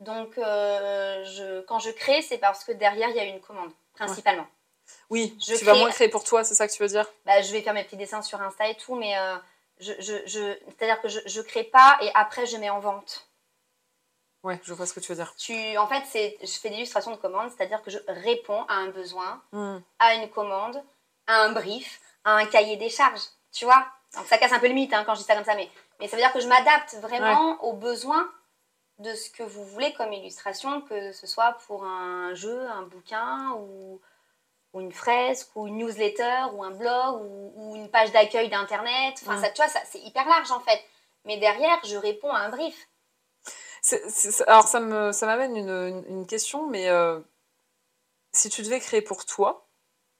Donc, 0.00 0.38
euh, 0.38 1.24
je, 1.24 1.60
quand 1.62 1.78
je 1.80 1.90
crée, 1.90 2.22
c'est 2.22 2.38
parce 2.38 2.64
que 2.64 2.72
derrière, 2.72 3.08
il 3.10 3.16
y 3.16 3.20
a 3.20 3.24
une 3.24 3.40
commande, 3.40 3.72
principalement. 3.94 4.46
oui, 5.10 5.36
je 5.44 5.56
tu 5.56 5.64
vas 5.64 5.74
moins 5.74 5.90
créer 5.90 6.08
pour 6.08 6.22
toi, 6.24 6.44
c'est 6.44 6.54
ça 6.54 6.68
que 6.68 6.72
tu 6.72 6.82
veux 6.82 6.88
dire? 6.88 7.06
Bah, 7.26 7.42
je 7.42 7.50
vais 7.52 7.62
faire 7.62 7.74
mes 7.74 7.84
petits 7.84 7.96
dessins 7.96 8.22
sur 8.22 8.40
Insta 8.40 8.68
et 8.68 8.76
tout, 8.76 8.94
mais 8.94 9.18
euh, 9.18 9.36
je, 9.80 9.92
je, 9.98 10.14
je- 10.26 10.56
c'est-à-dire 10.68 11.00
que 11.00 11.08
je, 11.08 11.18
je 11.26 11.40
crée 11.40 11.64
pas 11.64 11.98
et 12.00 12.10
après, 12.14 12.46
je 12.46 12.56
mets 12.56 12.70
en 12.70 12.78
vente. 12.80 13.28
Ouais, 14.44 14.60
je 14.62 14.72
vois 14.72 14.86
ce 14.86 14.94
que 14.94 15.00
tu 15.00 15.08
veux 15.10 15.16
dire. 15.16 15.34
Tu, 15.36 15.76
en 15.78 15.88
fait, 15.88 16.04
c'est, 16.08 16.38
je 16.40 16.46
fais 16.60 16.68
l'illustration 16.68 17.10
de 17.10 17.16
commande, 17.16 17.50
c'est-à-dire 17.50 17.82
que 17.82 17.90
je 17.90 17.98
réponds 18.06 18.62
à 18.68 18.74
un 18.74 18.88
besoin 18.90 19.42
Hmm. 19.52 19.78
à 19.98 20.14
une 20.14 20.30
commande, 20.30 20.80
à 21.26 21.42
un 21.42 21.50
brief, 21.52 22.00
à 22.24 22.36
un 22.36 22.46
cahier 22.46 22.76
des 22.76 22.88
charges, 22.88 23.22
tu 23.52 23.64
vois? 23.64 23.84
Donc 24.14 24.26
ça 24.26 24.38
casse 24.38 24.52
un 24.52 24.60
peu 24.60 24.68
le 24.68 24.74
mythe 24.74 24.92
hein, 24.94 25.02
quand 25.04 25.14
je 25.16 25.20
dis 25.20 25.26
ça 25.26 25.34
comme 25.34 25.44
ça, 25.44 25.56
mais, 25.56 25.68
mais 25.98 26.06
ça 26.06 26.16
veut 26.16 26.22
dire 26.22 26.32
que 26.32 26.38
je 26.40 26.46
m'adapte 26.46 26.94
vraiment 27.00 27.62
aux 27.64 27.72
besoins 27.72 28.30
de 28.98 29.14
ce 29.14 29.30
que 29.30 29.42
vous 29.42 29.64
voulez 29.64 29.92
comme 29.94 30.12
illustration, 30.12 30.80
que 30.82 31.12
ce 31.12 31.26
soit 31.26 31.52
pour 31.66 31.84
un 31.84 32.34
jeu, 32.34 32.68
un 32.68 32.82
bouquin, 32.82 33.52
ou, 33.58 34.00
ou 34.72 34.80
une 34.80 34.92
fresque, 34.92 35.48
ou 35.56 35.66
une 35.68 35.78
newsletter, 35.78 36.46
ou 36.54 36.64
un 36.64 36.70
blog, 36.72 37.22
ou, 37.22 37.52
ou 37.56 37.76
une 37.76 37.90
page 37.90 38.12
d'accueil 38.12 38.48
d'Internet. 38.48 39.14
Enfin, 39.22 39.36
ça, 39.40 39.50
tu 39.50 39.62
vois, 39.62 39.70
ça, 39.70 39.80
c'est 39.90 40.00
hyper 40.00 40.26
large 40.28 40.50
en 40.50 40.60
fait. 40.60 40.82
Mais 41.24 41.38
derrière, 41.38 41.78
je 41.84 41.96
réponds 41.96 42.30
à 42.32 42.38
un 42.40 42.48
brief. 42.50 42.88
C'est- 43.82 44.08
c'est- 44.10 44.48
alors 44.48 44.66
ça 44.66 44.80
me 44.80 45.12
ça 45.12 45.26
m'amène 45.26 45.56
une, 45.56 45.68
une- 45.70 46.04
une 46.08 46.26
question, 46.26 46.66
mais 46.66 46.88
euh, 46.88 47.20
si 48.32 48.50
tu 48.50 48.62
devais 48.62 48.80
créer 48.80 49.02
pour 49.02 49.24
toi, 49.24 49.68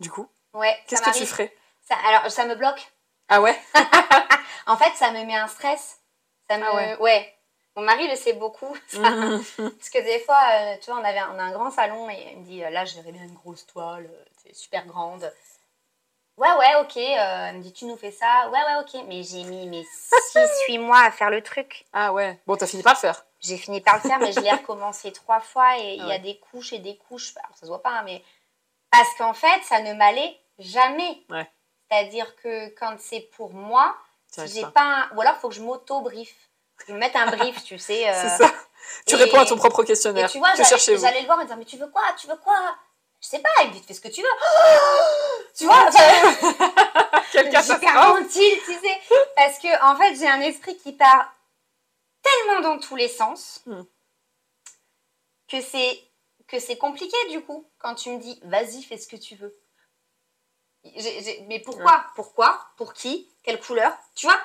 du 0.01 0.11
coup, 0.11 0.29
Ouais, 0.55 0.77
qu'est-ce 0.87 1.03
que 1.03 1.17
tu 1.17 1.27
ferais? 1.27 1.55
Ça- 1.83 1.97
alors, 2.07 2.31
ça 2.31 2.47
me 2.47 2.55
bloque. 2.55 2.93
Ah 3.29 3.41
ouais? 3.41 3.59
En 4.67 4.77
fait, 4.77 4.95
ça 4.97 5.11
me 5.13 5.25
met 5.25 5.35
un 5.37 5.49
stress. 5.49 5.99
Ça 6.49 6.59
me... 6.59 6.65
Ah 6.65 7.01
ouais. 7.01 7.38
Mon 7.79 7.85
mari 7.85 8.09
le 8.09 8.17
sait 8.17 8.33
beaucoup. 8.33 8.77
ça. 8.89 8.99
Mhm. 8.99 9.41
Parce 9.57 9.89
que 9.89 10.03
des 10.03 10.19
fois, 10.19 10.41
euh, 10.53 10.75
tu 10.83 10.91
vois, 10.91 11.01
on, 11.01 11.05
avait, 11.05 11.23
on 11.33 11.39
a 11.39 11.45
un 11.45 11.53
grand 11.53 11.71
salon 11.71 12.11
et 12.11 12.33
il 12.33 12.39
me 12.41 12.45
dit 12.45 12.65
euh, 12.65 12.71
là, 12.71 12.85
je 12.85 12.97
verrais 12.97 13.13
bien 13.13 13.23
une 13.23 13.35
grosse 13.35 13.67
toile, 13.67 14.11
euh, 14.13 14.25
c'est 14.43 14.53
super 14.53 14.85
grande. 14.85 15.33
Ouais, 16.37 16.53
ouais, 16.59 16.75
ok. 16.81 16.97
Euh, 16.97 17.47
elle 17.49 17.59
me 17.59 17.63
dit, 17.63 17.73
tu 17.73 17.85
nous 17.85 17.97
fais 17.97 18.11
ça. 18.11 18.49
Ouais, 18.51 18.59
ouais, 18.59 18.81
ok. 18.81 19.05
Mais 19.07 19.23
j'ai 19.23 19.45
mis 19.45 19.69
mes 19.69 19.87
6-8 20.69 20.79
mois 20.81 21.03
à 21.03 21.13
faire 21.13 21.31
le 21.31 21.41
truc. 21.41 21.87
Ah 21.93 22.13
ouais. 22.13 22.41
Bon, 22.49 22.57
t'as 22.57 22.67
fini 22.67 22.83
par 22.83 22.95
le 22.95 22.99
faire. 22.99 23.25
J'ai 23.39 23.57
fini 23.57 23.81
par 23.81 23.95
le 23.95 24.01
faire, 24.01 24.19
mais 24.19 24.33
je 24.33 24.41
l'ai 24.41 24.51
recommencé 24.51 25.13
trois 25.13 25.39
fois 25.39 25.79
et 25.79 25.95
il 25.95 26.03
Ah 26.03 26.09
y 26.09 26.13
a 26.13 26.19
des 26.19 26.37
couches 26.39 26.73
et 26.73 26.81
des 26.81 26.97
couches. 26.97 27.33
Alors, 27.37 27.57
ça 27.57 27.63
se 27.63 27.67
voit 27.67 27.83
pas, 27.83 27.91
hein, 27.91 28.03
mais 28.05 28.25
parce 28.91 29.15
qu'en 29.19 29.35
fait, 29.35 29.63
ça 29.63 29.81
ne 29.83 29.95
m'allait 29.95 30.37
jamais. 30.59 31.23
Ouais. 31.31 31.49
C'est-à-dire 31.89 32.35
que 32.37 32.71
quand 32.71 32.97
c'est 32.99 33.21
pour 33.37 33.53
moi, 33.53 33.97
si 34.27 34.49
j'ai 34.49 34.67
pas. 34.67 35.09
un... 35.13 35.17
Ou 35.17 35.21
alors, 35.21 35.35
il 35.37 35.41
faut 35.41 35.49
que 35.49 35.55
je 35.55 35.63
m'auto-brief. 35.63 36.48
Je 36.87 36.93
me 36.93 36.99
mette 36.99 37.17
un 37.17 37.27
brief, 37.37 37.63
tu 37.65 37.79
sais. 37.79 38.09
euh, 38.11 38.13
C'est 38.23 38.43
ça. 38.45 38.53
Tu 39.07 39.15
et- 39.15 39.19
réponds 39.19 39.41
à 39.41 39.47
ton 39.47 39.57
propre 39.57 39.83
Et 39.83 39.87
questionnaire. 39.87 40.31
tu 40.31 40.39
vois, 40.39 40.55
j'allais 40.55 41.21
le 41.21 41.27
voir 41.27 41.41
et 41.41 41.45
me 41.45 41.49
dire, 41.49 41.57
mais 41.57 41.65
tu 41.65 41.77
veux 41.77 41.89
quoi? 41.89 42.03
Tu 42.19 42.27
veux 42.27 42.37
quoi? 42.37 42.77
Je 43.21 43.27
sais 43.27 43.41
pas, 43.41 43.49
il 43.65 43.69
me 43.69 43.73
dit, 43.73 43.83
fais 43.83 43.95
ce 43.95 44.01
que 44.01 44.09
tu 44.09 44.23
veux. 44.23 44.29
tu 45.57 45.65
vois, 45.67 45.91
Quelle 47.33 47.51
catastrophe 47.51 48.29
tu 48.33 48.73
sais. 48.73 49.01
Parce 49.37 49.59
que, 49.59 49.83
en 49.85 49.97
fait, 49.97 50.15
j'ai 50.15 50.29
un 50.29 50.41
esprit 50.41 50.77
qui 50.79 50.93
part 50.93 51.33
tellement 52.23 52.61
dans 52.61 52.79
tous 52.79 52.97
les 52.97 53.09
sens 53.09 53.61
Hmm. 53.67 53.83
que 55.51 55.61
c'est 55.61 56.01
que 56.47 56.59
c'est 56.61 56.79
compliqué, 56.79 57.17
du 57.31 57.43
coup, 57.43 57.69
quand 57.79 57.95
tu 57.95 58.09
me 58.11 58.19
dis, 58.19 58.41
vas-y, 58.45 58.83
fais 58.83 58.97
ce 58.97 59.07
que 59.07 59.17
tu 59.17 59.35
veux. 59.37 59.55
Mais 61.49 61.61
pourquoi? 61.61 62.07
Pourquoi? 62.15 62.59
Pour 62.79 62.95
qui? 62.95 63.31
Quelle 63.43 63.61
couleur? 63.61 63.93
Tu 64.15 64.27
vois? 64.27 64.41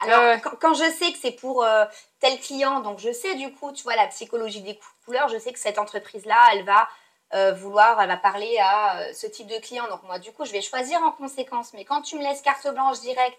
Alors. 0.00 0.40
Quand, 0.42 0.56
quand 0.60 0.74
je 0.74 0.90
sais 0.90 1.12
que 1.12 1.18
c'est 1.20 1.32
pour 1.32 1.64
euh, 1.64 1.84
tel 2.20 2.38
client, 2.40 2.80
donc 2.80 2.98
je 2.98 3.12
sais 3.12 3.34
du 3.34 3.52
coup, 3.52 3.72
tu 3.72 3.82
vois, 3.82 3.96
la 3.96 4.06
psychologie 4.08 4.62
des 4.62 4.76
cou- 4.76 4.86
couleurs, 5.04 5.28
je 5.28 5.38
sais 5.38 5.52
que 5.52 5.58
cette 5.58 5.78
entreprise-là, 5.78 6.36
elle 6.52 6.64
va 6.64 6.88
euh, 7.34 7.52
vouloir, 7.52 8.00
elle 8.00 8.08
va 8.08 8.16
parler 8.16 8.58
à 8.58 9.00
euh, 9.00 9.12
ce 9.12 9.26
type 9.26 9.46
de 9.46 9.58
client. 9.58 9.88
Donc 9.88 10.02
moi, 10.04 10.18
du 10.18 10.32
coup, 10.32 10.44
je 10.44 10.52
vais 10.52 10.62
choisir 10.62 11.02
en 11.02 11.12
conséquence. 11.12 11.72
Mais 11.74 11.84
quand 11.84 12.02
tu 12.02 12.16
me 12.16 12.22
laisses 12.22 12.42
carte 12.42 12.66
blanche 12.68 13.00
directe, 13.00 13.38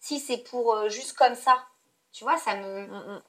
si 0.00 0.18
c'est 0.20 0.38
pour 0.38 0.88
juste 0.88 1.14
comme 1.16 1.34
ça, 1.34 1.62
tu 2.12 2.24
vois, 2.24 2.38
ça 2.38 2.54
me... 2.56 2.86
Mm, 2.86 3.14
mm. 3.14 3.22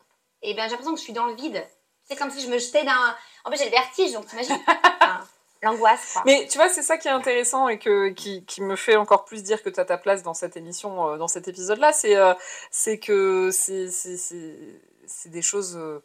Eh 0.43 0.53
bien, 0.53 0.64
j'ai 0.66 0.72
l'impression 0.72 0.93
que 0.93 0.99
je 0.99 1.03
suis 1.03 1.14
dans 1.14 1.26
le 1.26 1.36
vide. 1.36 1.68
C'est 2.03 2.16
comme 2.16 2.32
si 2.32 2.41
je 2.41 2.47
me 2.49 2.57
jetais 2.57 2.84
d'un... 2.84 3.16
En 3.45 3.51
fait, 3.51 3.57
j'ai 3.57 3.66
le 3.66 3.72
vertige, 3.72 4.12
donc 4.14 4.26
t'imagines 4.28 4.57
Enfin, 5.01 5.28
L'angoisse. 5.64 6.18
Mais 6.26 6.47
tu 6.49 6.57
vois, 6.57 6.70
c'est 6.70 6.82
ça 6.82 6.97
qui 6.97 7.07
est 7.07 7.12
intéressant 7.12 7.68
et 7.68 7.78
que, 7.78 8.09
qui, 8.09 8.43
qui 8.45 8.62
me 8.62 8.76
fait 8.76 8.95
encore 8.95 9.26
plus 9.26 9.43
dire 9.43 9.62
que 9.62 9.70
tu 9.70 9.80
as 9.80 9.86
ta 9.86 9.97
place 9.97 10.24
dans 10.24 10.34
cette 10.34 10.57
émission, 10.57 11.07
euh, 11.09 11.18
dans 11.18 11.28
cet 11.28 11.47
épisode-là, 11.47 11.93
c'est 11.93 12.16
euh, 12.16 12.34
c'est 12.72 12.97
que 12.99 13.51
c'est 13.51 15.30
des 15.30 15.41
choses 15.41 15.76
euh, 15.78 16.03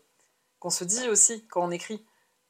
qu'on 0.61 0.71
se 0.71 0.85
dit 0.85 1.09
aussi 1.09 1.47
quand 1.49 1.63
on 1.63 1.71
écrit. 1.71 2.05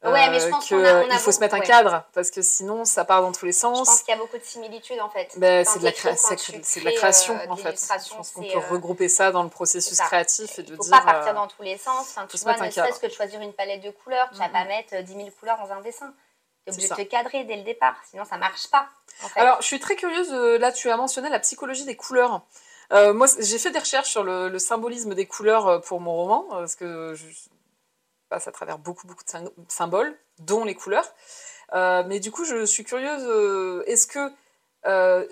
Ouais, 0.05 0.31
mais 0.31 0.39
je 0.39 0.49
pense 0.49 0.67
qu'il 0.67 0.77
qu'on 0.77 0.85
a- 0.85 1.03
on 1.05 1.11
a 1.11 1.19
faut 1.19 1.33
se 1.33 1.41
mettre 1.41 1.55
un 1.57 1.61
cadre, 1.61 2.05
parce 2.13 2.31
que 2.31 2.41
sinon 2.43 2.85
ça 2.85 3.05
part 3.05 3.23
dans 3.23 3.33
tous 3.33 3.47
les 3.47 3.53
Je 3.53 3.61
pense 3.63 3.89
sens. 3.89 4.03
qu'il 4.03 4.15
y 4.15 4.17
a 4.17 4.21
beaucoup 4.21 4.37
de 4.39 4.45
similitudes, 4.45 5.01
en 5.01 5.09
fait. 5.09 5.33
Ben, 5.37 5.65
c'est 5.65 5.81
de, 5.81 5.85
la 5.85 5.91
de 5.91 5.97
création, 5.97 7.35
euh, 7.35 7.47
en 7.49 7.57
fait. 7.57 7.75
Je 8.09 8.15
pense 8.15 8.31
qu'on 8.31 8.43
peut 8.43 8.57
euh, 8.57 8.71
regrouper 8.71 9.09
ça 9.09 9.33
dans 9.33 9.43
le 9.43 9.49
processus 9.49 9.99
créatif 9.99 10.59
et 10.59 10.63
Il 10.63 10.67
de 10.71 10.77
faut 10.77 10.83
dire. 10.83 10.93
pas 10.93 11.01
partir 11.13 11.33
euh, 11.33 11.35
dans 11.35 11.49
tous 11.49 11.63
les 11.63 11.77
sens. 11.79 12.09
Enfin, 12.11 12.27
tu 12.31 12.37
vois, 12.39 12.53
ne 12.57 12.71
serait-ce 12.71 13.01
que 13.01 13.07
de 13.07 13.13
choisir 13.13 13.41
une 13.41 13.53
palette 13.55 13.83
de 13.83 13.91
couleurs, 13.91 14.29
tu 14.31 14.39
vas 14.39 14.47
Mhm. 14.47 14.53
pas 14.53 14.65
mettre 14.67 14.95
euh, 14.95 15.03
10 15.03 15.15
000 15.15 15.29
couleurs 15.41 15.59
dans 15.59 15.73
un 15.73 15.81
dessin. 15.81 16.15
Tu 16.67 16.71
es 16.71 16.73
obligé 16.75 16.89
de 16.89 16.95
te 16.95 17.03
cadrer 17.03 17.45
dès 17.45 17.57
le 17.57 17.63
départ, 17.63 17.97
sinon 18.11 18.25
ça 18.25 18.37
marche 18.39 18.69
pas. 18.69 18.89
En 19.23 19.29
fait. 19.29 19.41
Alors, 19.41 19.63
je 19.63 19.67
suis 19.67 19.79
très 19.81 19.95
curieuse, 19.95 20.33
euh, 20.33 20.59
là 20.59 20.73
tu 20.73 20.91
as 20.91 20.97
mentionné 20.97 21.29
la 21.29 21.39
psychologie 21.39 21.85
des 21.85 21.97
couleurs. 21.97 22.43
Euh, 22.93 23.15
moi, 23.15 23.27
j'ai 23.39 23.59
fait 23.59 23.71
des 23.71 23.79
recherches 23.79 24.11
sur 24.11 24.25
le, 24.25 24.49
le 24.49 24.59
symbolisme 24.59 25.15
des 25.15 25.27
couleurs 25.27 25.67
euh, 25.69 25.79
pour 25.79 26.01
mon 26.01 26.15
roman, 26.15 26.45
parce 26.51 26.75
que 26.75 27.15
je 27.15 27.27
passe 28.29 28.49
à 28.49 28.53
travers 28.53 28.79
beaucoup, 28.79 29.07
beaucoup 29.07 29.25
de 29.25 29.29
sym- 29.29 29.51
symboles, 29.69 30.17
dont 30.41 30.65
les 30.65 30.75
couleurs. 30.75 31.09
Euh, 31.73 32.03
mais 32.07 32.21
du 32.21 32.31
coup, 32.33 32.45
je 32.45 32.65
suis 32.65 32.85
curieuse, 32.85 33.25
euh, 33.27 33.83
est-ce 33.87 34.07
que, 34.07 34.33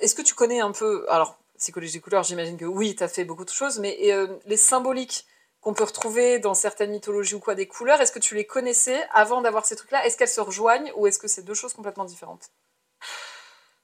est-ce 0.00 0.14
que 0.14 0.22
tu 0.22 0.34
connais 0.34 0.60
un 0.60 0.72
peu, 0.72 1.04
alors, 1.08 1.36
psychologie 1.58 1.92
des 1.94 2.00
couleurs, 2.00 2.22
j'imagine 2.24 2.56
que 2.56 2.64
oui, 2.64 2.94
tu 2.96 3.02
as 3.04 3.08
fait 3.08 3.24
beaucoup 3.24 3.44
de 3.44 3.50
choses, 3.50 3.78
mais 3.78 3.96
les 4.46 4.56
symboliques 4.56 5.26
qu'on 5.64 5.74
peut 5.74 5.84
retrouver 5.84 6.38
dans 6.38 6.54
certaines 6.54 6.90
mythologies 6.90 7.34
ou 7.34 7.40
quoi 7.40 7.54
des 7.54 7.66
couleurs, 7.66 8.00
est-ce 8.00 8.12
que 8.12 8.18
tu 8.18 8.34
les 8.34 8.46
connaissais 8.46 9.06
avant 9.12 9.40
d'avoir 9.40 9.64
ces 9.64 9.74
trucs-là? 9.76 10.04
Est-ce 10.06 10.16
qu'elles 10.18 10.28
se 10.28 10.40
rejoignent 10.40 10.92
ou 10.96 11.06
est-ce 11.06 11.18
que 11.18 11.26
c'est 11.26 11.42
deux 11.42 11.54
choses 11.54 11.72
complètement 11.74 12.04
différentes? 12.04 12.50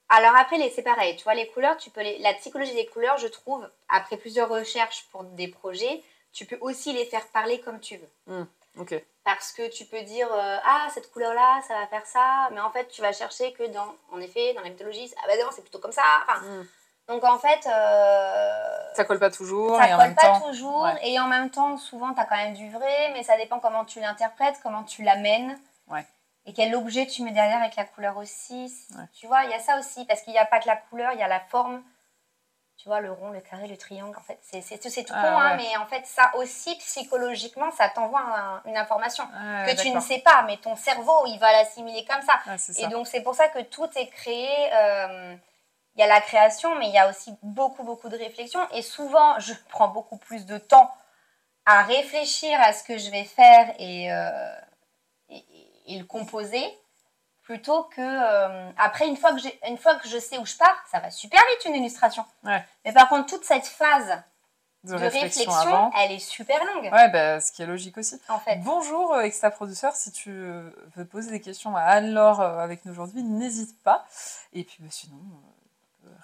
Alors 0.08 0.34
après, 0.36 0.58
les- 0.58 0.70
c'est 0.70 0.82
pareil. 0.82 1.16
Tu 1.16 1.24
vois, 1.24 1.34
les 1.34 1.46
couleurs, 1.48 1.76
tu 1.76 1.90
peux 1.90 2.02
les... 2.02 2.18
la 2.18 2.34
psychologie 2.34 2.74
des 2.74 2.86
couleurs, 2.86 3.16
je 3.18 3.28
trouve, 3.28 3.68
après 3.88 4.16
plusieurs 4.16 4.48
recherches 4.48 5.06
pour 5.10 5.22
des 5.24 5.48
projets, 5.48 6.02
tu 6.32 6.44
peux 6.44 6.58
aussi 6.60 6.92
les 6.92 7.06
faire 7.06 7.26
parler 7.28 7.60
comme 7.60 7.80
tu 7.80 7.96
veux. 7.96 8.46
Ok. 8.78 8.94
Parce 9.24 9.52
que 9.52 9.68
tu 9.68 9.84
peux 9.84 10.02
dire, 10.02 10.28
euh, 10.32 10.56
ah, 10.64 10.88
cette 10.92 11.10
couleur-là, 11.12 11.62
ça 11.68 11.74
va 11.74 11.86
faire 11.86 12.06
ça, 12.06 12.48
mais 12.52 12.60
en 12.60 12.70
fait, 12.70 12.88
tu 12.88 13.00
vas 13.02 13.12
chercher 13.12 13.52
que 13.52 13.64
dans, 13.64 13.94
en 14.12 14.20
effet, 14.20 14.54
dans 14.54 14.62
la 14.62 14.70
mythologie, 14.70 15.12
ah 15.22 15.26
bah 15.28 15.36
non, 15.42 15.50
c'est 15.52 15.62
plutôt 15.62 15.78
comme 15.78 15.92
ça. 15.92 16.02
Enfin, 16.26 16.40
Mm. 16.40 16.66
Donc 17.10 17.24
en 17.24 17.38
fait, 17.38 17.66
euh, 17.66 18.94
Ça 18.94 19.04
colle 19.04 19.18
pas 19.18 19.30
toujours 19.30 19.76
ça 19.76 19.88
et 19.88 19.92
en 19.94 19.98
colle 19.98 20.06
même 20.06 20.14
pas 20.14 20.22
temps. 20.22 20.40
toujours, 20.40 20.82
ouais. 20.84 20.98
et 21.02 21.18
en 21.20 21.26
même 21.26 21.50
temps, 21.50 21.76
souvent, 21.76 22.14
tu 22.14 22.20
as 22.20 22.24
quand 22.24 22.36
même 22.36 22.54
du 22.54 22.70
vrai, 22.70 23.10
mais 23.12 23.22
ça 23.22 23.36
dépend 23.36 23.58
comment 23.58 23.84
tu 23.84 24.00
l'interprètes, 24.00 24.60
comment 24.62 24.84
tu 24.84 25.02
l'amènes. 25.02 25.58
Ouais. 25.88 26.06
Et 26.46 26.52
quel 26.54 26.74
objet 26.74 27.06
tu 27.06 27.22
mets 27.22 27.32
derrière 27.32 27.58
avec 27.60 27.76
la 27.76 27.84
couleur 27.84 28.16
aussi. 28.16 28.72
Ouais. 28.96 29.04
Tu 29.12 29.26
vois, 29.26 29.44
il 29.44 29.50
y 29.50 29.54
a 29.54 29.58
ça 29.60 29.78
aussi, 29.78 30.04
parce 30.06 30.22
qu'il 30.22 30.32
n'y 30.32 30.38
a 30.38 30.46
pas 30.46 30.58
que 30.60 30.66
la 30.68 30.76
couleur, 30.76 31.12
il 31.12 31.18
y 31.18 31.22
a 31.22 31.28
la 31.28 31.40
forme. 31.40 31.82
Tu 32.78 32.88
vois, 32.88 33.00
le 33.00 33.12
rond, 33.12 33.28
le 33.28 33.40
carré, 33.42 33.66
le 33.68 33.76
triangle, 33.76 34.16
en 34.16 34.22
fait, 34.22 34.38
c'est 34.40 35.04
tout, 35.04 35.12
Ah, 35.14 35.20
con, 35.22 35.38
hein, 35.38 35.56
mais 35.56 35.76
en 35.76 35.84
fait, 35.84 36.06
ça 36.06 36.30
aussi, 36.36 36.74
psychologiquement, 36.76 37.70
ça 37.72 37.90
t'envoie 37.90 38.20
un- 38.22 38.62
une 38.64 38.78
information 38.78 39.24
Ah, 39.34 39.66
que 39.66 39.78
tu 39.82 39.90
ne 39.90 40.00
sais 40.00 40.20
pas, 40.20 40.42
mais 40.46 40.56
ton 40.56 40.76
cerveau, 40.76 41.26
il 41.26 41.38
va 41.38 41.52
l'assimiler 41.52 42.06
comme 42.06 42.22
ça. 42.22 42.40
Ah, 42.46 42.54
Et 42.54 42.58
ça. 42.58 42.86
donc, 42.86 43.06
c'est 43.06 43.20
pour 43.20 43.34
ça 43.34 43.48
que 43.48 43.58
tout 43.60 43.86
est 43.96 44.08
créé. 44.08 44.48
euh, 44.72 45.36
Il 45.96 46.00
y 46.00 46.04
a 46.04 46.06
la 46.06 46.20
création, 46.20 46.74
mais 46.76 46.88
il 46.88 46.94
y 46.94 46.98
a 46.98 47.08
aussi 47.10 47.34
beaucoup, 47.42 47.82
beaucoup 47.82 48.08
de 48.08 48.16
réflexion. 48.16 48.60
Et 48.72 48.82
souvent, 48.82 49.38
je 49.40 49.52
prends 49.68 49.88
beaucoup 49.88 50.16
plus 50.18 50.46
de 50.46 50.56
temps 50.58 50.90
à 51.66 51.82
réfléchir 51.82 52.58
à 52.62 52.72
ce 52.72 52.84
que 52.84 52.96
je 52.96 53.10
vais 53.10 53.24
faire 53.24 53.74
et, 53.78 54.12
euh, 54.12 54.54
et, 55.28 55.44
et 55.88 55.98
le 55.98 56.04
composer 56.04 56.62
plutôt 57.42 57.84
que 57.84 58.00
euh, 58.00 58.70
après 58.78 59.08
une 59.08 59.16
fois 59.16 59.32
que 59.34 59.40
une 59.68 59.76
fois 59.76 59.96
que 59.96 60.08
je 60.08 60.18
sais 60.18 60.38
où 60.38 60.46
je 60.46 60.56
pars 60.56 60.84
ça 60.90 61.00
va 61.00 61.10
super 61.10 61.40
vite 61.50 61.64
une 61.66 61.74
illustration 61.82 62.24
Ouais. 62.44 62.64
mais 62.84 62.92
par 62.92 63.08
contre 63.08 63.26
toute 63.26 63.44
cette 63.44 63.66
phase 63.66 64.22
de, 64.84 64.92
de 64.92 64.96
réflexion, 64.96 65.50
réflexion, 65.50 65.74
avant. 65.74 65.90
elle 65.98 66.12
est 66.12 66.18
super 66.18 66.64
longue 66.64 66.90
Ouais, 66.92 67.08
bah, 67.10 67.40
ce 67.40 67.50
qui 67.52 67.62
est 67.62 67.66
logique 67.66 67.98
aussi. 67.98 68.20
en 68.28 68.38
fait 68.38 68.56
Bonjour, 68.62 69.12
euh, 69.12 69.20
Extra 69.22 69.50
Producer. 69.50 69.90
Si 69.94 70.10
tu 70.12 70.30
veux 70.32 71.04
poser 71.04 71.30
des 71.30 71.40
questions 71.40 71.76
à 71.76 71.82
Anne-Laure 71.82 72.40
avec 72.40 72.84
nous 72.86 72.92
aujourd'hui, 72.92 73.22
n'hésite 73.22 73.80
pas. 73.82 74.06
Et 74.54 74.64
puis, 74.64 74.78
bah, 74.80 74.88
sinon, 74.90 75.18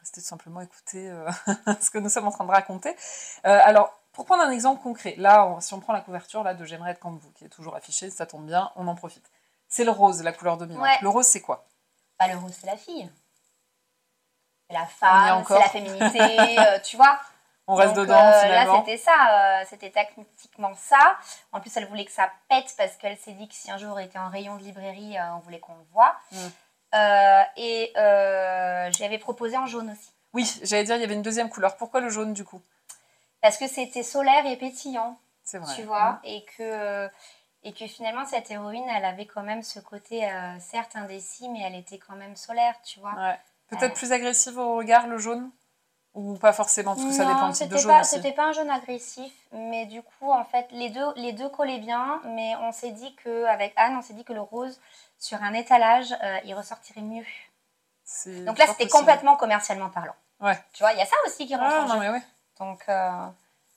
restez 0.06 0.20
tout 0.20 0.26
simplement 0.26 0.60
écouter 0.60 1.10
euh, 1.10 1.28
ce 1.80 1.90
que 1.90 1.98
nous 1.98 2.08
sommes 2.08 2.28
en 2.28 2.30
train 2.30 2.44
de 2.44 2.50
raconter. 2.50 2.90
Euh, 3.44 3.60
alors, 3.64 3.92
pour 4.12 4.24
prendre 4.24 4.42
un 4.44 4.50
exemple 4.50 4.80
concret, 4.82 5.14
là, 5.18 5.46
on- 5.46 5.60
si 5.60 5.74
on 5.74 5.80
prend 5.80 5.92
la 5.92 6.00
couverture 6.00 6.42
là, 6.44 6.54
de 6.54 6.64
J'aimerais 6.64 6.92
être 6.92 7.00
comme 7.00 7.18
vous, 7.18 7.30
qui 7.32 7.44
est 7.44 7.48
toujours 7.48 7.74
affichée, 7.74 8.10
ça 8.10 8.24
tombe 8.24 8.46
bien, 8.46 8.70
on 8.76 8.86
en 8.86 8.94
profite. 8.94 9.28
C'est 9.68 9.84
le 9.84 9.90
rose, 9.90 10.22
la 10.22 10.32
couleur 10.32 10.56
dominante. 10.58 10.82
Ouais. 10.82 10.96
Le 11.02 11.08
rose, 11.08 11.26
c'est 11.26 11.40
quoi? 11.40 11.66
Bah, 12.20 12.28
le 12.28 12.38
rose, 12.38 12.54
c'est 12.58 12.66
la 12.66 12.76
fille. 12.76 13.10
C'est 14.68 14.74
la 14.76 14.86
femme, 14.86 15.44
c'est 15.46 15.54
la 15.58 15.68
féminité, 15.68 16.58
euh, 16.58 16.78
tu 16.84 16.96
vois. 16.96 17.18
On 17.68 17.74
reste 17.74 17.94
Donc, 17.94 18.06
dedans, 18.06 18.14
euh, 18.16 18.48
Là, 18.48 18.76
c'était 18.78 18.96
ça, 18.96 19.12
euh, 19.60 19.64
c'était 19.68 19.90
tactiquement 19.90 20.72
ça. 20.76 21.18
En 21.50 21.60
plus, 21.60 21.76
elle 21.76 21.86
voulait 21.88 22.04
que 22.04 22.12
ça 22.12 22.30
pète 22.48 22.72
parce 22.78 22.94
qu'elle 22.96 23.18
s'est 23.18 23.32
dit 23.32 23.48
que 23.48 23.54
si 23.54 23.72
un 23.72 23.76
jour 23.76 23.92
on 23.96 23.98
était 23.98 24.20
en 24.20 24.28
rayon 24.28 24.56
de 24.56 24.62
librairie, 24.62 25.16
on 25.34 25.40
voulait 25.40 25.58
qu'on 25.58 25.74
le 25.74 25.84
voit. 25.92 26.14
Mm. 26.30 26.36
Euh, 26.96 27.42
et 27.56 27.92
euh, 27.96 28.90
je 28.90 28.98
lui 28.98 29.04
avais 29.04 29.18
proposé 29.18 29.56
en 29.56 29.66
jaune 29.66 29.90
aussi. 29.90 30.10
Oui, 30.32 30.50
j'allais 30.62 30.84
dire, 30.84 30.96
il 30.96 31.00
y 31.00 31.04
avait 31.04 31.14
une 31.14 31.22
deuxième 31.22 31.48
couleur. 31.50 31.76
Pourquoi 31.76 32.00
le 32.00 32.08
jaune, 32.08 32.32
du 32.32 32.44
coup? 32.44 32.60
Parce 33.42 33.58
que 33.58 33.68
c'était 33.68 34.02
solaire 34.02 34.44
et 34.46 34.56
pétillant, 34.56 35.18
C'est 35.44 35.58
vrai. 35.58 35.74
tu 35.74 35.82
vois. 35.82 36.20
Et 36.24 36.44
que, 36.56 37.08
et 37.62 37.72
que 37.72 37.86
finalement, 37.86 38.24
cette 38.26 38.50
héroïne, 38.50 38.88
elle 38.94 39.04
avait 39.04 39.26
quand 39.26 39.42
même 39.42 39.62
ce 39.62 39.78
côté, 39.78 40.28
euh, 40.28 40.58
certes 40.58 40.96
indécis, 40.96 41.48
mais 41.50 41.60
elle 41.62 41.74
était 41.74 41.98
quand 41.98 42.16
même 42.16 42.34
solaire, 42.36 42.74
tu 42.84 42.98
vois. 43.00 43.14
Ouais. 43.14 43.38
Peut-être 43.68 43.92
Euh. 43.92 43.94
plus 43.94 44.12
agressive 44.12 44.58
au 44.58 44.76
regard, 44.76 45.06
le 45.06 45.18
jaune? 45.18 45.50
Ou 46.16 46.34
pas 46.38 46.52
forcément, 46.54 46.94
parce 46.94 47.06
que 47.06 47.12
ça 47.12 47.24
Non, 47.24 47.34
dépend 47.34 47.52
type 47.52 47.68
de 47.68 47.76
jaune 47.76 47.92
pas. 47.92 48.02
C'était 48.02 48.32
pas 48.32 48.46
un 48.46 48.52
jaune 48.52 48.70
agressif, 48.70 49.32
mais 49.52 49.84
du 49.86 50.00
coup, 50.02 50.32
en 50.32 50.44
fait, 50.44 50.66
les 50.72 50.88
deux, 50.90 51.06
les 51.16 51.32
deux 51.32 51.48
collaient 51.50 51.78
bien, 51.78 52.20
mais 52.24 52.54
on 52.62 52.72
s'est 52.72 52.90
dit 52.90 53.14
que 53.16 53.44
avec 53.44 53.74
Anne, 53.76 53.96
on 53.98 54.02
s'est 54.02 54.14
dit 54.14 54.24
que 54.24 54.32
le 54.32 54.40
rose 54.40 54.80
sur 55.18 55.42
un 55.42 55.52
étalage, 55.52 56.12
euh, 56.22 56.38
il 56.44 56.54
ressortirait 56.54 57.02
mieux. 57.02 57.24
Donc 58.46 58.58
là, 58.58 58.66
c'était 58.66 58.88
complètement 58.88 59.36
commercialement 59.36 59.90
parlant. 59.90 60.14
Ouais. 60.40 60.58
Tu 60.72 60.82
vois, 60.82 60.92
il 60.92 60.98
y 60.98 61.02
a 61.02 61.06
ça 61.06 61.16
aussi 61.26 61.46
qui 61.46 61.54
rentre 61.54 61.74
Ah, 61.76 61.82
en 61.84 61.88
non, 61.88 61.94
jeu. 61.94 62.00
mais 62.00 62.10
ouais. 62.10 62.22
Donc, 62.60 62.82
euh, 62.88 63.26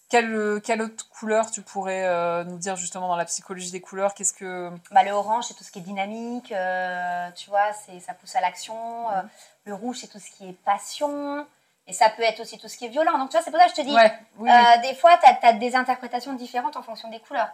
Quelle, 0.09 0.33
euh, 0.33 0.59
quelle 0.59 0.81
autre 0.81 1.09
couleur 1.09 1.51
tu 1.51 1.61
pourrais 1.61 2.05
euh, 2.05 2.43
nous 2.43 2.57
dire 2.57 2.75
justement 2.75 3.07
dans 3.09 3.15
la 3.15 3.25
psychologie 3.25 3.71
des 3.71 3.81
couleurs? 3.81 4.13
Qu'est-ce 4.13 4.33
que. 4.33 4.71
bah, 4.91 5.03
le 5.03 5.11
orange, 5.11 5.45
c'est 5.45 5.53
tout 5.55 5.63
ce 5.63 5.71
qui 5.71 5.79
est 5.79 5.83
dynamique, 5.83 6.51
euh, 6.51 7.29
tu 7.31 7.49
vois, 7.49 7.73
c'est, 7.73 7.99
ça 7.99 8.13
pousse 8.13 8.35
à 8.35 8.41
l'action. 8.41 9.09
euh, 9.11 9.21
Mhm. 9.23 9.29
le 9.65 9.73
rouge, 9.75 9.97
c'est 9.99 10.07
tout 10.07 10.19
ce 10.19 10.31
qui 10.31 10.47
est 10.49 10.53
passion. 10.63 11.45
Et 11.89 11.93
ça 11.93 12.09
peut 12.09 12.21
être 12.21 12.39
aussi 12.39 12.59
tout 12.59 12.67
ce 12.67 12.77
qui 12.77 12.85
est 12.85 12.89
violent. 12.89 13.17
Donc, 13.17 13.29
tu 13.29 13.35
vois, 13.35 13.41
c'est 13.43 13.49
pour 13.49 13.59
ça 13.59 13.65
que 13.65 13.71
je 13.71 13.81
te 13.81 13.81
dis, 13.81 13.93
Ouais, 13.93 14.13
oui, 14.37 14.47
oui. 14.47 14.51
euh, 14.51 14.81
des 14.87 14.93
fois, 14.93 15.17
tu 15.17 15.45
as, 15.45 15.53
des 15.53 15.75
interprétations 15.75 16.33
différentes 16.33 16.77
en 16.77 16.83
fonction 16.83 17.09
des 17.09 17.19
couleurs. 17.19 17.49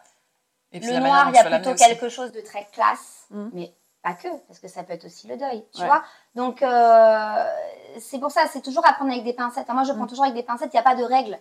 Et 0.74 0.80
Le 0.80 1.00
noir, 1.00 1.30
il 1.30 1.36
y 1.36 1.40
a 1.40 1.44
plutôt 1.46 1.74
quelque 1.74 2.10
chose 2.10 2.34
de 2.34 2.42
très 2.42 2.66
classe, 2.66 3.28
Mhm. 3.30 3.50
mais 3.54 3.74
pas 4.04 4.14
que, 4.14 4.28
parce 4.48 4.60
que 4.60 4.68
ça 4.68 4.84
peut 4.84 4.94
être 4.94 5.06
aussi 5.06 5.28
le 5.28 5.38
deuil, 5.38 5.66
tu 5.74 5.84
vois. 5.84 6.04
Donc, 6.36 6.62
euh, 6.62 7.46
c'est 8.00 8.20
pour 8.20 8.30
ça, 8.30 8.42
c'est 8.52 8.62
toujours 8.62 8.86
à 8.86 8.94
prendre 8.94 9.12
avec 9.12 9.24
des 9.24 9.34
pincettes. 9.34 9.68
moi, 9.70 9.84
je 9.84 9.94
prends 9.94 10.04
mm. 10.04 10.08
toujours 10.08 10.26
avec 10.26 10.36
des 10.36 10.44
pincettes, 10.44 10.70
il 10.74 10.76
n'y 10.76 10.82
a 10.82 10.84
pas 10.84 10.96
de 10.96 11.04
règles 11.04 11.40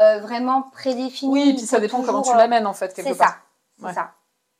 euh, 0.00 0.18
vraiment 0.18 0.62
prédéfinies. 0.62 1.32
Oui, 1.32 1.50
et 1.50 1.54
puis 1.54 1.64
ça 1.64 1.78
dépend 1.78 2.02
comment 2.02 2.22
tu 2.22 2.34
l'amènes, 2.36 2.66
en 2.66 2.74
fait, 2.74 2.92
quelque 2.92 3.16
part. 3.16 3.38
C'est 3.78 3.82
ça, 3.82 3.88
c'est 3.88 3.94
ça. 3.94 4.10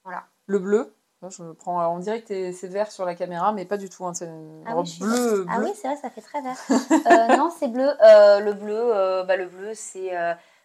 Voilà. 0.05 0.23
Le 0.47 0.61
bleu 0.61 0.95
je 1.31 1.53
prends, 1.53 1.87
on 1.95 1.99
dirait 1.99 2.23
que 2.23 2.53
c'est 2.53 2.69
vert 2.69 2.91
sur 2.91 3.05
la 3.05 3.15
caméra, 3.15 3.53
mais 3.53 3.65
pas 3.65 3.77
du 3.77 3.89
tout. 3.89 4.07
Hein, 4.07 4.15
c'est 4.15 4.29
ah 4.67 4.75
bleu, 4.75 5.47
Ah 5.49 5.59
oui, 5.61 5.71
c'est 5.75 5.89
vrai, 5.89 5.97
ça 5.97 6.11
fait 6.11 6.21
très 6.21 6.43
vert. 6.43 6.57
euh, 6.71 7.37
non, 7.37 7.51
c'est 7.51 7.69
bleu. 7.69 7.91
Euh, 8.03 8.41
le 8.41 8.53
bleu, 8.53 9.25
bah, 9.27 9.37
le 9.37 9.47
bleu, 9.47 9.73
c'est 9.75 10.13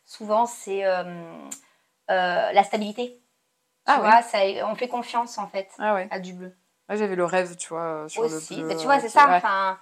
souvent 0.06 0.46
c'est 0.46 0.84
la 2.10 2.64
stabilité. 2.64 3.22
Tu 3.86 3.94
ah 3.94 4.00
vois, 4.00 4.22
ça, 4.22 4.40
on 4.70 4.76
fait 4.76 4.90
confiance 4.90 5.38
en 5.38 5.48
fait 5.48 5.70
ah 5.80 5.98
à 6.12 6.20
du 6.20 6.34
bleu. 6.34 6.54
J'avais 6.90 7.16
le 7.16 7.26
rêve, 7.26 7.56
tu 7.56 7.70
vois, 7.70 8.06
sur 8.08 8.24
le 8.24 8.30
bleu. 8.30 8.68
Mais 8.68 8.76
tu 8.76 8.86
vois, 8.86 9.00
c'est 9.00 9.10
ça. 9.10 9.28
Enfin, 9.30 9.78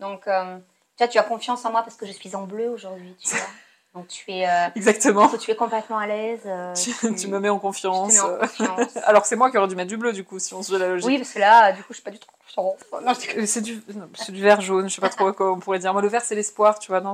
donc, 0.00 0.26
euh, 0.28 0.58
tu 0.96 1.04
vois, 1.04 1.08
tu 1.08 1.18
as 1.18 1.22
confiance 1.22 1.64
en 1.64 1.70
moi 1.70 1.82
parce 1.82 1.96
que 1.96 2.06
je 2.06 2.12
suis 2.12 2.34
en 2.36 2.46
bleu 2.46 2.68
aujourd'hui, 2.68 3.16
tu 3.18 3.28
vois. 3.36 3.46
Donc 3.94 4.08
tu 4.08 4.32
es 4.32 4.48
euh, 4.48 4.68
exactement. 4.74 5.28
Tu 5.38 5.50
es 5.52 5.56
complètement 5.56 5.98
à 5.98 6.06
l'aise. 6.06 6.40
Euh, 6.46 6.74
tu, 6.74 7.28
me 7.28 7.38
mets 7.38 7.48
en 7.48 7.60
confiance. 7.60 8.18
En 8.18 8.38
confiance. 8.38 8.96
Alors 9.04 9.24
c'est 9.24 9.36
moi 9.36 9.50
qui 9.50 9.58
aurais 9.58 9.68
dû 9.68 9.76
mettre 9.76 9.88
du 9.88 9.96
bleu 9.96 10.12
du 10.12 10.24
coup 10.24 10.40
si 10.40 10.52
on 10.52 10.62
se 10.62 10.72
veut 10.72 10.78
la 10.78 10.88
logique. 10.88 11.06
Oui 11.06 11.18
parce 11.18 11.30
que 11.30 11.38
là 11.38 11.70
du 11.72 11.82
coup 11.82 11.88
je 11.90 11.94
suis 11.94 12.02
pas 12.02 12.10
du 12.10 12.18
tout 12.18 12.28
confiance. 12.40 13.20
C'est 13.46 13.60
du, 13.60 13.82
du 14.28 14.42
vert 14.42 14.60
jaune, 14.60 14.88
je 14.88 14.94
sais 14.94 15.00
pas 15.00 15.10
trop 15.10 15.32
quoi 15.32 15.52
on 15.52 15.60
pourrait 15.60 15.78
dire. 15.78 15.92
Moi 15.92 16.02
le 16.02 16.08
vert 16.08 16.22
c'est 16.22 16.34
l'espoir, 16.34 16.78
tu 16.80 16.90
vois 16.90 17.00
non. 17.00 17.12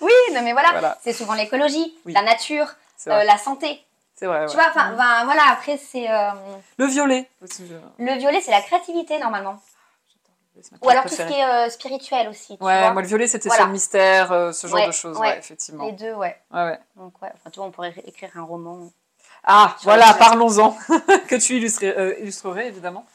Oui 0.00 0.12
non 0.32 0.42
mais 0.42 0.52
voilà, 0.52 0.98
c'est 1.02 1.12
souvent 1.12 1.34
l'écologie, 1.34 1.94
la 2.06 2.22
nature, 2.22 2.66
la 3.06 3.36
santé. 3.36 3.84
C'est 4.20 4.26
vrai. 4.26 4.44
Tu 4.48 4.54
vois, 4.54 4.66
enfin, 4.68 4.92
voilà, 4.94 5.44
après, 5.50 5.78
c'est. 5.78 6.10
Euh, 6.10 6.28
le 6.76 6.84
violet. 6.84 7.26
Le 7.98 8.18
violet, 8.18 8.42
c'est 8.42 8.50
la 8.50 8.60
créativité, 8.60 9.18
normalement. 9.18 9.58
Ou 10.82 10.88
alors 10.88 11.04
tout 11.04 11.14
ce 11.14 11.22
qui 11.22 11.32
est 11.32 11.44
euh, 11.44 11.68
spirituel 11.68 12.28
aussi. 12.28 12.56
Tu 12.56 12.64
ouais, 12.64 12.92
moi 12.92 13.02
le 13.02 13.08
violet 13.08 13.26
c'était 13.26 13.50
sur 13.50 13.66
le 13.66 13.72
mystère, 13.72 14.32
euh, 14.32 14.52
ce 14.52 14.66
genre 14.66 14.86
de 14.86 14.92
choses, 14.92 15.18
ouais. 15.18 15.38
effectivement. 15.38 15.86
Les 15.86 15.92
deux, 15.92 16.14
ouais. 16.14 16.36
Donc, 16.96 17.20
ouais, 17.22 17.30
enfin, 17.34 17.50
tu 17.50 17.58
vois, 17.58 17.66
on 17.66 17.70
pourrait 17.70 17.94
écrire 18.06 18.30
un 18.36 18.42
roman. 18.42 18.90
Ah, 19.44 19.76
voilà, 19.82 20.12
parlons-en. 20.14 20.72
que 21.28 21.36
tu 21.36 21.56
illustrerais, 21.56 22.68
évidemment. 22.68 23.06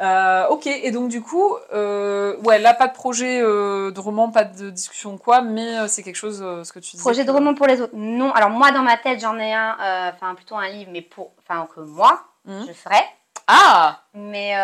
Euh, 0.00 0.46
ok, 0.46 0.68
et 0.68 0.92
donc 0.92 1.08
du 1.08 1.20
coup, 1.20 1.56
euh, 1.72 2.36
ouais, 2.42 2.60
là 2.60 2.72
pas 2.72 2.86
de 2.86 2.92
projet 2.92 3.40
euh, 3.42 3.90
de 3.90 3.98
roman, 3.98 4.30
pas 4.30 4.44
de 4.44 4.70
discussion 4.70 5.18
quoi, 5.18 5.40
mais 5.40 5.88
c'est 5.88 6.04
quelque 6.04 6.14
chose, 6.14 6.38
ce 6.38 6.72
que 6.72 6.78
tu 6.78 6.92
disais. 6.92 7.02
Projet 7.02 7.24
de 7.24 7.30
roman 7.32 7.54
pour 7.54 7.66
les 7.66 7.80
autres 7.80 7.96
Non, 7.96 8.30
alors 8.32 8.50
moi 8.50 8.70
dans 8.70 8.82
ma 8.82 8.96
tête 8.96 9.20
j'en 9.20 9.36
ai 9.38 9.52
un, 9.52 9.76
enfin 10.14 10.36
plutôt 10.36 10.54
un 10.54 10.68
livre, 10.68 10.90
mais 10.92 11.02
pour, 11.02 11.32
enfin 11.40 11.66
que 11.74 11.80
moi 11.80 12.22
mmh. 12.44 12.60
je 12.68 12.72
ferais. 12.74 13.04
Ah 13.48 14.02
Mais 14.14 14.54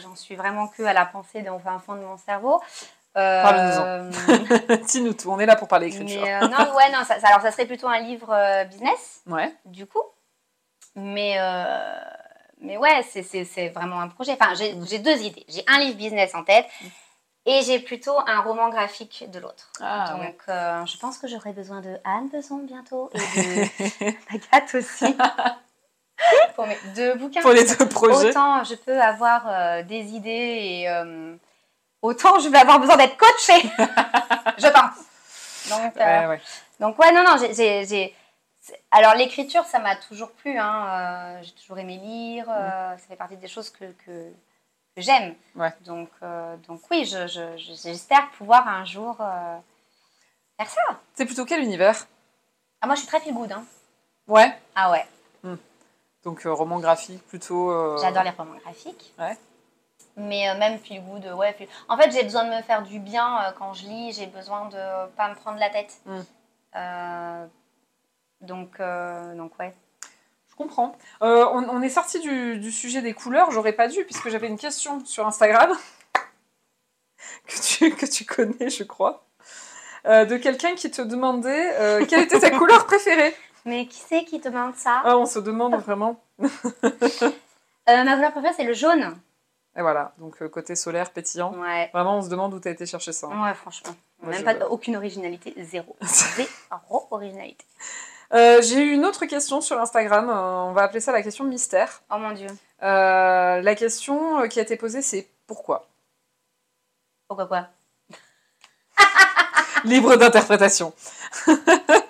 j'en 0.00 0.14
suis 0.14 0.36
vraiment 0.36 0.68
que 0.68 0.82
à 0.82 0.92
la 0.92 1.06
pensée 1.06 1.42
dans 1.42 1.60
un 1.66 1.78
fond 1.78 1.94
de 1.94 2.00
mon 2.00 2.18
cerveau. 2.18 2.60
Parle-nous-en. 3.14 4.76
Dis-nous 4.86 5.14
tout, 5.14 5.30
on 5.30 5.38
est 5.38 5.46
là 5.46 5.56
pour 5.56 5.68
parler 5.68 5.86
écriture. 5.86 6.20
non, 6.20 6.74
ouais, 6.74 6.90
non, 6.92 7.04
ça, 7.04 7.16
alors 7.22 7.40
ça 7.40 7.52
serait 7.52 7.66
plutôt 7.66 7.88
un 7.88 8.00
livre 8.00 8.64
business. 8.68 9.22
Ouais. 9.26 9.54
Du 9.64 9.86
coup. 9.86 10.02
Mais 10.96 11.38
mais 12.64 12.78
ouais, 12.78 13.02
c'est 13.02 13.68
vraiment 13.68 14.00
un 14.00 14.08
projet. 14.08 14.36
Enfin, 14.40 14.54
mm. 14.54 14.86
j'ai 14.86 14.98
deux 14.98 15.22
idées. 15.22 15.44
J'ai 15.48 15.64
un 15.66 15.78
livre 15.80 15.96
business 15.96 16.34
en 16.34 16.44
tête 16.44 16.66
mm. 16.82 16.86
et 17.46 17.62
j'ai 17.62 17.78
plutôt 17.78 18.18
un 18.26 18.40
roman 18.40 18.70
graphique 18.70 19.26
de 19.30 19.38
l'autre. 19.38 19.70
Ah, 19.80 20.16
Donc, 20.16 20.42
euh, 20.48 20.84
je 20.86 20.96
pense 20.96 21.18
que 21.18 21.28
j'aurai 21.28 21.52
besoin 21.52 21.80
de 21.80 21.98
Anne 22.04 22.28
Beson 22.28 22.58
bientôt 22.58 23.10
et 23.14 23.18
de 23.18 24.06
Agathe 24.34 24.74
aussi. 24.74 25.04
pour 26.54 26.66
mes 26.66 26.76
deux 26.94 27.14
bouquins. 27.14 27.42
Pour 27.42 27.52
les 27.52 27.64
deux 27.64 27.88
projets. 27.88 28.30
Autant 28.30 28.64
je 28.64 28.74
peux 28.74 29.00
avoir 29.00 29.46
euh, 29.48 29.82
des 29.82 30.12
idées 30.12 30.30
et 30.30 30.88
euh, 30.88 31.36
autant 32.02 32.38
je 32.38 32.48
vais 32.48 32.58
avoir 32.58 32.78
besoin 32.78 32.96
d'être 32.96 33.16
coachée. 33.16 33.62
je 34.58 34.68
pense. 34.68 34.98
Donc, 35.70 35.96
ouais, 35.96 36.40
donc, 36.78 36.98
ouais, 36.98 37.10
non, 37.12 37.24
non, 37.24 37.36
j'ai 37.38 38.14
alors 38.90 39.14
l'écriture, 39.14 39.64
ça 39.64 39.78
m'a 39.78 39.96
toujours 39.96 40.32
plu. 40.32 40.58
Hein. 40.58 40.86
Euh, 40.88 41.42
j'ai 41.42 41.52
toujours 41.52 41.78
aimé 41.78 41.96
lire. 41.96 42.46
Euh, 42.48 42.94
mm. 42.94 42.98
ça 42.98 43.06
fait 43.08 43.16
partie 43.16 43.36
des 43.36 43.48
choses 43.48 43.70
que, 43.70 43.84
que, 44.06 44.32
j'aime. 44.96 45.34
Donc, 45.84 46.08
euh, 46.22 46.56
donc 46.68 46.80
oui, 46.90 47.04
j'espère 47.04 48.30
pouvoir 48.30 48.66
un 48.68 48.84
jour 48.84 49.16
faire 49.16 50.68
ça. 50.68 51.00
C'est 51.14 51.26
plutôt 51.26 51.44
quel 51.44 51.62
univers? 51.62 52.06
Ah, 52.80 52.86
Moi, 52.86 52.94
je 52.94 53.00
suis 53.00 53.08
très 53.08 53.20
feel 53.20 53.34
good. 53.34 53.52
Hein. 53.52 53.64
Ouais. 54.28 54.56
Ah 54.74 54.90
ouais. 54.90 55.04
Donc 56.24 56.42
roman 56.44 56.78
graphique 56.78 57.26
plutôt. 57.26 57.98
J'adore 57.98 58.22
les 58.22 58.30
romans 58.30 58.56
graphiques. 58.62 59.12
Ouais. 59.18 59.36
Mais 60.16 60.56
même 60.58 60.78
feel 60.78 61.02
good, 61.02 61.26
ouais. 61.36 61.56
En 61.88 61.96
fait, 61.96 62.10
j'ai 62.12 62.22
besoin 62.22 62.44
de 62.44 62.56
me 62.56 62.62
faire 62.62 62.82
du 62.82 62.98
bien 63.00 63.52
quand 63.58 63.74
je 63.74 63.86
lis. 63.86 64.12
J'ai 64.12 64.26
besoin 64.26 64.68
de 64.68 65.08
pas 65.16 65.28
me 65.28 65.34
prendre 65.34 65.58
la 65.58 65.70
tête. 65.70 66.00
Mm. 66.06 67.48
Donc, 68.44 68.80
euh, 68.80 69.34
donc 69.34 69.58
ouais. 69.58 69.74
Je 70.50 70.56
comprends. 70.56 70.96
Euh, 71.22 71.46
on, 71.52 71.82
est 71.82 71.88
sorti 71.88 72.20
du, 72.20 72.70
sujet 72.70 73.02
des 73.02 73.12
couleurs. 73.12 73.50
J'aurais 73.50 73.72
pas 73.72 73.88
dû, 73.88 74.04
puisque 74.04 74.28
j'avais 74.28 74.46
une 74.46 74.58
question 74.58 75.04
sur 75.04 75.26
Instagram 75.26 75.72
que 77.46 77.60
tu, 77.60 77.90
que 77.90 78.06
tu 78.06 78.24
connais, 78.24 78.70
je 78.70 78.84
crois, 78.84 79.26
euh, 80.06 80.24
de 80.24 80.36
quelqu'un 80.36 80.76
qui 80.76 80.90
te 80.92 81.02
demandait 81.02 82.06
quelle 82.08 82.22
était 82.22 82.38
ta 82.38 82.50
couleur 82.50 82.86
préférée? 82.86 83.34
Mais 83.64 83.86
qui 83.86 83.98
c'est 83.98 84.24
qui 84.24 84.38
demande 84.40 84.74
ça 84.74 85.02
ah, 85.04 85.16
On 85.16 85.26
se 85.26 85.38
demande 85.38 85.74
vraiment. 85.76 86.20
ma 86.38 88.14
couleur 88.16 88.32
préférée, 88.32 88.54
c'est 88.56 88.64
le 88.64 88.74
jaune. 88.74 89.16
Et 89.76 89.82
voilà, 89.82 90.12
donc 90.18 90.46
côté 90.48 90.76
solaire, 90.76 91.10
pétillant. 91.10 91.52
Ouais. 91.54 91.90
Vraiment, 91.92 92.18
on 92.18 92.22
se 92.22 92.28
demande 92.28 92.54
où 92.54 92.60
tu 92.60 92.68
as 92.68 92.70
été 92.70 92.86
chercher 92.86 93.12
ça. 93.12 93.28
Ouais, 93.28 93.54
franchement. 93.54 93.94
Même 94.22 94.44
pas 94.44 94.66
aucune 94.68 94.96
originalité, 94.96 95.54
zéro. 95.58 95.96
zéro 96.02 97.06
originalité. 97.10 97.64
Euh, 98.32 98.62
j'ai 98.62 98.80
eu 98.80 98.92
une 98.92 99.04
autre 99.04 99.26
question 99.26 99.60
sur 99.60 99.80
Instagram. 99.80 100.28
Euh, 100.28 100.70
on 100.70 100.72
va 100.72 100.82
appeler 100.82 101.00
ça 101.00 101.12
la 101.12 101.22
question 101.22 101.44
mystère. 101.44 102.02
Oh 102.10 102.18
mon 102.18 102.32
dieu. 102.32 102.48
Euh, 102.82 103.60
la 103.60 103.74
question 103.74 104.48
qui 104.48 104.58
a 104.58 104.62
été 104.62 104.76
posée, 104.76 105.02
c'est 105.02 105.28
pourquoi? 105.46 105.86
Pourquoi 107.28 107.46
quoi? 107.46 107.68
Libre 109.84 110.16
d'interprétation. 110.16 110.92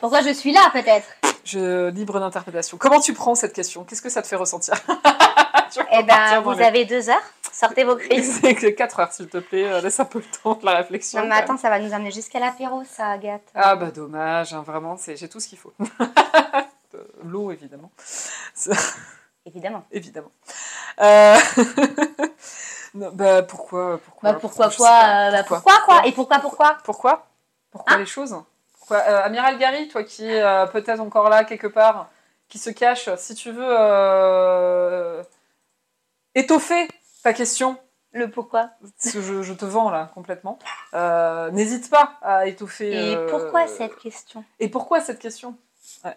pourquoi 0.00 0.22
je 0.22 0.32
suis 0.32 0.52
là, 0.52 0.70
peut-être? 0.72 1.08
Je, 1.44 1.90
Libre 1.90 2.20
d'interprétation. 2.20 2.76
Comment 2.76 3.00
tu 3.00 3.14
prends 3.14 3.34
cette 3.34 3.52
question? 3.52 3.84
Qu'est-ce 3.84 4.02
que 4.02 4.08
ça 4.08 4.22
te 4.22 4.26
fait 4.26 4.36
ressentir? 4.36 4.74
Eh 5.90 6.02
ben, 6.02 6.40
vous 6.40 6.60
avez 6.60 6.84
deux 6.84 7.08
heures. 7.08 7.22
Sortez 7.52 7.84
vos 7.84 7.96
crises. 7.96 8.40
C'est 8.40 8.54
que 8.54 8.66
4 8.66 9.00
heures, 9.00 9.12
s'il 9.12 9.28
te 9.28 9.38
plaît. 9.38 9.66
Euh, 9.66 9.80
laisse 9.80 9.98
un 10.00 10.04
peu 10.04 10.18
le 10.18 10.42
temps 10.42 10.54
de 10.54 10.64
la 10.64 10.76
réflexion. 10.76 11.20
Non, 11.20 11.28
mais 11.28 11.36
attends, 11.36 11.56
ça 11.56 11.70
va 11.70 11.78
nous 11.78 11.92
amener 11.92 12.10
jusqu'à 12.10 12.40
l'apéro, 12.40 12.82
ça, 12.84 13.10
Agathe. 13.10 13.48
Ah, 13.54 13.76
bah 13.76 13.90
dommage, 13.90 14.52
hein, 14.52 14.62
vraiment, 14.62 14.96
j'ai 15.06 15.28
tout 15.28 15.40
ce 15.40 15.48
qu'il 15.48 15.58
faut. 15.58 15.72
L'eau, 17.24 17.50
évidemment. 17.50 17.90
Évidemment. 19.46 19.84
Évidemment. 19.90 20.30
Euh... 21.00 21.36
bah, 22.94 23.42
pourquoi 23.42 23.98
Pourquoi, 23.98 24.32
bah, 24.32 24.38
pourquoi 24.40 24.70
quoi 24.70 24.88
euh, 24.88 25.30
bah, 25.32 25.44
pourquoi, 25.44 25.80
quoi? 25.84 26.06
Et 26.06 26.12
pourquoi 26.12 26.38
pourquoi? 26.38 26.76
Pourquoi? 26.84 27.26
Pourquoi 27.70 27.94
hein? 27.94 27.98
les 27.98 28.06
choses? 28.06 28.36
Euh, 28.92 29.24
Amiral 29.24 29.58
Gary, 29.58 29.88
toi 29.88 30.04
qui 30.04 30.26
es 30.26 30.42
peut-être 30.72 31.00
encore 31.00 31.28
là 31.28 31.44
quelque 31.44 31.66
part, 31.66 32.08
qui 32.48 32.58
se 32.58 32.70
cache, 32.70 33.08
si 33.16 33.34
tu 33.34 33.50
veux 33.50 33.74
étoffer 36.34 36.88
ta 37.22 37.32
question. 37.32 37.78
Le 38.12 38.30
pourquoi 38.30 38.70
je, 39.04 39.42
je, 39.42 39.52
te 39.52 39.64
vends 39.64 39.90
là 39.90 40.12
complètement. 40.14 40.60
Euh, 40.94 41.50
n'hésite 41.50 41.90
pas 41.90 42.14
à 42.22 42.46
étouffer. 42.46 42.92
Et 42.92 43.16
euh, 43.16 43.26
pourquoi 43.28 43.66
cette 43.66 43.96
question? 43.96 44.44
Et 44.60 44.68
pourquoi 44.68 45.00
cette 45.00 45.18
question? 45.18 45.56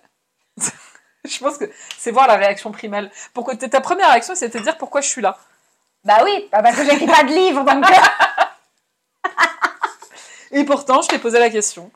Je 1.26 1.40
pense 1.40 1.58
que 1.58 1.66
c'est 1.98 2.12
voir 2.12 2.28
la 2.28 2.36
réaction 2.36 2.72
primale. 2.72 3.10
Pourquoi 3.34 3.56
ta 3.56 3.82
première 3.82 4.12
réaction, 4.12 4.36
c'était 4.36 4.60
de 4.60 4.64
dire 4.64 4.78
pourquoi 4.78 5.02
je 5.02 5.10
suis 5.10 5.22
là. 5.22 5.38
Bah 6.06 6.20
oui, 6.24 6.48
bah 6.54 6.62
parce 6.62 6.78
que 6.78 6.86
j'écris 6.86 7.06
pas 7.06 7.24
de 7.24 7.34
livre 7.34 7.66
donc. 7.66 7.84
Et 10.52 10.64
pourtant, 10.64 11.02
je 11.02 11.10
t'ai 11.10 11.20
posé 11.20 11.38
la 11.38 11.50
question. 11.50 11.92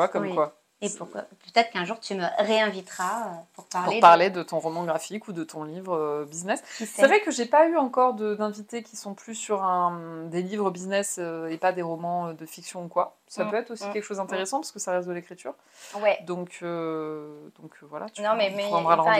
Vois, 0.00 0.08
comme 0.08 0.34
quoi. 0.34 0.56
Et 0.82 0.88
Peut-être 0.88 1.72
qu'un 1.72 1.84
jour 1.84 2.00
tu 2.00 2.14
me 2.14 2.24
réinviteras 2.38 3.26
euh, 3.26 3.34
pour 3.52 3.66
parler, 3.66 3.92
pour 3.92 4.00
parler 4.00 4.30
de... 4.30 4.42
ton 4.42 4.58
roman 4.60 4.84
graphique 4.84 5.28
ou 5.28 5.32
de 5.34 5.44
ton 5.44 5.64
livre 5.64 5.94
euh, 5.94 6.24
business. 6.24 6.62
C'est 6.70 7.06
vrai 7.06 7.20
que 7.20 7.30
j'ai 7.30 7.44
pas 7.44 7.68
eu 7.68 7.76
encore 7.76 8.14
d'invités 8.14 8.82
qui 8.82 8.96
sont 8.96 9.12
plus 9.12 9.34
sur 9.34 9.62
un, 9.62 10.24
des 10.30 10.40
livres 10.40 10.70
business 10.70 11.18
euh, 11.18 11.48
et 11.48 11.58
pas 11.58 11.72
des 11.72 11.82
romans 11.82 12.32
de 12.32 12.46
fiction 12.46 12.84
ou 12.84 12.88
quoi. 12.88 13.18
Ça 13.26 13.44
mm. 13.44 13.50
peut 13.50 13.56
être 13.56 13.70
aussi 13.72 13.86
mm. 13.86 13.92
quelque 13.92 14.04
chose 14.04 14.16
d'intéressant 14.16 14.60
parce 14.60 14.72
que 14.72 14.78
ça 14.78 14.92
reste 14.92 15.06
de 15.06 15.12
l'écriture. 15.12 15.52
Ouais. 16.00 16.18
Donc, 16.22 16.62
donc 16.62 17.76
voilà. 17.82 18.08
Tu 18.08 18.22
non, 18.22 18.34
mais, 18.34 18.50
mais 18.56 18.70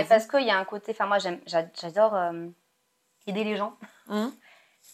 parce 0.08 0.26
qu'il 0.26 0.46
y 0.46 0.50
a 0.50 0.56
un 0.56 0.64
côté. 0.64 0.92
Enfin, 0.92 1.04
moi 1.04 1.18
j'adore 1.18 2.16
aider 3.26 3.44
les 3.44 3.56
gens. 3.56 3.74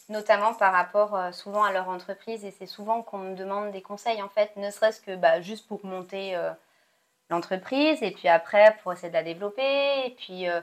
Mm. 0.09 0.13
notamment 0.13 0.53
par 0.53 0.73
rapport 0.73 1.33
souvent 1.33 1.63
à 1.63 1.71
leur 1.71 1.89
entreprise 1.89 2.45
et 2.45 2.51
c'est 2.51 2.65
souvent 2.65 3.01
qu'on 3.01 3.17
me 3.17 3.35
demande 3.35 3.71
des 3.71 3.81
conseils 3.81 4.21
en 4.21 4.29
fait, 4.29 4.55
ne 4.55 4.69
serait-ce 4.71 5.01
que 5.01 5.15
bah, 5.15 5.41
juste 5.41 5.67
pour 5.67 5.85
monter 5.85 6.35
l'entreprise 7.29 8.01
et 8.01 8.11
puis 8.11 8.27
après 8.27 8.77
pour 8.81 8.93
essayer 8.93 9.09
de 9.09 9.13
la 9.13 9.23
développer 9.23 10.05
et 10.05 10.11
puis 10.11 10.47
euh, 10.47 10.61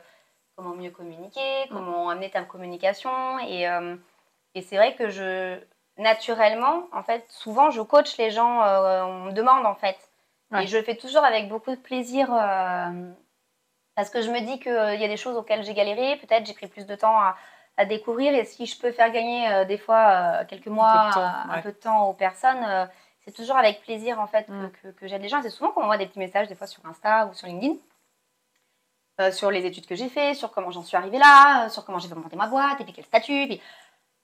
comment 0.56 0.74
mieux 0.74 0.90
communiquer, 0.90 1.66
comment 1.70 2.08
amener 2.08 2.30
ta 2.30 2.42
communication 2.42 3.38
et, 3.40 3.68
euh, 3.68 3.96
Et 4.54 4.62
c'est 4.62 4.76
vrai 4.76 4.94
que 4.94 5.08
je, 5.08 5.58
naturellement, 5.98 6.88
en 6.92 7.02
fait, 7.02 7.24
souvent, 7.28 7.70
je 7.70 7.80
coach 7.82 8.16
les 8.18 8.30
gens, 8.30 8.62
euh, 8.62 9.02
on 9.02 9.20
me 9.24 9.32
demande, 9.32 9.66
en 9.66 9.74
fait. 9.74 9.96
Ouais. 10.50 10.64
Et 10.64 10.66
je 10.66 10.76
le 10.76 10.84
fais 10.84 10.96
toujours 10.96 11.24
avec 11.24 11.48
beaucoup 11.48 11.70
de 11.70 11.80
plaisir, 11.80 12.32
euh, 12.32 13.10
parce 13.96 14.10
que 14.10 14.22
je 14.22 14.30
me 14.30 14.40
dis 14.40 14.60
qu'il 14.60 15.00
y 15.00 15.04
a 15.04 15.08
des 15.08 15.16
choses 15.16 15.36
auxquelles 15.36 15.64
j'ai 15.64 15.74
galéré, 15.74 16.16
peut-être 16.16 16.46
j'ai 16.46 16.54
pris 16.54 16.68
plus 16.68 16.86
de 16.86 16.94
temps 16.94 17.18
à, 17.18 17.36
à 17.76 17.84
découvrir, 17.84 18.32
et 18.34 18.44
si 18.44 18.66
je 18.66 18.78
peux 18.80 18.92
faire 18.92 19.10
gagner 19.10 19.48
euh, 19.52 19.64
des 19.64 19.78
fois 19.78 20.06
euh, 20.40 20.44
quelques 20.46 20.68
mois, 20.68 21.10
euh, 21.16 21.50
un 21.50 21.54
ouais. 21.56 21.62
peu 21.62 21.72
de 21.72 21.76
temps 21.76 22.08
aux 22.08 22.14
personnes, 22.14 22.88
c'est 23.24 23.32
toujours 23.32 23.56
avec 23.56 23.82
plaisir, 23.82 24.20
en 24.20 24.26
fait, 24.26 24.44
que, 24.46 24.52
Mm. 24.52 24.72
que, 24.82 24.88
que 24.88 25.06
j'aide 25.08 25.22
les 25.22 25.28
gens. 25.28 25.42
C'est 25.42 25.50
souvent 25.50 25.70
qu'on 25.72 25.80
m'envoie 25.80 25.96
des 25.96 26.06
petits 26.06 26.18
messages, 26.18 26.46
des 26.48 26.54
fois 26.54 26.66
sur 26.66 26.84
Insta 26.86 27.26
ou 27.26 27.34
sur 27.34 27.46
LinkedIn. 27.48 27.74
euh, 29.20 29.30
sur 29.30 29.50
les 29.52 29.64
études 29.64 29.86
que 29.86 29.94
j'ai 29.94 30.08
fait, 30.08 30.34
sur 30.34 30.50
comment 30.50 30.72
j'en 30.72 30.82
suis 30.82 30.96
arrivée 30.96 31.18
là, 31.18 31.66
euh, 31.66 31.68
sur 31.68 31.84
comment 31.84 32.00
j'ai 32.00 32.08
fait 32.08 32.16
monter 32.16 32.34
ma 32.36 32.48
boîte, 32.48 32.80
et 32.80 32.84
puis 32.84 32.92
quel 32.92 33.04
statut. 33.04 33.46
Puis... 33.46 33.60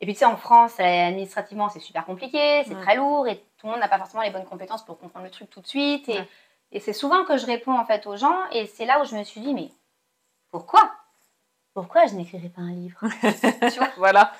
Et 0.03 0.07
puis 0.07 0.15
tu 0.15 0.21
sais, 0.21 0.25
en 0.25 0.37
France, 0.37 0.81
administrativement, 0.81 1.69
c'est 1.69 1.79
super 1.79 2.05
compliqué, 2.07 2.65
c'est 2.67 2.75
très 2.81 2.97
lourd, 2.97 3.29
et 3.29 3.37
tout 3.59 3.67
le 3.67 3.73
monde 3.73 3.81
n'a 3.81 3.89
pas 3.89 3.99
forcément 3.99 4.23
les 4.23 4.31
bonnes 4.31 4.47
compétences 4.47 4.85
pour 4.85 4.99
comprendre 4.99 5.25
le 5.27 5.31
truc 5.31 5.49
tout 5.51 5.61
de 5.61 5.67
suite. 5.67 6.09
Et, 6.09 6.19
Ouais. 6.19 6.29
et 6.73 6.81
c'est 6.81 6.93
souvent 6.95 7.25
que 7.25 7.37
je 7.37 7.47
réponds 7.47 7.79
en 7.79 7.85
fait 7.85 8.07
aux 8.07 8.17
gens, 8.17 8.37
et 8.51 8.67
c'est 8.67 8.87
là 8.87 9.01
où 9.01 9.05
je 9.05 9.15
me 9.15 9.23
suis 9.25 9.41
dit, 9.43 9.53
mais 9.55 9.69
pourquoi? 10.51 10.91
Pourquoi 11.81 12.05
je 12.07 12.15
n'écrirais 12.15 12.51
pas 12.51 12.61
un 12.61 12.73
livre? 12.73 13.01
Tu 13.73 13.79
vois 13.79 13.89
Voilà. 13.97 14.33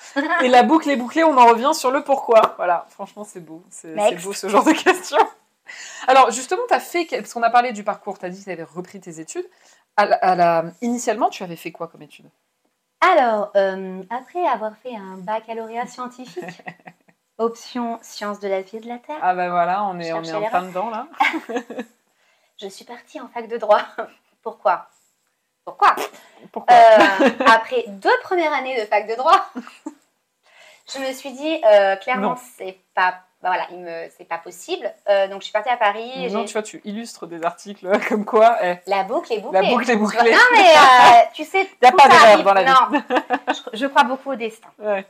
Et 0.43 0.47
la 0.47 0.61
boucle 0.61 0.87
est 0.91 0.95
bouclée, 0.95 1.23
on 1.23 1.35
en 1.35 1.47
revient 1.47 1.71
sur 1.73 1.89
le 1.89 2.03
pourquoi. 2.03 2.53
Voilà, 2.57 2.85
franchement, 2.89 3.23
c'est 3.23 3.39
beau. 3.39 3.63
C'est 3.71 3.95
beau 4.23 4.31
ce 4.31 4.47
genre 4.47 4.63
de 4.63 4.73
questions. 4.73 5.17
Alors, 6.07 6.29
justement, 6.29 6.61
tu 6.67 6.73
as 6.75 6.79
fait, 6.79 7.05
parce 7.09 7.33
qu'on 7.33 7.41
a 7.41 7.49
parlé 7.49 7.71
du 7.73 7.83
parcours, 7.83 8.19
tu 8.19 8.25
as 8.25 8.29
dit 8.29 8.37
que 8.41 8.43
tu 8.43 8.51
avais 8.51 8.61
repris 8.63 8.99
tes 8.99 9.19
études. 9.19 9.49
À 9.97 10.05
la- 10.05 10.17
à 10.17 10.35
la- 10.35 10.65
Initialement, 10.83 11.29
tu 11.29 11.41
avais 11.43 11.55
fait 11.55 11.71
quoi 11.71 11.87
comme 11.87 12.03
études 12.03 12.29
Alors, 13.01 13.49
euh, 13.55 14.03
après 14.11 14.45
avoir 14.45 14.77
fait 14.77 14.95
un 14.95 15.17
baccalauréat 15.17 15.87
scientifique, 15.87 16.43
option 17.39 17.97
sciences 18.03 18.39
de 18.39 18.47
la 18.49 18.61
vie 18.61 18.77
et 18.77 18.81
de 18.81 18.87
la 18.87 18.99
terre, 18.99 19.17
Ah 19.19 19.33
ben 19.33 19.49
voilà, 19.49 19.83
on 19.85 19.99
est, 19.99 20.13
on 20.13 20.23
est 20.23 20.31
en 20.33 20.43
plein 20.43 20.61
dedans 20.61 20.89
là. 20.91 21.07
je 22.61 22.67
suis 22.67 22.85
partie 22.85 23.19
en 23.19 23.27
fac 23.29 23.47
de 23.47 23.57
droit. 23.57 23.81
Pourquoi? 24.43 24.87
Pourquoi 25.65 25.95
Pourquoi 26.51 26.75
Euh, 26.75 27.29
après 27.47 27.83
deux 27.87 28.17
premières 28.23 28.53
années 28.53 28.79
de 28.79 28.85
fac 28.85 29.07
de 29.07 29.15
droit, 29.15 29.45
je 30.93 30.99
me 30.99 31.11
suis 31.13 31.31
dit 31.31 31.61
euh, 31.65 31.95
clairement 31.97 32.35
c'est 32.57 32.77
pas 32.93 33.19
bah 33.41 33.49
voilà 33.49 33.65
il 33.71 33.79
me 33.79 34.07
c'est 34.17 34.25
pas 34.25 34.37
possible. 34.37 34.91
Euh, 35.09 35.27
donc 35.27 35.41
je 35.41 35.45
suis 35.45 35.51
partie 35.53 35.69
à 35.69 35.77
Paris. 35.77 36.11
et 36.15 36.29
Non, 36.29 36.41
j'ai- 36.41 36.45
tu 36.45 36.53
vois, 36.53 36.61
tu 36.63 36.81
illustres 36.83 37.25
des 37.27 37.43
articles 37.43 37.87
comme 38.09 38.23
quoi 38.25 38.57
eh, 38.63 38.75
La 38.85 39.03
boucle 39.03 39.33
est 39.33 39.39
bouclée. 39.39 39.61
la 39.61 39.69
boucle 39.69 39.89
est 39.89 39.95
bouclée. 39.95 40.31
Non 40.31 40.37
mais 40.53 40.69
euh, 40.75 41.21
tu 41.33 41.43
sais 41.43 41.67
Y 41.81 41.85
a 41.85 41.91
tout 41.91 41.97
pas 41.97 42.07
d'erreur 42.07 42.43
dans 42.43 42.53
la 42.53 42.63
vie. 42.63 42.69
Non, 42.71 43.01
je, 43.47 43.77
je 43.77 43.85
crois 43.87 44.03
beaucoup 44.03 44.31
au 44.31 44.35
destin. 44.35 44.69
Ouais. 44.79 45.05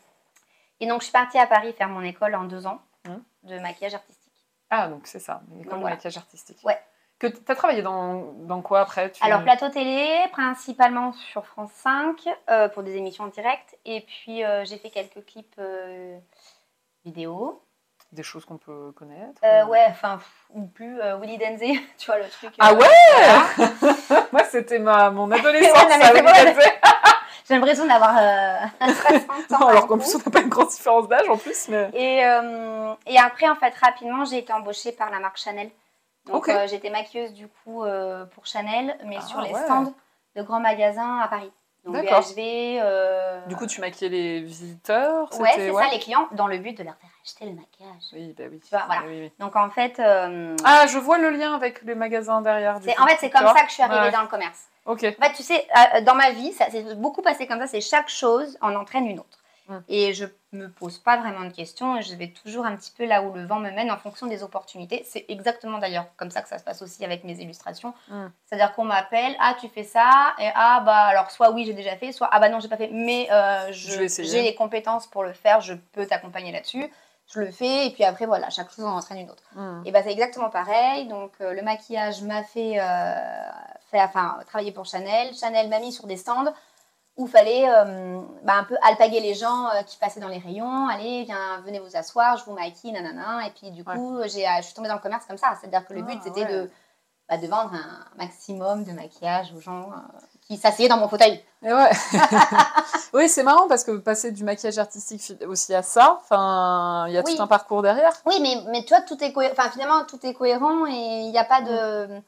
Et 0.80 0.88
donc 0.88 1.02
je 1.02 1.06
suis 1.06 1.12
partie 1.12 1.38
à 1.40 1.46
Paris 1.48 1.74
faire 1.78 1.90
mon 1.90 2.02
école 2.02 2.36
en 2.36 2.44
deux 2.46 2.66
ans 2.68 2.80
Hum. 3.08 3.22
de 3.44 3.58
maquillage 3.60 3.96
artistique. 3.96 4.32
Ah, 4.70 4.88
donc 4.88 5.02
c'est 5.06 5.20
ça, 5.20 5.42
une 5.52 5.62
école 5.62 5.70
Donc 5.72 5.74
de 5.80 5.82
voilà. 5.82 5.96
maquillage 5.96 6.18
artistique. 6.18 6.60
Ouais. 6.64 6.80
Que 7.22 7.28
tu 7.28 7.38
as 7.52 7.56
travaillé 7.56 7.84
dans, 7.84 8.34
dans 8.40 8.64
quoi 8.64 8.80
après? 8.80 9.12
Tu... 9.12 9.24
Alors 9.24 9.44
plateau 9.44 9.70
télé, 9.70 10.10
principalement 10.32 11.14
sur 11.14 11.46
France 11.46 11.70
5 11.76 12.16
euh, 12.50 12.68
pour 12.68 12.82
des 12.82 12.96
émissions 12.96 13.26
en 13.26 13.28
direct. 13.28 13.78
Et 13.86 14.02
puis 14.02 14.44
euh, 14.44 14.66
j'ai 14.66 14.78
fait 14.78 14.90
quelques 14.90 15.24
clips 15.28 15.54
euh, 15.60 16.18
vidéo. 17.06 17.62
Des 18.12 18.24
choses 18.24 18.44
qu'on 18.44 18.58
peut 18.58 18.92
connaître 18.94 19.40
ou- 19.44 19.70
ouais, 19.70 19.86
enfin, 19.92 20.20
ou 20.50 20.66
plus, 20.66 21.00
Willy 21.22 21.38
Denzé, 21.38 21.80
tu 22.00 22.08
vois 22.08 22.18
le 22.18 22.28
truc. 22.28 22.54
Ah 22.58 22.74
ouais 22.74 22.88
voilà. 23.14 24.22
Moi, 24.32 24.44
c'était 24.46 24.80
ma, 24.80 25.12
mon 25.12 25.30
adolescence. 25.30 25.78
Ouais, 26.14 26.22
non. 26.24 26.32
J'ai 27.48 27.56
l'impression 27.56 27.86
d'avoir 27.86 28.18
euh, 28.18 28.58
60 28.94 29.30
ans. 29.30 29.60
Non, 29.60 29.68
alors 29.68 29.86
qu'en 29.88 29.98
plus, 30.00 30.16
on 30.16 30.18
n'a 30.18 30.24
pas 30.32 30.42
une 30.42 30.50
grande 30.50 30.70
différence 30.70 31.08
d'âge 31.08 31.30
en 31.30 31.38
plus, 31.38 31.68
mais. 31.70 31.90
Et, 31.94 32.26
euh, 32.26 32.94
et 33.06 33.18
après, 33.20 33.48
en 33.48 33.56
fait, 33.56 33.74
rapidement, 33.76 34.26
j'ai 34.26 34.40
été 34.40 34.52
embauchée 34.54 34.92
par 34.92 35.12
la 35.12 35.20
marque 35.20 35.38
Chanel. 35.38 35.70
Donc, 36.26 36.48
euh, 36.50 36.68
j'étais 36.68 36.90
maquilleuse 36.90 37.34
du 37.34 37.48
coup 37.48 37.84
euh, 37.84 38.26
pour 38.26 38.46
Chanel, 38.46 38.98
mais 39.06 39.18
Ah, 39.20 39.22
sur 39.26 39.42
les 39.42 39.52
ouais. 39.52 39.64
stands 39.64 39.94
de 40.36 40.42
grands 40.44 40.60
magasins 40.60 41.18
à 41.20 41.28
Paris. 41.28 41.52
Donc. 41.84 41.96
BHV. 41.96 42.78
euh, 42.80 43.42
Du 43.48 43.56
coup, 43.56 43.66
tu 43.66 43.82
maquillais 43.82 44.10
les 44.10 44.42
visiteurs 44.42 45.28
Ouais, 45.40 45.50
c'est 45.56 45.74
ça, 45.74 45.88
les 45.92 45.98
clients, 45.98 46.28
dans 46.34 46.46
le 46.46 46.60
but 46.60 46.78
de 46.78 46.84
leur 46.84 46.94
faire 46.98 47.10
acheter 47.26 47.46
le 47.46 47.54
maquillage. 47.54 48.04
Oui, 48.14 48.36
bah 48.38 48.44
oui. 48.52 48.60
Tu 48.60 48.70
vois, 48.70 48.84
voilà. 48.86 49.02
Oui, 49.08 49.20
oui. 49.22 49.32
Donc, 49.40 49.56
en 49.56 49.70
fait, 49.72 50.00
euh, 50.00 50.56
Ah, 50.64 50.86
je 50.86 51.00
vois 51.00 51.18
le 51.18 51.32
lien 51.32 51.56
avec 51.56 51.82
les 51.82 51.96
magasins 51.96 52.42
derrière. 52.42 52.80
du 52.80 52.88
coup. 52.88 53.02
en 53.02 53.08
fait, 53.08 53.18
c'est 53.20 53.32
comme 53.32 53.48
ça 53.48 53.64
que 53.64 53.70
je 53.70 53.74
suis 53.74 53.84
arrivée 53.84 54.00
Ouais. 54.06 54.12
dans 54.12 54.22
le 54.22 54.28
commerce. 54.28 54.66
Ok. 54.86 55.04
En 55.20 55.24
fait, 55.26 55.34
tu 55.34 55.42
sais, 55.42 55.68
dans 56.04 56.14
ma 56.16 56.30
vie, 56.32 56.52
ça 56.54 56.70
s'est 56.70 56.96
beaucoup 56.96 57.24
passé 57.24 57.48
comme 57.48 57.60
ça, 57.60 57.66
c'est 57.68 57.82
chaque 57.82 58.10
chose 58.10 58.58
en 58.62 58.76
entraîne 58.76 59.08
une 59.08 59.20
autre. 59.20 59.40
Mm. 59.72 59.84
Et 59.88 60.14
je 60.14 60.26
me 60.52 60.68
pose 60.68 60.98
pas 60.98 61.18
vraiment 61.18 61.46
de 61.46 61.54
questions 61.54 61.98
et 61.98 62.02
je 62.02 62.14
vais 62.16 62.28
toujours 62.28 62.66
un 62.66 62.76
petit 62.76 62.92
peu 62.92 63.06
là 63.06 63.22
où 63.22 63.34
le 63.34 63.46
vent 63.46 63.60
me 63.60 63.72
mène 63.72 63.90
en 63.90 63.98
fonction 63.98 64.28
des 64.28 64.44
opportunités. 64.44 65.04
C'est 65.08 65.26
exactement 65.30 65.78
d'ailleurs 65.78 66.08
comme 66.18 66.30
ça 66.30 66.42
que 66.42 66.50
ça 66.50 66.58
se 66.58 66.64
passe 66.64 66.82
aussi 66.82 67.06
avec 67.06 67.24
mes 67.24 67.40
illustrations. 67.40 67.94
Mm. 68.10 68.28
C'est-à-dire 68.46 68.74
qu'on 68.74 68.84
m'appelle, 68.84 69.36
ah 69.40 69.56
tu 69.60 69.70
fais 69.70 69.84
ça, 69.84 70.34
et 70.40 70.50
ah 70.56 70.82
bah 70.86 70.96
alors 70.96 71.32
soit 71.32 71.52
oui 71.52 71.66
j'ai 71.66 71.74
déjà 71.74 71.96
fait, 71.96 72.12
soit 72.12 72.30
ah 72.32 72.40
bah 72.40 72.50
non 72.50 72.60
j'ai 72.60 72.68
pas 72.68 72.78
fait, 72.78 72.90
mais 72.92 73.28
euh, 73.32 73.72
j'ai 73.72 74.42
les 74.42 74.56
compétences 74.56 75.08
pour 75.08 75.24
le 75.24 75.34
faire, 75.34 75.62
je 75.62 75.74
peux 75.94 76.06
t'accompagner 76.06 76.52
là-dessus. 76.52 76.92
Je 77.34 77.40
le 77.40 77.52
fais 77.52 77.88
et 77.88 77.92
puis 77.92 78.04
après 78.04 78.26
voilà, 78.26 78.50
chaque 78.50 78.72
chose 78.72 78.84
en 78.84 78.98
entraîne 78.98 79.20
une 79.20 79.30
autre. 79.30 79.44
Hmm. 79.56 79.84
Et 79.86 79.92
bah 79.92 80.04
c'est 80.04 80.12
exactement 80.12 80.50
pareil. 80.50 81.08
Donc 81.08 81.32
euh, 81.40 81.54
le 81.54 81.62
maquillage 81.62 82.22
m'a 82.24 82.44
fait, 82.44 82.78
euh, 82.78 83.14
fait 83.90 84.02
enfin, 84.02 84.38
travailler 84.48 84.74
pour 84.74 84.86
Chanel. 84.86 85.34
Chanel 85.34 85.70
m'a 85.70 85.80
mis 85.80 85.94
sur 85.94 86.08
des 86.08 86.18
stands 86.18 86.54
où 87.18 87.28
il 87.28 87.30
fallait 87.32 87.68
euh, 87.70 88.22
bah, 88.44 88.54
un 88.56 88.64
peu 88.64 88.78
alpaguer 88.82 89.20
les 89.20 89.34
gens 89.34 89.68
euh, 89.70 89.84
qui 89.84 89.98
passaient 89.98 90.20
dans 90.22 90.28
les 90.30 90.38
rayons. 90.40 90.88
Allez, 90.88 91.24
viens, 91.26 91.60
venez 91.66 91.80
vous 91.80 91.96
asseoir, 91.98 92.38
je 92.38 92.46
vous 92.46 92.54
maquille, 92.54 92.92
nanana. 92.94 93.46
Et 93.48 93.52
puis 93.52 93.72
du 93.72 93.84
Ouais. 93.84 93.96
coup, 93.96 94.18
j'ai, 94.26 94.48
euh, 94.48 94.52
je 94.58 94.64
suis 94.64 94.74
tombée 94.74 94.88
dans 94.88 94.96
le 94.96 95.02
commerce 95.02 95.26
comme 95.26 95.38
ça. 95.38 95.54
C'est-à-dire 95.60 95.86
que 95.86 95.94
le 95.94 96.02
but 96.04 96.18
Ah, 96.20 96.24
c'était 96.24 96.46
ouais. 96.46 96.52
de, 96.64 96.70
bah, 97.30 97.38
de 97.38 97.48
vendre 97.48 97.72
un 97.74 98.06
maximum 98.18 98.84
de 98.86 98.94
maquillage 98.94 99.54
aux 99.56 99.60
gens 99.60 99.92
euh, 99.92 100.20
qui 100.48 100.56
s'asseyaient 100.58 100.88
dans 100.90 100.98
mon 100.98 101.10
fauteuil. 101.10 101.44
Et 101.64 101.74
ouais. 101.74 101.92
oui, 103.14 103.28
c'est 103.30 103.44
marrant 103.44 103.68
parce 103.68 103.84
que 103.84 103.92
passer 103.98 104.32
du 104.32 104.44
maquillage 104.44 104.80
artistique 104.80 105.22
aussi 105.48 105.76
à 105.76 105.84
ça, 105.84 106.18
enfin, 106.22 107.06
il 107.08 107.14
y 107.14 107.18
a 107.18 107.24
Oui. 107.26 107.36
tout 107.36 107.42
un 107.42 107.48
parcours 107.48 107.82
derrière. 107.82 108.14
Oui, 108.26 108.40
mais, 108.42 108.56
mais 108.72 108.84
tu 108.84 108.94
vois, 108.96 109.02
tout 109.02 109.22
est. 109.24 109.34
Enfin, 109.52 109.70
finalement, 109.70 110.06
tout 110.06 110.20
est 110.26 110.34
cohérent 110.34 110.86
et 110.88 110.92
il 111.26 111.32
n'y 111.32 111.38
a 111.38 111.44
pas 111.44 111.62
de. 111.62 112.22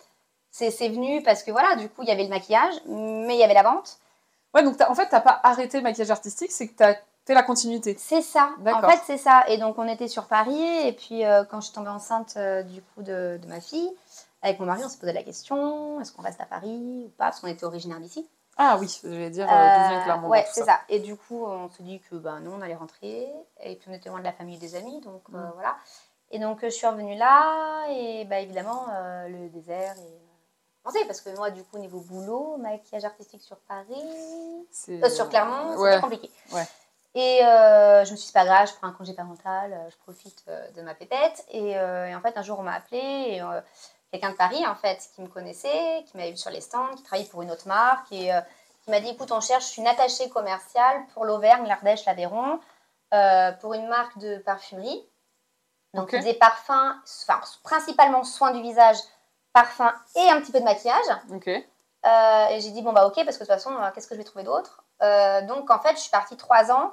C'est, 0.51 0.69
c'est 0.69 0.89
venu 0.89 1.23
parce 1.23 1.41
que 1.41 1.49
voilà, 1.51 1.75
du 1.77 1.89
coup, 1.89 2.03
il 2.03 2.09
y 2.09 2.11
avait 2.11 2.23
le 2.23 2.29
maquillage, 2.29 2.75
mais 2.85 3.33
il 3.35 3.39
y 3.39 3.43
avait 3.43 3.55
la 3.55 3.63
vente. 3.63 3.97
Ouais, 4.53 4.63
donc 4.63 4.75
en 4.87 4.95
fait, 4.95 5.07
t'as 5.09 5.21
pas 5.21 5.39
arrêté 5.43 5.77
le 5.77 5.83
maquillage 5.83 6.11
artistique, 6.11 6.51
c'est 6.51 6.67
que 6.67 6.75
t'as 6.75 6.95
fait 7.25 7.33
la 7.33 7.43
continuité. 7.43 7.95
C'est 7.97 8.21
ça. 8.21 8.49
En 8.65 8.81
fait, 8.89 8.99
c'est 9.05 9.17
ça. 9.17 9.43
Et 9.47 9.57
donc, 9.57 9.77
on 9.79 9.87
était 9.87 10.07
sur 10.07 10.25
Paris. 10.27 10.61
Et 10.85 10.91
puis, 10.93 11.25
euh, 11.25 11.43
quand 11.45 11.59
je 11.61 11.67
suis 11.67 11.73
tombée 11.73 11.89
enceinte 11.89 12.33
euh, 12.37 12.63
du 12.63 12.81
coup 12.81 13.01
de, 13.01 13.39
de 13.41 13.47
ma 13.47 13.61
fille, 13.61 13.89
avec 14.41 14.59
mon 14.59 14.65
mari, 14.65 14.81
on 14.85 14.89
se 14.89 14.97
posait 14.97 15.13
la 15.13 15.23
question 15.23 15.99
est-ce 16.01 16.11
qu'on 16.11 16.21
reste 16.21 16.41
à 16.41 16.45
Paris 16.45 17.05
ou 17.05 17.09
pas? 17.17 17.25
Parce 17.25 17.39
qu'on 17.39 17.47
était 17.47 17.65
originaire 17.65 17.99
d'ici. 17.99 18.27
Ah 18.57 18.77
oui, 18.79 18.99
je 19.03 19.07
vais 19.09 19.29
dire 19.31 19.47
euh, 19.51 20.27
ouais, 20.27 20.45
c'est 20.51 20.63
ça. 20.63 20.79
Et 20.89 20.99
du 20.99 21.15
coup, 21.15 21.43
on 21.45 21.69
se 21.69 21.81
dit 21.81 22.01
que 22.11 22.15
ben, 22.15 22.39
nous, 22.41 22.51
on 22.51 22.61
allait 22.61 22.75
rentrer. 22.75 23.27
Et 23.63 23.75
puis, 23.77 23.89
on 23.89 23.93
était 23.93 24.09
loin 24.09 24.19
de 24.19 24.23
la 24.25 24.33
famille 24.33 24.57
et 24.57 24.59
des 24.59 24.75
amis. 24.75 25.01
Donc, 25.01 25.23
euh, 25.33 25.37
Mm. 25.37 25.51
voilà. 25.55 25.75
Et 26.29 26.39
donc, 26.39 26.59
je 26.61 26.69
suis 26.69 26.85
revenue 26.85 27.15
là. 27.15 27.87
Et 27.89 28.25
bah, 28.25 28.39
évidemment, 28.39 28.85
le 29.27 29.49
désert. 29.49 29.95
Et, 29.97 30.32
euh, 30.85 31.05
parce 31.07 31.21
que 31.21 31.29
moi, 31.37 31.49
du 31.51 31.63
coup, 31.63 31.77
niveau 31.77 31.99
boulot, 31.99 32.57
maquillage 32.57 33.05
artistique 33.05 33.41
sur 33.41 33.57
Paris, 33.57 34.65
C'est- 34.71 35.03
euh, 35.03 35.09
sur 35.09 35.29
Clermont, 35.29 35.75
Ouais. 35.77 35.99
compliqué. 36.01 36.29
Ouais. 36.51 36.67
Et 37.15 37.45
euh, 37.45 38.03
je 38.05 38.11
me 38.11 38.15
suis 38.17 38.25
dit, 38.25 38.27
c'est 38.27 38.33
pas 38.33 38.45
grave, 38.45 38.67
je 38.67 38.73
prends 38.73 38.87
un 38.87 38.91
congé 38.91 39.13
parental, 39.13 39.71
euh, 39.73 39.89
je 39.89 39.97
profite 39.97 40.43
de 40.75 40.81
ma 40.81 40.95
pépette. 40.95 41.45
Et, 41.51 41.77
euh, 41.77 42.07
et 42.07 42.15
en 42.15 42.21
fait, 42.21 42.35
un 42.37 42.41
jour, 42.41 42.57
on 42.59 42.63
m'a 42.63 42.73
appelé, 42.73 42.97
et, 42.99 43.41
euh, 43.41 43.61
quelqu'un 44.11 44.31
de 44.31 44.35
Paris, 44.35 44.65
en 44.65 44.75
fait, 44.75 45.09
qui 45.15 45.21
me 45.21 45.27
connaissait, 45.27 46.03
qui 46.07 46.17
m'avait 46.17 46.31
vu 46.31 46.37
sur 46.37 46.49
les 46.51 46.61
stands, 46.61 46.93
qui 46.95 47.03
travaillait 47.03 47.29
pour 47.29 47.41
une 47.43 47.51
autre 47.51 47.67
marque, 47.67 48.11
et 48.11 48.31
qui 48.83 48.91
m'a 48.91 48.99
dit, 48.99 49.09
écoute, 49.09 49.31
on 49.31 49.41
cherche 49.41 49.77
une 49.77 49.87
attachée 49.87 50.29
commerciale 50.29 51.05
pour 51.13 51.23
l'Auvergne, 51.25 51.67
l'Ardèche, 51.67 52.03
l'Aveyron, 52.05 52.59
pour 53.61 53.73
une 53.75 53.87
marque 53.87 54.17
de 54.17 54.37
parfumerie. 54.39 55.07
Donc, 55.93 56.05
Ok. 56.05 56.13
il 56.13 56.19
faisait 56.19 56.33
parfum, 56.33 56.99
enfin, 57.27 57.39
principalement 57.63 58.23
soins 58.23 58.51
du 58.51 58.61
visage, 58.63 58.97
parfum 59.53 59.93
et 60.15 60.29
un 60.29 60.41
petit 60.41 60.51
peu 60.51 60.59
de 60.59 60.65
maquillage. 60.65 61.05
Ok. 61.33 61.47
Euh, 61.47 62.47
et 62.49 62.59
j'ai 62.59 62.71
dit, 62.71 62.81
bon, 62.81 62.91
bah 62.91 63.05
ok, 63.07 63.15
parce 63.23 63.37
que 63.37 63.43
de 63.43 63.47
toute 63.47 63.47
façon, 63.47 63.71
euh, 63.73 63.89
qu'est-ce 63.93 64.07
que 64.07 64.15
je 64.15 64.19
vais 64.19 64.25
trouver 64.25 64.43
d'autre? 64.43 64.83
Euh, 65.01 65.41
Donc, 65.43 65.71
en 65.71 65.79
fait, 65.79 65.91
je 65.95 66.01
suis 66.01 66.11
partie 66.11 66.35
trois 66.35 66.71
ans. 66.71 66.91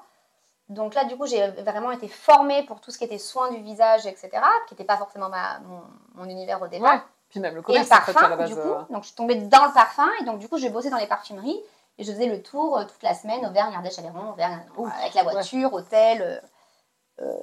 Donc 0.68 0.94
là, 0.94 1.04
du 1.04 1.16
coup, 1.16 1.26
j'ai 1.26 1.48
vraiment 1.48 1.90
été 1.90 2.06
formée 2.06 2.62
pour 2.64 2.80
tout 2.80 2.92
ce 2.92 2.98
qui 2.98 3.04
était 3.04 3.18
soins 3.18 3.50
du 3.50 3.60
visage, 3.60 4.06
etc., 4.06 4.30
qui 4.68 4.74
n'était 4.74 4.84
pas 4.84 4.96
forcément 4.96 5.28
ma, 5.28 5.58
mon, 5.60 5.82
mon 6.14 6.24
univers 6.28 6.62
au 6.62 6.68
départ. 6.68 6.92
Ouais. 6.94 7.00
Puis 7.28 7.40
même 7.40 7.54
le 7.54 7.58
Et 7.58 7.62
le 7.62 7.64
commerce, 7.66 7.90
en 7.90 7.94
fait, 7.96 8.12
parfum, 8.12 8.26
à 8.26 8.28
la 8.28 8.36
base. 8.36 8.50
du 8.50 8.54
coup. 8.54 8.60
euh, 8.68 8.82
Donc, 8.90 9.02
je 9.02 9.08
suis 9.08 9.16
tombée 9.16 9.34
dans 9.34 9.64
le 9.66 9.72
parfum. 9.72 10.08
Et 10.20 10.24
donc, 10.24 10.38
du 10.38 10.48
coup, 10.48 10.58
j'ai 10.58 10.70
bossé 10.70 10.90
dans 10.90 10.96
les 10.98 11.08
parfumeries. 11.08 11.60
Et 11.98 12.04
je 12.04 12.12
faisais 12.12 12.26
le 12.26 12.40
tour 12.42 12.80
toute 12.86 13.02
la 13.02 13.14
semaine, 13.14 13.44
Auvergne, 13.44 13.74
Ardèche, 13.74 13.98
Aveyron, 13.98 14.30
Auvergne, 14.30 14.60
avec 15.00 15.14
la 15.14 15.22
voiture, 15.24 15.72
hôtel, 15.74 16.40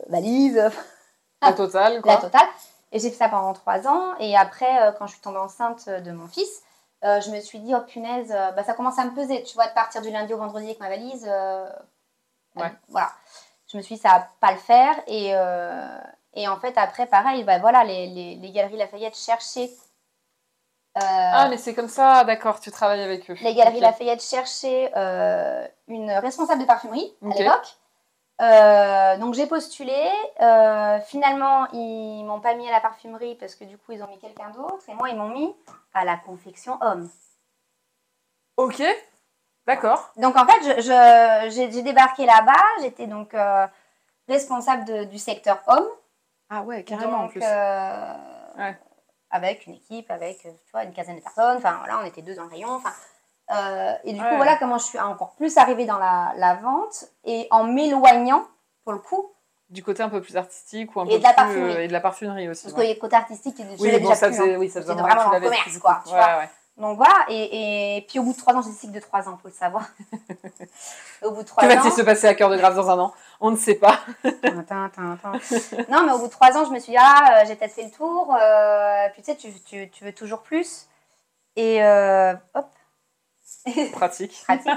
valise, 0.08 0.72
La 1.42 1.54
totale, 1.54 2.02
quoi. 2.02 2.14
la 2.14 2.22
totale. 2.22 2.48
Et 2.92 3.00
j'ai 3.00 3.10
fait 3.10 3.18
ça 3.18 3.30
pendant 3.30 3.54
trois 3.54 3.88
ans. 3.88 4.16
Et 4.20 4.36
après, 4.38 4.82
euh, 4.82 4.92
quand 4.94 5.08
je 5.08 5.14
suis 5.14 5.22
tombée 5.22 5.40
enceinte 5.40 5.90
de 5.90 6.12
mon 6.12 6.28
fils, 6.28 6.64
euh, 7.04 7.20
je 7.22 7.30
me 7.32 7.40
suis 7.42 7.60
dit, 7.60 7.76
oh 7.76 7.82
punaise, 7.82 8.32
euh, 8.32 8.52
bah, 8.52 8.64
ça 8.64 8.74
commence 8.74 8.98
à 8.98 9.06
me 9.06 9.12
peser, 9.14 9.44
tu 9.44 9.54
vois, 9.56 9.68
de 9.68 9.74
partir 9.74 10.02
du 10.02 10.10
lundi 10.10 10.34
au 10.34 10.38
vendredi 10.38 10.66
avec 10.66 10.80
ma 10.80 10.90
valise. 10.90 11.26
euh, 11.30 11.70
Ouais. 12.56 12.72
Voilà. 12.90 13.12
Je 13.72 13.78
me 13.78 13.82
suis 13.84 13.96
dit, 13.96 14.02
ça 14.02 14.10
va 14.10 14.28
pas 14.40 14.52
le 14.54 14.58
faire. 14.58 14.96
Et, 15.06 15.32
euh, 15.36 16.00
et 16.34 16.48
en 16.48 16.58
fait, 16.60 16.76
après, 16.78 17.06
pareil, 17.06 17.44
bah, 17.44 17.60
voilà, 17.60 17.84
les, 17.84 18.08
les, 18.08 18.36
les 18.36 18.52
Galeries 18.52 18.78
Lafayette 18.78 19.16
cherchaient. 19.16 19.70
euh, 20.98 21.02
Ah, 21.04 21.48
mais 21.50 21.58
c'est 21.58 21.76
comme 21.76 21.90
ça, 21.90 22.24
d'accord, 22.24 22.60
tu 22.60 22.72
travailles 22.72 23.04
avec 23.04 23.30
eux. 23.30 23.36
les 23.42 23.54
Galeries. 23.54 23.80
Lafayette 23.82 24.24
cherchaient 24.24 24.92
euh, 24.96 25.68
une 25.88 26.10
responsable 26.12 26.62
de 26.62 26.66
parfumerie 26.66 27.14
à 27.22 27.36
l'époque. 27.36 27.78
Euh, 28.40 29.18
donc 29.18 29.34
j'ai 29.34 29.48
postulé. 29.48 30.10
Euh, 30.42 31.00
finalement, 31.02 31.68
ils 31.74 32.24
m'ont 32.24 32.40
pas 32.40 32.54
mis 32.54 32.68
à 32.68 32.72
la 32.72 32.80
parfumerie 32.82 33.36
parce 33.36 33.56
que 33.56 33.64
du 33.64 33.78
coup, 33.78 33.94
ils 33.94 34.04
ont 34.04 34.08
mis 34.08 34.20
quelqu'un 34.20 34.50
d'autre. 34.52 34.84
Et 34.90 34.94
moi, 34.94 35.10
ils 35.10 35.16
m'ont 35.18 35.30
mis 35.30 35.56
à 35.94 36.06
la 36.06 36.18
confection 36.18 36.78
homme. 36.82 37.10
Ok, 38.58 38.82
d'accord. 39.66 40.12
Donc 40.18 40.36
en 40.36 40.46
fait, 40.48 40.62
je- 40.64 40.82
je- 40.82 41.70
j'ai 41.72 41.82
débarqué 41.84 42.26
là-bas. 42.26 42.64
J'étais 42.82 43.08
donc 43.08 43.34
euh, 43.34 43.68
responsable 44.28 44.86
de- 44.86 45.04
du 45.06 45.18
secteur 45.18 45.60
homme. 45.68 45.88
Ah 46.50 46.62
ouais, 46.64 46.84
carrément 46.84 47.20
en 47.26 47.28
plus. 47.28 47.42
Ouais. 47.42 48.78
Avec 49.30 49.68
une 49.68 49.74
équipe, 49.74 50.10
avec 50.10 50.40
tu 50.42 50.72
vois, 50.72 50.84
une 50.84 50.94
quinzaine 50.94 51.18
de 51.18 51.22
personnes. 51.22 51.58
Enfin 51.58 51.78
voilà, 51.80 52.00
on 52.02 52.06
était 52.06 52.22
deux 52.22 52.36
dans 52.36 52.44
le 52.46 52.50
rayon. 52.50 52.70
Enfin, 52.70 52.94
euh, 53.52 53.94
et 54.04 54.14
du 54.14 54.22
Ouais. 54.22 54.30
coup, 54.30 54.36
voilà 54.36 54.56
comment 54.58 54.78
je 54.78 54.84
suis 54.86 55.00
encore 55.00 55.32
plus 55.36 55.58
arrivée 55.58 55.86
dans 55.86 55.98
la, 56.00 56.34
la 56.38 56.56
vente. 56.56 57.06
Et 57.26 57.48
en 57.52 57.64
m'éloignant, 57.64 58.44
pour 58.84 58.94
le 58.94 59.00
coup, 59.00 59.32
Du 59.70 59.84
côté 59.84 60.02
un 60.04 60.10
peu 60.10 60.22
plus 60.22 60.38
artistique 60.38 60.96
ou 60.96 61.02
un 61.02 61.06
Et 61.06 61.10
peu 61.14 61.18
de 61.20 61.24
la 61.24 61.30
plus, 61.30 61.36
parfumerie. 61.36 61.76
euh, 61.76 61.84
et 61.84 61.88
de 61.88 61.94
la 61.94 62.00
parfumerie 62.02 62.50
aussi. 62.50 62.64
parce 62.64 62.76
ouais. 62.76 62.92
a 62.92 62.94
le 62.94 63.00
côté 63.00 63.16
artistique, 63.16 63.56
je 63.58 63.82
Oui, 63.82 63.92
l'ai 63.92 64.00
bon, 64.00 64.06
déjà 64.10 64.16
ça 64.16 64.28
plus, 64.28 64.38
faisait, 64.38 64.56
hein. 64.56 64.58
oui, 64.60 64.70
ça 64.70 64.82
faisait 64.82 64.94
que 64.96 65.00
vraiment 65.00 65.22
en 65.28 65.32
l'avais 65.32 65.46
commerce, 65.48 65.78
quoi, 65.80 66.02
tu 66.06 66.14
Ouais, 66.14 66.20
vois. 66.20 66.44
Donc 66.78 66.96
voilà, 66.98 67.26
et, 67.28 67.98
et 67.98 68.02
puis 68.08 68.20
au 68.20 68.24
bout 68.24 68.34
de 68.34 68.38
trois 68.38 68.54
ans, 68.54 68.62
j'ai 68.62 68.70
cycle 68.72 68.94
de 68.94 69.00
trois 69.00 69.28
ans, 69.28 69.36
faut 69.42 69.48
le 69.48 69.54
savoir. 69.54 69.84
au 71.24 71.32
bout 71.32 71.42
de 71.42 71.48
trois 71.48 71.64
Que 71.64 71.68
ans. 71.68 71.76
va-t-il 71.76 71.92
se 71.92 72.02
passer 72.04 72.28
à 72.28 72.36
cœur 72.36 72.50
de 72.52 72.56
grave 72.58 72.76
dans 72.76 72.90
un 72.92 73.00
an? 73.00 73.14
On 73.42 73.50
ne 73.50 73.56
sait 73.58 73.76
pas. 73.76 74.00
Non, 75.90 76.06
mais 76.06 76.12
au 76.12 76.20
bout 76.20 76.28
de 76.28 76.32
trois 76.32 76.56
ans, 76.56 76.66
je 76.66 76.72
me 76.72 76.80
suis 76.80 76.92
dit, 76.92 76.98
ah, 77.00 77.40
euh, 77.42 77.46
j'ai 77.48 77.56
peut-être 77.56 77.74
fait 77.74 77.84
le 77.84 77.90
tour. 77.92 78.34
euh, 78.40 79.08
puis 79.14 79.22
tu 79.24 79.32
sais, 79.32 79.38
tu, 79.38 79.52
tu, 79.64 79.90
tu 79.90 80.04
veux 80.04 80.14
toujours 80.14 80.42
plus. 80.42 80.88
Et 81.56 81.84
euh, 81.84 82.34
hop, 82.54 82.68
Pratique. 83.94 84.44
pratique. 84.46 84.72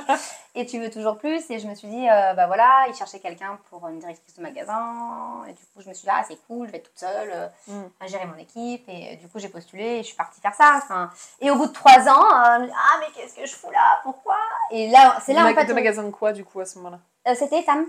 et 0.55 0.67
tu 0.67 0.79
veux 0.81 0.91
toujours 0.91 1.19
plus. 1.19 1.49
Et 1.51 1.59
je 1.59 1.67
me 1.69 1.75
suis 1.75 1.89
dit, 1.89 2.09
euh, 2.09 2.35
bah 2.35 2.47
voilà, 2.47 2.85
il 2.89 2.95
cherchait 2.95 3.19
quelqu'un 3.21 3.59
pour 3.71 3.87
une 3.89 3.99
directrice 3.99 4.35
de 4.37 4.43
magasin. 4.43 5.43
Et 5.49 5.53
du 5.53 5.63
coup, 5.75 5.81
je 5.81 5.89
me 5.89 5.95
suis 5.95 6.05
dit, 6.05 6.11
ah, 6.13 6.23
c'est 6.27 6.39
cool, 6.47 6.67
je 6.67 6.73
vais 6.73 6.79
être 6.79 6.91
toute 6.91 6.99
seule 6.99 7.31
euh, 7.33 7.47
Mm. 7.69 7.83
à 8.01 8.07
gérer 8.07 8.27
mon 8.27 8.37
équipe. 8.37 8.85
Et 8.89 9.13
euh, 9.13 9.17
du 9.17 9.29
coup, 9.29 9.39
j'ai 9.39 9.49
postulé 9.49 9.85
et 9.85 9.99
je 10.03 10.09
suis 10.09 10.17
partie 10.17 10.41
faire 10.41 10.55
ça. 10.55 10.75
Enfin, 10.79 11.11
et 11.41 11.51
au 11.51 11.57
bout 11.57 11.67
de 11.67 11.73
trois 11.73 12.01
ans, 12.09 12.25
euh, 12.25 12.67
ah, 12.73 12.99
mais 13.01 13.07
qu'est-ce 13.15 13.35
que 13.35 13.47
je 13.47 13.55
fous 13.55 13.71
là? 13.71 14.01
Pourquoi? 14.03 14.37
Et 14.71 14.89
là, 14.91 15.17
c'est 15.25 15.33
là, 15.33 15.45
de 15.45 15.53
en 15.53 15.55
fait, 15.55 15.65
de 15.67 15.73
magasin 15.75 16.03
de 16.03 16.11
quoi, 16.11 16.33
du 16.33 16.45
coup, 16.45 16.61
à 16.61 16.65
ce 16.65 16.79
moment-là? 16.79 16.99
Euh, 17.29 17.35
c'était 17.39 17.63
Tam. 17.63 17.87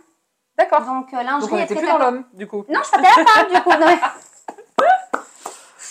D'accord. 0.57 0.81
Donc, 0.81 1.13
euh, 1.13 1.17
Donc 1.17 1.25
lingerie 1.25 1.53
on 1.53 1.57
était 1.57 1.75
plus 1.75 1.87
dans 1.87 1.97
l'homme, 1.97 2.25
du 2.33 2.45
coup. 2.47 2.65
Non, 2.69 2.81
je 2.83 2.91
partais 2.91 3.07
à 3.07 3.23
la 3.23 3.25
femme, 3.25 3.53
du 3.53 3.61
coup. 3.61 3.71
Non, 3.71 3.85
mais- 3.87 3.99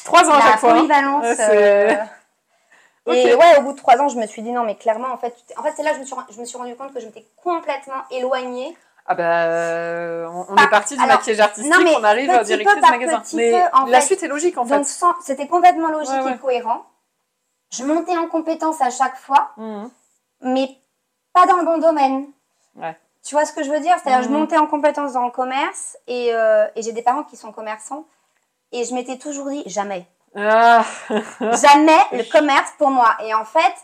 Trois 0.05 0.25
ans 0.29 0.35
à 0.35 0.39
la 0.39 0.45
chaque 0.45 0.61
fois. 0.61 0.71
hein. 0.73 0.75
polyvalence. 0.77 1.25
Et 3.13 3.35
ouais, 3.35 3.59
au 3.59 3.63
bout 3.63 3.73
de 3.73 3.79
trois 3.79 3.97
ans, 4.01 4.09
je 4.09 4.17
me 4.17 4.27
suis 4.27 4.43
dit 4.43 4.53
non, 4.53 4.65
mais 4.65 4.77
clairement, 4.77 5.13
en 5.13 5.19
fait, 5.19 5.35
en 5.57 5.63
fait 5.63 5.73
c'est 5.77 5.83
là 5.83 5.91
que 5.91 5.97
je 5.97 6.01
me, 6.01 6.07
suis, 6.07 6.15
je 6.31 6.41
me 6.41 6.45
suis 6.45 6.59
rendu 6.59 6.75
compte 6.77 6.93
que 6.93 7.01
je 7.01 7.07
m'étais 7.07 7.27
complètement 7.43 8.03
éloignée. 8.11 8.77
Ah 9.07 9.15
bah, 9.15 9.45
euh, 9.45 10.27
on, 10.49 10.57
est 10.57 10.69
parti 10.69 10.95
du 10.97 11.03
alors, 11.03 11.17
maquillage 11.17 11.41
artistique, 11.41 11.73
non, 11.73 11.83
mais 11.83 11.95
on 11.97 12.05
arrive 12.05 12.31
à 12.31 12.39
peu 12.39 12.45
directrice 12.45 12.81
par 12.81 12.91
magasin. 12.91 13.23
Mais 13.35 13.51
peu, 13.51 13.59
en 13.79 13.87
la 13.87 14.01
fait. 14.01 14.07
suite 14.07 14.23
est 14.23 14.29
logique 14.29 14.57
en 14.59 14.65
fait. 14.65 14.85
c'était 15.23 15.49
complètement 15.49 15.89
logique 15.89 16.13
Ouais, 16.13 16.23
ouais. 16.23 16.35
et 16.35 16.39
cohérent. 16.39 16.85
Je 17.73 17.85
montais 17.85 18.17
en 18.17 18.29
compétence 18.29 18.81
à 18.81 18.91
chaque 18.91 19.17
fois, 19.17 19.51
Mhm. 19.57 19.91
mais 20.43 20.69
pas 21.33 21.47
dans 21.47 21.57
le 21.57 21.65
bon 21.65 21.79
domaine. 21.79 22.27
Ouais. 22.77 22.97
Tu 23.25 23.35
vois 23.35 23.45
ce 23.47 23.53
que 23.53 23.63
je 23.63 23.71
veux 23.71 23.81
dire? 23.81 23.95
C'est-à-dire, 24.03 24.23
je 24.23 24.29
Mhm. 24.29 24.39
montais 24.39 24.59
en 24.59 24.67
compétence 24.67 25.13
dans 25.15 25.25
le 25.25 25.31
commerce 25.31 25.97
et, 26.07 26.33
euh, 26.35 26.67
et 26.77 26.83
j'ai 26.83 26.93
des 26.93 27.03
parents 27.03 27.25
qui 27.25 27.37
sont 27.37 27.53
commerçants. 27.53 28.05
Et 28.73 28.85
je 28.85 28.95
m'étais 28.95 29.19
toujours 29.19 29.49
dit, 29.51 29.63
jamais. 29.67 30.07
Ah, 30.37 30.85
jamais 31.41 31.99
le 32.13 32.31
commerce 32.31 32.71
pour 32.79 32.91
moi. 32.91 33.17
Et 33.25 33.35
en 33.35 33.45
fait, 33.45 33.75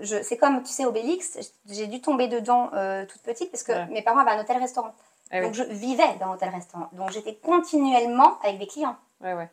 je, 0.00 0.22
c'est 0.22 0.36
comme, 0.36 0.62
tu 0.62 0.70
sais, 0.72 0.84
Obélix, 0.84 1.38
j'ai 1.66 1.86
dû 1.86 2.00
tomber 2.00 2.28
dedans 2.28 2.70
euh, 2.74 3.04
toute 3.06 3.22
petite 3.22 3.50
parce 3.50 3.62
que 3.62 3.72
Ouais. 3.72 3.86
mes 3.86 4.02
parents 4.02 4.18
avaient 4.20 4.32
un 4.32 4.40
hôtel-restaurant. 4.40 4.92
Ah 5.32 5.36
oui. 5.38 5.42
Donc 5.42 5.54
je 5.54 5.62
vivais 5.62 6.14
dans 6.18 6.26
l'hôtel-restaurant. 6.32 6.88
Donc 6.92 7.10
j'étais 7.10 7.36
continuellement 7.36 8.38
avec 8.42 8.58
des 8.58 8.66
clients. 8.66 8.96
ouais, 9.22 9.34
ouais. 9.34 9.48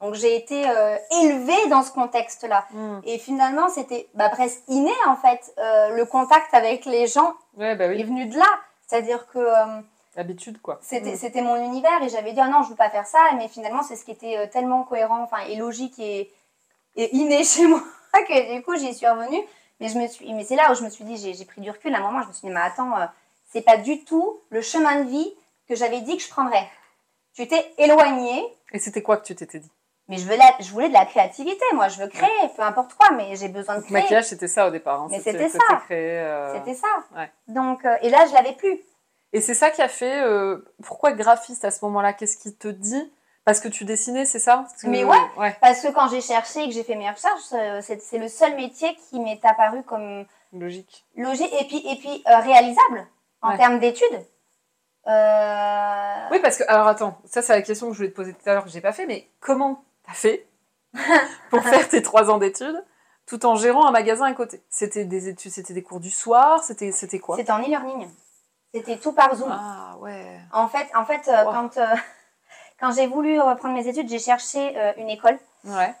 Donc 0.00 0.14
j'ai 0.14 0.34
été 0.34 0.66
euh, 0.66 0.96
élevée 1.22 1.68
dans 1.68 1.82
ce 1.82 1.92
contexte-là. 1.92 2.64
Mhm. 2.72 3.02
Et 3.04 3.18
finalement, 3.18 3.68
c'était 3.68 4.08
bah, 4.14 4.30
presque 4.30 4.62
inné 4.68 4.94
en 5.06 5.14
fait. 5.16 5.52
Euh, 5.58 5.90
le 5.90 6.06
contact 6.06 6.54
avec 6.54 6.86
les 6.86 7.06
gens 7.06 7.34
Ouais, 7.58 7.76
bah 7.76 7.84
est 7.84 8.02
venu 8.02 8.24
de 8.26 8.38
là. 8.38 8.46
C'est-à-dire 8.86 9.26
que 9.28 9.38
L'habitude, 10.16 10.60
quoi. 10.60 10.78
c'était 10.82 11.10
Mhm. 11.12 11.16
c'était 11.16 11.40
mon 11.40 11.56
univers 11.64 12.02
et 12.02 12.08
j'avais 12.08 12.32
dit 12.32 12.40
ah 12.40 12.48
non 12.48 12.62
je 12.64 12.70
veux 12.70 12.74
pas 12.76 12.90
faire 12.90 13.06
ça 13.06 13.18
mais 13.36 13.46
finalement 13.48 13.82
c'est 13.84 13.94
ce 13.96 14.04
qui 14.04 14.10
était 14.10 14.36
euh, 14.38 14.46
tellement 14.48 14.82
cohérent 14.82 15.22
enfin 15.22 15.38
et 15.48 15.54
logique 15.56 15.98
et, 16.00 16.32
et 16.96 17.14
inné 17.16 17.44
chez 17.52 17.66
moi 17.68 17.80
que 18.26 18.54
du 18.56 18.62
coup 18.62 18.76
j'y 18.76 18.92
suis 18.92 19.06
revenue 19.06 19.40
mais 19.78 19.88
je 19.88 19.96
me 19.98 20.08
suis 20.08 20.32
mais 20.34 20.42
c'est 20.44 20.56
là 20.56 20.72
où 20.72 20.74
je 20.74 20.82
me 20.82 20.90
suis 20.90 21.04
dit 21.04 21.16
j'ai 21.16 21.32
j'ai 21.34 21.44
pris 21.44 21.60
du 21.60 21.70
recul 21.70 21.94
à 21.94 21.98
un 21.98 22.00
moment 22.00 22.22
je 22.22 22.28
me 22.28 22.32
suis 22.32 22.48
dit 22.48 22.52
mais 22.52 22.60
attends 22.60 22.96
euh, 22.98 23.06
c'est 23.52 23.62
pas 23.62 23.76
du 23.76 24.04
tout 24.04 24.40
le 24.50 24.60
chemin 24.62 25.02
de 25.04 25.08
vie 25.08 25.32
que 25.68 25.76
j'avais 25.76 26.00
dit 26.00 26.16
que 26.16 26.22
je 26.24 26.28
prendrais 26.28 26.68
tu 27.34 27.46
t'es 27.46 27.72
éloigné 27.78 28.44
Et 28.72 28.80
c'était 28.80 29.02
quoi 29.02 29.16
que 29.16 29.24
tu 29.24 29.36
t'étais 29.36 29.60
dit? 29.60 29.70
Mais 30.08 30.16
je 30.18 30.26
veux 30.26 30.36
la- 30.36 30.56
je 30.58 30.72
voulais 30.72 30.88
de 30.88 30.92
la 30.94 31.06
créativité 31.06 31.62
moi 31.74 31.86
je 31.86 32.00
veux 32.00 32.08
créer 32.08 32.48
peu 32.56 32.62
importe 32.62 32.94
quoi 32.94 33.10
mais 33.12 33.36
j'ai 33.36 33.48
besoin 33.48 33.76
de 33.76 33.80
Le 33.82 33.86
créer 33.86 34.02
maquillage, 34.02 34.24
c'était 34.24 34.48
ça 34.48 34.66
au 34.66 34.70
départ. 34.70 35.02
hein. 35.02 35.06
Mais 35.08 35.18
c'était 35.20 35.48
c'était 35.48 35.64
ça. 35.68 35.76
créé, 35.84 36.18
euh, 36.18 36.58
c'était 36.58 36.74
ça 36.74 36.88
ouais. 37.16 37.30
donc 37.46 37.84
euh, 37.84 37.96
et 38.02 38.10
là 38.10 38.26
je 38.26 38.34
l'avais 38.34 38.54
plus 38.54 38.80
Et 39.32 39.40
c'est 39.40 39.54
ça 39.54 39.70
qui 39.70 39.80
a 39.82 39.88
fait. 39.88 40.22
euh, 40.22 40.58
Pourquoi 40.82 41.12
graphiste 41.12 41.64
à 41.64 41.70
ce 41.70 41.84
moment-là? 41.84 42.12
Qu'est-ce 42.12 42.36
qui 42.36 42.54
te 42.54 42.68
dit? 42.68 43.12
Parce 43.44 43.60
que 43.60 43.68
tu 43.68 43.84
dessinais, 43.84 44.26
c'est 44.26 44.38
ça? 44.38 44.66
Que- 44.80 44.86
Mais 44.88 45.02
ouais. 45.04 45.16
ouais. 45.38 45.56
parce 45.60 45.80
que 45.80 45.88
quand 45.88 46.08
j'ai 46.08 46.20
cherché 46.20 46.62
et 46.64 46.68
que 46.68 46.74
j'ai 46.74 46.84
fait 46.84 46.94
mes 46.96 47.10
recherches 47.10 47.52
euh, 47.54 47.80
c'est 47.82 48.18
le 48.18 48.28
seul 48.28 48.54
métier 48.54 48.94
qui 49.08 49.18
m'est 49.18 49.40
apparu 49.44 49.82
comme 49.82 50.26
Logique. 50.52 51.06
logique 51.16 51.52
et 51.58 51.64
puis, 51.66 51.78
et 51.88 51.96
puis 51.96 52.22
euh, 52.28 52.38
réalisable 52.40 53.06
en 53.40 53.50
Ouais. 53.52 53.56
termes 53.56 53.78
d'études. 53.80 54.20
Oui, 55.06 56.38
parce 56.40 56.58
que, 56.58 56.64
alors 56.68 56.86
attends, 56.86 57.18
ça 57.24 57.40
c'est 57.42 57.52
la 57.54 57.62
question 57.62 57.86
que 57.88 57.92
je 57.94 57.98
voulais 57.98 58.10
te 58.10 58.16
poser 58.16 58.34
tout 58.34 58.48
à 58.48 58.52
l'heure 58.54 58.64
que 58.64 58.70
j'ai 58.70 58.80
pas 58.82 58.92
fait, 58.92 59.06
mais 59.06 59.28
comment 59.40 59.82
t'as 60.06 60.12
fait 60.12 60.46
pour 61.50 61.62
faire 61.62 61.88
tes 61.88 62.02
trois 62.02 62.30
ans 62.30 62.38
d'études 62.38 62.84
tout 63.26 63.46
en 63.46 63.54
gérant 63.56 63.86
un 63.86 63.90
magasin 63.90 64.26
à 64.26 64.32
côté? 64.34 64.60
C'était 64.68 65.04
des 65.04 65.28
études, 65.28 65.50
c'était 65.52 65.72
des 65.74 65.82
cours 65.82 66.00
du 66.00 66.10
soir, 66.10 66.62
c'était 66.62 66.92
quoi? 67.18 67.36
C'était 67.36 67.52
en 67.52 67.60
e-learning. 67.62 68.06
C'était 68.74 68.98
tout 68.98 69.12
par 69.12 69.34
Zoom. 69.34 69.50
Ah 69.50 69.96
ouais. 69.98 70.40
En 70.52 70.68
fait, 70.68 70.88
en 70.94 71.04
fait 71.04 71.26
euh, 71.28 71.44
Wow. 71.44 71.52
quand, 71.52 71.76
euh, 71.76 71.86
quand 72.80 72.92
j'ai 72.92 73.06
voulu 73.06 73.40
reprendre 73.40 73.74
mes 73.74 73.86
études, 73.88 74.08
j'ai 74.08 74.18
cherché 74.18 74.76
euh, 74.78 74.92
une 74.96 75.10
école, 75.10 75.38
Ouais. 75.64 75.94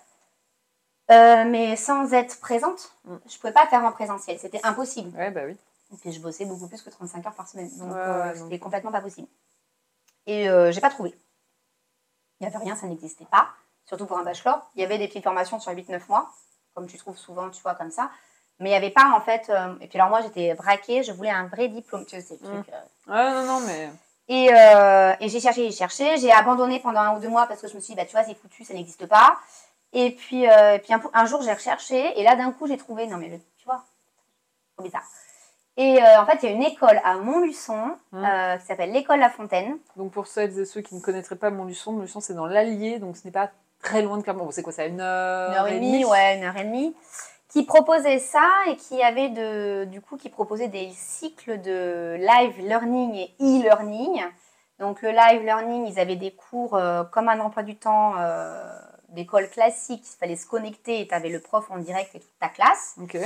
euh, 1.10 1.44
mais 1.46 1.74
sans 1.76 2.12
être 2.12 2.38
présente. 2.40 2.92
Mm. 3.04 3.16
Je 3.28 3.38
pouvais 3.38 3.52
pas 3.52 3.66
faire 3.66 3.82
en 3.84 3.92
présentiel, 3.92 4.38
c'était 4.38 4.60
impossible. 4.64 5.16
Ouais, 5.18 5.30
bah 5.30 5.42
oui. 5.46 5.56
Et 5.92 5.96
puis 5.96 6.12
je 6.12 6.20
bossais 6.20 6.44
beaucoup 6.44 6.68
plus 6.68 6.80
que 6.82 6.90
35 6.90 7.26
heures 7.26 7.34
par 7.34 7.48
semaine, 7.48 7.68
donc 7.78 7.92
Ouais, 7.92 8.32
c'était 8.34 8.48
donc. 8.50 8.60
complètement 8.60 8.92
pas 8.92 9.00
possible. 9.00 9.26
Et 10.26 10.46
j'ai 10.70 10.80
pas 10.80 10.90
trouvé. 10.90 11.12
Il 12.38 12.46
n'y 12.46 12.54
avait 12.54 12.64
rien, 12.64 12.76
ça 12.76 12.86
n'existait 12.86 13.24
pas. 13.24 13.48
Surtout 13.86 14.06
pour 14.06 14.16
un 14.18 14.22
bachelor. 14.22 14.70
Il 14.76 14.80
y 14.80 14.84
avait 14.84 14.98
des 14.98 15.08
petites 15.08 15.24
formations 15.24 15.58
sur 15.58 15.72
8-9 15.72 16.02
mois, 16.08 16.30
comme 16.74 16.86
tu 16.86 16.96
trouves 16.96 17.16
souvent, 17.18 17.50
tu 17.50 17.60
vois, 17.62 17.74
comme 17.74 17.90
ça. 17.90 18.10
Mais 18.60 18.68
il 18.68 18.72
n'y 18.72 18.76
avait 18.76 18.90
pas, 18.90 19.12
en 19.16 19.20
fait... 19.20 19.48
euh, 19.50 19.74
Et 19.80 19.86
puis 19.88 19.98
alors 19.98 20.10
moi, 20.10 20.20
j'étais 20.22 20.54
braquée, 20.54 21.02
je 21.02 21.12
voulais 21.12 21.30
un 21.30 21.46
vrai 21.46 21.68
diplôme, 21.68 22.04
tu 22.06 22.20
sais, 22.20 22.38
le 22.42 22.48
Mm. 22.48 22.62
truc... 22.62 22.72
euh. 22.74 23.12
Ouais, 23.12 23.30
non, 23.32 23.44
non, 23.46 23.60
mais. 23.66 23.88
Et, 24.28 24.48
euh, 24.54 25.12
et 25.18 25.28
j'ai 25.28 25.40
cherché, 25.40 25.64
j'ai 25.70 25.76
cherché. 25.76 26.16
J'ai 26.18 26.30
abandonné 26.30 26.78
pendant 26.78 27.00
un 27.00 27.16
ou 27.16 27.20
deux 27.20 27.28
mois 27.28 27.46
parce 27.46 27.60
que 27.62 27.68
je 27.68 27.74
me 27.74 27.80
suis 27.80 27.94
dit, 27.94 27.96
bah, 28.00 28.04
tu 28.06 28.12
vois, 28.12 28.22
c'est 28.22 28.34
foutu, 28.36 28.64
ça 28.64 28.74
n'existe 28.74 29.06
pas. 29.06 29.36
Et 29.92 30.12
puis, 30.12 30.48
euh, 30.48 30.74
et 30.74 30.78
puis 30.78 30.92
un, 30.94 31.02
un 31.14 31.24
jour, 31.26 31.42
j'ai 31.42 31.52
recherché. 31.52 32.18
Et 32.20 32.22
là, 32.22 32.36
d'un 32.36 32.52
coup, 32.52 32.68
j'ai 32.68 32.76
trouvé... 32.76 33.06
Non, 33.08 33.16
mais 33.16 33.28
le- 33.28 33.38
tu 33.58 33.64
vois, 33.64 33.82
trop 34.76 34.84
bizarre. 34.84 35.02
Et 35.76 36.02
euh, 36.02 36.20
en 36.20 36.26
fait, 36.26 36.38
il 36.42 36.50
y 36.50 36.52
a 36.52 36.54
une 36.54 36.62
école 36.62 37.00
à 37.04 37.14
Montluçon 37.14 37.96
Mm. 38.12 38.24
euh, 38.24 38.56
qui 38.58 38.66
s'appelle 38.66 38.92
l'école 38.92 39.20
La 39.20 39.30
Fontaine. 39.30 39.78
Donc 39.96 40.12
pour 40.12 40.26
celles 40.26 40.58
et 40.58 40.64
ceux 40.66 40.80
qui 40.82 40.94
ne 40.94 41.00
connaîtraient 41.00 41.36
pas 41.36 41.48
Montluçon, 41.50 41.92
Montluçon 41.92 42.20
c'est 42.20 42.34
dans 42.34 42.46
l'Allier, 42.46 42.98
donc 42.98 43.16
ce 43.16 43.24
n'est 43.24 43.30
pas 43.32 43.50
très 43.82 44.02
loin 44.02 44.18
de 44.18 44.22
Clermont. 44.22 44.44
Bon, 44.44 44.50
c'est 44.50 44.62
quoi, 44.62 44.72
c'est 44.72 44.82
à 44.82 44.86
une 44.86 45.00
heure, 45.00 45.48
une 45.50 45.54
heure 45.56 45.68
et 45.68 45.74
demie, 45.76 46.04
ouais, 46.04 46.36
une 46.36 46.44
heure 46.44 46.56
et 46.56 46.64
demie, 46.64 46.94
qui 47.50 47.64
proposait 47.64 48.20
ça 48.20 48.48
et 48.68 48.76
qui 48.76 49.02
avait 49.02 49.28
de, 49.28 49.84
du 49.84 50.00
coup, 50.00 50.16
qui 50.16 50.28
proposait 50.28 50.68
des 50.68 50.90
cycles 50.94 51.60
de 51.60 52.16
live 52.18 52.58
learning 52.60 53.14
et 53.14 53.34
e-learning. 53.40 54.22
Donc 54.78 55.02
le 55.02 55.10
live 55.10 55.42
learning, 55.42 55.86
ils 55.86 55.98
avaient 55.98 56.16
des 56.16 56.30
cours 56.30 56.76
euh, 56.76 57.02
comme 57.04 57.28
un 57.28 57.40
emploi 57.40 57.64
du 57.64 57.76
temps 57.76 58.14
euh, 58.18 58.62
d'école 59.10 59.50
classique, 59.50 60.04
il 60.04 60.18
fallait 60.18 60.36
se 60.36 60.46
connecter 60.46 61.00
et 61.00 61.08
tu 61.08 61.14
avais 61.14 61.28
le 61.28 61.40
prof 61.40 61.68
en 61.70 61.78
direct 61.78 62.14
et 62.14 62.20
toute 62.20 62.38
ta 62.38 62.48
classe. 62.48 62.94
Ok. 63.02 63.18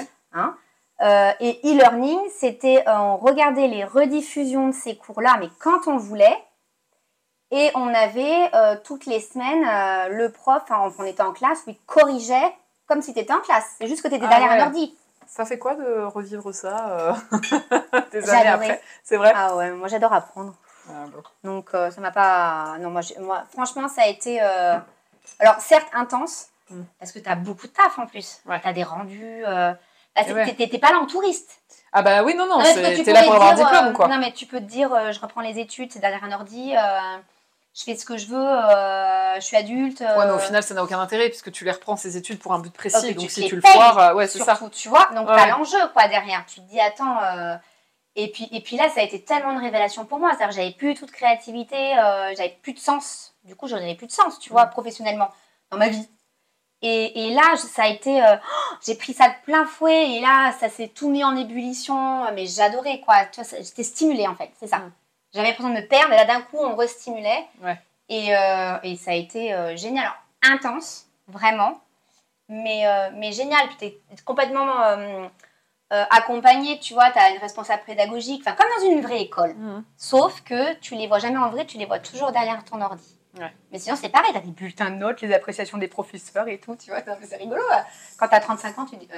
Euh, 1.01 1.33
et 1.41 1.61
e-learning, 1.65 2.19
c'était 2.31 2.83
on 2.89 3.19
regardait 3.19 3.69
les 3.69 3.85
rediffusions 3.85 4.69
de 4.69 4.75
ces 4.75 4.97
cours-là, 4.97 5.37
mais 5.39 5.49
quand 5.61 5.87
on 5.87 5.99
voulait. 5.99 6.37
Et 7.51 7.71
on 7.77 7.87
avait 7.95 8.51
toutes 8.83 9.07
les 9.07 9.21
semaines 9.21 10.11
le 10.11 10.33
prof, 10.33 10.63
enfin, 10.69 10.93
on 10.99 11.05
était 11.05 11.23
en 11.23 11.33
classe, 11.33 11.63
il 11.69 11.79
corrigeait 11.87 12.53
comme 12.87 13.03
si 13.03 13.13
tu 13.15 13.21
étais 13.21 13.33
en 13.33 13.41
classe. 13.41 13.67
C'est 13.79 13.87
juste 13.87 14.03
que 14.03 14.09
tu 14.09 14.15
étais 14.15 14.27
Ah 14.27 14.31
derrière 14.31 14.51
ouais. 14.51 14.61
un 14.61 14.67
ordi. 14.67 14.97
Ça 15.27 15.45
fait 15.45 15.59
quoi 15.59 15.75
de 15.75 16.03
revivre 16.05 16.53
ça 16.53 16.89
euh, 16.91 17.13
des 18.13 18.29
années 18.31 18.49
après? 18.49 18.81
C'est 19.03 19.17
vrai? 19.17 19.33
Ah 19.35 19.57
ouais, 19.57 19.71
moi 19.73 19.89
j'adore 19.89 20.13
apprendre. 20.13 20.55
Ah, 20.89 21.07
bon. 21.13 21.23
Donc 21.43 21.69
euh, 21.75 21.91
ça 21.91 22.01
m'a 22.01 22.11
pas. 22.11 22.77
Non, 22.79 22.91
moi, 22.91 23.01
moi, 23.21 23.45
franchement, 23.53 23.89
ça 23.89 24.03
a 24.03 24.07
été. 24.07 24.43
euh, 24.43 24.77
Alors, 25.39 25.61
certes, 25.61 25.89
intense, 25.95 26.49
Mm. 26.71 26.81
parce 26.99 27.13
que 27.13 27.19
tu 27.19 27.29
as 27.29 27.35
beaucoup 27.35 27.67
de 27.67 27.73
taf 27.73 27.99
en 27.99 28.07
plus. 28.07 28.41
Ouais. 28.47 28.59
Tu 28.59 28.67
as 28.69 28.73
des 28.73 28.85
rendus. 28.85 29.43
t'es- 30.15 30.33
ouais. 30.33 30.79
pas 30.79 30.93
là 30.93 30.99
en 30.99 31.07
touriste. 31.07 31.59
Ah 31.93 32.01
bah 32.03 32.23
oui, 32.25 32.35
non, 32.35 32.47
non, 32.47 32.59
t'es 32.63 33.13
là 33.13 33.23
pour 33.23 33.35
avoir 33.35 33.51
un 33.51 33.55
diplôme, 33.55 33.87
euh, 33.89 33.93
quoi. 33.93 34.09
Non, 34.09 34.17
mais 34.19 34.33
tu 34.33 34.47
peux 34.47 34.59
te 34.61 34.65
dire, 34.65 34.93
euh, 34.95 35.13
je 35.13 35.21
reprends 35.21 35.43
les 35.43 35.59
études, 35.59 35.93
c'est 35.93 35.99
derrière 36.01 36.25
un 36.25 36.33
ordi, 36.33 36.75
euh, 36.75 37.19
je 37.77 37.83
fais 37.83 37.97
ce 37.97 38.05
que 38.05 38.17
je 38.17 38.27
veux, 38.27 38.37
euh, 38.39 39.35
je 39.37 39.41
suis 39.41 39.57
adulte. 39.57 40.01
Ouais, 40.01 40.07
mais 40.17 40.25
euh, 40.25 40.37
au 40.37 40.39
final, 40.39 40.63
ça 40.63 40.75
n'a 40.75 40.85
aucun 40.85 41.01
intérêt 41.01 41.29
puisque 41.29 41.51
tu 41.53 41.65
les 41.65 41.73
reprends 41.73 41.97
ces 41.97 42.17
études 42.17 42.39
pour 42.39 42.53
un 42.55 42.59
but 42.61 42.73
précis. 42.73 42.97
Oh, 43.01 43.09
que 43.09 43.13
donc 43.15 43.27
tu 43.27 43.31
si 43.43 43.47
tu 43.49 43.57
le 43.57 43.63
foires, 43.63 43.99
euh, 43.99 44.15
ouais, 44.15 44.27
c'est 44.29 44.39
ça. 44.39 44.55
surtout, 44.57 44.71
tu 44.71 44.89
vois. 44.89 45.07
Donc, 45.15 45.29
Ouais, 45.29 45.37
t'as 45.37 45.49
l'enjeu, 45.49 45.79
quoi, 45.93 46.07
derrière. 46.09 46.45
Tu 46.47 46.61
te 46.61 46.69
dis, 46.69 46.81
attends. 46.81 47.21
euh, 47.23 47.57
Et 48.17 48.31
puis, 48.31 48.49
et 48.53 48.61
puis 48.61 48.77
là, 48.77 48.89
ça 48.95 49.01
a 49.01 49.03
été 49.03 49.25
tellement 49.25 49.51
une 49.51 49.59
révélation 49.59 50.05
pour 50.05 50.21
moi. 50.21 50.31
C'est-à-dire 50.31 50.49
que 50.51 50.55
j'avais 50.55 50.71
plus 50.73 50.95
toute 50.95 51.11
créativité, 51.11 51.99
euh, 51.99 52.33
j'avais 52.37 52.57
plus 52.63 52.75
de 52.75 52.79
sens. 52.79 53.35
Du 53.43 53.57
coup, 53.57 53.67
j'en 53.67 53.77
avais 53.79 53.97
plus 53.97 54.07
de 54.07 54.13
sens, 54.13 54.39
tu 54.39 54.51
vois, 54.51 54.67
Mm. 54.67 54.71
professionnellement, 54.71 55.29
dans 55.73 55.77
ma 55.79 55.89
vie. 55.89 56.09
Et, 56.81 57.27
et 57.29 57.35
là, 57.35 57.57
ça 57.57 57.85
a 57.85 57.89
été. 57.89 58.23
euh, 58.25 58.37
oh, 58.37 58.75
j'ai 58.87 58.95
pris 58.95 59.15
ça 59.15 59.29
de 59.31 59.35
plein 59.45 59.65
fouet. 59.67 60.11
Et 60.13 60.21
là, 60.21 60.53
ça 60.61 60.69
s'est 60.69 60.89
tout 60.89 61.09
mis 61.11 61.25
en 61.25 61.35
ébullition. 61.35 62.31
Mais 62.35 62.47
j'adorais, 62.47 63.01
quoi. 63.01 63.25
Tu 63.33 63.41
vois, 63.43 63.59
j'étais 63.59 63.83
stimulée, 63.83 64.29
en 64.29 64.35
fait. 64.37 64.51
C'est 64.61 64.69
ça. 64.69 64.79
Mm. 64.79 64.93
J'avais 65.35 65.49
l'impression 65.49 65.75
de 65.75 65.81
me 65.81 65.87
perdre. 65.87 66.13
Et 66.13 66.17
là, 66.17 66.25
d'un 66.25 66.41
coup, 66.43 66.59
on 66.59 66.77
restimulait. 66.77 67.47
Ouais. 67.63 67.79
Et, 68.09 68.35
euh, 68.37 68.79
et 68.83 68.97
ça 68.97 69.11
a 69.11 69.15
été 69.15 69.53
euh, 69.53 69.77
génial. 69.77 70.05
Alors, 70.05 70.17
intense, 70.43 71.07
vraiment. 71.27 71.81
Mais, 72.49 72.87
euh, 72.87 73.11
mais 73.15 73.33
génial. 73.33 73.67
Puis 73.69 73.77
t'es 73.77 74.01
complètement 74.25 74.67
accompagné. 75.91 76.79
Tu 76.79 76.95
vois, 76.95 77.11
tu 77.11 77.19
as 77.19 77.31
une 77.31 77.41
responsable 77.41 77.83
pédagogique. 77.85 78.43
Enfin, 78.47 78.57
comme 78.57 78.69
dans 78.79 78.91
une 78.91 79.01
vraie 79.01 79.23
école. 79.23 79.55
Mhm. 79.55 79.85
Sauf 79.97 80.43
que 80.43 80.75
tu 80.75 80.95
les 80.95 81.09
vois 81.09 81.19
jamais 81.19 81.39
en 81.39 81.51
vrai, 81.51 81.67
tu 81.67 81.79
les 81.79 81.87
vois 81.87 81.99
toujours 81.99 82.31
derrière 82.31 82.65
ton 82.65 82.81
ordi. 82.81 83.19
Ouais. 83.39 83.53
Mais 83.73 83.81
sinon, 83.81 83.97
c'est 83.97 84.11
pareil, 84.11 84.31
tu 84.31 84.39
as 84.39 84.43
des 84.43 84.53
bulletins 84.53 84.91
de 84.91 84.97
notes, 84.97 85.21
les 85.21 85.35
appréciations 85.35 85.77
des 85.77 85.89
professeurs 85.89 86.47
et 86.47 86.59
tout, 86.59 86.77
tu 86.77 86.91
vois, 86.91 87.01
c'est 87.21 87.37
rigolo. 87.37 87.63
Quand 88.17 88.29
tu 88.29 88.35
as 88.35 88.41
35 88.41 88.79
ans, 88.79 88.87
tu 88.87 88.97
dis, 88.97 89.09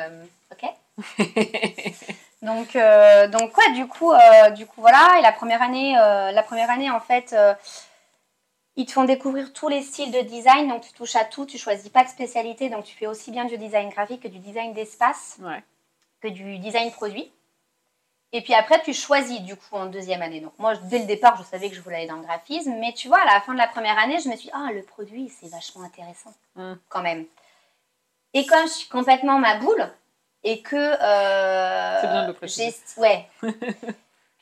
ok. 0.51 0.71
donc, 2.43 2.77
euh, 2.77 3.29
donc, 3.29 3.57
ouais, 3.57 3.73
du 3.73 3.87
coup, 3.87 4.13
euh, 4.13 4.51
du 4.51 4.67
coup, 4.67 4.81
voilà. 4.81 5.17
Et 5.19 5.23
la 5.23 5.33
première 5.33 5.63
année, 5.63 5.97
euh, 5.99 6.31
la 6.33 6.43
première 6.43 6.71
année 6.71 6.91
en 6.91 7.01
fait, 7.01 7.35
ils 8.77 8.85
te 8.87 8.93
font 8.93 9.05
découvrir 9.05 9.53
tous 9.55 9.69
les 9.69 9.83
styles 9.83 10.11
de 10.13 10.21
design, 10.21 10.69
donc 10.69 10.83
tu 10.83 10.93
touches 10.93 11.17
à 11.17 11.25
tout, 11.25 11.47
tu 11.47 11.57
choisis 11.59 11.89
pas 11.89 12.05
de 12.05 12.09
spécialité, 12.11 12.69
donc 12.69 12.85
tu 12.85 12.95
fais 12.95 13.07
aussi 13.07 13.31
bien 13.31 13.47
du 13.47 13.57
design 13.57 13.89
graphique 13.89 14.23
que 14.23 14.29
du 14.29 14.39
design 14.39 14.75
d'espace 14.75 15.39
Ouais. 15.41 15.63
que 16.21 16.29
du 16.29 16.59
design 16.59 16.91
produit. 16.93 17.33
Et 18.33 18.43
puis 18.43 18.53
après, 18.55 18.83
tu 18.83 18.93
choisis 18.93 19.41
du 19.41 19.57
coup 19.57 19.77
en 19.77 19.87
deuxième 19.87 20.21
année. 20.21 20.41
Donc 20.41 20.53
moi, 20.59 20.75
dès 20.77 20.99
le 20.99 21.07
départ, 21.07 21.39
je 21.39 21.43
savais 21.45 21.71
que 21.71 21.75
je 21.77 21.81
voulais 21.81 21.97
aller 21.99 22.07
dans 22.07 22.17
le 22.17 22.23
graphisme. 22.25 22.75
Mais 22.81 22.93
tu 22.93 23.09
vois, 23.09 23.21
à 23.21 23.25
la 23.25 23.41
fin 23.41 23.53
de 23.55 23.59
la 23.59 23.69
première 23.69 23.99
année, 23.99 24.19
je 24.23 24.29
me 24.29 24.37
suis 24.37 24.49
dit, 24.49 24.53
ah, 24.53 24.73
le 24.75 24.83
produit, 24.83 25.31
c'est 25.41 25.49
vachement 25.49 25.83
intéressant 25.85 26.35
Mm. 26.57 26.75
quand 26.91 27.01
même. 27.03 27.25
Et 28.35 28.45
comme 28.45 28.67
je 28.67 28.73
suis 28.73 28.89
complètement 28.89 29.39
ma 29.39 29.57
boule 29.57 29.89
et 30.49 30.63
que... 30.63 30.77
euh, 30.77 32.01
C'est 32.01 32.07
bien 32.09 32.23
de 32.23 32.29
le 32.29 32.33
préciser. 32.35 32.75
j'ai- 32.97 33.01
Ouais. 33.03 33.29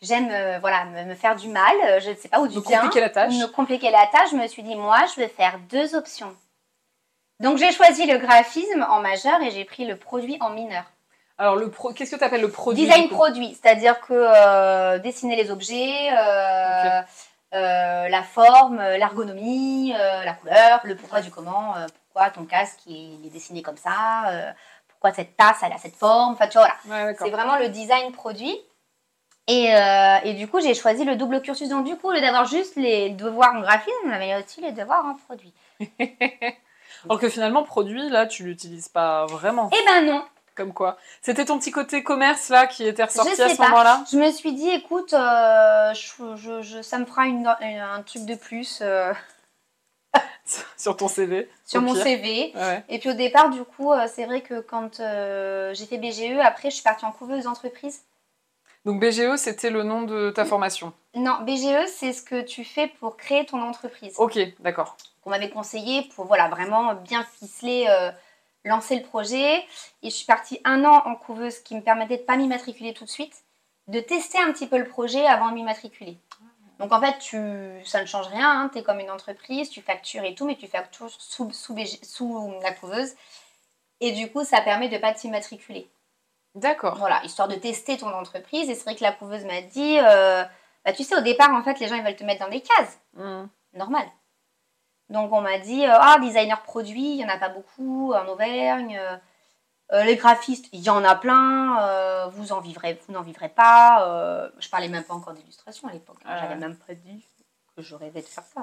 J'aime 0.03 0.29
euh, 0.31 0.59
voilà, 0.61 0.85
me, 0.85 1.05
me 1.05 1.15
faire 1.15 1.35
du 1.35 1.49
mal, 1.49 1.75
euh, 1.83 1.99
je 2.01 2.11
ne 2.11 2.15
sais 2.15 2.29
pas 2.29 2.39
où 2.41 2.47
du 2.47 2.57
Me 2.57 2.61
bien. 2.63 2.81
compliquer 2.81 3.01
la 3.01 3.09
tâche. 3.09 3.33
Me 3.33 3.47
compliquer 3.47 3.91
la 3.91 4.07
tâche, 4.09 4.31
je 4.33 4.37
me 4.37 4.47
suis 4.49 4.63
dit, 4.63 4.77
moi, 4.77 4.99
je 5.15 5.21
vais 5.21 5.29
faire 5.29 5.59
deux 5.71 5.95
options. 5.95 6.35
Donc 7.41 7.57
j'ai 7.57 7.73
choisi 7.73 8.05
le 8.07 8.19
graphisme 8.19 8.87
en 8.91 9.01
majeur 9.01 9.41
et 9.41 9.51
j'ai 9.51 9.65
pris 9.65 9.87
le 9.87 9.97
produit 9.97 10.37
en 10.41 10.51
mineur. 10.51 10.85
Alors, 11.39 11.57
le 11.57 11.71
pro... 11.71 11.93
qu'est-ce 11.93 12.11
que 12.13 12.17
tu 12.17 12.23
appelles 12.25 12.43
le 12.43 12.51
produit 12.51 12.85
Design 12.85 13.09
produit, 13.09 13.59
c'est-à-dire 13.61 13.99
que 14.03 14.13
euh, 14.15 14.99
dessiner 14.99 15.35
les 15.37 15.51
objets, 15.51 16.11
euh, 16.13 17.01
la 17.53 18.23
forme, 18.23 18.77
l'ergonomie, 18.81 19.93
la 19.93 20.33
couleur, 20.35 20.81
le 20.85 20.97
pourquoi 20.97 21.23
du 21.23 21.31
comment, 21.31 21.75
pourquoi 22.13 22.31
ton 22.31 22.45
casque 22.45 22.81
il 22.87 23.25
est 23.27 23.31
dessiné 23.31 23.63
comme 23.63 23.77
ça, 23.79 24.55
pourquoi 25.05 25.15
cette 25.15 25.37
tasse 25.37 25.59
elle 25.63 25.73
a 25.73 25.79
cette 25.79 25.97
forme, 25.97 26.33
enfin 26.33 26.47
tu 26.49 26.57
vois, 26.57 26.69
voilà. 26.87 27.03
Ouais, 27.05 27.13
d'accord. 27.13 27.27
C'est 27.27 27.33
vraiment 27.33 27.57
le 27.59 27.69
design 27.69 28.11
produit. 28.13 28.59
Et, 29.47 29.75
euh, 29.75 30.17
et 30.25 30.33
du 30.33 30.49
coup, 30.49 30.59
j'ai 30.61 30.73
choisi 30.73 31.05
le 31.05 31.17
double 31.17 31.43
cursus. 31.43 31.69
Donc, 31.69 31.85
du 31.85 31.95
coup, 31.97 32.09
au 32.09 32.13
lieu 32.13 32.23
d'avoir 32.23 32.47
juste 32.47 32.77
les 32.77 33.11
devoirs 33.11 33.55
en 33.55 33.61
graphisme, 33.61 33.93
on 34.07 34.11
avait 34.11 34.35
aussi 34.43 34.63
les 34.63 34.73
devoirs 34.73 35.05
en 35.05 35.15
produit. 35.17 35.53
Alors 37.05 37.21
que 37.21 37.29
finalement, 37.29 37.63
produit, 37.63 38.09
là, 38.09 38.25
tu 38.27 38.45
l'utilises 38.45 38.89
pas 38.89 39.27
vraiment. 39.27 39.69
Eh 39.79 39.85
ben 39.87 40.07
non, 40.07 40.25
Comme 40.55 40.73
quoi. 40.73 40.97
C'était 41.21 41.45
ton 41.45 41.59
petit 41.59 41.73
côté 41.73 42.03
commerce, 42.03 42.49
là, 42.49 42.67
qui 42.67 42.87
était 42.87 43.05
ressorti 43.05 43.33
Je 43.37 43.43
à 43.43 43.49
ce 43.51 43.61
moment-là 43.61 44.03
je 44.11 44.17
me 44.17 44.31
suis 44.31 44.53
dit, 44.55 44.71
écoute, 44.71 45.13
euh, 45.13 45.93
je- 45.93 46.37
je- 46.37 46.63
je- 46.63 46.81
ça 46.81 46.97
me 46.99 47.05
fera 47.05 47.27
une- 47.27 47.47
un 47.47 48.01
truc 48.03 48.25
de 48.25 48.37
plus 48.37 48.79
euh, 48.81 49.13
Sur 50.77 50.97
ton 50.97 51.09
CV 51.09 51.49
sur 51.65 51.81
mon 51.81 51.95
pire. 51.95 52.03
CV. 52.03 52.53
Ouais. 52.55 52.85
Et 52.91 52.99
puis 52.99 53.09
au 53.09 53.15
départ, 53.15 53.49
du 53.51 53.65
coup, 53.65 53.93
euh, 53.93 54.07
c'est 54.13 54.27
vrai 54.27 54.43
que 54.43 54.61
quand 54.61 55.01
euh, 55.01 55.73
j'ai 55.73 55.87
fait 55.87 55.97
BGE, 55.97 56.39
après, 56.43 56.69
je 56.69 56.75
suis 56.75 56.83
partie 56.83 57.07
en 57.07 57.13
couveuse 57.13 57.45
d'entreprise. 57.45 58.03
Donc, 58.85 59.01
BGE, 59.01 59.37
c'était 59.37 59.71
le 59.71 59.83
nom 59.83 60.03
de 60.03 60.31
ta 60.31 60.45
formation? 60.45 60.93
Non, 61.15 61.39
BGE, 61.41 61.87
c'est 61.89 62.13
ce 62.13 62.23
que 62.23 62.43
tu 62.43 62.65
fais 62.65 62.89
pour 63.01 63.17
créer 63.17 63.47
ton 63.47 63.63
entreprise. 63.63 64.15
Ok, 64.19 64.39
d'accord. 64.61 64.97
qu'on 65.23 65.31
m'avait 65.31 65.49
conseillé 65.49 66.07
pour 66.15 66.27
voilà, 66.27 66.49
vraiment 66.49 66.95
bien 66.95 67.25
ficeler, 67.41 67.87
euh, 67.89 68.11
lancer 68.65 68.97
le 68.97 69.03
projet. 69.03 69.65
Et 70.03 70.11
je 70.11 70.15
suis 70.15 70.27
partie 70.27 70.61
un 70.65 70.85
an 70.85 71.03
en 71.07 71.15
couveuse, 71.15 71.55
ce 71.55 71.61
qui 71.61 71.75
me 71.75 71.81
permettait 71.81 72.17
de 72.17 72.23
ne 72.23 72.27
pas 72.27 72.37
m'immatriculer 72.37 72.93
tout 72.93 73.05
de 73.07 73.11
suite, 73.11 73.45
de 73.89 74.01
tester 74.01 74.39
un 74.39 74.53
petit 74.53 74.67
peu 74.67 74.77
le 74.77 74.87
projet 74.87 75.25
avant 75.25 75.49
de 75.49 75.55
m'immatriculer. 75.55 76.19
Donc 76.79 76.93
en 76.93 77.01
fait, 77.01 77.19
tu, 77.19 77.39
ça 77.85 78.01
ne 78.01 78.07
change 78.07 78.27
rien, 78.29 78.69
tu 78.73 78.79
es 78.79 78.83
comme 78.83 79.01
une 79.01 79.11
entreprise, 79.11 79.71
tu 79.71 79.81
factures 79.81 80.25
et 80.25 80.35
tout, 80.35 80.47
mais 80.47 80.57
tu 80.57 80.67
factures 80.67 81.09
sous, 81.11 81.51
sous, 81.53 81.75
BG 81.75 82.01
sous 82.03 82.53
la 82.63 82.73
couveuse. 82.73 83.13
Et 84.01 84.13
du 84.13 84.31
coup, 84.31 84.45
ça 84.45 84.61
permet 84.61 84.89
de 84.89 84.95
ne 84.95 85.01
pas 85.01 85.13
t'immatriculer. 85.15 85.89
D'accord. 86.55 86.97
Voilà, 86.97 87.23
histoire 87.25 87.49
de 87.49 87.55
tester 87.55 87.97
ton 87.97 88.13
entreprise. 88.13 88.69
Et 88.69 88.75
c'est 88.75 88.85
vrai 88.85 88.97
que 88.97 89.03
la 89.03 89.13
couveuse 89.13 89.45
m'a 89.45 89.61
dit, 89.63 89.99
euh, 89.99 90.45
bah, 90.85 90.93
tu 90.93 91.05
sais, 91.05 91.17
au 91.17 91.21
départ, 91.21 91.51
en 91.53 91.63
fait, 91.63 91.79
les 91.81 91.89
gens, 91.89 91.95
ils 91.97 92.03
veulent 92.03 92.17
te 92.17 92.25
mettre 92.25 92.45
dans 92.45 92.51
des 92.51 92.61
cases 92.61 93.01
Hmm. 93.15 93.47
normal. 93.73 94.07
Donc 95.11 95.33
on 95.33 95.41
m'a 95.41 95.59
dit, 95.59 95.85
euh, 95.85 95.97
ah, 95.99 96.19
designer 96.21 96.63
produit, 96.63 97.13
il 97.13 97.17
n'y 97.17 97.25
en 97.25 97.29
a 97.29 97.39
pas 97.39 97.51
beaucoup 97.51 98.13
en 98.15 98.27
Auvergne. 98.27 99.01
Euh, 99.93 100.03
les 100.05 100.17
graphistes, 100.17 100.67
il 100.73 100.81
y 100.81 100.91
en 100.91 101.05
a 101.05 101.15
plein. 101.15 101.79
euh, 101.83 102.27
vous 102.29 102.53
en 102.53 102.61
vivrez, 102.61 102.99
vous 103.07 103.13
n'en 103.13 103.23
vivrez 103.23 103.49
pas. 103.51 104.09
euh, 104.09 104.49
je 104.59 104.69
parlais 104.69 104.89
même 104.89 105.05
pas 105.05 105.15
encore 105.15 105.35
d'illustration 105.35 105.89
à 105.89 105.93
l'époque. 105.93 106.17
hein, 106.25 106.31
Ah 106.31 106.39
J'avais 106.41 106.57
même 106.57 106.77
pas 106.77 106.95
dit 106.95 107.25
que 107.77 107.83
je 107.83 107.95
rêvais 107.95 108.23
de 108.23 108.27
faire 108.27 108.45
ça. 108.45 108.63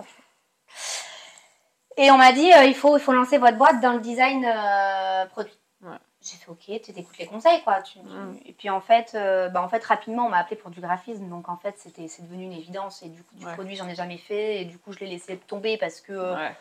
Et 1.97 2.09
on 2.09 2.17
m'a 2.17 2.31
dit, 2.31 2.49
il, 2.65 2.73
faut, 2.75 2.97
il 2.97 3.01
faut 3.01 3.11
lancer 3.13 3.37
votre 3.37 3.57
boîte 3.57 3.81
dans 3.81 3.93
le 3.93 3.99
design 3.99 4.45
produit. 5.29 5.57
Ouais. 5.83 5.97
J'ai 6.21 6.37
fait 6.37 6.49
ok, 6.51 6.59
tu 6.83 6.91
écoutes 6.91 7.17
les 7.17 7.25
conseils 7.25 7.63
quoi. 7.63 7.81
Tu- 7.81 7.93
tu- 7.99 8.05
Mm. 8.05 8.37
Et 8.45 8.53
puis 8.53 8.69
en 8.69 8.79
fait, 8.79 9.13
euh, 9.15 9.49
bah, 9.49 9.63
en 9.63 9.67
fait 9.67 9.83
rapidement 9.83 10.27
on 10.27 10.29
m'a 10.29 10.37
appelé 10.37 10.55
pour 10.55 10.69
du 10.69 10.79
graphisme, 10.79 11.27
donc 11.27 11.49
en 11.49 11.57
fait 11.57 11.73
c'était 11.79 12.07
c'est 12.07 12.21
devenu 12.21 12.43
une 12.43 12.53
évidence 12.53 13.01
et 13.01 13.09
du 13.09 13.23
coup 13.23 13.33
du 13.33 13.43
Ouais. 13.45 13.53
produit 13.55 13.75
j'en 13.75 13.87
ai 13.87 13.95
jamais 13.95 14.19
fait 14.19 14.61
et 14.61 14.65
du 14.65 14.77
coup 14.77 14.93
je 14.93 14.99
l'ai 14.99 15.07
laissé 15.07 15.35
tomber 15.37 15.79
parce 15.79 15.99
que 15.99 16.13
euh, 16.13 16.35
Ouais. 16.35 16.55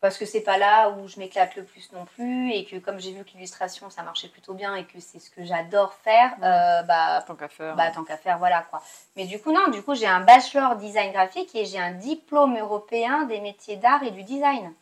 Parce 0.00 0.16
que 0.16 0.24
c'est 0.24 0.40
pas 0.40 0.56
là 0.56 0.90
où 0.90 1.08
je 1.08 1.18
m'éclate 1.18 1.56
le 1.56 1.64
plus 1.64 1.92
non 1.92 2.04
plus 2.06 2.52
et 2.52 2.64
que 2.64 2.76
comme 2.76 2.98
j'ai 2.98 3.12
vu 3.12 3.24
que 3.24 3.30
l'illustration 3.34 3.90
ça 3.90 4.02
marchait 4.02 4.28
plutôt 4.28 4.54
bien 4.54 4.74
et 4.74 4.84
que 4.84 4.98
c'est 4.98 5.18
ce 5.18 5.30
que 5.30 5.44
j'adore 5.44 5.92
faire, 5.94 6.32
euh, 6.42 6.82
bah 6.82 7.22
Tant 7.26 7.34
qu'à 7.34 7.48
faire. 7.48 7.76
bah 7.76 7.90
tant 7.90 8.04
qu'à 8.04 8.16
faire 8.16 8.38
voilà 8.38 8.62
quoi. 8.70 8.82
Mais 9.16 9.26
du 9.26 9.40
coup 9.40 9.52
non, 9.52 9.68
du 9.68 9.82
coup 9.82 9.94
j'ai 9.94 10.06
un 10.06 10.20
bachelor 10.20 10.76
design 10.76 11.12
graphique 11.12 11.54
et 11.54 11.66
j'ai 11.66 11.78
un 11.78 11.92
diplôme 11.92 12.56
européen 12.58 13.24
des 13.24 13.40
métiers 13.40 13.76
d'art 13.76 14.02
et 14.02 14.10
du 14.10 14.22
design. 14.22 14.72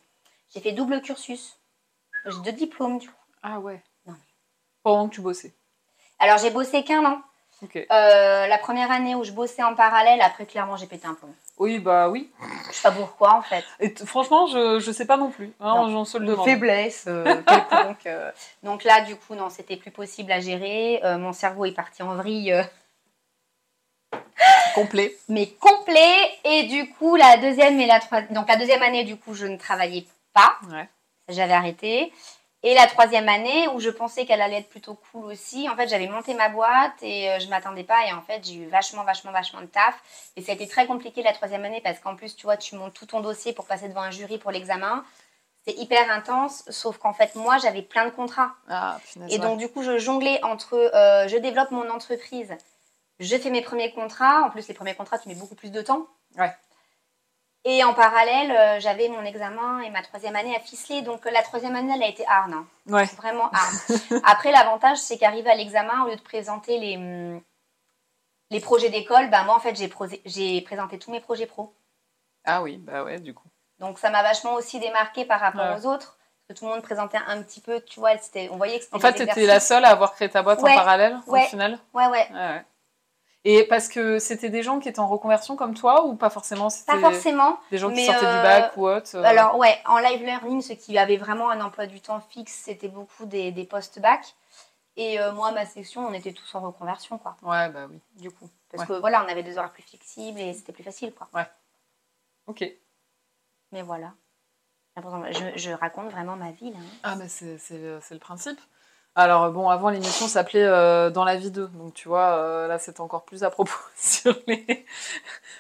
J'ai 0.55 0.61
fait 0.61 0.73
double 0.73 1.01
cursus. 1.03 1.59
J'ai 2.25 2.41
deux 2.45 2.53
diplômes 2.53 2.99
du 2.99 3.09
coup. 3.09 3.15
Ah 3.43 3.59
ouais. 3.59 3.83
Non. 4.07 4.15
Pendant 4.83 5.09
que 5.09 5.15
tu 5.15 5.21
bossais. 5.21 5.53
Alors 6.21 6.39
j'ai 6.39 6.51
bossé 6.51 6.85
qu'un 6.85 7.05
an. 7.05 7.21
Ok. 7.63 7.77
Euh, 7.77 8.47
la 8.47 8.59
première 8.59 8.91
année 8.93 9.17
où 9.17 9.25
je 9.25 9.33
bossais 9.33 9.65
en 9.65 9.75
parallèle, 9.75 10.21
après 10.21 10.47
clairement 10.47 10.77
j'ai 10.77 10.87
pété 10.87 11.09
un 11.09 11.15
plomb. 11.15 11.35
Oui, 11.59 11.79
bah 11.81 12.09
oui. 12.09 12.31
Je 12.69 12.73
sais 12.75 12.83
pas 12.89 12.93
pourquoi 12.95 13.35
en 13.35 13.43
fait. 13.43 13.65
Et 13.81 13.93
franchement, 14.07 14.47
je, 14.47 14.79
je 14.79 14.93
sais 14.93 15.07
pas 15.07 15.17
non 15.17 15.31
plus. 15.31 15.53
Hein, 15.61 15.89
Non. 15.89 16.05
Se 16.05 16.17
le 16.19 16.25
Une 16.25 16.31
demande. 16.31 16.47
faiblesse. 16.47 17.05
euh, 17.09 17.25
quelconque, 17.47 18.07
euh. 18.07 18.31
Donc 18.63 18.85
là 18.85 19.01
du 19.01 19.17
coup 19.17 19.35
non, 19.35 19.51
c'était 19.51 19.77
plus 19.77 19.91
possible 19.91 20.31
à 20.33 20.41
gérer. 20.41 21.01
Euh, 21.05 21.19
mon 21.19 21.33
cerveau 21.33 21.65
est 21.65 21.73
parti 21.73 22.03
en 22.03 22.15
vrille. 22.15 22.55
Complet. 24.75 25.17
mais 25.29 25.47
complet. 25.61 26.31
Et 26.45 26.65
du 26.65 26.91
coup, 26.95 27.17
la 27.17 27.37
deuxième 27.39 27.81
et 27.81 27.87
la 27.87 28.01
troisième, 28.01 28.33
donc 28.33 28.49
la 28.49 28.57
deuxième 28.57 28.83
année, 28.83 29.05
du 29.05 29.17
coup, 29.17 29.35
je 29.35 29.47
ne 29.47 29.57
travaillais 29.57 30.07
pas. 30.33 30.57
Ouais. 30.71 30.89
J'avais 31.29 31.53
arrêté. 31.53 32.13
Et 32.65 32.75
la 32.75 32.87
troisième 32.89 33.29
année, 33.29 33.69
où 33.69 33.79
je 33.79 33.89
pensais 33.89 34.27
qu'elle 34.27 34.41
allait 34.41 34.59
être 34.59 34.69
plutôt 34.69 34.95
cool 34.95 35.27
aussi, 35.27 35.69
en 35.69 35.77
fait, 35.77 35.87
j'avais 35.87 36.09
monté 36.09 36.35
ma 36.35 36.49
boîte 36.49 36.95
et 37.03 37.31
euh, 37.31 37.39
je 37.39 37.49
m'attendais 37.49 37.85
pas. 37.85 38.07
Et 38.09 38.13
en 38.13 38.21
fait, 38.21 38.45
j'ai 38.45 38.55
eu 38.55 38.67
vachement, 38.67 39.05
vachement, 39.05 39.31
vachement 39.31 39.61
de 39.61 39.67
taf. 39.67 39.95
Et 40.37 40.43
ça 40.43 40.53
a 40.53 40.55
été 40.57 40.67
très 40.67 40.87
compliqué 40.87 41.23
la 41.23 41.33
troisième 41.33 41.65
année 41.65 41.81
parce 41.83 42.01
qu'en 42.01 42.17
plus, 42.17 42.35
tu 42.35 42.47
vois, 42.47 42.57
tu 42.57 42.75
montes 42.75 42.95
tout 42.95 43.07
ton 43.07 43.21
dossier 43.21 43.53
pour 43.53 43.67
passer 43.67 43.89
devant 43.89 44.03
un 44.03 44.11
jury 44.11 44.39
pour 44.39 44.51
l'examen. 44.51 45.05
C'est 45.65 45.75
hyper 45.75 46.11
intense, 46.11 46.65
sauf 46.69 46.99
qu'en 46.99 47.13
fait, 47.13 47.37
moi, 47.37 47.59
j'avais 47.59 47.83
plein 47.83 48.07
de 48.07 48.11
contrats. 48.11 48.55
Ah, 48.69 48.99
punaise. 49.13 49.33
Et 49.33 49.35
ouais. 49.35 49.39
donc, 49.39 49.59
du 49.59 49.69
coup, 49.69 49.83
je 49.85 49.99
jonglais 49.99 50.43
entre 50.43 50.75
euh, 50.75 51.29
je 51.29 51.37
développe 51.37 51.71
mon 51.71 51.89
entreprise, 51.91 52.57
je 53.21 53.37
fais 53.37 53.51
mes 53.51 53.63
premiers 53.63 53.93
contrats. 53.93 54.43
En 54.43 54.51
plus, 54.51 54.67
les 54.67 54.75
premiers 54.75 54.95
contrats, 54.95 55.19
tu 55.19 55.29
mets 55.29 55.35
beaucoup 55.37 55.55
plus 55.55 55.71
de 55.71 55.83
temps. 55.83 56.09
Ouais. 56.37 56.53
Et 57.65 57.83
en 57.85 57.93
parallèle, 57.93 58.51
euh, 58.53 58.81
j'avais 58.81 59.09
mon 59.09 59.23
examen 59.25 59.81
et 59.81 59.91
ma 59.91 60.03
troisième 60.03 60.37
année 60.37 60.57
à 60.57 60.61
ficeler. 60.61 61.03
Donc 61.03 61.27
euh, 61.27 61.31
la 61.31 61.43
troisième 61.43 61.75
année, 61.77 61.93
elle 61.95 62.03
a 62.03 62.09
été 62.09 62.25
hard. 62.27 62.53
hein. 62.53 62.67
Ouais. 62.87 63.05
Vraiment 63.17 63.51
hard. 63.53 63.75
Après, 64.25 64.53
l'avantage, 64.53 64.99
c'est 64.99 65.19
qu'arrivé 65.19 65.51
à 65.51 65.55
l'examen, 65.55 66.05
au 66.05 66.09
lieu 66.09 66.17
de 66.17 66.21
présenter 66.23 66.79
les, 66.79 66.97
hum, 66.97 67.43
les 68.51 68.61
projets 68.61 68.89
d'école, 68.91 69.29
ben, 69.29 69.45
moi, 69.45 69.57
en 69.57 69.61
fait, 69.61 69.75
j'ai 70.25 70.61
présenté 70.63 70.99
tous 70.99 71.11
mes 71.11 71.21
projets 71.21 71.47
pro. 71.47 71.75
Ah 72.45 72.63
oui, 72.63 72.77
bah 72.79 73.05
ouais, 73.05 73.19
du 73.19 73.35
coup. 73.35 73.49
Donc 73.81 73.99
ça 73.99 74.11
m'a 74.11 74.23
vachement 74.23 74.55
aussi 74.55 74.81
démarqué 74.81 75.25
par 75.25 75.41
rapport 75.41 75.61
Ouais. 75.67 75.77
aux 75.81 75.87
autres. 75.87 76.17
Parce 76.47 76.59
que 76.59 76.65
tout 76.65 76.67
le 76.69 76.75
monde 76.75 76.83
présentait 76.83 77.19
un 77.27 77.43
petit 77.43 77.61
peu, 77.61 77.83
tu 77.83 78.01
vois, 78.01 78.17
c'était- 78.17 78.49
on 78.51 78.57
voyait 78.57 78.79
que 78.79 78.85
c'était 78.85 78.97
En 78.97 79.01
fait, 79.01 79.09
t'étais 79.13 79.23
exercices. 79.25 79.47
la 79.49 79.61
seule 79.61 79.85
à 79.85 79.91
avoir 79.91 80.15
créé 80.15 80.31
ta 80.31 80.43
boîte 80.43 80.63
Ouais. 80.63 80.73
en 80.73 80.77
parallèle, 80.77 81.19
Ouais. 81.27 81.45
au 81.45 81.47
final 81.49 81.79
Ouais, 81.93 82.07
ouais. 82.07 82.27
Ouais, 83.45 83.53
ouais. 83.57 83.61
Et 83.63 83.67
parce 83.67 83.89
que 83.89 84.19
c'était 84.19 84.51
des 84.51 84.63
gens 84.63 84.81
qui 84.81 84.89
étaient 84.89 84.99
en 85.01 85.09
reconversion 85.09 85.57
comme 85.57 85.75
toi 85.75 86.05
ou 86.07 86.15
pas 86.17 86.31
forcément 86.31 86.69
Pas 86.87 86.99
forcément. 87.01 87.59
des 87.71 87.79
gens 87.79 87.91
qui 87.91 88.05
sortaient 88.05 88.27
euh, 88.27 88.37
du 88.37 88.43
bac 88.43 88.73
ou 88.77 88.87
autre 88.89 89.17
euh, 89.17 89.23
Alors 89.25 89.57
ouais, 89.59 89.79
en 89.87 89.99
live 89.99 90.23
learning, 90.23 90.61
ceux 90.63 90.75
qui 90.75 90.99
avaient 90.99 91.17
vraiment 91.17 91.51
un 91.51 91.61
emploi 91.61 91.87
du 91.87 92.01
temps 92.01 92.21
fixe, 92.21 92.53
c'était 92.65 92.89
beaucoup 92.89 93.27
des, 93.27 93.53
des 93.53 93.65
post-bac. 93.65 94.35
Et 94.97 95.21
euh, 95.21 95.33
moi, 95.33 95.53
ma 95.53 95.65
section, 95.65 96.05
on 96.07 96.13
était 96.13 96.33
tous 96.33 96.53
en 96.57 96.61
reconversion, 96.61 97.19
quoi, 97.19 97.37
Ouais, 97.43 97.69
bah 97.69 97.87
oui. 97.89 98.01
du 98.17 98.33
coup. 98.33 98.49
Parce 98.71 98.83
Ouais. 98.89 98.97
que 98.97 99.01
voilà, 99.01 99.25
on 99.25 99.29
avait 99.29 99.45
des 99.45 99.57
horaires 99.57 99.71
plus 99.73 99.85
flexibles 99.85 100.41
et 100.41 100.53
c'était 100.55 100.73
plus 100.73 100.83
facile, 100.83 101.13
quoi. 101.15 101.29
Ok. 102.49 102.65
Mais 103.71 103.83
voilà. 103.83 104.13
Je, 105.31 105.53
je 105.57 105.71
raconte 105.71 106.11
vraiment 106.11 106.35
ma 106.35 106.51
vie, 106.51 106.73
là. 106.73 106.79
hein. 106.81 106.97
Ah, 107.05 107.15
mais 107.15 107.29
c'est 107.29 107.59
le 107.71 108.19
principe. 108.19 108.59
Alors, 109.21 109.51
bon, 109.51 109.69
avant, 109.69 109.89
l'émission 109.89 110.29
s'appelait 110.29 110.63
euh, 110.63 111.11
Dans 111.11 111.25
la 111.25 111.35
vie 111.35 111.51
2. 111.51 111.67
Donc, 111.75 111.93
tu 111.93 112.07
vois, 112.07 112.37
euh, 112.37 112.69
là, 112.69 112.79
c'est 112.79 113.01
encore 113.01 113.25
plus 113.25 113.43
à 113.43 113.51
propos 113.51 113.75
sur, 113.97 114.33
les... 114.47 114.87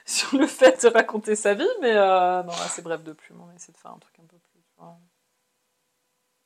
sur 0.07 0.39
le 0.39 0.47
fait 0.47 0.81
de 0.85 0.89
raconter 0.89 1.35
sa 1.35 1.55
vie. 1.55 1.67
Mais 1.81 1.93
euh, 1.93 2.45
non, 2.45 2.53
là, 2.53 2.69
c'est 2.69 2.83
bref 2.83 3.03
de 3.03 3.13
plume. 3.13 3.41
On 3.41 3.57
essaie 3.57 3.73
de 3.73 3.77
faire 3.77 3.91
un 3.91 3.99
truc 3.99 4.15
un 4.21 4.27
peu 4.29 4.37
plus 4.37 4.61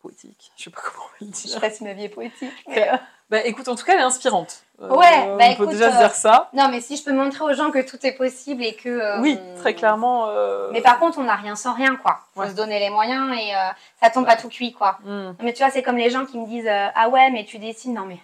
poétique. 0.03 0.53
Je 0.57 0.65
sais 0.65 0.71
pas 0.71 0.81
comment 0.83 1.05
on 1.05 1.25
va 1.25 1.27
le 1.27 1.33
Je 1.33 1.37
sais 1.37 1.49
dire. 1.49 1.61
pas 1.61 1.71
si 1.71 1.85
ma 1.85 1.93
vie 1.95 2.05
est 2.05 2.09
poétique. 2.09 2.53
mais, 2.69 2.75
Ouais. 2.81 2.89
euh, 2.93 2.97
Bah, 3.31 3.41
écoute, 3.47 3.67
en 3.69 3.75
tout 3.77 3.85
cas, 3.87 3.95
elle 3.95 4.01
est 4.01 4.03
inspirante. 4.03 4.63
Euh, 4.83 4.89
Ouais, 4.89 5.09
bah, 5.11 5.33
on 5.35 5.39
peut 5.39 5.45
écoute, 5.53 5.69
déjà 5.71 5.91
se 5.91 5.97
euh, 5.97 5.99
dire 6.01 6.15
ça. 6.15 6.51
Non, 6.53 6.69
mais 6.69 6.81
si 6.83 6.97
je 6.99 7.03
peux 7.05 7.13
montrer 7.13 7.45
aux 7.45 7.55
gens 7.55 7.71
que 7.71 7.79
tout 7.81 8.05
est 8.05 8.13
possible 8.13 8.63
et 8.63 8.75
que... 8.75 8.91
euh, 8.91 9.21
Oui, 9.21 9.39
très 9.57 9.75
clairement. 9.75 10.27
euh, 10.29 10.69
Mais 10.73 10.83
par 10.83 10.99
contre, 10.99 11.19
on 11.19 11.23
n'a 11.23 11.37
rien 11.37 11.57
sans 11.57 11.73
rien, 11.73 11.97
quoi. 11.97 12.21
Faut 12.35 12.41
Ouais. 12.41 12.51
se 12.51 12.55
donner 12.55 12.79
les 12.79 12.91
moyens 12.91 13.35
et 13.39 13.55
euh, 13.55 13.59
ça 14.03 14.11
tombe 14.11 14.25
Ouais. 14.25 14.35
pas 14.35 14.37
tout 14.41 14.49
cuit, 14.51 14.73
quoi. 14.75 14.99
hmm. 15.05 15.33
Mais 15.41 15.55
tu 15.55 15.63
vois, 15.63 15.71
c'est 15.73 15.83
comme 15.83 15.97
les 15.97 16.11
gens 16.11 16.27
qui 16.27 16.39
me 16.39 16.47
disent 16.47 16.67
euh, 16.67 16.89
Ah 16.95 17.09
ouais, 17.09 17.31
mais 17.31 17.45
tu 17.47 17.59
dessines. 17.59 17.95
Non, 17.95 18.05
mais 18.05 18.19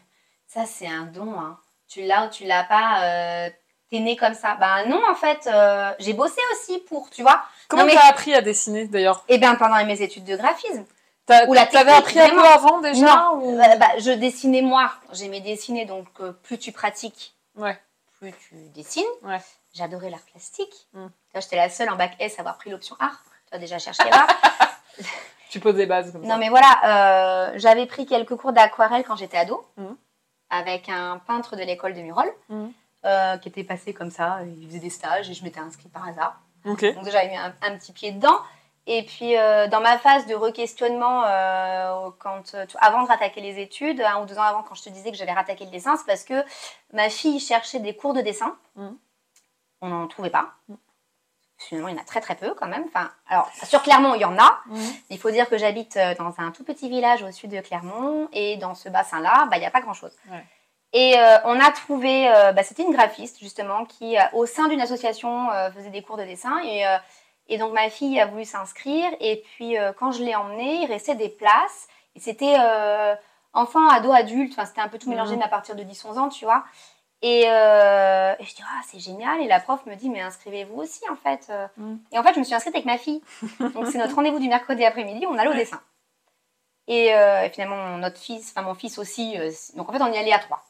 ça, 0.47 0.67
c'est 0.67 0.89
un 0.89 1.05
don. 1.05 1.39
Hein. 1.41 1.57
Tu 1.89 2.03
l'as 2.03 2.27
ou 2.27 2.31
tu 2.31 2.45
l'as 2.45 2.65
pas. 2.65 3.03
euh, 3.05 3.49
T'es 3.91 4.01
né 4.01 4.17
comme 4.17 4.35
ça. 4.35 4.55
Ben 4.61 4.85
non, 4.87 5.01
en 5.11 5.15
fait, 5.15 5.47
euh, 5.47 5.91
j'ai 5.99 6.13
bossé 6.13 6.39
aussi 6.53 6.79
pour, 6.81 7.09
tu 7.09 7.23
vois. 7.23 7.43
Comment 7.69 7.87
mais- 7.87 7.95
t'as 7.95 8.09
appris 8.11 8.35
à 8.35 8.43
dessiner 8.43 8.87
d'ailleurs? 8.87 9.25
Et 9.29 9.39
bien, 9.39 9.55
pendant 9.55 9.83
mes 9.87 10.03
études 10.03 10.25
de 10.27 10.37
graphisme, 10.37 10.85
Ou 11.49 11.53
la 11.53 11.67
T'avais 11.67 11.91
technique, 11.93 12.17
appris 12.17 12.21
un 12.21 12.31
peu 12.31 12.45
avant 12.47 12.81
déjà 12.81 13.07
Non. 13.07 13.41
ou- 13.43 13.61
euh, 13.61 13.77
bah, 13.77 13.89
je 13.99 14.11
dessinais 14.13 14.63
moi. 14.63 14.91
J'aimais 15.13 15.41
dessiner, 15.41 15.85
donc 15.85 16.07
euh, 16.21 16.33
plus 16.33 16.59
tu 16.59 16.73
pratiques, 16.73 17.35
Ouais. 17.57 17.79
plus 18.19 18.33
tu 18.49 18.55
dessines. 18.75 19.05
Ouais. 19.23 19.41
J'adorais 19.75 20.11
l'art 20.11 20.25
plastique. 20.31 20.73
Mm. 20.95 21.07
Vois, 21.33 21.41
J'étais 21.41 21.57
la 21.57 21.69
seule 21.69 21.91
en 21.91 21.97
bac 21.97 22.13
S 22.19 22.39
à 22.39 22.41
avoir 22.41 22.57
pris 22.57 22.71
l'option 22.71 22.97
art. 22.99 23.23
Tu 23.51 23.57
as 23.57 23.59
déjà 23.59 23.79
cherché 23.79 24.05
là. 24.11 24.27
Tu 25.51 25.61
poses 25.61 25.77
des 25.77 25.87
bases 25.87 26.13
comme 26.13 26.23
ça. 26.23 26.29
Non 26.29 26.37
mais 26.37 26.51
voilà, 26.51 26.81
euh, 26.85 27.53
j'avais 27.57 27.87
pris 27.87 28.05
quelques 28.05 28.37
cours 28.37 28.53
d'aquarelle 28.53 29.03
quand 29.05 29.17
j'étais 29.17 29.39
ado, 29.39 29.67
Mhm. 29.79 29.97
avec 30.51 30.89
un 30.91 31.19
peintre 31.27 31.57
de 31.57 31.63
l'école 31.63 31.95
de 31.95 32.01
Murol, 32.01 32.31
euh, 33.07 33.37
qui 33.39 33.49
était 33.49 33.65
passé 33.65 33.95
comme 33.95 34.11
ça, 34.11 34.41
il 34.45 34.67
faisait 34.67 34.79
des 34.79 34.91
stages 34.91 35.31
et 35.31 35.35
je 35.35 35.43
m'étais 35.45 35.61
inscrite 35.61 35.91
par 35.91 36.07
hasard. 36.07 36.39
Ok. 36.67 36.85
Donc 36.95 37.05
déjà, 37.05 37.19
j'avais 37.23 37.31
mis 37.31 37.37
un, 37.39 37.55
un 37.63 37.77
petit 37.79 37.93
pied 37.93 38.13
dedans. 38.13 38.39
Et 38.91 39.03
puis 39.03 39.37
euh, 39.37 39.69
dans 39.69 39.83
ma 39.83 39.99
phase 39.99 40.27
de 40.27 40.35
re-questionnement, 40.35 41.23
euh, 41.27 42.09
quand, 42.19 42.55
euh, 42.55 42.65
avant 42.81 43.03
de 43.03 43.09
rattaquer 43.09 43.43
les 43.43 43.61
études, 43.61 44.01
un 44.01 44.23
ou 44.23 44.25
deux 44.25 44.39
ans 44.39 44.43
avant, 44.43 44.63
quand 44.63 44.75
je 44.75 44.83
te 44.83 44.89
disais 44.89 45.11
que 45.11 45.17
j'allais 45.19 45.35
rattaquer 45.35 45.67
le 45.67 45.71
dessin, 45.71 45.97
c'est 45.99 46.07
parce 46.07 46.25
que 46.25 46.43
ma 46.95 47.11
fille 47.11 47.39
cherchait 47.39 47.81
des 47.81 47.95
cours 47.95 48.15
de 48.15 48.23
dessin. 48.23 48.57
Mhm. 48.77 48.97
On 49.83 49.89
n'en 49.89 50.07
trouvait 50.09 50.31
pas. 50.31 50.55
Mhm. 50.69 50.79
Finalement, 51.59 51.89
il 51.89 51.97
y 51.97 51.99
en 51.99 52.01
a 52.01 52.05
très 52.07 52.23
très 52.23 52.35
peu 52.35 52.55
quand 52.55 52.67
même. 52.67 52.85
Enfin, 52.87 53.11
alors, 53.29 53.51
sur 53.63 53.83
Clermont, 53.83 54.15
il 54.15 54.23
y 54.23 54.25
en 54.25 54.39
a. 54.39 54.59
Mhm. 54.69 54.81
Il 55.11 55.19
faut 55.19 55.31
dire 55.31 55.51
que 55.51 55.59
j'habite 55.59 55.99
dans 56.19 56.33
un 56.39 56.51
tout 56.51 56.65
petit 56.65 56.89
village 56.89 57.23
au 57.23 57.31
sud 57.31 57.51
de 57.51 57.61
Clermont 57.61 58.29
et 58.33 58.57
dans 58.57 58.75
ce 58.75 58.89
bassin-là, 58.89 59.49
bah, 59.51 59.59
il 59.59 59.61
n'y 59.61 59.67
a 59.67 59.71
pas 59.71 59.83
grand-chose. 59.83 60.17
Ouais. 60.31 60.45
Et 60.95 61.17
on 61.45 61.61
a 61.61 61.71
trouvé, 61.73 62.31
bah, 62.55 62.63
c'était 62.63 62.85
une 62.85 62.93
graphiste 62.93 63.39
justement 63.41 63.85
qui, 63.85 64.17
au 64.33 64.47
sein 64.47 64.69
d'une 64.69 64.81
association, 64.81 65.51
faisait 65.75 65.91
des 65.91 66.01
cours 66.01 66.17
de 66.17 66.25
dessin. 66.25 66.59
Et, 66.65 66.87
et 67.49 67.59
donc 67.59 67.73
ma 67.73 67.89
fille 67.91 68.21
a 68.21 68.27
voulu 68.27 68.45
s'inscrire. 68.45 69.11
Et 69.21 69.43
puis 69.55 69.79
euh, 69.79 69.93
quand 69.93 70.13
je 70.13 70.23
l'ai 70.23 70.35
emmenée, 70.35 70.83
il 70.83 70.87
restait 70.87 71.15
des 71.15 71.29
places. 71.29 71.89
Et 72.15 72.21
c'était 72.21 72.57
euh, 72.59 73.15
enfant, 73.53 73.89
ado, 73.89 74.13
adulte. 74.13 74.53
Enfin, 74.53 74.67
c'était 74.67 74.81
un 74.81 74.89
peu 74.89 74.99
tout 74.99 75.09
mélangé, 75.09 75.33
Mhm. 75.33 75.39
mais 75.39 75.45
à 75.45 75.49
partir 75.49 75.75
de 75.77 75.83
10-11 75.83 76.19
ans, 76.19 76.29
tu 76.29 76.45
vois. 76.45 76.65
Et, 77.23 77.45
euh, 77.49 78.35
et 78.39 78.45
je 78.45 78.55
dis, 78.55 78.63
ah, 78.65 78.81
c'est 78.87 78.99
génial. 79.01 79.41
Et 79.41 79.47
la 79.49 79.61
prof 79.61 79.85
me 79.87 79.95
dit, 79.97 80.09
mais 80.11 80.21
inscrivez-vous 80.21 80.77
aussi, 80.81 81.01
en 81.11 81.17
fait. 81.17 81.51
Mhm. 81.77 82.01
Et 82.13 82.19
en 82.19 82.23
fait, 82.23 82.35
je 82.35 82.39
me 82.39 82.45
suis 82.45 82.55
inscrite 82.55 82.75
avec 82.75 82.87
ma 82.87 82.99
fille. 82.99 83.23
Donc, 83.75 83.87
c'est 83.89 83.99
notre 83.99 84.15
rendez-vous 84.15 84.39
du 84.39 84.49
mercredi 84.49 84.85
après-midi. 84.85 85.27
On 85.27 85.37
allait 85.39 85.51
au 85.51 85.55
dessin. 85.55 85.81
Et, 86.87 87.09
et 87.09 87.51
finalement, 87.53 87.99
notre 87.99 88.19
fils, 88.19 88.51
enfin, 88.51 88.63
mon 88.63 88.75
fils 88.75 88.99
aussi. 88.99 89.37
donc, 89.77 89.89
en 89.91 89.93
fait, 89.93 90.01
on 90.03 90.11
y 90.13 90.17
allait 90.17 90.33
à 90.33 90.39
trois. 90.39 90.65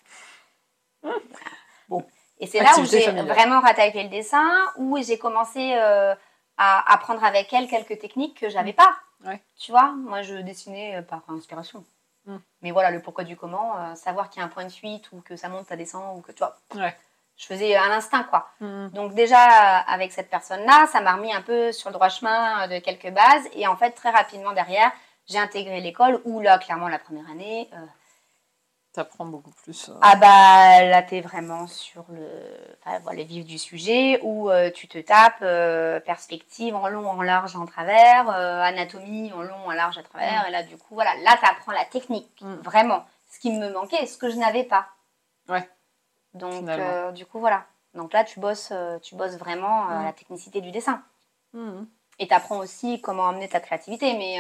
Bon. 1.89 2.05
Et 2.41 2.47
c'est 2.47 2.61
là 2.61 2.71
où 2.79 2.85
j'ai 2.85 3.11
vraiment 3.23 3.61
rattaqué 3.61 4.03
le 4.03 4.09
dessin, 4.09 4.49
où 4.77 4.97
j'ai 5.03 5.19
commencé 5.19 5.75
euh, 5.75 6.15
à 6.59 6.93
apprendre 6.93 7.25
avec 7.25 7.53
elle 7.53 7.69
quelques 7.69 7.99
techniques 7.99 8.39
que 8.39 8.49
j'avais 8.49 8.73
pas. 8.73 8.97
Ouais. 9.25 9.41
Tu 9.59 9.71
vois, 9.71 9.93
moi, 9.93 10.23
je 10.23 10.35
dessinais 10.35 10.97
euh, 10.97 11.03
par 11.03 11.23
inspiration. 11.29 11.85
Mm. 12.27 12.37
Mais 12.63 12.71
voilà, 12.71 12.91
le 12.91 13.01
pourquoi 13.01 13.25
du 13.25 13.37
comment, 13.37 13.77
euh, 13.79 13.95
savoir 13.95 14.29
qu'il 14.31 14.41
y 14.41 14.43
a 14.43 14.47
un 14.47 14.51
point 14.51 14.65
de 14.65 14.73
fuite 14.73 15.11
ou 15.13 15.21
que 15.21 15.37
ça 15.37 15.49
monte, 15.49 15.67
ça 15.67 15.77
descend, 15.77 16.19
ou 16.19 16.21
que 16.21 16.33
tu 16.33 16.39
vois. 16.39 16.57
Ouais. 16.75 16.97
Je 17.39 17.47
faisais 17.47 17.77
un 17.77 17.93
instinct, 17.93 18.25
quoi. 18.25 18.49
Mhm. 18.61 18.91
Donc 18.91 19.15
déjà, 19.15 19.39
avec 19.39 20.13
cette 20.13 20.29
personne-là, 20.29 20.87
ça 20.89 21.01
m'a 21.01 21.15
remis 21.15 21.33
un 21.33 21.41
peu 21.41 21.71
sur 21.71 21.89
le 21.89 21.95
droit 21.95 22.09
chemin 22.09 22.65
euh, 22.65 22.67
de 22.67 22.79
quelques 22.81 23.11
bases. 23.11 23.49
Et 23.53 23.67
en 23.69 23.77
fait, 23.77 23.93
très 23.93 24.11
rapidement 24.11 24.53
derrière, 24.53 24.91
j'ai 25.29 25.39
intégré 25.39 25.81
l'école 25.81 26.21
où 26.25 26.41
là, 26.41 26.59
clairement, 26.59 26.89
la 26.89 26.99
première 26.99 27.31
année, 27.31 27.71
euh, 27.75 27.77
T'apprends 28.93 29.27
beaucoup 29.27 29.51
plus. 29.63 29.91
euh. 29.91 29.95
ah 30.01 30.17
bah 30.17 30.85
là, 30.87 31.03
t'es 31.03 31.21
vraiment 31.21 31.67
sur 31.67 32.05
le, 32.09 32.27
enfin, 32.85 32.99
voilà, 33.01 33.23
vif 33.23 33.45
du 33.45 33.59
sujet 33.59 34.19
où 34.23 34.51
euh, 34.51 34.71
tu 34.71 34.89
te 34.89 34.99
tapes 34.99 35.43
euh, 35.43 36.01
perspective 36.01 36.75
en 36.75 36.89
long, 36.89 37.09
en 37.09 37.21
large, 37.23 37.55
en 37.55 37.67
travers, 37.67 38.29
anatomie 38.31 39.31
en 39.35 39.43
long, 39.43 39.67
en 39.67 39.73
large, 39.73 39.99
à 39.99 40.03
travers. 40.03 40.49
Et 40.49 40.51
là, 40.51 40.63
du 40.63 40.77
coup, 40.79 40.95
voilà, 40.95 41.15
là, 41.23 41.37
t'apprends 41.41 41.73
la 41.73 41.85
technique, 41.85 42.41
Mm. 42.41 42.55
vraiment. 42.63 43.05
Ce 43.31 43.39
qui 43.39 43.53
me 43.53 43.71
manquait, 43.73 44.07
ce 44.07 44.17
que 44.17 44.31
je 44.31 44.37
n'avais 44.37 44.65
pas. 44.65 44.87
Ouais. 45.49 45.69
Donc, 46.35 46.65
du 47.15 47.27
coup, 47.27 47.39
voilà. 47.41 47.65
Donc 47.95 48.13
là, 48.15 48.25
tu 48.25 48.41
bosses, 48.41 48.73
tu 49.03 49.15
bosses 49.17 49.37
vraiment 49.37 49.85
Mm. 49.85 50.05
la 50.05 50.13
technicité 50.15 50.61
du 50.63 50.71
dessin. 50.71 51.03
Et 52.19 52.27
tu 52.27 52.35
apprends 52.35 52.59
aussi 52.59 53.01
comment 53.03 53.29
amener 53.29 53.49
ta 53.49 53.61
créativité, 53.61 54.15
mais 54.17 54.39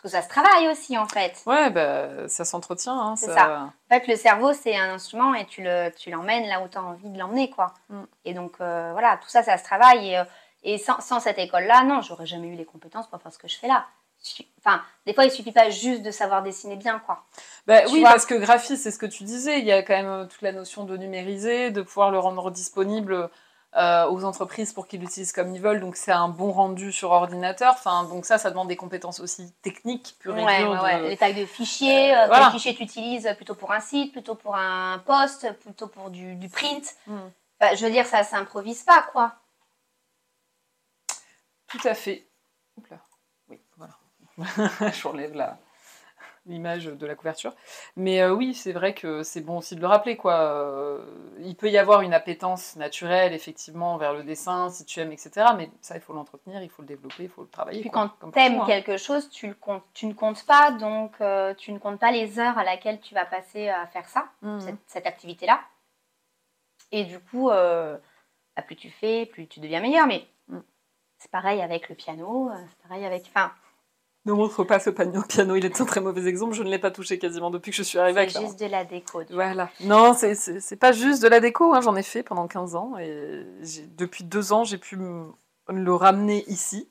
parce 0.00 0.12
que 0.12 0.16
ça 0.16 0.22
se 0.22 0.28
travaille 0.28 0.68
aussi 0.68 0.96
en 0.96 1.08
fait. 1.08 1.42
Ouais, 1.44 1.70
bah, 1.70 2.28
ça 2.28 2.44
s'entretient. 2.44 2.96
Hein, 2.96 3.16
C'est 3.16 3.32
En 3.32 3.72
fait, 3.90 4.06
le 4.06 4.14
cerveau, 4.14 4.52
c'est 4.52 4.76
un 4.76 4.94
instrument 4.94 5.34
et 5.34 5.44
tu 5.44 5.60
le, 5.64 5.90
tu 5.90 6.10
l'emmènes 6.10 6.46
là 6.46 6.62
où 6.62 6.68
tu 6.68 6.78
as 6.78 6.82
envie 6.82 7.08
de 7.08 7.18
l'emmener, 7.18 7.50
quoi. 7.50 7.74
Mm. 7.88 8.02
Et 8.24 8.32
donc, 8.32 8.52
euh, 8.60 8.90
voilà, 8.92 9.16
tout 9.16 9.28
ça, 9.28 9.42
ça 9.42 9.58
se 9.58 9.64
travaille. 9.64 10.10
Et, 10.10 10.18
euh, 10.18 10.24
et 10.62 10.78
sans, 10.78 11.00
sans 11.00 11.18
cette 11.18 11.38
école-là, 11.38 11.82
non, 11.82 12.00
j'aurais 12.00 12.26
jamais 12.26 12.46
eu 12.46 12.54
les 12.54 12.64
compétences 12.64 13.08
pour 13.08 13.20
faire 13.20 13.32
ce 13.32 13.38
que 13.38 13.48
je 13.48 13.56
fais 13.56 13.66
là. 13.66 13.86
Enfin, 14.64 14.82
des 15.04 15.14
fois, 15.14 15.24
il 15.24 15.32
suffit 15.32 15.52
pas 15.52 15.70
juste 15.70 16.02
de 16.02 16.12
savoir 16.12 16.44
dessiner 16.44 16.76
bien, 16.76 17.00
quoi. 17.00 17.24
Bah, 17.66 17.80
oui, 17.90 18.02
parce 18.02 18.24
que 18.24 18.34
graphiste, 18.34 18.84
c'est 18.84 18.90
ce 18.92 18.98
que 18.98 19.06
tu 19.06 19.24
disais. 19.24 19.58
Il 19.58 19.64
y 19.64 19.72
a 19.72 19.82
quand 19.82 19.94
même 19.94 20.06
euh, 20.06 20.24
toute 20.26 20.42
la 20.42 20.52
notion 20.52 20.84
de 20.84 20.96
numériser, 20.96 21.72
de 21.72 21.82
pouvoir 21.82 22.12
le 22.12 22.20
rendre 22.20 22.52
disponible 22.52 23.30
euh, 23.76 24.06
aux 24.08 24.24
entreprises 24.24 24.72
pour 24.72 24.86
qu'ils 24.88 25.00
l'utilisent 25.00 25.32
comme 25.32 25.54
ils 25.54 25.60
veulent. 25.60 25.80
Donc, 25.80 25.96
c'est 25.96 26.12
un 26.12 26.28
bon 26.28 26.52
rendu 26.52 26.90
sur 26.92 27.10
ordinateur. 27.10 27.74
Enfin, 27.74 28.04
donc 28.04 28.24
ça, 28.24 28.38
ça 28.38 28.50
demande 28.50 28.68
des 28.68 28.76
compétences 28.76 29.20
aussi 29.20 29.52
techniques, 29.62 30.16
pure 30.20 30.36
et 30.38 30.44
Ouais, 30.44 30.58
dure. 30.60 30.70
ouais, 30.70 30.76
de- 30.98 31.02
ouais. 31.02 31.08
Les 31.10 31.16
tailles 31.16 31.34
de 31.34 31.44
fichiers, 31.46 32.14
Euh, 32.14 32.22
euh, 32.22 32.26
voilà. 32.28 32.44
quel 32.46 32.52
fichier 32.60 32.74
tu 32.74 32.82
utilises 32.82 33.28
plutôt 33.36 33.54
pour 33.54 33.72
un 33.72 33.80
site, 33.80 34.12
plutôt 34.12 34.34
pour 34.34 34.56
un 34.56 34.98
post, 35.04 35.52
plutôt 35.60 35.86
pour 35.86 36.10
du, 36.10 36.34
du 36.36 36.48
print. 36.48 36.96
Mm. 37.06 37.18
Enfin, 37.60 37.74
je 37.74 37.84
veux 37.84 37.90
dire, 37.92 38.06
ça 38.06 38.24
s'improvise 38.24 38.82
pas, 38.84 39.02
quoi. 39.12 39.34
Tout 41.66 41.80
à 41.84 41.94
fait. 41.94 42.26
Oups 42.78 42.88
là. 42.90 42.98
Oui, 43.50 43.60
voilà. 43.76 43.94
Je 44.92 45.08
relève 45.08 45.34
la 45.34 45.58
l'image 46.48 46.86
de 46.86 47.06
la 47.06 47.14
couverture. 47.14 47.54
Mais 47.96 48.20
euh, 48.22 48.32
oui, 48.32 48.54
c'est 48.54 48.72
vrai 48.72 48.94
que 48.94 49.22
c'est 49.22 49.40
bon 49.40 49.58
aussi 49.58 49.76
de 49.76 49.80
le 49.80 49.86
rappeler. 49.86 50.16
Quoi. 50.16 50.34
Euh, 50.34 51.04
il 51.40 51.54
peut 51.54 51.68
y 51.70 51.78
avoir 51.78 52.00
une 52.00 52.14
appétence 52.14 52.74
naturelle, 52.76 53.32
effectivement, 53.32 53.96
vers 53.98 54.12
le 54.14 54.22
dessin, 54.24 54.70
si 54.70 54.84
tu 54.84 54.98
aimes, 55.00 55.12
etc. 55.12 55.46
Mais 55.56 55.70
ça, 55.80 55.94
il 55.94 56.00
faut 56.00 56.12
l'entretenir, 56.12 56.62
il 56.62 56.68
faut 56.70 56.82
le 56.82 56.88
développer, 56.88 57.24
il 57.24 57.28
faut 57.28 57.42
le 57.42 57.48
travailler. 57.48 57.80
Puis 57.82 57.90
quoi, 57.90 58.14
quand 58.18 58.30
partout, 58.30 58.62
hein. 58.62 58.66
quelque 58.66 58.96
chose, 58.96 59.28
tu, 59.30 59.46
le 59.46 59.54
comptes, 59.54 59.84
tu 59.94 60.06
ne 60.06 60.14
comptes 60.14 60.44
pas, 60.46 60.72
donc 60.72 61.12
euh, 61.20 61.54
tu 61.54 61.72
ne 61.72 61.78
comptes 61.78 62.00
pas 62.00 62.10
les 62.10 62.38
heures 62.40 62.58
à 62.58 62.64
laquelle 62.64 63.00
tu 63.00 63.14
vas 63.14 63.24
passer 63.26 63.68
à 63.68 63.86
faire 63.86 64.08
ça, 64.08 64.26
Mhm. 64.42 64.60
cette, 64.60 64.78
cette 64.86 65.06
activité-là. 65.06 65.60
Et 66.90 67.04
du 67.04 67.18
coup, 67.20 67.48
bah, 67.50 68.62
plus 68.66 68.76
tu 68.76 68.90
fais, 68.90 69.26
plus 69.26 69.46
tu 69.46 69.60
deviens 69.60 69.80
meilleur. 69.80 70.06
Mais 70.06 70.26
Mm. 70.48 70.60
c'est 71.18 71.30
pareil 71.30 71.60
avec 71.60 71.90
le 71.90 71.94
piano, 71.94 72.50
c'est 72.70 72.88
pareil 72.88 73.04
avec. 73.04 73.24
Enfin, 73.28 73.52
Ne 74.28 74.34
montre 74.34 74.62
pas 74.62 74.78
ce 74.78 74.90
panier 74.90 75.16
au 75.18 75.22
piano, 75.22 75.56
il 75.56 75.64
est 75.64 75.80
un 75.80 75.84
très 75.86 76.00
mauvais 76.02 76.26
exemple. 76.28 76.52
Je 76.54 76.62
ne 76.62 76.68
l'ai 76.68 76.78
pas 76.78 76.90
touché 76.90 77.18
quasiment 77.18 77.50
depuis 77.50 77.70
que 77.70 77.76
je 77.78 77.82
suis 77.82 77.98
arrivée 77.98 78.20
à 78.20 78.28
c'est 78.28 78.40
juste 78.40 78.60
de 78.60 78.66
la 78.66 78.84
déco. 78.84 79.22
Voilà. 79.30 79.70
Non, 79.80 80.12
c'est- 80.14 80.76
pas 80.76 80.92
juste 80.92 81.22
de 81.22 81.28
la 81.28 81.40
déco. 81.40 81.72
hein. 81.74 81.80
J'en 81.80 81.96
ai 81.96 82.02
fait 82.02 82.22
pendant 82.22 82.46
15 82.46 82.74
ans 82.76 82.98
et 82.98 83.44
depuis 83.96 84.24
deux 84.24 84.52
ans, 84.52 84.64
j'ai 84.64 84.76
pu 84.78 84.96
me- 84.96 85.32
le 85.68 85.94
ramener 85.94 86.44
ici. 86.46 86.88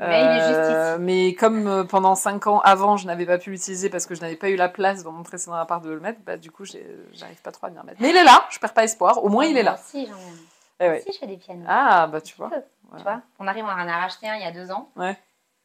Mais 0.00 0.20
il 0.24 0.26
est 0.30 0.46
juste 0.48 0.58
Euh, 0.58 0.98
Mais 0.98 1.34
comme 1.34 1.68
euh, 1.68 1.84
pendant 1.84 2.16
5 2.16 2.48
ans 2.48 2.58
avant, 2.60 2.96
je 2.96 3.06
n'avais 3.06 3.26
pas 3.26 3.38
pu 3.38 3.50
l'utiliser 3.50 3.88
parce 3.88 4.06
que 4.06 4.16
je 4.16 4.20
n'avais 4.20 4.34
pas 4.34 4.48
eu 4.50 4.56
la 4.56 4.68
place 4.68 5.04
dans 5.04 5.12
mon 5.12 5.22
précédent 5.22 5.54
appart 5.54 5.84
de 5.84 5.90
le 5.90 6.00
mettre, 6.00 6.18
bah, 6.26 6.36
du 6.36 6.50
coup, 6.50 6.64
j'arrive 6.64 7.40
pas 7.44 7.52
trop 7.52 7.68
à 7.68 7.70
m'y 7.70 7.78
remettre. 7.78 7.98
Mais 8.00 8.10
il 8.10 8.16
est 8.16 8.24
là, 8.24 8.44
je 8.50 8.58
perds 8.58 8.74
pas 8.74 8.82
espoir. 8.82 9.22
Au 9.22 9.28
moins, 9.28 9.44
il 9.44 9.56
est 9.56 9.62
là. 9.62 9.74
aussi, 9.80 10.06
j'en 10.06 10.14
ai. 10.16 10.32
Eh 10.80 10.88
ouais. 10.88 11.04
Je 11.06 11.16
fais 11.16 11.26
des 11.28 11.36
pianos. 11.36 11.64
Ah, 11.68 12.08
bah 12.08 12.20
tu 12.20 12.34
vois. 12.36 12.50
Tu 12.96 13.02
vois, 13.04 13.20
mon 13.38 13.44
mari 13.44 13.62
m'en 13.62 13.68
a 13.68 13.84
racheté 14.00 14.28
un 14.28 14.34
il 14.34 14.42
y 14.42 14.44
a 14.44 14.50
deux 14.50 14.72
ans. 14.72 14.90
Ouais. 14.96 15.16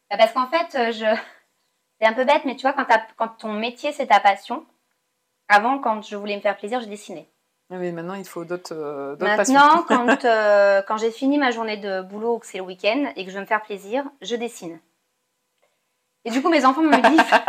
Bah, 0.10 0.18
parce 0.18 0.34
qu'en 0.34 0.48
fait, 0.48 0.76
euh, 0.76 0.92
je... 0.92 1.06
c'est 2.00 2.08
un 2.08 2.14
peu 2.14 2.26
bête, 2.26 2.46
mais 2.46 2.56
tu 2.56 2.62
vois, 2.62 2.74
quand, 3.18 3.28
ton 3.40 3.54
métier 3.54 3.92
c'est 3.92 4.08
ta 4.08 4.20
passion, 4.20 4.66
avant, 5.48 5.80
quand 5.80 6.02
je 6.02 6.16
voulais 6.16 6.36
me 6.36 6.42
faire 6.42 6.58
plaisir, 6.58 6.82
je 6.82 6.88
dessinais. 6.88 7.30
Mais 7.70 7.92
maintenant, 7.92 8.14
il 8.14 8.26
faut 8.26 8.46
d'autres 8.46 8.74
euh. 8.74 9.18
Maintenant, 9.20 9.84
quand, 9.88 10.08
euh, 10.26 10.82
quand 10.88 10.98
j'ai 10.98 11.12
fini 11.12 11.38
ma 11.38 11.52
journée 11.52 11.78
de 11.78 12.02
boulot 12.02 12.36
ou 12.36 12.40
que 12.40 12.46
c'est 12.46 12.60
le 12.60 12.64
week-end 12.64 13.12
et 13.16 13.26
que 13.26 13.32
je 13.32 13.36
veux 13.36 13.42
me 13.42 13.48
faire 13.48 13.62
plaisir, 13.62 14.06
je 14.22 14.36
dessine. 14.36 14.80
Et 16.24 16.32
du 16.32 16.42
coup, 16.42 16.50
mes 16.50 16.66
enfants 16.66 16.82
me 16.82 17.10
disent 17.10 17.42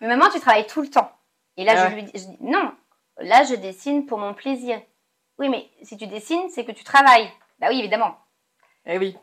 Mais 0.00 0.08
maman, 0.08 0.30
tu 0.30 0.40
travailles 0.40 0.66
tout 0.66 0.82
le 0.82 0.90
temps. 0.90 1.10
Et 1.56 1.64
là, 1.64 1.74
Ah 1.76 1.90
je 1.90 1.94
lui 1.94 2.02
dis, 2.04 2.12
je 2.14 2.26
dis, 2.26 2.36
Non, 2.40 2.72
là, 3.18 3.44
je 3.44 3.54
dessine 3.54 4.06
pour 4.06 4.18
mon 4.18 4.34
plaisir. 4.34 4.80
Oui, 5.38 5.48
mais 5.48 5.68
si 5.82 5.96
tu 5.96 6.06
dessines, 6.06 6.48
c'est 6.50 6.64
que 6.64 6.72
tu 6.72 6.84
travailles. 6.84 7.30
Bah 7.58 7.68
oui, 7.70 7.78
évidemment. 7.78 8.16
Eh 8.84 8.98
oui. 8.98 9.16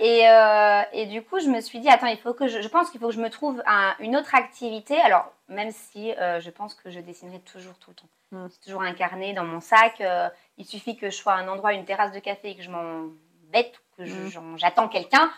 Et, 0.00 0.26
euh, 0.28 0.82
et 0.92 1.06
du 1.06 1.22
coup, 1.22 1.38
je 1.40 1.48
me 1.48 1.60
suis 1.60 1.78
dit, 1.78 1.90
attends, 1.90 2.06
il 2.06 2.16
faut 2.18 2.32
que 2.32 2.48
je, 2.48 2.62
je 2.62 2.68
pense 2.68 2.90
qu'il 2.90 3.00
faut 3.00 3.08
que 3.08 3.14
je 3.14 3.20
me 3.20 3.28
trouve 3.28 3.62
un- 3.66 3.94
une 3.98 4.16
autre 4.16 4.34
activité. 4.34 4.98
Alors, 5.00 5.30
même 5.48 5.70
si 5.72 6.12
euh, 6.12 6.40
je 6.40 6.48
pense 6.50 6.74
que 6.74 6.90
je 6.90 7.00
dessinerai 7.00 7.40
toujours 7.40 7.74
tout 7.78 7.90
le 7.90 7.96
temps. 7.96 8.08
Mm. 8.32 8.46
C'est 8.50 8.60
toujours 8.64 8.82
un 8.82 8.94
carnet 8.94 9.34
dans 9.34 9.44
mon 9.44 9.60
sac. 9.60 10.00
euh, 10.00 10.28
il 10.56 10.64
suffit 10.64 10.96
que 10.96 11.10
je 11.10 11.16
sois 11.16 11.34
à 11.34 11.36
un 11.36 11.48
endroit, 11.48 11.74
une 11.74 11.84
terrasse 11.84 12.12
de 12.12 12.18
café 12.18 12.50
et 12.50 12.56
que 12.56 12.62
je 12.62 12.70
m'embête, 12.70 13.74
que 13.98 14.06
je- 14.06 14.38
Mm. 14.38 14.56
j'attends 14.58 14.88
quelqu'un, 14.88 15.30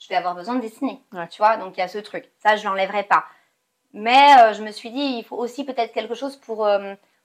je 0.00 0.08
vais 0.08 0.16
avoir 0.16 0.34
besoin 0.34 0.56
de 0.56 0.60
dessiner. 0.60 1.00
Ouais. 1.12 1.28
Tu 1.28 1.38
vois, 1.38 1.56
donc 1.56 1.76
il 1.76 1.80
y 1.80 1.82
a 1.84 1.88
ce 1.88 1.98
truc. 1.98 2.28
Ça, 2.42 2.56
je 2.56 2.64
l'enlèverai 2.64 3.04
pas. 3.04 3.24
Mais 3.92 4.52
je 4.54 4.62
me 4.64 4.72
suis 4.72 4.90
dit, 4.90 5.18
il 5.18 5.24
faut 5.24 5.36
aussi 5.36 5.64
peut-être 5.64 5.92
quelque 5.92 6.14
chose 6.16 6.36
pour 6.36 6.66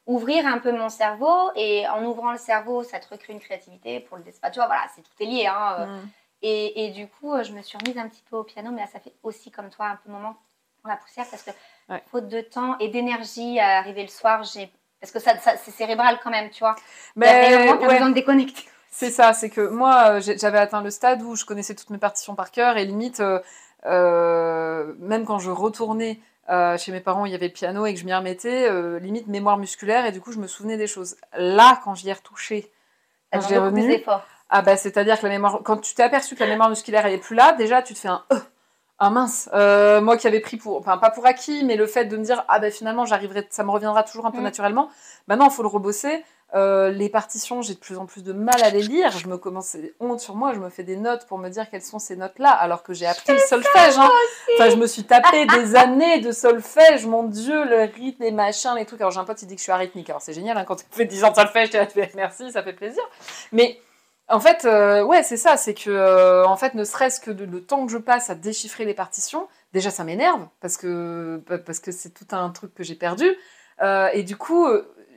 ouvrir 0.06 0.46
un 0.46 0.60
peu 0.60 0.72
mon 0.72 0.90
cerveau. 0.90 1.50
Et 1.56 1.88
en 1.88 2.04
ouvrant 2.06 2.32
le 2.32 2.38
cerveau, 2.38 2.84
ça 2.84 3.00
te 3.00 3.10
recrée 3.10 3.34
une 3.34 3.40
créativité 3.40 4.00
pour 4.02 4.18
le 4.18 4.24
dessin. 4.24 4.52
Tu 4.52 4.60
vois, 4.60 4.68
voilà, 4.68 4.84
c'est 4.96 5.02
tout 5.02 5.12
est 5.20 5.26
lié. 5.26 5.48
Hein, 5.48 5.88
Mm. 5.88 6.10
Et, 6.42 6.86
et 6.86 6.92
du 6.92 7.08
coup, 7.08 7.34
euh, 7.34 7.44
je 7.44 7.52
me 7.54 7.62
suis 7.62 7.78
remise 7.78 7.98
un 7.98 8.08
petit 8.08 8.24
peu 8.30 8.38
au 8.38 8.44
piano, 8.44 8.72
mais 8.72 8.82
là, 8.82 8.88
ça 8.88 9.00
fait 9.00 9.14
aussi 9.24 9.52
comme 9.52 9.70
toi 9.70 9.88
un 9.88 9.96
peu 9.98 10.12
moment 10.12 10.36
pour 10.82 10.90
la 10.90 10.96
poussière 10.98 11.26
parce 11.30 11.44
que 11.44 11.52
Ouais. 11.90 12.04
faute 12.12 12.28
de 12.28 12.42
temps 12.42 12.78
et 12.80 12.90
d'énergie 12.90 13.60
à 13.60 13.78
arriver 13.80 14.02
le 14.04 14.08
soir, 14.10 14.44
j'ai 14.44 14.72
parce 15.02 15.12
que 15.14 15.20
ça, 15.20 15.38
ça- 15.38 15.56
c'est 15.58 15.72
cérébral 15.72 16.20
quand 16.22 16.30
même, 16.30 16.50
tu 16.50 16.60
vois. 16.60 16.76
Mais 17.16 17.50
des 17.50 17.58
moments, 17.58 17.78
t'as 17.78 17.88
ouais. 17.88 17.94
besoin 17.94 18.10
de 18.10 18.14
déconnecter. 18.16 18.64
C'est 18.92 19.12
ça, 19.12 19.34
c'est 19.34 19.50
que 19.52 19.62
moi, 19.62 20.14
euh, 20.16 20.20
j'ai- 20.22 20.38
j'avais 20.38 20.58
atteint 20.58 20.82
le 20.82 20.90
stade 20.90 21.22
où 21.22 21.36
je 21.36 21.46
connaissais 21.46 21.76
toutes 21.76 21.92
mes 21.92 22.00
partitions 22.00 22.34
par 22.36 22.50
cœur 22.52 22.76
et 22.76 22.86
limite, 22.86 23.20
euh, 23.20 23.40
euh, 23.86 24.94
même 25.00 25.26
quand 25.26 25.40
je 25.40 25.52
retournais 25.52 26.20
euh, 26.50 26.76
chez 26.80 26.92
mes 26.92 27.00
parents, 27.00 27.26
il 27.26 27.32
y 27.32 27.36
avait 27.36 27.48
le 27.48 27.54
piano 27.54 27.86
et 27.86 27.94
que 27.94 28.00
je 28.00 28.06
m'y 28.06 28.14
remettais, 28.14 28.68
euh, 28.68 28.98
limite 29.00 29.28
mémoire 29.28 29.58
musculaire 29.58 30.08
et 30.08 30.12
du 30.12 30.20
coup, 30.20 30.32
je 30.32 30.40
me 30.40 30.48
souvenais 30.48 30.78
des 30.78 30.88
choses. 30.88 31.16
Là, 31.38 31.80
quand 31.84 31.94
j'y 31.94 32.10
ai 32.10 32.14
retouché, 32.14 32.72
quand 33.32 33.40
plus 33.40 33.58
revenu. 33.60 34.04
Ah 34.50 34.62
bah 34.62 34.76
c'est-à-dire 34.78 35.18
que 35.20 35.24
la 35.24 35.30
mémoire, 35.30 35.60
quand 35.64 35.78
tu 35.78 35.94
t'es 35.96 36.04
aperçu 36.04 36.36
que 36.36 36.40
la 36.44 36.50
mémoire 36.50 36.70
musculaire 36.70 37.06
elle 37.06 37.14
est 37.14 37.18
plus 37.20 37.36
là, 37.36 37.54
déjà 37.54 37.82
tu 37.82 37.94
te 37.94 38.00
fais 38.00 38.08
un 38.10 38.24
euh, 38.34 38.40
ah 39.02 39.10
mince, 39.10 39.50
Euh, 39.54 40.02
moi 40.02 40.18
qui 40.18 40.28
avais 40.28 40.40
pris 40.42 40.58
pour, 40.58 40.78
enfin 40.78 40.98
pas 40.98 41.10
pour 41.10 41.26
acquis, 41.26 41.64
mais 41.64 41.76
le 41.78 41.88
fait 41.88 42.06
de 42.06 42.18
me 42.18 42.24
dire 42.24 42.44
ah 42.50 42.60
ben 42.60 42.72
finalement 42.72 43.06
j'arriverai, 43.06 43.48
ça 43.50 43.64
me 43.64 43.72
reviendra 43.72 44.04
toujours 44.04 44.26
un 44.26 44.32
peu 44.32 44.40
Mm. 44.40 44.44
naturellement. 44.44 44.90
Maintenant 45.28 45.46
il 45.48 45.52
faut 45.52 45.62
le 45.64 45.70
rebosser. 45.70 46.24
Euh, 46.56 46.90
les 46.90 47.10
partitions, 47.10 47.62
j'ai 47.62 47.76
de 47.76 47.80
plus 47.80 48.00
en 48.00 48.08
plus 48.08 48.24
de 48.24 48.34
mal 48.34 48.60
à 48.64 48.72
les 48.72 48.82
lire. 48.82 49.12
Je 49.12 49.28
me 49.28 49.38
commence 49.38 49.68
c'est 49.68 49.94
honte 50.00 50.20
sur 50.20 50.34
moi. 50.36 50.52
Je 50.56 50.60
me 50.60 50.70
fais 50.72 50.82
des 50.82 50.96
notes 50.98 51.28
pour 51.28 51.38
me 51.38 51.48
dire 51.48 51.70
quelles 51.70 51.84
sont 51.84 52.00
ces 52.00 52.16
notes-là, 52.16 52.50
alors 52.50 52.82
que 52.82 52.92
j'ai 52.92 53.06
appris 53.06 53.34
le 53.34 53.38
solfège. 53.38 54.00
hein. 54.00 54.10
Enfin, 54.56 54.72
je 54.72 54.76
me 54.78 54.88
suis 54.88 55.04
tapé 55.04 55.46
des 55.46 55.76
années 55.76 56.22
de 56.22 56.32
solfège. 56.32 57.06
Mon 57.06 57.22
Dieu, 57.24 57.66
le 57.66 57.82
rythme, 57.96 58.24
les 58.24 58.32
machins, 58.32 58.74
les 58.76 58.86
trucs. 58.86 59.00
Alors 59.00 59.12
j'ai 59.12 59.20
un 59.20 59.26
pote, 59.26 59.40
il 59.44 59.46
dit 59.46 59.54
que 59.54 59.60
je 59.60 59.64
suis 59.66 59.72
arythmique. 59.72 60.10
Alors 60.10 60.24
c'est 60.24 60.34
génial 60.34 60.58
hein, 60.58 60.66
quand 60.68 60.76
tu 60.78 60.86
fais 60.90 61.06
10 61.06 61.24
ans 61.24 61.30
de 61.30 61.36
solfège, 61.36 61.70
tu 61.70 61.78
vas 61.78 61.86
te 61.86 62.00
merci, 62.16 62.52
ça 62.52 62.64
fait 62.64 62.74
plaisir. 62.74 63.04
Mais 63.52 63.80
en 64.30 64.40
fait, 64.40 64.66
euh, 64.66 65.04
ouais, 65.04 65.24
c'est 65.24 65.38
ça. 65.38 65.58
C'est 65.58 65.74
que, 65.74 65.90
euh, 65.90 66.46
en 66.46 66.56
fait, 66.58 66.74
ne 66.76 66.84
serait-ce 66.84 67.20
que 67.20 67.32
de- 67.32 67.46
le 67.46 67.64
temps 67.64 67.86
que 67.86 67.92
je 67.92 67.98
passe 67.98 68.30
à 68.30 68.36
déchiffrer 68.36 68.86
les 68.86 68.94
partitions, 68.94 69.48
déjà 69.74 69.92
ça 69.92 70.04
m'énerve 70.04 70.48
parce 70.62 70.78
que 70.78 71.42
parce 71.66 71.80
que 71.80 71.92
c'est 71.92 72.12
tout 72.12 72.28
un 72.36 72.50
truc 72.52 72.74
que 72.74 72.84
j'ai 72.84 72.96
perdu. 72.96 73.28
Euh, 73.82 74.10
et 74.14 74.24
du 74.24 74.36
coup, 74.38 74.68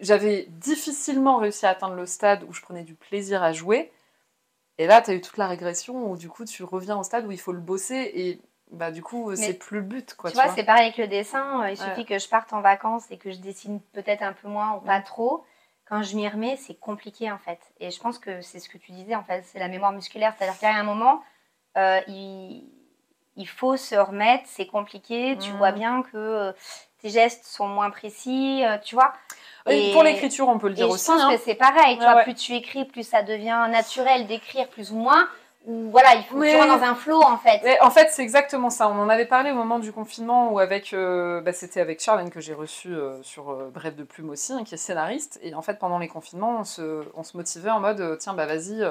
j'avais 0.00 0.46
difficilement 0.50 1.38
réussi 1.38 1.66
à 1.66 1.70
atteindre 1.70 1.94
le 1.94 2.06
stade 2.06 2.44
où 2.48 2.52
je 2.52 2.62
prenais 2.62 2.82
du 2.84 2.94
plaisir 2.94 3.42
à 3.42 3.52
jouer. 3.52 3.92
Et 4.78 4.86
là, 4.86 5.02
tu 5.02 5.10
as 5.10 5.14
eu 5.14 5.20
toute 5.20 5.36
la 5.36 5.46
régression 5.48 6.10
où 6.10 6.16
du 6.16 6.28
coup, 6.28 6.44
tu 6.44 6.64
reviens 6.64 6.98
au 6.98 7.02
stade 7.02 7.26
où 7.26 7.30
il 7.32 7.40
faut 7.40 7.52
le 7.52 7.60
bosser 7.60 8.10
et 8.14 8.40
bah 8.70 8.90
du 8.90 9.02
coup, 9.02 9.36
c'est 9.36 9.52
plus 9.52 9.76
le 9.78 9.82
but 9.82 10.14
quoi. 10.14 10.30
tu 10.30 10.36
vois, 10.36 10.48
c'est 10.54 10.64
pareil 10.64 10.84
avec 10.86 10.96
le 10.96 11.06
dessin. 11.06 11.66
Il 11.68 11.70
Ouais. 11.70 11.76
suffit 11.76 12.06
que 12.06 12.18
je 12.18 12.26
parte 12.28 12.52
en 12.54 12.62
vacances 12.62 13.04
et 13.10 13.18
que 13.18 13.30
je 13.30 13.38
dessine 13.38 13.80
peut-être 13.92 14.22
un 14.22 14.32
peu 14.32 14.48
moins 14.48 14.76
ou 14.76 14.80
pas 14.80 15.00
trop. 15.02 15.44
Quand 15.92 16.02
je 16.02 16.16
m'y 16.16 16.26
remets, 16.26 16.56
c'est 16.56 16.72
compliqué 16.80 17.30
en 17.30 17.36
fait. 17.36 17.58
Et 17.78 17.90
je 17.90 18.00
pense 18.00 18.18
que 18.18 18.40
c'est 18.40 18.58
ce 18.60 18.70
que 18.70 18.78
tu 18.78 18.92
disais 18.92 19.14
en 19.14 19.24
fait, 19.24 19.44
c'est 19.44 19.58
la 19.58 19.68
mémoire 19.68 19.92
musculaire. 19.92 20.32
C'est-à-dire 20.38 20.58
qu'à 20.58 20.72
un 20.74 20.84
moment, 20.84 21.22
euh, 21.76 22.00
il, 22.08 22.64
il 23.36 23.46
faut 23.46 23.76
se 23.76 23.94
remettre, 23.94 24.44
c'est 24.46 24.64
compliqué. 24.66 25.36
Tu 25.38 25.52
Mm. 25.52 25.56
vois 25.58 25.72
bien 25.72 26.02
que 26.02 26.16
euh, 26.16 26.52
tes 27.02 27.10
gestes 27.10 27.44
sont 27.44 27.68
moins 27.68 27.90
précis, 27.90 28.62
euh, 28.64 28.78
tu 28.78 28.94
vois. 28.94 29.12
Et 29.68 29.92
pour 29.92 30.02
l'écriture, 30.02 30.48
on 30.48 30.58
peut 30.58 30.68
le 30.68 30.72
Et 30.72 30.76
dire 30.76 30.88
je 30.88 30.92
aussi. 30.94 31.08
pense 31.08 31.20
hein. 31.20 31.30
que 31.30 31.36
c'est 31.42 31.56
pareil. 31.56 31.96
Tu 31.96 32.00
Ouais, 32.00 32.06
vois, 32.06 32.14
ouais. 32.16 32.22
plus 32.22 32.34
tu 32.36 32.54
écris, 32.54 32.86
plus 32.86 33.06
ça 33.06 33.22
devient 33.22 33.66
naturel 33.70 34.26
d'écrire 34.26 34.68
plus 34.68 34.92
ou 34.92 34.96
moins. 34.96 35.28
Voilà, 35.66 36.16
il 36.16 36.24
faut 36.24 36.34
que 36.34 36.40
Mais- 36.40 36.52
tu 36.52 36.56
rentres 36.56 36.80
dans 36.80 36.84
un 36.84 36.94
flow 36.96 37.22
en 37.22 37.36
fait. 37.38 37.60
Mais 37.62 37.78
en 37.80 37.90
fait, 37.90 38.08
c'est 38.10 38.22
exactement 38.22 38.68
ça. 38.68 38.88
On 38.88 38.98
en 38.98 39.08
avait 39.08 39.26
parlé 39.26 39.52
au 39.52 39.54
moment 39.54 39.78
du 39.78 39.92
confinement 39.92 40.52
où 40.52 40.58
avec, 40.58 40.92
euh, 40.92 41.40
bah, 41.40 41.52
c'était 41.52 41.80
avec 41.80 42.00
Charlène 42.00 42.30
que 42.30 42.40
j'ai 42.40 42.54
reçu 42.54 42.92
euh, 42.92 43.22
sur 43.22 43.50
euh, 43.50 43.70
Bref 43.72 43.94
de 43.94 44.02
Plume 44.02 44.30
aussi, 44.30 44.52
hein, 44.52 44.64
qui 44.64 44.74
est 44.74 44.78
scénariste. 44.78 45.38
Et 45.42 45.54
en 45.54 45.62
fait, 45.62 45.78
pendant 45.78 45.98
les 45.98 46.08
confinements, 46.08 46.58
on 46.60 46.64
se, 46.64 47.02
on 47.14 47.22
se 47.22 47.36
motivait 47.36 47.70
en 47.70 47.78
mode, 47.78 48.16
tiens, 48.18 48.34
bah 48.34 48.46
vas-y, 48.46 48.84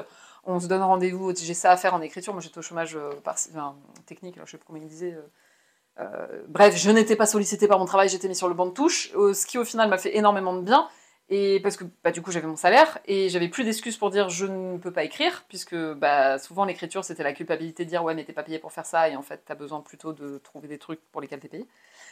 on 0.44 0.60
se 0.60 0.66
donne 0.66 0.82
rendez-vous. 0.82 1.34
J'ai 1.36 1.52
ça 1.54 1.72
à 1.72 1.76
faire 1.76 1.92
en 1.94 2.00
écriture. 2.00 2.32
Moi, 2.32 2.40
j'étais 2.42 2.58
au 2.58 2.62
chômage 2.62 2.96
par- 3.22 3.34
enfin, 3.50 3.74
technique, 4.06 4.36
alors 4.36 4.46
je 4.46 4.52
sais 4.52 4.58
pas 4.58 4.64
comment 4.66 4.78
il 4.80 4.88
disait. 4.88 5.16
bref, 6.48 6.74
je 6.76 6.90
n'étais 6.90 7.16
pas 7.16 7.26
sollicitée 7.26 7.68
par 7.68 7.78
mon 7.78 7.84
travail, 7.84 8.08
j'étais 8.08 8.28
mis 8.28 8.34
sur 8.34 8.48
le 8.48 8.54
banc 8.54 8.66
de 8.66 8.70
touche, 8.72 9.10
ce 9.12 9.46
qui 9.46 9.58
au 9.58 9.64
final 9.64 9.90
m'a 9.90 9.98
fait 9.98 10.16
énormément 10.16 10.54
de 10.54 10.62
bien. 10.62 10.88
Et 11.34 11.60
parce 11.60 11.78
que 11.78 11.84
bah, 12.04 12.10
du 12.10 12.20
coup 12.20 12.30
j'avais 12.30 12.46
mon 12.46 12.56
salaire 12.56 12.98
et 13.06 13.30
j'avais 13.30 13.48
plus 13.48 13.64
d'excuses 13.64 13.96
pour 13.96 14.10
dire 14.10 14.28
je 14.28 14.44
ne 14.44 14.76
peux 14.76 14.92
pas 14.92 15.02
écrire, 15.02 15.46
puisque 15.48 15.74
bah, 15.74 16.38
souvent 16.38 16.66
l'écriture 16.66 17.06
c'était 17.06 17.22
la 17.22 17.32
culpabilité 17.32 17.86
de 17.86 17.88
dire 17.88 18.04
ouais 18.04 18.14
mais 18.14 18.22
t'es 18.22 18.34
pas 18.34 18.42
payé 18.42 18.58
pour 18.58 18.70
faire 18.70 18.84
ça 18.84 19.08
et 19.08 19.16
en 19.16 19.22
fait 19.22 19.40
t'as 19.46 19.54
besoin 19.54 19.80
plutôt 19.80 20.12
de 20.12 20.36
trouver 20.36 20.68
des 20.68 20.76
trucs 20.76 21.00
pour 21.10 21.22
lesquels 21.22 21.40
t'es 21.40 21.48
payé. 21.48 21.66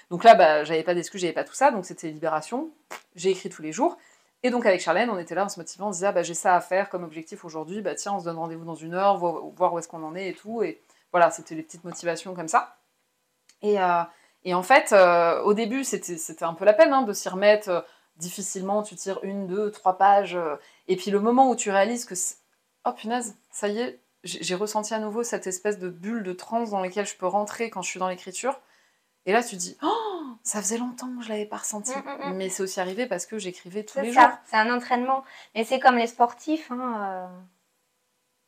Donc 0.09 0.25
là 0.25 0.35
bah, 0.35 0.65
j'avais 0.65 0.83
pas 0.83 0.95
d'excuses, 0.95 1.21
j'avais 1.21 1.35
pas 1.35 1.45
tout 1.45 1.53
ça, 1.53 1.71
donc 1.71 1.85
c'était 1.85 2.09
libération. 2.09 2.71
J'ai 3.15 3.29
écrit 3.29 3.51
tous 3.51 3.61
les 3.61 3.73
jours. 3.73 3.99
Et 4.43 4.49
donc 4.49 4.65
avec 4.65 4.81
Charlène 4.81 5.11
on 5.11 5.19
était 5.19 5.35
là 5.35 5.45
en 5.45 5.51
se 5.51 5.61
motivant, 5.61 5.89
on 5.89 5.93
se 5.93 5.99
disait 5.99 6.07
ah, 6.07 6.13
bah, 6.13 6.23
j'ai 6.23 6.33
ça 6.33 6.57
à 6.57 6.63
faire 6.63 6.89
comme 6.89 7.05
objectif 7.05 7.45
aujourd'hui, 7.45 7.83
bah 7.83 7.95
tiens 7.95 8.15
on 8.15 8.21
se 8.21 8.25
donne 8.25 8.39
rendez-vous 8.39 8.65
dans 8.65 8.75
une 8.75 8.95
heure, 8.95 9.19
voir, 9.19 9.75
où 9.75 9.79
est-ce 9.79 9.89
qu'on 9.89 10.03
en 10.03 10.17
est 10.17 10.31
et 10.31 10.35
tout. 10.35 10.63
Et 10.63 10.81
voilà 11.13 11.31
c'était 11.31 11.55
les 11.55 11.63
petites 11.63 11.85
motivations 11.85 12.35
comme 12.35 12.49
ça. 12.49 12.79
Et, 13.61 13.79
euh, 13.79 14.03
et 14.45 14.55
en 14.55 14.63
fait 14.63 14.95
euh, 14.95 15.43
au 15.43 15.53
début 15.53 15.85
c'était 15.85 16.43
un 16.43 16.55
peu 16.55 16.65
la 16.65 16.73
peine 16.73 16.95
hein, 16.95 17.03
de 17.03 17.13
s'y 17.13 17.29
remettre. 17.29 17.85
Difficilement 18.17 18.83
tu 18.83 18.97
tires 18.97 19.21
une, 19.23 19.47
deux, 19.47 19.71
trois 19.71 19.97
pages. 19.99 20.35
euh, 20.37 20.57
et 20.89 20.97
puis 20.97 21.11
le 21.11 21.21
moment 21.21 21.49
où 21.51 21.57
tu 21.57 21.71
réalises 21.71 22.05
que, 22.05 22.15
oh 22.85 22.93
punaise, 22.93 23.37
ça 23.51 23.69
y 23.69 23.79
est, 23.79 24.01
j'ai 24.25 24.55
ressenti 24.55 24.93
à 24.93 24.99
nouveau 24.99 25.23
cette 25.23 25.47
espèce 25.47 25.79
de 25.79 25.89
bulle 25.89 26.23
de 26.23 26.33
transe 26.35 26.71
dans 26.71 26.81
laquelle 26.81 27.07
je 27.07 27.17
peux 27.17 27.27
rentrer 27.27 27.71
quand 27.71 27.81
je 27.83 27.89
suis 27.89 27.99
dans 28.01 28.09
l'écriture. 28.09 28.61
Et 29.27 29.33
là 29.33 29.43
tu 29.43 29.57
dis, 29.57 29.77
oh, 29.83 30.27
ça 30.43 30.61
faisait 30.61 30.79
longtemps 30.79 31.09
que 31.19 31.25
je 31.25 31.29
l'avais 31.31 31.47
pas 31.47 31.59
ressenti. 31.59 31.93
Mm, 31.97 32.03
mm, 32.27 32.31
mm. 32.31 32.37
Mais 32.37 32.49
c'est 32.51 32.63
aussi 32.63 32.81
arrivé 32.81 33.07
parce 33.07 33.25
que 33.27 33.39
j'écrivais 33.39 33.85
tous 33.85 34.01
les 34.01 34.13
ça, 34.13 34.21
jours. 34.29 34.39
c'est 34.45 34.57
un 34.57 34.75
entraînement. 34.75 35.25
Mais 35.55 35.65
c'est 35.65 35.79
comme 35.81 35.97
les 35.97 36.07
sportifs. 36.07 36.71
hein, 36.71 37.29
euh, 37.31 37.41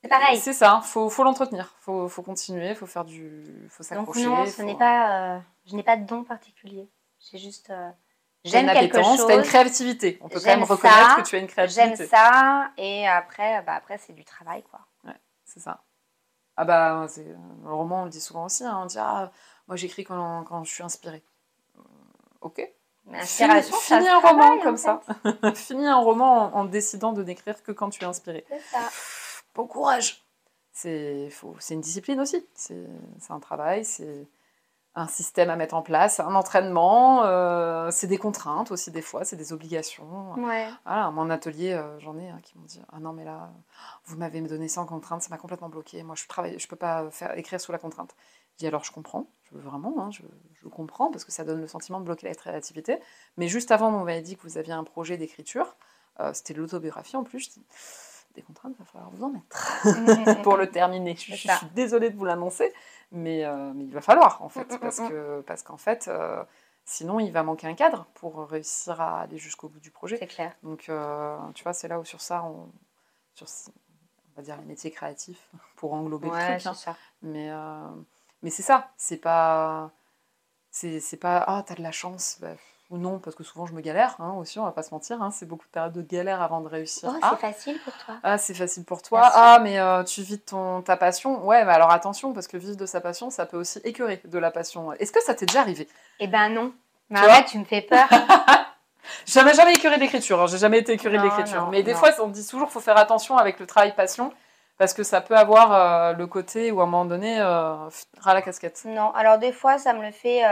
C'est 0.02 0.08
pareil. 0.08 0.38
C'est 0.38 0.52
ça, 0.52 0.80
faut, 0.84 1.08
faut 1.08 1.24
l'entretenir, 1.24 1.74
faut, 1.80 2.08
faut 2.08 2.22
continuer, 2.22 2.74
faut 2.74 2.86
faire 2.86 3.04
du, 3.04 3.44
faut 3.70 3.82
Donc 3.82 3.86
s'accrocher. 4.14 4.24
non, 4.26 4.44
ce 4.46 4.50
faut- 4.52 4.62
n'est 4.64 4.76
pas, 4.76 5.36
euh, 5.36 5.38
je 5.66 5.76
n'ai 5.76 5.82
pas 5.82 5.96
de 5.96 6.04
don 6.04 6.24
particulier. 6.24 6.88
J'ai 7.30 7.38
juste, 7.38 7.70
euh, 7.70 7.90
j'aime 8.44 8.66
quelque 8.72 9.02
chose, 9.02 9.26
t'as 9.26 9.36
une 9.36 9.42
créativité. 9.42 10.18
On 10.20 10.28
peut 10.28 10.40
quand 10.40 10.46
même 10.46 10.58
J'aime 10.60 10.68
reconnaître 10.68 11.08
ça, 11.16 11.22
que 11.22 11.28
tu 11.28 11.36
as 11.36 11.38
une 11.38 11.48
j'aime 11.48 11.68
créativité. 11.94 12.06
ça, 12.06 12.70
et 12.76 13.06
après, 13.06 13.62
bah 13.62 13.74
après 13.74 13.98
c'est 13.98 14.12
du 14.12 14.24
travail 14.24 14.62
quoi. 14.64 14.80
C'est 15.44 15.60
ça. 15.60 15.82
Ah 16.56 16.64
bah, 16.64 17.06
le 17.64 17.74
roman, 17.74 18.02
on 18.02 18.04
le 18.04 18.10
dit 18.10 18.20
souvent 18.20 18.44
aussi. 18.46 18.64
hein, 18.64 18.78
on 18.82 18.86
dit, 18.86 18.98
ah, 18.98 19.30
moi 19.68 19.76
j'écris 19.76 20.04
quand, 20.04 20.44
quand 20.44 20.64
je 20.64 20.72
suis 20.72 20.82
inspirée. 20.82 21.22
Euh, 21.78 21.82
Ok. 22.40 22.62
Mais 23.06 23.24
Finis, 23.26 23.62
finis 23.82 24.08
un 24.08 24.18
roman 24.20 24.38
travaille, 24.38 24.58
en 24.60 24.62
comme 24.62 24.76
ça. 24.76 25.00
finis 25.54 25.86
un 25.86 25.96
roman 25.98 26.54
en, 26.54 26.60
en 26.60 26.64
décidant 26.64 27.12
de 27.12 27.22
n'écrire 27.24 27.62
que 27.62 27.72
quand 27.72 27.90
tu 27.90 28.02
es 28.02 28.06
inspiré. 28.06 28.44
C'est 28.48 28.60
ça. 28.70 28.78
bon 29.54 29.66
courage. 29.66 30.24
C'est 30.72 31.30
une 31.70 31.80
discipline 31.80 32.20
aussi. 32.20 32.46
C'est 32.54 32.76
un 33.30 33.40
travail, 33.40 33.84
c'est 33.84 34.26
un 34.94 35.06
système 35.06 35.48
à 35.48 35.56
mettre 35.56 35.74
en 35.74 35.82
place, 35.82 36.20
un 36.20 36.34
entraînement, 36.34 37.24
euh, 37.24 37.88
c'est 37.90 38.06
des 38.06 38.18
contraintes 38.18 38.70
aussi 38.70 38.90
des 38.90 39.00
fois, 39.00 39.24
c'est 39.24 39.36
des 39.36 39.52
obligations. 39.52 40.34
Ouais. 40.34 40.68
Voilà, 40.84 41.10
mon 41.10 41.30
atelier, 41.30 41.72
euh, 41.72 41.98
j'en 42.00 42.18
ai 42.18 42.30
qui 42.42 42.58
m'ont 42.58 42.64
dit 42.64 42.80
ah 42.92 42.98
non 43.00 43.12
mais 43.12 43.24
là, 43.24 43.50
vous 44.04 44.18
m'avez 44.18 44.40
donné 44.42 44.68
sans 44.68 44.84
contrainte, 44.84 45.22
ça 45.22 45.30
m'a 45.30 45.38
complètement 45.38 45.70
bloqué. 45.70 46.02
Moi 46.02 46.14
je 46.14 46.26
travaille, 46.26 46.58
je 46.58 46.68
peux 46.68 46.76
pas 46.76 47.10
faire 47.10 47.36
écrire 47.38 47.60
sous 47.60 47.72
la 47.72 47.78
contrainte. 47.78 48.14
Je 48.52 48.58
dis 48.58 48.66
alors 48.66 48.84
je 48.84 48.92
comprends, 48.92 49.30
je 49.44 49.54
veux 49.54 49.62
vraiment, 49.62 49.94
hein, 49.98 50.10
je, 50.10 50.22
je, 50.62 50.68
comprends 50.68 51.10
parce 51.10 51.24
que 51.24 51.32
ça 51.32 51.44
donne 51.44 51.60
le 51.60 51.68
sentiment 51.68 51.98
de 52.00 52.04
bloquer 52.04 52.28
la 52.28 52.34
créativité. 52.34 52.98
Mais 53.38 53.48
juste 53.48 53.70
avant, 53.70 53.90
vous 53.90 54.04
m'avez 54.04 54.20
dit 54.20 54.36
que 54.36 54.42
vous 54.42 54.58
aviez 54.58 54.74
un 54.74 54.84
projet 54.84 55.16
d'écriture, 55.16 55.74
euh, 56.20 56.32
c'était 56.34 56.54
l'autobiographie 56.54 57.16
en 57.16 57.24
plus. 57.24 57.40
Je 57.40 57.50
dis 57.50 57.66
des 58.34 58.42
contraintes, 58.42 58.74
il 58.76 58.78
va 58.78 58.84
falloir 58.84 59.10
vous 59.10 59.24
en 59.24 59.30
mettre 59.30 60.42
pour 60.42 60.56
le 60.56 60.70
terminer. 60.70 61.16
Je, 61.16 61.34
suis 61.34 61.50
désolée 61.74 62.10
de 62.10 62.16
vous 62.16 62.24
l'annoncer, 62.24 62.72
mais, 63.12 63.44
euh, 63.44 63.72
mais, 63.74 63.84
il 63.84 63.92
va 63.92 64.00
falloir 64.00 64.42
en 64.42 64.48
fait, 64.48 64.70
mm, 64.70 64.74
mm, 64.74 64.78
parce 64.78 64.98
mm, 64.98 65.08
que 65.08 65.40
parce 65.42 65.62
qu'en 65.62 65.76
fait, 65.76 66.08
euh, 66.08 66.42
sinon 66.84 67.20
il 67.20 67.30
va 67.30 67.42
manquer 67.42 67.66
un 67.66 67.74
cadre 67.74 68.06
pour 68.14 68.48
réussir 68.48 69.00
à 69.00 69.20
aller 69.20 69.38
jusqu'au 69.38 69.68
bout 69.68 69.80
du 69.80 69.90
projet. 69.90 70.16
C'est 70.16 70.26
clair. 70.26 70.54
Donc 70.62 70.88
euh, 70.88 71.36
tu 71.54 71.62
vois, 71.62 71.72
c'est 71.72 71.88
là 71.88 72.00
où 72.00 72.04
sur 72.04 72.20
ça, 72.20 72.42
on, 72.44 72.70
sur, 73.34 73.46
on 73.68 74.36
va 74.36 74.42
dire 74.42 74.56
les 74.56 74.64
métiers 74.64 74.90
créatifs 74.90 75.48
pour 75.76 75.92
englober 75.92 76.28
le 76.28 76.58
truc. 76.58 76.66
Hein. 76.86 76.96
Mais 77.22 77.50
mais 78.42 78.50
c'est 78.50 78.62
ça, 78.62 78.90
c'est 78.96 79.18
pas 79.18 79.90
c'est 80.70 81.20
pas 81.20 81.44
ah 81.46 81.62
t'as 81.66 81.74
de 81.74 81.82
la 81.82 81.92
chance. 81.92 82.38
Bah, 82.40 82.54
ou 82.92 82.98
non, 82.98 83.18
parce 83.18 83.34
que 83.34 83.42
souvent 83.42 83.64
je 83.64 83.72
me 83.72 83.80
galère 83.80 84.14
hein, 84.18 84.34
aussi, 84.38 84.58
on 84.58 84.64
va 84.64 84.70
pas 84.70 84.82
se 84.82 84.92
mentir, 84.92 85.20
hein, 85.22 85.30
c'est 85.32 85.46
beaucoup 85.46 85.66
de 85.66 85.70
périodes 85.70 85.94
de 85.94 86.02
galère 86.02 86.42
avant 86.42 86.60
de 86.60 86.68
réussir. 86.68 87.10
Oh, 87.10 87.26
c'est 87.30 87.40
facile 87.40 87.80
pour 87.82 87.94
toi. 87.94 88.14
Ah, 88.22 88.36
c'est 88.36 88.54
facile 88.54 88.84
pour 88.84 89.00
toi. 89.00 89.22
Ah, 89.32 89.58
mais 89.62 89.80
euh, 89.80 90.04
tu 90.04 90.20
vis 90.20 90.38
ton, 90.38 90.82
ta 90.82 90.98
passion. 90.98 91.44
Ouais, 91.44 91.64
mais 91.64 91.72
alors 91.72 91.90
attention, 91.90 92.34
parce 92.34 92.46
que 92.46 92.58
vivre 92.58 92.76
de 92.76 92.84
sa 92.84 93.00
passion, 93.00 93.30
ça 93.30 93.46
peut 93.46 93.56
aussi 93.56 93.80
écœurer 93.84 94.20
de 94.22 94.38
la 94.38 94.50
passion. 94.50 94.92
Est-ce 94.92 95.10
que 95.10 95.22
ça 95.22 95.34
t'est 95.34 95.46
déjà 95.46 95.60
arrivé? 95.60 95.88
Eh 96.20 96.26
ben 96.26 96.50
non. 96.50 96.72
Mais 97.08 97.18
arrête, 97.18 97.46
tu 97.46 97.58
me 97.58 97.64
fais 97.64 97.80
peur. 97.80 98.06
jamais, 99.26 99.54
jamais 99.54 99.72
écœuré 99.72 99.98
d'écriture, 99.98 100.42
hein. 100.42 100.46
j'ai 100.46 100.58
jamais 100.58 100.78
été 100.78 100.92
écœuré 100.92 101.16
de 101.16 101.22
l'écriture. 101.22 101.68
Mais 101.70 101.82
des 101.82 101.94
fois, 101.94 102.10
on 102.20 102.28
dit 102.28 102.46
toujours 102.46 102.70
faut 102.70 102.80
faire 102.80 102.98
attention 102.98 103.38
avec 103.38 103.58
le 103.58 103.66
travail 103.66 103.94
passion 103.94 104.32
parce 104.76 104.92
que 104.92 105.02
ça 105.02 105.22
peut 105.22 105.36
avoir 105.36 105.72
euh, 105.72 106.12
le 106.12 106.26
côté 106.26 106.72
où 106.72 106.80
à 106.80 106.82
un 106.84 106.86
moment 106.86 107.04
donné, 107.06 107.40
euh, 107.40 107.88
ras 108.18 108.34
la 108.34 108.42
casquette. 108.42 108.82
Non, 108.84 109.12
alors 109.14 109.38
des 109.38 109.52
fois, 109.52 109.78
ça 109.78 109.94
me 109.94 110.02
le 110.02 110.12
fait 110.12 110.42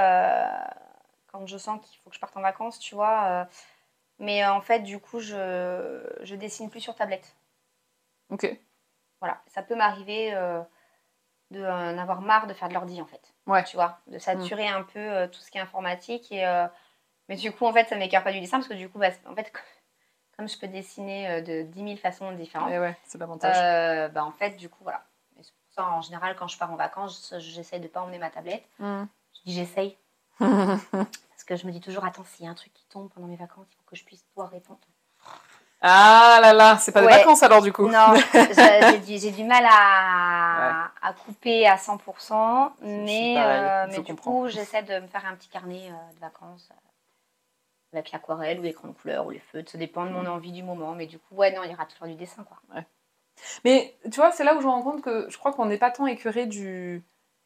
quand 1.33 1.47
je 1.47 1.57
sens 1.57 1.81
qu'il 1.85 1.99
faut 2.01 2.11
que 2.11 2.17
je 2.17 2.21
parte 2.21 2.37
en 2.37 2.41
vacances, 2.41 2.79
tu 2.79 2.95
vois. 2.95 3.25
Euh, 3.25 3.45
mais 4.19 4.45
euh, 4.45 4.53
en 4.53 4.61
fait, 4.61 4.81
du 4.81 4.99
coup, 4.99 5.21
je, 5.21 6.03
je 6.23 6.35
dessine 6.35 6.71
plus 6.71 6.81
sur 6.81 6.95
tablette. 6.95 7.37
Ok. 8.31 8.47
Voilà, 9.21 9.41
ça 9.47 9.63
peut 9.63 9.75
m'arriver 9.75 10.35
euh, 10.35 10.61
de 11.51 11.61
d'en 11.61 11.99
avoir 11.99 12.21
marre 12.21 12.47
de 12.47 12.55
faire 12.55 12.69
de 12.69 12.75
l'ordi, 12.75 13.01
en 13.01 13.07
fait. 13.07 13.35
Ouais. 13.47 13.65
Tu 13.65 13.77
vois, 13.77 13.99
de 14.07 14.19
saturer 14.19 14.69
un 14.69 14.83
peu 14.83 15.29
tout 15.31 15.41
ce 15.41 15.51
qui 15.51 15.59
est 15.59 15.61
informatique. 15.61 16.31
Et, 16.33 16.45
mais 17.29 17.37
du 17.37 17.53
coup, 17.53 17.67
en 17.67 17.73
fait, 17.73 17.89
ça 17.89 17.97
ne 17.97 18.01
m'écarte 18.01 18.25
pas 18.25 18.33
du 18.33 18.41
dessin 18.41 18.59
parce 18.59 18.69
que 18.69 18.75
du 18.75 18.89
coup, 18.89 18.99
bah, 18.99 19.11
en 19.27 19.35
fait, 19.35 19.53
comme 20.37 20.49
je 20.49 20.59
peux 20.59 20.69
dessiner 20.69 21.43
de 21.43 21.63
10 21.63 21.83
000 21.83 21.97
façons 21.97 22.33
différentes. 22.33 22.71
Et 22.71 22.79
ouais, 22.79 22.97
c'est 23.05 23.19
l'avantage. 23.19 24.13
bah, 24.13 24.25
en 24.25 24.33
fait, 24.33 24.57
du 24.57 24.69
coup, 24.69 24.83
voilà. 24.83 25.05
c'est 25.41 25.53
pour 25.53 25.73
ça, 25.73 25.87
en 25.87 26.01
général, 26.01 26.37
quand 26.37 26.49
je 26.49 26.57
pars 26.57 26.73
en 26.73 26.77
vacances, 26.77 27.35
j'essaie 27.39 27.79
de 27.79 27.85
ne 27.85 27.89
pas 27.89 28.01
emmener 28.01 28.19
ma 28.19 28.31
tablette. 28.31 28.65
Mmh. 28.79 29.05
Je 29.35 29.41
dis 29.45 29.55
j'essaye. 29.55 29.99
Parce 30.41 31.45
que 31.47 31.57
je 31.57 31.67
me 31.67 31.73
dis 31.73 31.81
toujours, 31.81 32.05
attends, 32.05 32.25
s'il 32.25 32.45
y 32.47 32.49
a 32.49 32.51
un 32.51 32.55
truc 32.55 32.73
qui 32.75 32.85
tombe 32.87 33.11
pendant 33.11 33.27
mes 33.27 33.37
vacances, 33.37 33.67
il 33.71 33.77
faut 33.77 33.83
que 33.87 33.97
je 33.97 34.05
puisse 34.05 34.23
pouvoir 34.35 34.51
répondre. 34.51 34.81
Ah 35.83 36.39
là 36.43 36.53
là, 36.53 36.77
c'est 36.79 36.93
pas 36.93 37.01
des 37.01 37.07
vacances 37.07 37.43
alors 37.43 37.63
du 37.63 37.73
coup. 37.73 37.89
Non, 37.89 38.15
j'ai 39.07 39.31
du, 39.31 39.45
mal 39.45 39.65
à, 39.67 40.91
à, 41.01 41.13
couper 41.15 41.67
à 41.67 41.77
100%, 41.77 42.73
mais, 42.83 43.37
euh, 43.39 43.87
mais 43.89 44.01
du 44.01 44.15
coup, 44.15 44.47
j'essaie 44.49 44.83
de 44.83 45.01
me 45.01 45.07
faire 45.07 45.25
un 45.25 45.35
petit 45.37 45.49
carnet 45.49 45.89
euh, 45.89 46.15
de 46.15 46.21
vacances 46.21 46.69
euh, 46.71 47.95
avec 47.95 48.13
l'aquarelle 48.13 48.61
ou 48.61 48.63
l'écran 48.63 48.89
de 48.89 48.93
couleur 48.93 49.25
ou 49.27 49.31
les 49.31 49.39
feutres, 49.39 49.71
ça 49.71 49.79
dépend 49.79 50.05
de 50.05 50.11
mon 50.11 50.25
mm. 50.25 50.29
envie 50.29 50.53
du 50.53 50.63
moment, 50.63 50.95
mais 50.95 51.07
du 51.07 51.19
coup, 51.19 51.35
ouais, 51.37 51.51
non, 51.53 51.63
il 51.65 51.71
y 51.71 51.75
aura 51.75 51.87
toujours 51.87 52.09
du 52.09 52.15
dessin 52.15 52.45
quoi. 52.45 52.59
Mais 53.65 53.97
tu 54.05 54.17
vois, 54.17 54.33
c'est 54.33 54.45
là 54.45 54.55
où 54.55 54.61
je 54.61 54.67
me 54.67 54.71
rends 54.71 54.83
compte 54.83 55.01
que 55.01 55.31
je 55.31 55.39
crois 55.39 55.53
qu'on 55.53 55.65
n'est 55.65 55.79
pas 55.79 55.91
tant 55.91 56.07
écuré 56.07 56.45
du, 56.45 57.03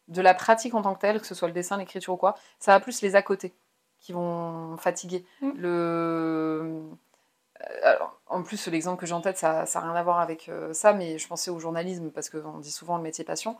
de 0.08 0.22
la 0.22 0.34
pratique 0.34 0.74
en 0.74 0.82
tant 0.82 0.94
que 0.94 1.00
telle, 1.00 1.20
que 1.20 1.26
ce 1.26 1.34
soit 1.34 1.48
le 1.48 1.54
dessin, 1.54 1.76
l'écriture 1.76 2.14
ou 2.14 2.16
quoi, 2.16 2.36
ça 2.58 2.72
va 2.72 2.80
plus 2.80 3.00
les 3.02 3.16
à 3.16 3.22
côté 3.22 3.54
qui 4.04 4.12
vont 4.12 4.76
fatiguer. 4.76 5.24
Mm. 5.40 5.50
Le... 5.56 6.82
Euh, 7.84 7.96
en 8.26 8.42
plus, 8.42 8.66
l'exemple 8.66 9.00
que 9.00 9.06
j'ai 9.06 9.14
en 9.14 9.22
tête, 9.22 9.38
ça 9.38 9.64
n'a 9.64 9.80
rien 9.80 9.94
à 9.94 10.02
voir 10.02 10.20
avec 10.20 10.48
euh, 10.48 10.72
ça, 10.74 10.92
mais 10.92 11.18
je 11.18 11.26
pensais 11.26 11.50
au 11.50 11.58
journalisme, 11.58 12.10
parce 12.10 12.28
qu'on 12.28 12.58
dit 12.58 12.70
souvent 12.70 12.96
le 12.98 13.02
métier 13.02 13.24
passion. 13.24 13.56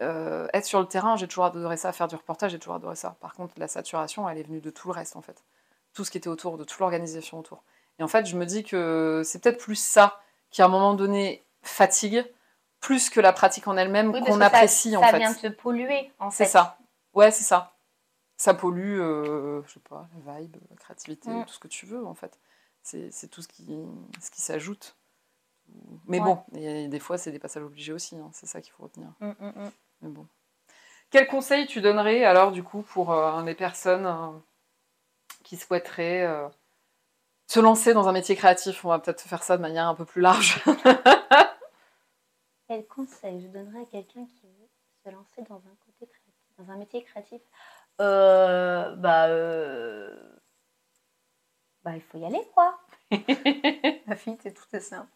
Euh, 0.00 0.48
être 0.54 0.64
sur 0.64 0.80
le 0.80 0.86
terrain, 0.86 1.16
j'ai 1.16 1.28
toujours 1.28 1.44
adoré 1.44 1.76
ça, 1.76 1.92
faire 1.92 2.08
du 2.08 2.16
reportage, 2.16 2.52
j'ai 2.52 2.58
toujours 2.58 2.76
adoré 2.76 2.96
ça. 2.96 3.16
Par 3.20 3.34
contre, 3.34 3.54
la 3.58 3.68
saturation, 3.68 4.28
elle 4.28 4.38
est 4.38 4.42
venue 4.44 4.60
de 4.60 4.70
tout 4.70 4.88
le 4.88 4.94
reste, 4.94 5.16
en 5.16 5.22
fait. 5.22 5.44
Tout 5.92 6.04
ce 6.04 6.10
qui 6.10 6.16
était 6.16 6.28
autour, 6.28 6.56
de 6.56 6.64
toute 6.64 6.78
l'organisation 6.78 7.38
autour. 7.38 7.62
Et 7.98 8.02
en 8.02 8.08
fait, 8.08 8.24
je 8.24 8.36
me 8.36 8.46
dis 8.46 8.64
que 8.64 9.20
c'est 9.24 9.42
peut-être 9.42 9.58
plus 9.58 9.76
ça 9.76 10.20
qui, 10.50 10.62
à 10.62 10.64
un 10.64 10.68
moment 10.68 10.94
donné, 10.94 11.44
fatigue, 11.62 12.24
plus 12.82 13.08
que 13.08 13.20
la 13.20 13.32
pratique 13.32 13.66
en 13.66 13.78
elle-même 13.78 14.12
qu'on 14.12 14.42
apprécie, 14.42 14.94
en 14.96 15.02
fait. 15.02 15.12
Ça 15.12 15.18
vient 15.18 15.32
te 15.32 15.46
polluer, 15.48 16.12
en 16.18 16.30
fait. 16.30 16.44
C'est 16.44 16.50
ça. 16.50 16.76
Ouais, 17.14 17.30
c'est 17.30 17.44
ça 17.44 17.72
ça 18.42 18.54
pollue, 18.54 18.98
euh, 18.98 19.62
je 19.68 19.74
sais 19.74 19.80
pas, 19.88 20.08
la 20.26 20.40
vibe, 20.40 20.56
la 20.68 20.76
créativité, 20.76 21.30
mm. 21.30 21.44
tout 21.44 21.52
ce 21.52 21.60
que 21.60 21.68
tu 21.68 21.86
veux 21.86 22.04
en 22.04 22.14
fait. 22.14 22.40
C'est 22.82 23.30
tout 23.30 23.40
ce 23.40 23.46
qui, 23.46 23.78
ce 24.20 24.32
qui 24.32 24.40
s'ajoute. 24.40 24.96
Mais 26.08 26.18
bon, 26.18 26.42
des 26.50 26.98
fois, 26.98 27.16
c'est 27.16 27.30
des 27.30 27.38
passages 27.38 27.62
obligés 27.62 27.92
aussi, 27.92 28.16
hein, 28.16 28.28
c'est 28.32 28.46
ça 28.46 28.60
qu'il 28.60 28.72
faut 28.72 28.82
retenir. 28.82 29.10
Mm, 29.20 29.30
mm, 29.38 29.70
Mais 30.02 30.08
bon. 30.08 30.26
Quel 31.10 31.28
conseil 31.28 31.66
tu 31.68 31.80
donnerais 31.80 32.24
alors 32.24 32.50
du 32.50 32.64
coup 32.64 32.82
pour 32.82 33.12
euh, 33.12 33.42
des 33.44 33.54
personnes 33.54 34.06
euh, 34.06 34.30
qui 35.44 35.56
souhaiteraient 35.56 36.26
se 37.46 37.60
lancer 37.60 37.94
dans 37.94 38.08
un 38.08 38.12
métier 38.12 38.34
créatif? 38.34 38.84
On 38.84 38.88
va 38.88 38.98
peut-être 38.98 39.20
faire 39.20 39.44
ça 39.44 39.56
de 39.56 39.62
manière 39.62 39.86
un 39.86 39.94
peu 39.94 40.04
plus 40.04 40.20
large. 40.20 40.64
Quel 42.72 42.86
conseil 42.86 43.42
je 43.42 43.48
donnerais 43.48 43.82
à 43.82 43.84
quelqu'un 43.84 44.24
qui 44.24 44.46
veut 44.46 44.70
se 45.04 45.10
lancer 45.10 45.42
dans 45.42 45.56
un 45.56 45.76
côté 45.84 46.06
créatif, 46.06 46.56
dans 46.56 46.70
un 46.72 46.76
métier 46.76 47.04
créatif? 47.04 47.42
Euh, 48.00 48.96
bah, 48.96 49.26
euh, 49.26 50.16
bah, 51.82 51.94
il 51.94 52.00
faut 52.00 52.16
y 52.16 52.24
aller, 52.24 52.40
quoi. 52.54 52.80
La 54.06 54.16
fille, 54.16 54.38
c'est 54.42 54.54
tout 54.54 54.64
est 54.72 54.80
simple. 54.80 55.12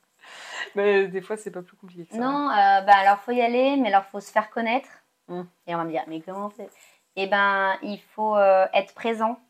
Mais 0.75 1.09
des 1.09 1.23
fois, 1.23 1.39
c'est 1.39 1.51
pas 1.51 1.63
plus 1.63 1.79
compliqué 1.79 2.05
que 2.05 2.13
ça. 2.13 2.19
Non, 2.19 2.51
euh, 2.51 2.83
bah, 2.83 2.95
alors, 2.95 3.21
faut 3.21 3.33
y 3.33 3.41
aller, 3.41 3.79
mais 3.79 3.89
alors, 3.89 4.05
faut 4.05 4.21
se 4.21 4.31
faire 4.31 4.51
connaître. 4.51 4.91
Mmh. 5.29 5.43
Et 5.67 5.75
on 5.75 5.79
va 5.79 5.85
me 5.85 5.91
dire, 5.91 6.05
mais 6.09 6.21
comment 6.21 6.45
on 6.45 6.51
fait 6.51 6.69
Eh 7.15 7.27
ben, 7.27 7.79
il 7.81 8.03
faut 8.03 8.37
être 8.39 8.93
présent. 8.93 9.41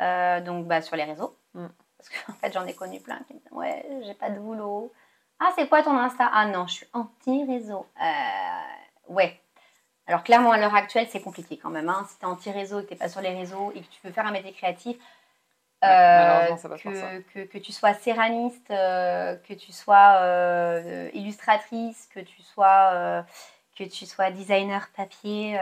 donc, 0.00 0.66
bah, 0.66 0.82
sur 0.82 0.96
les 0.96 1.04
réseaux. 1.04 1.34
Mmh. 1.54 1.66
Parce 1.96 2.10
qu'en 2.10 2.34
fait, 2.34 2.52
j'en 2.52 2.66
ai 2.66 2.74
connu 2.74 3.00
plein 3.00 3.20
qui 3.20 3.32
me 3.32 3.38
disent, 3.38 3.52
ouais, 3.52 4.02
j'ai 4.02 4.12
pas 4.12 4.28
de 4.28 4.38
boulot. 4.38 4.92
Ah, 5.40 5.52
c'est 5.56 5.68
quoi 5.68 5.82
ton 5.82 5.96
Insta? 5.96 6.30
Ah 6.32 6.46
non, 6.46 6.66
je 6.66 6.74
suis 6.74 6.86
anti-réseau. 6.92 7.86
ouais, 9.08 9.40
alors 10.06 10.22
clairement, 10.22 10.52
à 10.52 10.58
l'heure 10.58 10.74
actuelle, 10.74 11.06
c'est 11.08 11.20
compliqué 11.20 11.56
quand 11.56 11.70
même. 11.70 11.88
Hein. 11.88 12.06
Si 12.08 12.18
tu 12.18 12.24
es 12.24 12.28
anti-réseau 12.28 12.80
et 12.80 12.82
que 12.84 12.88
tu 12.88 12.94
n'es 12.94 12.98
pas 12.98 13.08
sur 13.08 13.20
les 13.20 13.34
réseaux 13.34 13.72
et 13.74 13.80
que 13.80 13.86
tu 13.86 14.00
veux 14.04 14.12
faire 14.12 14.26
un 14.26 14.32
métier 14.32 14.52
créatif, 14.52 14.96
euh, 15.84 17.20
que, 17.34 17.44
que, 17.44 17.58
tu 17.58 17.72
sois 17.72 17.94
céramiste, 17.94 18.70
euh, 18.70 19.36
que 19.46 19.54
tu 19.54 19.72
sois 19.72 20.18
euh, 20.20 21.10
illustratrice, 21.12 22.08
que 22.14 22.20
tu 22.20 22.42
sois, 22.42 23.24
que 23.76 23.84
tu 23.84 24.06
sois 24.06 24.30
designer 24.30 24.88
papier, 24.96 25.58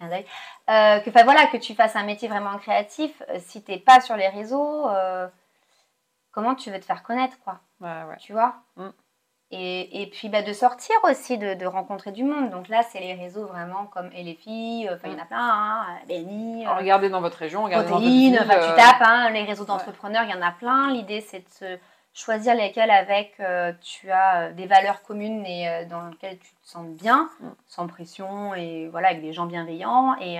que, 0.00 1.24
voilà, 1.24 1.46
que 1.46 1.58
tu 1.58 1.74
fasses 1.74 1.96
un 1.96 2.04
métier 2.04 2.28
vraiment 2.28 2.56
créatif, 2.58 3.22
si 3.38 3.62
tu 3.62 3.72
n'es 3.72 3.78
pas 3.78 4.00
sur 4.00 4.16
les 4.16 4.28
réseaux, 4.28 4.88
comment 6.32 6.54
tu 6.54 6.70
veux 6.70 6.80
te 6.80 6.84
faire 6.84 7.02
connaître 7.02 7.36
quoi 7.44 7.60
Tu 8.18 8.32
vois 8.32 8.54
mm. 8.76 8.90
Et, 9.52 10.02
et, 10.02 10.06
puis 10.06 10.28
bah, 10.28 10.42
de 10.42 10.52
sortir 10.52 10.94
aussi, 11.02 11.36
de, 11.36 11.54
de, 11.54 11.66
rencontrer 11.66 12.12
du 12.12 12.22
monde. 12.22 12.50
Donc 12.50 12.68
là, 12.68 12.82
c'est 12.84 13.00
les 13.00 13.14
réseaux 13.14 13.46
vraiment 13.46 13.86
comme 13.86 14.08
Et 14.14 14.22
les 14.22 14.34
filles, 14.34 14.88
enfin 14.92 15.08
il 15.08 15.12
y 15.12 15.16
en 15.16 15.22
a 15.22 15.26
plein, 15.26 15.38
hein, 15.40 15.86
Benny. 16.06 16.64
Euh, 16.64 16.74
regardez 16.74 17.10
dans 17.10 17.20
votre 17.20 17.38
région, 17.38 17.64
regardez 17.64 17.88
dans 17.88 17.96
votre 17.96 18.08
ville. 18.08 18.38
Enfin, 18.40 18.54
tu 18.54 18.70
euh, 18.70 18.76
tapes 18.76 19.02
hein, 19.02 19.30
les 19.30 19.42
réseaux 19.42 19.64
d'entrepreneurs, 19.64 20.22
il 20.22 20.30
y 20.30 20.34
en 20.34 20.42
a 20.42 20.52
plein. 20.52 20.92
L'idée, 20.92 21.20
c'est 21.20 21.44
de 21.62 21.80
choisir 22.14 22.54
lesquels 22.54 22.92
avec 22.92 23.34
euh, 23.40 23.72
tu 23.80 24.12
as 24.12 24.52
des 24.52 24.66
valeurs 24.66 25.02
communes 25.02 25.44
et 25.44 25.84
dans 25.86 26.06
lesquelles 26.06 26.38
tu 26.38 26.54
te 26.54 26.68
sens 26.68 26.86
bien, 26.86 27.28
mm. 27.40 27.48
sans 27.66 27.88
pression 27.88 28.54
et 28.54 28.88
voilà, 28.92 29.08
avec 29.08 29.20
des 29.20 29.32
gens 29.32 29.46
bienveillants. 29.46 30.14
Et, 30.20 30.38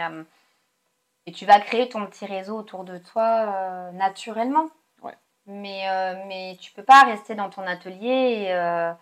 et 1.27 1.33
tu 1.33 1.47
vas 1.47 1.59
créer 1.59 1.89
ton 1.89 2.07
petit 2.07 2.27
réseau 2.27 2.57
autour 2.57 2.85
de 2.85 2.97
toi 2.99 3.91
naturellement. 3.91 4.69
Mais, 5.47 5.89
euh, 5.89 6.25
mais 6.27 6.57
tu 6.61 6.73
peux 6.73 6.83
pas 6.85 7.03
rester 7.05 7.35
dans 7.35 7.51
ton 7.51 7.63
atelier 7.67 8.49
euh, 8.51 8.93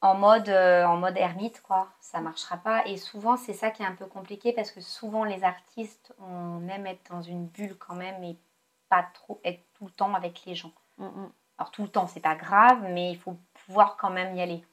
en, 0.00 0.14
mode, 0.14 0.48
euh, 0.48 0.84
en 0.84 0.96
mode 0.96 1.16
ermite, 1.16 1.60
quoi. 1.62 1.88
Ça 2.00 2.20
marchera 2.20 2.56
pas. 2.58 2.86
Et 2.86 2.96
souvent, 2.96 3.36
c'est 3.36 3.52
ça 3.54 3.70
qui 3.70 3.82
est 3.82 3.86
un 3.86 3.94
peu 3.94 4.06
compliqué 4.06 4.52
parce 4.52 4.70
que 4.70 4.80
souvent, 4.80 5.24
les 5.24 5.42
artistes, 5.44 6.14
on 6.20 6.68
aime 6.68 6.86
être 6.86 7.10
dans 7.10 7.22
une 7.22 7.46
bulle 7.46 7.76
quand 7.78 7.94
même 7.94 8.22
et 8.22 8.36
pas 8.88 9.04
trop 9.14 9.40
être 9.44 9.64
tout 9.74 9.86
le 9.86 9.90
temps 9.90 10.14
avec 10.14 10.44
les 10.46 10.54
gens. 10.54 10.72
Mm, 10.98 11.06
mm. 11.06 11.32
Alors, 11.58 11.70
tout 11.72 11.82
le 11.82 11.88
temps, 11.88 12.06
c'est 12.06 12.20
pas 12.20 12.36
grave, 12.36 12.82
mais 12.90 13.10
il 13.10 13.18
faut 13.18 13.36
pouvoir 13.66 13.96
quand 13.96 14.10
même 14.10 14.36
y 14.36 14.40
aller. 14.40 14.64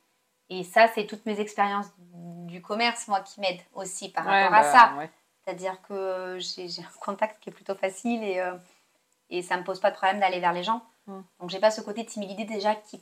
Et 0.49 0.63
ça, 0.63 0.87
c'est 0.93 1.07
toutes 1.07 1.25
mes 1.25 1.39
expériences 1.39 1.91
du 1.97 2.61
commerce, 2.61 3.07
moi, 3.07 3.21
qui 3.21 3.39
m'aident 3.39 3.63
aussi 3.73 4.09
par 4.09 4.27
Ouais, 4.27 4.43
rapport 4.43 4.57
à 4.57 4.61
bah, 4.61 4.71
ça. 4.71 4.93
ouais. 4.97 5.09
C'est-à-dire 5.43 5.81
que 5.83 6.37
j'ai 6.39 6.67
j'ai 6.69 6.83
un 6.83 6.99
contact 6.99 7.41
qui 7.41 7.49
est 7.49 7.53
plutôt 7.53 7.75
facile 7.75 8.23
et, 8.23 8.39
euh, 8.39 8.53
et 9.29 9.41
ça 9.41 9.57
me 9.57 9.63
pose 9.63 9.79
pas 9.79 9.91
de 9.91 9.95
problème 9.95 10.19
d'aller 10.19 10.39
vers 10.39 10.53
les 10.53 10.63
gens. 10.63 10.81
Mm. 11.07 11.21
Donc 11.39 11.49
j'ai 11.49 11.59
pas 11.59 11.71
ce 11.71 11.81
côté 11.81 12.05
timidité 12.05 12.45
déjà 12.45 12.75
qui 12.75 13.01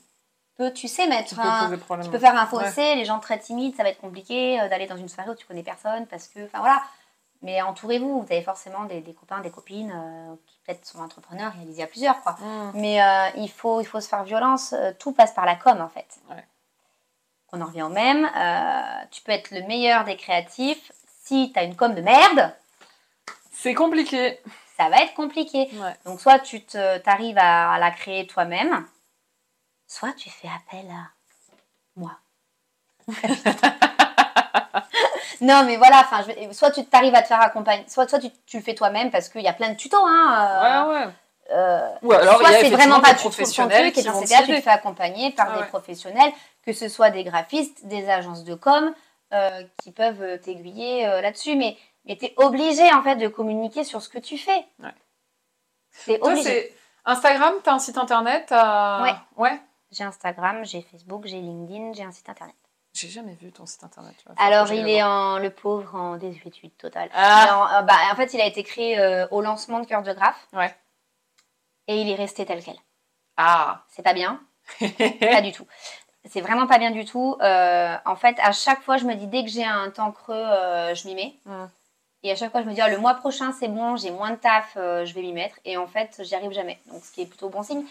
peut, 0.56 0.72
tu 0.72 0.88
sais, 0.88 1.08
mettre 1.08 1.40
un, 1.40 1.70
tu 2.02 2.10
peux 2.10 2.20
faire 2.20 2.36
un 2.36 2.44
Ouais. 2.44 2.48
fossé, 2.66 2.95
les 2.95 3.06
gens 3.06 3.20
très 3.20 3.40
timides, 3.40 3.76
ça 3.76 3.84
va 3.84 3.90
être 3.90 4.00
compliqué 4.00 4.62
euh, 4.62 4.70
d'aller 4.70 4.86
dans 4.88 4.98
une 4.98 5.10
soirée 5.10 5.30
où 5.32 5.36
tu 5.36 5.45
connais 5.45 5.64
personne 5.64 6.06
parce 6.08 6.28
que, 6.28 6.45
enfin 6.45 6.60
voilà. 6.60 6.84
Mais 7.41 7.62
entourez-vous, 7.62 8.22
vous 8.22 8.32
avez 8.32 8.41
forcément 8.41 8.86
des, 8.86 9.02
des 9.02 9.14
copains, 9.14 9.41
des 9.41 9.52
copines 9.52 9.91
euh, 9.94 10.36
qui 10.45 10.60
peut-être 10.66 10.86
sont 10.86 11.00
entrepreneurs 11.00 11.54
et 11.58 11.64
allez-y 11.64 11.82
à 11.82 11.88
plusieurs 11.88 12.22
quoi. 12.22 12.34
Mm. 12.40 12.72
Mais 12.76 13.02
euh, 13.02 13.30
il, 13.38 13.50
faut, 13.50 13.82
il 13.82 13.86
faut 13.86 14.00
se 14.00 14.08
faire 14.08 14.24
violence, 14.24 14.74
tout 15.00 15.12
passe 15.12 15.34
par 15.34 15.45
la 15.45 15.56
com 15.56 15.82
en 15.82 15.90
fait. 15.90 16.20
Ouais. 16.30 16.45
On 17.52 17.62
en 17.62 17.66
revient 17.66 17.84
au 17.84 17.90
même, 17.90 18.30
tu 19.12 19.22
peux 19.22 19.32
être 19.32 19.52
le 19.52 19.62
meilleur 19.68 20.06
des 20.06 20.18
créatifs, 20.18 20.91
si 21.24 21.52
tu 21.54 21.60
as 21.60 21.64
une 21.64 21.76
com 21.76 21.94
de 21.94 22.02
merde, 22.02 22.52
C'est 23.52 23.76
compliqué. 23.76 24.40
Ça 24.84 24.90
va 24.90 25.04
être 25.04 25.14
compliqué. 25.14 25.70
Ouais. 25.74 25.96
Donc 26.06 26.20
soit 26.20 26.40
tu 26.40 26.62
arrives 27.06 27.38
à, 27.38 27.78
la 27.80 27.92
créer 27.92 28.28
toi-même, 28.28 28.86
soit 29.88 30.14
tu 30.14 30.30
fais 30.30 30.50
appel 30.50 30.90
à 30.90 31.10
moi. 31.96 32.18
non 35.42 35.64
mais 35.66 35.76
voilà, 35.78 36.00
enfin, 36.00 36.24
soit 36.52 36.72
tu 36.72 36.86
t'arrives 36.86 37.16
à 37.16 37.22
te 37.22 37.28
faire 37.28 37.42
accompagner, 37.42 37.84
soit, 37.88 38.08
soit 38.08 38.20
tu, 38.20 38.30
tu 38.46 38.58
le 38.58 38.64
fais 38.64 38.76
toi-même 38.76 39.12
parce 39.12 39.30
qu'il 39.30 39.42
y 39.42 39.48
a 39.48 39.54
plein 39.54 39.70
de 39.70 39.76
tutos. 39.76 40.06
Hein, 40.06 40.86
euh, 40.86 40.90
Ouais, 40.90 40.96
ouais. 40.96 41.08
euh, 41.52 41.90
Ou 42.02 42.12
alors, 42.14 42.40
soit 42.40 42.50
a 42.50 42.54
c'est 42.54 42.70
vraiment 42.70 43.02
pas 43.02 43.14
ton 43.14 43.30
professionnels 43.30 43.92
truc, 43.92 43.98
et 43.98 44.02
qui 44.02 44.08
dans 44.08 44.20
ces 44.22 44.34
cas, 44.34 44.44
tu 44.44 44.56
te 44.56 44.62
fais 44.62 44.70
accompagner 44.70 45.32
par 45.32 45.48
Ah 45.50 45.56
des 45.56 45.62
ouais. 45.62 45.68
professionnels, 45.68 46.32
que 46.66 46.74
ce 46.74 46.88
soit 46.88 47.10
des 47.10 47.24
graphistes, 47.24 47.86
des 47.86 48.10
agences 48.10 48.44
de 48.44 48.56
com, 48.56 48.94
euh, 49.34 49.64
qui 49.82 49.92
peuvent 49.92 50.40
t'aiguiller 50.42 51.08
euh, 51.08 51.20
là-dessus. 51.22 51.56
Mais, 51.56 51.76
mais 52.06 52.18
tu 52.18 52.26
es 52.26 52.34
obligé 52.38 52.92
en 52.94 53.04
fait 53.04 53.16
de 53.16 53.28
communiquer 53.28 53.84
sur 53.84 54.02
ce 54.02 54.10
que 54.10 54.20
tu 54.20 54.38
fais. 54.38 54.66
Ouais. 54.80 54.94
T'es 56.06 56.20
Toi, 56.20 56.30
obligé. 56.30 56.44
c'est 56.44 56.74
Instagram, 57.06 57.54
t'as 57.64 57.74
un 57.74 57.80
site 57.80 57.98
internet 57.98 58.50
Ouais. 58.52 59.14
Ouais. 59.38 59.62
J'ai 59.92 60.04
Instagram, 60.04 60.66
j'ai 60.66 60.82
Facebook, 60.82 61.26
j'ai 61.26 61.40
LinkedIn, 61.40 61.94
j'ai 61.94 62.04
un 62.04 62.12
site 62.12 62.30
internet. 62.30 62.56
J'ai 62.94 63.10
jamais 63.10 63.34
vu 63.34 63.52
ton 63.52 63.66
site 63.66 63.84
internet. 63.84 64.14
tu 64.18 64.26
vois. 64.26 64.36
Alors 64.38 64.72
il 64.72 64.88
est 64.88 65.02
en 65.02 65.40
le 65.40 65.50
pauvre 65.50 65.96
en 65.96 66.18
désuétude 66.18 66.76
totale. 66.78 67.10
Ah. 67.14 67.48
Non, 67.52 67.78
euh, 67.78 67.82
bah, 67.82 67.96
en 68.12 68.16
fait, 68.16 68.34
il 68.34 68.42
a 68.42 68.46
été 68.46 68.64
créé 68.64 69.00
euh, 69.00 69.28
au 69.32 69.42
lancement 69.42 69.80
de 69.80 69.86
Cœur 69.86 70.04
de 70.04 70.14
Graphe. 70.14 70.48
Ouais. 70.54 70.76
Et 71.88 72.02
il 72.02 72.10
est 72.10 72.16
resté 72.16 72.46
tel 72.46 72.64
quel. 72.64 72.76
Ah. 73.38 73.84
C'est 73.90 74.04
pas 74.04 74.14
bien. 74.14 74.40
pas 74.80 75.42
du 75.42 75.52
tout. 75.52 75.66
C'est 76.26 76.42
vraiment 76.42 76.68
pas 76.68 76.78
bien 76.78 76.92
du 76.92 77.04
tout. 77.04 77.36
Euh, 77.42 77.98
en 78.06 78.16
fait, 78.16 78.38
à 78.40 78.52
chaque 78.52 78.82
fois, 78.82 78.98
je 78.98 79.06
me 79.06 79.16
dis, 79.16 79.28
dès 79.28 79.44
que 79.44 79.50
j'ai 79.50 79.66
un 79.66 79.90
temps 79.90 80.12
creux, 80.12 80.44
je 80.94 81.08
m'y 81.08 81.16
mets. 81.16 81.34
Mm. 81.46 81.66
Et 82.24 82.32
à 82.32 82.36
chaque 82.36 82.52
fois, 82.52 82.62
je 82.62 82.68
me 82.68 82.74
dis, 82.74 82.82
ah, 82.82 82.90
le 82.90 82.98
mois 82.98 83.16
prochain, 83.16 83.52
c'est 83.52 83.68
bon, 83.68 83.95
j'ai 83.98 84.12
moins 84.12 84.32
de 84.32 84.36
taf, 84.38 84.74
euh, 84.78 85.06
je 85.06 85.14
vais 85.14 85.22
m'y 85.22 85.34
mettre. 85.34 85.56
Et 85.66 85.76
en 85.78 85.88
fait, 85.88 86.22
j'y 86.24 86.36
arrive 86.36 86.52
jamais. 86.52 86.80
Donc, 86.91 87.04
ce 87.04 87.12
qui 87.12 87.22
est 87.22 87.26
plutôt 87.26 87.50
bon 87.50 87.64
signe. 87.64 87.84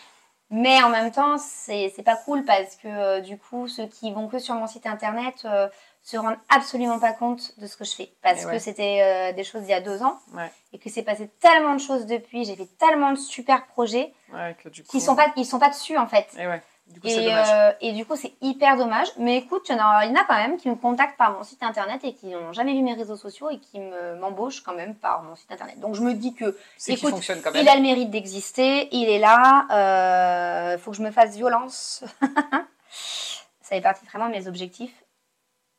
Mais 0.55 0.83
en 0.83 0.91
même 0.91 1.11
temps, 1.11 1.39
c'est 1.39 1.91
pas 2.05 2.17
cool 2.17 2.45
parce 2.45 2.77
que 2.77 2.87
euh, 2.87 3.21
du 3.21 3.39
coup, 3.39 3.69
ceux 3.69 3.87
qui 3.87 4.13
vont 4.13 4.29
que 4.29 4.39
sur 4.39 4.55
mon 4.55 4.67
site 4.67 4.85
internet 4.87 5.47
euh, 5.47 5.67
se 6.03 6.19
rendent 6.19 6.37
absolument 6.51 6.99
pas 6.99 7.13
compte 7.15 7.59
de 7.59 7.67
ce 7.67 7.75
que 7.75 7.85
je 7.85 7.95
fais. 7.95 8.13
Parce 8.23 8.45
que 8.45 8.59
c'était 8.59 9.01
euh, 9.01 9.33
des 9.33 9.45
choses 9.45 9.63
il 9.63 9.71
y 9.71 9.73
a 9.73 9.81
deux 9.81 10.03
ans. 10.03 10.19
Ouais. 10.35 10.53
Et 10.75 10.79
que 10.79 10.91
c'est 10.91 11.05
passé 11.05 11.31
tellement 11.41 11.75
de 11.75 11.81
choses 11.81 12.05
depuis. 12.05 12.45
J'ai 12.45 12.55
fait 12.55 12.69
tellement 12.79 13.13
de 13.13 13.17
super 13.17 13.67
projets 13.69 14.13
Ouais, 14.31 14.55
que 14.63 14.69
du 14.69 14.83
coup. 14.83 14.91
qui 14.91 15.01
sont 15.01 15.17
pas, 15.17 15.29
ils 15.37 15.47
sont 15.47 15.59
pas 15.59 15.71
dessus 15.71 15.97
en 15.97 16.07
fait. 16.07 16.27
Et 16.39 16.47
ouais. 16.47 16.63
Du 16.93 17.01
coup, 17.01 17.09
c'est 17.09 17.25
Et, 17.25 17.35
euh, 17.35 17.73
et 17.81 17.93
du 17.93 18.05
coup, 18.05 18.17
c'est 18.17 18.35
hyper 18.41 18.77
dommage. 18.77 19.09
Mais 19.19 19.39
écoute, 19.39 19.67
il 19.69 19.77
y, 19.77 19.81
en 19.81 19.85
a, 19.85 20.05
il 20.05 20.11
y 20.11 20.13
en 20.17 20.21
a 20.21 20.25
quand 20.25 20.37
même 20.37 20.57
qui 20.59 20.69
me 20.69 20.75
contactent 20.77 21.17
par 21.17 21.33
mon 21.33 21.43
site 21.43 21.63
internet 21.63 22.03
et 22.05 22.15
qui 22.15 22.27
n'ont 22.27 22.53
jamais 22.53 22.75
vu 22.75 22.83
mes 22.83 22.95
réseaux 22.95 23.17
sociaux 23.17 23.49
et 23.51 23.59
qui 23.59 23.81
me- 23.81 24.15
m'embauchent 24.17 24.61
quand 24.63 24.75
même 24.75 24.95
par 24.95 25.23
mon 25.23 25.35
site 25.35 25.51
internet. 25.51 25.81
Donc 25.81 25.95
je 25.95 26.03
me 26.03 26.13
dis 26.15 26.35
que 26.35 26.57
écoute, 26.87 27.11
fonctionne 27.11 27.41
quand 27.43 27.51
même. 27.53 27.63
il 27.63 27.69
a 27.69 27.77
le 27.77 27.83
mérite 27.83 28.11
d'exister, 28.11 28.89
il 28.95 29.09
est 29.09 29.19
là, 29.19 29.67
il 30.75 30.79
faut 30.79 30.91
que 30.91 30.97
je 30.97 31.03
me 31.03 31.11
fasse 31.11 31.35
violence. 31.37 32.05
Ça 32.91 33.77
fait 33.77 33.81
partie 33.81 34.05
vraiment 34.07 34.27
de 34.29 34.33
mes 34.33 34.47
objectifs 34.49 35.05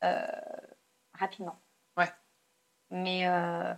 euh, 0.04 0.26
rapidement. 1.20 1.60
Ouais. 1.96 2.12
Mais 2.90 3.28
euh, 3.28 3.72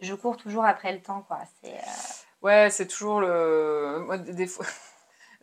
je 0.00 0.14
cours 0.14 0.36
toujours 0.38 0.64
après 0.64 0.92
le 0.92 1.02
temps, 1.02 1.20
quoi. 1.22 1.40
C'est 1.62 1.74
euh, 1.74 1.80
Ouais, 2.40 2.70
c'est 2.70 2.86
toujours 2.86 3.20
le. 3.20 4.02
Moi, 4.06 4.16
des 4.16 4.46
fois. 4.46 4.64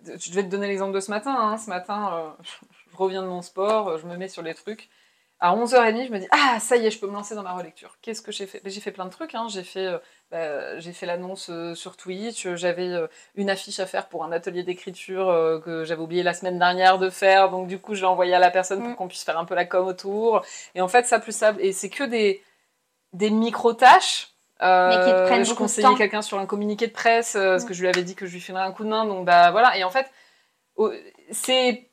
Je 0.05 0.31
vais 0.33 0.43
te 0.43 0.49
donner 0.49 0.67
l'exemple 0.67 0.93
de 0.93 0.99
ce 0.99 1.11
matin. 1.11 1.35
hein. 1.37 1.57
Ce 1.57 1.69
matin, 1.69 2.11
euh, 2.13 2.29
je- 2.43 2.91
je 2.91 2.97
reviens 2.97 3.21
de 3.23 3.27
mon 3.27 3.41
sport, 3.41 3.97
je 3.97 4.05
me 4.07 4.15
mets 4.17 4.27
sur 4.29 4.41
les 4.41 4.53
trucs. 4.53 4.89
À 5.41 5.53
11h30, 5.53 6.07
je 6.07 6.11
me 6.13 6.19
dis 6.19 6.27
Ah, 6.31 6.59
ça 6.61 6.77
y 6.77 6.85
est, 6.85 6.91
je 6.91 6.97
peux 6.99 7.07
me 7.07 7.13
lancer 7.13 7.35
dans 7.35 7.43
ma 7.43 7.51
relecture. 7.53 7.97
Qu'est-ce 8.01 8.21
que 8.21 8.31
j'ai 8.31 8.47
fait? 8.47 8.61
Ben, 8.63 8.71
J'ai 8.71 8.79
fait 8.79 8.91
plein 8.93 9.03
de 9.05 9.09
trucs. 9.09 9.35
hein. 9.35 9.47
J'ai 9.49 9.63
fait, 9.63 9.85
euh, 9.85 9.97
bah, 10.31 10.79
j'ai 10.79 10.93
fait 10.93 11.05
l'annonce 11.05 11.49
euh, 11.49 11.75
sur 11.75 11.97
Twitch. 11.97 12.47
J'avais 12.55 12.89
une 13.35 13.49
affiche 13.49 13.79
à 13.81 13.85
faire 13.85 14.07
pour 14.07 14.23
un 14.23 14.31
atelier 14.31 14.63
d'écriture 14.63 15.25
que 15.65 15.83
j'avais 15.83 16.01
oublié 16.01 16.23
la 16.23 16.33
semaine 16.33 16.57
dernière 16.57 16.99
de 16.99 17.09
faire. 17.09 17.49
Donc, 17.49 17.67
du 17.67 17.79
coup, 17.79 17.95
j'ai 17.95 18.05
envoyé 18.05 18.33
à 18.33 18.39
la 18.39 18.49
personne 18.49 18.79
pour 18.81 18.91
Mm. 18.91 18.95
qu'on 18.95 19.07
puisse 19.09 19.23
faire 19.25 19.37
un 19.37 19.43
peu 19.45 19.55
la 19.55 19.65
com 19.65 19.85
autour. 19.85 20.41
Et 20.73 20.79
en 20.81 20.87
fait, 20.87 21.05
ça 21.05 21.19
plus 21.19 21.35
ça. 21.35 21.53
Et 21.59 21.73
c'est 21.73 21.89
que 21.89 22.05
des, 22.05 22.41
des 23.13 23.29
micro-tâches. 23.29 24.34
Mais 24.61 24.95
qui 25.03 25.11
te 25.11 25.15
Euh, 25.15 25.25
prennent 25.27 25.45
je 25.45 25.53
conseillais 25.53 25.95
quelqu'un 25.97 26.21
sur 26.21 26.39
un 26.39 26.45
communiqué 26.45 26.87
de 26.87 26.93
presse 26.93 27.35
euh, 27.35 27.51
parce 27.51 27.63
Mm. 27.63 27.67
que 27.67 27.73
je 27.73 27.81
lui 27.81 27.87
avais 27.89 28.03
dit 28.03 28.15
que 28.15 28.25
je 28.25 28.33
lui 28.33 28.39
filerais 28.39 28.63
un 28.63 28.71
coup 28.71 28.83
de 28.83 28.89
main. 28.89 29.05
Donc, 29.05 29.25
bah 29.25 29.51
voilà. 29.51 29.77
Et 29.77 29.83
en 29.83 29.89
fait, 29.89 30.09
c'est 31.31 31.89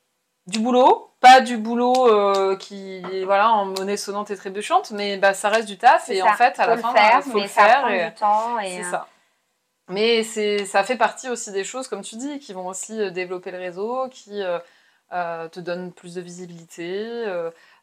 du 0.46 0.58
boulot, 0.58 1.10
pas 1.20 1.40
du 1.40 1.56
boulot 1.56 2.08
euh, 2.08 2.56
qui 2.56 3.00
voilà 3.24 3.50
en 3.52 3.66
monnaie 3.66 3.96
sonnante 3.96 4.30
et 4.30 4.36
trébuchante, 4.36 4.90
mais 4.90 5.16
bah 5.18 5.34
ça 5.34 5.48
reste 5.48 5.68
du 5.68 5.78
taf 5.78 6.08
et 6.08 6.18
ça. 6.18 6.26
en 6.26 6.32
fait 6.34 6.58
à 6.58 6.64
faut 6.64 6.70
la 6.70 6.76
fin 6.78 6.92
faire, 6.92 7.22
il 7.24 7.30
faut 7.30 7.36
mais 7.38 7.42
le 7.44 7.48
ça 7.48 7.62
faire 7.64 7.80
prend 7.80 7.88
et 7.90 8.04
du 8.06 8.14
temps. 8.14 8.58
Et, 8.60 8.70
c'est 8.70 8.84
euh, 8.84 8.90
ça. 8.90 9.08
Mais 9.88 10.22
c'est 10.24 10.64
ça 10.66 10.82
fait 10.84 10.96
partie 10.96 11.28
aussi 11.28 11.52
des 11.52 11.64
choses 11.64 11.86
comme 11.88 12.02
tu 12.02 12.16
dis 12.16 12.38
qui 12.40 12.52
vont 12.52 12.66
aussi 12.66 13.10
développer 13.12 13.50
le 13.52 13.58
réseau, 13.58 14.08
qui 14.10 14.42
euh, 15.12 15.48
te 15.48 15.60
donnent 15.60 15.92
plus 15.92 16.14
de 16.14 16.20
visibilité. 16.20 17.24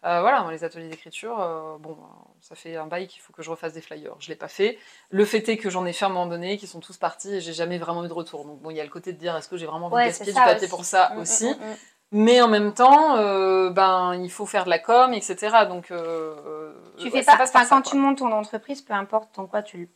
Euh, 0.05 0.21
voilà, 0.21 0.47
les 0.51 0.63
ateliers 0.63 0.87
d'écriture, 0.89 1.39
euh, 1.41 1.77
bon, 1.77 1.97
ça 2.39 2.55
fait 2.55 2.75
un 2.77 2.87
bail 2.87 3.07
qu'il 3.07 3.21
faut 3.21 3.33
que 3.33 3.43
je 3.43 3.49
refasse 3.49 3.73
des 3.73 3.81
flyers. 3.81 4.15
Je 4.19 4.29
l'ai 4.29 4.35
pas 4.35 4.47
fait. 4.47 4.77
Le 5.09 5.25
fait 5.25 5.47
est 5.49 5.57
que 5.57 5.69
j'en 5.69 5.85
ai 5.85 5.91
fait 5.93 6.05
à 6.05 6.07
un 6.07 6.11
moment 6.11 6.27
donné, 6.27 6.57
qui 6.57 6.67
sont 6.67 6.79
tous 6.79 6.97
partis 6.97 7.35
et 7.35 7.41
j'ai 7.41 7.53
jamais 7.53 7.77
vraiment 7.77 8.05
eu 8.05 8.07
de 8.07 8.13
retour. 8.13 8.45
Donc 8.45 8.59
bon, 8.61 8.69
il 8.69 8.77
y 8.77 8.79
a 8.81 8.83
le 8.85 8.89
côté 8.89 9.11
de 9.13 9.17
dire 9.17 9.35
est-ce 9.35 9.49
que 9.49 9.57
j'ai 9.57 9.65
vraiment 9.65 9.87
envie 9.87 9.95
Ouais, 9.95 10.03
de 10.05 10.07
gaspiller 10.09 10.31
du 10.33 10.39
papier 10.39 10.55
aussi. 10.57 10.69
pour 10.69 10.85
ça 10.85 11.11
Mm, 11.15 11.19
aussi? 11.19 11.47
mm, 11.49 11.51
mm. 11.71 11.75
Mais 12.11 12.41
en 12.41 12.47
même 12.47 12.73
temps, 12.73 13.17
euh, 13.17 13.69
ben, 13.69 14.15
il 14.15 14.31
faut 14.31 14.45
faire 14.47 14.63
de 14.65 14.69
la 14.71 14.79
com, 14.79 15.13
etc. 15.13 15.65
Donc, 15.67 15.87
Tu 15.87 15.93
ouais, 15.93 17.11
fais 17.11 17.23
pas, 17.23 17.45
ça, 17.45 17.65
quand 17.69 17.81
tu 17.83 17.97
montes 17.97 18.17
ton 18.19 18.31
entreprise, 18.31 18.81
peu 18.81 18.93
importe 18.93 19.35
dans 19.35 19.45
quoi 19.45 19.61
tu, 19.61 19.91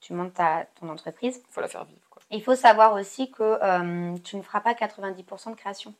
tu 0.00 0.12
montes 0.12 0.34
ta, 0.34 0.66
ton 0.80 0.88
entreprise, 0.88 1.40
faut 1.50 1.60
la 1.60 1.68
faire 1.68 1.84
vivre. 1.84 2.00
Quoi. 2.10 2.20
il 2.32 2.42
faut 2.42 2.56
savoir 2.56 2.94
aussi 2.94 3.30
que 3.30 4.16
tu 4.24 4.36
ne 4.38 4.42
feras 4.42 4.60
pas 4.60 4.72
90% 4.72 5.50
de 5.50 5.54
création. 5.54 5.94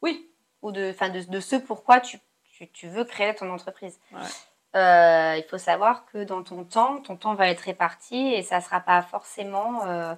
Oui, 0.00 0.30
Ou 0.62 0.70
de, 0.70 0.90
enfin, 0.90 1.08
de, 1.08 1.22
de 1.22 1.40
ce 1.40 1.56
pourquoi 1.56 1.98
tu, 1.98 2.20
tu, 2.58 2.68
tu 2.70 2.88
veux 2.88 3.04
créer 3.04 3.34
ton 3.34 3.50
entreprise. 3.50 4.00
Ouais. 4.12 4.18
Euh, 4.76 5.36
il 5.38 5.44
faut 5.48 5.58
savoir 5.58 6.04
que 6.06 6.24
dans 6.24 6.42
ton 6.42 6.64
temps, 6.64 7.00
ton 7.00 7.16
temps 7.16 7.34
va 7.34 7.48
être 7.48 7.60
réparti 7.60 8.34
et 8.34 8.42
ça 8.42 8.58
ne 8.58 8.62
sera 8.62 8.80
pas 8.80 9.00
forcément 9.02 9.86
euh, 9.86 10.14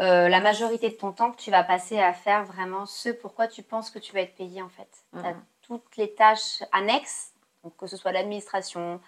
euh, 0.00 0.28
la 0.28 0.40
majorité 0.40 0.88
de 0.88 0.94
ton 0.94 1.12
temps 1.12 1.30
que 1.30 1.36
tu 1.36 1.50
vas 1.50 1.62
passer 1.62 2.00
à 2.00 2.12
faire 2.12 2.44
vraiment 2.44 2.86
ce 2.86 3.10
pourquoi 3.10 3.46
tu 3.46 3.62
penses 3.62 3.90
que 3.90 3.98
tu 3.98 4.12
vas 4.14 4.20
être 4.20 4.34
payé 4.34 4.62
en 4.62 4.68
fait. 4.68 4.88
Tu 5.12 5.26
as 5.26 5.34
toutes 5.62 5.96
les 5.96 6.14
tâches 6.14 6.62
annexes, 6.72 7.32
donc 7.62 7.76
que 7.76 7.86
ce 7.86 7.96
soit 7.96 8.12
l'administration, 8.12 9.00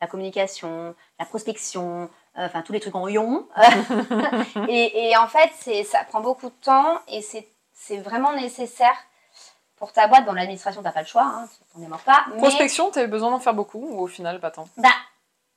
la 0.00 0.06
communication, 0.06 0.94
la 1.18 1.26
prospection, 1.26 2.08
enfin 2.36 2.62
tous 2.62 2.72
les 2.72 2.80
trucs 2.80 2.94
en 2.94 3.06
ion. 3.08 3.48
et, 4.68 5.08
et 5.08 5.16
en 5.16 5.26
fait, 5.26 5.84
ça 5.84 6.04
prend 6.04 6.20
beaucoup 6.20 6.48
de 6.48 6.64
temps 6.64 7.00
et 7.08 7.20
c'est 7.20 7.98
vraiment 7.98 8.32
nécessaire 8.32 8.96
pour 9.76 9.92
ta 9.92 10.06
boîte. 10.06 10.24
Dans 10.24 10.32
l'administration, 10.32 10.80
tu 10.82 10.84
n'as 10.86 10.92
pas 10.92 11.00
le 11.02 11.06
choix, 11.06 11.22
hein, 11.24 11.48
t'en 11.74 11.82
es 11.82 11.86
mort 11.86 12.00
pas. 12.00 12.24
mais- 12.30 12.36
prospection, 12.38 12.90
tu 12.90 12.98
as 12.98 13.06
besoin 13.06 13.30
d'en 13.30 13.40
faire 13.40 13.54
beaucoup 13.54 13.78
ou 13.80 14.00
au 14.00 14.06
final, 14.06 14.40
pas 14.40 14.50
tant? 14.50 14.68
Bah, 14.76 14.88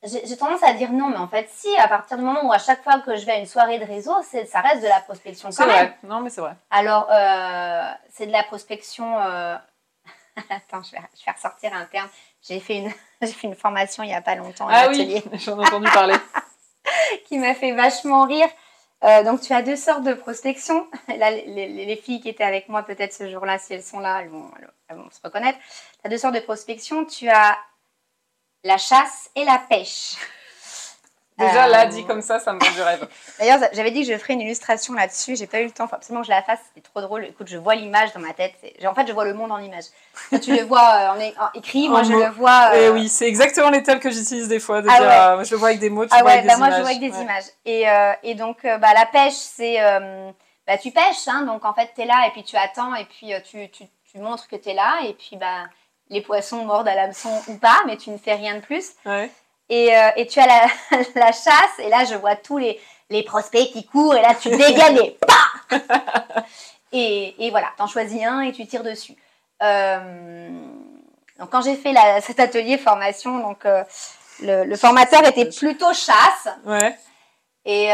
j'ai 0.04 0.36
tendance 0.36 0.62
à 0.62 0.72
dire 0.74 0.92
non, 0.92 1.08
mais 1.08 1.16
en 1.16 1.26
fait, 1.28 1.48
si, 1.50 1.74
à 1.76 1.88
partir 1.88 2.16
du 2.18 2.22
moment 2.22 2.44
où 2.44 2.52
à 2.52 2.58
chaque 2.58 2.82
fois 2.84 3.00
que 3.00 3.16
je 3.16 3.26
vais 3.26 3.32
à 3.32 3.38
une 3.38 3.46
soirée 3.46 3.78
de 3.80 3.84
réseau, 3.84 4.14
ça 4.22 4.60
reste 4.60 4.82
de 4.82 4.86
la 4.88 5.00
prospection 5.00 5.48
même. 5.58 5.68
vrai. 5.68 5.98
Non, 6.04 6.20
mais 6.20 6.30
c'est 6.30 6.40
vrai. 6.40 6.54
Alors, 6.70 7.08
euh, 7.10 7.90
c'est 8.12 8.26
de 8.26 8.32
la 8.32 8.44
prospection. 8.44 9.18
euh, 9.20 9.56
Attends, 10.50 10.82
je 10.84 10.92
vais, 10.92 11.02
je 11.18 11.24
vais 11.24 11.32
ressortir 11.32 11.74
un 11.74 11.84
terme. 11.86 12.08
J'ai 12.42 12.60
fait 12.60 12.76
une, 12.76 12.90
fait 13.26 13.46
une 13.48 13.56
formation 13.56 14.04
il 14.04 14.06
n'y 14.06 14.14
a 14.14 14.22
pas 14.22 14.36
longtemps 14.36 14.68
Ah 14.70 14.86
oui, 14.88 15.20
j'en 15.34 15.60
ai 15.60 15.66
entendu 15.66 15.88
parler. 15.90 16.14
qui 17.26 17.38
m'a 17.38 17.54
fait 17.54 17.72
vachement 17.72 18.24
rire. 18.24 18.48
Euh, 19.04 19.22
donc, 19.22 19.40
tu 19.40 19.52
as 19.52 19.62
deux 19.62 19.76
sortes 19.76 20.02
de 20.04 20.14
prospection. 20.14 20.88
Là, 21.08 21.30
les, 21.30 21.44
les- 21.46 21.86
les 21.86 21.96
filles 21.96 22.20
qui 22.20 22.28
étaient 22.28 22.44
avec 22.44 22.68
moi, 22.68 22.82
peut-être 22.82 23.12
ce 23.12 23.30
jour-là, 23.30 23.58
si 23.58 23.74
elles 23.74 23.82
sont 23.82 24.00
là, 24.00 24.24
vont, 24.26 24.50
elles 24.88 24.96
vont 24.96 25.10
se 25.10 25.20
reconnaître. 25.22 25.58
Tu 25.60 26.06
as 26.06 26.08
deux 26.10 26.18
sortes 26.18 26.34
de 26.34 26.40
prospection. 26.40 27.04
Tu 27.04 27.28
as 27.28 27.56
la 28.64 28.78
chasse 28.78 29.30
et 29.36 29.44
la 29.44 29.58
pêche. 29.58 30.16
Déjà, 31.38 31.66
là, 31.68 31.82
Euh, 31.82 31.86
dit 31.86 32.04
comme 32.04 32.20
ça, 32.20 32.38
ça 32.40 32.52
me 32.52 32.58
vend 32.58 32.70
du 32.72 32.82
rêve. 32.82 33.06
D'ailleurs, 33.38 33.60
j'avais 33.72 33.90
dit 33.92 34.04
que 34.06 34.12
je 34.12 34.18
ferais 34.18 34.34
une 34.34 34.40
illustration 34.40 34.92
là-dessus. 34.94 35.36
J'ai 35.36 35.46
pas 35.46 35.60
eu 35.60 35.64
le 35.66 35.70
temps. 35.70 35.86
Faut 35.86 35.94
absolument 35.96 36.22
que 36.22 36.26
je 36.26 36.32
la 36.32 36.42
fasse. 36.42 36.58
C'était 36.74 36.86
trop 36.88 37.00
drôle. 37.00 37.24
Écoute, 37.24 37.46
je 37.48 37.56
vois 37.56 37.74
l'image 37.76 38.12
dans 38.12 38.20
ma 38.20 38.32
tête. 38.32 38.54
En 38.84 38.94
fait, 38.94 39.06
je 39.06 39.12
vois 39.12 39.24
le 39.24 39.34
monde 39.34 39.52
en 39.52 39.58
image. 39.58 39.84
Tu 40.42 40.54
le 40.56 40.62
vois 40.64 40.80
euh, 40.80 41.08
en, 41.10 41.20
é- 41.20 41.34
en 41.38 41.48
écrit. 41.54 41.88
Moi, 41.88 42.00
En 42.00 42.04
je 42.04 42.12
le 42.12 42.28
vois. 42.30 42.76
Et 42.76 42.86
euh, 42.88 42.92
oui, 42.92 43.08
c'est 43.08 43.26
exactement 43.28 43.70
les 43.70 43.82
termes 43.82 44.00
que 44.00 44.10
j'utilise 44.10 44.48
des 44.48 44.58
fois. 44.58 44.82
De 44.82 44.88
Ah 44.90 44.98
dire, 44.98 45.08
ouais. 45.08 45.40
euh, 45.40 45.44
je 45.44 45.50
le 45.52 45.56
vois 45.58 45.68
avec 45.68 45.80
des 45.80 45.90
mots, 45.90 46.04
tu 46.04 46.10
Ah 46.12 46.22
vois 46.22 46.26
ouais, 46.30 46.32
avec 46.38 46.46
bah 46.46 46.54
des 46.54 46.58
moi 46.58 46.66
images. 46.68 46.76
je 46.78 46.82
vois 46.82 46.90
avec 46.90 47.00
des 47.00 47.16
Ouais. 47.16 47.22
images. 47.22 47.44
Et, 47.64 47.88
euh, 47.88 48.12
et 48.24 48.34
donc 48.34 48.64
euh, 48.64 48.78
bah, 48.78 48.92
la 48.94 49.06
pêche, 49.06 49.34
c'est. 49.34 49.80
euh, 49.80 50.30
bah, 50.66 50.76
tu 50.76 50.90
pêches, 50.90 51.28
hein, 51.28 51.42
donc 51.44 51.64
en 51.64 51.72
fait 51.72 51.90
tu 51.94 52.02
es 52.02 52.04
là 52.04 52.26
et 52.26 52.30
puis 52.32 52.42
tu 52.42 52.54
attends 52.56 52.94
et 52.94 53.04
puis 53.06 53.32
euh, 53.32 53.38
tu, 53.40 53.70
tu, 53.70 53.84
tu 54.10 54.18
montres 54.18 54.48
que 54.48 54.56
tu 54.56 54.68
es 54.68 54.74
là 54.74 54.98
et 55.06 55.14
puis 55.14 55.36
bah, 55.36 55.64
les 56.10 56.20
poissons 56.20 56.64
mordent 56.66 56.88
à 56.88 56.94
l'hameçon 56.94 57.30
ou 57.48 57.56
pas, 57.56 57.76
mais 57.86 57.96
tu 57.96 58.10
ne 58.10 58.18
fais 58.18 58.34
rien 58.34 58.56
de 58.56 58.60
plus. 58.60 58.90
Et, 59.70 59.94
euh, 59.96 60.10
et 60.16 60.26
tu 60.26 60.40
as 60.40 60.46
la, 60.46 60.66
la 61.14 61.32
chasse 61.32 61.78
et 61.78 61.88
là 61.88 62.04
je 62.04 62.14
vois 62.14 62.36
tous 62.36 62.56
les, 62.58 62.80
les 63.10 63.22
prospects 63.22 63.70
qui 63.70 63.84
courent 63.84 64.14
et 64.16 64.22
là 64.22 64.34
tu 64.34 64.48
dégaines 64.48 64.98
et 64.98 65.18
pa 65.26 65.76
et, 66.92 67.46
et 67.46 67.50
voilà, 67.50 67.68
t'en 67.76 67.86
choisis 67.86 68.24
un 68.24 68.40
et 68.40 68.52
tu 68.52 68.66
tires 68.66 68.82
dessus. 68.82 69.14
Euh, 69.62 70.50
donc 71.38 71.50
quand 71.50 71.60
j'ai 71.62 71.76
fait 71.76 71.92
la- 71.92 72.20
cet 72.22 72.40
atelier 72.40 72.78
formation, 72.78 73.38
donc 73.40 73.66
euh, 73.66 73.84
le, 74.40 74.64
le 74.64 74.76
formateur 74.76 75.24
était 75.26 75.50
plutôt 75.50 75.92
chasse. 75.92 76.48
Ouais. 76.64 76.96
Et, 77.66 77.90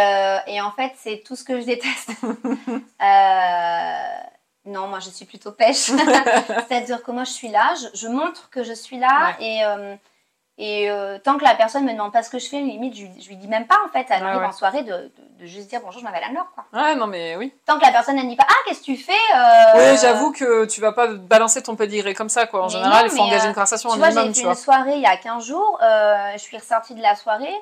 et 0.46 0.60
en 0.60 0.70
fait, 0.70 0.92
c'est 1.02 1.24
tout 1.26 1.34
ce 1.34 1.42
que 1.42 1.58
je 1.60 1.64
déteste. 1.66 2.10
Non, 4.66 4.86
moi, 4.86 5.00
je 5.00 5.10
suis 5.10 5.24
plutôt 5.26 5.50
pêche. 5.52 5.90
C'est-à-dire 6.68 7.02
que 7.02 7.10
moi, 7.10 7.24
je 7.24 7.32
suis 7.32 7.48
là, 7.48 7.74
je, 7.74 7.98
je 7.98 8.06
montre 8.08 8.48
que 8.50 8.62
je 8.62 8.72
suis 8.72 8.98
là. 8.98 9.36
Et, 9.40 9.62
et 10.56 10.88
euh, 10.90 11.18
tant 11.18 11.36
que 11.36 11.42
la 11.44 11.54
personne 11.56 11.84
me 11.84 11.92
demande 11.92 12.12
pas 12.12 12.22
ce 12.22 12.30
que 12.30 12.38
je 12.38 12.48
fais, 12.48 12.60
limite, 12.60 12.94
je, 12.94 13.06
je 13.20 13.28
lui 13.28 13.36
dis 13.36 13.48
même 13.48 13.66
pas, 13.66 13.76
en 13.84 13.88
fait. 13.88 14.06
Elle 14.10 14.22
Ouais, 14.22 14.28
arrive 14.28 14.40
ouais. 14.42 14.46
en 14.46 14.52
soirée 14.52 14.82
de, 14.84 14.92
de, 14.92 15.12
de 15.40 15.46
juste 15.46 15.68
dire 15.68 15.80
bonjour, 15.82 15.98
je 16.00 16.04
m'appelle 16.04 16.22
Anne-Laure. 16.24 16.46
quoi. 16.54 16.64
Ouais, 16.72 16.94
non, 16.94 17.06
mais 17.08 17.34
oui. 17.36 17.52
Tant 17.66 17.76
que 17.78 17.84
la 17.84 17.90
personne, 17.90 18.16
elle 18.18 18.24
ne 18.26 18.30
dit 18.30 18.36
pas, 18.36 18.46
ah, 18.48 18.54
qu'est-ce 18.66 18.80
que 18.80 18.84
tu 18.84 18.96
fais 18.96 19.12
euh, 19.34 19.72
Oui, 19.74 19.98
j'avoue 20.00 20.30
que 20.32 20.64
tu 20.66 20.80
vas 20.80 20.92
pas 20.92 21.08
balancer 21.08 21.62
ton 21.62 21.74
pedigree 21.74 22.14
comme 22.14 22.28
ça, 22.28 22.46
quoi. 22.46 22.62
En 22.62 22.66
Mais 22.66 22.72
général, 22.74 23.06
non, 23.06 23.12
il 23.12 23.16
faut 23.16 23.22
engager 23.22 23.44
euh, 23.46 23.48
une 23.48 23.54
conversation 23.54 23.90
Tu 23.90 23.98
vois, 23.98 24.08
minimum, 24.10 24.32
j'ai 24.34 24.42
fait 24.42 24.48
une 24.48 24.54
soirée 24.54 24.94
il 24.94 25.00
y 25.02 25.06
a 25.06 25.16
15 25.16 25.44
jours. 25.44 25.78
je 25.82 26.38
suis 26.38 26.56
ressortie 26.56 26.94
de 26.94 27.02
la 27.02 27.16
soirée. 27.16 27.54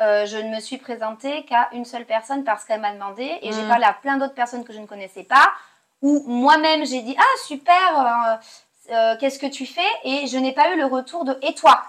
je 0.00 0.36
ne 0.36 0.54
me 0.54 0.60
suis 0.60 0.78
présentée 0.78 1.44
qu'à 1.44 1.68
une 1.72 1.84
seule 1.84 2.04
personne 2.04 2.44
parce 2.44 2.64
qu'elle 2.64 2.80
m'a 2.80 2.92
demandé. 2.92 3.38
Et 3.42 3.52
j'ai 3.52 3.62
Mm. 3.64 3.68
parlé 3.68 3.84
à 3.84 3.92
plein 3.94 4.16
d'autres 4.16 4.34
personnes 4.34 4.64
que 4.64 4.72
je 4.72 4.78
ne 4.78 4.86
connaissais 4.86 5.24
pas. 5.24 5.50
Ou 6.02 6.22
moi-même, 6.28 6.86
j'ai 6.86 7.02
dit 7.02 7.16
Ah, 7.18 7.38
super, 7.46 8.38
qu'est-ce 9.18 9.40
que 9.40 9.46
tu 9.46 9.66
fais? 9.66 9.82
Et 10.04 10.28
je 10.28 10.38
n'ai 10.38 10.52
pas 10.52 10.70
eu 10.72 10.76
le 10.78 10.86
retour 10.86 11.24
de 11.24 11.36
Et 11.42 11.54
toi? 11.54 11.82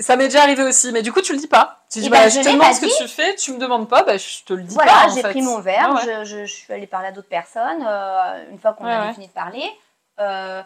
Ça 0.00 0.16
m'est 0.16 0.24
déjà 0.24 0.42
arrivé 0.42 0.62
aussi, 0.64 0.90
mais 0.92 1.02
du 1.02 1.12
coup, 1.12 1.20
tu 1.20 1.32
le 1.32 1.38
dis 1.38 1.46
pas. 1.46 1.84
Tu 1.90 2.00
dis, 2.00 2.06
Eh 2.06 2.10
bah, 2.10 2.18
ben, 2.24 2.28
je 2.30 2.40
je 2.40 2.44
te 2.44 2.52
demande 2.52 2.72
ce 2.74 2.80
que 2.80 2.96
tu 3.02 3.08
fais, 3.08 3.34
tu 3.36 3.52
me 3.52 3.58
demandes 3.58 3.88
pas, 3.88 4.02
bah, 4.02 4.16
je 4.16 4.42
te 4.44 4.52
le 4.52 4.62
dis 4.64 4.74
Voilà, 4.74 4.92
pas. 4.92 5.06
en 5.06 5.14
j'ai 5.14 5.22
fait. 5.22 5.30
pris 5.30 5.42
mon 5.42 5.60
verre, 5.60 5.92
ouais. 5.94 6.00
Je, 6.04 6.24
je- 6.24 6.44
je 6.46 6.52
suis 6.52 6.72
allée 6.72 6.86
parler 6.88 7.08
à 7.08 7.12
d'autres 7.12 7.28
personnes. 7.28 7.84
euh, 7.86 8.50
une 8.50 8.58
fois 8.58 8.72
qu'on 8.72 8.84
Ouais, 8.84 8.92
avait 8.92 9.06
ouais. 9.08 9.14
fini 9.14 9.28
de 9.28 9.32
parler, 9.32 9.64
euh, 10.20 10.62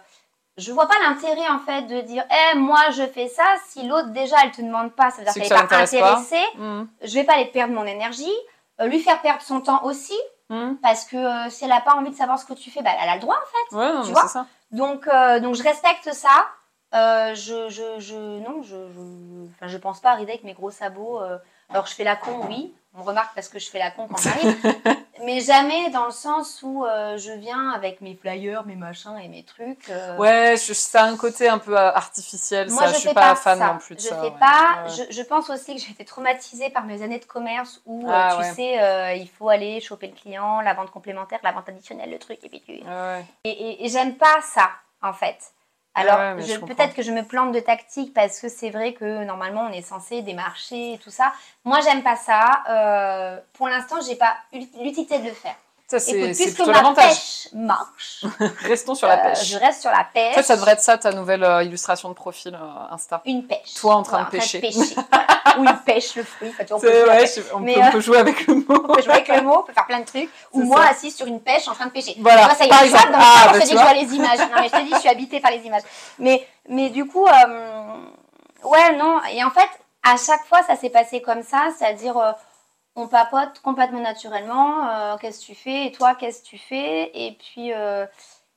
je 0.56 0.72
vois 0.72 0.86
pas 0.88 0.94
l'intérêt 1.06 1.46
en 1.50 1.58
fait 1.58 1.82
de 1.82 2.00
dire 2.00 2.24
Eh, 2.30 2.56
moi 2.58 2.80
je 2.92 3.06
fais 3.06 3.28
ça. 3.28 3.44
Si 3.68 3.86
l'autre 3.86 4.08
déjà 4.08 4.36
elle 4.42 4.50
te 4.52 4.62
demande 4.62 4.92
pas, 4.92 5.10
ça 5.10 5.18
veut 5.18 5.24
dire 5.24 5.34
qu'elle 5.34 5.42
que 5.42 5.54
n'est 5.54 5.66
pas 5.66 5.76
intéressée. 5.82 6.42
Mhm. 6.56 6.88
je 7.02 7.14
vais 7.14 7.24
pas 7.24 7.34
aller 7.34 7.46
perdre 7.46 7.74
mon 7.74 7.84
énergie, 7.84 8.32
euh, 8.80 8.86
lui 8.86 9.00
faire 9.00 9.20
perdre 9.20 9.42
son 9.42 9.60
temps 9.60 9.84
aussi, 9.84 10.18
Mhm. 10.48 10.78
parce 10.82 11.04
que 11.04 11.50
si 11.50 11.64
elle 11.64 11.70
n'a 11.70 11.82
pas 11.82 11.94
envie 11.94 12.10
de 12.10 12.16
savoir 12.16 12.38
ce 12.38 12.46
que 12.46 12.54
tu 12.54 12.70
fais, 12.70 12.80
bah, 12.82 12.90
elle 13.02 13.10
a 13.10 13.14
le 13.16 13.20
droit. 13.20 13.38
Ouais, 13.72 13.92
non, 13.92 14.02
Tu 14.02 14.12
vois 14.12 14.26
ça. 14.26 14.46
Donc, 14.70 15.06
donc 15.42 15.54
je 15.54 15.62
respecte 15.62 16.12
ça. 16.14 16.46
Euh, 16.94 17.34
je, 17.34 17.68
je, 17.68 18.00
je, 18.00 18.14
non, 18.16 18.62
je, 18.62 18.76
je, 18.94 19.00
enfin, 19.54 19.66
je 19.68 19.76
pense 19.76 20.00
pas 20.00 20.10
arriver 20.10 20.32
avec 20.32 20.44
mes 20.44 20.54
gros 20.54 20.70
sabots. 20.70 21.20
euh, 21.22 21.38
alors, 21.70 21.86
je 21.86 21.94
fais 21.94 22.04
la 22.04 22.16
con, 22.16 22.46
oui. 22.48 22.74
On 22.98 23.02
remarque 23.02 23.34
parce 23.34 23.48
que 23.48 23.58
je 23.58 23.68
fais 23.70 23.78
la 23.78 23.90
con 23.90 24.08
quand 24.08 24.16
j'arrive. 24.16 24.56
mais 25.24 25.40
jamais 25.40 25.90
dans 25.90 26.06
le 26.06 26.10
sens 26.10 26.60
où 26.62 26.84
euh, 26.86 27.18
je 27.18 27.30
viens 27.32 27.70
avec 27.72 28.00
mes 28.00 28.14
flyers, 28.16 28.64
mes 28.64 28.74
machins 28.74 29.16
et 29.22 29.28
mes 29.28 29.44
trucs. 29.44 29.92
Ouais, 30.18 30.54
je, 30.56 30.72
ça 30.72 31.02
a 31.02 31.06
un 31.06 31.16
côté 31.18 31.48
un 31.48 31.58
peu 31.58 31.76
artificiel, 31.76 32.70
Moi, 32.70 32.84
ça. 32.84 32.88
je, 32.88 32.94
Je 32.94 32.98
suis 33.00 33.08
pas, 33.14 33.20
pas, 33.20 33.34
fan 33.36 33.58
ça. 33.58 33.72
non 33.74 33.78
plus 33.78 33.94
de 33.94 34.00
je 34.00 34.06
ça. 34.08 34.16
fais 34.16 34.30
ouais. 34.30 34.38
pas. 34.40 34.84
Ouais. 34.86 34.90
Je, 35.10 35.12
je 35.14 35.22
pense 35.22 35.50
aussi 35.50 35.76
que 35.76 35.80
j'ai 35.82 35.90
été 35.92 36.04
traumatisée 36.06 36.70
par 36.70 36.84
mes 36.84 37.02
années 37.02 37.18
de 37.20 37.26
commerce 37.26 37.82
où, 37.84 38.06
Ah, 38.10 38.30
tu 38.32 38.38
ouais. 38.42 38.52
sais, 38.54 39.18
il 39.20 39.28
faut 39.28 39.50
aller 39.50 39.80
choper 39.82 40.06
le 40.06 40.14
client, 40.14 40.62
la 40.62 40.72
vente 40.72 40.90
complémentaire, 40.90 41.38
la 41.44 41.52
vente 41.52 41.68
additionnelle, 41.68 42.10
le 42.10 42.18
truc, 42.18 42.38
et 42.42 42.48
puis 42.48 42.62
tu... 42.62 42.80
Et- 43.44 43.84
et 43.84 43.88
j'aime 43.90 44.16
pas 44.16 44.40
ça, 44.42 44.70
en 45.02 45.12
fait. 45.12 45.52
Alors, 46.00 46.18
ouais, 46.18 46.34
mais 46.34 46.42
je- 46.42 46.52
je 46.54 46.58
comprends. 46.58 46.74
peut-être 46.74 46.94
que 46.94 47.02
je 47.02 47.12
me 47.12 47.22
plante 47.22 47.52
de 47.52 47.60
tactique 47.60 48.12
parce 48.14 48.40
que 48.40 48.48
c'est 48.48 48.70
vrai 48.70 48.92
que 48.94 49.24
normalement 49.24 49.66
on 49.68 49.72
est 49.72 49.82
censé 49.82 50.22
démarcher 50.22 50.94
et 50.94 50.98
tout 50.98 51.10
ça. 51.10 51.32
Moi, 51.64 51.80
j'aime 51.80 52.02
pas 52.02 52.16
ça. 52.16 52.62
Euh, 52.68 53.40
pour 53.54 53.68
l'instant, 53.68 53.96
j'ai 54.06 54.16
pas 54.16 54.36
l'utilité 54.52 55.18
de 55.18 55.24
le 55.26 55.32
faire. 55.34 55.56
Ça, 55.90 55.98
c'est 55.98 56.34
plutôt 56.34 56.66
ma 56.66 56.72
l'avantage. 56.74 57.08
pêche 57.08 57.48
marche, 57.54 58.24
Restons 58.64 58.94
sur 58.94 59.08
la 59.08 59.14
euh, 59.14 59.28
pêche. 59.30 59.44
je 59.46 59.56
reste 59.56 59.80
sur 59.80 59.90
la 59.90 60.04
pêche. 60.04 60.32
En 60.32 60.34
fait, 60.34 60.42
ça 60.42 60.56
devrait 60.56 60.72
être 60.72 60.82
ça, 60.82 60.98
ta 60.98 61.12
nouvelle 61.12 61.42
euh, 61.42 61.62
illustration 61.62 62.10
de 62.10 62.14
profil 62.14 62.54
euh, 62.54 62.94
Insta. 62.94 63.22
une 63.24 63.46
pêche. 63.46 63.72
Toi 63.80 63.94
en 63.94 64.02
train 64.02 64.24
de 64.24 64.28
pêcher. 64.28 64.60
Ou 65.58 65.64
il 65.64 65.76
pêche 65.86 66.14
le 66.14 66.24
fruit. 66.24 66.50
Enfin, 66.50 66.64
tu 66.64 66.68
vois, 66.74 66.76
on 66.76 66.80
peut 66.80 66.88
C'est- 66.88 67.00
jouer 67.00 67.08
ouais, 67.08 67.16
avec- 67.16 67.34
je- 67.34 67.54
on, 67.54 67.60
Mais, 67.60 67.74
peut, 67.74 67.80
euh, 67.80 67.84
on 67.88 67.90
peut 67.92 68.00
jouer 68.00 68.18
avec 68.18 68.46
le 68.46 68.54
mot. 68.54 68.64
on 68.68 68.92
peut 68.94 69.02
jouer 69.02 69.12
avec 69.14 69.28
le 69.28 69.40
mot, 69.40 69.56
on 69.60 69.62
peut 69.62 69.72
faire 69.72 69.86
plein 69.86 70.00
de 70.00 70.04
trucs. 70.04 70.28
Ou 70.52 70.62
moi 70.64 70.82
ça. 70.84 70.90
assise 70.90 71.16
sur 71.16 71.26
une 71.26 71.40
pêche 71.40 71.66
en 71.68 71.72
train 71.72 71.86
de 71.86 71.90
pêcher. 71.92 72.14
Voilà, 72.20 72.54
ça 72.54 72.64
y 72.64 72.66
est, 72.66 72.70
par 72.70 72.82
exemple. 72.82 73.08
Ah, 73.14 73.48
bah, 73.50 73.52
je 73.54 73.58
te 73.60 73.64
dis 73.64 73.68
tu 73.70 73.74
que 73.74 73.80
je 73.80 73.84
vois. 73.84 73.94
les 73.94 74.14
images. 74.14 74.38
Non, 74.40 74.46
mais 74.60 74.68
je 74.68 74.72
te 74.72 74.82
dis, 74.84 74.92
je 74.92 74.98
suis 75.00 75.08
habitée 75.08 75.40
par 75.40 75.50
les 75.52 75.60
images. 75.66 75.82
Mais, 76.18 76.46
mais 76.68 76.90
du 76.90 77.06
coup, 77.06 77.24
ouais, 77.24 78.96
non. 78.96 79.20
Et 79.32 79.42
en 79.42 79.50
fait, 79.50 79.68
à 80.02 80.16
chaque 80.16 80.44
fois, 80.46 80.62
ça 80.66 80.76
s'est 80.76 80.90
passé 80.90 81.22
comme 81.22 81.42
ça, 81.42 81.68
c'est-à-dire, 81.78 82.16
on 82.98 83.06
papote 83.06 83.60
complètement 83.60 84.00
naturellement. 84.00 84.88
euh, 84.88 85.16
qu'est-ce 85.18 85.40
que 85.40 85.46
tu 85.46 85.54
fais 85.54 85.86
Et 85.86 85.92
toi, 85.92 86.14
qu'est-ce 86.14 86.42
que 86.42 86.46
tu 86.48 86.58
fais 86.58 87.10
Et 87.14 87.38
puis, 87.38 87.72
euh, 87.72 88.06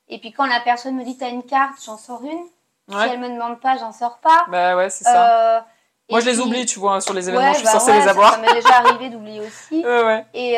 et 0.08 0.20
puis 0.20 0.32
quand 0.32 0.46
la 0.48 0.60
personne 0.60 0.96
me 0.96 1.04
dit, 1.04 1.18
t'as 1.18 1.30
une 1.30 1.44
carte, 1.44 1.76
j'en 1.86 1.98
sors 1.98 2.24
une. 2.24 2.44
Si 2.90 2.98
elle 2.98 3.20
me 3.20 3.30
demande 3.30 3.62
pas, 3.62 3.78
j'en 3.78 3.94
sors 3.94 4.18
pas. 4.18 4.46
Bah 4.50 4.76
ouais, 4.76 4.90
c'est 4.90 5.06
ça. 5.06 5.58
Euh, 5.58 5.62
Moi, 6.10 6.20
je 6.20 6.26
les 6.26 6.40
oublie, 6.42 6.66
tu 6.66 6.78
vois, 6.80 7.00
sur 7.00 7.14
les 7.14 7.30
événements, 7.30 7.48
Ouais, 7.48 7.54
je 7.54 7.60
suis 7.60 7.66
bah 7.66 7.72
censée 7.72 7.92
ouais, 7.92 8.02
les 8.02 8.08
avoir. 8.08 8.34
Ça 8.34 8.40
m'est 8.40 8.54
déjà 8.54 8.80
arrivé 8.80 9.10
d'oublier 9.10 9.40
aussi. 9.40 9.86
Et 10.34 10.58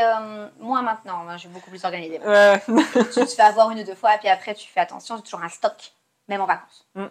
moi 0.60 0.82
maintenant, 0.82 1.28
hein, 1.28 1.34
je 1.34 1.42
suis 1.42 1.50
beaucoup 1.50 1.70
plus 1.70 1.84
organisée. 1.86 2.20
Tu 3.14 3.20
te 3.20 3.26
fais 3.28 3.42
avoir 3.44 3.70
une 3.70 3.80
ou 3.82 3.84
deux 3.84 3.94
fois, 3.96 4.16
et 4.16 4.18
puis 4.18 4.30
après 4.30 4.56
tu 4.56 4.68
fais 4.68 4.80
attention, 4.80 5.18
j'ai 5.18 5.24
toujours 5.24 5.44
un 5.44 5.50
stock, 5.50 5.94
même 6.28 6.42
en 6.42 6.46
vacances. 6.48 6.88
Mm. 6.96 7.06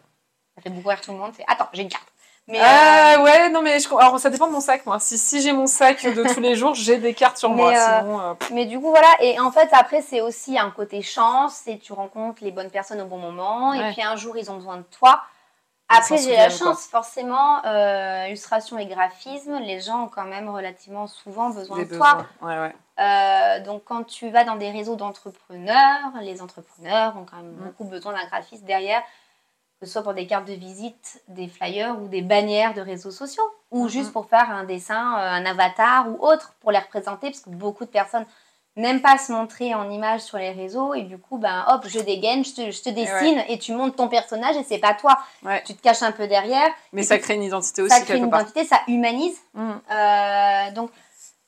Ça 0.57 0.63
fait 0.63 0.71
beaucoup 0.71 0.89
rire 0.89 1.01
tout 1.01 1.13
le 1.13 1.19
monde. 1.19 1.33
C'est 1.37 1.45
attends, 1.47 1.69
j'ai 1.73 1.83
une 1.83 1.89
carte. 1.89 2.12
Mais, 2.53 2.59
Ah 2.63 3.15
euh, 3.19 3.23
ouais, 3.25 3.49
non 3.49 3.63
mais 3.63 3.81
je... 3.81 3.89
alors 3.97 4.19
ça 4.21 4.29
dépend 4.29 4.47
de 4.47 4.53
mon 4.53 4.61
sac 4.61 4.85
moi. 4.85 4.99
Si, 5.01 5.17
si 5.17 5.41
j'ai 5.41 5.53
mon 5.55 5.67
sac 5.67 6.05
de 6.05 6.23
tous 6.35 6.41
les 6.41 6.55
jours, 6.55 6.75
j'ai 6.75 6.99
des 6.99 7.15
cartes 7.15 7.39
sur 7.39 7.49
Mais, 7.49 7.57
moi. 7.63 7.71
euh, 7.73 7.99
Sinon, 8.01 8.21
euh, 8.21 8.35
mais 8.53 8.67
du 8.67 8.79
coup, 8.79 8.91
voilà. 8.91 9.09
Et 9.21 9.41
en 9.41 9.51
fait, 9.51 9.69
après, 9.73 10.03
c'est 10.03 10.21
aussi 10.21 10.59
un 10.59 10.71
côté 10.71 11.01
chance, 11.01 11.63
et 11.67 11.79
tu 11.79 11.95
rencontres 11.95 12.45
les 12.45 12.51
bonnes 12.53 12.69
personnes 12.71 13.01
au 13.01 13.07
bon 13.07 13.17
moment, 13.17 13.71
Ouais. 13.71 13.91
et 13.91 13.93
puis 13.95 14.03
un 14.03 14.17
jour, 14.17 14.37
ils 14.37 14.51
ont 14.51 14.57
besoin 14.57 14.77
de 14.77 14.83
toi. 14.83 15.23
Après, 15.89 16.17
j'ai 16.19 16.37
la 16.37 16.49
chance, 16.51 16.87
forcément, 16.87 17.65
euh, 17.67 18.27
illustration 18.29 18.79
et 18.79 18.87
graphisme, 18.87 19.59
les 19.61 19.81
gens 19.81 20.05
ont 20.05 20.09
quand 20.09 20.25
même 20.25 20.49
relativement 20.49 21.07
souvent 21.07 21.51
besoin 21.51 21.77
des 21.79 21.85
de 21.87 21.97
toi. 21.97 22.19
Ouais, 22.43 22.59
ouais. 22.59 23.61
Donc 23.65 23.83
quand 23.85 24.05
tu 24.05 24.31
vas 24.31 24.45
dans 24.45 24.57
des 24.57 24.71
réseaux 24.71 24.97
d'entrepreneurs, 24.97 26.01
les 26.21 26.41
entrepreneurs 26.41 27.15
ont 27.17 27.25
quand 27.31 27.37
même 27.39 27.53
Mm. 27.53 27.65
beaucoup 27.65 27.85
besoin 27.85 28.13
d'un 28.13 28.25
graphiste 28.27 28.65
derrière, 28.65 29.03
que 29.83 29.87
ce 29.89 29.95
soit 29.95 30.05
pour 30.05 30.15
des 30.15 30.29
cartes 30.29 30.47
de 30.47 30.53
visite, 30.53 31.21
des 31.27 31.49
flyers 31.49 32.01
ou 32.01 32.07
des 32.07 32.23
bannières 32.23 32.73
de 32.73 32.81
réseaux 32.81 33.11
sociaux, 33.11 33.43
ou 33.73 33.85
Mhm. 33.85 33.89
juste 33.91 34.13
pour 34.13 34.29
faire 34.29 34.49
un 34.49 34.63
dessin, 34.63 35.15
euh, 35.19 35.29
un 35.29 35.45
avatar 35.45 36.07
ou 36.09 36.25
autre 36.25 36.55
pour 36.61 36.71
les 36.71 36.79
représenter, 36.79 37.31
parce 37.31 37.41
que 37.41 37.51
beaucoup 37.51 37.85
de 37.85 37.91
personnes 37.91 38.25
n'aiment 38.77 39.03
pas 39.03 39.19
se 39.19 39.33
montrer 39.33 39.75
en 39.75 39.91
image 39.91 40.21
sur 40.21 40.39
les 40.39 40.53
réseaux, 40.53 40.95
et 40.95 41.03
du 41.03 41.19
coup, 41.19 41.37
ben 41.37 41.65
hop, 41.67 41.85
je 41.89 41.99
dégaine, 41.99 42.45
je 42.45 42.55
te, 42.55 42.71
je 42.71 42.81
te 42.81 42.91
dessine, 42.91 43.43
et 43.49 43.59
tu 43.59 43.73
montes 43.75 43.97
ton 43.97 44.07
personnage, 44.09 44.57
et 44.57 44.63
c'est 44.63 44.79
pas 44.79 44.95
toi. 44.95 45.19
Ouais. 45.43 45.61
Tu 45.67 45.75
te 45.75 45.83
caches 45.83 46.03
un 46.05 46.13
peu 46.13 46.29
derrière, 46.29 46.71
Mais 46.93 47.03
ça 47.03 47.19
crée 47.19 47.35
une 47.35 47.43
identité 47.43 47.83
ça 47.89 47.97
aussi 47.97 48.05
crée 48.05 48.15
quelque 48.15 48.25
une 48.25 48.31
part. 48.31 48.43
identité, 48.43 48.65
ça 48.65 48.79
humanise. 48.87 49.37
Mm. 49.55 49.71
Euh, 49.91 50.71
donc, 50.77 50.91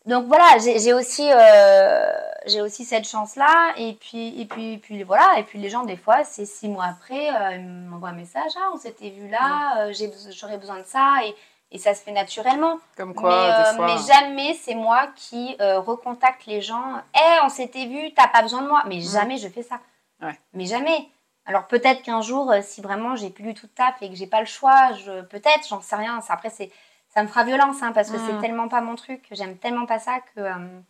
donc 0.07 0.27
voilà, 0.27 0.59
j'ai 0.59 0.93
aussi, 0.93 1.27
euh, 1.31 2.13
j'ai 2.47 2.61
aussi 2.61 2.85
cette 2.85 3.09
chance-là. 3.09 3.73
Et 3.79 3.95
puis, 3.95 4.39
et, 4.39 4.45
puis, 4.45 4.75
et 4.75 4.79
puis 4.79 5.03
voilà, 5.03 5.39
et 5.39 5.45
puis 5.45 5.59
les 5.59 5.71
gens, 5.71 5.85
des 5.85 5.97
fois, 5.97 6.25
c'est 6.25 6.45
six 6.45 6.69
mois 6.69 6.85
après, 6.85 7.31
euh, 7.31 7.57
ils 7.57 7.65
m'envoient 7.65 8.11
un 8.11 8.15
message 8.15 8.53
Ah, 8.57 8.71
on 8.75 8.77
s'était 8.77 9.09
vu 9.09 9.29
là, 9.29 9.87
euh, 9.87 9.93
j'aurais 10.31 10.59
besoin 10.59 10.81
de 10.81 10.85
ça. 10.85 11.15
Et, 11.25 11.35
et 11.71 11.79
ça 11.79 11.95
se 11.95 12.03
fait 12.03 12.13
naturellement. 12.13 12.79
Comme 12.99 13.15
quoi, 13.15 13.31
mais, 13.31 13.71
des 13.71 13.77
fois. 13.77 13.87
mais 13.87 14.15
jamais 14.15 14.55
c'est 14.55 14.75
moi 14.75 15.09
qui 15.17 15.57
recontacte 15.59 16.45
les 16.47 16.61
gens 16.61 17.01
Hé, 17.15 17.41
on 17.43 17.49
s'était 17.49 17.87
vu, 17.87 18.13
t'as 18.13 18.29
pas 18.29 18.43
besoin 18.43 18.63
de 18.63 18.69
moi. 18.69 18.85
Mais 18.87 19.01
jamais 19.01 19.39
je 19.39 19.49
fais 19.49 19.63
ça. 19.63 19.81
Ouais. 20.23 20.39
Mais 20.53 20.67
jamais. 20.67 21.09
Alors 21.47 21.67
peut-être 21.67 22.03
qu'un 22.03 22.21
jour, 22.21 22.53
si 22.63 22.81
vraiment 22.81 23.17
j'ai 23.17 23.31
plus 23.31 23.45
du 23.45 23.55
tout 23.55 23.67
de 23.67 23.73
taf 23.73 24.01
et 24.03 24.09
que 24.09 24.15
j'ai 24.15 24.27
pas 24.27 24.41
le 24.41 24.47
choix, 24.47 24.93
je... 24.93 25.23
peut-être, 25.23 25.67
j'en 25.69 25.81
sais 25.81 25.97
rien. 25.97 26.21
Après, 26.29 26.51
c'est 26.51 26.71
ça 27.15 27.23
me 27.23 27.29
fera 27.29 27.45
violence 27.45 27.83
hein, 27.83 27.93
parce 27.93 28.11
que 28.11 28.17
Mm. 28.17 28.27
c'est 28.27 28.41
tellement 28.41 28.69
pas 28.69 28.81
mon 28.81 28.97
truc, 28.97 29.23
j'aime 29.31 29.57
tellement 29.59 29.87
pas 29.87 29.99
ça 29.99 30.19
que. 30.35 30.41
euh, 30.41 30.81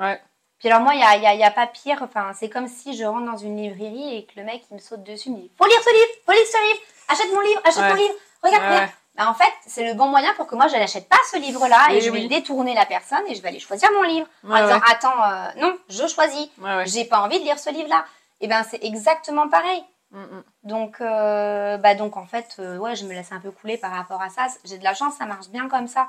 Ouais. 0.00 0.20
Puis 0.58 0.68
alors, 0.68 0.80
moi, 0.82 0.94
il 0.94 0.98
n'y 0.98 1.04
a, 1.04 1.16
y 1.16 1.26
a- 1.26 1.34
y 1.34 1.44
a 1.44 1.50
pas 1.50 1.66
pire. 1.66 1.98
Enfin, 2.02 2.32
c'est 2.34 2.48
comme 2.48 2.68
si 2.68 2.96
je 2.96 3.04
rentre 3.04 3.26
dans 3.30 3.36
une 3.36 3.56
librairie 3.56 4.16
et 4.16 4.24
que 4.24 4.32
le 4.40 4.44
mec, 4.44 4.62
il 4.70 4.74
me 4.74 4.78
saute 4.80 5.02
dessus, 5.04 5.28
il 5.28 5.32
me 5.32 5.38
dit 5.40 5.50
Faut 5.58 5.66
lire 5.66 5.80
ce 5.82 5.90
livre, 5.92 6.12
faut 6.24 6.32
lire 6.32 6.46
ce 6.46 6.66
livre, 6.68 6.80
achète 7.08 7.32
mon 7.34 7.40
livre, 7.40 7.60
achète 7.64 7.82
Ouais. 7.82 7.88
mon 7.90 7.94
livre, 7.94 8.14
regarde, 8.42 8.64
Ouais, 8.82 8.88
bah, 9.16 9.28
en 9.28 9.34
fait, 9.34 9.52
c'est 9.66 9.84
le 9.86 9.94
bon 9.94 10.06
moyen 10.08 10.32
pour 10.34 10.46
que 10.46 10.54
moi, 10.54 10.66
je 10.68 10.74
n'achète 10.76 11.08
pas 11.08 11.18
ce 11.30 11.36
livre-là 11.38 11.88
et, 11.92 11.96
Et 11.96 12.00
je 12.00 12.10
vais 12.10 12.26
détourner 12.28 12.74
la 12.74 12.86
personne 12.86 13.22
et 13.28 13.34
je 13.34 13.42
vais 13.42 13.48
aller 13.48 13.60
choisir 13.60 13.90
mon 13.92 14.02
livre. 14.02 14.26
En 14.48 14.60
disant, 14.62 14.80
attends, 14.90 15.22
euh, 15.22 15.48
non, 15.60 15.76
je 15.88 16.06
choisis. 16.06 16.48
J'ai 16.86 17.04
pas 17.04 17.20
envie 17.20 17.38
de 17.40 17.44
lire 17.44 17.58
ce 17.58 17.70
livre-là. 17.70 18.04
Et 18.40 18.48
ben, 18.48 18.62
c'est 18.64 18.82
exactement 18.82 19.48
pareil. 19.48 19.84
Mm, 20.14 20.18
mm. 20.36 20.44
Donc, 20.62 21.00
euh, 21.00 21.76
bah 21.76 21.94
donc 21.94 22.16
en 22.16 22.26
fait, 22.26 22.56
euh, 22.60 22.78
ouais, 22.78 22.96
je 22.96 23.04
me 23.04 23.12
laisse 23.12 23.32
un 23.32 23.40
peu 23.40 23.50
couler 23.50 23.76
par 23.78 23.90
rapport 23.92 24.22
à 24.22 24.30
ça. 24.30 24.46
J'ai 24.64 24.78
de 24.78 24.84
la 24.84 24.94
chance, 24.94 25.14
ça 25.16 25.26
marche 25.26 25.48
bien 25.48 25.68
comme 25.68 25.88
ça. 25.88 26.08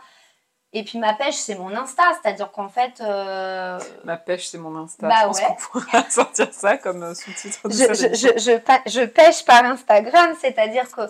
Et 0.74 0.84
puis 0.84 1.00
ma 1.00 1.14
pêche, 1.14 1.36
c'est 1.36 1.56
mon 1.56 1.76
Insta, 1.76 2.04
c'est-à-dire 2.22 2.52
qu'en 2.52 2.68
fait, 2.70 3.00
euh, 3.02 3.80
Ma 4.04 4.18
pêche, 4.18 4.48
c'est 4.48 4.58
mon 4.58 4.76
Insta. 4.78 5.08
Bah 5.08 5.16
je 5.22 5.28
pense 5.28 5.38
ouais. 5.40 5.46
qu'on 5.48 5.56
pourra 5.80 6.04
sortir 6.10 6.54
ça 6.54 6.78
comme 6.78 7.16
sous-titre 7.16 7.68
de 7.70 7.74
je, 7.74 7.78
cette 7.78 7.96
je, 7.98 8.06
émission. 8.08 8.30
je, 8.36 8.40
je 8.52 8.58
pa- 8.58 8.82
je 8.86 9.02
pêche 9.06 9.46
par 9.46 9.64
Instagram, 9.66 10.36
c'est-à-dire 10.40 10.92
que 10.92 11.02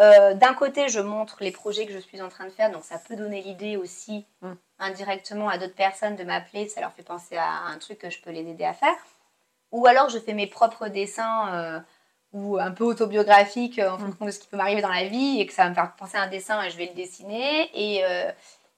euh, 0.00 0.32
d'un 0.34 0.54
côté, 0.54 0.88
je 0.88 1.00
montre 1.00 1.36
les 1.40 1.50
projets 1.52 1.84
que 1.86 1.92
je 1.92 1.98
suis 1.98 2.22
en 2.22 2.30
train 2.30 2.46
de 2.46 2.50
faire, 2.50 2.70
donc 2.70 2.82
ça 2.84 2.98
peut 2.98 3.14
donner 3.16 3.42
l'idée 3.42 3.76
aussi 3.76 4.26
Mm. 4.40 4.52
indirectement 4.78 5.50
à 5.50 5.58
d'autres 5.58 5.74
personnes 5.74 6.16
de 6.16 6.24
m'appeler, 6.24 6.68
ça 6.68 6.80
leur 6.80 6.92
fait 6.94 7.02
penser 7.02 7.36
à 7.36 7.64
un 7.66 7.76
truc 7.78 7.98
que 7.98 8.08
je 8.08 8.20
peux 8.22 8.30
les 8.30 8.48
aider 8.48 8.64
à 8.64 8.72
faire. 8.72 8.94
Ou 9.72 9.86
alors 9.86 10.08
je 10.08 10.18
fais 10.18 10.32
mes 10.32 10.46
propres 10.46 10.88
dessins 10.88 11.52
euh, 11.54 11.80
ou 12.32 12.58
un 12.58 12.70
peu 12.70 12.84
autobiographiques 12.84 13.78
euh, 13.78 13.90
en 13.90 13.98
Mm. 13.98 14.00
fonction 14.06 14.24
de 14.26 14.30
ce 14.30 14.38
qui 14.38 14.46
peut 14.48 14.56
m'arriver 14.56 14.82
dans 14.82 14.88
la 14.92 15.04
vie 15.04 15.40
et 15.40 15.46
que 15.46 15.52
ça 15.52 15.64
va 15.64 15.70
me 15.70 15.74
faire 15.74 15.92
penser 15.96 16.16
à 16.16 16.22
un 16.22 16.28
dessin 16.28 16.62
et 16.62 16.70
je 16.70 16.76
vais 16.76 16.86
le 16.86 16.94
dessiner. 16.94 17.70
Et, 17.74 18.04
euh, 18.04 18.30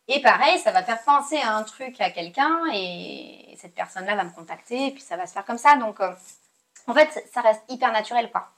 et 0.08 0.20
pareil, 0.22 0.58
ça 0.58 0.72
va 0.72 0.82
faire 0.82 1.02
penser 1.02 1.38
à 1.38 1.54
un 1.56 1.62
truc 1.62 2.00
à 2.00 2.10
quelqu'un 2.10 2.60
et 2.72 3.56
cette 3.60 3.74
personne-là 3.74 4.16
va 4.16 4.24
me 4.24 4.30
contacter 4.30 4.86
et 4.88 4.90
puis 4.90 5.02
ça 5.02 5.16
va 5.16 5.26
se 5.26 5.32
faire 5.32 5.44
comme 5.44 5.58
ça. 5.58 5.76
Donc 5.76 6.00
euh, 6.00 6.12
en 6.86 6.94
fait, 6.94 7.08
ça 7.32 7.40
reste 7.42 7.62
hyper 7.68 7.92
naturel 7.92 8.30
quoi. 8.30 8.48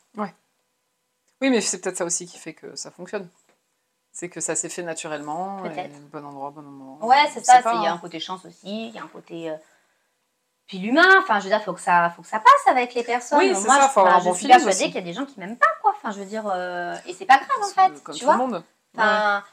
Oui, 1.40 1.50
mais 1.50 1.60
c'est 1.60 1.80
peut-être 1.80 1.98
ça 1.98 2.04
aussi 2.04 2.26
qui 2.26 2.38
fait 2.38 2.54
que 2.54 2.74
ça 2.76 2.90
fonctionne. 2.90 3.28
C'est 4.12 4.28
que 4.28 4.40
ça 4.40 4.54
s'est 4.54 4.68
fait 4.68 4.84
naturellement. 4.84 5.62
et. 5.66 5.88
Bon 6.12 6.24
endroit, 6.24 6.50
bon 6.50 6.62
moment. 6.62 7.04
Ouais, 7.04 7.26
c'est 7.32 7.44
ça. 7.44 7.60
Il 7.60 7.82
y 7.82 7.86
a 7.86 7.90
hein. 7.90 7.94
un 7.94 7.98
côté 7.98 8.20
chance 8.20 8.44
aussi, 8.46 8.88
il 8.88 8.94
y 8.94 8.98
a 8.98 9.02
un 9.02 9.08
côté. 9.08 9.50
euh, 9.50 9.56
Puis 10.66 10.78
l'humain, 10.78 11.20
enfin, 11.20 11.38
je 11.40 11.44
veux 11.44 11.50
dire, 11.50 11.62
faut 11.62 11.74
que 11.74 11.80
ça, 11.80 12.10
faut 12.16 12.22
que 12.22 12.28
ça 12.28 12.38
passe 12.38 12.66
avec 12.68 12.94
les 12.94 13.02
personnes. 13.02 13.38
Oui, 13.38 13.54
c'est 13.54 13.66
Moi, 13.66 13.76
ça, 13.76 13.86
je, 13.86 13.92
faut 13.92 14.00
avoir 14.00 14.16
enfin, 14.16 14.22
un 14.22 14.24
bon 14.24 14.32
je 14.32 14.38
suis 14.38 14.48
persuadée 14.48 14.84
qu'il 14.86 14.94
y 14.94 14.98
a 14.98 15.02
des 15.02 15.12
gens 15.12 15.26
qui 15.26 15.38
m'aiment 15.38 15.58
pas, 15.58 15.66
quoi. 15.82 15.94
Enfin, 15.96 16.10
je 16.10 16.20
veux 16.20 16.24
dire, 16.24 16.44
euh, 16.46 16.96
et 17.06 17.12
c'est 17.12 17.26
pas 17.26 17.36
grave 17.36 17.58
en 17.62 17.66
fait, 17.66 18.02
Comme 18.02 18.14
tu 18.14 18.20
tout 18.20 18.26
vois. 18.26 18.34
le 18.36 18.38
monde. 18.40 18.64
Enfin, 18.96 19.44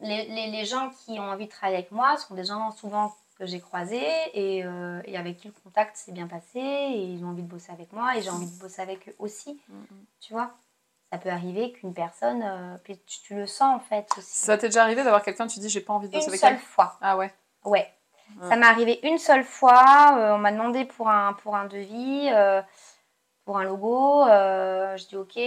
les, 0.00 0.26
les, 0.26 0.50
les 0.50 0.64
gens 0.64 0.90
qui 0.90 1.18
ont 1.18 1.30
envie 1.30 1.46
de 1.46 1.50
travailler 1.50 1.78
avec 1.78 1.92
moi 1.92 2.16
sont 2.16 2.34
des 2.34 2.44
gens 2.44 2.70
souvent 2.72 3.14
que 3.38 3.46
j'ai 3.46 3.60
croisés 3.60 4.06
et, 4.32 4.64
euh, 4.64 5.00
et 5.06 5.16
avec 5.16 5.38
qui 5.38 5.48
le 5.48 5.54
contact 5.64 5.96
s'est 5.96 6.12
bien 6.12 6.26
passé 6.26 6.58
et 6.58 7.04
ils 7.04 7.24
ont 7.24 7.28
envie 7.28 7.42
de 7.42 7.48
bosser 7.48 7.72
avec 7.72 7.92
moi 7.92 8.16
et 8.16 8.22
j'ai 8.22 8.30
envie 8.30 8.46
de 8.46 8.58
bosser 8.60 8.82
avec 8.82 9.08
eux 9.08 9.14
aussi. 9.18 9.60
Mm, 9.68 9.74
mm. 9.74 10.04
tu 10.20 10.32
vois. 10.32 10.50
Ça 11.12 11.18
peut 11.18 11.30
arriver 11.30 11.72
qu'une 11.72 11.94
personne, 11.94 12.42
euh, 12.44 12.76
puis 12.82 12.98
tu, 13.06 13.20
tu 13.20 13.34
le 13.34 13.46
sens 13.46 13.76
en 13.76 13.80
fait 13.80 14.06
aussi. 14.18 14.36
Ça 14.36 14.58
t'est 14.58 14.68
déjà 14.68 14.82
arrivé 14.82 15.04
d'avoir 15.04 15.22
quelqu'un, 15.22 15.46
tu 15.46 15.60
dis 15.60 15.68
j'ai 15.68 15.80
pas 15.80 15.92
envie 15.92 16.08
de 16.08 16.12
bosser 16.12 16.24
Une 16.24 16.30
avec 16.30 16.40
seule 16.40 16.52
elle 16.54 16.58
fois. 16.58 16.96
Ah 17.00 17.16
ouais. 17.16 17.32
Ouais. 17.64 17.92
Ça 18.48 18.56
m'est 18.56 18.66
arrivé 18.66 19.00
une 19.04 19.18
seule 19.18 19.44
fois. 19.44 20.16
euh, 20.18 20.34
on 20.34 20.38
m'a 20.38 20.50
demandé 20.52 20.84
pour 20.84 21.08
un, 21.08 21.34
pour 21.34 21.56
un 21.56 21.66
devis, 21.66 22.28
euh, 22.32 22.60
pour 23.44 23.58
un 23.58 23.64
logo. 23.64 24.26
euh, 24.26 24.96
je 24.96 25.06
dis 25.06 25.16
OK. 25.16 25.38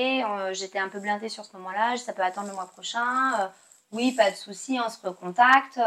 J'étais 0.53 0.79
un 0.79 0.89
peu 0.89 0.99
blindée 0.99 1.29
sur 1.29 1.43
ce 1.45 1.55
moment-là. 1.57 1.97
Ça 1.97 2.13
peut 2.13 2.23
attendre 2.23 2.47
le 2.47 2.53
mois 2.53 2.67
prochain. 2.67 3.51
oui, 3.91 4.13
pas 4.13 4.31
de 4.31 4.35
souci, 4.35 4.79
on 4.83 4.89
se 4.89 5.05
recontacte. 5.05 5.79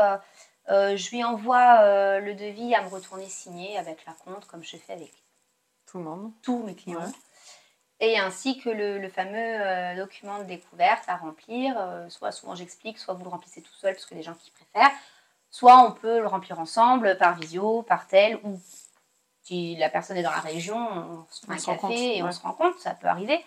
je 0.69 1.11
lui 1.11 1.25
envoie 1.25 2.19
le 2.21 2.35
devis 2.35 2.75
à 2.75 2.83
me 2.83 2.89
retourner 2.89 3.29
signé 3.29 3.79
avec 3.79 4.05
la 4.07 4.13
compte, 4.13 4.47
comme 4.47 4.63
je 4.63 4.77
fais 4.77 4.93
avec 4.93 5.13
Tout 5.87 5.99
le 5.99 6.05
monde. 6.05 6.33
tous 6.43 6.63
mes 6.65 6.75
clients. 6.75 7.01
Ouais. 7.01 7.13
Et 8.03 8.19
ainsi 8.19 8.59
que 8.59 8.71
le, 8.71 8.99
le 8.99 9.09
fameux 9.11 9.97
document 9.97 10.39
de 10.39 10.45
découverte 10.45 11.05
à 11.09 11.17
remplir. 11.17 11.77
soit 12.09 12.33
souvent 12.33 12.55
j'explique, 12.55 12.99
soit 12.99 13.15
vous 13.15 13.25
le 13.25 13.31
remplissez 13.31 13.63
tout 13.63 13.75
seul, 13.75 13.95
parce 13.95 14.07
que 14.07 14.15
les 14.15 14.23
gens 14.23 14.35
qui 14.35 14.51
préfèrent. 14.51 14.93
Soit 15.51 15.79
on 15.79 15.93
peut 15.93 16.21
le 16.21 16.27
remplir 16.27 16.61
ensemble, 16.61 17.17
par 17.19 17.35
visio, 17.35 17.83
par 17.83 18.07
tel, 18.07 18.39
ou 18.45 18.61
si 19.43 19.77
la 19.77 19.89
personne 19.89 20.17
est 20.17 20.23
dans 20.23 20.31
la 20.31 20.39
région, 20.39 20.77
on 20.79 21.27
se 21.31 21.45
On 21.49 21.53
un 21.53 21.57
café 21.57 21.77
compte, 21.77 21.93
et 21.93 22.23
on 22.23 22.31
se 22.31 22.41
rend 22.41 22.53
compte, 22.53 22.79
ça 22.79 22.91
peut 22.93 23.09
arriver. 23.09 23.45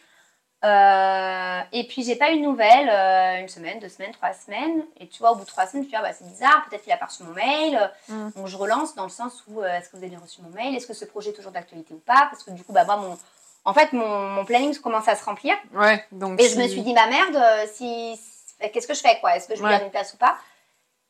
Euh, 0.65 1.61
et 1.73 1.85
puis 1.87 2.03
j'ai 2.03 2.15
pas 2.15 2.31
eu 2.31 2.39
de 2.39 2.43
nouvelles, 2.43 2.89
euh, 2.89 3.41
une 3.41 3.49
semaine, 3.49 3.79
deux 3.79 3.89
semaines, 3.89 4.13
trois 4.13 4.33
semaines. 4.33 4.83
Et 4.99 5.07
tu 5.09 5.19
vois, 5.19 5.31
au 5.31 5.35
bout 5.35 5.43
de 5.43 5.49
trois 5.49 5.65
semaines, 5.65 5.83
je 5.83 5.87
me 5.87 5.91
dis, 5.91 5.95
ah, 5.97 6.01
bah, 6.01 6.13
c'est 6.13 6.27
bizarre, 6.27 6.65
peut-être 6.69 6.83
qu'il 6.83 6.93
a 6.93 6.97
pas 6.97 7.07
reçu 7.07 7.23
mon 7.23 7.33
mail. 7.33 7.91
Mm. 8.07 8.29
Donc 8.35 8.47
je 8.47 8.55
relance 8.55 8.95
dans 8.95 9.03
le 9.03 9.09
sens 9.09 9.43
où, 9.47 9.61
euh, 9.61 9.77
est-ce 9.77 9.89
que 9.89 9.97
vous 9.97 10.03
avez 10.03 10.09
bien 10.09 10.19
reçu 10.19 10.41
mon 10.41 10.49
mail? 10.49 10.73
Est-ce 10.75 10.87
que 10.87 10.93
ce 10.93 11.03
projet 11.03 11.31
est 11.31 11.33
toujours 11.33 11.51
d'actualité 11.51 11.93
ou 11.93 11.99
pas? 11.99 12.27
Parce 12.31 12.43
que 12.43 12.51
du 12.51 12.63
coup, 12.63 12.71
bah, 12.71 12.85
moi, 12.85 12.95
mon, 12.95 13.17
en 13.65 13.73
fait, 13.73 13.91
mon, 13.91 14.29
mon 14.29 14.45
planning 14.45 14.77
commence 14.79 15.07
à 15.09 15.15
se 15.17 15.25
remplir. 15.25 15.55
Ouais, 15.73 16.05
donc. 16.13 16.41
Et 16.41 16.47
je 16.47 16.57
me 16.57 16.67
suis 16.67 16.81
dit, 16.81 16.93
ma 16.93 17.07
merde, 17.07 17.35
euh, 17.35 17.65
si, 17.73 18.17
qu'est-ce 18.59 18.87
que 18.87 18.93
je 18.93 19.01
fais 19.01 19.19
quoi? 19.19 19.35
Est-ce 19.35 19.49
que 19.49 19.55
je 19.55 19.59
lui 19.59 19.65
Ouais. 19.65 19.71
garde 19.71 19.83
une 19.83 19.91
place 19.91 20.13
ou 20.13 20.17
pas? 20.17 20.37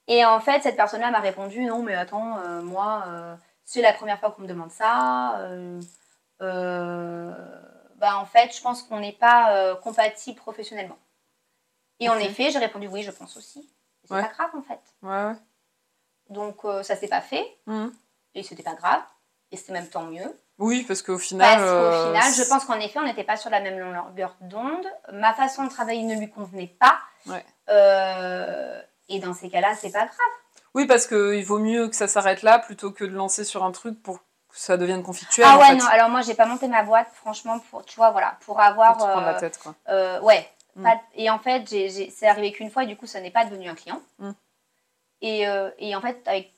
Et 0.07 0.25
en 0.25 0.39
fait, 0.39 0.61
cette 0.61 0.75
personne-là 0.75 1.11
m'a 1.11 1.19
répondu, 1.19 1.63
non, 1.65 1.81
mais 1.81 1.95
attends, 1.95 2.37
euh, 2.39 2.61
moi, 2.61 3.03
euh, 3.07 3.35
c'est 3.63 3.81
la 3.81 3.93
première 3.93 4.19
fois 4.19 4.31
qu'on 4.31 4.41
me 4.43 4.47
demande 4.47 4.71
ça. 4.71 5.39
euh, 6.41 7.33
bah, 7.97 8.17
en 8.17 8.25
fait, 8.25 8.53
je 8.55 8.61
pense 8.61 8.83
qu'on 8.83 8.99
n'est 8.99 9.13
pas 9.13 9.75
compatible 9.77 10.37
professionnellement. 10.37 10.97
Et 11.99 12.09
en 12.09 12.17
effet, 12.17 12.51
j'ai 12.51 12.59
répondu, 12.59 12.87
oui, 12.87 13.03
je 13.03 13.11
pense 13.11 13.37
aussi. 13.37 13.69
C'est 14.03 14.13
Ouais. 14.13 14.21
pas 14.23 14.27
grave 14.33 14.49
en 14.57 14.61
fait. 14.61 14.79
Ouais, 15.01 15.23
ouais. 15.31 15.35
Donc 16.29 16.61
ça 16.81 16.95
s'est 16.97 17.07
pas 17.07 17.21
fait 17.21 17.45
Mhm. 17.67 17.93
et 18.35 18.43
c'était 18.43 18.63
pas 18.63 18.73
grave. 18.73 19.01
Et 19.51 19.55
c'était 19.57 19.71
même 19.71 19.87
tant 19.87 20.03
mieux. 20.03 20.37
Oui, 20.57 20.83
parce 20.85 21.01
qu'au 21.01 21.17
final. 21.17 21.57
Parce 21.57 21.71
qu'au 21.71 22.07
final, 22.07 22.33
je 22.33 22.49
pense 22.49 22.65
qu'en 22.65 22.79
effet, 22.79 22.99
on 22.99 23.03
n'était 23.03 23.23
pas 23.23 23.37
sur 23.37 23.49
la 23.49 23.61
même 23.61 23.79
longueur 23.79 24.35
d'onde. 24.41 24.85
Ma 25.13 25.33
façon 25.33 25.63
de 25.63 25.69
travailler 25.69 26.03
ne 26.03 26.15
lui 26.19 26.29
convenait 26.29 26.75
pas. 26.79 26.99
Ouais. 27.27 27.45
Euh, 27.69 28.81
et 29.09 29.19
dans 29.19 29.33
ces 29.33 29.49
cas-là, 29.49 29.75
c'est 29.75 29.91
pas 29.91 30.05
grave. 30.05 30.17
Oui, 30.75 30.87
parce 30.87 31.05
qu'il 31.07 31.43
vaut 31.45 31.59
mieux 31.59 31.87
que 31.89 31.95
ça 31.95 32.07
s'arrête 32.07 32.41
là 32.41 32.59
plutôt 32.59 32.91
que 32.91 33.03
de 33.03 33.11
lancer 33.13 33.43
sur 33.43 33.63
un 33.63 33.71
truc 33.71 34.01
pour 34.01 34.17
que 34.19 34.23
ça 34.59 34.77
devienne 34.77 35.03
conflictuel. 35.03 35.45
ah 35.47 35.55
en 35.55 35.59
ouais, 35.59 35.67
fait. 35.67 35.75
non. 35.75 35.85
Alors 35.85 36.09
moi, 36.09 36.21
j'ai 36.21 36.33
pas 36.35 36.45
monté 36.45 36.67
ma 36.67 36.83
boîte, 36.83 37.09
franchement, 37.13 37.59
pour, 37.69 37.85
tu 37.85 37.95
vois, 37.95 38.11
voilà, 38.11 38.37
pour 38.41 38.59
avoir. 38.59 38.97
Pour 38.97 39.05
te 39.05 39.11
prendre 39.11 39.25
la 39.27 39.35
euh, 39.35 39.39
tête, 39.39 39.59
quoi. 39.59 39.75
euh, 39.89 40.19
ouais. 40.21 40.49
Mm. 40.75 40.83
Pas- 40.83 41.01
et 41.15 41.29
en 41.29 41.37
fait, 41.39 41.67
c'est 41.67 42.27
arrivé 42.27 42.51
qu'une 42.51 42.71
fois 42.71 42.83
et 42.83 42.87
du 42.87 42.95
coup, 42.97 43.05
ça 43.05 43.19
n'est 43.21 43.29
pas 43.31 43.45
devenu 43.45 43.69
un 43.69 43.75
client. 43.75 44.01
Mm. 44.19 44.31
Et, 45.21 45.47
euh, 45.47 45.69
et 45.77 45.95
en 45.95 46.01
fait, 46.01 46.21
avec 46.27 46.51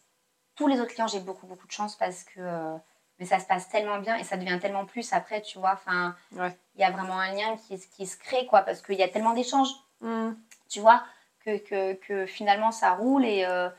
tous 0.55 0.67
les 0.67 0.79
autres 0.79 0.93
clients, 0.93 1.07
j'ai 1.07 1.19
beaucoup, 1.19 1.47
beaucoup 1.47 1.67
de 1.67 1.71
chance 1.71 1.95
parce 1.95 2.23
que. 2.23 2.39
euh, 2.39 2.75
mais 3.17 3.25
ça 3.25 3.39
se 3.39 3.45
passe 3.45 3.69
tellement 3.69 3.99
bien 3.99 4.17
et 4.17 4.25
ça 4.25 4.35
devient 4.35 4.59
tellement 4.61 4.85
plus 4.85 5.13
après, 5.13 5.41
tu 5.41 5.57
vois. 5.57 5.71
Enfin, 5.73 6.13
il 6.33 6.39
Ouais. 6.41 6.57
y 6.77 6.83
a 6.83 6.91
vraiment 6.91 7.17
un 7.17 7.31
lien 7.31 7.55
qui, 7.55 7.79
qui 7.95 8.07
se 8.07 8.17
crée, 8.17 8.45
quoi, 8.45 8.61
parce 8.61 8.81
qu'il 8.81 8.95
y 8.95 9.03
a 9.03 9.07
tellement 9.07 9.33
d'échanges. 9.33 9.69
Mhm. 10.01 10.37
tu 10.69 10.81
vois, 10.81 11.01
que, 11.45 11.57
que, 11.57 11.93
que 11.93 12.25
finalement 12.25 12.71
ça 12.71 12.93
roule 12.93 13.25
et, 13.25 13.45
euh, 13.45 13.69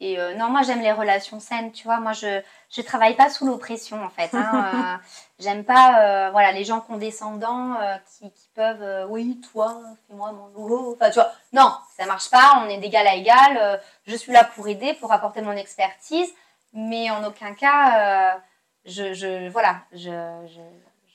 et 0.00 0.20
euh, 0.20 0.34
non, 0.34 0.50
moi 0.50 0.62
j'aime 0.62 0.80
les 0.82 0.92
relations 0.92 1.40
saines, 1.40 1.72
tu 1.72 1.84
vois, 1.84 1.98
moi 1.98 2.12
je 2.12 2.40
je 2.70 2.82
travaille 2.82 3.16
pas 3.16 3.30
sous 3.30 3.46
l'oppression 3.46 4.04
en 4.04 4.10
fait, 4.10 4.32
hein, 4.34 5.00
euh, 5.00 5.04
j'aime 5.38 5.64
pas, 5.64 6.30
voilà, 6.30 6.52
les 6.52 6.64
gens 6.64 6.80
condescendants 6.80 7.76
qui, 8.06 8.30
qui 8.30 8.48
peuvent, 8.54 9.06
oui, 9.10 9.40
toi, 9.52 9.80
fais-moi 10.06 10.32
mon 10.32 10.48
logo, 10.48 10.94
enfin 10.94 11.10
tu 11.10 11.14
vois, 11.14 11.32
non, 11.52 11.72
ça 11.96 12.06
marche 12.06 12.30
pas, 12.30 12.62
on 12.64 12.68
est 12.68 12.78
d'égal 12.78 13.06
à 13.06 13.14
égal, 13.14 13.80
je 14.06 14.14
suis 14.14 14.32
là 14.32 14.44
pour 14.44 14.68
aider, 14.68 14.94
pour 14.94 15.12
apporter 15.12 15.40
mon 15.40 15.52
expertise, 15.52 16.32
mais 16.74 17.10
en 17.10 17.24
aucun 17.24 17.54
cas, 17.54 18.40
je, 18.84 19.14
je, 19.14 19.48
voilà, 19.48 19.80
je, 19.92 20.10
je, 20.46 20.60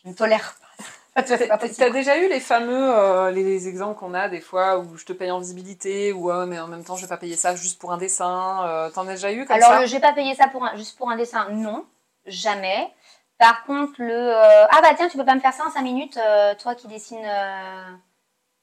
je 0.03 0.09
ne 0.09 0.13
tolère 0.13 0.55
pas. 0.59 0.83
T'as 1.15 1.90
déjà 1.91 2.18
eu 2.18 2.27
les 2.27 2.40
fameux 2.40 2.90
euh, 2.98 3.30
les 3.30 3.68
exemples 3.68 3.99
qu'on 3.99 4.14
a 4.15 4.30
des 4.30 4.41
fois 4.41 4.80
où 4.80 4.98
je 4.98 5.06
te 5.06 5.14
paye 5.14 5.30
en 5.30 5.38
visibilité 5.40 6.11
ou 6.11 6.31
ah, 6.31 6.45
mais 6.48 6.60
en 6.60 6.68
même 6.68 6.84
temps 6.84 6.95
je 6.95 7.03
vais 7.03 7.07
pas 7.07 7.18
payer 7.18 7.35
ça 7.35 7.56
juste 7.56 7.80
pour 7.80 7.91
un 7.91 7.98
dessin. 7.98 8.65
euh, 8.68 8.90
T'en 8.90 9.07
as 9.07 9.11
déjà 9.11 9.31
eu 9.31 9.45
comme 9.45 9.56
Alors, 9.56 9.69
ça? 9.69 9.85
je 9.85 9.94
vais 9.94 9.99
pas 10.02 10.14
payer 10.14 10.34
ça 10.34 10.48
pour 10.48 10.64
un, 10.65 10.76
juste 10.76 10.98
pour 10.98 11.11
un 11.11 11.15
dessin, 11.15 11.48
non, 11.52 11.85
jamais. 12.26 12.91
Par 13.38 13.64
contre, 13.65 13.94
le 13.99 14.11
euh, 14.11 14.65
ah 14.72 14.80
bah 14.81 14.90
tiens, 14.98 15.07
tu 15.07 15.18
peux 15.18 15.26
pas 15.26 15.35
me 15.35 15.40
faire 15.40 15.53
ça 15.53 15.65
en 15.68 15.72
5 15.72 15.81
minutes, 15.81 16.18
euh, 16.18 16.56
toi 16.56 16.73
qui 16.76 16.88
dessines. 16.88 17.23
euh, 17.26 17.91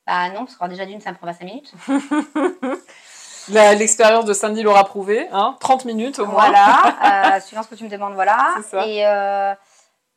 Bah 0.07 0.29
non, 0.31 0.45
parce 0.45 0.55
que 0.57 0.61
alors, 0.65 0.71
déjà 0.71 0.87
d'une, 0.87 1.01
ça 1.01 1.11
me 1.13 1.17
prend 1.17 1.27
pas 1.29 1.35
5 1.35 1.45
minutes. 1.45 1.73
L'expérience 3.49 4.25
de 4.27 4.33
samedi 4.33 4.63
l'aura 4.63 4.85
prouvé, 4.85 5.29
hein 5.33 5.57
30 5.61 5.85
minutes 5.85 6.19
au 6.21 6.27
moins. 6.27 6.51
Voilà, 6.51 7.35
euh, 7.37 7.41
suivant 7.41 7.63
ce 7.63 7.69
que 7.69 7.75
tu 7.75 7.85
me 7.85 7.89
demandes, 7.89 8.15
voilà. 8.15 8.55
Ça. 8.71 8.87
Et, 8.87 9.05
euh, 9.07 9.55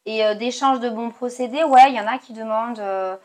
et 0.06 0.26
euh, 0.26 0.36
d'échange 0.36 0.80
de 0.80 0.90
bons 0.90 1.10
procédés, 1.12 1.64
ouais, 1.64 1.90
il 1.92 1.96
y 1.96 2.00
en 2.00 2.08
a 2.08 2.18
qui 2.18 2.34
demandent. 2.34 2.80
euh, 2.80 3.16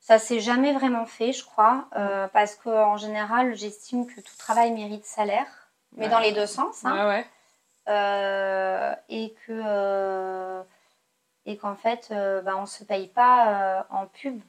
ça 0.00 0.18
s'est 0.18 0.40
jamais 0.40 0.72
vraiment 0.72 1.04
fait, 1.04 1.32
je 1.34 1.44
crois, 1.44 1.86
euh, 1.96 2.28
parce 2.28 2.54
qu'en 2.54 2.96
général, 2.96 3.54
j'estime 3.54 4.06
que 4.06 4.20
tout 4.22 4.36
travail 4.38 4.72
mérite 4.72 5.04
salaire, 5.04 5.46
mais 5.96 6.04
Ouais. 6.06 6.10
dans 6.10 6.18
les 6.20 6.32
deux 6.32 6.46
sens. 6.46 6.84
hein. 6.86 6.94
Ouais, 6.96 7.06
ouais. 7.06 7.26
Euh, 7.88 8.94
et 9.08 9.34
que 9.46 9.62
euh, 9.64 10.62
et 11.46 11.56
qu'en 11.56 11.74
fait 11.74 12.08
euh, 12.10 12.42
bah, 12.42 12.54
on 12.58 12.66
se 12.66 12.84
paye 12.84 13.08
pas 13.08 13.86
en 13.88 14.06
pub 14.06 14.42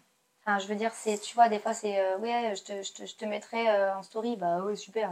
enfin 0.44 0.60
je 0.60 0.68
veux 0.68 0.76
dire 0.76 0.92
c'est 0.94 1.18
tu 1.20 1.36
vois 1.36 1.48
des 1.48 1.58
fois 1.60 1.74
c'est 1.74 2.16
ouais 2.16 2.54
je 2.58 2.64
te, 2.64 2.84
je 2.84 2.92
te, 2.92 3.06
je 3.06 3.16
te 3.16 3.24
mettrai 3.24 3.72
en 3.94 4.04
story 4.04 4.36
bah 4.36 4.58
ouais 4.60 4.76
super 4.76 5.10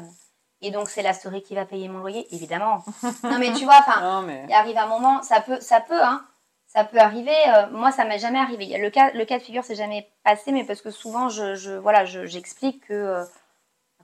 et 0.62 0.72
donc 0.72 0.90
c'est 0.90 1.02
la 1.04 1.14
story 1.14 1.42
qui 1.44 1.56
va 1.56 1.66
payer 1.66 1.88
mon 1.88 2.00
loyer 2.00 2.28
évidemment 2.34 2.84
non 3.24 3.38
mais 3.40 3.52
tu 3.54 3.66
vois 3.66 3.78
enfin 3.80 4.22
mais 4.24 4.46
il 4.48 4.54
arrive 4.54 4.78
un 4.78 4.88
moment 4.88 5.22
ça 5.22 5.42
peut 5.42 5.60
ça 5.62 5.80
peut 5.82 6.02
hein 6.02 6.26
Ça 6.74 6.84
peut 6.84 6.98
arriver. 7.00 7.36
euh, 7.48 7.68
moi, 7.72 7.92
ça 7.94 8.04
m'est 8.04 8.20
jamais 8.20 8.40
arrivé. 8.40 8.66
Il 8.66 8.70
y 8.70 8.76
a 8.76 8.78
Le 8.78 8.90
cas, 8.90 9.10
le 9.14 9.24
cas 9.24 9.38
de 9.40 9.44
figure, 9.44 9.64
c'est 9.64 9.74
jamais 9.84 10.06
passé, 10.24 10.52
mais 10.52 10.66
parce 10.66 10.82
que 10.82 10.92
souvent, 10.92 11.30
je, 11.30 11.56
je- 11.56 11.72
voilà, 11.80 12.04
je- 12.04 12.26
j'explique 12.26 12.86
que 12.88 12.94
euh, 12.94 13.24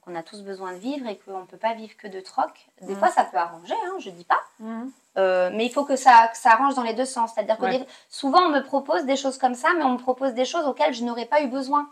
qu'on 0.01 0.15
a 0.15 0.23
tous 0.23 0.41
besoin 0.43 0.71
de 0.71 0.77
vivre 0.79 1.05
et 1.09 1.17
qu'on 1.19 1.41
ne 1.41 1.45
peut 1.45 1.57
pas 1.57 1.73
vivre 1.73 1.95
que 1.97 2.07
de 2.07 2.21
troc. 2.21 2.51
Des 2.81 2.93
Mhm. 2.93 2.99
fois, 2.99 3.09
ça 3.11 3.25
peut 3.25 3.37
arranger, 3.37 3.75
hein, 3.85 3.95
je 3.99 4.09
dis 4.11 4.23
pas. 4.23 4.39
Mhm. 4.59 4.91
Euh, 5.17 5.49
mais 5.53 5.65
il 5.65 5.71
faut 5.71 5.83
que 5.83 5.97
ça, 5.97 6.29
que 6.31 6.37
ça 6.37 6.51
arrange 6.51 6.73
dans 6.75 6.83
les 6.83 6.93
deux 6.93 7.05
sens. 7.05 7.31
C'est-à-dire 7.33 7.57
que 7.57 7.63
Ouais. 7.65 7.79
des- 7.79 7.85
souvent, 8.09 8.41
on 8.43 8.49
me 8.49 8.61
propose 8.61 9.03
des 9.03 9.17
choses 9.17 9.37
comme 9.37 9.55
ça, 9.55 9.69
mais 9.77 9.83
on 9.83 9.91
me 9.91 9.97
propose 10.09 10.33
des 10.33 10.45
choses 10.45 10.65
auxquelles 10.65 10.93
je 10.93 11.03
n'aurais 11.03 11.25
pas 11.27 11.41
eu 11.41 11.47
besoin. 11.47 11.89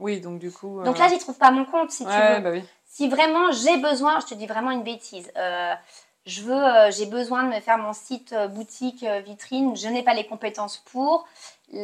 Oui, 0.00 0.20
donc 0.20 0.38
du 0.38 0.50
coup. 0.50 0.82
Donc 0.84 0.96
là, 0.98 1.08
j'y 1.08 1.18
trouve 1.18 1.36
pas 1.36 1.50
mon 1.50 1.66
compte, 1.66 1.90
si 1.90 2.04
tu 2.04 2.10
veux. 2.10 2.40
bah 2.40 2.50
oui. 2.50 2.64
Si 2.88 3.08
vraiment 3.08 3.52
j'ai 3.52 3.76
besoin, 3.76 4.18
je 4.20 4.26
te 4.26 4.34
dis 4.34 4.46
vraiment 4.46 4.70
une 4.70 4.82
bêtise. 4.82 5.30
euh, 5.36 5.74
je 6.26 6.42
veux, 6.42 6.52
euh, 6.62 6.90
j'ai 6.90 7.06
besoin 7.06 7.42
de 7.44 7.48
me 7.48 7.60
faire 7.60 7.78
mon 7.78 7.92
site 7.94 8.32
euh, 8.34 8.48
boutique 8.48 9.02
vitrine. 9.24 9.74
Je 9.76 9.88
n'ai 9.88 10.02
pas 10.02 10.12
les 10.14 10.26
compétences 10.26 10.78
pour, 10.78 11.26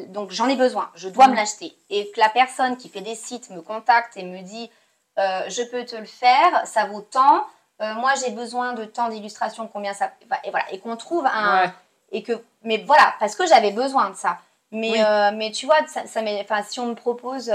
donc 0.09 0.33
j'en 0.33 0.49
ai 0.49 0.57
besoin. 0.57 0.91
Je 0.97 1.09
dois 1.09 1.27
Mhm. 1.27 1.33
me 1.33 1.37
l'acheter. 1.37 1.75
Et 1.89 2.11
que 2.11 2.21
la 2.21 2.29
personne 2.29 2.77
qui 2.77 2.89
fait 2.89 3.01
des 3.01 3.15
sites 3.15 3.49
me 3.51 3.63
contacte 3.63 4.17
et 4.17 4.23
me 4.25 4.41
dit, 4.43 4.71
euh, 5.19 5.43
je 5.49 5.63
peux 5.63 5.85
te 5.85 5.97
le 5.97 6.05
faire, 6.07 6.67
ça 6.67 6.87
vaut 6.87 7.01
tant. 7.03 7.47
euh, 7.81 7.95
moi, 7.95 8.13
j'ai 8.25 8.31
besoin 8.31 8.73
de 8.75 8.85
tant 8.85 9.09
d'illustrations, 9.09 9.67
combien 9.67 9.95
ça, 9.95 10.13
et 10.45 10.51
voilà, 10.51 10.73
et 10.73 10.79
qu'on 10.79 10.97
trouve 10.97 11.27
un, 11.27 11.63
Ouais. 11.63 11.71
et 12.13 12.23
que, 12.23 12.33
mais 12.63 12.79
voilà, 12.79 13.15
parce 13.19 13.35
que 13.35 13.47
j'avais 13.47 13.73
besoin 13.73 14.11
de 14.11 14.15
ça. 14.17 14.39
Mais, 14.71 14.93
Oui. 14.93 15.01
euh, 15.01 15.31
mais 15.35 15.51
tu 15.51 15.67
vois, 15.67 15.85
ça, 15.89 16.07
ça 16.07 16.21
si 16.65 16.79
on 16.81 16.87
me 16.87 16.95
propose, 16.95 17.51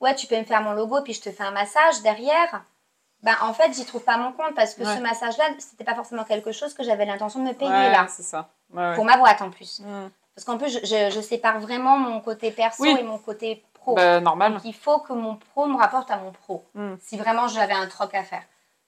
ouais, 0.00 0.14
tu 0.14 0.26
peux 0.28 0.38
me 0.38 0.44
faire 0.44 0.62
mon 0.62 0.72
logo, 0.72 1.02
puis 1.02 1.12
je 1.14 1.20
te 1.22 1.30
fais 1.32 1.42
un 1.42 1.50
massage 1.50 2.02
derrière, 2.02 2.62
ben, 3.22 3.34
en 3.42 3.52
fait, 3.52 3.72
j'y 3.74 3.84
trouve 3.84 4.02
pas 4.04 4.16
mon 4.16 4.32
compte 4.32 4.54
parce 4.54 4.74
que 4.74 4.82
Ouais. 4.82 4.96
ce 4.96 5.00
massage-là, 5.00 5.44
c'était 5.58 5.84
pas 5.84 5.94
forcément 5.94 6.24
quelque 6.24 6.52
chose 6.52 6.74
que 6.74 6.82
j'avais 6.84 7.04
l'intention 7.04 7.40
de 7.40 7.48
me 7.48 7.52
payer 7.54 7.70
Ouais, 7.70 7.90
là, 7.90 8.06
c'est 8.08 8.22
ça. 8.22 8.48
Ouais, 8.72 8.94
pour 8.94 9.04
ma 9.04 9.16
boîte 9.16 9.42
en 9.42 9.50
plus. 9.50 9.80
Mhm. 9.80 10.10
Parce 10.34 10.44
qu'en 10.44 10.56
plus, 10.58 10.70
je, 10.72 10.86
je- 10.86 11.10
je 11.10 11.20
sépare 11.20 11.58
vraiment 11.58 11.98
mon 11.98 12.20
côté 12.20 12.50
perso 12.52 12.82
Oui. 12.84 12.96
et 12.98 13.02
mon 13.02 13.18
côté 13.18 13.64
pro. 13.74 13.94
Bah, 13.94 14.20
normal. 14.20 14.52
Donc, 14.54 14.64
il 14.64 14.74
faut 14.74 15.00
que 15.00 15.12
mon 15.12 15.34
pro 15.36 15.66
me 15.66 15.76
rapporte 15.76 16.10
à 16.10 16.16
mon 16.18 16.30
pro, 16.32 16.64
Mm. 16.74 16.94
si 17.00 17.16
vraiment 17.16 17.48
j'avais 17.48 17.72
un 17.74 17.86
troc 17.88 18.14
à 18.14 18.22
faire. 18.22 18.42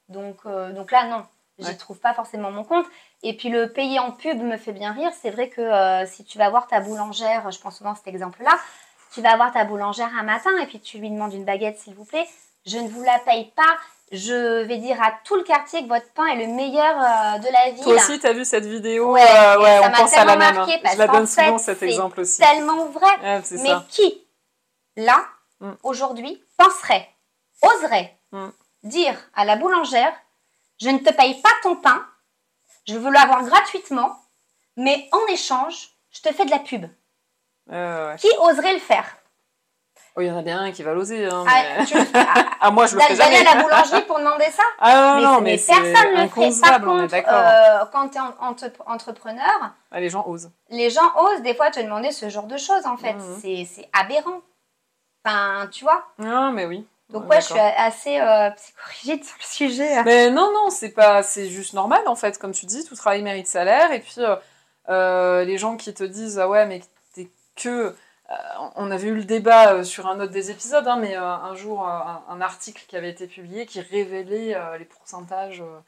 Donc, 0.09 0.37
euh, 0.47 0.73
donc 0.73 0.93
là, 0.93 1.07
non, 1.07 1.25
j'y 1.59 1.77
trouve 1.77 1.99
pas 1.99 2.15
forcément 2.15 2.51
mon 2.53 2.63
compte. 2.65 2.87
Et 3.23 3.37
puis 3.37 3.49
le 3.49 3.73
payer 3.73 3.99
en 3.99 4.13
pub 4.13 4.41
me 4.41 4.57
fait 4.57 4.73
bien 4.73 4.93
rire. 4.93 5.11
C'est 5.21 5.31
vrai 5.31 5.49
que 5.49 5.61
euh, 5.61 6.07
si 6.07 6.25
tu 6.25 6.39
vas 6.39 6.51
voir 6.51 6.67
ta 6.69 6.81
boulangère, 6.81 7.51
je 7.51 7.59
prends 7.59 7.71
souvent 7.71 7.95
cet 7.95 8.07
exemple-là, 8.07 8.57
tu 9.13 9.21
vas 9.23 9.35
voir 9.37 9.53
ta 9.53 9.65
boulangère 9.65 10.11
un 10.19 10.23
matin 10.23 10.51
et 10.63 10.67
puis 10.67 10.79
tu 10.81 10.99
lui 10.99 11.11
demandes 11.11 11.35
une 11.35 11.45
baguette, 11.45 11.79
s'il 11.79 11.95
vous 11.95 12.05
plaît. 12.05 12.27
Je 12.67 12.79
ne 12.79 12.89
vous 12.89 13.03
la 13.03 13.19
paye 13.21 13.47
pas. 13.57 13.77
Je 14.13 14.63
vais 14.65 14.79
dire 14.79 15.01
à 15.01 15.13
tout 15.25 15.37
le 15.37 15.45
quartier 15.45 15.83
que 15.85 15.89
votre 15.89 16.11
pain 16.13 16.27
est 16.27 16.45
le 16.47 16.53
meilleur 16.53 16.97
euh, 16.99 17.39
de 17.39 17.47
la 17.53 17.71
ville. 17.71 17.83
Toi 17.85 17.95
aussi, 17.95 18.19
t'as 18.19 18.33
vu 18.33 18.45
cette 18.45 18.67
vidéo 18.67 19.13
Ouais, 19.13 19.23
euh, 19.23 19.61
ouais, 19.61 19.79
ça 19.81 19.87
on 19.87 19.91
m'a 19.91 19.97
pense 19.99 20.13
à 20.17 20.25
la 20.25 20.37
même. 20.37 20.55
marqué 20.57 20.79
parce 20.83 20.95
Je 20.95 20.99
la 20.99 21.07
donne 21.07 21.27
souvent 21.29 21.59
fait, 21.59 21.65
cet 21.65 21.79
c'est 21.79 21.87
exemple 21.91 22.21
aussi. 22.21 22.41
tellement 22.41 22.87
vrai. 22.87 23.07
Ouais, 23.23 23.41
c'est 23.45 23.63
Mais 23.63 23.69
ça. 23.69 23.85
qui, 23.89 24.27
là, 24.97 25.25
Mm. 25.61 25.73
aujourd'hui, 25.83 26.43
penserait, 26.57 27.09
oserait 27.63 28.17
Mm. 28.33 28.49
dire 28.85 29.15
à 29.35 29.45
la 29.45 29.57
boulangère 29.57 30.13
Je 30.81 30.89
ne 30.89 30.99
te 30.99 31.13
paye 31.13 31.35
pas 31.43 31.51
ton 31.63 31.77
pain, 31.77 32.07
je 32.89 32.97
veux 32.97 33.11
l'avoir 33.13 33.45
gratuitement, 33.45 34.17
mais 34.79 35.09
en 35.13 35.27
échange, 35.31 35.91
je 36.11 36.23
te 36.23 36.33
fais 36.33 36.47
de 36.47 36.51
la 36.51 36.59
pub. 36.59 36.87
Ouais. 37.67 38.17
Qui 38.19 38.29
oserait 38.41 38.73
le 38.73 38.79
faire? 38.81 39.05
Oh, 40.17 40.21
il 40.21 40.27
y 40.27 40.31
en 40.31 40.37
a 40.39 40.43
bien 40.43 40.59
un 40.61 40.73
qui 40.73 40.83
va 40.83 40.93
l'oser. 40.93 41.27
Hein, 41.27 41.45
Ah, 41.47 41.63
mais- 41.79 41.85
tu- 41.87 41.95
ah, 42.15 42.45
Ah, 42.61 42.71
moi, 42.71 42.87
je 42.87 42.97
le 42.97 43.01
fais 43.03 43.15
D'aller 43.17 43.37
jamais. 43.37 43.49
à 43.49 43.55
la 43.57 43.63
boulangerie 43.63 44.03
pour 44.03 44.19
demander 44.19 44.45
ça 44.51 44.63
Ah 44.81 45.19
non, 45.21 45.35
non, 45.35 45.41
mais, 45.41 45.53
mais, 45.53 45.57
personne 45.57 45.83
ne 45.85 46.23
le 46.23 46.29
fait. 46.29 46.61
Par 46.61 46.81
contre, 46.81 47.15
euh, 47.15 47.85
quand 47.93 48.09
tu 48.57 48.65
es 48.67 48.71
entrepreneur, 48.87 49.73
Ah, 49.91 50.01
les 50.01 50.09
gens 50.11 50.25
osent. 50.27 50.51
les 50.69 50.91
gens 50.91 51.13
osent 51.17 51.43
des 51.43 51.55
fois 51.55 51.71
te 51.71 51.81
demander 51.81 52.11
ce 52.13 52.29
genre 52.29 52.47
de 52.47 52.57
choses, 52.57 52.87
en 52.87 52.97
fait. 52.97 53.15
Mhm. 53.15 53.39
C'est- 53.41 53.89
aberrant. 53.93 54.41
Enfin, 55.25 55.69
tu 55.71 55.85
vois 55.85 56.05
Non, 56.19 56.51
mais 56.53 56.67
oui. 56.67 56.87
Donc 57.11 57.29
Ouais, 57.29 57.41
je 57.41 57.47
suis 57.47 57.59
assez 57.59 58.21
euh, 58.21 58.51
psychorigide 58.51 59.25
sur 59.25 59.37
le 59.39 59.45
sujet. 59.45 60.03
Mais 60.05 60.31
non, 60.31 60.53
non, 60.53 60.71
c'est 60.71 60.91
pas, 60.91 61.23
c'est 61.25 61.49
juste 61.49 61.75
normal 61.75 62.03
en 62.07 62.15
fait, 62.15 62.39
comme 62.39 62.53
tu 62.53 62.67
dis, 62.67 62.85
tout 62.85 62.95
travail 62.95 63.23
mérite 63.23 63.49
salaire. 63.49 63.91
Et 63.93 63.99
puis 64.01 64.15
euh, 64.19 64.37
euh, 64.89 65.45
les 65.45 65.59
gens 65.59 65.77
qui 65.77 65.93
te 65.93 66.05
disent 66.05 66.39
ah 66.39 66.49
ouais, 66.49 66.67
mais 66.67 66.81
t'es 67.15 67.29
que, 67.57 67.97
on 68.77 68.91
avait 68.91 69.09
eu 69.09 69.15
le 69.15 69.25
débat 69.25 69.73
euh, 69.73 69.85
sur 69.85 70.07
un 70.07 70.21
autre 70.21 70.33
des 70.33 70.51
épisodes, 70.51 70.87
hein, 70.87 70.97
mais 70.97 71.17
euh, 71.17 71.23
un 71.25 71.55
jour 71.55 71.83
euh, 71.87 71.91
un, 71.91 72.23
un 72.29 72.41
article 72.41 72.85
qui 72.87 72.97
avait 72.97 73.11
été 73.11 73.27
publié 73.27 73.67
qui 73.67 73.81
révélait 73.81 74.55
euh, 74.55 74.79
les 74.79 74.85
pourcentages 74.85 75.61
euh, 75.61 75.81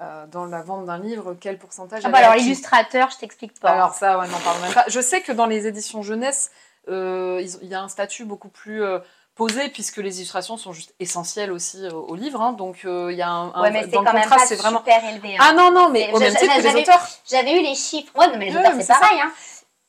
euh, 0.00 0.26
dans 0.26 0.46
la 0.46 0.62
vente 0.62 0.86
d'un 0.86 0.98
livre, 0.98 1.36
quel 1.40 1.58
pourcentage. 1.58 2.02
Ah 2.04 2.08
bah 2.08 2.18
alors 2.18 2.34
l'illustrateur, 2.34 3.10
je 3.10 3.18
t'explique 3.18 3.58
pas. 3.60 3.70
Alors 3.70 3.92
ça, 3.94 4.18
ouais, 4.18 4.26
n'en 4.28 4.38
parle 4.38 4.60
même 4.62 4.72
pas. 4.72 4.84
Je 4.88 5.00
sais 5.00 5.20
que 5.20 5.32
dans 5.32 5.46
les 5.46 5.66
éditions 5.66 6.02
jeunesse, 6.02 6.50
euh, 6.88 7.44
il 7.62 7.68
y 7.68 7.74
a 7.74 7.80
un 7.82 7.88
statut 7.88 8.24
beaucoup 8.24 8.48
plus 8.48 8.82
euh, 8.82 8.98
posé 9.36 9.68
puisque 9.68 9.96
les 9.98 10.18
illustrations 10.18 10.56
sont 10.56 10.72
juste 10.72 10.94
essentielles 11.00 11.52
aussi 11.52 11.86
au, 11.88 12.06
au 12.06 12.14
livre. 12.14 12.40
hein. 12.40 12.52
donc 12.52 12.82
euh, 12.84 13.10
il 13.12 13.18
y 13.18 13.22
a 13.22 13.28
un, 13.28 13.52
un- 13.54 13.62
ouais, 13.62 13.70
mais 13.70 13.82
c'est 13.82 13.88
dans 13.88 14.00
le 14.00 14.06
quand 14.06 14.12
même 14.12 14.22
contrat, 14.22 14.36
pas 14.38 14.46
c'est 14.46 14.56
vraiment. 14.56 14.78
super 14.78 15.04
élevé. 15.08 15.36
hein. 15.36 15.40
Ah 15.40 15.52
non 15.52 15.70
non, 15.70 15.88
mais 15.90 16.10
au 16.12 16.18
même 16.18 16.34
titre 16.34 16.52
que 16.52 16.56
les 16.56 16.62
j'avais- 16.62 16.80
auteurs. 16.82 17.06
J'avais 17.28 17.52
eu 17.58 17.62
les 17.62 17.74
chiffres. 17.74 18.12
Ouais, 18.16 18.28
non, 18.28 18.36
mais 18.38 18.46
les 18.46 18.52
Ouais, 18.54 18.60
auteurs, 18.60 18.72
c'est 18.76 18.82
c'est 18.82 18.92
pareil. 19.00 19.20
Hein. 19.20 19.32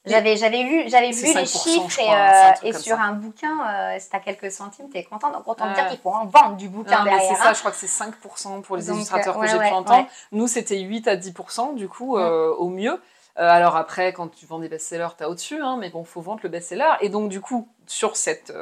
J'avais, 0.05 0.37
j'avais 0.37 0.63
lu, 0.63 0.83
j'avais 0.87 1.11
C'est 1.11 1.27
vu 1.27 1.33
les 1.33 1.45
5%, 1.45 1.63
chiffres 1.63 1.99
et, 1.99 2.03
c'est 2.03 2.65
euh, 2.67 2.69
et 2.69 2.73
sur 2.73 2.95
ça. 2.97 3.01
un 3.03 3.13
bouquin, 3.13 3.59
euh, 3.67 3.97
si 3.99 4.09
t'as 4.09 4.19
quelques 4.19 4.51
centimes, 4.51 4.89
t'es 4.89 5.03
content. 5.03 5.31
Donc 5.31 5.47
autant 5.47 5.67
Ouais. 5.67 5.73
dire 5.73 5.87
qu'il 5.87 5.97
faut 5.99 6.09
en 6.11 6.25
vendre 6.25 6.55
du 6.57 6.69
bouquin 6.69 6.99
Non, 6.99 7.03
derrière. 7.05 7.21
c'est 7.29 7.35
ça, 7.41 7.49
hein. 7.49 7.53
je 7.53 7.59
crois 7.59 7.71
que 7.71 7.77
c'est 7.77 7.87
5% 7.87 8.61
pour 8.61 8.77
les 8.77 8.83
Donc, 8.85 8.95
illustrateurs 8.97 9.35
que 9.35 9.39
ouais, 9.41 9.47
j'ai 9.47 9.57
pu 9.57 9.63
ouais, 9.63 9.71
entendre. 9.71 9.99
ouais. 10.01 10.07
Nous, 10.31 10.47
c'était 10.47 10.79
8 10.79 11.07
à 11.07 11.15
10% 11.15 11.73
du 11.75 11.87
coup, 11.89 12.17
euh, 12.17 12.53
au 12.55 12.69
mieux. 12.69 13.01
Euh, 13.37 13.49
alors 13.49 13.75
après, 13.75 14.13
quand 14.13 14.29
tu 14.29 14.45
vends 14.45 14.59
des 14.59 14.69
best-sellers, 14.69 15.09
t'as 15.17 15.27
au-dessus, 15.27 15.61
hein, 15.61 15.75
mais 15.79 15.89
bon, 15.89 16.03
faut 16.05 16.21
vendre 16.21 16.39
le 16.43 16.49
best-seller. 16.49 16.93
Et 17.01 17.09
donc, 17.09 17.29
du 17.29 17.41
coup, 17.41 17.67
sur, 17.87 18.15
cette, 18.15 18.53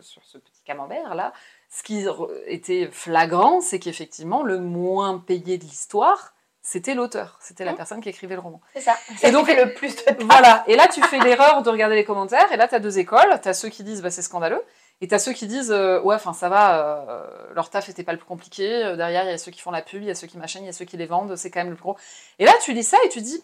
sur 0.00 0.22
ce 0.24 0.38
petit 0.38 0.62
camembert-là, 0.64 1.32
ce 1.68 1.82
qui 1.82 2.06
était 2.46 2.88
flagrant, 2.92 3.60
c'est 3.60 3.78
qu'effectivement, 3.78 4.42
le 4.42 4.58
moins 4.58 5.18
payé 5.18 5.58
de 5.58 5.64
l'histoire, 5.64 6.32
c'était 6.62 6.94
l'auteur. 6.94 7.38
C'était 7.40 7.64
la 7.64 7.72
Mhm. 7.72 7.76
personne 7.76 8.00
qui 8.00 8.08
écrivait 8.08 8.34
le 8.36 8.40
roman. 8.40 8.60
C'est 8.74 8.80
ça. 8.82 8.94
Et 9.22 9.30
donc- 9.32 9.48
le 9.48 9.74
plus 9.74 9.94
de 9.96 10.02
Voilà. 10.24 10.64
Et 10.68 10.76
là, 10.76 10.86
tu 10.88 11.02
fais 11.02 11.18
l'erreur 11.36 11.62
de 11.62 11.68
regarder 11.70 11.96
les 11.96 12.04
commentaires. 12.04 12.50
Et 12.52 12.56
là, 12.56 12.68
tu 12.68 12.74
as 12.74 12.78
deux 12.80 12.98
écoles. 12.98 13.40
Tu 13.42 13.48
as 13.48 13.54
ceux 13.54 13.68
qui 13.68 13.82
disent 13.82 14.00
bah, 14.02 14.10
c'est 14.10 14.22
scandaleux. 14.22 14.62
Et 15.00 15.08
tu 15.08 15.14
as 15.14 15.18
ceux 15.18 15.32
qui 15.32 15.48
disent 15.48 15.72
euh, 15.72 16.00
ouais, 16.02 16.14
enfin 16.14 16.32
ça 16.32 16.48
va, 16.48 17.04
euh, 17.08 17.52
leur 17.54 17.68
taf 17.70 17.88
était 17.88 18.04
pas 18.04 18.12
le 18.12 18.18
plus 18.18 18.26
compliqué. 18.28 18.84
Euh, 18.84 18.96
Derrière, 18.96 19.24
il 19.24 19.30
y 19.30 19.34
a 19.34 19.38
ceux 19.38 19.50
qui 19.50 19.60
font 19.60 19.72
la 19.72 19.82
pub, 19.82 20.00
il 20.02 20.06
y 20.06 20.10
a 20.10 20.14
ceux 20.14 20.28
qui 20.28 20.38
machinent, 20.38 20.62
il 20.62 20.66
y 20.66 20.70
a 20.70 20.72
ceux 20.72 20.84
qui 20.84 20.96
les 20.96 21.06
vendent. 21.06 21.34
C'est 21.36 21.50
quand 21.50 21.60
même 21.60 21.70
le 21.70 21.74
plus 21.76 21.82
gros. 21.82 21.96
Et 22.38 22.44
là, 22.44 22.52
tu 22.62 22.72
lis 22.72 22.84
ça 22.84 22.98
et 23.04 23.08
tu 23.08 23.20
dis 23.20 23.42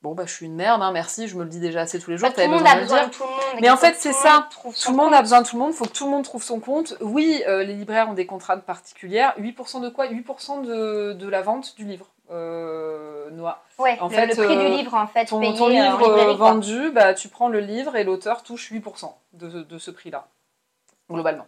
bon, 0.00 0.16
bah, 0.16 0.24
je 0.26 0.32
suis 0.34 0.46
une 0.46 0.56
merde, 0.56 0.82
hein, 0.82 0.90
merci, 0.90 1.28
je 1.28 1.36
me 1.36 1.44
le 1.44 1.48
dis 1.48 1.60
déjà 1.60 1.82
assez 1.82 2.00
tous 2.00 2.10
les 2.10 2.16
jours. 2.18 2.28
Bah, 2.28 2.34
tout 2.34 2.40
le 2.40 2.48
monde 2.48 2.58
besoin 2.64 2.72
a 2.76 2.80
besoin 2.80 3.06
de 3.06 3.10
tout 3.12 3.22
le 3.22 3.28
monde. 3.28 3.60
Mais 3.60 3.70
en 3.70 3.76
fait, 3.76 3.94
c'est 3.96 4.12
ça. 4.12 4.48
Tout 4.50 4.90
le 4.90 4.96
monde 4.96 5.10
compte. 5.10 5.14
a 5.14 5.22
besoin 5.22 5.42
de 5.42 5.46
tout 5.46 5.54
le 5.54 5.62
monde, 5.62 5.70
il 5.72 5.76
faut 5.76 5.84
que 5.84 5.92
tout 5.92 6.06
le 6.06 6.10
monde 6.10 6.24
trouve 6.24 6.42
son 6.42 6.58
compte. 6.58 6.94
Oui, 7.00 7.40
euh, 7.46 7.62
les 7.62 7.74
libraires 7.74 8.08
ont 8.08 8.14
des 8.14 8.26
contraintes 8.26 8.64
particulières. 8.64 9.32
8% 9.38 9.80
de 9.80 9.88
quoi? 9.90 10.08
8% 10.08 10.62
de, 10.62 11.12
de 11.12 11.28
la 11.28 11.42
vente 11.42 11.76
du 11.76 11.84
livre. 11.84 12.08
Euh. 12.30 13.12
Ouais, 13.78 13.98
En 14.00 14.08
le, 14.08 14.14
fait, 14.14 14.26
le 14.26 14.34
prix 14.34 14.56
euh, 14.56 14.68
du 14.68 14.76
livre, 14.76 14.94
en 14.94 15.06
fait, 15.06 15.24
Ton, 15.26 15.40
payé 15.40 15.54
ton 15.56 15.66
euh, 15.66 15.70
livre 15.70 16.08
euh, 16.08 16.34
vendu, 16.34 16.90
bah, 16.90 17.14
tu 17.14 17.28
prends 17.28 17.48
le 17.48 17.60
livre 17.60 17.96
et 17.96 18.04
l'auteur 18.04 18.42
touche 18.42 18.70
8% 18.70 19.12
de, 19.32 19.62
de 19.62 19.78
ce 19.78 19.90
prix-là, 19.90 20.28
globalement. 21.10 21.46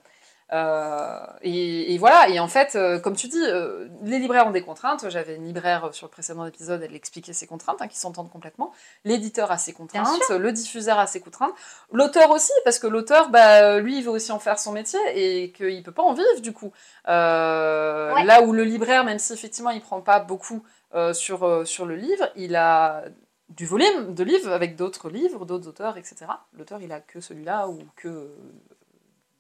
Euh, 0.53 1.27
et, 1.43 1.95
et 1.95 1.99
voilà, 1.99 2.29
et 2.29 2.39
en 2.39 2.49
fait, 2.49 2.77
euh, 2.77 2.99
comme 2.99 3.17
tu 3.17 3.29
dis, 3.29 3.43
euh, 3.43 3.89
les 4.03 4.19
libraires 4.19 4.47
ont 4.47 4.51
des 4.53 4.63
contraintes. 4.63 5.09
J'avais 5.09 5.37
une 5.37 5.47
libraire 5.47 5.89
sur 5.93 6.07
le 6.07 6.11
précédent 6.11 6.45
épisode, 6.47 6.83
elle 6.83 6.95
expliquait 6.95 7.33
ses 7.33 7.47
contraintes, 7.47 7.81
hein, 7.81 7.89
qui 7.89 7.99
s'entendent 7.99 8.31
complètement. 8.31 8.73
L'éditeur 9.05 9.51
a 9.51 9.59
ses 9.59 9.73
contraintes, 9.73 10.29
le 10.31 10.53
diffuseur 10.53 10.99
a 10.99 11.07
ses 11.07 11.21
contraintes, 11.21 11.55
l'auteur 11.93 12.31
aussi, 12.31 12.53
parce 12.65 12.79
que 12.79 12.87
l'auteur, 12.87 13.31
bah, 13.31 13.81
lui, 13.81 13.99
il 13.99 14.05
veut 14.05 14.11
aussi 14.11 14.33
en 14.33 14.39
faire 14.39 14.59
son 14.59 14.73
métier 14.73 15.01
et 15.15 15.53
qu'il 15.53 15.83
peut 15.83 15.93
pas 15.93 16.03
en 16.03 16.13
vivre 16.13 16.41
du 16.41 16.53
coup. 16.53 16.73
Ouais. 17.07 17.13
Là 18.25 18.43
où 18.43 18.53
le 18.53 18.65
libraire, 18.65 19.05
même 19.05 19.19
si 19.19 19.33
effectivement 19.33 19.71
il 19.71 19.81
prend 19.81 20.01
pas 20.01 20.21
beaucoup 20.21 20.63
sur, 21.13 21.67
sur 21.67 21.87
le 21.87 21.97
livre, 21.97 22.29
il 22.37 22.55
a 22.55 23.05
du 23.51 23.67
volume 23.67 24.15
de 24.15 24.25
livres 24.25 24.51
avec 24.51 24.77
d'autres 24.77 25.11
livres, 25.11 25.45
d'autres 25.45 25.69
auteurs, 25.69 25.97
etc. 25.97 26.27
L'auteur, 26.57 26.81
il 26.81 26.93
a 26.93 27.01
que 27.01 27.21
celui-là 27.21 27.69
ou 27.69 27.79
que 27.97 28.31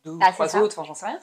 deux 0.04 0.12
ou 0.12 0.18
Ah, 0.22 0.32
trois 0.32 0.56
autres, 0.56 0.78
enfin 0.78 0.86
j'en 0.86 0.94
sais 0.94 1.06
rien. 1.06 1.20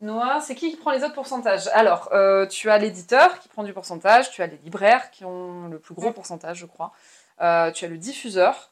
Noah, 0.00 0.40
c'est 0.40 0.54
qui 0.54 0.70
qui 0.70 0.76
prend 0.76 0.90
les 0.90 1.04
autres 1.04 1.14
pourcentages? 1.14 1.68
Alors, 1.74 2.08
euh, 2.12 2.46
tu 2.46 2.68
as 2.70 2.78
l'éditeur 2.78 3.38
qui 3.38 3.48
prend 3.48 3.62
du 3.62 3.72
pourcentage, 3.72 4.30
tu 4.30 4.42
as 4.42 4.48
les 4.48 4.56
libraires 4.58 5.10
qui 5.12 5.24
ont 5.24 5.68
le 5.68 5.78
plus 5.78 5.94
gros 5.94 6.10
pourcentage, 6.10 6.58
je 6.58 6.66
crois. 6.66 6.92
Euh, 7.40 7.70
tu 7.70 7.84
as 7.84 7.88
le 7.88 7.98
diffuseur. 7.98 8.70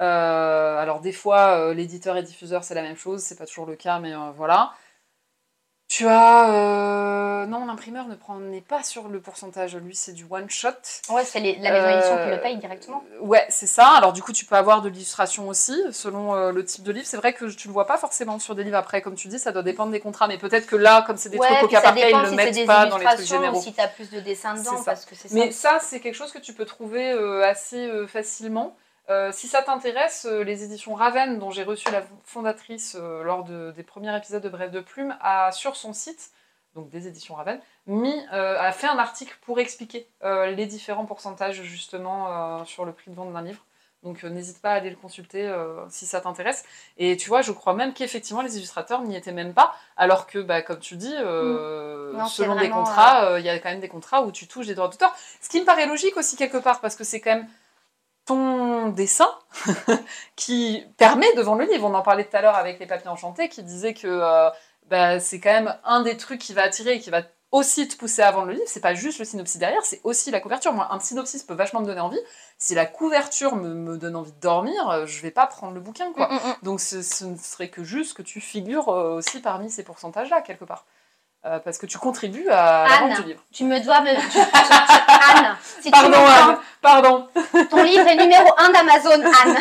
Euh, 0.00 0.78
alors, 0.78 1.00
des 1.00 1.10
fois, 1.12 1.74
l'éditeur 1.74 2.16
et 2.16 2.22
diffuseur, 2.22 2.62
c'est 2.62 2.74
la 2.74 2.82
même 2.82 2.96
chose, 2.96 3.22
c'est 3.22 3.34
pas 3.36 3.46
toujours 3.46 3.66
le 3.66 3.74
cas, 3.74 3.98
mais 3.98 4.12
voilà. 4.36 4.72
Tu 5.88 6.06
as. 6.06 6.50
euh, 6.50 7.46
Non, 7.46 7.64
l'imprimeur 7.64 8.06
ne 8.08 8.14
prend- 8.14 8.38
n'est 8.38 8.60
pas 8.60 8.82
sur 8.82 9.08
le 9.08 9.20
pourcentage, 9.22 9.74
lui, 9.76 9.94
c'est 9.96 10.12
du 10.12 10.26
one 10.28 10.50
shot. 10.50 10.68
Ouais, 11.08 11.24
c'est 11.24 11.40
les- 11.40 11.56
la 11.60 11.70
maison 11.72 11.88
d'édition 11.88 12.16
qui 12.16 12.28
Euh, 12.28 12.36
le 12.36 12.40
paye 12.42 12.56
directement. 12.58 13.02
Ouais, 13.22 13.46
c'est 13.48 13.66
ça. 13.66 13.86
Alors 13.88 14.12
du 14.12 14.22
coup, 14.22 14.32
tu 14.32 14.44
peux 14.44 14.54
avoir 14.54 14.82
de 14.82 14.90
l'illustration 14.90 15.48
aussi, 15.48 15.82
selon 15.92 16.34
euh, 16.34 16.52
le 16.52 16.62
type 16.62 16.84
de 16.84 16.92
livre. 16.92 17.06
C'est 17.06 17.16
vrai 17.16 17.32
que 17.32 17.46
tu 17.46 17.68
le 17.68 17.72
vois 17.72 17.86
pas 17.86 17.96
forcément 17.96 18.38
sur 18.38 18.54
des 18.54 18.64
livres 18.64 18.76
après, 18.76 19.00
comme 19.00 19.14
tu 19.14 19.28
dis, 19.28 19.38
ça 19.38 19.50
doit 19.50 19.62
dépendre 19.62 19.90
des 19.90 20.00
contrats. 20.00 20.28
Mais 20.28 20.36
peut-être 20.36 20.66
que 20.66 20.76
là, 20.76 21.02
comme 21.06 21.16
c'est 21.16 21.30
des 21.30 21.38
ouais, 21.38 21.46
trucs 21.48 21.62
au 21.62 21.68
cas 21.68 21.80
par 21.80 21.94
cas, 21.94 22.00
ils 22.02 22.04
dépend 22.06 22.20
le 22.22 22.28
si 22.28 22.34
mettent 22.34 22.66
pas 22.66 22.84
dans 22.86 22.98
les 22.98 23.06
trucs 23.06 23.20
généraux. 23.26 23.58
ou 23.58 23.62
si 23.62 23.72
t'as 23.72 23.88
plus 23.88 24.10
de 24.10 24.20
dessins 24.20 24.54
dedans, 24.54 24.82
parce 24.84 25.06
que 25.06 25.14
c'est 25.14 25.28
ça. 25.28 25.34
Mais 25.34 25.52
ça, 25.52 25.78
c'est 25.80 26.00
quelque 26.00 26.14
chose 26.16 26.32
que 26.32 26.38
tu 26.38 26.52
peux 26.52 26.66
trouver 26.66 27.12
euh, 27.12 27.42
assez 27.48 27.88
euh, 27.88 28.06
facilement. 28.06 28.76
Euh, 29.10 29.32
si 29.32 29.46
ça 29.48 29.62
t'intéresse, 29.62 30.26
euh, 30.28 30.42
les 30.44 30.64
éditions 30.64 30.94
Raven, 30.94 31.38
dont 31.38 31.50
j'ai 31.50 31.64
reçu 31.64 31.90
la 31.90 32.02
fondatrice 32.24 32.94
euh, 33.00 33.22
lors 33.22 33.44
de- 33.44 33.72
des 33.74 33.82
premiers 33.82 34.14
épisodes 34.16 34.42
de 34.42 34.48
Bref 34.50 34.70
de 34.70 34.80
Plume, 34.80 35.16
a 35.22 35.50
sur 35.52 35.76
son 35.76 35.94
site, 35.94 36.30
donc 36.74 36.90
des 36.90 37.08
éditions 37.08 37.34
Raven, 37.34 37.58
mis, 37.86 38.14
a 38.30 38.70
fait 38.72 38.86
un 38.86 38.98
article 38.98 39.36
pour 39.46 39.58
expliquer 39.58 40.06
les 40.22 40.66
différents 40.66 41.06
pourcentages 41.06 41.62
justement 41.62 42.62
sur 42.66 42.84
le 42.84 42.92
prix 42.92 43.10
de 43.10 43.16
vente 43.16 43.32
d'un 43.32 43.42
livre. 43.42 43.64
Donc 44.04 44.22
n'hésite 44.22 44.60
pas 44.62 44.72
à 44.72 44.74
aller 44.74 44.90
le 44.90 44.96
consulter 44.96 45.50
si 45.88 46.06
ça 46.06 46.20
t'intéresse. 46.20 46.64
Et 46.98 47.16
tu 47.16 47.30
vois, 47.30 47.40
je 47.42 47.50
crois 47.50 47.74
même 47.74 47.94
qu'effectivement 47.94 48.42
les 48.42 48.58
illustrateurs 48.58 49.00
n'y 49.02 49.16
étaient 49.16 49.32
même 49.32 49.54
pas, 49.54 49.74
alors 49.96 50.26
que, 50.28 50.38
bah, 50.38 50.62
comme 50.62 50.78
tu 50.78 50.94
dis, 50.96 51.12
Non, 52.12 52.26
c'est 52.26 52.42
selon 52.42 52.54
des 52.54 52.68
contrats, 52.70 53.40
il 53.40 53.44
y 53.44 53.48
a 53.48 53.58
quand 53.58 53.70
même 53.70 53.80
des 53.80 53.88
contrats 53.88 54.22
où 54.22 54.30
tu 54.30 54.46
touches 54.46 54.66
des 54.66 54.74
droits 54.76 54.88
d'auteur. 54.88 55.12
Ce 55.40 55.48
qui 55.48 55.60
me 55.60 55.64
paraît 55.66 55.86
logique 55.86 56.16
aussi 56.16 56.36
quelque 56.36 56.58
part, 56.58 56.80
parce 56.80 56.94
que 56.94 57.02
c'est 57.02 57.20
quand 57.20 57.34
même 57.34 57.48
ton 58.28 58.90
dessin 58.90 59.28
qui 60.36 60.84
permet 60.98 61.32
de 61.34 61.40
vendre 61.40 61.62
le 61.62 61.66
livre. 61.66 61.86
On 61.86 61.94
en 61.94 62.02
parlait 62.02 62.24
tout 62.24 62.36
à 62.36 62.42
l'heure 62.42 62.54
avec 62.54 62.78
les 62.78 62.86
papiers 62.86 63.08
enchantés, 63.08 63.48
qui 63.48 63.62
disaient 63.62 63.94
que 63.94 64.06
euh, 64.06 64.50
bah, 64.90 65.18
c'est 65.18 65.40
quand 65.40 65.52
même 65.52 65.74
un 65.84 66.02
des 66.02 66.16
trucs 66.16 66.38
qui 66.38 66.52
va 66.52 66.62
attirer 66.62 66.94
et 66.94 67.00
qui 67.00 67.10
va 67.10 67.22
aussi 67.50 67.88
te 67.88 67.96
pousser 67.96 68.20
à 68.20 68.30
vendre 68.30 68.48
le 68.48 68.52
livre. 68.52 68.66
C'est 68.66 68.82
pas 68.82 68.92
juste 68.92 69.18
le 69.18 69.24
synopsis 69.24 69.58
derrière, 69.58 69.82
c'est 69.82 70.02
aussi 70.04 70.30
la 70.30 70.40
couverture. 70.40 70.74
Moi, 70.74 70.86
un 70.90 71.00
synopsis 71.00 71.42
peut 71.42 71.54
vachement 71.54 71.80
me 71.80 71.86
donner 71.86 72.00
envie. 72.00 72.20
Si 72.58 72.74
la 72.74 72.84
couverture 72.84 73.56
me, 73.56 73.72
me 73.72 73.96
donne 73.96 74.14
envie 74.14 74.32
de 74.32 74.40
dormir, 74.40 74.90
euh, 74.90 75.06
je 75.06 75.22
vais 75.22 75.30
pas 75.30 75.46
prendre 75.46 75.72
le 75.72 75.80
bouquin, 75.80 76.12
quoi. 76.12 76.28
Mm, 76.28 76.34
mm, 76.34 76.36
mm. 76.36 76.54
Donc 76.64 76.80
ce, 76.80 77.00
ce 77.00 77.24
ne 77.24 77.36
serait 77.36 77.70
que 77.70 77.82
juste 77.82 78.14
que 78.14 78.22
tu 78.22 78.42
figures 78.42 78.90
euh, 78.90 79.16
aussi 79.16 79.40
parmi 79.40 79.70
ces 79.70 79.84
pourcentages-là, 79.84 80.42
quelque 80.42 80.66
part. 80.66 80.84
Euh, 81.48 81.58
parce 81.60 81.78
que 81.78 81.86
tu 81.86 81.96
contribues 81.98 82.48
à 82.50 82.84
la 82.86 82.94
Anne. 82.96 83.08
vente 83.08 83.20
du 83.22 83.28
livre. 83.28 83.40
Tu 83.54 83.64
me 83.64 83.80
dois 83.80 84.00
me. 84.02 84.10
tu- 84.14 84.20
tu- 84.20 84.32
tu- 84.32 84.38
Anne, 84.38 85.56
si 85.80 85.90
Pardon, 85.90 86.10
tu 86.10 86.50
Anne. 86.50 86.58
Pardon. 86.82 87.28
ton 87.70 87.82
livre 87.82 88.06
est 88.06 88.16
numéro 88.16 88.52
1 88.58 88.68
d'Amazon, 88.70 89.22
Anne. 89.44 89.56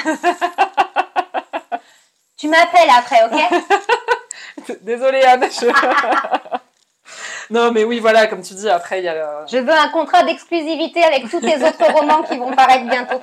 tu 2.38 2.50
m'appelles 2.50 2.90
après, 2.98 3.20
ok? 3.26 4.78
Désolée, 4.82 5.22
Anne. 5.24 5.46
je- 5.50 5.68
non, 7.54 7.72
mais 7.72 7.84
oui, 7.86 8.00
voilà, 8.00 8.28
comme 8.28 8.42
tu 8.42 8.54
dis, 8.54 8.70
après, 8.70 9.00
il 9.00 9.06
y 9.06 9.08
a 9.08 9.14
le... 9.14 9.48
Je 9.50 9.58
veux 9.58 9.72
un 9.72 9.90
contrat 9.90 10.24
d'exclusivité 10.24 11.04
avec 11.04 11.30
tous 11.30 11.40
tes 11.40 11.56
autres 11.64 11.92
romans 11.94 12.24
qui 12.24 12.38
vont 12.38 12.52
paraître 12.54 12.86
bientôt. 12.90 13.22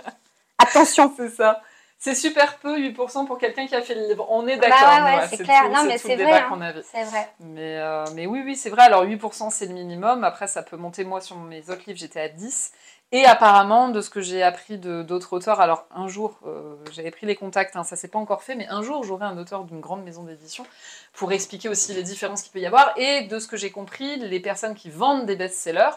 Attention. 0.59 1.13
C'est 1.17 1.31
ça. 1.31 1.61
C'est 1.99 2.15
super 2.15 2.59
peu, 2.59 2.79
8% 2.79 3.25
pour 3.25 3.39
quelqu'un 3.39 3.67
qui 3.67 3.75
a 3.75 3.81
fait 3.81 3.95
le 3.95 4.09
livre. 4.09 4.27
On 4.31 4.47
est 4.47 4.57
Bah 4.59 4.69
d'accord. 4.69 4.99
nous, 5.01 5.05
ouais, 5.07 5.17
ouais, 5.21 5.27
c'est 5.29 5.39
clair. 5.43 5.63
tout- 5.63 5.73
Non, 5.73 5.85
mais 5.85 5.97
c'est 5.97 6.17
vrai, 6.17 6.33
hein. 6.51 6.73
C'est 6.93 7.05
vrai. 7.05 7.33
Mais, 7.41 7.79
euh, 7.79 8.05
mais 8.15 8.27
oui, 8.27 8.43
oui, 8.45 8.57
c'est 8.57 8.69
vrai. 8.69 8.83
Alors 8.83 9.05
8%, 9.05 9.49
c'est 9.51 9.67
le 9.67 9.73
minimum. 9.73 10.23
Après, 10.23 10.47
ça 10.47 10.63
peut 10.63 10.77
monter. 10.77 11.05
Moi, 11.05 11.23
sur 11.23 11.37
mes 11.39 11.71
autres 11.71 11.83
livres, 11.87 11.99
j'étais 11.99 12.21
à 12.21 12.29
10. 12.29 12.73
Et 13.13 13.25
apparemment, 13.27 13.89
de 13.89 14.01
ce 14.01 14.11
que 14.11 14.21
j'ai 14.21 14.43
appris 14.43 14.77
de 14.77 15.03
d'autres 15.03 15.35
auteurs, 15.35 15.61
alors 15.61 15.87
un 15.95 16.09
jour, 16.09 16.39
euh, 16.47 16.75
j'avais 16.91 17.11
pris 17.13 17.27
les 17.27 17.37
contacts, 17.37 17.77
hein, 17.77 17.85
ça 17.85 17.95
s'est 17.97 18.09
pas 18.09 18.19
encore 18.19 18.43
fait, 18.43 18.57
mais 18.57 18.67
un 18.69 18.83
jour, 18.83 19.05
j'aurai 19.05 19.25
un 19.25 19.39
auteur 19.39 19.65
d'une 19.65 19.81
grande 19.81 20.03
maison 20.03 20.25
d'édition 20.25 20.67
pour 21.13 21.31
expliquer 21.33 21.69
aussi 21.69 21.95
les 21.95 22.03
différences 22.03 22.43
qu'il 22.43 22.51
peut 22.51 22.59
y 22.59 22.67
avoir. 22.67 22.93
Et 22.99 23.23
de 23.23 23.39
ce 23.39 23.47
que 23.47 23.57
j'ai 23.57 23.71
compris, 23.71 24.17
les 24.17 24.41
personnes 24.41 24.75
qui 24.75 24.91
vendent 24.91 25.27
des 25.27 25.37
best-sellers 25.37 25.95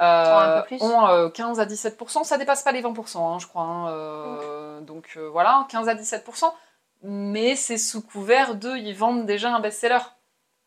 euh, 0.00 0.62
ont 0.80 1.06
euh, 1.06 1.28
15 1.28 1.60
à 1.60 1.66
17%. 1.66 2.24
Ça 2.24 2.38
dépasse 2.38 2.62
pas 2.62 2.72
les 2.72 2.82
20%, 2.82 3.18
hein, 3.18 3.38
je 3.38 3.46
crois. 3.46 3.62
hein, 3.62 3.88
euh, 3.90 4.80
Donc 4.80 5.12
euh, 5.16 5.28
voilà, 5.28 5.66
15 5.70 5.88
à 5.88 5.94
17%. 5.94 6.52
Mais 7.02 7.56
c'est 7.56 7.78
sous 7.78 8.02
couvert 8.02 8.54
de, 8.56 8.76
ils 8.76 8.94
vendent 8.94 9.24
déjà 9.26 9.54
un 9.54 9.60
best-seller. 9.60 10.00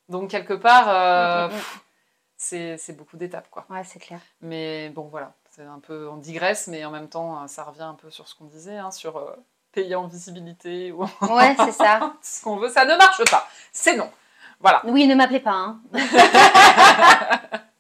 Donc 0.10 0.30
quelque 0.32 0.54
part, 0.54 0.86
euh, 0.90 1.48
Mm, 1.48 1.52
mm, 1.52 2.74
mm. 2.74 2.78
c'est 2.78 2.98
beaucoup 2.98 3.18
d'étapes, 3.18 3.50
quoi. 3.50 3.66
Ouais, 3.70 3.84
c'est 3.84 4.00
clair. 4.00 4.20
Mais 4.42 4.90
bon, 4.90 5.04
voilà, 5.04 5.34
c'est 5.52 5.64
un 5.64 5.80
peu, 5.80 6.10
on 6.10 6.18
digresse, 6.18 6.68
mais 6.68 6.84
en 6.86 6.92
même 6.92 7.08
temps, 7.08 7.42
euh, 7.44 7.48
ça 7.48 7.64
revient 7.64 7.84
un 7.84 7.94
peu 7.94 8.10
sur 8.10 8.28
ce 8.28 8.36
qu'on 8.36 8.46
disait, 8.46 8.78
hein, 8.78 8.92
sur 8.92 9.18
euh, 9.18 9.36
payer 9.72 9.96
en 9.96 10.08
visibilité 10.08 10.92
ou 10.92 11.04
Ouais, 11.22 11.56
c'est 11.58 11.72
ça. 11.72 12.14
ce 12.22 12.44
qu'on 12.44 12.58
veut. 12.58 12.70
Ça 12.70 12.86
ne 12.86 12.96
marche 12.98 13.24
pas. 13.30 13.48
C'est 13.72 13.96
non. 13.96 14.10
Voilà. 14.60 14.82
Oui, 14.86 15.08
ne 15.08 15.16
m'appelez 15.16 15.40
pas. 15.40 15.76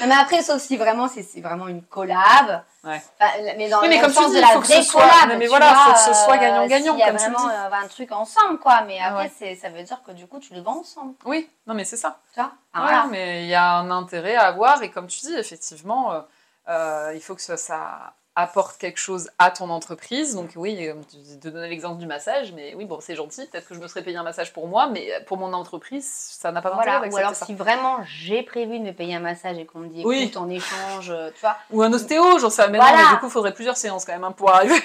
Non, 0.00 0.06
mais 0.08 0.14
après, 0.14 0.42
sauf 0.42 0.60
si 0.60 0.76
vraiment 0.76 1.08
c'est 1.08 1.22
c'est 1.22 1.40
vraiment 1.40 1.68
une 1.68 1.82
collab. 1.82 2.62
Ouais. 2.84 3.02
Enfin, 3.20 3.32
mais 3.56 3.68
dans 3.68 3.80
Oui, 3.80 3.88
mais 3.88 3.96
le 3.96 4.02
comme 4.02 4.12
tu 4.12 4.16
sens 4.18 4.26
dis, 4.26 4.32
de 4.34 4.38
il 4.38 4.40
la 4.42 4.48
faut 4.48 4.60
que 4.60 4.66
ce 4.66 4.72
vraie 4.74 4.82
soit- 4.82 5.02
collab. 5.02 5.38
mais 5.38 5.46
voilà, 5.46 5.72
vois, 5.72 5.84
faut 5.84 5.92
que 6.10 6.14
ce 6.16 6.24
soit 6.24 6.36
gagnant-gagnant, 6.38 6.92
S'il 6.92 7.00
y 7.00 7.02
a 7.02 7.06
comme 7.08 7.16
vraiment 7.16 7.48
euh, 7.48 7.70
un 7.72 7.88
truc 7.88 8.12
ensemble, 8.12 8.58
quoi. 8.58 8.82
Mais 8.82 9.00
après, 9.00 9.32
ouais. 9.40 9.54
ça 9.56 9.68
veut 9.70 9.82
dire 9.82 10.00
que 10.06 10.12
du 10.12 10.26
coup, 10.26 10.38
tu 10.38 10.54
le 10.54 10.60
vends 10.60 10.80
ensemble. 10.80 11.14
Oui, 11.24 11.48
non, 11.66 11.74
mais 11.74 11.84
c'est 11.84 11.96
ça. 11.96 12.18
Tu 12.34 12.40
vois? 12.40 12.52
Ah, 12.74 12.80
Ouais, 12.80 12.86
voilà. 12.88 13.06
mais 13.10 13.42
il 13.44 13.48
y 13.48 13.54
a 13.54 13.72
un 13.76 13.90
intérêt 13.90 14.36
à 14.36 14.46
avoir, 14.48 14.82
et 14.82 14.90
comme 14.90 15.06
tu 15.06 15.20
dis, 15.20 15.34
effectivement, 15.34 16.12
euh, 16.12 16.20
euh, 16.68 17.12
il 17.14 17.20
faut 17.20 17.34
que 17.34 17.42
ça, 17.42 17.56
ça 17.56 18.12
apporte 18.36 18.76
quelque 18.76 18.98
chose 18.98 19.30
à 19.38 19.50
ton 19.50 19.70
entreprise. 19.70 20.34
Donc 20.34 20.50
oui, 20.56 20.88
dis, 21.08 21.38
de 21.38 21.50
donner 21.50 21.68
l'exemple 21.68 21.98
du 21.98 22.06
massage, 22.06 22.52
mais 22.52 22.74
oui, 22.74 22.84
bon, 22.84 22.98
c'est 23.00 23.16
gentil, 23.16 23.46
peut-être 23.46 23.66
que 23.66 23.74
je 23.74 23.80
me 23.80 23.88
serais 23.88 24.02
payé 24.02 24.16
un 24.18 24.22
massage 24.22 24.52
pour 24.52 24.68
moi, 24.68 24.88
mais 24.88 25.10
pour 25.26 25.38
mon 25.38 25.52
entreprise, 25.54 26.06
ça 26.08 26.52
n'a 26.52 26.60
pas 26.62 26.70
d'intérêt 26.70 26.98
Voilà. 26.98 27.14
Ou 27.14 27.16
alors, 27.16 27.34
ça. 27.34 27.46
si 27.46 27.54
vraiment 27.54 27.98
j'ai 28.04 28.42
prévu 28.42 28.78
de 28.78 28.84
me 28.84 28.92
payer 28.92 29.16
un 29.16 29.20
massage 29.20 29.58
et 29.58 29.64
qu'on 29.64 29.80
me 29.80 29.88
dit 29.88 30.00
écoute, 30.00 30.10
Oui. 30.10 30.32
en 30.36 30.48
échange, 30.50 31.10
euh, 31.10 31.30
tu 31.34 31.40
vois. 31.40 31.56
Ou 31.70 31.82
un 31.82 31.92
ostéo, 31.92 32.38
j'en 32.38 32.50
sais, 32.50 32.68
mais 32.68 32.78
non, 32.78 32.84
mais 32.84 33.08
du 33.14 33.18
coup, 33.18 33.26
il 33.26 33.32
faudrait 33.32 33.54
plusieurs 33.54 33.76
séances 33.76 34.04
quand 34.04 34.12
même 34.12 34.24
hein, 34.24 34.32
pour 34.32 34.50
arriver. 34.54 34.74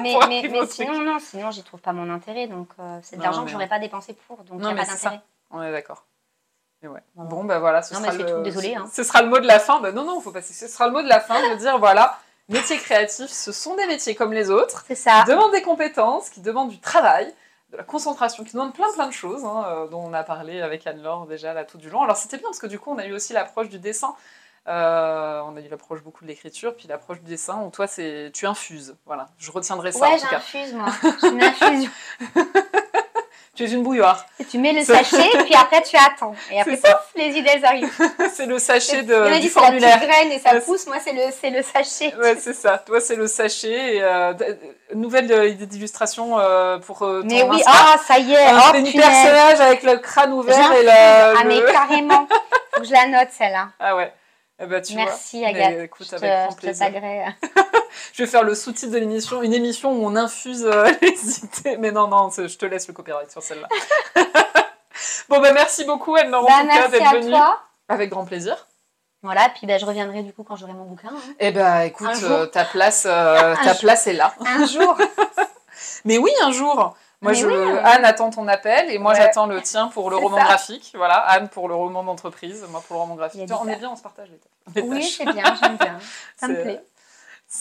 Mais, 0.00 0.12
Pour 0.18 0.28
mais, 0.28 0.38
arriver 0.40 0.48
mais 0.50 0.60
au 0.60 0.66
truc. 0.66 0.74
sinon, 0.74 1.00
non, 1.00 1.18
sinon, 1.18 1.50
j'y 1.50 1.62
trouve 1.62 1.80
pas 1.80 1.94
mon 1.94 2.12
intérêt. 2.12 2.46
Donc, 2.48 2.68
euh, 2.78 2.98
c'est 3.02 3.16
de 3.16 3.22
l'argent 3.22 3.44
que 3.44 3.50
j'aurais 3.50 3.66
pas 3.66 3.78
dépensé 3.78 4.14
pour. 4.28 4.36
Donc, 4.44 4.58
il 4.58 4.58
n'y 4.58 4.66
a 4.66 4.74
mais 4.74 4.84
pas 4.84 4.92
d'intérêt. 4.92 5.20
On 5.50 5.62
est 5.62 5.72
d'accord. 5.72 6.04
Ouais. 6.82 7.00
Bon, 7.14 7.44
ben 7.44 7.58
voilà, 7.58 7.80
ce 7.80 7.94
Non, 7.94 8.00
sera 8.00 8.12
le... 8.12 8.26
tout, 8.26 8.42
désolé, 8.42 8.74
hein. 8.74 8.84
Ce 8.92 9.02
sera 9.02 9.22
le 9.22 9.28
mot 9.28 9.38
de 9.38 9.46
la 9.46 9.58
fin. 9.58 9.80
Ben 9.80 9.94
non, 9.94 10.04
non, 10.04 10.20
faut 10.20 10.32
passer. 10.32 10.52
Ce 10.52 10.68
sera 10.68 10.86
le 10.86 10.92
mot 10.92 11.00
de 11.02 11.08
la 11.08 11.18
fin 11.20 11.40
de 11.50 11.54
dire 11.56 11.78
voilà, 11.78 12.18
métiers 12.48 12.78
créatifs, 12.78 13.30
ce 13.30 13.52
sont 13.52 13.74
des 13.76 13.86
métiers 13.86 14.14
comme 14.14 14.32
les 14.32 14.50
autres, 14.50 14.84
C'est 14.86 14.94
ça. 14.94 15.22
qui 15.24 15.30
demandent 15.30 15.52
des 15.52 15.62
compétences, 15.62 16.30
qui 16.30 16.40
demandent 16.40 16.68
du 16.70 16.80
travail, 16.80 17.32
de 17.72 17.76
la 17.76 17.82
concentration, 17.82 18.44
qui 18.44 18.52
demandent 18.52 18.74
plein 18.74 18.92
plein 18.92 19.06
de 19.08 19.12
choses, 19.12 19.44
hein, 19.44 19.64
euh, 19.68 19.86
dont 19.88 20.00
on 20.04 20.12
a 20.14 20.22
parlé 20.22 20.60
avec 20.60 20.86
Anne-Laure 20.86 21.26
déjà 21.26 21.52
là 21.52 21.64
tout 21.64 21.78
du 21.78 21.90
long. 21.90 22.02
Alors 22.02 22.16
c'était 22.16 22.38
bien 22.38 22.48
parce 22.48 22.58
que 22.60 22.66
du 22.66 22.78
coup, 22.78 22.92
on 22.92 22.98
a 22.98 23.06
eu 23.06 23.12
aussi 23.12 23.32
l'approche 23.32 23.68
du 23.68 23.78
dessin. 23.78 24.14
Euh, 24.68 25.40
on 25.46 25.56
a 25.56 25.60
eu 25.60 25.68
l'approche 25.68 26.02
beaucoup 26.02 26.24
de 26.24 26.28
l'écriture, 26.28 26.74
puis 26.74 26.88
l'approche 26.88 27.20
du 27.20 27.30
dessin 27.30 27.62
où 27.62 27.70
toi, 27.70 27.86
c'est 27.86 28.30
tu 28.34 28.46
infuses. 28.46 28.96
Voilà, 29.06 29.28
je 29.38 29.50
retiendrai 29.52 29.92
ça 29.92 30.08
Ouais, 30.08 30.18
j'infuse, 30.18 30.74
moi. 30.74 30.88
Je 31.02 31.88
es 33.64 33.70
une 33.70 33.82
bouilloire. 33.82 34.26
Et 34.38 34.44
tu 34.44 34.58
mets 34.58 34.72
le 34.72 34.82
sachet, 34.82 35.30
puis 35.44 35.54
après 35.54 35.82
tu 35.82 35.96
attends. 35.96 36.34
Et 36.50 36.60
après, 36.60 36.76
ça. 36.76 36.94
pouf, 36.94 37.10
les 37.16 37.36
idées 37.36 37.50
elles 37.54 37.64
arrivent. 37.64 37.92
c'est 38.34 38.46
le 38.46 38.58
sachet 38.58 39.00
Il 39.02 39.10
y 39.10 39.14
en 39.14 39.20
de, 39.20 39.32
a 39.32 39.38
dit 39.38 39.48
c'est 39.48 39.60
la 39.60 39.70
petite 39.70 40.08
graine 40.08 40.32
et 40.32 40.38
ça 40.38 40.52
Ouais, 40.54 40.60
pousse. 40.60 40.86
Moi, 40.86 40.96
c'est 41.02 41.12
le, 41.12 41.56
le 41.56 41.62
sachet. 41.62 42.14
Ouais, 42.16 42.36
c'est 42.38 42.54
ça. 42.54 42.78
Toi, 42.78 43.00
c'est 43.00 43.16
le 43.16 43.26
sachet. 43.26 43.96
Et, 43.96 44.02
euh, 44.02 44.32
euh, 44.40 44.54
nouvelle 44.94 45.48
idée 45.48 45.66
d'illustration 45.66 46.38
euh, 46.38 46.78
pour 46.78 47.02
euh, 47.02 47.22
ton 47.22 47.28
Mais 47.28 47.42
oui, 47.42 47.62
ah, 47.66 47.96
ça 48.06 48.18
y 48.18 48.32
est. 48.32 48.46
Un 48.46 48.58
Oh, 48.58 48.72
personnage 48.72 49.60
avec 49.60 49.82
le 49.82 49.96
crâne 49.98 50.32
ouvert 50.32 50.72
et 50.72 50.82
la. 50.82 51.30
Ah, 51.38 51.44
mais 51.44 51.60
carrément. 51.70 52.26
Faut 52.74 52.80
que 52.80 52.86
je 52.86 52.92
la 52.92 53.06
note, 53.06 53.28
celle-là. 53.30 53.68
Ah 53.80 53.96
ouais. 53.96 54.12
Eh 54.60 54.66
ben, 54.66 54.80
tu 54.80 54.94
Merci, 54.94 55.40
vois. 55.40 55.48
Agathe. 55.48 55.74
Mais 55.76 55.84
écoute, 55.84 56.06
je 56.10 56.16
te, 56.16 56.24
avec 56.24 56.30
grand 56.30 56.54
te 56.54 56.60
plaisir. 56.60 56.86
Je 58.12 58.22
vais 58.22 58.28
faire 58.28 58.42
le 58.42 58.54
sous-titre 58.54 58.92
de 58.92 58.98
l'émission, 58.98 59.42
une 59.42 59.54
émission 59.54 59.92
où 59.92 60.06
on 60.06 60.16
infuse 60.16 60.64
euh, 60.64 60.88
les 61.02 61.38
idées. 61.38 61.76
Mais 61.78 61.90
non, 61.92 62.08
non, 62.08 62.30
je 62.30 62.56
te 62.56 62.66
laisse 62.66 62.88
le 62.88 62.94
copyright 62.94 63.30
sur 63.30 63.42
celle-là. 63.42 63.68
bon, 65.28 65.40
ben 65.40 65.52
merci 65.54 65.84
beaucoup, 65.84 66.14
Anne-Laure, 66.16 66.44
en 66.50 66.64
Bah, 66.64 66.88
d'être 66.88 67.12
venue. 67.14 67.30
toi. 67.30 67.60
Avec 67.88 68.10
grand 68.10 68.24
plaisir. 68.24 68.66
Voilà, 69.22 69.48
puis 69.54 69.66
bah, 69.66 69.78
je 69.78 69.86
reviendrai 69.86 70.22
du 70.22 70.32
coup 70.32 70.44
quand 70.44 70.56
j'aurai 70.56 70.72
mon 70.72 70.84
bouquin. 70.84 71.08
hein. 71.08 71.34
Eh 71.40 71.50
ben, 71.50 71.80
écoute, 71.80 72.08
euh, 72.22 72.46
ta 72.46 72.64
place, 72.64 73.06
euh, 73.08 73.54
ta 73.56 73.72
jour. 73.72 73.80
place 73.80 74.06
est 74.06 74.12
là. 74.12 74.34
Un 74.40 74.66
jour. 74.66 74.96
Mais 76.04 76.18
oui, 76.18 76.30
un 76.42 76.52
jour. 76.52 76.74
Moi, 77.22 77.32
Mais 77.32 77.34
je, 77.34 77.46
oui, 77.46 77.54
euh. 77.54 77.80
Anne 77.82 78.04
attend 78.04 78.30
ton 78.30 78.46
appel 78.46 78.90
et 78.90 78.98
moi, 78.98 79.12
Ouais. 79.12 79.18
j'attends 79.18 79.46
le 79.46 79.60
tien 79.62 79.88
pour 79.88 80.10
le 80.10 80.16
roman 80.16 80.36
ça. 80.36 80.44
graphique. 80.44 80.92
Voilà, 80.94 81.14
Anne 81.16 81.48
pour 81.48 81.66
le 81.68 81.74
roman 81.74 82.04
d'entreprise, 82.04 82.64
moi 82.68 82.82
pour 82.86 82.96
le 82.96 83.00
roman 83.00 83.14
graphique. 83.14 83.50
on 83.58 83.66
est 83.68 83.76
bien, 83.76 83.90
on 83.90 83.96
se 83.96 84.02
partage 84.02 84.28
les, 84.30 84.82
les 84.82 84.86
Oui, 84.86 85.00
tâches. 85.00 85.14
c'est 85.16 85.32
bien, 85.32 85.44
j'aime 85.60 85.76
bien. 85.76 85.98
Ça 86.36 86.46
me 86.48 86.62
plaît. 86.62 86.84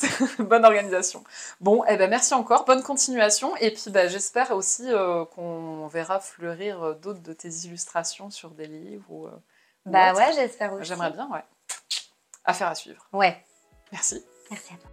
Bonne 0.40 0.66
organisation. 0.66 1.24
Bon, 1.60 1.84
eh 1.88 1.98
ben 1.98 2.10
merci 2.10 2.34
encore, 2.34 2.66
bonne 2.66 2.84
continuation. 2.84 3.56
Et 3.58 3.72
puis, 3.72 3.90
bah, 3.90 4.08
j'espère 4.08 4.52
aussi 4.52 4.84
euh, 4.88 5.26
qu'on 5.26 5.88
verra 5.88 6.20
fleurir 6.20 6.84
euh, 6.84 6.94
d'autres 6.94 7.22
de 7.22 7.34
tes 7.34 7.50
illustrations 7.50 8.30
sur 8.30 8.52
des 8.52 8.68
livres. 8.68 9.06
Ou, 9.10 9.28
euh, 9.28 9.32
Bah 9.86 10.14
ouais, 10.14 10.34
j'espère 10.34 10.74
aussi. 10.74 10.86
J'aimerais 10.86 11.12
bien, 11.12 11.30
ouais. 11.32 11.44
Affaire 12.44 12.68
à 12.68 12.76
suivre. 12.76 13.08
Ouais, 13.12 13.44
Merci. 13.92 14.24
merci 14.52 14.74
à 14.74 14.78
toi. 14.78 14.90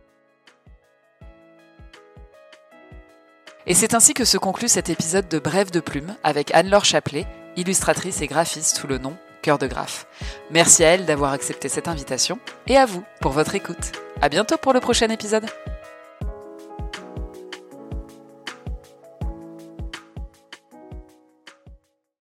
Et 3.67 3.75
c'est 3.75 3.95
ainsi 3.95 4.13
que 4.13 4.25
se 4.25 4.39
conclut 4.39 4.69
cet 4.69 4.89
épisode 4.89 5.29
de 5.29 5.39
Brève 5.39 5.71
de 5.71 5.81
Plume 5.81 6.17
avec 6.25 6.53
Anne-Laure 6.53 6.85
Chaplet, 6.85 7.27
illustratrice 7.57 8.21
et 8.21 8.27
graphiste 8.27 8.77
sous 8.77 8.89
le 8.89 8.99
nom 8.99 9.17
Cœur 9.43 9.59
de 9.59 9.67
Graphe. 9.67 10.07
Merci 10.51 10.85
à 10.85 10.89
elle 10.89 11.05
d'avoir 11.05 11.33
accepté 11.33 11.69
cette 11.69 11.89
invitation 11.89 12.39
et 12.67 12.77
à 12.77 12.87
vous 12.87 13.05
pour 13.21 13.33
votre 13.33 13.55
écoute. 13.55 13.93
À 14.21 14.29
bientôt 14.29 14.57
pour 14.57 14.73
le 14.73 14.81
prochain 14.81 15.09
épisode. 15.09 15.47